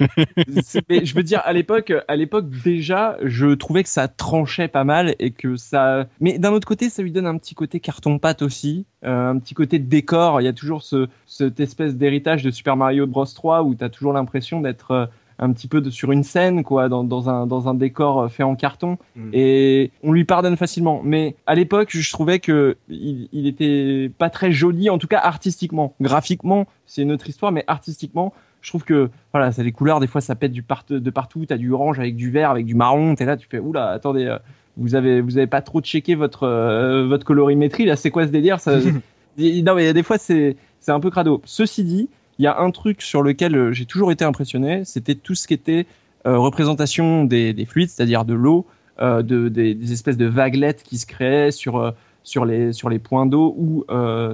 mais 0.88 1.04
je 1.04 1.14
veux 1.14 1.22
dire 1.24 1.40
à 1.44 1.52
l'époque 1.52 1.92
à 2.06 2.14
l'époque 2.16 2.46
déjà 2.64 3.16
je 3.22 3.54
trouvais 3.54 3.82
que 3.82 3.88
ça 3.88 4.06
tranchait 4.06 4.68
pas 4.68 4.84
mal 4.84 5.14
et 5.18 5.32
que 5.32 5.56
ça 5.56 6.06
mais 6.20 6.38
d'un 6.38 6.52
autre 6.52 6.66
côté 6.66 6.88
ça 6.88 7.02
lui 7.02 7.10
donne 7.10 7.26
un 7.26 7.36
petit 7.36 7.54
côté 7.56 7.80
carton 7.80 8.18
pâte 8.20 8.42
aussi 8.42 8.86
euh, 9.04 9.30
un 9.30 9.38
petit 9.38 9.54
côté 9.54 9.78
de 9.80 9.86
décor 9.88 10.40
il 10.40 10.44
y 10.44 10.48
a 10.48 10.52
toujours 10.52 10.82
ce 10.82 11.08
cette 11.26 11.58
espèce 11.58 11.96
d'héritage 11.96 12.44
de 12.44 12.50
Super 12.52 12.76
Mario 12.76 13.06
Bros 13.08 13.24
3 13.26 13.62
où 13.64 13.74
tu 13.74 13.82
as 13.82 13.88
toujours 13.88 14.12
l'impression 14.12 14.60
d'être 14.60 14.90
euh, 14.92 15.06
un 15.38 15.52
petit 15.52 15.68
peu 15.68 15.80
de, 15.80 15.90
sur 15.90 16.12
une 16.12 16.22
scène 16.22 16.62
quoi 16.62 16.88
dans, 16.88 17.04
dans 17.04 17.28
un 17.28 17.46
dans 17.46 17.68
un 17.68 17.74
décor 17.74 18.22
euh, 18.22 18.28
fait 18.28 18.42
en 18.42 18.56
carton. 18.56 18.98
Mm. 19.16 19.30
et 19.32 19.90
on 20.02 20.12
lui 20.12 20.24
pardonne 20.24 20.56
facilement. 20.56 21.00
Mais 21.04 21.36
à 21.46 21.54
l'époque 21.54 21.90
je 21.90 22.12
trouvais 22.12 22.38
que 22.38 22.76
il, 22.88 23.28
il 23.32 23.46
était 23.46 24.10
pas 24.18 24.30
très 24.30 24.52
joli 24.52 24.90
en 24.90 24.98
tout 24.98 25.08
cas 25.08 25.20
artistiquement. 25.20 25.94
Graphiquement 26.00 26.66
c'est 26.86 27.02
une 27.02 27.12
autre 27.12 27.28
histoire 27.28 27.52
mais 27.52 27.64
artistiquement 27.66 28.32
je 28.60 28.70
trouve 28.70 28.84
que 28.84 29.10
voilà 29.32 29.52
c'est 29.52 29.62
les 29.62 29.72
couleurs 29.72 30.00
des 30.00 30.06
fois 30.06 30.20
ça 30.20 30.34
pète 30.34 30.52
du 30.52 30.62
part 30.62 30.84
de 30.88 31.10
partout. 31.10 31.44
T'as 31.46 31.56
du 31.56 31.70
orange 31.70 31.98
avec 31.98 32.16
du 32.16 32.30
vert 32.30 32.50
avec 32.50 32.66
du 32.66 32.74
marron. 32.74 33.14
T'es 33.14 33.24
là 33.24 33.36
tu 33.36 33.46
fais 33.48 33.58
oula 33.58 33.90
attendez 33.90 34.24
euh, 34.24 34.38
vous 34.76 34.94
avez 34.94 35.20
vous 35.20 35.36
avez 35.36 35.46
pas 35.46 35.62
trop 35.62 35.80
checké 35.80 36.14
votre 36.14 36.44
euh, 36.44 37.06
votre 37.06 37.24
colorimétrie 37.24 37.84
là. 37.84 37.96
C'est 37.96 38.10
quoi 38.10 38.26
ce 38.26 38.32
délire 38.32 38.60
ça? 38.60 38.78
Non 39.36 39.74
mais 39.74 39.92
des 39.92 40.04
fois 40.04 40.16
c'est 40.16 40.56
c'est 40.78 40.92
un 40.92 41.00
peu 41.00 41.10
crado. 41.10 41.42
Ceci 41.44 41.82
dit 41.82 42.08
il 42.38 42.44
y 42.44 42.46
a 42.46 42.58
un 42.58 42.70
truc 42.70 43.02
sur 43.02 43.22
lequel 43.22 43.56
euh, 43.56 43.72
j'ai 43.72 43.86
toujours 43.86 44.12
été 44.12 44.24
impressionné 44.24 44.84
c'était 44.84 45.14
tout 45.14 45.34
ce 45.34 45.46
qui 45.46 45.54
était 45.54 45.86
euh, 46.26 46.38
représentation 46.38 47.24
des, 47.24 47.52
des 47.52 47.64
fluides 47.64 47.90
c'est-à-dire 47.90 48.24
de 48.24 48.34
l'eau 48.34 48.66
euh, 49.02 49.22
de 49.22 49.48
des, 49.48 49.74
des 49.74 49.92
espèces 49.92 50.16
de 50.16 50.26
vaguelettes 50.26 50.84
qui 50.84 50.98
se 50.98 51.06
créaient 51.06 51.50
sur 51.50 51.78
euh, 51.78 51.90
sur 52.22 52.44
les 52.44 52.72
sur 52.72 52.88
les 52.88 53.00
points 53.00 53.26
d'eau 53.26 53.52
ou 53.58 53.84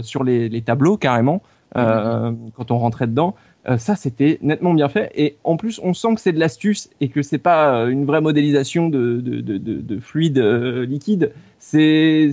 sur 0.03 0.23
les, 0.23 0.51
les 0.51 0.61
tableaux 0.61 0.99
carrément 0.99 1.43
euh, 1.79 2.33
quand 2.55 2.71
on 2.71 2.79
rentrait 2.79 3.07
dedans. 3.07 3.35
Ça 3.79 3.97
c'était 3.97 4.39
nettement 4.43 4.75
bien 4.75 4.89
fait. 4.89 5.11
Et 5.15 5.37
en 5.45 5.57
plus 5.57 5.81
on 5.83 5.95
sent 5.95 6.15
que 6.15 6.21
c'est 6.21 6.33
de 6.33 6.39
l'astuce 6.39 6.91
et 7.01 7.09
que 7.09 7.23
c'est 7.23 7.39
pas 7.39 7.85
une 7.87 8.05
vraie 8.05 8.21
modélisation 8.21 8.91
de 8.91 9.21
de, 9.21 9.41
de, 9.41 9.57
de, 9.57 9.81
de 9.81 9.99
fluide 9.99 10.39
liquide. 10.39 11.33
C'est 11.59 12.31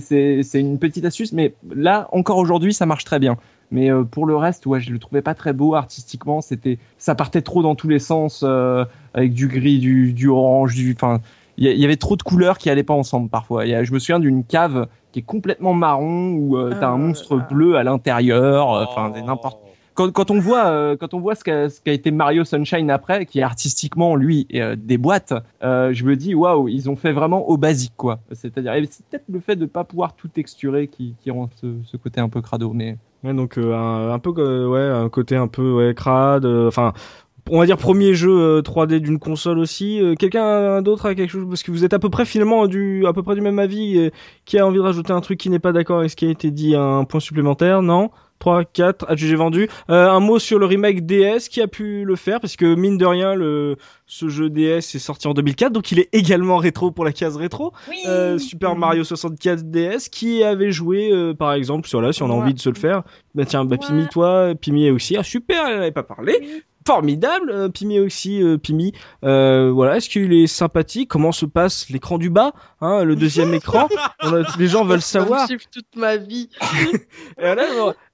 une 0.54 0.78
petite 0.78 1.06
astuce 1.06 1.32
mais 1.32 1.54
là 1.74 2.08
encore 2.12 2.36
aujourd'hui 2.36 2.74
ça 2.74 2.84
marche 2.84 3.04
très 3.04 3.18
bien 3.18 3.38
mais 3.70 3.90
euh, 3.90 4.04
pour 4.04 4.26
le 4.26 4.36
reste 4.36 4.66
ouais 4.66 4.80
je 4.80 4.90
le 4.92 4.98
trouvais 4.98 5.22
pas 5.22 5.34
très 5.34 5.52
beau 5.52 5.74
artistiquement. 5.74 6.40
C'était 6.40 6.78
ça 6.98 7.14
partait 7.14 7.42
trop 7.42 7.62
dans 7.62 7.74
tous 7.74 7.88
les 7.88 7.98
sens 7.98 8.42
euh, 8.44 8.84
avec 9.14 9.32
du 9.34 9.48
gris 9.48 9.78
du 9.78 10.12
du 10.12 10.28
orange 10.28 10.74
du 10.74 10.94
enfin 10.94 11.20
il 11.60 11.66
y, 11.66 11.84
avait 11.84 11.96
trop 11.96 12.14
de 12.16 12.22
couleurs 12.22 12.56
qui 12.56 12.70
allaient 12.70 12.84
pas 12.84 12.94
ensemble 12.94 13.28
parfois. 13.30 13.62
A, 13.64 13.82
je 13.82 13.92
me 13.92 13.98
souviens 13.98 14.20
d'une 14.20 14.44
cave 14.44 14.86
qui 15.10 15.18
est 15.18 15.22
complètement 15.22 15.74
marron 15.74 16.34
où 16.34 16.56
euh, 16.56 16.70
t'as 16.78 16.86
un 16.88 16.94
Ah. 16.94 16.96
monstre 16.98 17.36
bleu 17.50 17.76
à 17.76 17.82
l'intérieur 17.82 18.72
euh, 18.72 18.84
enfin 18.88 19.10
c'est 19.14 19.22
n'importe 19.22 19.58
quand, 19.94 20.12
quand 20.12 20.30
on 20.30 20.38
voit 20.38 20.66
euh, 20.66 20.96
quand 20.96 21.14
on 21.14 21.18
voit 21.18 21.34
ce 21.34 21.42
qu'a 21.42 21.66
qu'a 21.84 21.92
été 21.92 22.12
Mario 22.12 22.44
Sunshine 22.44 22.88
après 22.88 23.26
qui 23.26 23.40
est 23.40 23.42
artistiquement 23.42 24.14
lui 24.14 24.46
euh, 24.54 24.76
des 24.78 24.98
boîtes 24.98 25.34
euh, 25.64 25.92
je 25.92 26.04
me 26.04 26.14
dis 26.14 26.36
waouh 26.36 26.68
ils 26.68 26.88
ont 26.88 26.94
fait 26.94 27.10
vraiment 27.12 27.48
au 27.48 27.56
basique 27.56 27.94
quoi. 27.96 28.20
C'est-à-dire 28.30 28.74
c'est 28.88 29.04
peut-être 29.06 29.24
le 29.28 29.40
fait 29.40 29.56
de 29.56 29.66
pas 29.66 29.82
pouvoir 29.82 30.12
tout 30.14 30.28
texturer 30.28 30.86
qui, 30.86 31.16
qui 31.20 31.32
rend 31.32 31.50
ce, 31.60 31.74
ce 31.84 31.96
côté 31.96 32.20
un 32.20 32.28
peu 32.28 32.40
crado 32.40 32.72
mais 32.72 32.96
Ouais, 33.24 33.34
donc 33.34 33.58
euh, 33.58 33.74
un, 34.12 34.18
peu 34.20 34.32
euh, 34.38 34.68
ouais, 34.68 34.80
un 34.80 35.08
côté 35.08 35.34
un 35.36 35.48
peu 35.48 35.72
ouais 35.72 35.94
crade. 35.94 36.44
euh, 36.44 36.68
Enfin, 36.68 36.92
on 37.50 37.58
va 37.58 37.66
dire 37.66 37.76
premier 37.78 38.14
jeu 38.14 38.30
euh, 38.30 38.62
3D 38.62 39.00
d'une 39.00 39.18
console 39.18 39.58
aussi. 39.58 40.00
Quelqu'un 40.18 40.82
d'autre 40.82 41.06
a 41.06 41.14
quelque 41.16 41.30
chose? 41.30 41.46
Parce 41.48 41.62
que 41.64 41.72
vous 41.72 41.84
êtes 41.84 41.94
à 41.94 41.98
peu 41.98 42.10
près 42.10 42.24
finalement 42.24 42.66
du 42.68 43.06
à 43.06 43.12
peu 43.12 43.22
près 43.24 43.34
du 43.34 43.40
même 43.40 43.58
avis. 43.58 44.10
qui 44.44 44.58
a 44.58 44.66
envie 44.66 44.76
de 44.78 44.82
rajouter 44.82 45.12
un 45.12 45.20
truc 45.20 45.38
qui 45.40 45.50
n'est 45.50 45.58
pas 45.58 45.72
d'accord 45.72 45.98
avec 46.00 46.10
ce 46.10 46.16
qui 46.16 46.26
a 46.26 46.30
été 46.30 46.50
dit, 46.52 46.74
un 46.76 47.04
point 47.04 47.20
supplémentaire 47.20 47.82
Non? 47.82 48.10
3, 48.38 48.64
4, 48.64 49.06
adjugé 49.08 49.34
vendu. 49.36 49.68
Euh, 49.90 50.08
un 50.10 50.20
mot 50.20 50.38
sur 50.38 50.58
le 50.58 50.66
remake 50.66 51.06
DS 51.06 51.48
qui 51.50 51.60
a 51.60 51.66
pu 51.68 52.04
le 52.04 52.16
faire 52.16 52.40
parce 52.40 52.56
que 52.56 52.74
mine 52.74 52.98
de 52.98 53.06
rien 53.06 53.34
le 53.34 53.76
ce 54.06 54.28
jeu 54.28 54.48
DS 54.48 54.78
est 54.94 54.98
sorti 54.98 55.28
en 55.28 55.34
2004 55.34 55.70
donc 55.70 55.92
il 55.92 55.98
est 56.00 56.08
également 56.14 56.56
rétro 56.56 56.90
pour 56.90 57.04
la 57.04 57.12
case 57.12 57.36
rétro. 57.36 57.72
Oui. 57.90 57.96
Euh, 58.06 58.38
Super 58.38 58.74
Mario 58.76 59.04
64 59.04 59.70
DS 59.70 60.08
qui 60.10 60.42
avait 60.42 60.72
joué 60.72 61.10
euh, 61.12 61.34
par 61.34 61.52
exemple 61.52 61.88
sur 61.88 62.00
là 62.00 62.12
si 62.12 62.22
on 62.22 62.26
a 62.26 62.28
Ouais. 62.30 62.36
envie 62.40 62.54
de 62.54 62.60
se 62.60 62.68
le 62.70 62.74
faire. 62.76 63.02
Bah 63.34 63.44
tiens, 63.44 63.64
bah 63.64 63.76
Ouais. 63.80 63.86
Pimi 63.86 64.06
toi, 64.08 64.54
Pimi 64.60 64.90
aussi. 64.90 65.16
Ah 65.16 65.22
super, 65.22 65.66
elle 65.66 65.78
n'avait 65.78 65.90
pas 65.92 66.02
parlé. 66.02 66.62
Formidable, 66.86 67.50
euh, 67.52 67.68
Pimi 67.68 68.00
aussi, 68.00 68.42
euh, 68.42 68.56
Pimi. 68.56 68.94
Euh, 69.22 69.70
voilà, 69.70 69.98
est-ce 69.98 70.08
qu'il 70.08 70.32
est 70.32 70.46
sympathique? 70.46 71.10
Comment 71.10 71.32
se 71.32 71.44
passe 71.44 71.90
l'écran 71.90 72.16
du 72.16 72.30
bas, 72.30 72.52
hein, 72.80 73.04
le 73.04 73.14
deuxième 73.14 73.52
écran? 73.54 73.88
A- 74.20 74.30
Les 74.58 74.68
gens 74.68 74.84
veulent 74.86 75.02
savoir. 75.02 75.46
suit 75.46 75.58
toute 75.70 75.94
ma 75.96 76.16
vie. 76.16 76.48
Et 77.38 77.44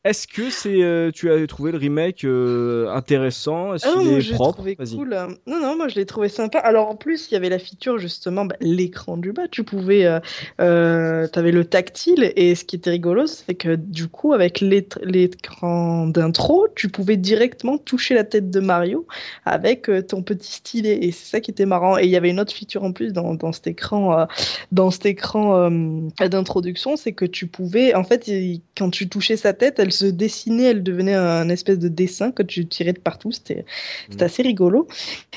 Est-ce 0.05 0.27
que 0.29 0.51
c'est, 0.51 0.83
euh, 0.83 1.11
tu 1.11 1.31
as 1.33 1.47
trouvé 1.47 1.73
le 1.73 1.79
remake 1.79 2.25
euh, 2.25 2.89
intéressant? 2.91 3.73
Est-ce 3.73 3.87
Ah 3.89 3.95
non, 3.97 4.03
qu'il 4.03 4.11
est 4.19 4.23
propre? 4.35 4.53
trouvé 4.53 4.77
cool. 4.77 5.17
Non, 5.47 5.61
non, 5.61 5.77
moi 5.77 5.89
je 5.89 5.95
l'ai 5.95 6.05
trouvé 6.05 6.29
sympa. 6.29 6.59
Alors 6.59 6.89
en 6.91 6.95
plus, 6.97 7.31
il 7.31 7.35
y 7.35 7.37
avait 7.39 7.49
la 7.49 7.59
feature 7.59 7.97
justement, 7.97 8.45
bah, 8.45 8.55
l'écran 8.61 9.17
du 9.17 9.33
bas. 9.33 9.49
Tu 9.49 9.65
pouvais, 9.65 10.05
euh, 10.05 10.21
euh, 10.61 11.27
t'avais 11.29 11.53
le 11.53 11.65
tactile 11.65 12.33
et 12.37 12.55
ce 12.55 12.67
qui 12.67 12.77
était 12.77 12.91
rigolo, 12.91 13.27
c'est 13.27 13.55
que 13.55 13.77
du 13.77 14.09
coup, 14.09 14.35
avec 14.35 14.61
l'écran 14.61 16.07
d'intro, 16.07 16.69
tu 16.77 16.91
pouvais 16.91 17.17
directement 17.17 17.79
toucher 17.79 18.15
la 18.15 18.25
tête 18.25 18.51
de 18.51 18.61
Mario 18.61 19.07
avec 19.47 19.91
ton 20.09 20.23
petit 20.23 20.53
stylet 20.53 20.99
et 21.03 21.13
c'est 21.13 21.31
ça 21.31 21.41
qui 21.41 21.51
était 21.51 21.65
marrant. 21.65 21.97
Et 21.97 22.05
il 22.05 22.11
y 22.11 22.17
avait 22.17 22.29
une 22.31 22.41
autre 22.41 22.53
feature 22.53 22.85
en 22.85 22.93
plus 22.93 23.15
dans, 23.15 23.33
dans 23.35 23.53
cet 23.53 23.69
écran, 23.69 24.19
euh, 24.21 24.27
dans 24.71 24.91
cet 24.91 25.07
écran 25.07 25.71
euh, 25.71 26.29
d'introduction, 26.29 26.97
c'est 26.97 27.13
que 27.13 27.25
tu 27.25 27.47
pouvais, 27.47 27.95
en 27.95 28.05
fait, 28.05 28.31
quand 28.77 28.91
tu 28.91 29.09
touchais 29.09 29.39
sa 29.39 29.55
tête, 29.55 29.79
elle 29.79 29.94
se 29.95 30.07
dessinait, 30.07 30.65
elle 30.65 30.83
devenait 30.83 31.15
un 31.15 31.49
espèce 31.49 31.79
de 31.79 31.89
dessin 31.89 32.31
que 32.31 32.43
tu 32.43 32.67
tirais 32.67 32.93
de 32.93 32.99
partout. 32.99 33.33
C'était 33.33 33.65
c'était 34.11 34.25
assez 34.25 34.43
rigolo. 34.43 34.87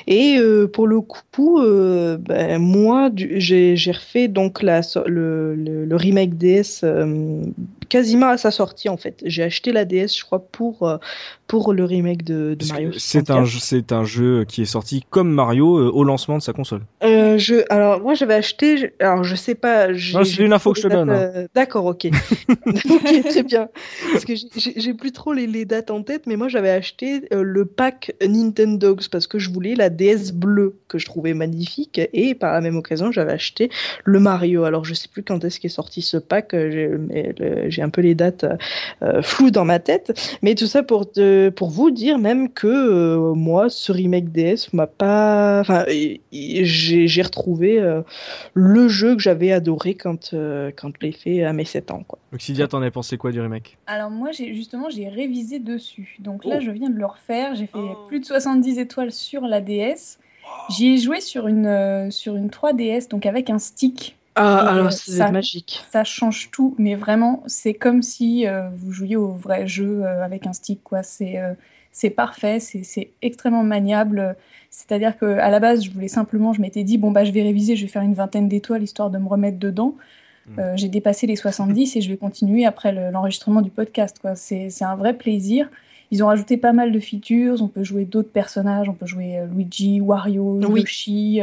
Et 0.07 0.37
euh, 0.39 0.67
pour 0.67 0.87
le 0.87 1.01
coup, 1.01 1.59
euh, 1.59 2.17
ben, 2.17 2.59
moi, 2.59 3.09
j'ai 3.15 3.91
refait 3.91 4.27
donc 4.27 4.61
la, 4.61 4.81
le, 5.05 5.55
le, 5.55 5.85
le 5.85 5.95
remake 5.95 6.37
DS 6.37 6.81
euh, 6.83 7.41
quasiment 7.89 8.27
à 8.27 8.37
sa 8.37 8.51
sortie 8.51 8.89
en 8.89 8.97
fait. 8.97 9.21
J'ai 9.25 9.43
acheté 9.43 9.71
la 9.71 9.85
DS, 9.85 10.17
je 10.17 10.23
crois, 10.25 10.39
pour 10.39 10.83
euh, 10.83 10.97
pour 11.47 11.73
le 11.73 11.85
remake 11.85 12.23
de, 12.23 12.57
Mario. 12.69 12.91
C'est 12.97 13.29
un, 13.29 13.45
64. 13.45 13.45
jeu- 13.45 13.59
c'est 13.61 13.91
un 13.93 14.03
jeu 14.03 14.43
qui 14.45 14.61
est 14.63 14.65
sorti 14.65 15.03
comme 15.09 15.29
Mario 15.31 15.77
euh, 15.77 15.89
au 15.91 16.03
lancement 16.03 16.37
de 16.37 16.41
sa 16.43 16.51
console. 16.53 16.81
Euh, 17.03 17.37
je, 17.37 17.55
alors 17.69 18.01
moi 18.01 18.13
j'avais 18.15 18.33
acheté, 18.33 18.77
je- 18.77 18.87
alors 18.99 19.23
je 19.23 19.35
sais 19.35 19.55
pas. 19.55 19.93
j'ai- 19.93 20.17
Non, 20.17 20.23
c'est 20.25 20.31
j'ai 20.31 20.43
une 20.45 20.53
info 20.53 20.73
que 20.73 20.79
je 20.81 20.87
te 20.87 20.93
donne, 20.93 21.09
hein. 21.09 21.45
D'accord, 21.55 21.85
ok. 21.85 22.07
ok, 22.65 23.23
très 23.29 23.43
bien. 23.43 23.69
Parce 24.11 24.25
que 24.25 24.33
j'ai- 24.35 24.93
plus 24.93 25.11
trop 25.11 25.31
les, 25.33 25.47
les 25.47 25.63
dates 25.65 25.91
en 25.91 26.01
tête, 26.01 26.23
mais 26.27 26.35
moi 26.37 26.47
j'avais 26.47 26.71
acheté 26.71 27.21
euh, 27.33 27.43
le 27.43 27.65
pack 27.65 28.13
Nintendogs 28.25 29.07
parce 29.09 29.27
que 29.27 29.37
je 29.37 29.49
voulais 29.51 29.75
la 29.75 29.89
DS 29.89 30.31
bleue 30.33 30.75
que 30.87 30.97
je 30.97 31.05
trouvais 31.05 31.33
magnifique 31.33 32.01
et 32.13 32.33
par 32.35 32.51
la 32.53 32.61
même 32.61 32.77
occasion 32.77 33.11
j'avais 33.11 33.33
acheté 33.33 33.69
le 34.05 34.19
Mario. 34.19 34.63
Alors 34.63 34.85
je 34.85 34.93
sais 34.93 35.07
plus 35.07 35.23
quand 35.23 35.43
est-ce 35.45 35.59
qu'est 35.59 35.69
sorti 35.69 36.01
ce 36.01 36.17
pack, 36.17 36.49
j'ai 36.51 36.87
mais 36.87 37.33
le- 37.37 37.69
j'ai 37.77 37.83
un 37.83 37.89
peu 37.89 38.01
les 38.01 38.15
dates 38.15 38.45
euh, 39.03 39.21
floues 39.21 39.51
dans 39.51 39.65
ma 39.65 39.77
tête, 39.77 40.19
mais 40.41 40.55
tout 40.55 40.65
ça 40.65 40.81
pour 40.81 41.11
te- 41.11 41.49
pour 41.49 41.69
vous 41.69 41.91
dire 41.91 42.17
même 42.17 42.49
que 42.51 42.65
euh, 42.67 43.33
moi 43.35 43.69
ce 43.69 43.91
remake 43.91 44.31
DS 44.31 44.73
m'a 44.73 44.87
pas, 44.87 45.59
enfin 45.61 45.85
j'ai 46.31 47.07
j'ai 47.07 47.21
retrouvé 47.21 47.79
euh, 47.79 48.01
le 48.55 48.87
jeu 48.87 49.15
que 49.15 49.21
j'avais 49.21 49.51
adoré 49.51 49.93
quand 49.93 50.33
euh, 50.33 50.71
quand 50.75 50.89
je 50.99 51.05
l'ai 51.05 51.11
fait 51.11 51.43
à 51.43 51.53
mes 51.53 51.65
7 51.65 51.91
ans 51.91 52.03
quoi. 52.07 52.17
Oxidia, 52.33 52.67
t'en 52.67 52.81
as 52.81 52.89
pensé 52.91 53.17
quoi 53.17 53.31
du 53.31 53.39
remake? 53.39 53.77
Alors 53.87 54.09
moi, 54.09 54.31
j'ai 54.31 54.53
justement, 54.53 54.89
j'ai 54.89 55.07
révisé 55.07 55.59
dessus. 55.59 56.17
Donc 56.19 56.43
là, 56.43 56.55
Oh. 56.57 56.63
je 56.65 56.71
viens 56.71 56.89
de 56.89 56.97
le 56.97 57.05
refaire. 57.05 57.55
J'ai 57.55 57.67
fait 57.67 57.77
Oh. 57.77 58.05
plus 58.07 58.19
de 58.19 58.25
70 58.25 58.79
étoiles 58.79 59.11
sur 59.13 59.41
la 59.43 59.61
DS. 59.61 60.17
J'y 60.69 60.93
ai 60.93 60.97
joué 60.97 61.21
sur 61.21 61.47
une, 61.47 61.65
euh, 61.67 62.09
sur 62.11 62.35
une 62.35 62.49
3DS, 62.49 63.07
donc 63.09 63.25
avec 63.25 63.49
un 63.49 63.59
stick. 63.59 64.16
Ah 64.37 64.63
Et, 64.65 64.69
alors 64.69 64.87
euh, 64.87 64.89
c'est 64.91 65.11
ça- 65.11 65.31
magique. 65.31 65.83
Ça 65.91 66.03
change 66.03 66.49
tout, 66.51 66.75
mais 66.77 66.95
vraiment, 66.95 67.43
c'est 67.47 67.73
comme 67.73 68.01
si 68.03 68.47
euh, 68.47 68.69
vous 68.77 68.91
jouiez 68.91 69.15
au 69.15 69.29
vrai 69.33 69.67
jeu 69.67 70.03
euh, 70.03 70.23
avec 70.23 70.45
un 70.47 70.53
stick, 70.53 70.83
quoi. 70.83 71.03
C'est 71.03 71.39
euh, 71.39 71.53
c'est 71.91 72.09
parfait, 72.11 72.59
c'est 72.59 72.83
c'est 72.83 73.11
extrêmement 73.21 73.63
maniable. 73.63 74.35
C'est-à-dire 74.69 75.17
que 75.17 75.25
à 75.25 75.49
la 75.49 75.59
base, 75.59 75.83
je 75.83 75.89
voulais 75.91 76.07
simplement, 76.09 76.53
je 76.53 76.61
m'étais 76.61 76.83
dit, 76.83 76.97
bon, 76.97 77.11
bah, 77.11 77.23
je 77.25 77.31
vais 77.31 77.41
réviser, 77.41 77.75
je 77.75 77.83
vais 77.83 77.91
faire 77.91 78.01
une 78.03 78.13
vingtaine 78.13 78.47
d'étoiles 78.47 78.83
histoire 78.83 79.09
de 79.09 79.17
me 79.17 79.27
remettre 79.27 79.57
dedans. 79.57 79.95
Mm. 80.47 80.59
Euh, 80.59 80.77
j'ai 80.77 80.89
dépassé 80.89 81.25
les 81.27 81.35
70 81.35 81.95
et 81.95 82.01
je 82.01 82.09
vais 82.09 82.17
continuer 82.17 82.65
après 82.65 82.91
le- 82.91 83.09
l'enregistrement 83.11 83.61
du 83.61 83.71
podcast, 83.71 84.17
quoi. 84.19 84.35
C'est 84.35 84.69
c'est 84.69 84.85
un 84.85 84.95
vrai 84.95 85.13
plaisir. 85.17 85.69
Ils 86.11 86.23
ont 86.23 86.27
rajouté 86.27 86.55
pas 86.57 86.71
mal 86.73 86.91
de 86.91 86.99
features, 86.99 87.61
on 87.61 87.67
peut 87.67 87.83
jouer 87.83 88.05
d'autres 88.05 88.31
personnages, 88.31 88.87
on 88.89 88.93
peut 88.93 89.05
jouer 89.05 89.39
euh, 89.39 89.45
Luigi, 89.47 89.99
Wario, 90.01 90.59
Oui. 90.69 90.81
Yoshi. 90.81 91.41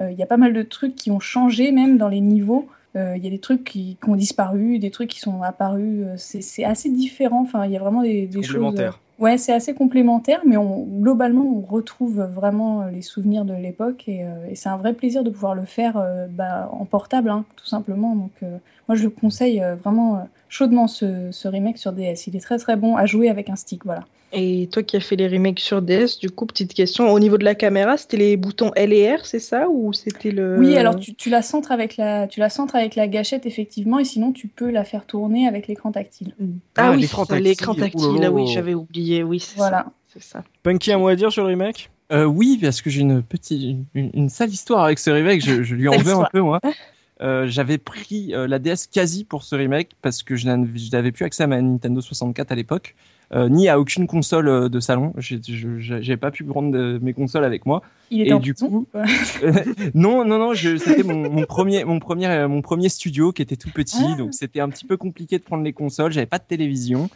Euh, 0.00 0.10
Il 0.10 0.18
y 0.18 0.22
a 0.22 0.26
pas 0.26 0.36
mal 0.36 0.52
de 0.52 0.62
trucs 0.62 0.94
qui 0.96 1.10
ont 1.10 1.20
changé 1.20 1.70
même 1.72 1.96
dans 1.98 2.08
les 2.08 2.20
niveaux. 2.20 2.66
Euh, 2.96 3.14
Il 3.16 3.22
y 3.22 3.26
a 3.28 3.30
des 3.30 3.38
trucs 3.38 3.62
qui, 3.62 3.96
qui 4.02 4.10
ont 4.10 4.16
disparu, 4.16 4.78
des 4.80 4.90
trucs 4.90 5.10
qui 5.10 5.20
sont 5.20 5.42
apparus. 5.42 6.02
euh, 6.06 6.14
C'est 6.16 6.64
assez 6.64 6.90
différent. 6.90 7.42
Enfin, 7.42 7.64
il 7.66 7.70
y 7.72 7.76
a 7.76 7.80
vraiment 7.80 8.02
des, 8.02 8.26
des 8.26 8.42
choses. 8.42 8.46
Complémentaire. 8.56 8.94
euh, 8.94 9.06
Ouais, 9.22 9.36
c'est 9.36 9.52
assez 9.52 9.74
complémentaire, 9.74 10.40
mais 10.46 10.56
on, 10.56 10.82
globalement, 10.84 11.44
on 11.44 11.60
retrouve 11.60 12.22
vraiment 12.34 12.86
les 12.86 13.02
souvenirs 13.02 13.44
de 13.44 13.52
l'époque 13.52 14.04
et, 14.08 14.24
euh, 14.24 14.48
et 14.50 14.54
c'est 14.54 14.70
un 14.70 14.78
vrai 14.78 14.94
plaisir 14.94 15.22
de 15.22 15.28
pouvoir 15.28 15.54
le 15.54 15.66
faire 15.66 15.98
euh, 15.98 16.26
bah, 16.30 16.70
en 16.72 16.86
portable, 16.86 17.28
hein, 17.28 17.44
tout 17.56 17.66
simplement. 17.66 18.16
Donc, 18.16 18.30
euh, 18.42 18.56
moi, 18.90 18.96
je 18.96 19.04
le 19.04 19.10
conseille 19.10 19.62
euh, 19.62 19.76
vraiment 19.76 20.16
euh, 20.16 20.20
chaudement 20.48 20.88
ce, 20.88 21.28
ce 21.30 21.46
remake 21.46 21.78
sur 21.78 21.92
DS. 21.92 22.26
Il 22.26 22.34
est 22.34 22.40
très 22.40 22.58
très 22.58 22.74
bon 22.74 22.96
à 22.96 23.06
jouer 23.06 23.28
avec 23.28 23.48
un 23.48 23.54
stick, 23.54 23.84
voilà. 23.84 24.04
Et 24.32 24.68
toi 24.72 24.82
qui 24.82 24.96
as 24.96 25.00
fait 25.00 25.14
les 25.14 25.28
remakes 25.28 25.60
sur 25.60 25.80
DS, 25.80 26.18
du 26.20 26.28
coup 26.28 26.44
petite 26.44 26.74
question, 26.74 27.08
au 27.12 27.18
niveau 27.20 27.38
de 27.38 27.44
la 27.44 27.54
caméra, 27.54 27.96
c'était 27.96 28.16
les 28.16 28.36
boutons 28.36 28.72
L 28.74 28.92
et 28.92 29.14
R, 29.14 29.26
c'est 29.26 29.38
ça 29.38 29.68
ou 29.68 29.92
c'était 29.92 30.32
le 30.32 30.56
Oui, 30.58 30.76
alors 30.76 30.96
tu, 30.96 31.14
tu 31.14 31.30
la 31.30 31.42
centres 31.42 31.70
avec 31.70 31.96
la, 31.96 32.26
tu 32.26 32.40
la 32.40 32.48
centres 32.48 32.74
avec 32.74 32.96
la 32.96 33.06
gâchette 33.06 33.46
effectivement, 33.46 34.00
et 34.00 34.04
sinon 34.04 34.32
tu 34.32 34.48
peux 34.48 34.70
la 34.70 34.82
faire 34.82 35.04
tourner 35.04 35.46
avec 35.46 35.68
l'écran 35.68 35.92
tactile. 35.92 36.34
Ah, 36.76 36.88
Ah, 36.88 36.90
oui, 36.92 37.00
l'écran 37.40 37.74
tactile, 37.74 37.96
oulala. 38.08 38.26
ah 38.26 38.30
oui, 38.32 38.48
j'avais 38.48 38.74
oublié, 38.74 39.22
oui, 39.22 39.38
c'est 39.38 39.56
Voilà. 39.56 39.84
ça. 39.84 39.92
C'est 40.12 40.22
ça. 40.22 40.42
Punky, 40.64 40.92
un 40.92 40.98
mot 40.98 41.06
à 41.08 41.14
dire 41.14 41.30
sur 41.30 41.42
le 41.44 41.48
remake? 41.50 41.90
Euh, 42.12 42.24
oui, 42.24 42.58
parce 42.60 42.82
que 42.82 42.90
j'ai 42.90 43.02
une 43.02 43.22
petite, 43.22 43.62
une, 43.94 44.10
une 44.14 44.28
sale 44.28 44.50
histoire 44.50 44.82
avec 44.84 44.98
ce 44.98 45.10
remake. 45.10 45.40
Je, 45.44 45.62
je 45.62 45.74
lui 45.76 45.86
en 45.88 45.96
veux 45.96 46.12
un 46.12 46.26
peu 46.32 46.40
moi. 46.40 46.60
Euh, 47.22 47.46
j'avais 47.46 47.76
pris 47.78 48.34
euh, 48.34 48.46
la 48.46 48.58
DS 48.58 48.86
quasi 48.90 49.24
pour 49.24 49.42
ce 49.42 49.54
remake 49.54 49.90
parce 50.00 50.22
que 50.22 50.36
je 50.36 50.46
n'avais 50.48 51.12
plus 51.12 51.24
accès 51.24 51.42
à 51.42 51.46
ma 51.46 51.60
Nintendo 51.60 52.00
64 52.00 52.50
à 52.50 52.54
l'époque, 52.54 52.94
euh, 53.34 53.48
ni 53.50 53.68
à 53.68 53.78
aucune 53.78 54.06
console 54.06 54.70
de 54.70 54.80
salon. 54.80 55.12
J'ai- 55.18 56.16
pas 56.16 56.30
pu 56.30 56.44
prendre 56.44 56.70
de- 56.72 56.98
mes 57.02 57.12
consoles 57.12 57.44
avec 57.44 57.66
moi. 57.66 57.82
Il 58.10 58.22
était 58.22 58.30
Et 58.30 58.32
en 58.32 58.40
du 58.40 58.54
prison. 58.54 58.68
coup- 58.70 58.86
non, 59.94 60.24
non, 60.24 60.38
non, 60.38 60.54
c'était 60.54 61.02
mon, 61.02 61.30
mon 61.30 61.44
premier, 61.44 61.84
mon 61.84 61.98
premier, 62.00 62.46
mon 62.48 62.62
premier 62.62 62.88
studio 62.88 63.32
qui 63.32 63.42
était 63.42 63.56
tout 63.56 63.70
petit, 63.70 63.98
Ah. 64.02 64.16
donc 64.16 64.32
c'était 64.34 64.60
un 64.60 64.68
petit 64.70 64.84
peu 64.86 64.96
compliqué 64.96 65.38
de 65.38 65.44
prendre 65.44 65.62
les 65.62 65.72
consoles. 65.72 66.12
J'avais 66.12 66.26
pas 66.26 66.38
de 66.38 66.44
télévision, 66.48 67.10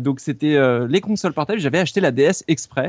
donc 0.00 0.20
c'était 0.20 0.56
les 0.88 1.00
consoles 1.00 1.32
portables. 1.32 1.58
J'avais 1.60 1.78
acheté 1.80 2.00
la 2.00 2.12
DS 2.12 2.44
exprès. 2.48 2.88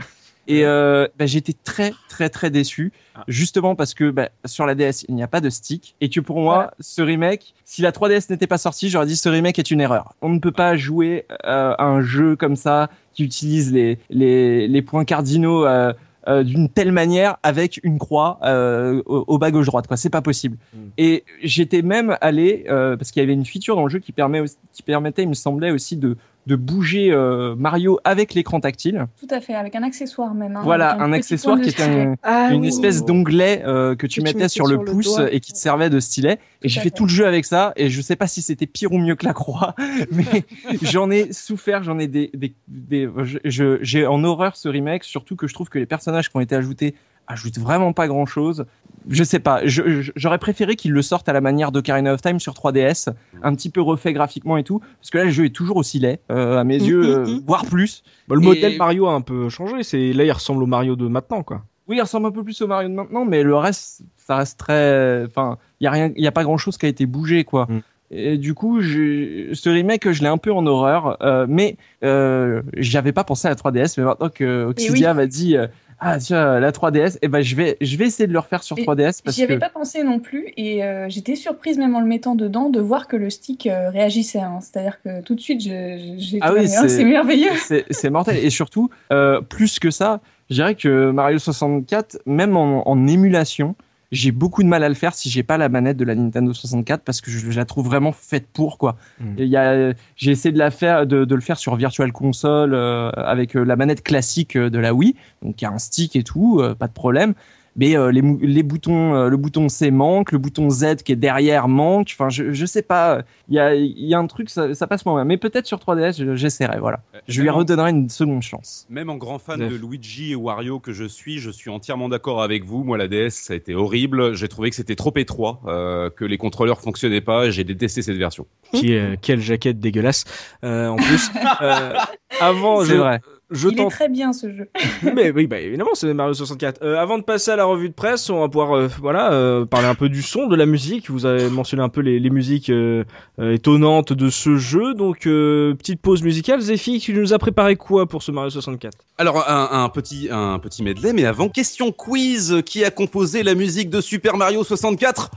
Et 0.49 0.65
euh, 0.65 1.07
bah, 1.17 1.25
j'étais 1.27 1.53
très 1.63 1.93
très 2.09 2.29
très 2.29 2.49
déçu, 2.49 2.91
Ah. 3.15 3.23
justement 3.27 3.75
parce 3.75 3.93
que 3.93 4.09
bah, 4.09 4.29
sur 4.45 4.65
la 4.65 4.73
DS 4.75 5.05
il 5.07 5.13
n'y 5.15 5.23
a 5.23 5.27
pas 5.27 5.41
de 5.41 5.49
stick 5.49 5.95
et 6.01 6.09
que 6.09 6.19
pour 6.19 6.39
moi 6.39 6.55
Voilà. 6.55 6.73
ce 6.79 7.01
remake, 7.01 7.53
si 7.65 7.81
la 7.81 7.91
3DS 7.91 8.29
n'était 8.31 8.47
pas 8.47 8.57
sortie, 8.57 8.89
j'aurais 8.89 9.05
dit 9.05 9.15
ce 9.15 9.29
remake 9.29 9.59
est 9.59 9.69
une 9.71 9.79
erreur. 9.79 10.13
On 10.21 10.29
ne 10.29 10.39
peut 10.39 10.51
pas 10.51 10.75
jouer 10.75 11.25
euh, 11.45 11.73
à 11.77 11.83
un 11.85 12.01
jeu 12.01 12.35
comme 12.35 12.55
ça 12.55 12.89
qui 13.13 13.23
utilise 13.23 13.71
les 13.71 13.99
les, 14.09 14.67
les 14.67 14.81
points 14.81 15.05
cardinaux 15.05 15.65
euh, 15.65 15.93
euh, 16.27 16.43
d'une 16.43 16.67
telle 16.67 16.91
manière 16.91 17.37
avec 17.43 17.79
une 17.83 17.97
croix 17.97 18.39
euh, 18.43 19.01
au, 19.05 19.23
au 19.27 19.37
bas 19.37 19.51
gauche 19.51 19.67
droite 19.67 19.87
quoi 19.87 19.95
c'est 19.97 20.09
pas 20.09 20.21
possible 20.21 20.57
Mm. 20.73 20.77
et 20.97 21.23
j'étais 21.43 21.81
même 21.81 22.17
allé 22.21 22.65
euh, 22.69 22.97
parce 22.97 23.11
qu'il 23.11 23.21
y 23.21 23.23
avait 23.23 23.33
une 23.33 23.45
feature 23.45 23.75
dans 23.75 23.83
le 23.85 23.89
jeu 23.89 23.99
qui 23.99 24.11
permet 24.11 24.39
aussi- 24.41 24.57
qui 24.73 24.83
permettait 24.83 25.23
il 25.23 25.29
me 25.29 25.33
semblait 25.33 25.71
aussi 25.71 25.95
de 25.95 26.17
de 26.49 26.55
bouger 26.55 27.11
euh, 27.13 27.55
Mario 27.55 27.99
avec 28.03 28.33
l'écran 28.33 28.59
tactile 28.59 29.05
Tout 29.19 29.27
à 29.29 29.39
fait, 29.39 29.53
avec 29.53 29.75
un 29.75 29.83
accessoire 29.83 30.33
même. 30.33 30.55
hein, 30.55 30.61
voilà 30.63 30.99
un 30.99 31.13
accessoire 31.13 31.61
qui 31.61 31.69
était 31.69 31.83
un- 31.83 32.15
Ah 32.23 32.49
une 32.51 32.61
oui. 32.61 32.67
espèce 32.69 33.05
d'onglet 33.05 33.61
euh, 33.65 33.95
que 33.95 34.07
tu 34.07 34.21
Que 34.21 34.27
tu 34.27 34.33
mettais 34.33 34.49
sur 34.49 34.65
le 34.65 34.73
sur 34.75 34.83
le 34.83 34.91
pouce 34.91 35.15
doigt. 35.15 35.31
et 35.31 35.39
qui 35.39 35.53
te 35.53 35.57
servait 35.59 35.89
de 35.91 35.99
stylet 35.99 36.39
et 36.63 36.67
j'ai 36.69 36.79
fait 36.81 36.85
fait. 36.89 36.95
tout 36.95 37.03
le 37.05 37.09
jeu 37.11 37.27
avec 37.27 37.45
ça 37.45 37.71
et 37.75 37.89
je 37.89 38.01
sais 38.01 38.15
pas 38.15 38.25
si 38.27 38.41
c'était 38.41 38.65
pire 38.65 38.91
ou 38.91 38.97
mieux 38.97 39.15
que 39.15 39.25
la 39.25 39.33
croix 39.33 39.75
mais 40.11 40.25
j'en 40.81 41.11
ai 41.11 41.31
souffert 41.31 41.83
j'en 41.83 41.99
ai 41.99 42.07
des, 42.07 42.31
des, 42.33 42.55
des 42.67 43.07
je- 43.23 43.37
je- 43.45 43.77
j'ai 43.83 44.07
en 44.07 44.23
horreur 44.23 44.55
ce 44.57 44.67
remake 44.69 45.03
surtout 45.03 45.35
que 45.35 45.47
je 45.47 45.53
trouve 45.53 45.69
que 45.69 45.77
les 45.77 45.85
personnages 45.85 46.29
qui 46.29 46.35
ont 46.37 46.41
été 46.41 46.55
ajoutés 46.55 46.95
ajoutent 47.27 47.59
vraiment 47.59 47.93
pas 47.93 48.07
grand 48.07 48.25
chose 48.25 48.65
je 49.07 49.23
sais 49.23 49.39
pas 49.39 49.61
j'aurais 49.65 50.37
préféré 50.37 50.75
qu'ils 50.75 50.91
le 50.91 51.01
sortent 51.01 51.29
à 51.29 51.33
la 51.33 51.41
manière 51.41 51.71
d'Ocarina 51.71 52.13
of 52.13 52.21
Time 52.21 52.39
sur 52.39 52.53
3DS 52.53 53.09
un 53.43 53.55
petit 53.55 53.69
peu 53.69 53.81
refait 53.81 54.13
graphiquement 54.13 54.57
et 54.57 54.63
tout 54.63 54.79
parce 54.79 55.09
que 55.09 55.17
là 55.17 55.25
le 55.25 55.29
jeu 55.31 55.45
est 55.45 55.55
toujours 55.55 55.77
aussi 55.77 55.99
laid 55.99 56.19
euh, 56.31 56.57
à 56.57 56.63
mes 56.63 56.79
Mhm, 56.79 56.85
yeux 56.85 57.03
euh, 57.19 57.25
mhm. 57.25 57.41
voire 57.45 57.65
plus 57.65 58.03
Bah, 58.27 58.35
Le 58.35 58.41
Et- 58.41 58.45
modèle 58.45 58.77
Mario 58.77 59.07
a 59.07 59.13
un 59.13 59.21
peu 59.21 59.49
changé. 59.49 59.83
C'est 59.83 60.13
là, 60.13 60.23
il 60.23 60.31
ressemble 60.31 60.61
au 60.63 60.67
Mario 60.67 60.95
de 60.95 61.07
maintenant, 61.07 61.41
quoi. 61.43 61.63
Oui, 61.87 61.97
il 61.97 62.01
ressemble 62.01 62.27
un 62.27 62.31
peu 62.31 62.43
plus 62.43 62.61
au 62.61 62.67
Mario 62.67 62.87
de 62.89 62.93
maintenant, 62.93 63.25
mais 63.25 63.41
le 63.41 63.55
reste, 63.55 64.01
ça 64.15 64.35
reste 64.37 64.59
très. 64.59 65.23
Enfin, 65.25 65.57
il 65.79 65.85
y 65.85 65.87
a 65.87 65.91
rien, 65.91 66.11
il 66.15 66.23
y 66.23 66.27
a 66.27 66.31
pas 66.31 66.43
grand 66.43 66.57
chose 66.57 66.77
qui 66.77 66.85
a 66.85 66.89
été 66.89 67.05
bougé, 67.07 67.43
quoi. 67.43 67.65
Mm. 67.69 67.81
Et 68.11 68.37
du 68.37 68.53
coup, 68.53 68.81
je, 68.81 69.49
ce 69.53 69.69
remake, 69.69 70.11
je 70.11 70.21
l'ai 70.21 70.27
un 70.27 70.37
peu 70.37 70.51
en 70.51 70.65
horreur, 70.67 71.17
euh, 71.21 71.45
mais 71.49 71.77
euh, 72.03 72.61
j'avais 72.77 73.11
pas 73.11 73.23
pensé 73.23 73.47
à 73.47 73.51
la 73.51 73.55
3DS. 73.55 73.95
Mais 73.97 74.03
maintenant 74.03 74.29
que 74.29 74.65
Oxidia 74.65 75.11
oui. 75.11 75.15
m'a 75.17 75.25
dit 75.25 75.57
euh, 75.57 75.67
ah 75.99 76.17
tiens 76.19 76.59
la 76.59 76.71
3DS, 76.71 77.17
et 77.21 77.27
ben 77.27 77.41
je 77.41 77.55
vais 77.55 77.77
je 77.81 77.97
vais 77.97 78.05
essayer 78.05 78.27
de 78.27 78.33
le 78.33 78.39
refaire 78.39 78.63
sur 78.63 78.77
Et 78.77 78.83
3DS 78.83 79.21
parce 79.23 79.35
J'y 79.35 79.43
avais 79.43 79.55
que 79.55 79.59
pas 79.59 79.69
pensé 79.69 80.03
non 80.03 80.19
plus 80.19 80.51
et 80.57 80.83
euh, 80.83 81.07
j'étais 81.09 81.35
surprise 81.35 81.77
même 81.77 81.95
en 81.95 81.99
le 81.99 82.05
mettant 82.07 82.35
dedans 82.35 82.69
de 82.69 82.79
voir 82.79 83.07
que 83.07 83.15
le 83.17 83.29
stick 83.29 83.67
euh, 83.67 83.89
réagissait. 83.89 84.39
hein. 84.39 84.59
C'est-à-dire 84.61 85.01
que 85.03 85.21
tout 85.21 85.35
de 85.35 85.41
suite, 85.41 85.61
j'ai 85.61 86.39
Ah 86.41 86.53
oui, 86.53 86.61
mais, 86.61 86.67
oh, 86.67 86.81
c'est- 86.81 86.89
c'est 86.89 87.03
merveilleux. 87.05 87.51
c'est 87.57 87.85
c'est 87.89 88.09
mortel. 88.09 88.37
Et 88.37 88.49
surtout, 88.49 88.89
euh, 89.11 89.41
plus 89.41 89.79
que 89.79 89.91
ça, 89.91 90.21
je 90.49 90.55
dirais 90.55 90.75
que 90.75 91.11
Mario 91.11 91.37
64, 91.39 92.19
même 92.25 92.55
en, 92.57 92.87
en 92.89 93.07
émulation, 93.07 93.75
j'ai 94.11 94.31
beaucoup 94.31 94.63
de 94.63 94.67
mal 94.67 94.83
à 94.83 94.89
le 94.89 94.95
faire 94.95 95.13
si 95.13 95.29
j'ai 95.29 95.43
pas 95.43 95.57
la 95.57 95.69
manette 95.69 95.97
de 95.97 96.05
la 96.05 96.15
Nintendo 96.15 96.53
64 96.53 97.03
parce 97.03 97.21
que 97.21 97.29
je, 97.29 97.51
je 97.51 97.57
la 97.57 97.65
trouve 97.65 97.85
vraiment 97.85 98.11
faite 98.11 98.47
pour 98.51 98.77
quoi. 98.77 98.97
Mm. 99.19 99.33
Il 99.37 99.47
y 99.47 99.57
a, 99.57 99.93
j'ai 100.15 100.31
essayé 100.31 100.51
de 100.51 100.57
la 100.57 100.71
faire, 100.71 101.05
de, 101.05 101.25
de 101.25 101.35
le 101.35 101.41
faire 101.41 101.57
sur 101.57 101.75
Virtual 101.75 102.11
Console 102.11 102.73
euh, 102.73 103.11
avec 103.11 103.55
euh, 103.55 103.63
la 103.63 103.75
manette 103.75 104.03
classique 104.03 104.55
euh, 104.55 104.69
de 104.69 104.79
la 104.79 104.93
Wii, 104.93 105.15
donc 105.43 105.61
il 105.61 105.65
y 105.65 105.67
a 105.67 105.71
un 105.71 105.77
stick 105.77 106.15
et 106.15 106.23
tout, 106.23 106.59
euh, 106.59 106.75
pas 106.75 106.87
de 106.87 106.93
problème. 106.93 107.33
Mais 107.79 107.95
euh, 107.95 108.11
les, 108.11 108.21
les 108.41 108.61
boutons, 108.63 109.15
euh, 109.15 109.29
le 109.29 109.37
bouton 109.37 109.69
C 109.69 109.89
manque, 109.89 110.33
le 110.33 110.37
bouton 110.37 110.69
Z 110.69 110.97
qui 111.05 111.13
est 111.13 111.15
derrière 111.15 111.69
manque. 111.69 112.09
Enfin, 112.13 112.27
je, 112.29 112.51
je 112.51 112.65
sais 112.65 112.81
pas. 112.81 113.21
Il 113.47 113.55
y 113.55 113.59
a, 113.59 113.73
il 113.73 114.05
y 114.05 114.13
a 114.13 114.19
un 114.19 114.27
truc, 114.27 114.49
ça, 114.49 114.73
ça 114.75 114.85
passe 114.85 115.05
moins 115.05 115.15
bien. 115.15 115.23
Mais 115.23 115.37
peut-être 115.37 115.65
sur 115.65 115.77
3DS, 115.77 116.17
je- 116.19 116.35
j'essaierai. 116.35 116.79
Voilà. 116.79 116.99
Je 117.29 117.41
lui 117.41 117.49
redonnerai 117.49 117.91
une 117.91 118.09
seconde 118.09 118.41
chance. 118.41 118.85
Même 118.89 119.09
en 119.09 119.15
grand 119.15 119.39
fan 119.39 119.59
de 119.61 119.75
Luigi 119.75 120.31
et 120.33 120.35
Wario 120.35 120.79
que 120.79 120.91
je 120.91 121.05
suis, 121.05 121.37
je 121.39 121.49
suis 121.49 121.69
entièrement 121.69 122.09
d'accord 122.09 122.43
avec 122.43 122.65
vous. 122.65 122.83
Moi, 122.83 122.97
la 122.97 123.07
DS, 123.07 123.29
ça 123.31 123.53
a 123.53 123.55
été 123.55 123.73
horrible. 123.75 124.33
J'ai 124.35 124.49
trouvé 124.49 124.69
que 124.69 124.75
c'était 124.75 124.95
trop 124.95 125.13
étroit, 125.15 125.61
euh, 125.65 126.09
que 126.09 126.25
les 126.25 126.37
contrôleurs 126.37 126.81
fonctionnaient 126.81 127.21
pas. 127.21 127.49
J'ai 127.49 127.63
détesté 127.63 128.01
cette 128.01 128.17
version. 128.17 128.45
Qui, 128.73 128.93
euh, 128.95 129.15
quelle 129.21 129.39
jaquette 129.39 129.79
dégueulasse. 129.79 130.25
Euh, 130.65 130.87
en 130.89 130.97
plus, 130.97 131.29
euh, 131.61 131.93
avant, 132.41 132.81
C'est 132.83 132.91
je, 132.91 132.95
vrai. 132.97 133.21
Je 133.51 133.67
Il 133.67 133.73
est 133.73 133.77
tente. 133.77 133.91
très 133.91 134.09
bien 134.09 134.31
ce 134.33 134.51
jeu. 134.51 134.69
Mais 135.15 135.31
oui, 135.31 135.47
bah, 135.47 135.59
évidemment, 135.59 135.91
c'est 135.93 136.13
Mario 136.13 136.33
64. 136.33 136.81
Euh, 136.83 136.97
avant 136.97 137.17
de 137.17 137.23
passer 137.23 137.51
à 137.51 137.55
la 137.55 137.65
revue 137.65 137.89
de 137.89 137.93
presse, 137.93 138.29
on 138.29 138.39
va 138.39 138.47
pouvoir 138.49 138.73
euh, 138.75 138.87
voilà 138.99 139.31
euh, 139.33 139.65
parler 139.65 139.87
un 139.87 139.95
peu 139.95 140.09
du 140.09 140.21
son, 140.21 140.47
de 140.47 140.55
la 140.55 140.65
musique. 140.65 141.09
Vous 141.09 141.25
avez 141.25 141.49
mentionné 141.49 141.81
un 141.83 141.89
peu 141.89 142.01
les, 142.01 142.19
les 142.19 142.29
musiques 142.29 142.69
euh, 142.69 143.03
euh, 143.39 143.53
étonnantes 143.53 144.13
de 144.13 144.29
ce 144.29 144.57
jeu. 144.57 144.93
Donc, 144.93 145.25
euh, 145.27 145.73
petite 145.75 146.01
pause 146.01 146.21
musicale. 146.23 146.61
Zephy, 146.61 146.99
tu 146.99 147.13
nous 147.13 147.33
as 147.33 147.39
préparé 147.39 147.75
quoi 147.75 148.05
pour 148.07 148.23
ce 148.23 148.31
Mario 148.31 148.49
64 148.49 148.97
Alors, 149.17 149.43
un, 149.49 149.83
un 149.83 149.89
petit, 149.89 150.27
un 150.31 150.59
petit 150.59 150.83
medley, 150.83 151.13
mais 151.13 151.25
avant, 151.25 151.49
question 151.49 151.91
quiz. 151.91 152.61
Qui 152.65 152.83
a 152.83 152.91
composé 152.91 153.43
la 153.43 153.55
musique 153.55 153.89
de 153.89 154.01
Super 154.01 154.37
Mario 154.37 154.63
64 154.63 155.31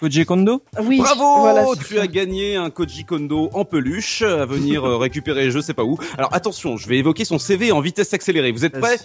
Koji 0.00 0.24
Kondo 0.24 0.62
Oui, 0.82 0.98
Bravo 0.98 1.40
voilà, 1.40 1.64
Tu 1.86 1.96
ça. 1.96 2.02
as 2.02 2.06
gagné 2.06 2.56
un 2.56 2.70
Koji 2.70 3.04
Kondo 3.04 3.50
en 3.52 3.64
peluche 3.64 4.22
à 4.22 4.46
venir 4.46 4.84
euh, 4.84 4.96
récupérer 4.96 5.50
je 5.50 5.60
sais 5.60 5.74
pas 5.74 5.84
où. 5.84 5.98
Alors 6.16 6.34
attention, 6.34 6.76
je 6.76 6.88
vais 6.88 6.98
évoquer 6.98 7.24
son 7.24 7.38
CV 7.38 7.70
en 7.72 7.80
vitesse 7.80 8.12
accélérée. 8.14 8.52
Vous 8.52 8.64
êtes 8.64 8.78
prêts. 8.78 8.98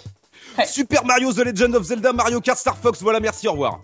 Super 0.66 1.04
Mario 1.04 1.32
The 1.32 1.38
Legend 1.44 1.74
of 1.74 1.82
Zelda, 1.84 2.12
Mario 2.14 2.40
Kart, 2.40 2.58
Star 2.58 2.76
Fox, 2.78 3.02
voilà, 3.02 3.20
merci, 3.20 3.46
au 3.46 3.52
revoir. 3.52 3.80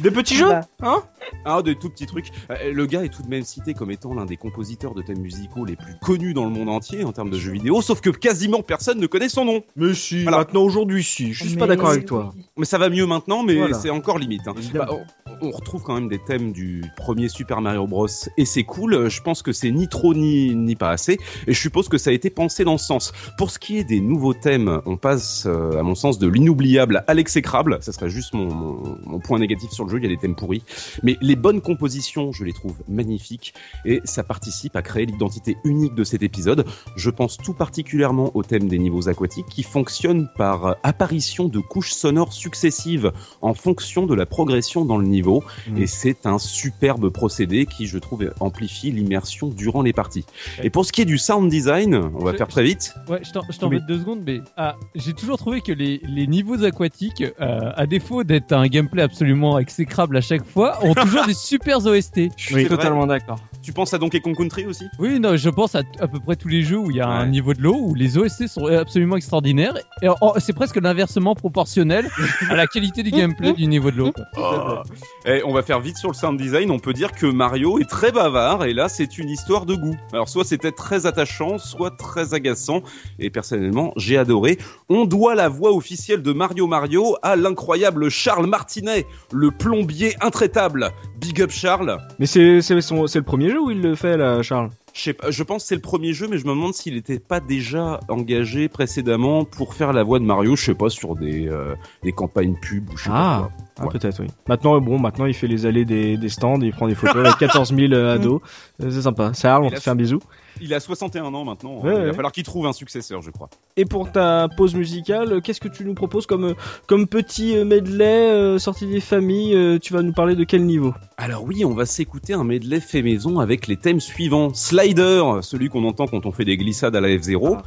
Des 0.00 0.10
petits 0.10 0.34
jeux 0.36 0.48
Bah. 0.48 0.60
Hein 0.82 1.02
Ah, 1.44 1.62
des 1.62 1.74
tout 1.76 1.90
petits 1.90 2.06
trucs. 2.06 2.30
Euh, 2.50 2.72
le 2.72 2.86
gars 2.86 3.04
est 3.04 3.08
tout 3.08 3.22
de 3.22 3.28
même 3.28 3.42
cité 3.44 3.74
comme 3.74 3.90
étant 3.90 4.14
l'un 4.14 4.24
des 4.26 4.36
compositeurs 4.36 4.94
de 4.94 5.02
thèmes 5.02 5.20
musicaux 5.20 5.64
les 5.64 5.76
plus 5.76 5.94
connus 6.00 6.34
dans 6.34 6.44
le 6.44 6.50
monde 6.50 6.68
entier 6.68 7.04
en 7.04 7.12
termes 7.12 7.30
de 7.30 7.38
jeux 7.38 7.52
vidéo, 7.52 7.80
sauf 7.82 8.00
que 8.00 8.10
quasiment 8.10 8.62
personne 8.62 8.98
ne 8.98 9.06
connaît 9.06 9.28
son 9.28 9.44
nom. 9.44 9.62
Mais 9.76 9.94
si, 9.94 10.22
Voilà. 10.22 10.38
maintenant 10.38 10.62
aujourd'hui, 10.62 11.04
si. 11.04 11.32
Je 11.32 11.44
suis 11.44 11.54
Mais 11.54 11.60
pas 11.60 11.66
d'accord 11.66 11.90
avec 11.90 12.06
toi. 12.06 12.32
Mais 12.56 12.64
ça 12.64 12.78
va 12.78 12.88
mieux 12.90 13.06
maintenant, 13.06 13.42
mais 13.42 13.56
Voilà. 13.56 13.78
c'est 13.78 13.90
encore 13.90 14.18
limite. 14.18 14.46
hein. 14.48 14.54
Bah, 14.74 14.88
on, 14.90 15.48
on 15.48 15.50
retrouve 15.50 15.82
quand 15.82 15.94
même 15.94 16.08
des 16.08 16.18
thèmes 16.18 16.52
du 16.52 16.82
premier 16.96 17.28
Super 17.28 17.60
Mario 17.60 17.86
Bros. 17.86 18.08
Et 18.36 18.44
c'est 18.44 18.64
cool. 18.64 19.08
Je 19.08 19.20
pense 19.22 19.42
que 19.42 19.52
c'est 19.52 19.70
ni 19.70 19.88
trop 19.88 20.14
ni, 20.14 20.54
ni 20.54 20.74
pas 20.74 20.90
assez. 20.90 21.18
Et 21.46 21.52
je 21.52 21.60
suppose 21.60 21.88
que 21.88 21.98
ça 21.98 22.10
a 22.10 22.12
été 22.12 22.30
pensé 22.30 22.64
dans 22.64 22.78
ce 22.78 22.86
sens. 22.86 23.12
Pour 23.38 23.50
ce 23.50 23.58
qui 23.58 23.78
est 23.78 23.84
des 23.84 24.00
nouveaux 24.00 24.34
thèmes, 24.34 24.80
on 24.86 24.96
passe, 24.96 25.44
euh, 25.46 25.78
à 25.78 25.82
mon 25.82 25.94
sens, 25.94 26.18
de 26.18 26.26
l'inoubliable 26.26 27.04
à 27.06 27.14
l'exécrable. 27.14 27.78
Ça 27.82 27.92
serait 27.92 28.10
juste 28.10 28.34
mon, 28.34 28.52
mon, 28.52 28.98
mon 29.04 29.18
point 29.20 29.38
négatif 29.38 29.59
sur 29.70 29.84
le 29.84 29.90
jeu. 29.90 29.98
Il 29.98 30.04
y 30.04 30.06
a 30.06 30.08
des 30.10 30.16
thèmes 30.16 30.34
pourris. 30.36 30.62
Mais 31.02 31.16
les 31.20 31.36
bonnes 31.36 31.60
compositions, 31.60 32.32
je 32.32 32.44
les 32.44 32.52
trouve 32.52 32.76
magnifiques. 32.88 33.54
Et 33.84 34.00
ça 34.04 34.22
participe 34.22 34.76
à 34.76 34.82
créer 34.82 35.06
l'identité 35.06 35.56
unique 35.64 35.94
de 35.94 36.04
cet 36.04 36.22
épisode. 36.22 36.64
Je 36.96 37.10
pense 37.10 37.36
tout 37.36 37.54
particulièrement 37.54 38.30
au 38.34 38.42
thème 38.42 38.68
des 38.68 38.78
niveaux 38.78 39.08
aquatiques 39.08 39.46
qui 39.50 39.62
fonctionnent 39.62 40.28
par 40.36 40.76
apparition 40.82 41.48
de 41.48 41.58
couches 41.60 41.92
sonores 41.92 42.32
successives 42.32 43.12
en 43.42 43.54
fonction 43.54 44.06
de 44.06 44.14
la 44.14 44.26
progression 44.26 44.84
dans 44.84 44.98
le 44.98 45.06
niveau. 45.06 45.42
Mm. 45.68 45.78
Et 45.78 45.86
c'est 45.86 46.26
un 46.26 46.38
superbe 46.38 47.10
procédé 47.10 47.66
qui, 47.66 47.86
je 47.86 47.98
trouve, 47.98 48.32
amplifie 48.40 48.90
l'immersion 48.92 49.48
durant 49.48 49.82
les 49.82 49.92
parties. 49.92 50.24
Et 50.62 50.70
pour 50.70 50.84
ce 50.84 50.92
qui 50.92 51.02
est 51.02 51.06
du 51.06 51.18
sound 51.18 51.50
design, 51.50 51.94
on 52.14 52.24
va 52.24 52.32
Je- 52.32 52.36
faire 52.38 52.48
très 52.48 52.62
vite. 52.62 52.94
Ouais, 53.08 53.20
je 53.22 53.30
Oui. 53.66 53.70
mets 53.70 53.80
deux 53.80 53.98
secondes, 53.98 54.22
mais 54.26 54.40
ah, 54.56 54.76
j'ai 54.94 55.12
toujours 55.12 55.36
trouvé 55.38 55.60
que 55.60 55.72
les, 55.72 56.00
les 56.08 56.26
niveaux 56.26 56.62
aquatiques, 56.64 57.22
euh, 57.40 57.72
à 57.74 57.86
défaut 57.86 58.24
d'être 58.24 58.52
un 58.52 58.66
gameplay 58.66 59.02
absolument 59.02 59.49
exécrable 59.58 60.16
à 60.16 60.20
chaque 60.20 60.44
fois, 60.44 60.78
ont 60.84 60.94
toujours 60.94 61.24
des 61.26 61.34
super 61.34 61.84
OST. 61.84 62.30
Je 62.36 62.44
suis 62.44 62.54
Oui. 62.54 62.66
totalement 62.68 63.06
d'accord. 63.06 63.38
Tu 63.62 63.74
penses 63.74 63.92
à 63.92 63.98
Donkey 63.98 64.20
Kong 64.20 64.34
Country 64.36 64.64
aussi? 64.64 64.86
Oui, 64.98 65.20
non, 65.20 65.36
je 65.36 65.50
pense 65.50 65.74
à 65.74 65.82
à 66.00 66.08
peu 66.08 66.18
près 66.18 66.34
tous 66.36 66.48
les 66.48 66.62
jeux 66.62 66.78
où 66.78 66.90
il 66.90 66.96
y 66.96 67.00
a 67.00 67.08
un 67.08 67.26
niveau 67.26 67.52
de 67.52 67.60
l'eau, 67.60 67.76
où 67.78 67.94
les 67.94 68.16
OST 68.16 68.46
sont 68.46 68.66
absolument 68.66 69.16
extraordinaires. 69.16 69.74
Et 70.02 70.08
oh, 70.20 70.32
c'est 70.38 70.54
presque 70.54 70.76
l'inversement 70.76 71.34
proportionnel 71.34 72.08
à 72.48 72.56
la 72.56 72.66
qualité 72.66 73.02
du 73.02 73.10
gameplay 73.10 73.52
du 73.52 73.66
niveau 73.66 73.90
de 73.90 73.96
l'eau. 73.96 74.12
quoi. 74.12 74.82
Et 75.26 75.42
on 75.44 75.52
va 75.52 75.62
faire 75.62 75.80
vite 75.80 75.98
sur 75.98 76.08
le 76.08 76.14
sound 76.14 76.40
design. 76.40 76.70
On 76.70 76.78
peut 76.78 76.94
dire 76.94 77.12
que 77.12 77.26
Mario 77.26 77.78
est 77.78 77.88
très 77.88 78.12
bavard 78.12 78.64
et 78.64 78.72
là 78.72 78.88
c'est 78.88 79.18
une 79.18 79.28
histoire 79.28 79.66
de 79.66 79.74
goût. 79.74 79.96
Alors 80.12 80.28
soit 80.28 80.44
c'était 80.44 80.72
très 80.72 81.04
attachant, 81.04 81.58
soit 81.58 81.90
très 81.90 82.32
agaçant. 82.32 82.82
Et 83.18 83.28
personnellement 83.28 83.92
j'ai 83.96 84.16
adoré. 84.16 84.58
On 84.88 85.04
doit 85.04 85.34
la 85.34 85.48
voix 85.48 85.72
officielle 85.72 86.22
de 86.22 86.32
Mario 86.32 86.66
Mario 86.66 87.16
à 87.22 87.36
l'incroyable 87.36 88.08
Charles 88.08 88.46
Martinet, 88.46 89.06
le 89.32 89.50
plombier 89.50 90.14
intraitable. 90.22 90.90
Big 91.20 91.42
up 91.42 91.50
Charles. 91.50 91.98
Mais 92.18 92.26
c'est 92.26 92.40
le 92.40 93.20
premier 93.20 93.49
jeu 93.50 93.60
où 93.60 93.70
il 93.70 93.80
le 93.80 93.94
fait 93.94 94.16
là, 94.16 94.42
Charles? 94.42 94.70
Je, 94.92 95.00
sais 95.02 95.12
pas, 95.12 95.30
je 95.30 95.42
pense 95.44 95.62
que 95.62 95.68
c'est 95.68 95.74
le 95.76 95.80
premier 95.80 96.12
jeu, 96.12 96.26
mais 96.28 96.36
je 96.38 96.44
me 96.44 96.50
demande 96.50 96.74
s'il 96.74 96.94
n'était 96.94 97.20
pas 97.20 97.38
déjà 97.38 98.00
engagé 98.08 98.68
précédemment 98.68 99.44
pour 99.44 99.74
faire 99.74 99.92
la 99.92 100.02
voix 100.02 100.18
de 100.18 100.24
Mario. 100.24 100.56
Je 100.56 100.64
sais 100.64 100.74
pas 100.74 100.88
sur 100.90 101.14
des 101.14 101.46
euh, 101.48 101.74
des 102.02 102.10
campagnes 102.12 102.56
pub 102.60 102.90
ou 102.92 102.96
je 102.96 103.04
sais 103.04 103.10
Ah. 103.12 103.42
pas 103.42 103.48
quoi. 103.48 103.50
Ah, 103.78 103.84
Ouais. 103.84 103.92
peut-être, 103.92 104.20
oui. 104.20 104.26
Maintenant, 104.48 104.78
bon, 104.80 104.98
maintenant, 104.98 105.24
il 105.26 105.32
fait 105.34 105.46
les 105.46 105.64
allées 105.64 105.84
des, 105.86 106.16
des 106.18 106.28
stands, 106.28 106.60
il 106.60 106.72
prend 106.72 106.86
des 106.88 106.94
photos 106.94 107.24
avec 107.24 107.38
14 107.38 107.74
000 107.74 107.92
euh, 107.92 108.14
ados. 108.16 108.40
Euh, 108.82 108.90
C'est 108.90 109.02
sympa. 109.02 109.32
Charles, 109.32 109.64
on 109.64 109.70
te 109.70 109.78
fait 109.80 109.90
un 109.90 109.94
bisou. 109.96 110.18
Il 110.60 110.74
a 110.74 110.80
61 110.80 111.34
ans 111.34 111.44
maintenant. 111.44 111.80
Ouais, 111.80 111.92
il 111.92 111.98
va 111.98 112.04
ouais. 112.06 112.12
falloir 112.12 112.32
qu'il 112.32 112.44
trouve 112.44 112.66
un 112.66 112.72
successeur, 112.72 113.22
je 113.22 113.30
crois. 113.30 113.48
Et 113.76 113.84
pour 113.84 114.10
ta 114.10 114.48
pause 114.56 114.74
musicale, 114.74 115.40
qu'est-ce 115.42 115.60
que 115.60 115.68
tu 115.68 115.84
nous 115.84 115.94
proposes 115.94 116.26
comme, 116.26 116.54
comme 116.86 117.06
petit 117.06 117.56
euh, 117.56 117.64
medley 117.64 118.30
euh, 118.30 118.58
sorti 118.58 118.86
des 118.86 119.00
familles 119.00 119.54
euh, 119.54 119.78
Tu 119.78 119.92
vas 119.92 120.02
nous 120.02 120.12
parler 120.12 120.34
de 120.34 120.44
quel 120.44 120.64
niveau? 120.66 120.94
Alors 121.16 121.44
oui, 121.44 121.64
on 121.64 121.74
va 121.74 121.86
s'écouter 121.86 122.34
un 122.34 122.44
medley 122.44 122.80
fait 122.80 123.02
maison 123.02 123.38
avec 123.38 123.66
les 123.66 123.76
thèmes 123.76 124.00
suivants. 124.00 124.52
Slider, 124.54 125.22
celui 125.42 125.68
qu'on 125.68 125.84
entend 125.84 126.06
quand 126.06 126.26
on 126.26 126.32
fait 126.32 126.44
des 126.44 126.56
glissades 126.56 126.96
à 126.96 127.00
la 127.00 127.08
F0. 127.08 127.58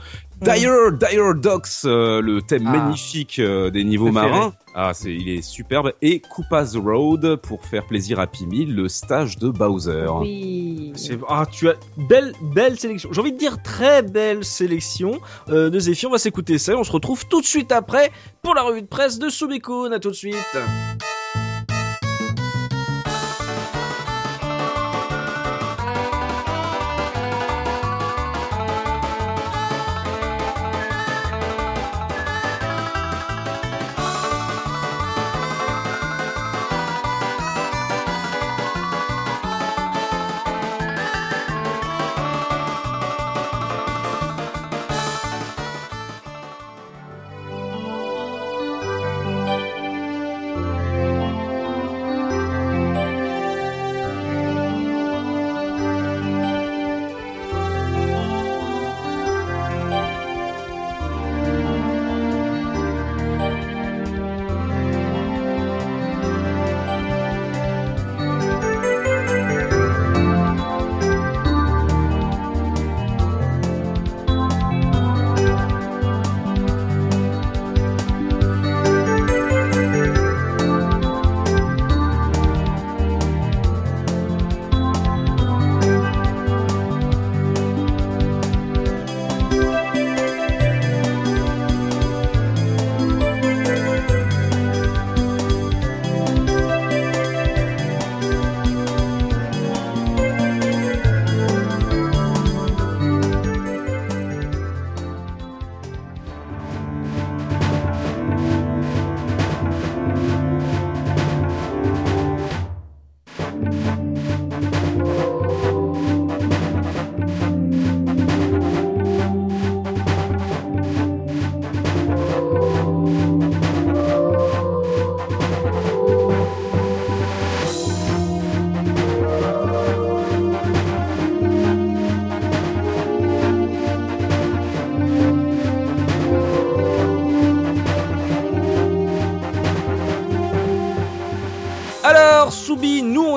Dire, 0.43 0.91
Dire 0.91 1.35
Docks, 1.35 1.67
euh, 1.85 2.21
le 2.21 2.41
thème 2.41 2.63
Ah. 2.67 2.77
magnifique 2.77 3.39
euh, 3.39 3.69
des 3.69 3.83
niveaux 3.83 4.11
Préféré. 4.11 4.29
marins. 4.31 4.53
Ah, 4.75 4.91
c'est, 4.93 5.13
il 5.13 5.29
est 5.29 5.41
superbe. 5.43 5.93
Et 6.01 6.19
Koopa's 6.19 6.75
Road, 6.75 7.35
pour 7.37 7.63
faire 7.63 7.85
plaisir 7.85 8.19
à 8.19 8.25
Pimi, 8.27 8.65
le 8.65 8.87
stage 8.89 9.37
de 9.37 9.49
Bowser. 9.49 10.07
Oui. 10.19 10.91
C'est 10.95 11.17
ah 11.29 11.45
tu 11.49 11.69
as 11.69 11.75
belle 12.09 12.33
belle 12.41 12.77
sélection. 12.79 13.09
J'ai 13.13 13.21
envie 13.21 13.31
de 13.31 13.37
dire 13.37 13.61
très 13.63 14.01
belle 14.01 14.43
sélection 14.43 15.19
euh, 15.49 15.69
de 15.69 15.79
Zephyr. 15.79 16.09
On 16.09 16.13
va 16.13 16.17
s'écouter 16.17 16.57
ça. 16.57 16.71
et 16.73 16.75
On 16.75 16.83
se 16.83 16.91
retrouve 16.91 17.25
tout 17.27 17.39
de 17.41 17.45
suite 17.45 17.71
après 17.71 18.11
pour 18.41 18.55
la 18.55 18.63
revue 18.63 18.81
de 18.81 18.87
presse 18.87 19.19
de 19.19 19.29
Subikun. 19.29 19.91
À 19.91 19.99
tout 19.99 20.09
de 20.09 20.15
suite. 20.15 20.35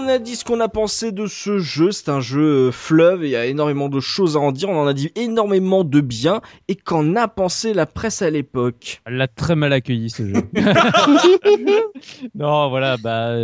Soubi, 0.06 0.12
nous 0.12 0.12
on 0.12 0.14
a 0.14 0.18
dit 0.18 0.35
ce 0.35 0.35
qu'on 0.46 0.60
a 0.60 0.68
pensé 0.68 1.12
de 1.12 1.26
ce 1.26 1.58
jeu, 1.58 1.90
c'est 1.90 2.08
un 2.08 2.20
jeu 2.20 2.68
euh, 2.68 2.72
fleuve, 2.72 3.24
il 3.24 3.30
y 3.30 3.36
a 3.36 3.46
énormément 3.46 3.88
de 3.88 4.00
choses 4.00 4.36
à 4.36 4.40
en 4.40 4.52
dire, 4.52 4.68
on 4.70 4.78
en 4.80 4.86
a 4.86 4.94
dit 4.94 5.10
énormément 5.16 5.82
de 5.84 6.00
bien, 6.00 6.40
et 6.68 6.74
qu'en 6.76 7.16
a 7.16 7.28
pensé 7.28 7.74
la 7.74 7.86
presse 7.86 8.22
à 8.22 8.30
l'époque? 8.30 9.00
Elle 9.06 9.16
l'a 9.16 9.28
très 9.28 9.56
mal 9.56 9.72
accueilli 9.72 10.10
ce 10.10 10.26
jeu. 10.26 10.42
non, 12.34 12.68
voilà, 12.68 12.96
bah 12.96 13.34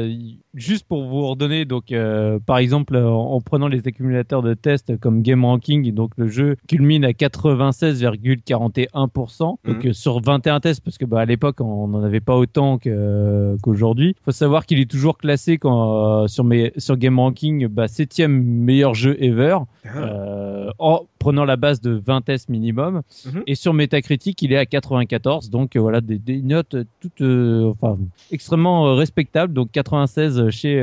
juste 0.54 0.86
pour 0.86 1.06
vous 1.08 1.26
redonner, 1.26 1.64
donc 1.64 1.92
euh, 1.92 2.38
par 2.44 2.58
exemple 2.58 2.96
en, 2.96 3.32
en 3.32 3.40
prenant 3.40 3.68
les 3.68 3.86
accumulateurs 3.86 4.42
de 4.42 4.54
tests 4.54 4.98
comme 4.98 5.22
Game 5.22 5.44
Ranking, 5.44 5.92
donc 5.92 6.12
le 6.16 6.28
jeu 6.28 6.56
culmine 6.68 7.04
à 7.04 7.10
96,41%, 7.12 9.38
donc 9.38 9.58
Mhm. 9.64 9.86
euh, 9.86 9.92
sur 9.92 10.20
21 10.20 10.60
tests, 10.60 10.82
parce 10.84 10.98
que 10.98 11.04
bah 11.04 11.20
à 11.20 11.24
l'époque 11.24 11.60
on 11.60 11.88
n'en 11.88 12.02
avait 12.02 12.20
pas 12.20 12.36
autant 12.36 12.78
que- 12.78 13.56
qu'aujourd'hui. 13.62 14.14
Faut 14.24 14.32
savoir 14.32 14.66
qu'il 14.66 14.80
est 14.80 14.90
toujours 14.90 15.18
classé 15.18 15.58
quand, 15.58 16.22
euh, 16.22 16.26
sur 16.28 16.44
mes 16.44 16.72
sur 16.76 16.91
Game 16.96 17.18
Ranking, 17.18 17.66
bah 17.68 17.88
septième 17.88 18.42
meilleur 18.42 18.94
jeu 18.94 19.16
ever. 19.22 19.58
Euh, 19.96 20.70
en 20.78 21.06
prenant 21.18 21.44
la 21.44 21.56
base 21.56 21.80
de 21.80 21.90
20 22.04 22.20
tests 22.22 22.48
minimum. 22.48 23.02
Mhm. 23.26 23.42
Et 23.46 23.54
sur 23.54 23.74
Metacritic, 23.74 24.40
il 24.42 24.52
est 24.52 24.56
à 24.56 24.66
94. 24.66 25.50
Donc 25.50 25.74
euh, 25.76 25.80
voilà, 25.80 26.00
des, 26.00 26.18
des 26.18 26.40
notes 26.42 26.76
toutes, 27.00 27.20
euh, 27.20 27.72
enfin, 27.80 27.98
extrêmement 28.30 28.94
respectables. 28.94 29.52
Donc 29.52 29.70
96 29.72 30.50
chez 30.50 30.82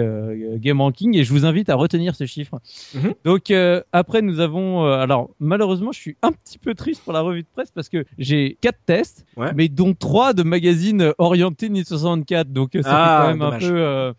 Game 0.57 0.81
Ranking. 0.81 1.15
Et 1.17 1.23
je 1.23 1.31
vous 1.31 1.45
invite 1.45 1.69
à 1.69 1.75
retenir 1.75 2.15
ce 2.15 2.25
chiffre. 2.25 2.59
Mhm. 2.95 3.13
Donc 3.25 3.53
après, 3.91 4.21
nous 4.21 4.39
avons... 4.39 4.85
alors 4.85 5.29
malheureusement, 5.39 5.91
je 5.91 5.99
suis 5.99 6.17
un 6.21 6.31
petit 6.31 6.57
peu 6.57 6.73
triste 6.73 7.03
pour 7.03 7.13
la 7.13 7.21
revue 7.21 7.41
de 7.43 7.47
presse 7.53 7.71
parce 7.71 7.89
que 7.89 8.05
j'ai 8.17 8.57
quatre 8.61 8.79
tests, 8.85 9.25
Ouais. 9.37 9.51
mais 9.55 9.69
dont 9.69 9.93
trois 9.93 10.33
de 10.33 10.43
magazines 10.43 11.13
orientés 11.17 11.69
Nintendo 11.69 11.87
64. 11.87 12.51
Donc 12.51 12.71
ça 12.73 12.81
Ah, 12.85 13.21
fait 13.21 13.23
quand 13.23 13.27
même 13.29 13.39
dommage. 13.39 13.65
un 13.65 13.69
peu... 13.69 13.79
euh, 13.79 14.13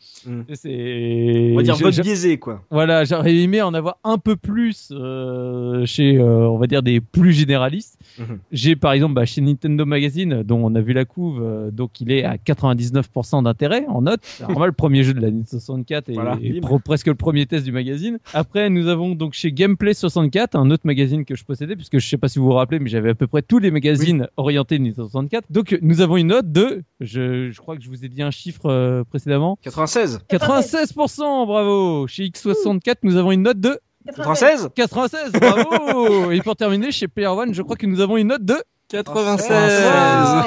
c'est... 0.55 1.49
On 1.53 1.57
va 1.57 1.63
dire 1.63 1.75
je- 1.77 1.80
vote 1.85 2.01
biaisé 2.01 2.39
quoi. 2.39 2.63
voilà, 2.71 3.05
j'aurais 3.05 3.35
aimé 3.37 3.63
en 3.63 3.75
avoir 3.75 3.99
un 4.05 4.19
peu 4.19 4.37
plus 4.37 4.89
euh, 4.93 5.85
chez, 5.87 6.19
euh, 6.19 6.49
on 6.49 6.59
va 6.59 6.67
dire, 6.67 6.83
des 6.83 7.01
plus 7.01 7.33
généralistes. 7.33 7.99
Mhm. 8.19 8.39
J'ai 8.53 8.77
par 8.77 8.93
exemple 8.93 9.15
bah, 9.15 9.25
chez 9.25 9.41
Nintendo 9.41 9.85
Magazine, 9.87 10.43
dont 10.43 10.61
on 10.65 10.75
a 10.75 10.81
vu 10.81 10.93
la 10.93 11.05
couve, 11.05 11.41
euh, 11.43 11.71
donc 11.71 12.01
il 12.01 12.11
est 12.13 12.25
à 12.25 12.37
99% 12.37 13.43
d'intérêt 13.45 13.85
en 13.89 14.03
note. 14.03 14.21
C'est 14.23 14.49
normal, 14.49 14.69
le 14.69 14.75
premier 14.75 15.03
jeu 15.05 15.15
de 15.15 15.21
la 15.21 15.29
Nintendo 15.31 15.47
64 15.51 16.09
et, 16.09 16.13
Voilà, 16.15 16.39
et 16.43 16.53
bim. 16.55 16.61
pro- 16.61 16.79
presque 16.79 17.07
le 17.07 17.15
premier 17.15 17.47
test 17.47 17.65
du 17.65 17.73
magazine. 17.73 18.19
Après, 18.35 18.71
nous 18.71 18.89
avons 18.89 19.15
donc 19.15 19.35
chez 19.35 19.53
Gameplay 19.53 19.95
64, 19.95 20.57
un 20.57 20.71
autre 20.71 20.83
magazine 20.87 21.25
que 21.25 21.35
je 21.37 21.45
possédais, 21.45 21.77
puisque 21.77 21.99
je 21.99 22.07
sais 22.09 22.17
pas 22.19 22.29
si 22.29 22.39
vous 22.39 22.47
vous 22.47 22.53
rappelez, 22.53 22.79
mais 22.79 22.89
j'avais 22.91 23.11
à 23.11 23.15
peu 23.15 23.27
près 23.27 23.43
tous 23.43 23.59
les 23.59 23.71
magazines 23.71 24.27
orientés 24.37 24.79
Nintendo 24.79 25.05
64. 25.09 25.45
Donc 25.51 25.79
nous 25.83 26.01
avons 26.01 26.17
une 26.17 26.29
note 26.29 26.51
de, 26.51 26.83
je, 27.01 27.51
je 27.51 27.61
crois 27.61 27.77
que 27.77 27.83
je 27.83 27.89
vous 27.89 28.05
ai 28.05 28.09
dit 28.09 28.23
un 28.23 28.31
chiffre 28.31 29.03
précédemment, 29.11 29.59
96 29.63 30.21
96%, 30.31 31.47
bravo 31.47 31.70
Chez 32.09 32.25
X64, 32.25 32.97
nous 33.03 33.17
avons 33.17 33.33
une 33.33 33.43
note 33.43 33.61
de 33.61 33.79
96 34.07 34.71
96, 34.75 35.33
bravo. 35.33 36.31
Et 36.31 36.41
pour 36.41 36.57
terminer, 36.57 36.91
chez 36.91 37.09
Player 37.09 37.29
One, 37.29 37.53
je 37.55 37.63
crois 37.63 37.77
que 37.77 37.87
nous 37.87 38.01
avons 38.01 38.17
une 38.17 38.29
note 38.29 38.45
de 38.45 38.57
96. 38.91 39.49
Ah, 39.53 40.47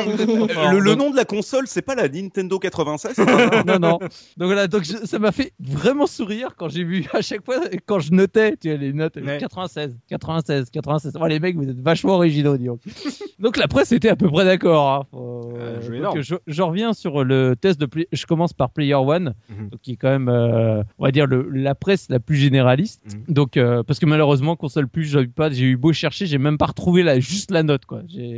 Le, 0.74 0.96
nom 0.96 1.10
de 1.10 1.16
la 1.16 1.26
console, 1.26 1.66
c'est 1.68 1.82
pas 1.82 1.96
la 1.96 2.10
Nintendo 2.10 2.60
96 2.60 3.18
non, 3.66 3.80
non. 3.80 4.00
Donc 4.00 4.10
voilà, 4.38 4.68
donc 4.68 4.84
je- 4.84 5.06
ça 5.06 5.18
m'a 5.20 5.32
fait 5.32 5.54
vraiment 5.60 6.08
sourire 6.08 6.50
quand 6.58 6.68
j'ai 6.70 6.84
vu 6.84 7.06
à 7.14 7.22
chaque 7.22 7.44
fois, 7.46 7.56
quand 7.86 8.00
je 8.00 8.12
notais, 8.12 8.58
tu 8.58 8.70
vois, 8.70 8.78
les 8.78 8.92
notes, 8.94 9.16
Ouais. 9.16 9.38
96, 9.40 9.98
96, 10.10 10.70
96. 10.72 11.14
Oh, 11.20 11.26
les 11.28 11.40
mecs, 11.40 11.56
vous 11.56 11.70
êtes 11.70 11.80
vachement 11.80 12.14
originaux, 12.16 12.58
donc. 12.58 12.82
donc 13.40 13.58
la 13.58 13.68
presse 13.68 13.92
était 13.92 14.10
à 14.10 14.16
peu 14.16 14.30
près 14.30 14.44
d'accord. 14.46 14.92
Hein. 14.92 15.04
Euh, 15.16 15.80
je, 16.22 16.36
je 16.46 16.62
reviens 16.62 16.94
sur 16.94 17.24
le 17.24 17.56
test 17.56 17.80
de 17.80 17.88
Je 18.12 18.26
commence 18.26 18.54
par 18.54 18.72
Player 18.72 18.96
One, 18.96 19.34
Mhm. 19.50 19.70
donc, 19.70 19.82
qui 19.82 19.94
est 19.94 19.96
quand 19.98 20.10
même, 20.10 20.28
euh, 20.30 20.82
on 20.98 21.06
va 21.06 21.12
dire, 21.12 21.28
le, 21.28 21.48
la 21.50 21.76
presse 21.76 22.08
la 22.10 22.20
plus 22.20 22.36
généraliste. 22.36 23.02
Mhm. 23.06 23.34
Donc, 23.34 23.56
euh, 23.58 23.84
parce 23.84 24.00
que 24.00 24.06
malheureusement, 24.06 24.56
console 24.56 24.88
plus, 24.88 25.06
j'ai 25.06 25.22
eu 25.22 25.28
pas, 25.30 25.50
j'ai 25.50 25.66
eu 25.66 25.78
beau 25.78 25.94
chercher, 25.94 26.26
j'ai 26.26 26.38
même 26.38 26.58
pas 26.58 26.66
retrouvé 26.66 27.04
la, 27.04 27.20
juste 27.20 27.52
la 27.52 27.64
note, 27.64 27.86
quoi. 27.86 28.02
J'ai, 28.08 28.33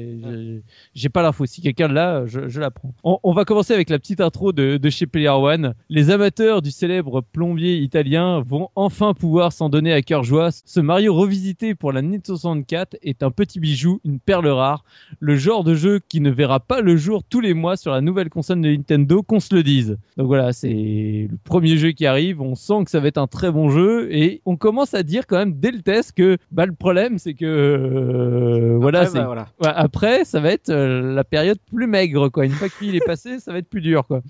j'ai- 0.94 1.10
pas 1.10 1.22
l'info. 1.24 1.46
Si 1.46 1.62
quelqu'un 1.62 1.88
l'a, 1.88 2.26
je, 2.26 2.48
je 2.50 2.60
la 2.60 2.72
prends. 2.72 2.94
On, 3.04 3.20
on 3.24 3.34
va 3.34 3.46
commencer 3.46 3.74
avec 3.74 3.90
la 3.90 4.00
petite 4.00 4.22
intro 4.22 4.52
de, 4.54 4.78
de 4.78 4.90
chez 4.90 5.06
Player 5.06 5.30
One. 5.30 5.74
Les 5.90 6.10
amateurs 6.10 6.62
du 6.62 6.72
célèbre 6.72 7.22
plombier 7.22 7.78
italien 7.78 8.42
vont 8.42 8.70
enfin 8.76 9.14
pouvoir 9.14 9.54
s'en 9.54 9.70
donner 9.70 9.94
à 9.94 10.02
cœur 10.02 10.24
joie. 10.24 10.50
Ce 10.52 10.80
Mario 10.80 11.14
revisité 11.14 11.76
pour 11.76 11.92
la 11.92 12.02
Nintendo 12.02 12.36
64 12.38 12.98
est 13.02 13.24
un 13.24 13.32
petit 13.32 13.60
bijou, 13.60 14.00
une 14.04 14.20
perle 14.20 14.48
rare, 14.48 14.84
le 15.20 15.36
genre 15.36 15.64
de 15.64 15.76
jeu 15.76 16.00
qui 16.08 16.22
ne 16.22 16.30
verra 16.32 16.60
pas 16.60 16.82
le 16.82 16.98
jour 16.98 17.24
tous 17.24 17.40
les 17.42 17.54
mois 17.54 17.78
sur 17.78 17.92
la 17.92 18.02
nouvelle 18.02 18.30
console 18.30 18.62
de 18.62 18.70
Nintendo, 18.70 19.22
qu'on 19.24 19.40
se 19.40 19.54
le 19.54 19.64
dise. 19.64 19.98
Donc 20.18 20.28
voilà, 20.28 20.54
c'est 20.54 21.28
le 21.30 21.38
premier 21.44 21.78
jeu 21.78 21.92
qui 21.92 22.06
arrive. 22.06 22.42
On 22.42 22.56
sent 22.56 22.84
que 22.86 22.92
ça 22.92 23.00
va 23.00 23.08
être 23.08 23.18
un 23.18 23.28
très 23.28 23.52
bon 23.52 23.70
jeu 23.70 24.08
et 24.14 24.42
on 24.46 24.56
commence 24.58 24.94
à 24.94 25.04
dire 25.04 25.28
quand 25.28 25.38
même 25.38 25.54
dès 25.60 25.72
le 25.72 25.82
test 25.82 26.14
que 26.14 26.38
bah, 26.52 26.66
le 26.66 26.74
problème 26.74 27.18
c'est 27.18 27.34
que 27.34 27.46
euh, 27.46 28.78
voilà, 28.80 29.06
c'est 29.06 29.20
bah, 29.20 29.26
voilà. 29.26 29.48
Ouais, 29.62 29.68
après, 29.68 29.85
ça 30.24 30.40
va 30.40 30.52
être 30.52 30.70
euh, 30.70 31.14
la 31.14 31.24
période 31.24 31.58
plus 31.74 31.88
maigre, 31.88 32.30
quoi. 32.30 32.46
Une 32.46 32.52
fois 32.52 32.70
qu'il 32.70 32.96
est 32.96 33.06
passé, 33.06 33.40
ça 33.40 33.52
va 33.52 33.60
être 33.60 33.70
plus 33.70 33.82
dur, 33.82 34.06
quoi. 34.08 34.22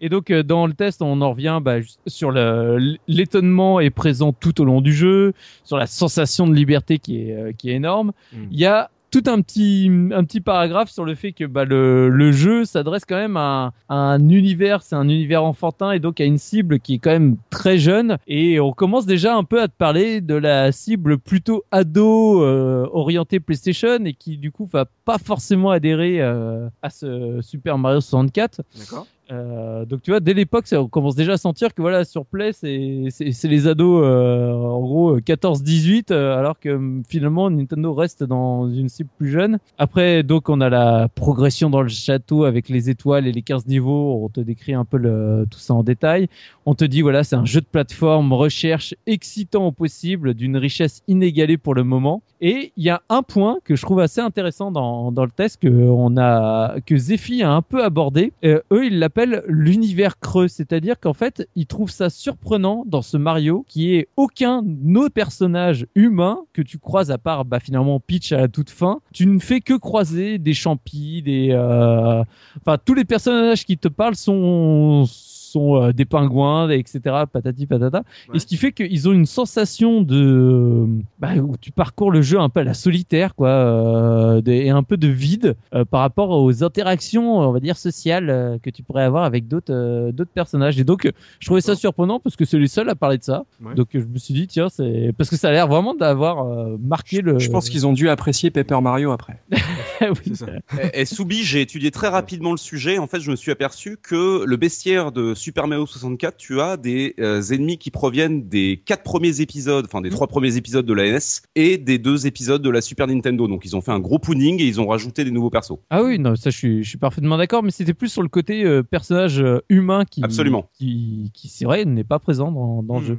Et 0.00 0.08
donc, 0.08 0.30
euh, 0.30 0.42
dans 0.42 0.66
le 0.66 0.74
test, 0.74 1.02
on 1.02 1.20
en 1.20 1.30
revient 1.30 1.60
bah, 1.62 1.76
sur 2.06 2.32
l'étonnement 2.32 3.80
est 3.80 3.90
présent 3.90 4.32
tout 4.32 4.60
au 4.60 4.64
long 4.64 4.80
du 4.80 4.92
jeu, 4.92 5.32
sur 5.64 5.76
la 5.76 5.86
sensation 5.86 6.46
de 6.46 6.54
liberté 6.54 6.98
qui 6.98 7.22
est, 7.22 7.34
euh, 7.34 7.52
qui 7.52 7.70
est 7.70 7.74
énorme. 7.74 8.12
Mm. 8.32 8.36
Il 8.50 8.58
y 8.58 8.66
a 8.66 8.90
tout 9.10 9.22
un 9.26 9.40
petit, 9.40 9.90
un 10.12 10.22
petit 10.24 10.40
paragraphe 10.40 10.90
sur 10.90 11.04
le 11.04 11.14
fait 11.14 11.32
que 11.32 11.44
bah, 11.44 11.64
le, 11.64 12.08
le 12.10 12.32
jeu 12.32 12.64
s'adresse 12.64 13.04
quand 13.06 13.16
même 13.16 13.36
à, 13.36 13.72
un- 13.88 13.94
à 13.94 13.94
un 13.96 14.28
univers, 14.28 14.82
c'est 14.82 14.96
un 14.96 15.08
univers 15.08 15.42
enfantin 15.44 15.92
et 15.92 15.98
donc 15.98 16.20
à 16.20 16.24
une 16.24 16.38
cible 16.38 16.78
qui 16.78 16.94
est 16.94 16.98
quand 16.98 17.10
même 17.10 17.36
très 17.50 17.78
jeune. 17.78 18.18
Et 18.26 18.60
on 18.60 18.72
commence 18.72 19.06
déjà 19.06 19.34
un 19.34 19.44
peu 19.44 19.62
à 19.62 19.68
te 19.68 19.72
parler 19.76 20.20
de 20.20 20.34
la 20.34 20.72
cible 20.72 21.18
plutôt 21.18 21.64
ado 21.70 22.42
euh, 22.44 22.86
orientée 22.92 23.40
PlayStation 23.40 24.04
et 24.04 24.12
qui 24.14 24.36
du 24.36 24.50
coup 24.52 24.68
va 24.70 24.84
pas 25.04 25.18
forcément 25.18 25.70
adhérer 25.70 26.20
euh, 26.20 26.68
à 26.82 26.90
ce 26.90 27.40
Super 27.40 27.78
Mario 27.78 28.00
64. 28.00 28.60
D'accord. 28.78 29.06
Euh, 29.30 29.84
donc 29.84 30.02
tu 30.02 30.10
vois, 30.10 30.20
dès 30.20 30.34
l'époque, 30.34 30.64
on 30.72 30.88
commence 30.88 31.14
déjà 31.14 31.34
à 31.34 31.36
sentir 31.36 31.74
que 31.74 31.82
voilà, 31.82 32.04
sur 32.04 32.24
Play, 32.24 32.52
c'est 32.52 33.44
les 33.44 33.66
ados, 33.66 34.02
euh, 34.04 34.52
en 34.52 34.80
gros, 34.80 35.16
euh, 35.16 35.20
14-18, 35.20 36.10
euh, 36.10 36.38
alors 36.38 36.58
que 36.58 36.70
hum, 36.70 37.02
finalement, 37.08 37.50
Nintendo 37.50 37.92
reste 37.94 38.24
dans 38.24 38.68
une 38.68 38.88
cible 38.88 39.10
plus 39.18 39.30
jeune. 39.30 39.58
Après, 39.76 40.22
donc, 40.22 40.48
on 40.48 40.60
a 40.60 40.68
la 40.68 41.08
progression 41.08 41.70
dans 41.70 41.82
le 41.82 41.88
château 41.88 42.44
avec 42.44 42.68
les 42.68 42.90
étoiles 42.90 43.26
et 43.26 43.32
les 43.32 43.42
15 43.42 43.66
niveaux. 43.66 44.24
On 44.24 44.28
te 44.28 44.40
décrit 44.40 44.74
un 44.74 44.84
peu 44.84 44.96
le, 44.96 45.46
tout 45.50 45.58
ça 45.58 45.74
en 45.74 45.82
détail. 45.82 46.28
On 46.64 46.74
te 46.74 46.84
dit, 46.84 47.02
voilà, 47.02 47.24
c'est 47.24 47.36
un 47.36 47.44
jeu 47.44 47.60
de 47.60 47.66
plateforme, 47.66 48.32
recherche 48.32 48.94
excitant 49.06 49.66
au 49.66 49.72
possible, 49.72 50.34
d'une 50.34 50.56
richesse 50.56 51.02
inégalée 51.08 51.56
pour 51.56 51.74
le 51.74 51.84
moment. 51.84 52.22
Et 52.40 52.72
il 52.76 52.84
y 52.84 52.90
a 52.90 53.02
un 53.08 53.22
point 53.22 53.58
que 53.64 53.74
je 53.74 53.82
trouve 53.82 54.00
assez 54.00 54.20
intéressant 54.20 54.70
dans, 54.70 55.10
dans 55.10 55.24
le 55.24 55.30
test 55.30 55.60
que 55.60 55.68
on 55.68 56.16
a 56.16 56.76
que 56.86 56.96
Zephy 56.96 57.42
a 57.42 57.50
un 57.50 57.62
peu 57.62 57.82
abordé. 57.82 58.32
Euh, 58.44 58.60
eux, 58.72 58.86
ils 58.86 58.98
l'appellent 58.98 59.17
l'univers 59.46 60.18
creux, 60.18 60.48
c'est-à-dire 60.48 60.98
qu'en 61.00 61.12
fait, 61.12 61.48
ils 61.56 61.66
trouvent 61.66 61.90
ça 61.90 62.10
surprenant 62.10 62.84
dans 62.86 63.02
ce 63.02 63.16
Mario 63.16 63.64
qui 63.68 63.94
est 63.94 64.08
aucun 64.16 64.64
autre 64.94 65.08
personnage 65.08 65.86
humain 65.94 66.40
que 66.52 66.62
tu 66.62 66.78
croises 66.78 67.10
à 67.10 67.18
part 67.18 67.44
bah, 67.44 67.60
finalement 67.60 68.00
Peach 68.00 68.32
à 68.32 68.38
la 68.38 68.48
toute 68.48 68.70
fin. 68.70 69.00
Tu 69.12 69.26
ne 69.26 69.38
fais 69.38 69.60
que 69.60 69.74
croiser 69.74 70.38
des 70.38 70.54
champis, 70.54 71.22
des 71.22 71.48
euh, 71.52 72.22
enfin 72.60 72.78
tous 72.84 72.94
les 72.94 73.04
personnages 73.04 73.64
qui 73.64 73.78
te 73.78 73.88
parlent 73.88 74.16
sont 74.16 75.04
sont 75.48 75.82
euh, 75.82 75.92
des 75.92 76.04
pingouins, 76.04 76.68
etc. 76.70 77.00
Patati 77.32 77.66
patata. 77.66 78.02
Ouais. 78.28 78.36
Et 78.36 78.38
ce 78.38 78.46
qui 78.46 78.56
fait 78.56 78.72
qu'ils 78.72 79.08
ont 79.08 79.12
une 79.12 79.26
sensation 79.26 80.02
de 80.02 80.86
bah, 81.18 81.34
où 81.36 81.56
tu 81.60 81.70
parcours 81.72 82.10
le 82.10 82.22
jeu 82.22 82.38
un 82.38 82.48
peu 82.48 82.60
à 82.60 82.64
la 82.64 82.74
solitaire, 82.74 83.34
quoi, 83.34 83.48
euh, 83.48 84.40
de- 84.40 84.52
et 84.52 84.70
un 84.70 84.82
peu 84.82 84.96
de 84.96 85.08
vide 85.08 85.56
euh, 85.74 85.84
par 85.84 86.00
rapport 86.00 86.30
aux 86.30 86.64
interactions, 86.64 87.38
on 87.38 87.52
va 87.52 87.60
dire 87.60 87.76
sociales 87.76 88.30
euh, 88.30 88.58
que 88.62 88.70
tu 88.70 88.82
pourrais 88.82 89.04
avoir 89.04 89.24
avec 89.24 89.48
d'autres 89.48 89.72
euh, 89.72 90.12
d'autres 90.12 90.30
personnages. 90.32 90.78
Et 90.78 90.84
donc, 90.84 91.10
je 91.40 91.46
trouvais 91.46 91.60
ça 91.60 91.74
surprenant 91.74 92.20
parce 92.20 92.36
que 92.36 92.44
c'est 92.44 92.58
les 92.58 92.68
seuls 92.68 92.88
à 92.88 92.94
parler 92.94 93.18
de 93.18 93.24
ça. 93.24 93.44
Ouais. 93.62 93.74
Donc, 93.74 93.88
je 93.94 93.98
me 94.00 94.18
suis 94.18 94.34
dit 94.34 94.46
tiens, 94.46 94.68
c'est 94.68 95.12
parce 95.16 95.30
que 95.30 95.36
ça 95.36 95.48
a 95.48 95.52
l'air 95.52 95.68
vraiment 95.68 95.94
d'avoir 95.94 96.44
euh, 96.46 96.76
marqué 96.80 97.20
le. 97.20 97.38
Je 97.38 97.50
pense 97.50 97.68
qu'ils 97.70 97.86
ont 97.86 97.92
dû 97.92 98.08
apprécier 98.08 98.50
Paper 98.50 98.80
Mario 98.80 99.10
après. 99.12 99.40
Oui. 100.00 100.08
C'est 100.26 100.36
ça. 100.36 100.46
Et, 100.94 101.00
et 101.00 101.04
Soubi, 101.04 101.42
j'ai 101.42 101.60
étudié 101.60 101.90
très 101.90 102.06
rapidement 102.06 102.52
le 102.52 102.56
sujet. 102.56 102.98
En 102.98 103.08
fait, 103.08 103.18
je 103.18 103.32
me 103.32 103.36
suis 103.36 103.50
aperçu 103.50 103.98
que 104.00 104.44
le 104.44 104.56
bestiaire 104.56 105.10
de 105.10 105.34
Super 105.38 105.66
Mario 105.66 105.86
64, 105.86 106.36
tu 106.36 106.60
as 106.60 106.76
des 106.76 107.14
euh, 107.18 107.40
ennemis 107.50 107.78
qui 107.78 107.90
proviennent 107.90 108.46
des 108.48 108.82
quatre 108.84 109.02
premiers 109.02 109.40
épisodes, 109.40 109.86
enfin 109.86 110.02
des 110.02 110.10
trois 110.10 110.26
premiers 110.26 110.56
épisodes 110.56 110.84
de 110.84 110.92
la 110.92 111.10
NS 111.10 111.40
et 111.54 111.78
des 111.78 111.98
deux 111.98 112.26
épisodes 112.26 112.60
de 112.60 112.68
la 112.70 112.82
Super 112.82 113.06
Nintendo. 113.06 113.48
Donc, 113.48 113.64
ils 113.64 113.74
ont 113.74 113.80
fait 113.80 113.92
un 113.92 114.00
gros 114.00 114.18
pudding 114.18 114.60
et 114.60 114.64
ils 114.66 114.80
ont 114.80 114.86
rajouté 114.88 115.24
des 115.24 115.30
nouveaux 115.30 115.50
persos. 115.50 115.78
Ah 115.88 116.02
oui, 116.02 116.18
non, 116.18 116.36
ça 116.36 116.50
je 116.50 116.56
suis, 116.58 116.82
je 116.84 116.88
suis 116.90 116.98
parfaitement 116.98 117.38
d'accord, 117.38 117.62
mais 117.62 117.70
c'était 117.70 117.94
plus 117.94 118.08
sur 118.10 118.22
le 118.22 118.28
côté 118.28 118.64
euh, 118.64 118.82
personnage 118.82 119.40
euh, 119.40 119.60
humain 119.70 120.04
qui, 120.04 120.22
Absolument. 120.22 120.68
qui, 120.76 121.30
qui 121.32 121.48
c'est 121.48 121.64
vrai, 121.64 121.84
n'est 121.86 122.04
pas 122.04 122.18
présent 122.18 122.52
dans, 122.52 122.82
dans 122.82 122.96
le 122.98 123.00
Mhm. 123.00 123.06
jeu. 123.06 123.18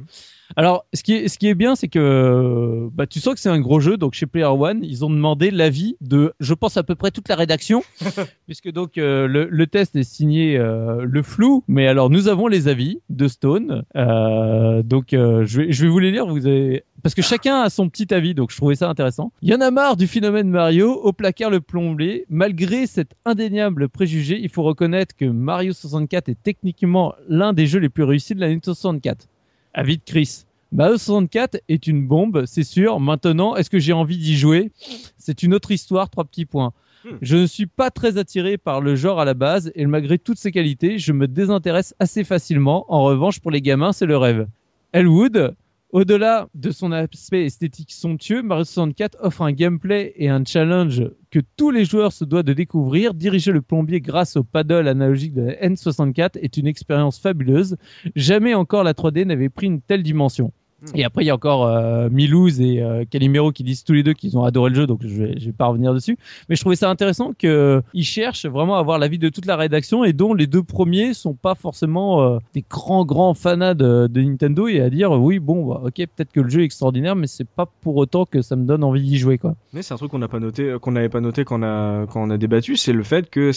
Alors, 0.56 0.86
ce 0.94 1.02
qui 1.02 1.14
est, 1.14 1.28
ce 1.28 1.38
qui 1.38 1.48
est 1.48 1.54
bien, 1.54 1.74
c'est 1.74 1.88
que 1.88 2.88
bah, 2.92 3.06
tu 3.06 3.20
sens 3.20 3.34
que 3.34 3.40
c'est 3.40 3.48
un 3.48 3.60
gros 3.60 3.80
jeu. 3.80 3.96
Donc, 3.96 4.14
chez 4.14 4.26
Player 4.26 4.46
One, 4.46 4.80
ils 4.82 5.04
ont 5.04 5.10
demandé 5.10 5.50
l'avis 5.50 5.96
de, 6.00 6.32
je 6.40 6.54
pense, 6.54 6.76
à 6.76 6.82
peu 6.82 6.94
près 6.94 7.10
toute 7.10 7.28
la 7.28 7.36
rédaction, 7.36 7.82
puisque 8.46 8.70
donc 8.70 8.98
euh, 8.98 9.26
le, 9.26 9.48
le 9.48 9.66
test 9.66 9.96
est 9.96 10.02
signé 10.02 10.56
euh, 10.56 11.04
le 11.04 11.22
flou. 11.22 11.64
Mais 11.68 11.86
alors, 11.86 12.10
nous 12.10 12.28
avons 12.28 12.46
les 12.46 12.68
avis 12.68 13.00
de 13.08 13.28
Stone. 13.28 13.84
Euh, 13.96 14.82
donc 14.82 15.12
euh, 15.12 15.44
je, 15.46 15.62
vais, 15.62 15.72
je 15.72 15.82
vais 15.82 15.88
vous 15.88 15.98
les 15.98 16.10
lire. 16.10 16.26
Vous 16.26 16.46
avez 16.46 16.84
parce 17.02 17.14
que 17.14 17.22
chacun 17.22 17.62
a 17.62 17.70
son 17.70 17.88
petit 17.88 18.12
avis, 18.12 18.34
donc 18.34 18.50
je 18.50 18.56
trouvais 18.56 18.74
ça 18.74 18.88
intéressant. 18.88 19.32
Il 19.40 19.48
y 19.48 19.54
en 19.54 19.60
a 19.60 19.70
marre 19.70 19.96
du 19.96 20.06
phénomène 20.06 20.50
Mario, 20.50 20.92
au 20.92 21.12
placard 21.12 21.50
le 21.50 21.60
plomblé. 21.60 22.26
Malgré 22.28 22.86
cet 22.86 23.14
indéniable 23.24 23.88
préjugé, 23.88 24.38
il 24.38 24.50
faut 24.50 24.62
reconnaître 24.62 25.16
que 25.16 25.24
Mario 25.24 25.72
64 25.72 26.28
est 26.28 26.42
techniquement 26.42 27.14
l'un 27.28 27.52
des 27.52 27.66
jeux 27.66 27.80
les 27.80 27.88
plus 27.88 28.04
réussis 28.04 28.34
de 28.34 28.40
la 28.40 28.48
Nintendo 28.48 28.74
64. 28.74 29.28
Avis 29.74 29.98
de 29.98 30.02
Chris. 30.04 30.44
Mario 30.72 30.98
64 30.98 31.60
est 31.68 31.86
une 31.86 32.06
bombe, 32.06 32.44
c'est 32.46 32.62
sûr. 32.62 33.00
Maintenant, 33.00 33.56
est-ce 33.56 33.70
que 33.70 33.78
j'ai 33.78 33.92
envie 33.92 34.18
d'y 34.18 34.36
jouer? 34.36 34.70
C'est 35.18 35.42
une 35.42 35.52
autre 35.52 35.72
histoire, 35.72 36.08
trois 36.08 36.24
petits 36.24 36.46
points. 36.46 36.72
Hmm. 37.04 37.16
Je 37.22 37.36
ne 37.36 37.46
suis 37.46 37.66
pas 37.66 37.90
très 37.90 38.18
attiré 38.18 38.56
par 38.56 38.80
le 38.80 38.94
genre 38.94 39.20
à 39.20 39.24
la 39.24 39.34
base 39.34 39.72
et 39.74 39.86
malgré 39.86 40.18
toutes 40.18 40.38
ses 40.38 40.52
qualités, 40.52 40.98
je 40.98 41.12
me 41.12 41.26
désintéresse 41.26 41.94
assez 41.98 42.24
facilement. 42.24 42.84
En 42.88 43.02
revanche, 43.02 43.40
pour 43.40 43.50
les 43.50 43.62
gamins, 43.62 43.92
c'est 43.92 44.06
le 44.06 44.16
rêve. 44.16 44.46
Elwood, 44.92 45.54
au-delà 45.92 46.48
de 46.54 46.70
son 46.70 46.92
aspect 46.92 47.44
esthétique 47.44 47.92
somptueux, 47.92 48.42
Mario 48.42 48.64
64 48.64 49.18
offre 49.20 49.42
un 49.42 49.52
gameplay 49.52 50.12
et 50.16 50.28
un 50.28 50.44
challenge 50.44 51.02
que 51.30 51.40
tous 51.56 51.70
les 51.70 51.84
joueurs 51.84 52.12
se 52.12 52.24
doivent 52.24 52.44
de 52.44 52.52
découvrir. 52.52 53.14
Diriger 53.14 53.52
le 53.52 53.62
plombier 53.62 54.00
grâce 54.00 54.36
au 54.36 54.44
paddle 54.44 54.88
analogique 54.88 55.34
de 55.34 55.42
la 55.42 55.54
N64 55.54 56.38
est 56.40 56.56
une 56.56 56.66
expérience 56.66 57.18
fabuleuse. 57.18 57.76
Jamais 58.14 58.54
encore 58.54 58.84
la 58.84 58.94
3D 58.94 59.24
n'avait 59.24 59.48
pris 59.48 59.66
une 59.66 59.80
telle 59.80 60.02
dimension. 60.02 60.52
Et 60.94 61.04
après, 61.04 61.22
il 61.22 61.26
y 61.26 61.30
a 61.30 61.34
encore 61.34 61.66
euh, 61.66 62.08
Milouz 62.10 62.60
et 62.60 62.82
euh, 62.82 63.04
Calimero 63.08 63.52
qui 63.52 63.64
disent 63.64 63.84
tous 63.84 63.92
les 63.92 64.02
deux 64.02 64.12
qu'ils 64.12 64.36
ont 64.36 64.44
adoré 64.44 64.70
le 64.70 64.76
jeu, 64.76 64.86
donc 64.86 65.00
je 65.02 65.08
vais, 65.08 65.38
je 65.38 65.46
vais 65.46 65.52
pas 65.52 65.66
revenir 65.66 65.94
dessus. 65.94 66.16
Mais 66.48 66.56
je 66.56 66.60
trouvais 66.60 66.76
ça 66.76 66.90
intéressant 66.90 67.32
qu'ils 67.32 67.82
cherchent 68.02 68.46
vraiment 68.46 68.76
à 68.76 68.80
avoir 68.80 68.98
l'avis 68.98 69.18
de 69.18 69.28
toute 69.28 69.46
la 69.46 69.56
rédaction 69.56 70.04
et 70.04 70.12
dont 70.12 70.34
les 70.34 70.46
deux 70.46 70.62
premiers 70.62 71.14
sont 71.14 71.34
pas 71.34 71.54
forcément 71.54 72.22
euh, 72.22 72.38
des 72.54 72.64
grands 72.68 73.04
grands 73.04 73.34
fanats 73.34 73.74
de, 73.74 74.08
Nintendo 74.20 74.68
et 74.68 74.80
à 74.80 74.90
dire 74.90 75.12
oui 75.12 75.38
bon 75.38 75.66
bah, 75.66 75.80
ok 75.84 75.94
peut-être 75.94 76.32
que 76.32 76.40
le 76.40 76.50
jeu 76.50 76.60
est 76.60 76.64
extraordinaire 76.64 77.16
mais 77.16 77.26
c'est 77.26 77.48
pas 77.48 77.66
pour 77.80 77.96
autant 77.96 78.26
que 78.26 78.42
ça 78.42 78.54
me 78.54 78.66
donne 78.66 78.84
envie 78.84 79.02
d'y 79.02 79.18
jouer 79.18 79.38
quoi. 79.38 79.54
Mais 79.72 79.82
c'est 79.82 79.94
un 79.94 79.96
truc 79.96 80.10
qu'on 80.10 80.18
n'a 80.18 80.28
pas 80.28 80.40
n'avait 80.40 81.08
pas 81.08 81.20
noté 81.20 81.44
quand 81.44 81.60
on 81.62 82.30
a 82.30 82.38
débattu, 82.38 82.76
c'est 82.76 82.92
le 82.92 83.02
fait 83.02 83.30
que 83.30 83.52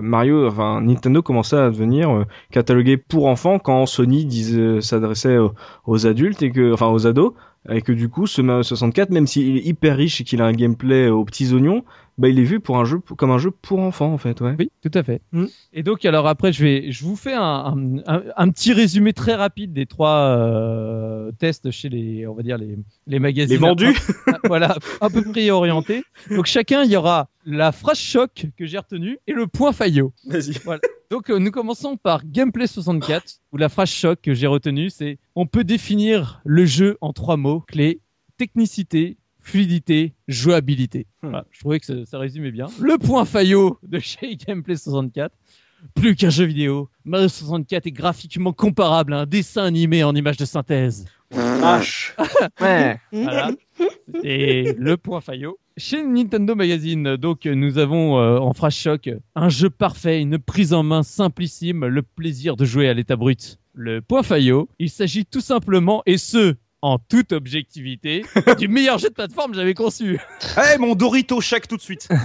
Mario, 0.00 0.50
Nintendo 0.80 1.22
commençait 1.22 1.56
à 1.56 1.70
devenir 1.70 2.10
euh, 2.10 2.24
catalogué 2.50 2.96
pour 2.96 3.26
enfants 3.26 3.58
quand 3.58 3.86
Sony 3.86 4.28
s'adressait 4.80 5.38
aux 5.86 6.06
adultes 6.06 6.42
et 6.42 6.50
que 6.50 6.67
enfin 6.72 6.88
aux 6.88 7.06
ados 7.06 7.32
et 7.70 7.82
que 7.82 7.92
du 7.92 8.08
coup 8.08 8.26
ce 8.26 8.40
Mario 8.42 8.62
64 8.62 9.10
même 9.10 9.26
s'il 9.26 9.58
est 9.58 9.64
hyper 9.64 9.96
riche 9.96 10.20
et 10.20 10.24
qu'il 10.24 10.40
a 10.42 10.46
un 10.46 10.52
gameplay 10.52 11.08
aux 11.08 11.24
petits 11.24 11.52
oignons, 11.52 11.84
bah 12.18 12.28
il 12.28 12.38
est 12.38 12.44
vu 12.44 12.58
pour 12.60 12.78
un 12.78 12.84
jeu 12.84 12.98
comme 13.16 13.30
un 13.30 13.38
jeu 13.38 13.50
pour 13.50 13.78
enfants 13.78 14.12
en 14.12 14.18
fait, 14.18 14.40
ouais. 14.40 14.54
Oui, 14.58 14.70
tout 14.82 14.90
à 14.94 15.02
fait. 15.02 15.22
Mm. 15.32 15.44
Et 15.72 15.82
donc, 15.82 16.04
alors 16.04 16.26
après, 16.26 16.52
je 16.52 16.62
vais, 16.64 16.90
je 16.92 17.04
vous 17.04 17.14
fais 17.16 17.32
un, 17.34 17.42
un, 17.42 17.98
un- 18.06 18.22
un 18.36 18.48
petit 18.50 18.72
résumé 18.72 19.12
très 19.12 19.34
rapide 19.34 19.72
des 19.72 19.86
trois 19.86 20.36
euh, 20.36 21.30
tests 21.38 21.70
chez 21.70 21.88
les, 21.88 22.26
on 22.26 22.34
va 22.34 22.42
dire 22.42 22.58
les, 22.58 22.76
les 23.06 23.18
magazines. 23.18 23.50
Les 23.52 23.56
vendus 23.56 23.94
Un- 24.26 24.32
un- 24.32 24.38
voilà, 24.46 24.76
à 25.00 25.08
peu 25.10 25.22
près 25.22 25.48
orientés. 25.50 26.02
Donc 26.30 26.46
chacun, 26.46 26.82
il 26.84 26.90
y 26.90 26.96
aura 26.96 27.28
la 27.46 27.72
phrase 27.72 27.98
choc 27.98 28.46
que 28.56 28.66
j'ai 28.66 28.78
retenue 28.78 29.18
et 29.26 29.32
le 29.32 29.46
point 29.46 29.72
faillot. 29.72 30.12
Vas-y. 30.26 30.54
Donc 31.10 31.30
euh, 31.30 31.38
nous 31.38 31.50
commençons 31.50 31.96
par 31.96 32.26
Gameplay 32.26 32.66
64 32.66 33.40
où 33.52 33.56
la 33.56 33.68
phrase 33.70 33.88
choc 33.88 34.18
que 34.20 34.34
j'ai 34.34 34.46
retenue 34.46 34.90
c'est 34.90 35.18
on 35.36 35.46
peut 35.46 35.64
définir 35.64 36.42
le 36.44 36.66
jeu 36.66 36.98
en 37.00 37.14
trois 37.14 37.38
mots 37.38 37.60
clés 37.60 38.00
technicité, 38.36 39.16
fluidité, 39.48 40.14
jouabilité. 40.28 41.06
Hmm. 41.22 41.28
Voilà, 41.28 41.46
je 41.50 41.60
trouvais 41.60 41.80
que 41.80 41.86
ça, 41.86 41.94
ça 42.04 42.18
résumait 42.18 42.50
bien. 42.50 42.66
Le 42.80 42.98
point 42.98 43.24
faillot 43.24 43.78
de 43.82 43.98
chez 43.98 44.36
Gameplay 44.36 44.76
64. 44.76 45.34
Plus 45.94 46.16
qu'un 46.16 46.30
jeu 46.30 46.44
vidéo, 46.44 46.90
Mario 47.04 47.28
64 47.28 47.86
est 47.86 47.92
graphiquement 47.92 48.52
comparable 48.52 49.14
à 49.14 49.20
un 49.20 49.26
dessin 49.26 49.64
animé 49.64 50.02
en 50.02 50.14
image 50.14 50.36
de 50.36 50.44
synthèse. 50.44 51.06
H. 51.32 52.14
Ouais. 52.60 52.98
Voilà. 53.12 53.50
C'était 54.12 54.74
le 54.76 54.96
point 54.96 55.20
faillot. 55.20 55.58
Chez 55.76 56.02
Nintendo 56.02 56.56
Magazine, 56.56 57.16
donc, 57.16 57.44
nous 57.44 57.78
avons 57.78 58.18
euh, 58.18 58.38
en 58.38 58.52
phrase 58.52 58.74
choc 58.74 59.08
un 59.36 59.48
jeu 59.48 59.70
parfait, 59.70 60.20
une 60.20 60.38
prise 60.38 60.72
en 60.72 60.82
main 60.82 61.04
simplissime, 61.04 61.86
le 61.86 62.02
plaisir 62.02 62.56
de 62.56 62.64
jouer 62.64 62.88
à 62.88 62.94
l'état 62.94 63.14
brut. 63.14 63.58
Le 63.74 64.00
point 64.00 64.24
faillot, 64.24 64.68
il 64.80 64.90
s'agit 64.90 65.24
tout 65.24 65.40
simplement, 65.40 66.02
et 66.04 66.18
ce, 66.18 66.56
en 66.82 66.98
toute 66.98 67.32
objectivité, 67.32 68.24
du 68.58 68.68
meilleur 68.68 68.98
jeu 68.98 69.08
de 69.08 69.14
plateforme 69.14 69.52
que 69.52 69.56
j'avais 69.56 69.74
conçu. 69.74 70.18
Eh, 70.56 70.78
mon 70.78 70.94
Dorito 70.94 71.40
Shack 71.40 71.68
tout 71.68 71.76
de 71.76 71.82
suite. 71.82 72.08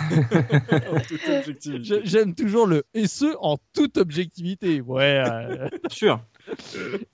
J'aime 2.04 2.34
toujours 2.36 2.68
le 2.68 2.84
et 2.94 3.08
ce, 3.08 3.36
en 3.42 3.58
toute 3.74 3.98
objectivité. 3.98 4.82
Ouais. 4.82 5.24
euh, 5.28 5.68
Sûr. 5.90 6.20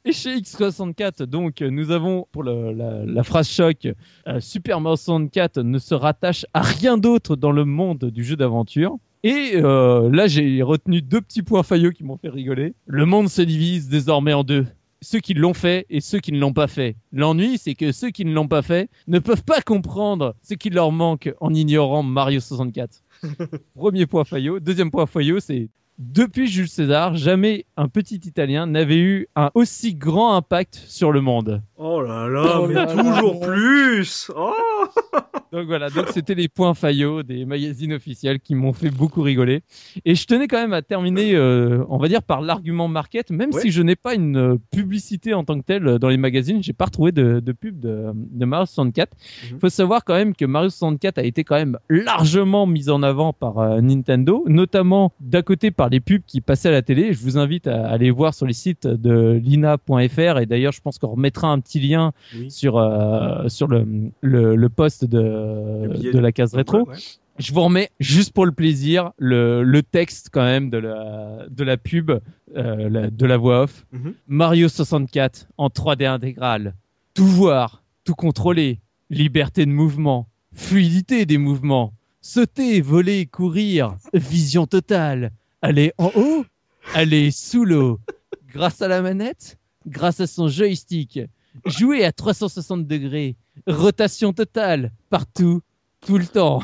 Et 0.05 0.11
chez 0.11 0.35
X64, 0.37 1.23
donc, 1.23 1.61
nous 1.61 1.91
avons 1.91 2.27
pour 2.31 2.43
le- 2.43 2.73
la, 2.73 3.05
la 3.05 3.23
phrase 3.23 3.47
choc, 3.49 3.87
euh, 4.27 4.39
Super 4.39 4.81
Mario 4.81 4.97
64 4.97 5.61
ne 5.61 5.77
se 5.77 5.93
rattache 5.93 6.45
à 6.53 6.61
rien 6.61 6.97
d'autre 6.97 7.35
dans 7.35 7.51
le 7.51 7.65
monde 7.65 8.05
du 8.05 8.23
jeu 8.23 8.35
d'aventure. 8.35 8.97
Et 9.23 9.51
euh, 9.55 10.09
là, 10.11 10.27
j'ai 10.27 10.61
retenu 10.63 11.01
deux 11.01 11.19
petits 11.21 11.43
points 11.43 11.63
faillots 11.63 11.91
qui 11.91 12.03
m'ont 12.05 12.17
fait 12.17 12.29
rigoler. 12.29 12.73
Le 12.87 13.05
monde 13.05 13.27
se 13.27 13.41
divise 13.41 13.89
désormais 13.89 14.33
en 14.33 14.43
deux. 14.43 14.65
Ceux 15.01 15.19
qui 15.19 15.33
l'ont 15.33 15.53
fait 15.53 15.85
et 15.89 16.01
ceux 16.01 16.19
qui 16.19 16.31
ne 16.33 16.39
l'ont 16.39 16.53
pas 16.53 16.67
fait. 16.67 16.97
L'ennui, 17.13 17.57
c'est 17.57 17.73
que 17.73 17.91
ceux 17.91 18.09
qui 18.09 18.25
ne 18.25 18.33
l'ont 18.33 18.47
pas 18.47 18.61
fait 18.61 18.89
ne 19.07 19.19
peuvent 19.19 19.43
pas 19.43 19.61
comprendre 19.61 20.35
ce 20.41 20.55
qui 20.55 20.69
leur 20.69 20.91
manque 20.91 21.33
en 21.39 21.53
ignorant 21.53 22.03
Mario 22.03 22.41
64. 22.41 23.01
Premier 23.75 24.05
point 24.05 24.25
faillot. 24.25 24.59
Deuxième 24.59 24.91
point 24.91 25.05
faillot, 25.05 25.39
c'est 25.39 25.69
depuis 25.99 26.47
Jules 26.47 26.69
César, 26.69 27.15
jamais 27.17 27.65
un 27.75 27.89
petit 27.89 28.15
Italien 28.25 28.65
n'avait 28.67 28.97
eu 28.99 29.27
un 29.35 29.51
aussi 29.53 29.95
grand 29.95 30.33
impact 30.35 30.81
sur 30.87 31.11
le 31.11 31.19
monde. 31.19 31.61
Oh 31.77 32.01
là 32.01 32.27
là, 32.27 32.59
Oh 32.61 32.67
mais 32.67 32.73
là 32.73 32.85
là. 32.85 33.03
toujours 33.03 33.39
plus. 33.41 34.31
Oh. 34.35 34.53
Donc 35.51 35.65
voilà, 35.65 35.89
donc 35.89 36.09
c'était 36.09 36.35
les 36.35 36.47
points 36.47 36.75
faillots 36.75 37.23
des 37.23 37.43
magazines 37.43 37.91
officiels 37.93 38.39
qui 38.39 38.53
m'ont 38.53 38.71
fait 38.71 38.91
beaucoup 38.91 39.23
rigoler. 39.23 39.61
Et 40.05 40.13
je 40.13 40.27
tenais 40.27 40.47
quand 40.47 40.61
même 40.61 40.73
à 40.73 40.83
terminer, 40.83 41.33
euh, 41.33 41.83
on 41.89 41.97
va 41.97 42.07
dire, 42.07 42.21
par 42.21 42.41
l'argument 42.41 42.87
market, 42.87 43.31
même 43.31 43.49
Ouais. 43.51 43.61
si 43.61 43.71
je 43.71 43.81
n'ai 43.81 43.95
pas 43.95 44.13
une 44.13 44.37
euh, 44.37 44.57
publicité 44.71 45.33
en 45.33 45.43
tant 45.43 45.57
que 45.59 45.65
telle 45.65 45.87
euh, 45.87 45.97
dans 45.97 46.09
les 46.09 46.17
magazines, 46.17 46.61
j'ai 46.61 46.73
pas 46.73 46.85
retrouvé 46.85 47.11
de, 47.11 47.39
de 47.39 47.51
pub 47.51 47.79
de, 47.79 48.11
de 48.13 48.45
Mario 48.45 48.67
64. 48.67 49.11
Il 49.51 49.57
faut 49.57 49.69
savoir 49.69 50.05
quand 50.05 50.13
même 50.13 50.35
que 50.35 50.45
Mario 50.45 50.69
64 50.69 51.17
a 51.17 51.23
été 51.23 51.43
quand 51.43 51.55
même 51.55 51.79
largement 51.89 52.67
mis 52.67 52.87
en 52.91 53.01
avant 53.01 53.33
par 53.33 53.57
euh, 53.57 53.81
Nintendo, 53.81 54.43
notamment 54.47 55.13
d'à 55.19 55.41
côté 55.41 55.71
par 55.71 55.88
les 55.89 55.99
pubs 55.99 56.21
qui 56.25 56.41
passaient 56.41 56.69
à 56.69 56.71
la 56.71 56.81
télé. 56.81 57.13
Je 57.13 57.19
vous 57.21 57.37
invite 57.37 57.67
à 57.67 57.87
aller 57.87 58.11
voir 58.11 58.33
sur 58.33 58.45
les 58.45 58.53
sites 58.53 58.87
de 58.87 59.39
lina.fr 59.43 60.37
et 60.39 60.45
d'ailleurs 60.45 60.71
je 60.73 60.81
pense 60.81 60.97
qu'on 60.97 61.09
remettra 61.09 61.47
un 61.49 61.59
petit 61.59 61.79
lien 61.79 62.11
Oui. 62.35 62.49
sur 62.51 62.77
euh, 62.77 63.47
sur 63.49 63.67
le, 63.67 63.85
le, 64.21 64.55
le 64.55 64.69
post 64.69 65.05
de, 65.05 66.11
de 66.11 66.19
la 66.19 66.31
case 66.31 66.53
rétro. 66.53 66.79
Ouais, 66.83 66.89
ouais. 66.93 66.97
Je 67.39 67.53
vous 67.53 67.61
remets 67.61 67.89
juste 68.01 68.33
pour 68.33 68.45
le 68.45 68.51
plaisir 68.51 69.11
le, 69.17 69.63
le 69.63 69.81
texte 69.81 70.27
quand 70.31 70.43
même 70.43 70.69
de 70.69 70.77
la 70.77 71.45
de 71.49 71.63
la 71.63 71.77
pub 71.77 72.11
euh, 72.11 72.89
la- 72.89 73.09
de 73.09 73.25
la 73.25 73.37
voix 73.37 73.63
off. 73.63 73.85
Mhm. 73.93 74.13
Mario 74.27 74.67
64 74.67 75.47
en 75.57 75.67
3D 75.69 76.05
intégral. 76.05 76.73
Tout 77.13 77.25
voir, 77.27 77.81
tout 78.03 78.15
contrôler, 78.15 78.79
liberté 79.09 79.65
de 79.65 79.71
mouvement, 79.71 80.27
fluidité 80.53 81.25
des 81.25 81.37
mouvements, 81.37 81.93
sauter, 82.21 82.81
voler, 82.81 83.25
courir, 83.25 83.95
vision 84.13 84.67
totale, 84.67 85.31
aller 85.61 85.93
en 85.97 86.11
haut, 86.15 86.45
aller 86.93 87.31
sous 87.31 87.65
l'eau, 87.65 87.99
grâce 88.47 88.81
à 88.81 88.87
la 88.87 89.01
manette, 89.01 89.57
grâce 89.85 90.19
à 90.19 90.27
son 90.27 90.47
joystick, 90.47 91.19
jouer 91.65 92.05
à 92.05 92.11
360 92.11 92.87
degrés, 92.87 93.35
rotation 93.67 94.33
totale, 94.33 94.91
partout, 95.09 95.61
tout 96.05 96.17
le 96.17 96.27
temps. 96.27 96.63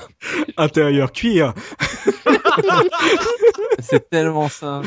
Intérieur 0.58 1.12
cuir. 1.12 1.54
C'est 3.80 4.10
tellement 4.10 4.50
ça. 4.50 4.82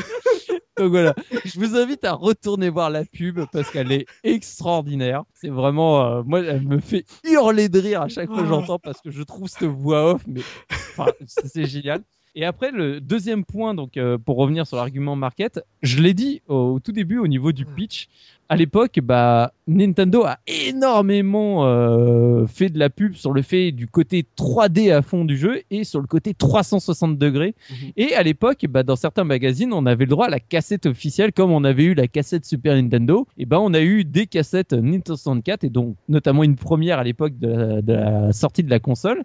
Donc 0.77 0.91
voilà, 0.91 1.13
je 1.43 1.59
vous 1.59 1.75
invite 1.75 2.05
à 2.05 2.13
retourner 2.13 2.69
voir 2.69 2.89
la 2.89 3.03
pub 3.03 3.41
parce 3.51 3.69
qu'elle 3.69 3.91
est 3.91 4.05
extraordinaire. 4.23 5.23
C'est 5.33 5.49
vraiment, 5.49 6.05
euh, 6.05 6.23
moi, 6.25 6.39
elle 6.39 6.61
me 6.61 6.79
fait 6.79 7.05
hurler 7.25 7.67
de 7.67 7.79
rire 7.79 8.01
à 8.01 8.07
chaque 8.07 8.29
fois 8.29 8.41
que 8.41 8.47
j'entends 8.47 8.79
parce 8.79 9.01
que 9.01 9.11
je 9.11 9.21
trouve 9.23 9.49
cette 9.49 9.65
voix 9.65 10.13
off, 10.13 10.21
mais 10.25 10.39
enfin, 10.69 11.07
c'est 11.27 11.47
c'est 11.47 11.65
génial. 11.65 12.01
Et 12.39 12.45
après, 12.45 12.71
le 12.71 13.01
deuxième 13.01 13.43
point, 13.43 13.73
donc 13.73 13.97
euh, 13.97 14.17
pour 14.17 14.37
revenir 14.37 14.65
sur 14.65 14.77
l'argument 14.77 15.17
market, 15.17 15.59
je 15.81 16.01
l'ai 16.01 16.13
dit 16.13 16.41
au, 16.47 16.79
tout 16.79 16.93
début 16.93 17.17
au 17.17 17.27
niveau 17.27 17.51
du 17.51 17.65
pitch. 17.65 18.07
à 18.47 18.55
l'époque, 18.55 18.97
bah, 19.03 19.51
Nintendo 19.69 20.23
a 20.25 20.39
énormément 20.47 21.65
euh, 21.67 22.47
fait 22.47 22.69
de 22.69 22.79
la 22.79 22.89
pub 22.89 23.13
sur 23.13 23.31
le 23.31 23.41
fait 23.41 23.71
du 23.71 23.87
côté 23.87 24.25
3D 24.37 24.91
à 24.91 25.01
fond 25.01 25.25
du 25.25 25.37
jeu 25.37 25.61
et 25.69 25.83
sur 25.83 26.01
le 26.01 26.07
côté 26.07 26.33
360 26.33 27.17
degrés. 27.17 27.53
Mhm. 27.69 27.75
Et 27.97 28.13
à 28.15 28.23
l'époque, 28.23 28.65
bah, 28.69 28.83
dans 28.83 28.95
certains 28.95 29.23
magazines, 29.23 29.71
on 29.73 29.85
avait 29.85 30.05
le 30.05 30.09
droit 30.09 30.25
à 30.27 30.29
la 30.29 30.39
cassette 30.39 30.85
officielle, 30.85 31.31
comme 31.33 31.51
on 31.51 31.63
avait 31.63 31.83
eu 31.83 31.93
la 31.93 32.07
cassette 32.07 32.45
Super 32.45 32.75
Nintendo. 32.75 33.27
Et 33.37 33.45
ben, 33.45 33.59
on 33.59 33.73
a 33.73 33.81
eu 33.81 34.03
des 34.03 34.25
cassettes 34.25 34.73
Nintendo 34.73 35.15
64 35.15 35.63
et 35.63 35.69
donc 35.69 35.95
notamment 36.07 36.43
une 36.43 36.55
première 36.55 36.97
à 36.99 37.03
l'époque 37.03 37.37
de, 37.37 37.47
la- 37.47 37.81
de 37.81 37.93
la 37.93 38.33
sortie 38.33 38.63
de 38.63 38.69
la 38.69 38.79
console, 38.79 39.23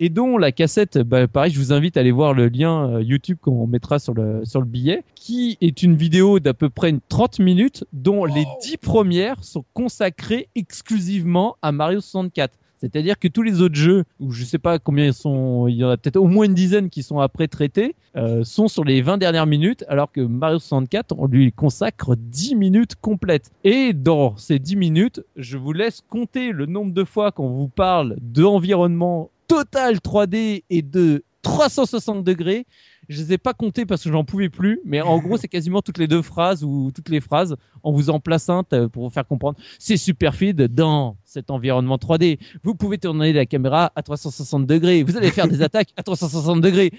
et 0.00 0.08
dont 0.08 0.36
la 0.38 0.52
cassette, 0.52 0.98
bah, 0.98 1.26
pareil, 1.28 1.52
je 1.52 1.58
vous 1.58 1.72
invite 1.72 1.96
à 1.96 2.00
aller 2.00 2.10
voir 2.12 2.34
le 2.34 2.48
lien 2.48 2.90
euh, 2.90 3.02
YouTube 3.02 3.38
qu'on 3.40 3.66
mettra 3.66 3.98
sur 3.98 4.14
le 4.14 4.44
sur 4.44 4.60
le 4.60 4.66
billet, 4.66 5.02
qui 5.14 5.56
est 5.60 5.82
une 5.82 5.96
vidéo 5.96 6.40
d'à 6.40 6.54
peu 6.54 6.68
près 6.68 6.90
une 6.90 7.00
30 7.08 7.38
minutes, 7.40 7.84
dont 7.92 8.24
les 8.24 8.44
10 8.62 8.76
premières 8.76 9.42
sont 9.44 9.64
consacrées 9.78 10.48
exclusivement 10.56 11.56
à 11.62 11.70
Mario 11.70 12.00
64. 12.00 12.52
C'est-à-dire 12.78 13.16
que 13.16 13.28
tous 13.28 13.42
les 13.42 13.62
autres 13.62 13.76
jeux, 13.76 14.02
où 14.18 14.32
je 14.32 14.42
sais 14.42 14.58
pas 14.58 14.80
combien 14.80 15.06
ils 15.06 15.14
sont, 15.14 15.68
il 15.68 15.76
y 15.76 15.84
en 15.84 15.90
a 15.90 15.96
peut-être 15.96 16.16
au 16.16 16.26
moins 16.26 16.46
une 16.46 16.54
dizaine 16.54 16.90
qui 16.90 17.04
sont 17.04 17.20
après 17.20 17.46
traités, 17.46 17.94
euh, 18.16 18.42
sont 18.42 18.66
sur 18.66 18.82
les 18.82 19.02
20 19.02 19.18
dernières 19.18 19.46
minutes, 19.46 19.84
alors 19.86 20.10
que 20.10 20.20
Mario 20.20 20.58
64, 20.58 21.14
on 21.16 21.26
lui 21.26 21.52
consacre 21.52 22.16
10 22.16 22.56
minutes 22.56 22.96
complètes. 22.96 23.52
Et 23.62 23.92
dans 23.92 24.36
ces 24.36 24.58
10 24.58 24.74
minutes, 24.74 25.20
je 25.36 25.56
vous 25.56 25.72
laisse 25.72 26.00
compter 26.08 26.50
le 26.50 26.66
nombre 26.66 26.92
de 26.92 27.04
fois 27.04 27.30
qu'on 27.30 27.50
vous 27.50 27.68
parle 27.68 28.16
d'environnement 28.20 29.30
total 29.48 29.96
3D 29.96 30.62
et 30.70 30.82
de 30.82 31.24
360 31.42 32.22
degrés. 32.24 32.66
Je 33.08 33.22
les 33.22 33.32
ai 33.32 33.38
pas 33.38 33.54
comptés 33.54 33.86
parce 33.86 34.04
que 34.04 34.12
j'en 34.12 34.22
pouvais 34.22 34.50
plus, 34.50 34.80
mais 34.84 35.00
en 35.00 35.18
gros, 35.18 35.38
c'est 35.38 35.48
quasiment 35.48 35.80
toutes 35.80 35.96
les 35.96 36.06
deux 36.06 36.20
phrases 36.20 36.62
ou 36.62 36.90
toutes 36.94 37.08
les 37.08 37.20
phrases. 37.20 37.56
On 37.82 37.90
vous 37.90 38.10
en 38.10 38.20
place 38.20 38.50
un 38.50 38.64
pour 38.64 39.04
vous 39.04 39.10
faire 39.10 39.26
comprendre. 39.26 39.58
C'est 39.78 39.96
super 39.96 40.34
fluide 40.34 40.62
dans 40.74 41.16
cet 41.24 41.50
environnement 41.50 41.96
3D. 41.96 42.38
Vous 42.64 42.74
pouvez 42.74 42.98
tourner 42.98 43.32
la 43.32 43.46
caméra 43.46 43.92
à 43.96 44.02
360 44.02 44.66
degrés. 44.66 45.02
Vous 45.02 45.16
allez 45.16 45.30
faire 45.30 45.48
des 45.48 45.62
attaques 45.62 45.88
à 45.96 46.02
360 46.02 46.60
degrés. 46.60 46.92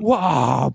Waouh 0.00 0.72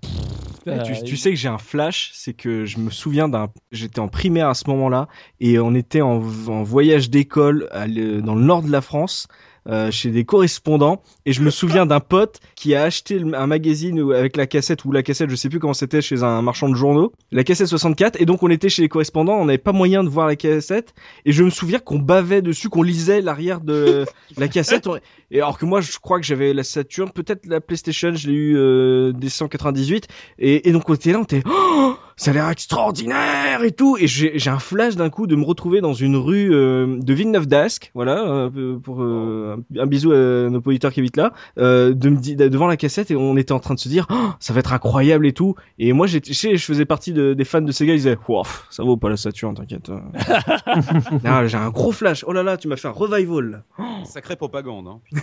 tu, 0.84 1.02
tu 1.04 1.16
sais 1.16 1.30
que 1.30 1.36
j'ai 1.36 1.48
un 1.48 1.58
flash, 1.58 2.12
c'est 2.14 2.34
que 2.34 2.64
je 2.64 2.78
me 2.78 2.90
souviens 2.90 3.28
d'un. 3.28 3.48
J'étais 3.72 3.98
en 3.98 4.08
primaire 4.08 4.48
à 4.48 4.54
ce 4.54 4.68
moment-là 4.70 5.08
et 5.40 5.58
on 5.58 5.74
était 5.74 6.00
en, 6.00 6.22
en 6.48 6.62
voyage 6.62 7.10
d'école 7.10 7.68
dans 7.72 8.34
le 8.34 8.42
nord 8.42 8.62
de 8.62 8.70
la 8.70 8.80
France. 8.80 9.26
Euh, 9.68 9.90
chez 9.90 10.10
des 10.10 10.24
correspondants. 10.24 11.02
Et 11.24 11.32
je 11.32 11.42
me 11.42 11.50
souviens 11.50 11.86
d'un 11.86 12.00
pote 12.00 12.40
qui 12.56 12.74
a 12.74 12.82
acheté 12.82 13.22
un 13.34 13.46
magazine 13.46 14.12
avec 14.12 14.36
la 14.36 14.46
cassette 14.46 14.84
ou 14.84 14.92
la 14.92 15.02
cassette 15.02 15.30
je 15.30 15.36
sais 15.36 15.48
plus 15.48 15.60
comment 15.60 15.74
c'était 15.74 16.02
chez 16.02 16.22
un 16.22 16.42
marchand 16.42 16.68
de 16.68 16.74
journaux. 16.74 17.12
La 17.30 17.44
cassette 17.44 17.68
64 17.68 18.20
et 18.20 18.24
donc 18.24 18.42
on 18.42 18.50
était 18.50 18.68
chez 18.68 18.82
les 18.82 18.88
correspondants. 18.88 19.34
On 19.34 19.44
n'avait 19.44 19.58
pas 19.58 19.72
moyen 19.72 20.02
de 20.02 20.08
voir 20.08 20.26
la 20.26 20.36
cassette. 20.36 20.94
Et 21.24 21.32
je 21.32 21.44
me 21.44 21.50
souviens 21.50 21.78
qu'on 21.78 21.98
bavait 21.98 22.42
dessus 22.42 22.68
qu'on 22.68 22.82
lisait 22.82 23.20
l'arrière 23.20 23.60
de 23.60 24.04
la 24.36 24.48
cassette. 24.48 24.88
Et 25.30 25.40
alors 25.40 25.58
que 25.58 25.64
moi 25.64 25.80
je 25.80 25.96
crois 25.98 26.18
que 26.18 26.26
j'avais 26.26 26.52
la 26.52 26.64
Saturn 26.64 27.10
peut-être 27.10 27.46
la 27.46 27.60
PlayStation. 27.60 28.14
Je 28.14 28.28
l'ai 28.28 28.34
eu 28.34 28.56
euh, 28.56 29.12
des 29.12 29.28
198 29.28 30.08
et, 30.38 30.68
et 30.68 30.72
donc 30.72 30.88
on 30.88 30.94
était 30.94 31.12
là, 31.12 31.20
on 31.20 31.24
était, 31.24 31.42
oh, 31.46 31.94
ça 32.22 32.30
a 32.30 32.34
l'air 32.34 32.48
extraordinaire 32.50 33.64
et 33.64 33.72
tout. 33.72 33.96
Et 33.98 34.06
j'ai 34.06 34.48
un 34.50 34.58
flash 34.60 34.94
d'un 34.96 35.10
coup 35.10 35.26
de 35.26 35.34
me 35.34 35.44
retrouver 35.44 35.80
dans 35.80 35.92
une 35.92 36.16
rue 36.16 36.54
euh, 36.54 36.98
de 37.00 37.12
Villeneuve 37.12 37.46
d'Ascq, 37.46 37.90
voilà, 37.94 38.50
euh, 38.56 38.78
pour 38.78 39.02
euh, 39.02 39.56
un, 39.76 39.80
un 39.80 39.86
bisou 39.86 40.12
à 40.12 40.48
nos 40.48 40.60
auditeurs 40.64 40.92
qui 40.92 41.00
habitent 41.00 41.16
là, 41.16 41.32
euh, 41.58 41.92
de 41.94 42.08
me 42.10 42.48
devant 42.48 42.66
la 42.68 42.76
cassette 42.76 43.10
et 43.10 43.16
on 43.16 43.36
était 43.36 43.52
en 43.52 43.58
train 43.58 43.74
de 43.74 43.80
se 43.80 43.88
dire, 43.88 44.06
oh, 44.10 44.28
ça 44.38 44.52
va 44.52 44.60
être 44.60 44.72
incroyable 44.72 45.26
et 45.26 45.32
tout. 45.32 45.56
Et 45.80 45.92
moi, 45.92 46.06
j'étais, 46.06 46.32
je 46.32 46.38
sais, 46.38 46.56
je 46.56 46.64
faisais 46.64 46.84
partie 46.84 47.12
de- 47.12 47.34
des 47.34 47.44
fans 47.44 47.60
de 47.60 47.72
Sega, 47.72 47.92
ils 47.92 47.96
disaient, 47.96 48.16
Wow, 48.28 48.44
ça 48.70 48.84
vaut 48.84 48.96
pas 48.96 49.08
la 49.10 49.16
Saturn, 49.16 49.54
t'inquiète. 49.54 49.90
Ah, 51.24 51.46
j'ai 51.46 51.56
un 51.56 51.70
gros 51.70 51.92
flash. 51.92 52.24
Oh 52.26 52.32
là 52.32 52.42
là, 52.42 52.56
tu 52.56 52.68
m'as 52.68 52.76
fait 52.76 52.88
un 52.88 52.92
revival. 52.92 53.64
Sacrée 54.04 54.36
propagande. 54.36 54.86
Hein. 54.88 55.00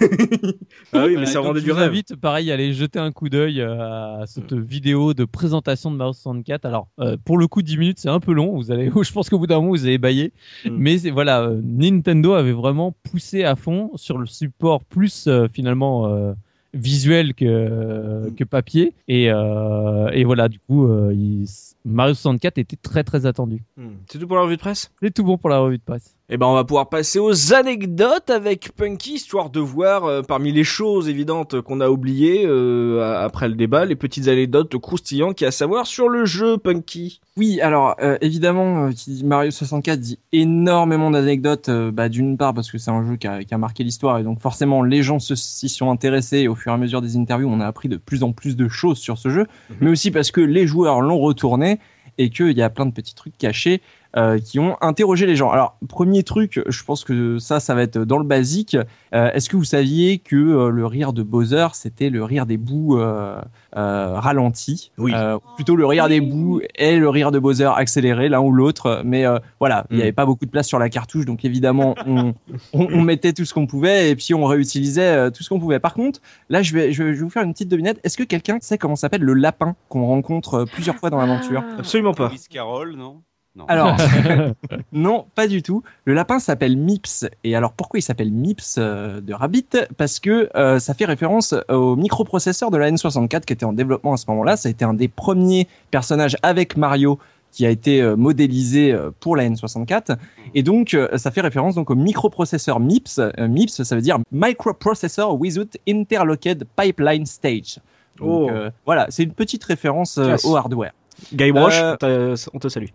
Ah 0.93 1.05
oui, 1.07 1.15
mais 1.17 1.25
ça 1.25 1.39
rendait 1.39 1.59
je 1.59 1.65
du 1.65 1.71
vous 1.71 1.77
rêve. 1.77 1.89
invite, 1.89 2.15
pareil, 2.15 2.51
à 2.51 2.55
aller 2.55 2.73
jeter 2.73 2.99
un 2.99 3.11
coup 3.11 3.29
d'œil 3.29 3.61
à 3.61 4.23
cette 4.25 4.53
vidéo 4.53 5.13
de 5.13 5.25
présentation 5.25 5.91
de 5.91 5.95
Mario 5.97 6.13
64. 6.13 6.65
Alors, 6.65 6.87
euh, 6.99 7.17
pour 7.23 7.37
le 7.37 7.47
coup, 7.47 7.61
10 7.61 7.77
minutes, 7.77 7.99
c'est 7.99 8.09
un 8.09 8.19
peu 8.19 8.33
long. 8.33 8.55
Vous 8.55 8.71
allez, 8.71 8.91
je 9.03 9.11
pense 9.11 9.29
qu'au 9.29 9.39
bout 9.39 9.47
d'un 9.47 9.57
moment, 9.57 9.69
vous 9.69 9.85
allez 9.85 9.97
bailler. 9.97 10.33
Mm. 10.65 10.69
Mais 10.71 10.97
voilà, 11.09 11.41
euh, 11.43 11.61
Nintendo 11.63 12.33
avait 12.33 12.51
vraiment 12.51 12.93
poussé 13.03 13.43
à 13.43 13.55
fond 13.55 13.91
sur 13.95 14.17
le 14.17 14.25
support 14.25 14.83
plus 14.83 15.27
euh, 15.27 15.47
finalement 15.51 16.33
visuel 16.73 17.33
que, 17.33 18.29
que 18.37 18.43
papier. 18.43 18.93
Et, 19.07 19.25
et 19.25 20.23
voilà, 20.23 20.47
du 20.49 20.59
coup, 20.59 20.87
il- 21.11 21.45
Mario 21.85 22.13
64 22.13 22.57
était 22.57 22.75
très 22.75 23.03
très 23.03 23.25
attendu. 23.25 23.63
Hmm. 23.77 23.89
C'est 24.07 24.19
tout 24.19 24.27
pour 24.27 24.35
la 24.35 24.43
revue 24.43 24.57
de 24.57 24.61
presse? 24.61 24.91
C'est 25.01 25.13
tout 25.13 25.23
bon 25.23 25.37
pour 25.37 25.49
la 25.49 25.59
revue 25.59 25.77
de 25.77 25.83
presse. 25.83 26.15
Eh 26.31 26.37
ben, 26.37 26.45
on 26.45 26.53
va 26.53 26.63
pouvoir 26.63 26.89
passer 26.89 27.17
aux 27.17 27.55
anecdotes 27.55 28.29
avec 28.29 28.71
Punky, 28.75 29.13
histoire 29.13 29.49
de 29.49 29.59
voir 29.59 30.05
euh, 30.05 30.21
parmi 30.21 30.51
les 30.51 30.63
choses 30.63 31.09
évidentes 31.09 31.59
qu'on 31.61 31.81
a 31.81 31.89
oubliées 31.89 32.43
euh, 32.45 33.19
après 33.25 33.49
le 33.49 33.55
débat, 33.55 33.85
les 33.85 33.95
petites 33.95 34.27
anecdotes 34.27 34.77
croustillantes 34.77 35.33
qu'il 35.35 35.45
y 35.45 35.47
a 35.47 35.47
à 35.47 35.51
savoir 35.51 35.87
sur 35.87 36.07
le 36.07 36.25
jeu 36.25 36.59
Punky. 36.59 37.19
Oui, 37.35 37.59
alors 37.61 37.95
euh, 38.03 38.19
évidemment, 38.21 38.91
qui 38.91 39.09
dit 39.09 39.25
Mario 39.25 39.49
64 39.49 39.99
dit 39.99 40.19
énormément 40.31 41.09
d'anecdotes. 41.09 41.71
bah, 41.71 42.09
D'une 42.09 42.37
part 42.37 42.53
parce 42.53 42.69
que 42.69 42.77
c'est 42.77 42.91
un 42.91 43.03
jeu 43.07 43.15
qui 43.15 43.25
a, 43.25 43.43
qui 43.43 43.55
a 43.55 43.57
marqué 43.57 43.83
l'histoire 43.83 44.19
et 44.19 44.23
donc 44.23 44.39
forcément 44.39 44.83
les 44.83 45.01
gens 45.01 45.17
s'y 45.17 45.67
sont 45.67 45.89
intéressés 45.89 46.41
et 46.41 46.47
au 46.47 46.53
fur 46.53 46.71
et 46.71 46.75
à 46.75 46.77
mesure 46.77 47.01
des 47.01 47.17
interviews, 47.17 47.49
on 47.49 47.59
a 47.59 47.65
appris 47.65 47.89
de 47.89 47.97
plus 47.97 48.21
en 48.21 48.33
plus 48.33 48.55
de 48.55 48.67
choses 48.67 48.99
sur 48.99 49.17
ce 49.17 49.29
jeu, 49.29 49.47
mais 49.81 49.89
aussi 49.89 50.11
parce 50.11 50.29
que 50.29 50.41
les 50.41 50.67
joueurs 50.67 51.01
l'ont 51.01 51.17
retourné 51.17 51.79
et 52.19 52.29
qu'il 52.29 52.55
y 52.55 52.61
a 52.61 52.69
plein 52.69 52.85
de 52.85 52.91
petits 52.91 53.15
trucs 53.15 53.37
cachés 53.37 53.81
euh, 54.17 54.39
qui 54.39 54.59
ont 54.59 54.75
interrogé 54.81 55.25
les 55.25 55.35
gens. 55.35 55.51
Alors 55.51 55.77
premier 55.87 56.23
truc, 56.23 56.61
je 56.67 56.83
pense 56.83 57.03
que 57.03 57.37
ça, 57.39 57.59
ça 57.59 57.75
va 57.75 57.83
être 57.83 57.97
dans 57.99 58.17
le 58.17 58.23
basique. 58.23 58.75
Euh, 59.13 59.31
Est-ce 59.33 59.49
que 59.49 59.55
vous 59.57 59.63
saviez 59.63 60.17
que 60.19 60.35
euh, 60.35 60.69
le 60.69 60.85
rire 60.85 61.13
de 61.13 61.23
Bowser, 61.23 61.67
c'était 61.73 62.09
le 62.09 62.23
rire 62.23 62.45
des 62.45 62.57
bouts 62.57 62.97
euh, 62.99 63.39
euh, 63.77 64.19
ralenti 64.19 64.91
Oui. 64.97 65.11
Euh, 65.15 65.37
Plutôt 65.55 65.75
le 65.75 65.85
rire 65.85 66.07
des 66.07 66.21
bouts 66.21 66.61
et 66.75 66.97
le 66.97 67.09
rire 67.09 67.31
de 67.31 67.39
Bowser 67.39 67.69
accéléré, 67.75 68.29
l'un 68.29 68.39
ou 68.39 68.51
l'autre. 68.51 69.01
Mais 69.05 69.25
euh, 69.25 69.39
voilà, 69.59 69.85
il 69.89 69.95
n'y 69.95 69.99
Mm. 69.99 70.03
avait 70.03 70.11
pas 70.13 70.25
beaucoup 70.25 70.45
de 70.45 70.51
place 70.51 70.67
sur 70.67 70.79
la 70.79 70.89
cartouche, 70.89 71.25
donc 71.25 71.45
évidemment, 71.45 71.95
on, 72.07 72.33
on, 72.73 72.87
on 72.91 73.01
mettait 73.01 73.33
tout 73.33 73.45
ce 73.45 73.53
qu'on 73.53 73.67
pouvait 73.67 74.09
et 74.09 74.15
puis 74.15 74.33
on 74.33 74.45
réutilisait 74.45 75.01
euh, 75.15 75.29
tout 75.29 75.43
ce 75.43 75.49
qu'on 75.49 75.59
pouvait. 75.59 75.79
Par 75.79 75.93
contre, 75.93 76.19
là, 76.49 76.61
je 76.61 76.73
vais, 76.73 76.91
je 76.93 77.03
vais 77.03 77.13
je 77.13 77.17
vais 77.19 77.23
vous 77.23 77.29
faire 77.29 77.43
une 77.43 77.53
petite 77.53 77.69
devinette. 77.69 77.99
Est-ce 78.03 78.17
que 78.17 78.23
quelqu'un 78.23 78.57
sait 78.61 78.77
comment 78.77 78.95
s'appelle 78.95 79.21
le 79.21 79.33
lapin 79.33 79.75
qu'on 79.89 80.05
rencontre 80.05 80.65
plusieurs 80.65 80.95
fois 80.95 81.09
dans 81.09 81.17
l'aventure? 81.17 81.63
Absolument 81.77 82.13
pas. 82.13 82.31
Carroll, 82.49 82.95
non? 82.95 83.21
Non. 83.55 83.65
alors, 83.67 83.97
non, 84.91 85.25
pas 85.35 85.47
du 85.47 85.61
tout. 85.63 85.83
Le 86.05 86.13
lapin 86.13 86.39
s'appelle 86.39 86.77
Mips. 86.77 87.25
Et 87.43 87.55
alors, 87.55 87.73
pourquoi 87.73 87.99
il 87.99 88.03
s'appelle 88.03 88.31
Mips 88.31 88.75
euh, 88.77 89.21
de 89.21 89.33
Rabbit? 89.33 89.65
Parce 89.97 90.19
que 90.19 90.49
euh, 90.55 90.79
ça 90.79 90.93
fait 90.93 91.05
référence 91.05 91.53
au 91.69 91.95
microprocesseur 91.95 92.71
de 92.71 92.77
la 92.77 92.89
N64 92.91 93.41
qui 93.41 93.53
était 93.53 93.65
en 93.65 93.73
développement 93.73 94.13
à 94.13 94.17
ce 94.17 94.25
moment-là. 94.29 94.55
Ça 94.55 94.67
a 94.67 94.71
été 94.71 94.85
un 94.85 94.93
des 94.93 95.07
premiers 95.07 95.67
personnages 95.91 96.37
avec 96.43 96.77
Mario 96.77 97.19
qui 97.51 97.65
a 97.65 97.69
été 97.71 97.99
euh, 98.01 98.15
modélisé 98.15 98.91
euh, 98.93 99.09
pour 99.19 99.35
la 99.35 99.49
N64 99.49 100.17
et 100.53 100.61
donc 100.61 100.93
euh, 100.93 101.17
ça 101.17 101.31
fait 101.31 101.41
référence 101.41 101.73
donc 101.73 101.89
au 101.89 101.95
microprocesseur 101.95 102.79
MIPS 102.79 103.17
Euh, 103.17 103.47
MIPS 103.47 103.81
ça 103.81 103.95
veut 103.95 104.03
dire 104.03 104.19
microprocessor 104.31 105.35
without 105.41 105.71
interlocked 105.87 106.65
pipeline 106.75 107.25
stage 107.25 107.79
donc 108.19 108.27
Oh. 108.29 108.49
euh, 108.51 108.69
voilà 108.85 109.07
c'est 109.09 109.23
une 109.23 109.31
petite 109.33 109.63
référence 109.63 110.19
euh, 110.19 110.35
au 110.43 110.55
hardware 110.57 110.91
Guybrush, 111.33 111.79
Euh, 111.81 111.93
on 111.93 111.97
t'a- 112.35 112.49
on 112.53 112.59
te 112.59 112.67
salue. 112.69 112.85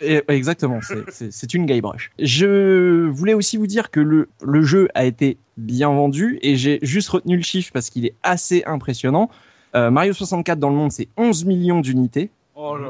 Et- 0.00 0.22
exactement, 0.28 0.80
c'est- 0.82 1.54
une 1.54 1.66
Guybrush. 1.66 2.10
Je 2.18 3.06
voulais 3.08 3.34
aussi 3.34 3.56
vous 3.56 3.66
dire 3.66 3.90
que 3.90 4.00
le, 4.00 4.28
le 4.42 4.62
jeu 4.62 4.88
a 4.94 5.04
été 5.04 5.36
bien 5.56 5.88
vendu 5.90 6.38
et 6.42 6.56
j'ai 6.56 6.78
juste 6.82 7.08
retenu 7.10 7.36
le 7.36 7.42
chiffre 7.42 7.70
parce 7.72 7.90
qu'il 7.90 8.06
est 8.06 8.14
assez 8.22 8.62
impressionnant. 8.66 9.30
Euh, 9.76 9.90
Mario 9.90 10.12
64 10.12 10.58
dans 10.58 10.70
le 10.70 10.76
monde, 10.76 10.90
c'est 10.92 11.08
11 11.16 11.44
millions 11.44 11.80
d'unités. 11.80 12.30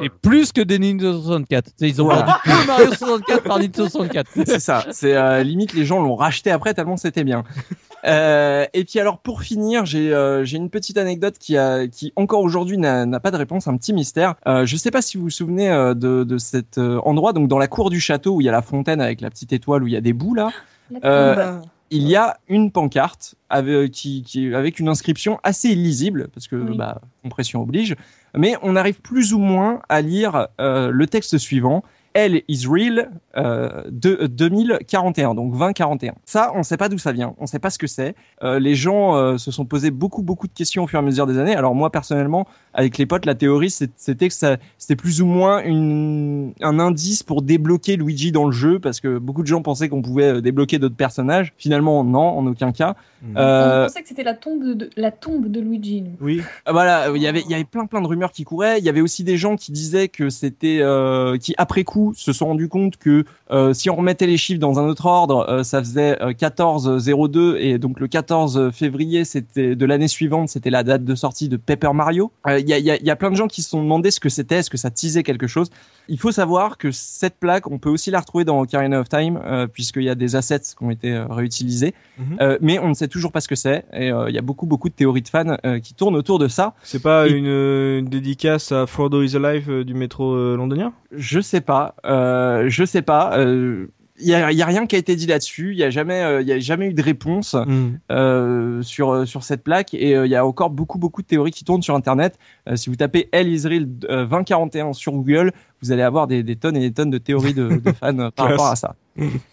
Et 0.02 0.08
plus 0.08 0.50
que 0.50 0.60
des 0.62 0.80
Nintendo 0.80 1.20
64. 1.20 1.64
Tu 1.66 1.70
sais, 1.76 1.88
Ils 1.88 2.02
ont 2.02 2.06
Voilà. 2.06 2.40
vendu 2.44 2.66
Mario 2.66 2.92
64 2.92 3.42
par 3.44 3.58
Nintendo 3.60 3.88
64. 3.88 4.28
C'est 4.44 4.58
ça. 4.58 4.84
C'est 4.90 5.14
euh, 5.14 5.44
limite 5.44 5.74
les 5.74 5.84
gens 5.84 6.00
l'ont 6.02 6.16
racheté 6.16 6.50
après 6.50 6.74
tellement 6.74 6.96
c'était 6.96 7.22
bien. 7.22 7.44
Euh, 8.04 8.64
et 8.72 8.84
puis 8.84 8.98
alors 8.98 9.18
pour 9.18 9.42
finir, 9.42 9.84
j'ai 9.84 10.12
euh, 10.14 10.44
j'ai 10.44 10.56
une 10.56 10.70
petite 10.70 10.96
anecdote 10.96 11.36
qui 11.38 11.56
a 11.56 11.86
qui 11.86 12.12
encore 12.16 12.40
aujourd'hui 12.40 12.78
n'a 12.78 13.20
pas 13.20 13.30
de 13.30 13.36
réponse, 13.36 13.68
un 13.68 13.76
petit 13.76 13.92
mystère. 13.92 14.34
Euh, 14.46 14.64
je 14.66 14.76
sais 14.76 14.90
pas 14.90 15.02
si 15.02 15.16
vous 15.16 15.24
vous 15.24 15.30
souvenez 15.30 15.70
euh, 15.70 15.94
de 15.94 16.24
de 16.24 16.38
cet 16.38 16.78
endroit 16.78 17.32
donc 17.32 17.48
dans 17.48 17.58
la 17.58 17.68
cour 17.68 17.90
du 17.90 18.00
château 18.00 18.36
où 18.36 18.40
il 18.40 18.44
y 18.44 18.48
a 18.48 18.52
la 18.52 18.62
fontaine 18.62 19.00
avec 19.00 19.20
la 19.20 19.30
petite 19.30 19.52
étoile 19.52 19.82
où 19.82 19.86
il 19.86 19.92
y 19.92 19.96
a 19.96 20.00
des 20.00 20.12
bouts 20.12 20.34
là. 20.34 20.50
Bah, 21.02 21.60
il 21.92 22.06
y 22.08 22.14
a 22.16 22.36
une 22.48 22.70
pancarte 22.70 23.34
avec, 23.48 23.90
qui, 23.90 24.22
qui- 24.22 24.54
avec 24.54 24.78
une 24.78 24.88
inscription 24.88 25.40
assez 25.42 25.70
illisible, 25.70 26.28
parce 26.32 26.46
que 26.46 26.54
Oui. 26.54 26.76
bah, 26.76 27.00
compression 27.24 27.62
oblige, 27.62 27.96
mais 28.36 28.54
on 28.62 28.76
arrive 28.76 29.00
plus 29.00 29.32
ou 29.34 29.38
moins 29.40 29.82
à 29.88 30.00
lire 30.00 30.46
le 30.58 31.04
texte 31.06 31.36
suivant. 31.38 31.82
Hell 32.14 32.42
is 32.48 32.66
Real 32.66 33.10
euh, 33.36 33.84
de, 33.88 34.26
2041, 34.26 35.34
donc 35.34 35.52
2041. 35.52 36.14
Ça, 36.24 36.50
on 36.54 36.58
ne 36.58 36.62
sait 36.64 36.76
pas 36.76 36.88
d'où 36.88 36.98
ça 36.98 37.12
vient, 37.12 37.34
on 37.38 37.42
ne 37.42 37.46
sait 37.46 37.60
pas 37.60 37.70
ce 37.70 37.78
que 37.78 37.86
c'est. 37.86 38.16
Euh, 38.42 38.58
les 38.58 38.74
gens 38.74 39.14
euh, 39.14 39.38
se 39.38 39.52
sont 39.52 39.64
posés 39.64 39.92
beaucoup 39.92 40.22
beaucoup 40.22 40.48
de 40.48 40.52
questions 40.52 40.84
au 40.84 40.86
fur 40.88 40.98
et 40.98 41.02
à 41.02 41.04
mesure 41.04 41.26
des 41.26 41.38
années. 41.38 41.54
Alors 41.54 41.74
moi 41.74 41.90
personnellement, 41.90 42.48
avec 42.74 42.98
les 42.98 43.06
potes, 43.06 43.26
la 43.26 43.36
théorie 43.36 43.70
c'était 43.70 44.28
que 44.28 44.34
c'était 44.34 44.96
plus 44.96 45.22
ou 45.22 45.26
moins 45.26 45.62
une, 45.62 46.52
un 46.60 46.80
indice 46.80 47.22
pour 47.22 47.42
débloquer 47.42 47.96
Luigi 47.96 48.32
dans 48.32 48.46
le 48.46 48.52
jeu, 48.52 48.80
parce 48.80 48.98
que 49.00 49.18
beaucoup 49.18 49.42
de 49.42 49.48
gens 49.48 49.62
pensaient 49.62 49.88
qu'on 49.88 50.02
pouvait 50.02 50.42
débloquer 50.42 50.78
d'autres 50.78 50.96
personnages. 50.96 51.52
Finalement, 51.56 52.02
non, 52.02 52.38
en 52.38 52.46
aucun 52.46 52.72
cas. 52.72 52.96
Mmh. 53.22 53.36
On 53.36 53.84
pensait 53.86 54.02
que 54.02 54.08
c'était 54.08 54.24
la 54.24 54.34
tombe 54.34 54.64
de, 54.64 54.90
la 54.96 55.12
tombe 55.12 55.48
de 55.48 55.60
Luigi. 55.60 56.02
Nous. 56.02 56.16
Oui. 56.20 56.42
Voilà, 56.66 57.10
il 57.14 57.22
y 57.22 57.28
avait 57.28 57.42
il 57.42 57.50
y 57.50 57.54
avait 57.54 57.64
plein 57.64 57.86
plein 57.86 58.00
de 58.00 58.08
rumeurs 58.08 58.32
qui 58.32 58.42
couraient. 58.42 58.78
Il 58.78 58.84
y 58.84 58.88
avait 58.88 59.02
aussi 59.02 59.22
des 59.22 59.36
gens 59.36 59.54
qui 59.56 59.70
disaient 59.70 60.08
que 60.08 60.30
c'était 60.30 60.82
qui 61.40 61.54
après 61.56 61.84
coup 61.84 61.99
se 62.14 62.32
sont 62.32 62.46
rendus 62.46 62.68
compte 62.68 62.96
que 62.96 63.24
euh, 63.50 63.72
si 63.72 63.90
on 63.90 63.96
remettait 63.96 64.26
les 64.26 64.36
chiffres 64.36 64.60
dans 64.60 64.78
un 64.78 64.86
autre 64.86 65.06
ordre, 65.06 65.46
euh, 65.48 65.62
ça 65.62 65.80
faisait 65.80 66.14
14-02 66.14 67.38
euh, 67.38 67.56
et 67.60 67.78
donc 67.78 68.00
le 68.00 68.08
14 68.08 68.70
février 68.72 69.24
c'était 69.24 69.74
de 69.76 69.86
l'année 69.86 70.08
suivante, 70.08 70.48
c'était 70.48 70.70
la 70.70 70.82
date 70.82 71.04
de 71.04 71.14
sortie 71.14 71.48
de 71.48 71.56
Paper 71.56 71.92
Mario. 71.92 72.32
Il 72.46 72.68
y 72.68 72.72
a, 72.72 72.78
y, 72.78 72.90
a, 72.90 72.96
y, 72.96 73.10
a, 73.10 73.16
plein 73.16 73.30
de 73.30 73.36
gens 73.36 73.48
qui 73.48 73.62
se 73.62 73.70
sont 73.70 73.82
demandé 73.82 74.10
ce 74.10 74.20
que 74.20 74.28
c'était, 74.28 74.56
est-ce 74.56 74.70
que 74.70 74.76
ça 74.76 74.90
teasait 74.90 75.22
quelque 75.22 75.46
chose. 75.46 75.70
Il 76.08 76.18
faut 76.18 76.32
savoir 76.32 76.78
que 76.78 76.90
cette 76.90 77.38
plaque, 77.38 77.70
on 77.70 77.78
peut 77.78 77.90
aussi 77.90 78.10
la 78.10 78.20
retrouver 78.20 78.44
dans 78.44 78.60
Ocarina 78.60 79.00
of 79.00 79.08
Time 79.08 79.40
puisqu'il 79.72 80.02
y 80.02 80.10
a 80.10 80.14
des 80.14 80.36
assets 80.36 80.60
qui 80.76 80.82
ont 80.82 80.90
été 80.90 81.16
réutilisés, 81.30 81.94
mhm. 82.18 82.58
mais 82.60 82.78
on 82.78 82.88
ne 82.88 82.94
sait 82.94 83.08
toujours 83.08 83.32
pas 83.32 83.40
ce 83.40 83.48
que 83.48 83.54
c'est 83.54 83.84
et 83.92 84.08
il 84.08 84.34
y 84.34 84.38
a 84.38 84.42
beaucoup 84.42 84.66
beaucoup 84.66 84.88
de 84.88 84.94
théories 84.94 85.22
de 85.22 85.28
fans 85.28 85.56
qui 85.82 85.94
tournent 85.94 86.16
autour 86.16 86.38
de 86.38 86.48
ça. 86.48 86.74
C'est 86.82 87.02
pas 87.02 87.28
une, 87.28 88.04
dédicace 88.08 88.72
à 88.72 88.86
Frodo 88.86 89.22
is 89.22 89.36
Alive 89.36 89.84
du 89.84 89.94
métro 89.94 90.56
londonien? 90.56 90.92
Je 91.12 91.40
sais 91.40 91.60
pas, 91.60 91.89
je 92.04 92.84
sais 92.86 93.02
pas 93.02 93.36
il 94.22 94.32
euh, 94.32 94.40
y 94.40 94.42
a, 94.42 94.52
y 94.52 94.62
a, 94.62 94.66
rien 94.66 94.86
qui 94.86 94.96
a 94.96 94.98
été 94.98 95.16
dit 95.16 95.26
là-dessus. 95.26 95.72
Il 95.72 95.78
y 95.78 95.84
a 95.84 95.90
jamais, 95.90 96.18
il 96.18 96.24
euh, 96.24 96.42
y 96.42 96.52
a 96.52 96.58
jamais 96.58 96.86
eu 96.86 96.94
de 96.94 97.02
réponse 97.02 97.54
mm. 97.54 97.98
euh, 98.10 98.82
sur 98.82 99.26
sur 99.26 99.42
cette 99.42 99.62
plaque 99.62 99.94
et 99.94 100.12
il 100.12 100.30
y 100.30 100.36
a 100.36 100.44
encore 100.44 100.70
beaucoup 100.70 100.98
beaucoup 100.98 101.22
de 101.22 101.26
théories 101.26 101.50
qui 101.50 101.64
tournent 101.64 101.82
sur 101.82 101.94
Internet. 101.94 102.38
si 102.74 102.90
vous 102.90 102.96
tapez 102.96 103.28
El 103.32 103.48
Israel 103.48 103.86
2041 103.88 104.92
sur 104.92 105.12
Google, 105.12 105.52
vous 105.82 105.92
allez 105.92 106.02
avoir 106.02 106.26
des, 106.26 106.42
des, 106.42 106.56
tonnes 106.56 106.76
et 106.76 106.80
des 106.80 106.92
tonnes 106.92 107.10
de 107.10 107.18
théories 107.18 107.54
de, 107.54 107.76
de 107.76 107.92
fans 107.92 108.30
par 108.34 108.48
rapport 108.50 108.66
à 108.66 108.76
ça. 108.76 108.94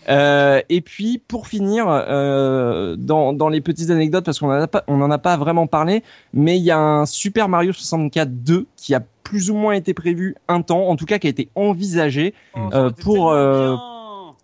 Euh, 0.09 0.61
et 0.69 0.81
puis 0.81 1.21
pour 1.27 1.47
finir, 1.47 1.85
euh, 1.89 2.95
dans, 2.97 3.33
dans 3.33 3.49
les 3.49 3.61
petites 3.61 3.89
anecdotes, 3.89 4.25
parce 4.25 4.39
qu'on 4.39 4.47
n'en 4.47 5.11
a 5.11 5.17
pas 5.17 5.37
vraiment 5.37 5.67
parlé, 5.67 6.03
mais 6.33 6.57
il 6.57 6.63
y 6.63 6.71
a 6.71 6.79
un 6.79 7.05
Super 7.05 7.49
Mario 7.49 7.73
64 7.73 8.43
2 8.43 8.67
qui 8.75 8.95
a 8.95 9.01
plus 9.27 9.51
ou 9.51 9.55
moins 9.55 9.73
été 9.73 9.93
prévu 9.93 10.35
un 10.47 10.61
temps, 10.61 10.87
en 10.87 10.95
tout 10.95 11.03
cas 11.03 11.19
qui 11.19 11.27
a 11.27 11.29
été 11.29 11.49
envisagé 11.53 12.33
oh, 12.55 12.69
euh, 12.71 12.91
pour 12.91 13.33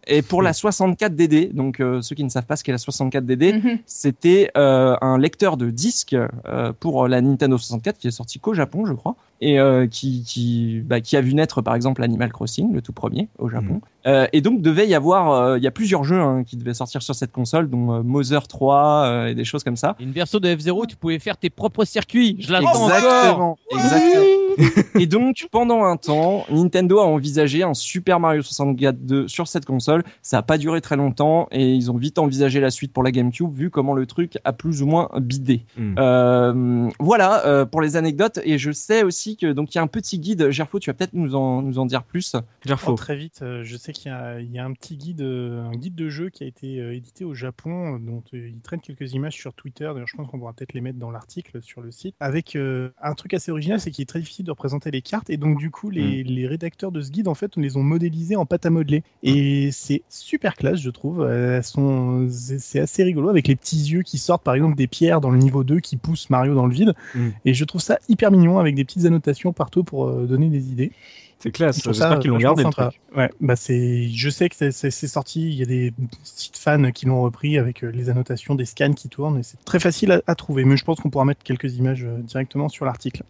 et 0.07 0.21
pour 0.21 0.41
la 0.41 0.51
64DD, 0.51 1.53
donc 1.53 1.79
euh, 1.79 2.01
ceux 2.01 2.15
qui 2.15 2.23
ne 2.23 2.29
savent 2.29 2.45
pas 2.45 2.55
ce 2.55 2.63
qu'est 2.63 2.71
la 2.71 2.77
64DD, 2.77 3.61
mhm. 3.61 3.79
c'était 3.85 4.51
euh, 4.57 4.95
un 5.01 5.17
lecteur 5.17 5.57
de 5.57 5.69
disques 5.69 6.15
euh, 6.15 6.73
pour 6.79 7.07
la 7.07 7.21
Nintendo 7.21 7.57
64 7.57 7.97
qui 7.97 8.07
est 8.07 8.11
sorti 8.11 8.39
qu'au 8.39 8.53
Japon, 8.53 8.85
je 8.85 8.93
crois, 8.93 9.15
et 9.41 9.57
qui 9.91 10.23
qui, 10.23 10.81
bah, 10.85 11.01
qui 11.01 11.17
a 11.17 11.21
vu 11.21 11.33
naître 11.33 11.61
par 11.61 11.75
exemple 11.75 12.01
Animal 12.01 12.31
Crossing, 12.31 12.71
le 12.71 12.81
tout 12.81 12.93
premier 12.93 13.27
au 13.39 13.49
Japon. 13.49 13.81
Mhm. 14.05 14.27
et 14.31 14.39
donc 14.39 14.61
devait 14.61 14.87
y 14.87 14.95
avoir, 14.95 15.57
il 15.57 15.63
y 15.63 15.67
a 15.67 15.71
plusieurs 15.71 16.05
jeux 16.05 16.21
hein, 16.21 16.43
qui 16.45 16.55
devaient 16.55 16.73
sortir 16.73 17.01
sur 17.01 17.13
cette 17.13 17.33
console, 17.33 17.69
dont 17.69 18.01
Mother 18.03 18.47
3 18.47 19.27
et 19.27 19.35
des 19.35 19.43
choses 19.43 19.65
comme 19.65 19.75
ça. 19.75 19.97
Une 19.99 20.11
version 20.11 20.39
de 20.39 20.47
F0, 20.47 20.87
tu 20.87 20.95
pouvais 20.95 21.19
faire 21.19 21.35
tes 21.35 21.49
propres 21.49 21.83
circuits. 21.83 22.37
Je 22.39 22.53
l'attends 22.53 22.85
encore. 22.85 23.57
Exactement. 23.71 24.33
et 24.99 25.07
donc 25.07 25.47
pendant 25.51 25.83
un 25.83 25.97
temps, 25.97 26.45
Nintendo 26.49 26.99
a 26.99 27.05
envisagé 27.05 27.63
un 27.63 27.73
Super 27.73 28.19
Mario 28.19 28.41
64 28.41 29.05
2 29.05 29.27
sur 29.27 29.47
cette 29.47 29.65
console 29.65 29.92
ça 30.21 30.37
n'a 30.37 30.43
pas 30.43 30.57
duré 30.57 30.81
très 30.81 30.95
longtemps 30.95 31.47
et 31.51 31.73
ils 31.73 31.91
ont 31.91 31.97
vite 31.97 32.19
envisagé 32.19 32.59
la 32.59 32.71
suite 32.71 32.93
pour 32.93 33.03
la 33.03 33.11
GameCube 33.11 33.53
vu 33.53 33.69
comment 33.69 33.93
le 33.93 34.05
truc 34.05 34.37
a 34.43 34.53
plus 34.53 34.81
ou 34.81 34.87
moins 34.87 35.09
bidé. 35.19 35.65
Hmm. 35.77 35.95
Euh, 35.97 36.89
voilà 36.99 37.45
euh, 37.45 37.65
pour 37.65 37.81
les 37.81 37.95
anecdotes 37.95 38.39
et 38.43 38.57
je 38.57 38.71
sais 38.71 39.03
aussi 39.03 39.37
que 39.37 39.51
donc 39.51 39.73
il 39.73 39.77
y 39.77 39.79
a 39.79 39.83
un 39.83 39.87
petit 39.87 40.19
guide. 40.19 40.49
Gerfo, 40.49 40.79
tu 40.79 40.89
vas 40.89 40.93
peut-être 40.93 41.13
nous 41.13 41.35
en 41.35 41.61
nous 41.61 41.79
en 41.79 41.85
dire 41.85 42.03
plus. 42.03 42.35
Gerfo. 42.65 42.93
Oh, 42.93 42.95
très 42.95 43.15
vite, 43.15 43.41
euh, 43.41 43.63
je 43.63 43.77
sais 43.77 43.93
qu'il 43.93 44.11
y, 44.11 44.55
y, 44.55 44.59
a 44.59 44.65
un 44.65 44.73
petit 44.73 44.97
guide, 44.97 45.21
un 45.21 45.75
guide 45.75 45.95
de 45.95 46.09
jeu 46.09 46.29
qui 46.29 46.43
a 46.43 46.47
été 46.47 46.77
édité 46.95 47.25
au 47.25 47.33
Japon 47.33 47.99
dont 47.99 48.23
il 48.33 48.59
traîne 48.61 48.81
quelques 48.81 49.13
images 49.13 49.35
sur 49.35 49.53
Twitter. 49.53 49.85
D'ailleurs, 49.85 50.07
je 50.07 50.15
pense 50.15 50.27
qu'on 50.27 50.39
pourra 50.39 50.53
peut-être 50.53 50.73
les 50.73 50.81
mettre 50.81 50.99
dans 50.99 51.11
l'article 51.11 51.61
sur 51.61 51.81
le 51.81 51.91
site. 51.91 52.15
Avec 52.19 52.55
un 52.55 53.13
truc 53.15 53.33
assez 53.33 53.51
original, 53.51 53.79
c'est 53.79 53.91
qu'il 53.91 54.03
est 54.03 54.07
très 54.07 54.19
difficile 54.19 54.45
de 54.45 54.51
représenter 54.51 54.91
les 54.91 55.01
cartes 55.01 55.29
et 55.29 55.37
donc 55.37 55.57
du 55.57 55.71
coup 55.71 55.89
les, 55.89 56.23
hmm. 56.23 56.27
les 56.27 56.47
rédacteurs 56.47 56.91
de 56.91 57.01
ce 57.01 57.11
guide 57.11 57.27
en 57.27 57.35
fait 57.35 57.57
on 57.57 57.61
les 57.61 57.77
ont 57.77 57.83
modélisés 57.83 58.35
en 58.35 58.45
pâte 58.45 58.65
à 58.65 58.69
modeler 58.69 59.03
et 59.21 59.71
c'est 59.83 60.03
super 60.09 60.55
classe, 60.55 60.79
je 60.79 60.89
trouve. 60.89 61.27
Elles 61.27 61.63
sont, 61.63 62.27
c'est 62.29 62.79
assez 62.79 63.03
rigolo 63.03 63.29
avec 63.29 63.47
les 63.47 63.55
petits 63.55 63.77
yeux 63.77 64.01
qui 64.01 64.17
sortent, 64.17 64.43
par 64.43 64.55
exemple, 64.55 64.75
des 64.75 64.87
pierres 64.87 65.21
dans 65.21 65.29
le 65.29 65.37
niveau 65.37 65.63
2 65.63 65.79
qui 65.79 65.97
poussent 65.97 66.29
Mario 66.29 66.55
dans 66.55 66.65
le 66.65 66.73
vide. 66.73 66.93
Mm. 67.15 67.29
Et 67.45 67.53
je 67.53 67.65
trouve 67.65 67.81
ça 67.81 67.99
hyper 68.07 68.31
mignon 68.31 68.59
avec 68.59 68.75
des 68.75 68.85
petites 68.85 69.05
annotations 69.05 69.53
partout 69.53 69.83
pour 69.83 70.07
euh, 70.07 70.25
donner 70.25 70.49
des 70.49 70.71
idées. 70.71 70.91
C'est 71.39 71.51
classe, 71.51 71.81
j'espère 71.83 72.19
qu'ils 72.19 72.29
l'ont 72.29 72.37
gardé 72.37 72.63
le 72.63 72.69
truc. 72.69 73.01
Ouais, 73.17 73.29
bah 73.41 73.57
c'est, 73.57 74.07
je 74.07 74.29
sais 74.29 74.47
que 74.47 74.71
c'est 74.71 74.91
sorti, 74.91 75.49
il 75.49 75.55
y 75.55 75.61
a 75.61 75.65
des 75.65 75.93
sites 76.23 76.55
fans 76.55 76.89
qui 76.91 77.05
l'ont 77.05 77.21
repris 77.21 77.57
avec 77.57 77.83
euh, 77.83 77.91
les 77.91 78.09
annotations, 78.09 78.55
des 78.55 78.63
scans 78.63 78.93
qui 78.93 79.09
tournent 79.09 79.39
et 79.39 79.43
c'est 79.43 79.61
très 79.65 79.81
facile 79.81 80.21
à, 80.25 80.35
trouver. 80.35 80.63
Mais 80.63 80.77
je 80.77 80.85
pense 80.85 81.01
qu'on 81.01 81.09
pourra 81.09 81.25
mettre 81.25 81.43
quelques 81.43 81.75
images 81.75 82.05
euh, 82.05 82.19
directement 82.19 82.69
sur 82.69 82.85
l'article 82.85 83.23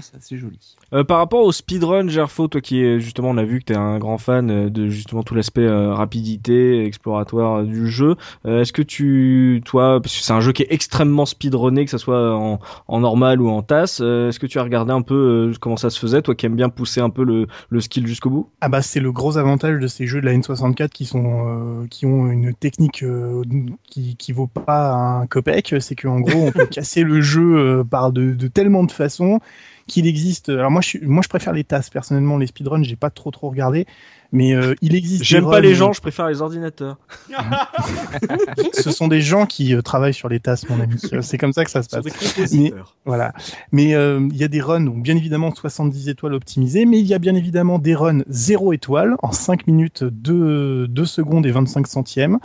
c'est 0.00 0.16
assez 0.16 0.36
joli. 0.36 0.58
Euh, 0.92 1.04
par 1.04 1.18
rapport 1.18 1.44
au 1.44 1.52
speedrun, 1.52 2.08
Gerfo, 2.08 2.48
toi 2.48 2.60
qui 2.60 2.82
est 2.82 3.00
justement, 3.00 3.30
on 3.30 3.36
a 3.36 3.44
vu 3.44 3.60
que 3.60 3.66
tu 3.66 3.72
es 3.72 3.76
un 3.76 3.98
grand 3.98 4.18
fan 4.18 4.50
euh, 4.50 4.70
de 4.70 4.88
justement 4.88 5.22
tout 5.22 5.34
l'aspect 5.34 5.62
euh, 5.62 5.94
rapidité, 5.94 6.84
exploratoire 6.84 7.64
du 7.64 7.88
jeu. 7.88 8.16
Est-ce 8.44 8.72
que 8.72 8.82
tu, 8.82 9.62
toi, 9.64 10.00
parce 10.00 10.16
que 10.16 10.22
c'est 10.22 10.32
un 10.32 10.40
jeu 10.40 10.52
qui 10.52 10.62
est 10.62 10.72
extrêmement 10.72 11.26
speedrunné, 11.26 11.84
que 11.84 11.90
ça 11.90 11.98
soit 11.98 12.34
en, 12.34 12.58
en 12.88 13.00
normal 13.00 13.40
ou 13.40 13.48
en 13.48 13.62
tasse, 13.62 14.00
est-ce 14.00 14.38
que 14.38 14.46
tu 14.46 14.58
as 14.58 14.62
regardé 14.62 14.92
un 14.92 15.02
peu 15.02 15.52
comment 15.60 15.76
ça 15.76 15.90
se 15.90 15.98
faisait, 15.98 16.22
toi 16.22 16.34
qui 16.34 16.46
aimes 16.46 16.56
bien 16.56 16.68
pousser 16.68 17.00
un 17.00 17.10
peu 17.10 17.24
le, 17.24 17.46
le 17.68 17.80
skill 17.80 18.06
jusqu'au 18.06 18.30
bout? 18.30 18.48
Ah 18.60 18.68
bah 18.68 18.82
c'est 18.82 19.00
le 19.00 19.12
gros 19.12 19.38
avantage 19.38 19.80
de 19.80 19.86
ces 19.86 20.06
jeux 20.06 20.20
de 20.20 20.26
la 20.26 20.34
N64 20.34 20.88
qui 20.88 21.06
sont 21.06 21.86
qui 21.90 22.06
ont 22.06 22.30
une 22.30 22.54
technique 22.54 23.04
qui 23.84 24.16
qui 24.16 24.32
vaut 24.32 24.46
pas 24.46 24.92
un 24.92 25.26
copec, 25.26 25.74
c'est 25.80 25.94
qu'en 25.94 26.20
gros 26.20 26.46
on 26.46 26.52
peut 26.52 26.66
casser 26.70 27.02
le 27.02 27.20
jeu 27.20 27.84
par 27.88 28.12
de, 28.12 28.32
de 28.32 28.48
tellement 28.48 28.84
de 28.84 28.92
façons 28.92 29.40
qu'il 29.86 30.06
existe. 30.06 30.48
Alors 30.48 30.70
moi, 30.70 30.80
je, 30.80 30.98
moi, 31.02 31.22
je 31.22 31.28
préfère 31.28 31.52
les 31.52 31.64
tasses 31.64 31.90
personnellement. 31.90 32.38
Les 32.38 32.46
speedruns, 32.46 32.82
j'ai 32.82 32.96
pas 32.96 33.10
trop 33.10 33.30
trop 33.30 33.48
regardé, 33.50 33.86
mais 34.34 34.52
euh, 34.52 34.74
il 34.82 34.96
existe. 34.96 35.22
J'aime 35.22 35.48
pas 35.48 35.60
les 35.60 35.76
gens, 35.76 35.92
je 35.92 36.00
préfère 36.00 36.26
les 36.26 36.42
ordinateurs. 36.42 36.98
Ce 38.72 38.90
sont 38.90 39.06
des 39.06 39.20
gens 39.20 39.46
qui 39.46 39.74
euh, 39.74 39.80
travaillent 39.80 40.12
sur 40.12 40.28
les 40.28 40.40
tasses, 40.40 40.68
mon 40.68 40.80
ami. 40.80 40.96
C'est 41.22 41.38
comme 41.38 41.52
ça 41.52 41.64
que 41.64 41.70
ça 41.70 41.84
se 41.84 41.88
passe. 41.88 42.04
Mais, 42.52 42.72
voilà. 43.04 43.32
Mais 43.70 43.94
euh, 43.94 44.28
il 44.32 44.36
y 44.36 44.42
a 44.42 44.48
des 44.48 44.60
runs, 44.60 44.80
donc 44.80 45.02
bien 45.02 45.16
évidemment 45.16 45.54
70 45.54 46.08
étoiles 46.08 46.34
optimisées, 46.34 46.84
mais 46.84 46.98
il 46.98 47.06
y 47.06 47.14
a 47.14 47.20
bien 47.20 47.36
évidemment 47.36 47.78
des 47.78 47.94
runs 47.94 48.22
0 48.28 48.72
étoiles 48.72 49.14
en 49.22 49.30
5 49.30 49.68
minutes 49.68 50.02
2, 50.02 50.88
2 50.88 51.04
secondes 51.04 51.46
et 51.46 51.52
25 51.52 51.86
centièmes. 51.86 52.38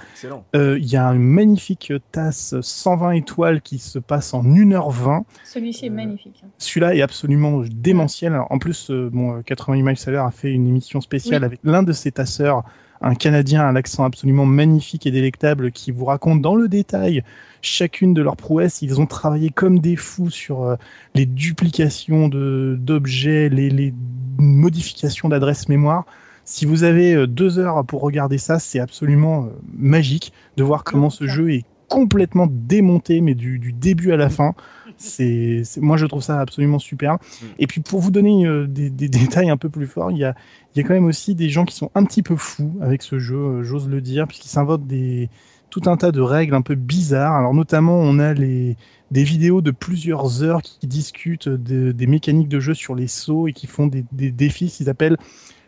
Il 0.54 0.86
y 0.86 0.96
a 0.96 1.08
une 1.08 1.24
magnifique 1.24 1.92
tasse 2.12 2.54
120 2.62 3.12
étoiles 3.14 3.62
qui 3.62 3.80
se 3.80 3.98
passe 3.98 4.36
en 4.36 4.44
1h20. 4.44 5.24
Celui-ci 5.44 5.88
est 5.88 5.90
magnifique. 5.90 6.44
Hein. 6.46 6.50
Celui-là 6.60 6.94
est 6.94 7.02
absolument 7.02 7.64
démentiel. 7.66 8.34
Alors, 8.34 8.52
en 8.52 8.60
plus, 8.60 8.92
bon, 8.92 9.42
80 9.42 9.82
miles 9.82 9.98
à 10.06 10.12
l'heure 10.12 10.26
a 10.28 10.32
fait 10.32 10.52
une 10.52 10.68
émission 10.68 11.02
spéciale 11.02 11.44
avec 11.44 11.60
l'un 11.64 11.79
de 11.84 11.94
ses 11.94 12.12
tasseurs, 12.12 12.64
un 13.02 13.16
Canadien 13.16 13.62
à 13.62 13.72
l'accent 13.72 14.04
absolument 14.04 14.46
magnifique 14.46 15.06
et 15.06 15.12
délectable, 15.12 15.72
qui 15.72 15.92
vous 15.92 16.06
raconte 16.06 16.42
dans 16.42 16.56
le 16.56 16.68
détail 16.68 17.24
chacune 17.62 18.14
de 18.14 18.22
leurs 18.22 18.36
prouesses. 18.36 18.82
Ils 18.82 19.00
ont 19.00 19.06
travaillé 19.06 19.50
comme 19.50 19.80
des 19.80 19.96
fous 19.96 20.30
sur 20.30 20.64
euh, 20.64 20.76
les 21.16 21.26
duplications 21.26 22.28
d'objets, 22.30 23.50
les, 23.50 23.70
les, 23.70 23.94
modifications 24.38 25.30
d'adresse 25.30 25.68
mémoire. 25.68 26.06
Si 26.46 26.66
vous 26.66 26.84
avez 26.84 27.14
euh, 27.14 27.28
deux 27.28 27.60
heures 27.60 27.86
pour 27.86 28.02
regarder 28.02 28.38
ça, 28.38 28.60
c'est 28.60 28.80
absolument 28.80 29.46
euh, 29.46 29.50
magique 29.78 30.34
de 30.58 30.64
voir 30.64 30.84
comment 30.84 31.10
ce 31.10 31.28
jeu 31.28 31.52
est 31.52 31.66
complètement 31.88 32.48
démonté, 32.50 33.20
mais 33.22 33.34
du, 33.34 33.60
du 33.60 33.74
début 33.74 34.12
à 34.12 34.18
la 34.18 34.30
fin. 34.30 34.54
C'est, 35.00 35.64
moi, 35.78 35.98
je 35.98 36.06
trouve 36.06 36.22
ça 36.22 36.40
absolument 36.40 36.78
super. 36.78 37.14
Mm. 37.14 37.46
Et 37.58 37.68
puis, 37.68 37.82
pour 37.82 38.00
vous 38.02 38.12
donner 38.12 38.46
euh, 38.46 38.68
des, 38.68 38.90
des, 38.90 39.10
détails 39.10 39.50
un 39.50 39.58
peu 39.58 39.70
plus 39.70 39.88
forts, 39.88 40.12
il 40.12 40.18
y 40.18 40.26
a, 40.26 40.36
il 40.76 40.82
y 40.82 40.86
a 40.86 40.88
quand 40.88 40.94
même 40.94 41.06
aussi 41.06 41.36
des 41.36 41.50
gens 41.50 41.66
qui 41.66 41.76
sont 41.76 41.90
un 41.96 42.04
petit 42.04 42.22
peu 42.22 42.36
fous 42.36 42.78
avec 42.82 43.02
ce 43.02 43.18
jeu, 43.18 43.38
euh, 43.38 43.64
j'ose 43.64 43.88
le 43.88 44.02
dire, 44.02 44.28
puisqu'ils 44.28 44.50
s'inventent 44.50 44.86
des 44.88 45.30
tout 45.70 45.82
un 45.86 45.98
tas 45.98 46.12
de 46.12 46.22
règles 46.22 46.56
un 46.56 46.62
peu 46.62 46.76
bizarres. 46.76 47.36
Alors, 47.36 47.54
notamment, 47.54 47.98
on 47.98 48.20
a 48.20 48.34
les 48.34 48.76
des 49.12 49.24
vidéos 49.24 49.62
de 49.62 49.72
plusieurs 49.72 50.44
heures 50.44 50.62
qui 50.62 50.86
discutent 50.86 51.50
de, 51.50 51.92
des 51.92 52.08
mécaniques 52.08 52.48
de 52.48 52.60
jeu 52.60 52.74
sur 52.76 52.94
les 52.94 53.08
sauts 53.08 53.48
et 53.48 53.54
qui 53.54 53.66
font 53.66 53.88
des, 53.88 54.06
des 54.12 54.32
défis, 54.32 54.68
qu'ils 54.68 54.90
appellent 54.90 55.18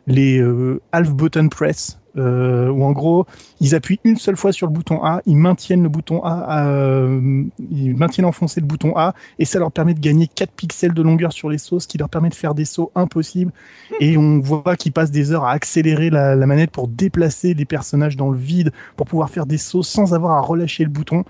les 0.08 0.40
euh, 0.40 0.82
half 0.92 1.12
button 1.12 1.50
press, 1.50 2.00
euh, 2.18 2.70
où 2.70 2.84
en 2.84 2.92
gros 2.92 3.26
ils 3.62 3.74
appuient 3.74 4.00
une 4.04 4.18
seule 4.18 4.36
fois 4.36 4.52
sur 4.52 4.68
le 4.68 4.74
bouton 4.74 5.04
A, 5.04 5.22
ils 5.26 5.38
maintiennent 5.38 5.84
le 5.84 5.90
bouton 5.90 6.22
A, 6.24 6.68
euh, 6.68 7.44
ils 7.70 7.96
maintiennent 7.96 8.26
enfoncé 8.26 8.60
le 8.60 8.66
bouton 8.66 8.94
A, 8.98 9.14
et 9.40 9.46
ça 9.46 9.60
leur 9.60 9.72
permet 9.72 9.94
de 9.94 10.00
gagner 10.00 10.28
4 10.28 10.52
pixels 10.52 10.94
de 10.94 11.02
longueur 11.02 11.32
sur 11.32 11.50
les 11.50 11.58
sauts, 11.58 11.80
ce 11.80 11.88
qui 11.88 11.98
leur 11.98 12.10
permet 12.10 12.30
de 12.30 12.36
faire 12.36 12.54
des 12.54 12.66
sauts 12.66 12.92
impossibles. 12.96 13.54
Et 14.00 14.18
on 14.18 14.40
voit 14.40 14.76
qu'ils 14.76 14.92
passent 14.92 15.12
des 15.12 15.32
heures 15.32 15.46
à 15.46 15.52
accélérer 15.52 16.10
la, 16.10 16.36
la 16.36 16.46
manette 16.46 16.72
pour 16.72 16.88
déplacer 16.88 17.54
les 17.54 17.66
personnages 17.66 18.18
dans 18.18 18.30
le 18.30 18.38
vide, 18.38 18.72
pour 18.98 19.08
pouvoir 19.08 19.30
faire 19.30 19.46
des 19.46 19.58
sauts 19.58 19.84
sans 19.84 20.14
avoir 20.14 20.34
à 20.38 20.42
relâcher 20.42 20.84
le 20.84 20.90
bouton. 20.90 21.24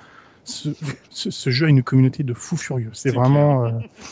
Ce, 0.43 0.69
ce, 1.09 1.29
ce 1.29 1.49
jeu 1.49 1.67
a 1.67 1.69
une 1.69 1.83
communauté 1.83 2.23
de 2.23 2.33
fous 2.33 2.57
furieux. 2.57 2.89
C'est 2.93 3.11
vraiment, 3.11 3.65
euh, 3.65 3.71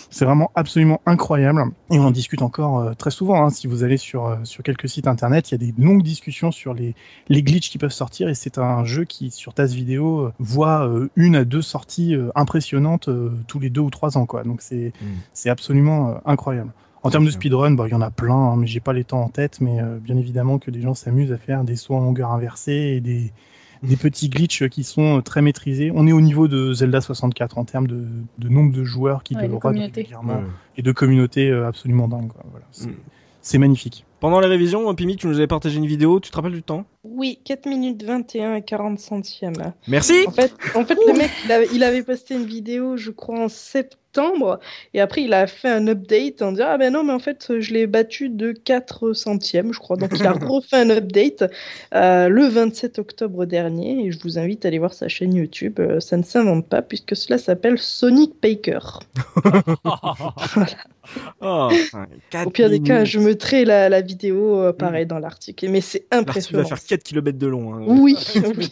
c'est 0.10 0.26
vraiment 0.26 0.52
absolument 0.56 1.02
incroyable. 1.06 1.64
Et 1.92 2.00
on 2.00 2.06
en 2.06 2.12
discute 2.12 2.42
encore 2.42 2.80
euh, 2.80 2.94
très 2.94 3.12
souvent. 3.12 3.44
Hein. 3.44 3.50
Si 3.50 3.68
vous 3.68 3.84
allez 3.84 3.98
sur 3.98 4.28
euh, 4.28 4.38
sur 4.44 4.64
quelques 4.64 4.90
sites 4.90 5.08
internet, 5.08 5.52
il 5.52 5.54
y 5.54 5.56
a 5.56 5.72
des 5.72 5.82
longues 5.82 6.04
discussions 6.04 6.52
sur 6.52 6.74
les 6.74 6.96
les 7.30 7.44
glitches 7.44 7.70
qui 7.70 7.78
peuvent 7.78 7.92
sortir. 7.92 8.30
Et 8.30 8.36
c'est 8.36 8.58
un 8.58 8.84
jeu 8.86 9.06
qui 9.06 9.32
sur 9.32 9.54
Tasse 9.54 9.74
Vidéo 9.74 10.32
voit 10.40 10.90
une 11.16 11.36
à 11.36 11.46
deux 11.46 11.62
sorties 11.62 12.16
impressionnantes 12.36 13.10
tous 13.48 13.60
les 13.60 13.70
deux 13.70 13.82
ou 13.82 13.90
trois 13.90 14.18
ans. 14.18 14.26
Quoi. 14.26 14.44
Donc 14.44 14.62
c'est 14.62 14.94
Mm. 15.02 15.06
c'est 15.34 15.50
absolument 15.50 16.20
incroyable. 16.26 16.72
En 17.04 17.10
termes 17.10 17.26
de 17.26 17.32
speedrun, 17.32 17.72
bah, 17.72 17.86
il 17.88 17.92
y 17.92 17.96
en 17.96 18.02
a 18.02 18.12
plein, 18.12 18.36
hein, 18.36 18.56
mais 18.58 18.68
j'ai 18.68 18.82
pas 18.82 18.92
les 18.92 19.06
temps 19.06 19.22
en 19.22 19.30
tête. 19.30 19.62
Mais 19.62 19.80
bien 20.02 20.18
évidemment 20.18 20.60
que 20.60 20.72
des 20.72 20.82
gens 20.82 20.94
s'amusent 20.94 21.32
à 21.32 21.38
faire 21.38 21.64
des 21.64 21.76
sauts 21.76 21.96
en 21.96 22.02
longueur 22.02 22.32
inversée 22.32 22.96
et 22.98 23.00
des, 23.00 23.32
des 23.84 23.96
petits 23.96 24.30
glitches 24.30 24.68
qui 24.70 24.84
sont 24.84 25.18
euh, 25.18 25.22
très 25.22 25.42
maîtrisés. 25.42 25.92
On 25.94 26.06
est 26.08 26.12
au 26.12 26.22
niveau 26.22 26.48
de 26.48 26.74
Zelda 26.74 27.02
64 27.02 27.58
en 27.58 27.66
termes 27.66 27.88
de, 27.88 28.04
de 28.38 28.50
nombre 28.50 28.74
de 28.74 28.84
joueurs 28.84 29.24
qui 29.24 29.36
Ouais, 29.36 29.48
communauté. 29.60 30.02
régulièrement 30.02 30.42
et 30.78 30.82
de 30.82 30.92
communautés 30.92 31.50
euh, 31.50 31.68
absolument 31.68 32.08
dingues. 32.08 32.32
Voilà, 32.52 32.66
c'est 32.72 32.88
Mm. 32.90 32.96
c'est 33.42 33.58
magnifique. 33.58 34.06
Pendant 34.20 34.42
les 34.42 34.48
révisions, 34.48 34.94
Pimi, 34.96 35.16
tu 35.16 35.28
nous 35.28 35.38
avais 35.38 35.48
partagé 35.48 35.78
une 35.78 35.86
vidéo, 35.86 36.20
tu 36.20 36.30
te 36.30 36.36
rappelles 36.36 36.52
du 36.52 36.62
temps? 36.62 36.84
Oui, 37.06 37.40
4 37.46 37.68
minutes 37.68 38.04
21 38.04 38.56
et 38.56 38.62
40 38.62 39.00
centièmes. 39.00 39.74
Merci 39.88 40.14
En 40.28 40.32
fait, 40.32 40.54
en 40.76 40.84
fait 40.84 40.98
le 41.08 41.14
mec, 41.18 41.32
il 41.46 41.52
avait, 41.54 41.68
il 41.74 41.84
avait 41.84 42.04
posté 42.04 42.36
une 42.36 42.46
vidéo, 42.46 42.98
je 42.98 43.12
crois, 43.12 43.40
en 43.40 43.48
septembre, 43.48 43.98
et 44.94 45.00
après, 45.00 45.24
il 45.24 45.34
a 45.34 45.48
fait 45.48 45.70
un 45.70 45.88
update 45.88 46.42
en 46.42 46.52
disant 46.52 46.66
Ah 46.68 46.78
ben 46.78 46.92
non, 46.92 47.04
mais 47.04 47.14
en 47.14 47.20
fait, 47.20 47.60
je 47.60 47.74
l'ai 47.74 47.88
battu 47.88 48.30
de 48.30 48.52
4 48.52 49.14
centièmes, 49.14 49.72
je 49.74 49.80
crois. 49.80 49.98
Donc, 49.98 50.12
il 50.16 50.26
a 50.26 50.32
refait 50.42 50.78
un 50.78 50.90
update 50.90 51.44
euh, 51.94 52.28
le 52.28 52.48
27 52.48 53.00
octobre 53.00 53.46
dernier, 53.46 54.06
et 54.06 54.12
je 54.12 54.20
vous 54.24 54.38
invite 54.40 54.66
à 54.66 54.70
aller 54.70 54.80
voir 54.80 54.94
sa 54.94 55.08
chaîne 55.08 55.34
YouTube. 55.34 55.80
Euh, 55.80 56.00
ça 56.00 56.18
ne 56.18 56.24
s'invente 56.24 56.68
pas, 56.68 56.82
puisque 56.82 57.16
cela 57.16 57.38
s'appelle 57.38 57.78
Sonic 57.78 58.34
Baker. 58.42 58.80
Oh, 61.42 61.70
Au 62.46 62.50
pire 62.52 62.70
des 62.70 62.82
cas, 62.82 63.04
je 63.04 63.18
mettrai 63.18 63.66
la, 63.66 63.90
la 63.90 64.02
vidéo 64.02 64.60
euh, 64.60 64.74
pareil 64.74 65.08
dans 65.08 65.18
l'article. 65.18 65.68
Mais 65.70 65.82
c'est 65.82 66.06
impressionnant. 66.12 66.62
va 66.62 66.70
faire 66.70 66.84
4 66.86 67.02
km 67.02 67.36
de 67.36 67.48
long. 67.48 67.74
Hein. 67.74 67.84
Oui, 67.88 68.16
Ça 68.20 68.40
oui. 68.56 68.70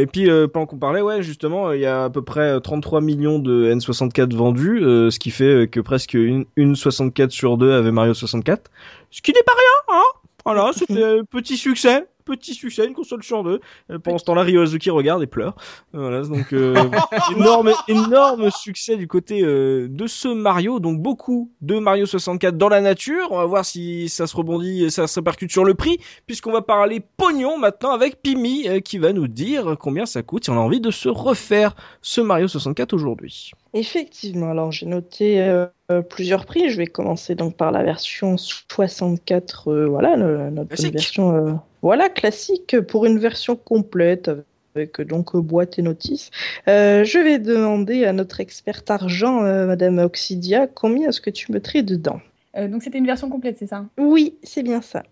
et 0.00 0.06
puis, 0.06 0.28
pendant 0.52 0.66
qu'on 0.66 0.76
parlait, 0.78 1.00
ouais, 1.00 1.20
justement, 1.20 1.72
il 1.72 1.80
y 1.80 1.86
a 1.86 2.04
à 2.04 2.10
peu 2.10 2.22
près 2.22 2.42
euh, 2.42 2.60
33 2.60 3.00
millions 3.00 3.40
de 3.40 3.70
N64 3.90 4.34
vendus, 4.34 4.82
euh, 4.82 5.10
ce 5.10 5.18
qui 5.18 5.30
fait 5.30 5.44
euh, 5.44 5.66
que 5.66 5.80
presque 5.80 6.14
une, 6.14 6.44
une 6.56 6.76
64 6.76 7.30
sur 7.30 7.56
deux 7.56 7.72
avait 7.72 7.90
Mario 7.90 8.14
64. 8.14 8.70
Ce 9.10 9.22
qui 9.22 9.32
n'est 9.32 9.42
pas 9.42 9.52
rien, 9.52 9.98
hein 9.98 10.18
Voilà, 10.44 10.70
c'était 10.74 11.02
un 11.02 11.24
petit 11.24 11.56
succès. 11.56 12.06
Petit 12.24 12.54
succès, 12.54 12.86
une 12.86 12.94
console 12.94 13.22
sur 13.22 13.44
deux. 13.44 13.60
Euh, 13.90 13.98
pendant 13.98 14.16
ce 14.18 14.24
temps-là, 14.24 14.42
Ryo 14.42 14.62
Azuki 14.62 14.88
regarde 14.90 15.22
et 15.22 15.26
pleure. 15.26 15.54
Voilà, 15.92 16.22
donc 16.22 16.52
euh, 16.52 16.74
énorme, 17.36 17.72
énorme 17.88 18.50
succès 18.50 18.96
du 18.96 19.06
côté 19.08 19.42
euh, 19.42 19.88
de 19.90 20.06
ce 20.06 20.28
Mario. 20.28 20.80
Donc 20.80 21.00
beaucoup 21.00 21.50
de 21.60 21.78
Mario 21.78 22.06
64 22.06 22.56
dans 22.56 22.68
la 22.70 22.80
nature. 22.80 23.28
On 23.30 23.36
va 23.36 23.44
voir 23.44 23.64
si 23.64 24.08
ça 24.08 24.26
se 24.26 24.34
rebondit, 24.36 24.90
ça 24.90 25.06
se 25.06 25.18
répercute 25.20 25.50
sur 25.50 25.64
le 25.64 25.74
prix, 25.74 25.98
puisqu'on 26.26 26.52
va 26.52 26.62
parler 26.62 27.00
pognon 27.16 27.58
maintenant 27.58 27.90
avec 27.92 28.22
Pimi 28.22 28.68
euh, 28.68 28.80
qui 28.80 28.98
va 28.98 29.12
nous 29.12 29.28
dire 29.28 29.76
combien 29.78 30.06
ça 30.06 30.22
coûte 30.22 30.44
si 30.44 30.50
on 30.50 30.54
a 30.54 30.60
envie 30.60 30.80
de 30.80 30.90
se 30.90 31.08
refaire 31.08 31.74
ce 32.00 32.20
Mario 32.22 32.48
64 32.48 32.94
aujourd'hui. 32.94 33.50
Effectivement, 33.74 34.50
alors 34.50 34.70
j'ai 34.72 34.86
noté 34.86 35.42
euh, 35.42 35.66
euh, 35.90 36.00
plusieurs 36.00 36.46
prix. 36.46 36.70
Je 36.70 36.76
vais 36.76 36.86
commencer 36.86 37.34
donc 37.34 37.56
par 37.56 37.72
la 37.72 37.82
version 37.82 38.36
64, 38.38 39.68
euh, 39.70 39.86
voilà, 39.86 40.16
le- 40.16 40.50
notre 40.50 40.74
version, 40.92 41.34
euh, 41.34 41.52
voilà, 41.84 42.08
classique 42.08 42.80
pour 42.80 43.04
une 43.04 43.18
version 43.18 43.56
complète 43.56 44.30
avec 44.74 44.98
euh, 45.00 45.04
donc 45.04 45.36
boîte 45.36 45.78
et 45.78 45.82
notice. 45.82 46.30
Euh, 46.66 47.04
je 47.04 47.18
vais 47.18 47.38
demander 47.38 48.06
à 48.06 48.14
notre 48.14 48.40
experte 48.40 48.90
argent, 48.90 49.44
euh, 49.44 49.66
Madame 49.66 49.98
Oxidia, 49.98 50.66
combien 50.66 51.10
est-ce 51.10 51.20
que 51.20 51.28
tu 51.28 51.52
mettrais 51.52 51.82
dedans? 51.82 52.22
Euh, 52.56 52.68
donc 52.68 52.82
c'était 52.82 52.96
une 52.96 53.04
version 53.04 53.28
complète, 53.28 53.58
c'est 53.58 53.66
ça? 53.66 53.84
Oui, 53.98 54.34
c'est 54.42 54.62
bien 54.62 54.80
ça. 54.80 55.02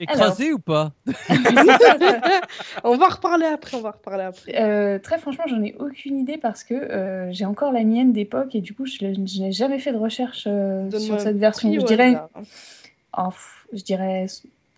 Écrasé 0.00 0.52
ou 0.52 0.58
pas? 0.58 0.90
On 2.82 2.96
va 2.96 3.08
reparler 3.10 3.46
après, 3.46 3.76
on 3.76 3.80
va 3.80 3.92
reparler 3.92 4.24
après. 4.24 4.60
Euh, 4.60 4.98
Très 4.98 5.18
franchement, 5.18 5.44
j'en 5.46 5.62
ai 5.62 5.76
aucune 5.78 6.18
idée 6.18 6.36
parce 6.36 6.64
que 6.64 6.74
euh, 6.74 7.32
j'ai 7.32 7.44
encore 7.44 7.70
la 7.70 7.84
mienne 7.84 8.12
d'époque 8.12 8.56
et 8.56 8.60
du 8.60 8.74
coup, 8.74 8.86
je, 8.86 9.04
n'ai 9.04 9.52
jamais 9.52 9.78
fait 9.78 9.92
de 9.92 9.98
recherche 9.98 10.48
euh, 10.48 10.90
sur 10.98 11.20
cette 11.20 11.38
version. 11.38 11.68
prix 11.68 11.80
Je 11.80 11.86
dirais, 11.86 12.16
oh, 13.16 13.28
je 13.72 13.82
dirais 13.82 14.26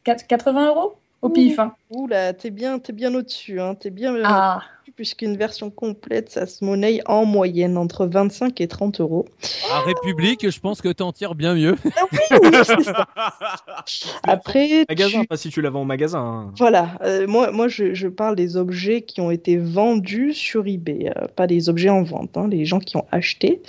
4 0.04 0.26
80 0.26 0.68
euros 0.68 0.99
au 1.22 1.30
pif. 1.30 1.58
hein. 1.58 1.74
Ouh 1.90 2.06
là, 2.06 2.32
t'es 2.34 2.50
bien, 2.50 2.78
t'es 2.78 2.92
bien 2.92 3.14
au-dessus, 3.14 3.60
hein, 3.60 3.74
t'es 3.74 3.90
bien. 3.90 4.14
euh, 4.14 4.32
Ah, 4.32 4.79
puisqu'une 4.96 5.36
version 5.36 5.70
complète, 5.70 6.30
ça 6.30 6.46
se 6.46 6.64
monnaie 6.64 7.00
en 7.06 7.24
moyenne 7.24 7.76
entre 7.76 8.06
25 8.06 8.60
et 8.60 8.68
30 8.68 9.00
euros. 9.00 9.26
À 9.72 9.80
République, 9.80 10.48
je 10.50 10.60
pense 10.60 10.80
que 10.82 10.88
t'en 10.88 11.12
tires 11.12 11.34
bien 11.34 11.54
mieux. 11.54 11.76
Oui, 11.84 12.18
c'est 12.64 12.82
ça. 12.84 13.06
Après, 14.24 14.84
Magasin, 14.88 15.20
tu- 15.22 15.26
pas 15.26 15.36
si 15.36 15.48
tu 15.50 15.60
la 15.62 15.70
vends 15.70 15.82
au 15.82 15.84
magasin. 15.84 16.18
hein. 16.20 16.52
voilà, 16.58 16.98
euh, 17.02 17.26
moi, 17.26 17.50
moi 17.52 17.68
je, 17.68 17.94
je 17.94 18.08
parle 18.08 18.36
des 18.36 18.56
objets 18.56 19.02
qui 19.02 19.20
ont 19.20 19.30
été 19.30 19.56
vendus 19.56 20.34
sur 20.34 20.66
eBay, 20.66 21.10
euh, 21.16 21.26
pas 21.36 21.46
des 21.46 21.68
objets 21.68 21.88
en 21.90 22.02
vente, 22.02 22.36
hein, 22.36 22.48
les 22.50 22.64
gens 22.64 22.78
qui 22.80 22.96
ont 22.96 23.06
acheté. 23.10 23.62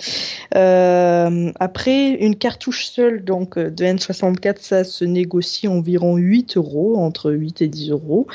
Euh, 0.56 1.50
après, 1.60 2.10
une 2.10 2.36
cartouche 2.36 2.86
seule 2.86 3.24
donc 3.24 3.58
de 3.58 3.84
N64, 3.84 4.56
ça 4.60 4.84
se 4.84 5.04
négocie 5.04 5.68
environ 5.68 6.16
8 6.16 6.56
euros, 6.56 6.96
entre 6.98 7.32
8 7.32 7.62
et 7.62 7.68
10 7.68 7.90
euros. 7.90 8.26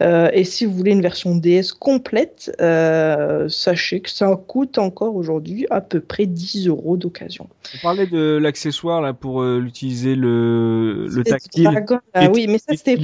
Euh, 0.00 0.28
et 0.32 0.44
si 0.44 0.64
vous 0.66 0.72
voulez 0.74 0.92
une 0.92 1.02
version 1.02 1.34
DS 1.36 1.72
complète, 1.78 2.31
euh, 2.60 3.48
sachez 3.48 4.00
que 4.00 4.10
ça 4.10 4.34
coûte 4.48 4.78
encore 4.78 5.14
aujourd'hui 5.16 5.66
à 5.70 5.80
peu 5.80 6.00
près 6.00 6.26
10 6.26 6.68
euros 6.68 6.96
d'occasion. 6.96 7.48
On 7.74 7.78
parlait 7.82 8.06
de 8.06 8.38
l'accessoire 8.40 9.00
là 9.00 9.12
pour 9.12 9.42
euh, 9.42 9.58
l'utiliser 9.60 10.14
le, 10.14 11.08
tactile. 11.24 11.64
Dragon, 11.64 11.98
ah 12.14 12.28
oui, 12.30 12.46
mais 12.48 12.58
ça 12.58 12.74
c'était 12.76 12.98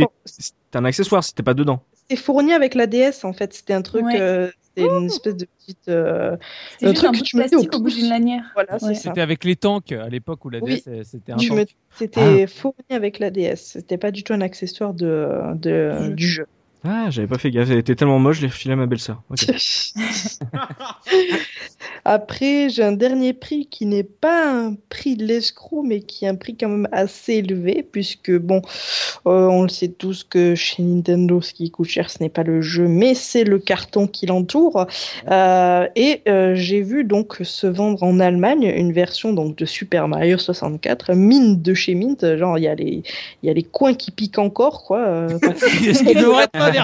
un 0.74 0.84
accessoire, 0.84 1.24
c'était 1.24 1.42
pas 1.42 1.55
dedans. 1.55 1.81
C'était 1.94 2.20
fourni 2.23 2.52
avec 2.52 2.74
la 2.74 2.86
DS 2.86 3.24
en 3.24 3.32
fait. 3.32 3.52
C'était 3.55 3.74
un 3.74 3.82
truc, 3.82 4.05
Ouais. 4.05 4.20
euh, 4.20 4.48
c'était 4.62 4.89
une 4.89 5.07
espèce 5.07 5.36
de 5.36 5.47
petite. 5.58 5.89
euh, 5.89 6.36
Un 6.82 6.92
truc 6.92 7.08
un 7.08 7.12
que 7.12 7.23
tu 7.23 7.36
mettais 7.36 7.57
au 7.57 7.60
plastique 7.60 7.74
au 7.74 7.82
bout 7.82 7.90
d'une 7.90 8.08
lanière. 8.08 8.44
Voilà, 8.55 8.76
Ouais. 8.82 8.94
C'était 8.94 9.20
avec 9.20 9.44
les 9.44 9.57
tanks 9.57 9.92
à 9.92 10.08
l'époque 10.08 10.44
où 10.44 10.50
la 10.50 10.60
Oui. 10.60 10.82
DS, 10.86 11.02
c'était 11.05 11.32
un. 11.32 11.36
C'était 11.90 12.47
fourni 12.47 12.76
avec 12.90 13.18
la 13.18 13.31
DS. 13.31 13.57
C'était 13.57 13.98
pas 13.98 14.10
du 14.10 14.23
tout 14.23 14.32
un 14.32 14.40
accessoire 14.40 14.94
de, 14.94 15.28
de- 15.55 15.92
Du 15.98 16.07
jeu. 16.08 16.15
du 16.15 16.26
jeu. 16.26 16.47
Ah, 16.84 17.10
j'avais 17.10 17.26
pas 17.26 17.39
fait 17.39 17.50
gaffe. 17.50 17.70
Elle 17.70 17.78
était 17.78 17.97
tellement 17.97 18.18
moche, 18.18 18.36
je 18.36 18.42
l'ai 18.42 18.48
refilé 18.48 18.74
à 18.74 18.76
ma 18.76 18.86
belle-sœur. 18.86 19.23
Ok. 19.31 19.47
Après, 22.05 22.68
j'ai 22.70 22.82
un 22.84 22.92
dernier 22.92 23.32
prix 23.32 23.66
qui 23.66 23.84
n'est 23.84 24.05
pas 24.05 24.48
un 24.50 24.74
prix 24.89 25.16
de 25.16 25.24
l'escroc, 25.24 25.82
mais 25.82 26.00
qui 26.00 26.24
est 26.24 26.28
un 26.28 26.36
prix 26.36 26.57
quand 26.57 26.68
même 26.68 26.89
assez 26.92 27.34
élevé, 27.34 27.82
puisque, 27.82 28.31
bon, 28.31 28.62
euh, 29.26 29.47
on 29.47 29.62
le 29.62 29.68
sait 29.68 29.89
tous 29.89 30.24
que 30.24 30.55
chez 30.55 30.82
Nintendo, 30.82 31.40
ce 31.40 31.52
qui 31.52 31.70
coûte 31.70 31.89
cher, 31.89 32.10
ce 32.10 32.23
n'est 32.23 32.28
pas 32.28 32.44
le 32.44 32.62
jeu, 32.62 32.86
mais 32.86 33.15
c'est 33.15 33.44
le 33.44 33.58
carton 33.58 34.07
qui 34.07 34.26
l'entoure. 34.26 34.86
Euh, 35.31 35.86
et 35.97 36.23
euh, 36.28 36.55
j'ai 36.55 36.81
vu 36.81 37.05
donc 37.05 37.39
se 37.42 37.66
vendre 37.66 38.02
en 38.05 38.20
Allemagne 38.20 38.73
une 38.76 38.92
version 38.92 39.32
donc 39.32 39.57
de 39.57 39.66
Super 39.66 40.08
Mario 40.08 40.39
64, 40.39 41.12
mine 41.15 41.60
de 41.60 41.74
chez 41.74 41.94
Mint, 41.94 42.36
genre 42.36 42.57
il 42.57 42.65
y 42.65 42.68
a 42.68 42.74
les 42.74 43.02
il 43.42 43.47
y 43.47 43.50
a 43.50 43.52
les 43.52 43.62
coins 43.62 43.94
qui 43.94 44.10
piquent 44.10 44.39
encore 44.39 44.84
quoi. 44.84 45.00
euh, 45.00 45.39
parce 45.40 45.60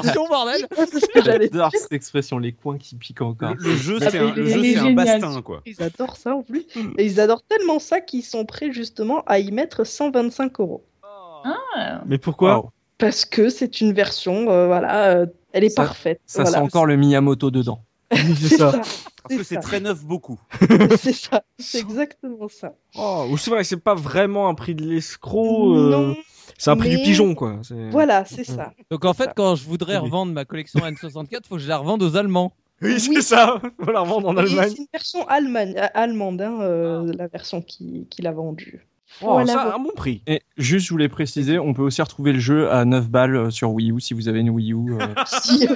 version, 0.03 0.27
bordel 0.29 0.67
c'est 0.77 1.01
ce 1.01 1.07
que 1.07 1.23
j'allais 1.23 1.49
J'adore 1.53 1.71
cette 1.73 1.93
expression, 1.93 2.39
les 2.39 2.53
coins 2.53 2.79
qui 2.79 2.95
piquent 2.97 3.23
encore. 3.23 3.55
Le, 3.55 3.71
le 3.71 3.77
jeu, 3.77 3.99
Ah, 4.03 4.11
c'est 4.11 4.21
mais 4.21 4.31
un, 4.31 4.35
le 4.35 4.49
il 4.49 4.65
est 4.65 4.75
jeu, 4.75 4.81
c'est 4.81 4.89
un 4.89 4.93
bastin, 4.93 5.43
quoi. 5.43 5.63
Ils 5.67 5.83
adorent 5.83 6.17
ça 6.17 6.35
en 6.35 6.43
plus. 6.43 6.65
Hmm. 6.77 6.93
Et 6.99 7.07
ils 7.07 7.21
adorent 7.21 7.43
tellement 7.43 7.79
ça 7.79 8.01
qu'ils 8.01 8.25
sont 8.25 8.45
prêts 8.45 8.73
justement 8.73 9.23
à 9.27 9.39
y 9.39 9.51
mettre 9.53 9.85
125 9.85 10.61
euros. 10.61 10.85
Ah, 11.45 12.01
Mais 12.07 12.19
pourquoi 12.19 12.57
Wow. 12.59 12.71
Parce 12.99 13.25
que 13.25 13.49
c'est 13.49 13.81
une 13.81 13.93
version, 13.93 14.51
euh, 14.51 14.67
voilà, 14.67 15.09
euh, 15.17 15.27
elle 15.53 15.65
est 15.65 15.69
Ça- 15.71 15.83
parfaite. 15.85 16.21
Ça 16.27 16.43
voilà. 16.43 16.59
sent 16.59 16.65
encore 16.65 16.87
le 16.87 16.97
Miyamoto 16.97 17.51
dedans. 17.51 17.81
C'est 18.13 18.57
ça. 18.57 18.73
Parce 19.27 19.37
que 19.39 19.43
c'est 19.43 19.57
très 19.61 19.81
neuf 19.81 20.05
beaucoup. 20.05 20.39
C'est 20.99 21.15
ça. 21.15 21.43
C'est 21.59 21.79
exactement 21.81 22.47
ça. 22.49 22.75
Oh, 22.95 23.27
ou 23.31 23.39
c'est 23.39 23.51
vrai 23.51 23.63
que 23.63 23.67
c'est 23.67 23.79
pas 23.83 23.95
vraiment 23.95 24.49
un 24.51 24.55
prix 24.55 24.75
de 24.75 24.85
l'escroc. 24.85 25.75
euh, 25.75 25.91
Non, 25.91 26.17
c'est 26.59 26.71
un 26.71 26.77
prix 26.77 26.91
du 26.91 26.99
pigeon, 26.99 27.35
quoi. 27.35 27.61
Voilà, 27.91 28.25
c'est 28.25 28.45
ça. 28.45 28.73
Donc 28.91 29.05
en 29.05 29.15
fait, 29.15 29.25
ça. 29.25 29.33
quand 29.35 29.55
je 29.57 29.65
voudrais 29.65 29.97
Oui. 29.97 30.03
revendre 30.05 30.33
ma 30.33 30.45
collection 30.45 30.81
N64, 30.81 31.47
faut 31.49 31.57
que 31.57 31.61
je 31.63 31.69
la 31.69 31.79
revende 31.79 32.03
aux 32.03 32.17
Allemands. 32.17 32.53
Oui, 32.83 32.99
c'est 32.99 33.09
Oui. 33.11 33.23
ça. 33.23 33.61
Faut 33.85 33.93
la 33.93 34.01
revendre 34.01 34.29
en 34.29 34.37
Allemagne. 34.37 34.71
C'est 34.71 34.79
une 34.79 34.87
version 34.93 35.27
Allemagne, 35.29 35.75
euh, 35.79 35.87
allemande, 35.95 36.43
hein, 36.43 36.59
euh, 36.61 37.13
la 37.17 37.29
version 37.29 37.63
qui, 37.63 38.07
qu'il 38.11 38.27
a 38.27 38.33
vendue. 38.33 38.85
Oh, 39.23 39.27
Voilà, 39.35 39.53
ça, 39.53 39.75
un 39.77 39.79
bon 39.79 39.93
prix. 39.95 40.23
Et 40.27 40.43
juste, 40.57 40.87
je 40.87 40.91
voulais 40.91 41.09
préciser, 41.09 41.59
on 41.61 41.73
peut 41.73 41.83
aussi 41.83 42.03
retrouver 42.03 42.33
le 42.33 42.41
jeu 42.41 42.69
à 42.73 42.85
9 42.85 43.09
balles 43.09 43.37
euh, 43.37 43.51
sur 43.51 43.71
Wii 43.73 43.93
U 43.93 44.01
si 44.01 44.13
vous 44.13 44.27
avez 44.29 44.41
une 44.41 44.51
Wii 44.51 44.73
U. 44.73 44.95
euh. 45.01 45.07
Si. 45.25 45.69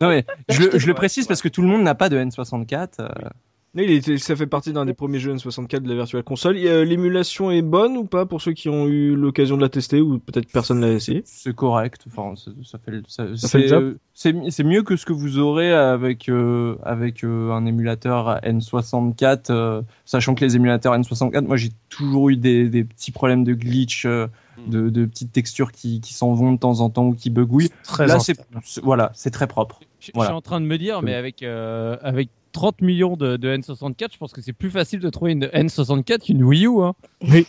Non 0.00 0.08
mais 0.08 0.24
je, 0.48 0.62
le- 0.64 0.78
je 0.78 0.86
le 0.88 0.94
précise 1.02 1.26
parce 1.28 1.40
que 1.40 1.48
tout 1.48 1.62
le 1.62 1.68
monde 1.68 1.82
n'a 1.82 1.94
pas 1.94 2.08
de 2.08 2.18
N64. 2.18 2.88
euh. 2.98 3.08
Mais 3.14 3.28
il 3.74 3.90
est- 3.90 4.18
ça 4.18 4.36
fait 4.36 4.46
partie 4.46 4.72
d'un 4.72 4.84
des 4.84 4.92
premiers 4.92 5.18
jeux 5.18 5.32
N64 5.34 5.80
de 5.80 5.88
la 5.88 5.94
Virtual 5.94 6.22
Console. 6.22 6.56
Euh, 6.58 6.84
L'émulation 6.84 7.50
est 7.50 7.62
bonne 7.62 7.96
ou 7.96 8.04
pas 8.04 8.26
pour 8.26 8.42
ceux 8.42 8.52
qui 8.52 8.68
ont 8.68 8.86
eu 8.86 9.14
l'occasion 9.16 9.56
de 9.56 9.62
la 9.62 9.70
tester 9.70 10.00
ou 10.00 10.18
peut-être 10.18 10.50
personne 10.52 10.80
l'a 10.80 10.92
essayé? 10.92 11.22
C'est 11.24 11.54
correct. 11.54 12.04
Enfin, 12.06 12.34
ça, 12.36 12.50
ça 12.64 12.78
fait 12.78 12.90
le- 12.90 13.02
ça, 13.08 13.34
Ça 13.36 13.48
fait 13.48 13.68
le 13.68 13.98
c'est, 14.14 14.64
mieux 14.64 14.82
que 14.82 14.96
ce 14.96 15.06
que 15.06 15.14
vous 15.14 15.38
aurez 15.38 15.72
avec 15.72 16.28
euh, 16.28 16.76
avec 16.82 17.24
euh, 17.24 17.50
un 17.50 17.64
émulateur 17.64 18.38
N64, 18.42 19.50
euh, 19.50 19.82
sachant 20.04 20.34
que 20.34 20.44
les 20.44 20.54
émulateurs 20.56 20.94
N64, 20.94 21.46
moi 21.46 21.56
j'ai 21.56 21.70
toujours 21.88 22.28
eu 22.28 22.36
des, 22.36 22.68
des 22.68 22.84
petits 22.84 23.10
problèmes 23.10 23.42
de 23.44 23.54
glitch, 23.54 24.04
euh, 24.04 24.26
de, 24.66 24.90
de 24.90 25.06
petites 25.06 25.32
textures 25.32 25.72
qui, 25.72 26.00
qui 26.00 26.12
s'en 26.12 26.34
vont 26.34 26.52
de 26.52 26.58
temps 26.58 26.80
en 26.80 26.90
temps 26.90 27.06
ou 27.06 27.14
qui 27.14 27.30
bugouillent. 27.30 27.70
Très 27.84 28.06
Là, 28.06 28.18
c'est 28.18 28.38
voilà, 28.82 29.10
c'est 29.14 29.30
très 29.30 29.46
propre. 29.46 29.80
Je, 29.98 30.06
suis 30.06 30.18
en 30.18 30.40
train 30.42 30.60
de 30.60 30.66
me 30.66 30.78
dire, 30.78 31.00
mais 31.00 31.14
avec, 31.14 31.42
euh, 31.42 31.96
avec 32.02 32.28
30 32.52 32.80
millions 32.82 33.16
de, 33.16 33.36
de 33.36 33.48
N64, 33.56 34.12
je 34.12 34.18
pense 34.18 34.32
que 34.32 34.40
c'est 34.42 34.52
plus 34.52 34.70
facile 34.70 35.00
de 35.00 35.10
trouver 35.10 35.32
une 35.32 35.44
N64 35.46 36.20
qu'une 36.26 36.42
Wii 36.44 36.66
U. 36.66 36.82
Hein. 36.82 36.92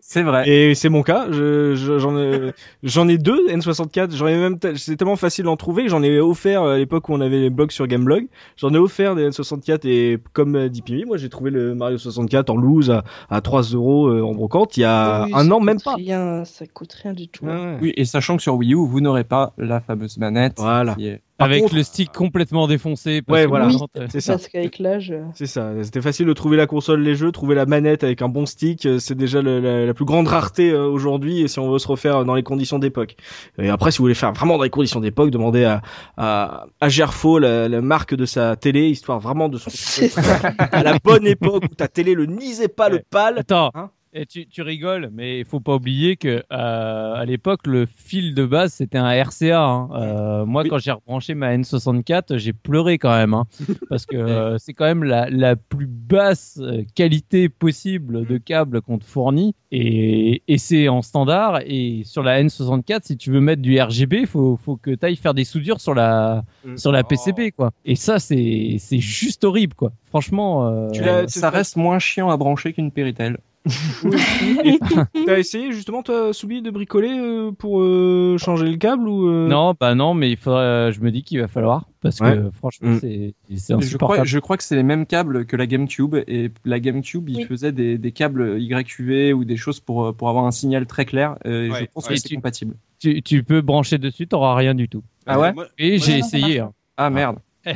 C'est 0.00 0.22
vrai. 0.22 0.48
Et 0.48 0.74
c'est 0.74 0.88
mon 0.88 1.02
cas. 1.02 1.26
Je- 1.30 1.74
je- 1.74 1.98
J'en 1.98 2.16
ai, 2.18 2.52
j'en 2.82 3.08
ai 3.08 3.18
deux 3.18 3.48
N64. 3.48 4.14
J'en 4.14 4.26
ai 4.26 4.36
même, 4.36 4.58
c'est 4.76 4.96
tellement 4.96 5.16
facile 5.16 5.44
d'en 5.46 5.56
trouver. 5.56 5.88
J'en 5.88 6.02
ai 6.02 6.20
offert 6.20 6.62
à 6.62 6.76
l'époque 6.78 7.08
où 7.08 7.14
on 7.14 7.20
avait 7.20 7.38
les 7.40 7.50
blogs 7.50 7.70
sur 7.72 7.86
Gameblog. 7.86 8.26
J'en 8.56 8.72
ai 8.74 8.78
offert 8.78 9.14
des 9.14 9.28
N64 9.28 9.86
et 9.88 10.18
comme 10.32 10.54
euh, 10.56 10.68
dit 10.68 10.82
Pimi, 10.82 11.04
moi 11.04 11.16
j'ai 11.16 11.28
trouvé 11.28 11.50
le 11.50 11.74
Mario 11.74 11.98
64 11.98 12.50
en 12.50 12.56
loose 12.56 12.90
à, 12.90 13.04
à 13.30 13.40
3 13.40 13.62
euros 13.72 14.08
euh, 14.08 14.22
en 14.22 14.34
brocante 14.34 14.76
il 14.76 14.80
y 14.80 14.84
a 14.84 15.24
Oui, 15.24 15.32
un 15.34 15.50
an, 15.50 15.60
même 15.60 15.80
pas. 15.80 15.94
Rien, 15.94 16.44
ça 16.44 16.66
coûte 16.66 16.92
rien 17.02 17.12
du 17.12 17.28
tout. 17.28 17.44
Ouais. 17.46 17.76
Oui, 17.80 17.92
et 17.96 18.04
sachant 18.04 18.36
que 18.36 18.42
sur 18.42 18.54
Wii 18.56 18.72
U, 18.74 18.86
vous 18.86 19.00
n'aurez 19.00 19.24
pas 19.24 19.52
la 19.58 19.80
fameuse 19.80 20.18
manette. 20.18 20.54
Voilà. 20.58 20.94
qui 20.94 21.06
est- 21.08 21.20
Par 21.36 21.46
avec 21.48 21.62
contre- 21.62 21.74
le 21.74 21.82
stick 21.82 22.12
complètement 22.12 22.68
défoncé. 22.68 23.20
parce 23.20 23.36
Ouais, 23.38 23.44
que 23.44 23.48
voilà. 23.48 23.66
maintenant, 23.66 23.88
t'as- 23.92 24.08
C'est 24.08 24.20
ça. 24.20 24.34
Parce 24.34 24.46
qu'avec 24.46 24.78
l'âge. 24.78 25.10
euh, 25.10 25.24
C'est 25.34 25.46
ça, 25.46 25.72
c'était 25.82 26.00
facile 26.00 26.26
de 26.26 26.32
trouver 26.32 26.56
la 26.56 26.66
console, 26.68 27.02
les 27.02 27.16
jeux, 27.16 27.32
trouver 27.32 27.56
la 27.56 27.66
manette 27.66 28.04
avec 28.04 28.22
un 28.22 28.28
bon 28.28 28.46
stick, 28.46 28.86
euh, 28.86 29.00
c'est 29.00 29.16
déjà 29.16 29.42
le- 29.42 29.58
la, 29.58 29.84
la 29.84 29.94
plus 29.94 30.04
grande 30.04 30.28
rareté 30.28 30.70
euh, 30.70 30.86
aujourd'hui 30.86 31.40
et 31.40 31.48
si 31.48 31.58
on 31.58 31.70
veut 31.72 31.78
se 31.80 31.88
refaire 31.88 32.24
dans 32.24 32.34
les 32.34 32.44
conditions 32.44 32.78
d'époque. 32.78 33.16
Et 33.58 33.68
après, 33.68 33.90
si 33.90 33.98
vous 33.98 34.04
voulez 34.04 34.14
faire 34.14 34.32
vraiment 34.32 34.56
dans 34.58 34.62
les 34.62 34.70
conditions 34.70 35.00
d'époque, 35.00 35.30
demandez 35.30 35.64
à, 35.64 35.82
à, 36.16 36.66
à 36.80 36.88
Gerfo 36.88 37.40
la, 37.40 37.68
la 37.68 37.80
marque 37.80 38.14
de 38.14 38.26
sa 38.26 38.54
télé, 38.54 38.88
histoire 38.88 39.18
vraiment 39.18 39.48
de 39.48 39.58
se 39.58 39.70
à 40.72 40.82
la 40.84 40.98
bonne 41.02 41.26
époque 41.26 41.64
où 41.70 41.74
ta 41.74 41.88
télé 41.88 42.14
le 42.14 42.26
nisait 42.26 42.68
pas 42.68 42.88
le 42.88 43.00
pal. 43.10 43.38
Attends, 43.38 43.70
Hein 43.74 43.90
et 44.16 44.26
tu, 44.26 44.46
tu 44.46 44.62
rigoles, 44.62 45.10
mais 45.12 45.40
il 45.40 45.44
faut 45.44 45.58
pas 45.60 45.74
oublier 45.74 46.16
que 46.16 46.42
euh, 46.52 47.14
à 47.14 47.24
l'époque, 47.24 47.66
le 47.66 47.84
fil 47.86 48.34
de 48.34 48.44
base 48.46 48.72
c'était 48.74 48.98
un 48.98 49.10
RCA. 49.10 49.60
hein. 49.60 49.88
Euh, 49.94 50.44
moi, 50.46 50.62
Oui. 50.62 50.68
quand 50.68 50.78
j'ai 50.78 50.92
rebranché 50.92 51.34
ma 51.34 51.56
N64, 51.56 52.38
j'ai 52.38 52.52
pleuré 52.52 52.96
quand 52.98 53.14
même, 53.14 53.34
hein, 53.34 53.44
parce 53.90 54.06
que 54.06 54.16
euh, 54.16 54.56
c'est 54.58 54.72
quand 54.72 54.84
même 54.84 55.02
la, 55.04 55.28
la 55.30 55.56
plus 55.56 55.86
basse 55.88 56.60
qualité 56.94 57.48
possible 57.48 58.24
de 58.26 58.38
câble 58.38 58.80
qu'on 58.82 58.98
te 58.98 59.04
fournit, 59.04 59.54
et, 59.72 60.42
et 60.46 60.58
c'est 60.58 60.88
en 60.88 61.02
standard. 61.02 61.60
Et 61.66 62.02
sur 62.04 62.22
la 62.22 62.40
N64, 62.42 63.00
si 63.02 63.16
tu 63.16 63.30
veux 63.32 63.40
mettre 63.40 63.62
du 63.62 63.80
RGB, 63.80 64.26
faut, 64.26 64.56
faut 64.56 64.76
que 64.76 64.92
tu 64.94 65.04
ailles 65.04 65.16
faire 65.16 65.34
des 65.34 65.44
soudures 65.44 65.80
sur 65.80 65.94
la 65.94 66.44
Mm. 66.64 66.76
sur 66.78 66.92
la 66.92 67.00
Oh. 67.00 67.06
PCB, 67.08 67.50
quoi. 67.52 67.72
Et 67.84 67.94
ça, 67.96 68.18
c'est 68.18 68.76
c'est 68.78 68.98
juste 69.00 69.44
horrible, 69.44 69.74
quoi. 69.74 69.92
Franchement. 70.06 70.66
euh, 70.68 70.90
Tu 70.92 71.02
ça 71.26 71.50
reste 71.50 71.76
moins 71.76 71.98
chiant 71.98 72.30
à 72.30 72.36
brancher 72.36 72.72
qu'une 72.72 72.90
Péritel. 72.90 73.36
T'as 75.26 75.38
essayé 75.38 75.72
justement 75.72 76.02
toi, 76.02 76.32
Soubi, 76.32 76.60
de 76.62 76.70
bricoler 76.70 77.10
euh, 77.18 77.50
pour 77.52 77.80
euh, 77.80 78.36
changer 78.38 78.66
le 78.68 78.76
câble 78.76 79.08
ou 79.08 79.28
euh, 79.28 79.48
Non, 79.48 79.74
bah 79.78 79.94
non, 79.94 80.12
mais 80.14 80.30
il 80.30 80.36
faudrait, 80.36 80.60
euh, 80.62 80.92
je 80.92 81.00
me 81.00 81.10
dis 81.10 81.22
qu'il 81.22 81.40
va 81.40 81.48
falloir 81.48 81.88
parce 82.02 82.20
Ouais. 82.20 82.34
que 82.36 82.50
franchement, 82.50 82.90
Mm. 82.90 82.98
c'est 83.00 83.34
c'est 83.56 83.80
Je 83.80 83.96
crois, 83.96 84.24
je 84.24 84.38
crois 84.38 84.56
que 84.58 84.62
c'est 84.64 84.76
les 84.76 84.82
mêmes 84.82 85.06
câbles 85.06 85.46
que 85.46 85.56
la 85.56 85.66
GameCube 85.66 86.16
et 86.26 86.50
la 86.64 86.78
GameCube, 86.80 87.28
il 87.30 87.36
Oui. 87.38 87.44
faisait 87.44 87.72
des, 87.72 87.96
des 87.96 88.12
câbles 88.12 88.60
YQV 88.60 89.32
ou 89.32 89.44
des 89.44 89.56
choses 89.56 89.80
pour, 89.80 90.14
pour 90.14 90.28
avoir 90.28 90.44
un 90.44 90.50
signal 90.50 90.86
très 90.86 91.06
clair. 91.06 91.36
et 91.44 91.70
Ouais, 91.70 91.80
je 91.80 91.84
pense 91.86 92.06
ouais. 92.08 92.14
que 92.14 92.20
c'est 92.20 92.28
Tu- 92.28 92.34
compatible. 92.36 92.74
Tu, 93.00 93.22
tu 93.22 93.42
peux 93.42 93.60
brancher 93.62 93.98
dessus, 93.98 94.26
t'auras 94.26 94.54
rien 94.54 94.74
du 94.74 94.88
tout. 94.88 95.02
Ah 95.26 95.38
ouais? 95.40 95.52
Et 95.78 95.98
j'ai 95.98 96.18
essayé. 96.18 96.60
marche 96.60 96.72
Ah 96.96 97.08
merde. 97.10 97.36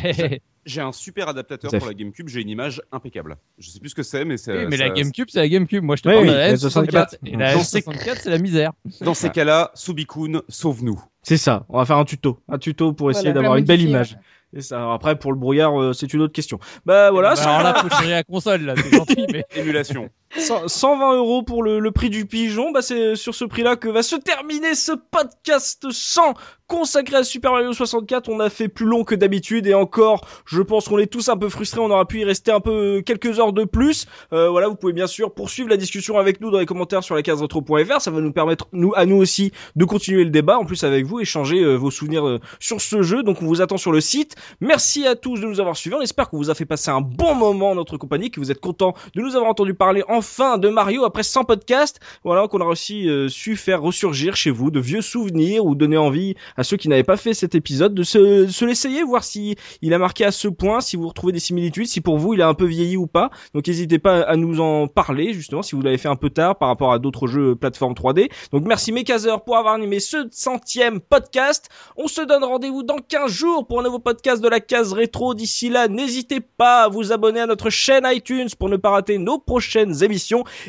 J'ai 0.69 0.81
un 0.83 0.93
super 0.93 1.29
adaptateur 1.29 1.71
pour 1.71 1.87
la 1.87 1.95
GameCube, 1.95 2.29
j'ai 2.29 2.43
une 2.43 2.51
image 2.51 2.83
impeccable. 2.93 3.37
Je 3.59 3.71
sais 3.71 3.81
plus 3.81 3.89
ce 3.89 3.95
que 3.95 4.03
c'est, 4.03 4.25
mais 4.27 4.37
c'est. 4.37 4.53
Oui, 4.57 4.67
mais 4.69 4.77
ça- 4.77 4.85
la 4.89 4.91
GameCube, 4.91 5.29
c'est 5.31 5.39
la 5.41 5.49
GameCube. 5.49 5.83
Moi, 5.83 5.97
je 5.97 6.03
te 6.03 6.09
Ouais, 6.09 6.15
parle 6.17 6.27
oui, 6.27 6.33
de 6.33 6.37
la 6.37 6.49
la 6.49 6.55
N64. 6.55 7.17
Et 7.25 7.37
la 7.37 7.55
Dans 7.55 7.61
ces- 7.63 7.79
N64, 7.81 8.19
c'est 8.23 8.31
la 8.31 8.39
misère. 8.39 8.73
Dans 9.01 9.15
ces 9.15 9.31
cas-là, 9.31 9.71
Subikun, 9.75 10.43
sauve-nous. 10.49 11.03
C'est 11.23 11.39
ça. 11.39 11.65
On 11.71 11.79
va 11.79 11.87
faire 11.87 11.97
un 11.97 12.05
tuto, 12.05 12.39
un 12.49 12.59
tuto 12.59 12.93
pour 12.93 13.11
essayer 13.11 13.29
Voilà. 13.33 13.41
d'avoir 13.41 13.57
une 13.57 13.65
belle 13.65 13.81
image. 13.83 14.13
ouais. 14.13 14.19
Et 14.59 14.63
ça. 14.63 14.95
Après, 14.95 15.19
pour 15.19 15.31
le 15.33 15.39
brouillard, 15.39 15.79
euh, 15.79 15.93
c'est 15.93 16.11
une 16.15 16.23
autre 16.23 16.33
question. 16.33 16.59
Bah 16.87 17.11
voilà. 17.11 17.35
Bah, 17.35 17.43
alors 17.43 17.63
là, 17.63 17.75
faut 17.83 17.89
changer 17.91 18.11
la 18.11 18.23
console, 18.25 18.63
là. 18.63 18.75
C'est 18.77 18.91
gentil, 18.97 19.27
mais. 19.31 19.45
Émulation. 19.55 20.09
100 20.37 20.69
120 20.69 21.17
euros 21.17 21.43
pour 21.43 21.63
le, 21.63 21.91
prix 21.91 22.11
du 22.11 22.27
pigeon, 22.27 22.71
bah 22.71 22.83
c'est 22.83 23.17
sur 23.17 23.35
ce 23.35 23.45
prix-là 23.45 23.77
que 23.77 23.89
va 23.89 24.03
se 24.03 24.17
terminer 24.17 24.75
ce 24.75 24.93
podcast 24.93 25.87
100 25.91 26.35
consacré 26.69 27.17
à 27.17 27.25
Super 27.25 27.53
Mario 27.53 27.73
64. 27.73 28.29
On 28.29 28.39
a 28.39 28.51
fait 28.51 28.69
plus 28.69 28.87
long 28.87 29.03
que 29.03 29.15
d'habitude 29.15 29.67
et 29.67 29.75
encore, 29.75 30.27
je 30.45 30.61
pense 30.61 30.87
qu'on 30.87 30.99
est 30.99 31.07
tous 31.07 31.31
un 31.31 31.37
peu 31.37 31.49
frustrés. 31.49 31.81
On 31.81 31.91
aurait 31.91 32.05
pu 32.05 32.21
y 32.21 32.25
rester 32.25 32.53
un 32.53 32.61
peu 32.61 33.03
quelques 33.05 33.41
heures 33.41 33.55
de 33.55 33.65
plus. 33.65 34.07
Euh, 34.33 34.51
voilà, 34.51 34.69
vous 34.69 34.77
pouvez 34.77 34.93
bien 34.93 35.07
sûr 35.07 35.33
poursuivre 35.33 35.71
la 35.71 35.79
discussion 35.79 36.19
avec 36.19 36.41
nous 36.41 36.51
dans 36.51 36.59
les 36.59 36.67
commentaires 36.67 37.03
sur 37.03 37.15
la 37.15 37.23
case 37.23 37.41
retro.fr. 37.41 38.01
Ça 38.01 38.11
va 38.11 38.21
nous 38.21 38.33
permettre 38.33 38.69
nous 38.73 38.93
à 38.95 39.07
nous 39.07 39.17
aussi 39.17 39.51
de 39.77 39.85
continuer 39.87 40.25
le 40.25 40.31
débat. 40.31 40.59
En 40.59 40.67
plus 40.67 40.85
avec 40.85 41.07
vous, 41.07 41.21
échanger 41.21 41.61
euh, 41.61 41.77
vos 41.77 41.91
souvenirs 41.91 42.27
euh, 42.27 42.39
sur 42.61 42.83
ce 42.83 43.01
jeu. 43.01 43.23
Donc 43.23 43.41
on 43.41 43.47
vous 43.47 43.63
attend 43.63 43.79
sur 43.79 43.91
le 43.91 44.03
site. 44.03 44.37
Merci 44.61 45.07
à 45.07 45.17
tous 45.17 45.41
de 45.41 45.47
nous 45.47 45.61
avoir 45.61 45.77
suivis. 45.77 45.97
On 45.97 46.03
espère 46.03 46.29
qu'on 46.29 46.37
vous 46.37 46.51
a 46.51 46.55
fait 46.55 46.67
passer 46.67 46.91
un 46.91 47.01
bon 47.01 47.35
moment 47.35 47.71
en 47.71 47.75
notre 47.77 47.97
compagnie, 47.97 48.31
que 48.31 48.41
vous 48.41 48.51
êtes 48.51 48.61
contents 48.61 48.95
de 49.15 49.23
nous 49.23 49.37
avoir 49.37 49.51
entendu 49.51 49.73
parler 49.73 50.05
enfin 50.19 50.59
de 50.59 50.69
Mario 50.69 51.05
après 51.05 51.23
100 51.23 51.45
podcasts. 51.45 52.01
Voilà, 52.25 52.49
qu'on 52.49 52.61
a 52.61 52.65
aussi 52.65 53.09
euh, 53.09 53.29
su 53.29 53.57
faire 53.57 53.81
ressurgir 53.81 54.37
chez 54.37 54.51
vous 54.51 54.71
de 54.71 54.81
vieux 54.81 55.01
souvenirs 55.01 55.65
ou 55.65 55.75
donner 55.75 55.97
envie 55.97 56.35
à 56.57 56.65
ceux 56.65 56.77
qui 56.77 56.89
n'avaient 56.89 57.05
pas 57.05 57.17
fait 57.17 57.35
cet 57.35 57.55
épisode 57.55 57.95
de 57.95 58.03
se, 58.03 58.65
l'essayer, 58.65 59.03
voir 59.05 59.25
si 59.25 59.57
il 59.81 59.95
a 59.95 59.99
marqué 59.99 60.25
à 60.25 60.33
ce 60.33 60.49
point, 60.49 60.81
si 60.81 60.97
vous 60.97 61.09
retrouvez 61.09 61.33
des 61.33 61.39
similitudes, 61.39 61.87
si 61.87 62.01
pour 62.01 62.19
vous 62.19 62.35
il 62.35 62.43
a 62.43 62.49
un 62.49 62.55
peu 62.55 62.67
vieilli 62.67 62.97
ou 62.97 63.07
pas. 63.07 63.31
Donc 63.55 63.67
n'hésitez 63.67 63.99
pas 63.99 64.23
à 64.23 64.37
nous 64.37 64.61
en 64.61 64.89
parler 64.89 65.33
justement 65.33 65.63
si 65.63 65.77
vous 65.77 65.83
l'avez 65.83 65.99
fait 65.99 66.09
un 66.09 66.17
peu 66.17 66.31
tard 66.31 66.59
par 66.59 66.69
rapport 66.69 66.93
à 66.93 66.99
d'autres 66.99 67.29
jeux 67.29 67.55
plateforme 67.55 67.95
3D. 67.95 68.29
Donc 68.53 68.65
merci 68.67 68.91
Mekazeur 68.91 69.45
pour 69.45 69.57
avoir 69.57 69.75
animé 69.75 70.01
ce 70.01 70.27
centième 70.33 71.01
podcast. 71.01 71.69
On 71.97 72.09
se 72.09 72.23
donne 72.23 72.43
rendez-vous 72.43 72.83
dans 72.83 72.99
15 72.99 73.31
jours 73.31 73.67
pour 73.67 73.81
un 73.81 73.85
nouveau 73.85 74.01
podcast 74.01 74.43
de 74.43 74.49
la 74.49 74.61
case 74.61 74.93
rétro. 74.93 75.35
D'ici 75.35 75.69
là, 75.69 75.87
n'hésitez 75.87 76.41
pas 76.41 76.83
à 76.85 76.89
vous 76.89 77.13
abonner 77.13 77.41
à 77.41 77.47
notre 77.47 77.71
chaîne 77.71 78.05
iTunes 78.07 78.49
pour 78.59 78.69
ne 78.69 78.77
pas 78.77 78.91
rater 78.91 79.19
nos 79.19 79.39
prochaines 79.39 80.03
émissions. 80.03 80.08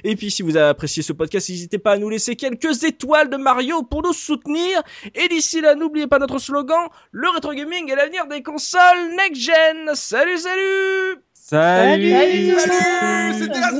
Et 0.03 0.15
puis 0.15 0.31
si 0.31 0.41
vous 0.41 0.55
avez 0.55 0.69
apprécié 0.69 1.03
ce 1.03 1.13
podcast, 1.13 1.49
n'hésitez 1.49 1.77
pas 1.77 1.93
à 1.93 1.97
nous 1.97 2.09
laisser 2.09 2.35
quelques 2.35 2.83
étoiles 2.83 3.29
de 3.29 3.37
Mario 3.37 3.83
pour 3.83 4.03
nous 4.03 4.13
soutenir. 4.13 4.81
Et 5.15 5.27
d'ici 5.27 5.61
là, 5.61 5.75
n'oubliez 5.75 6.07
pas 6.07 6.19
notre 6.19 6.39
slogan, 6.39 6.87
le 7.11 7.29
rétro 7.29 7.53
gaming 7.53 7.89
est 7.91 7.95
l'avenir 7.95 8.27
des 8.27 8.43
consoles 8.43 9.15
next-gen. 9.17 9.91
Salut, 9.93 10.37
salut! 10.37 11.23
Salut, 11.33 12.11
Salut, 12.11 12.59
Salut 12.59 13.33
C'était 13.39 13.59
la 13.59 13.71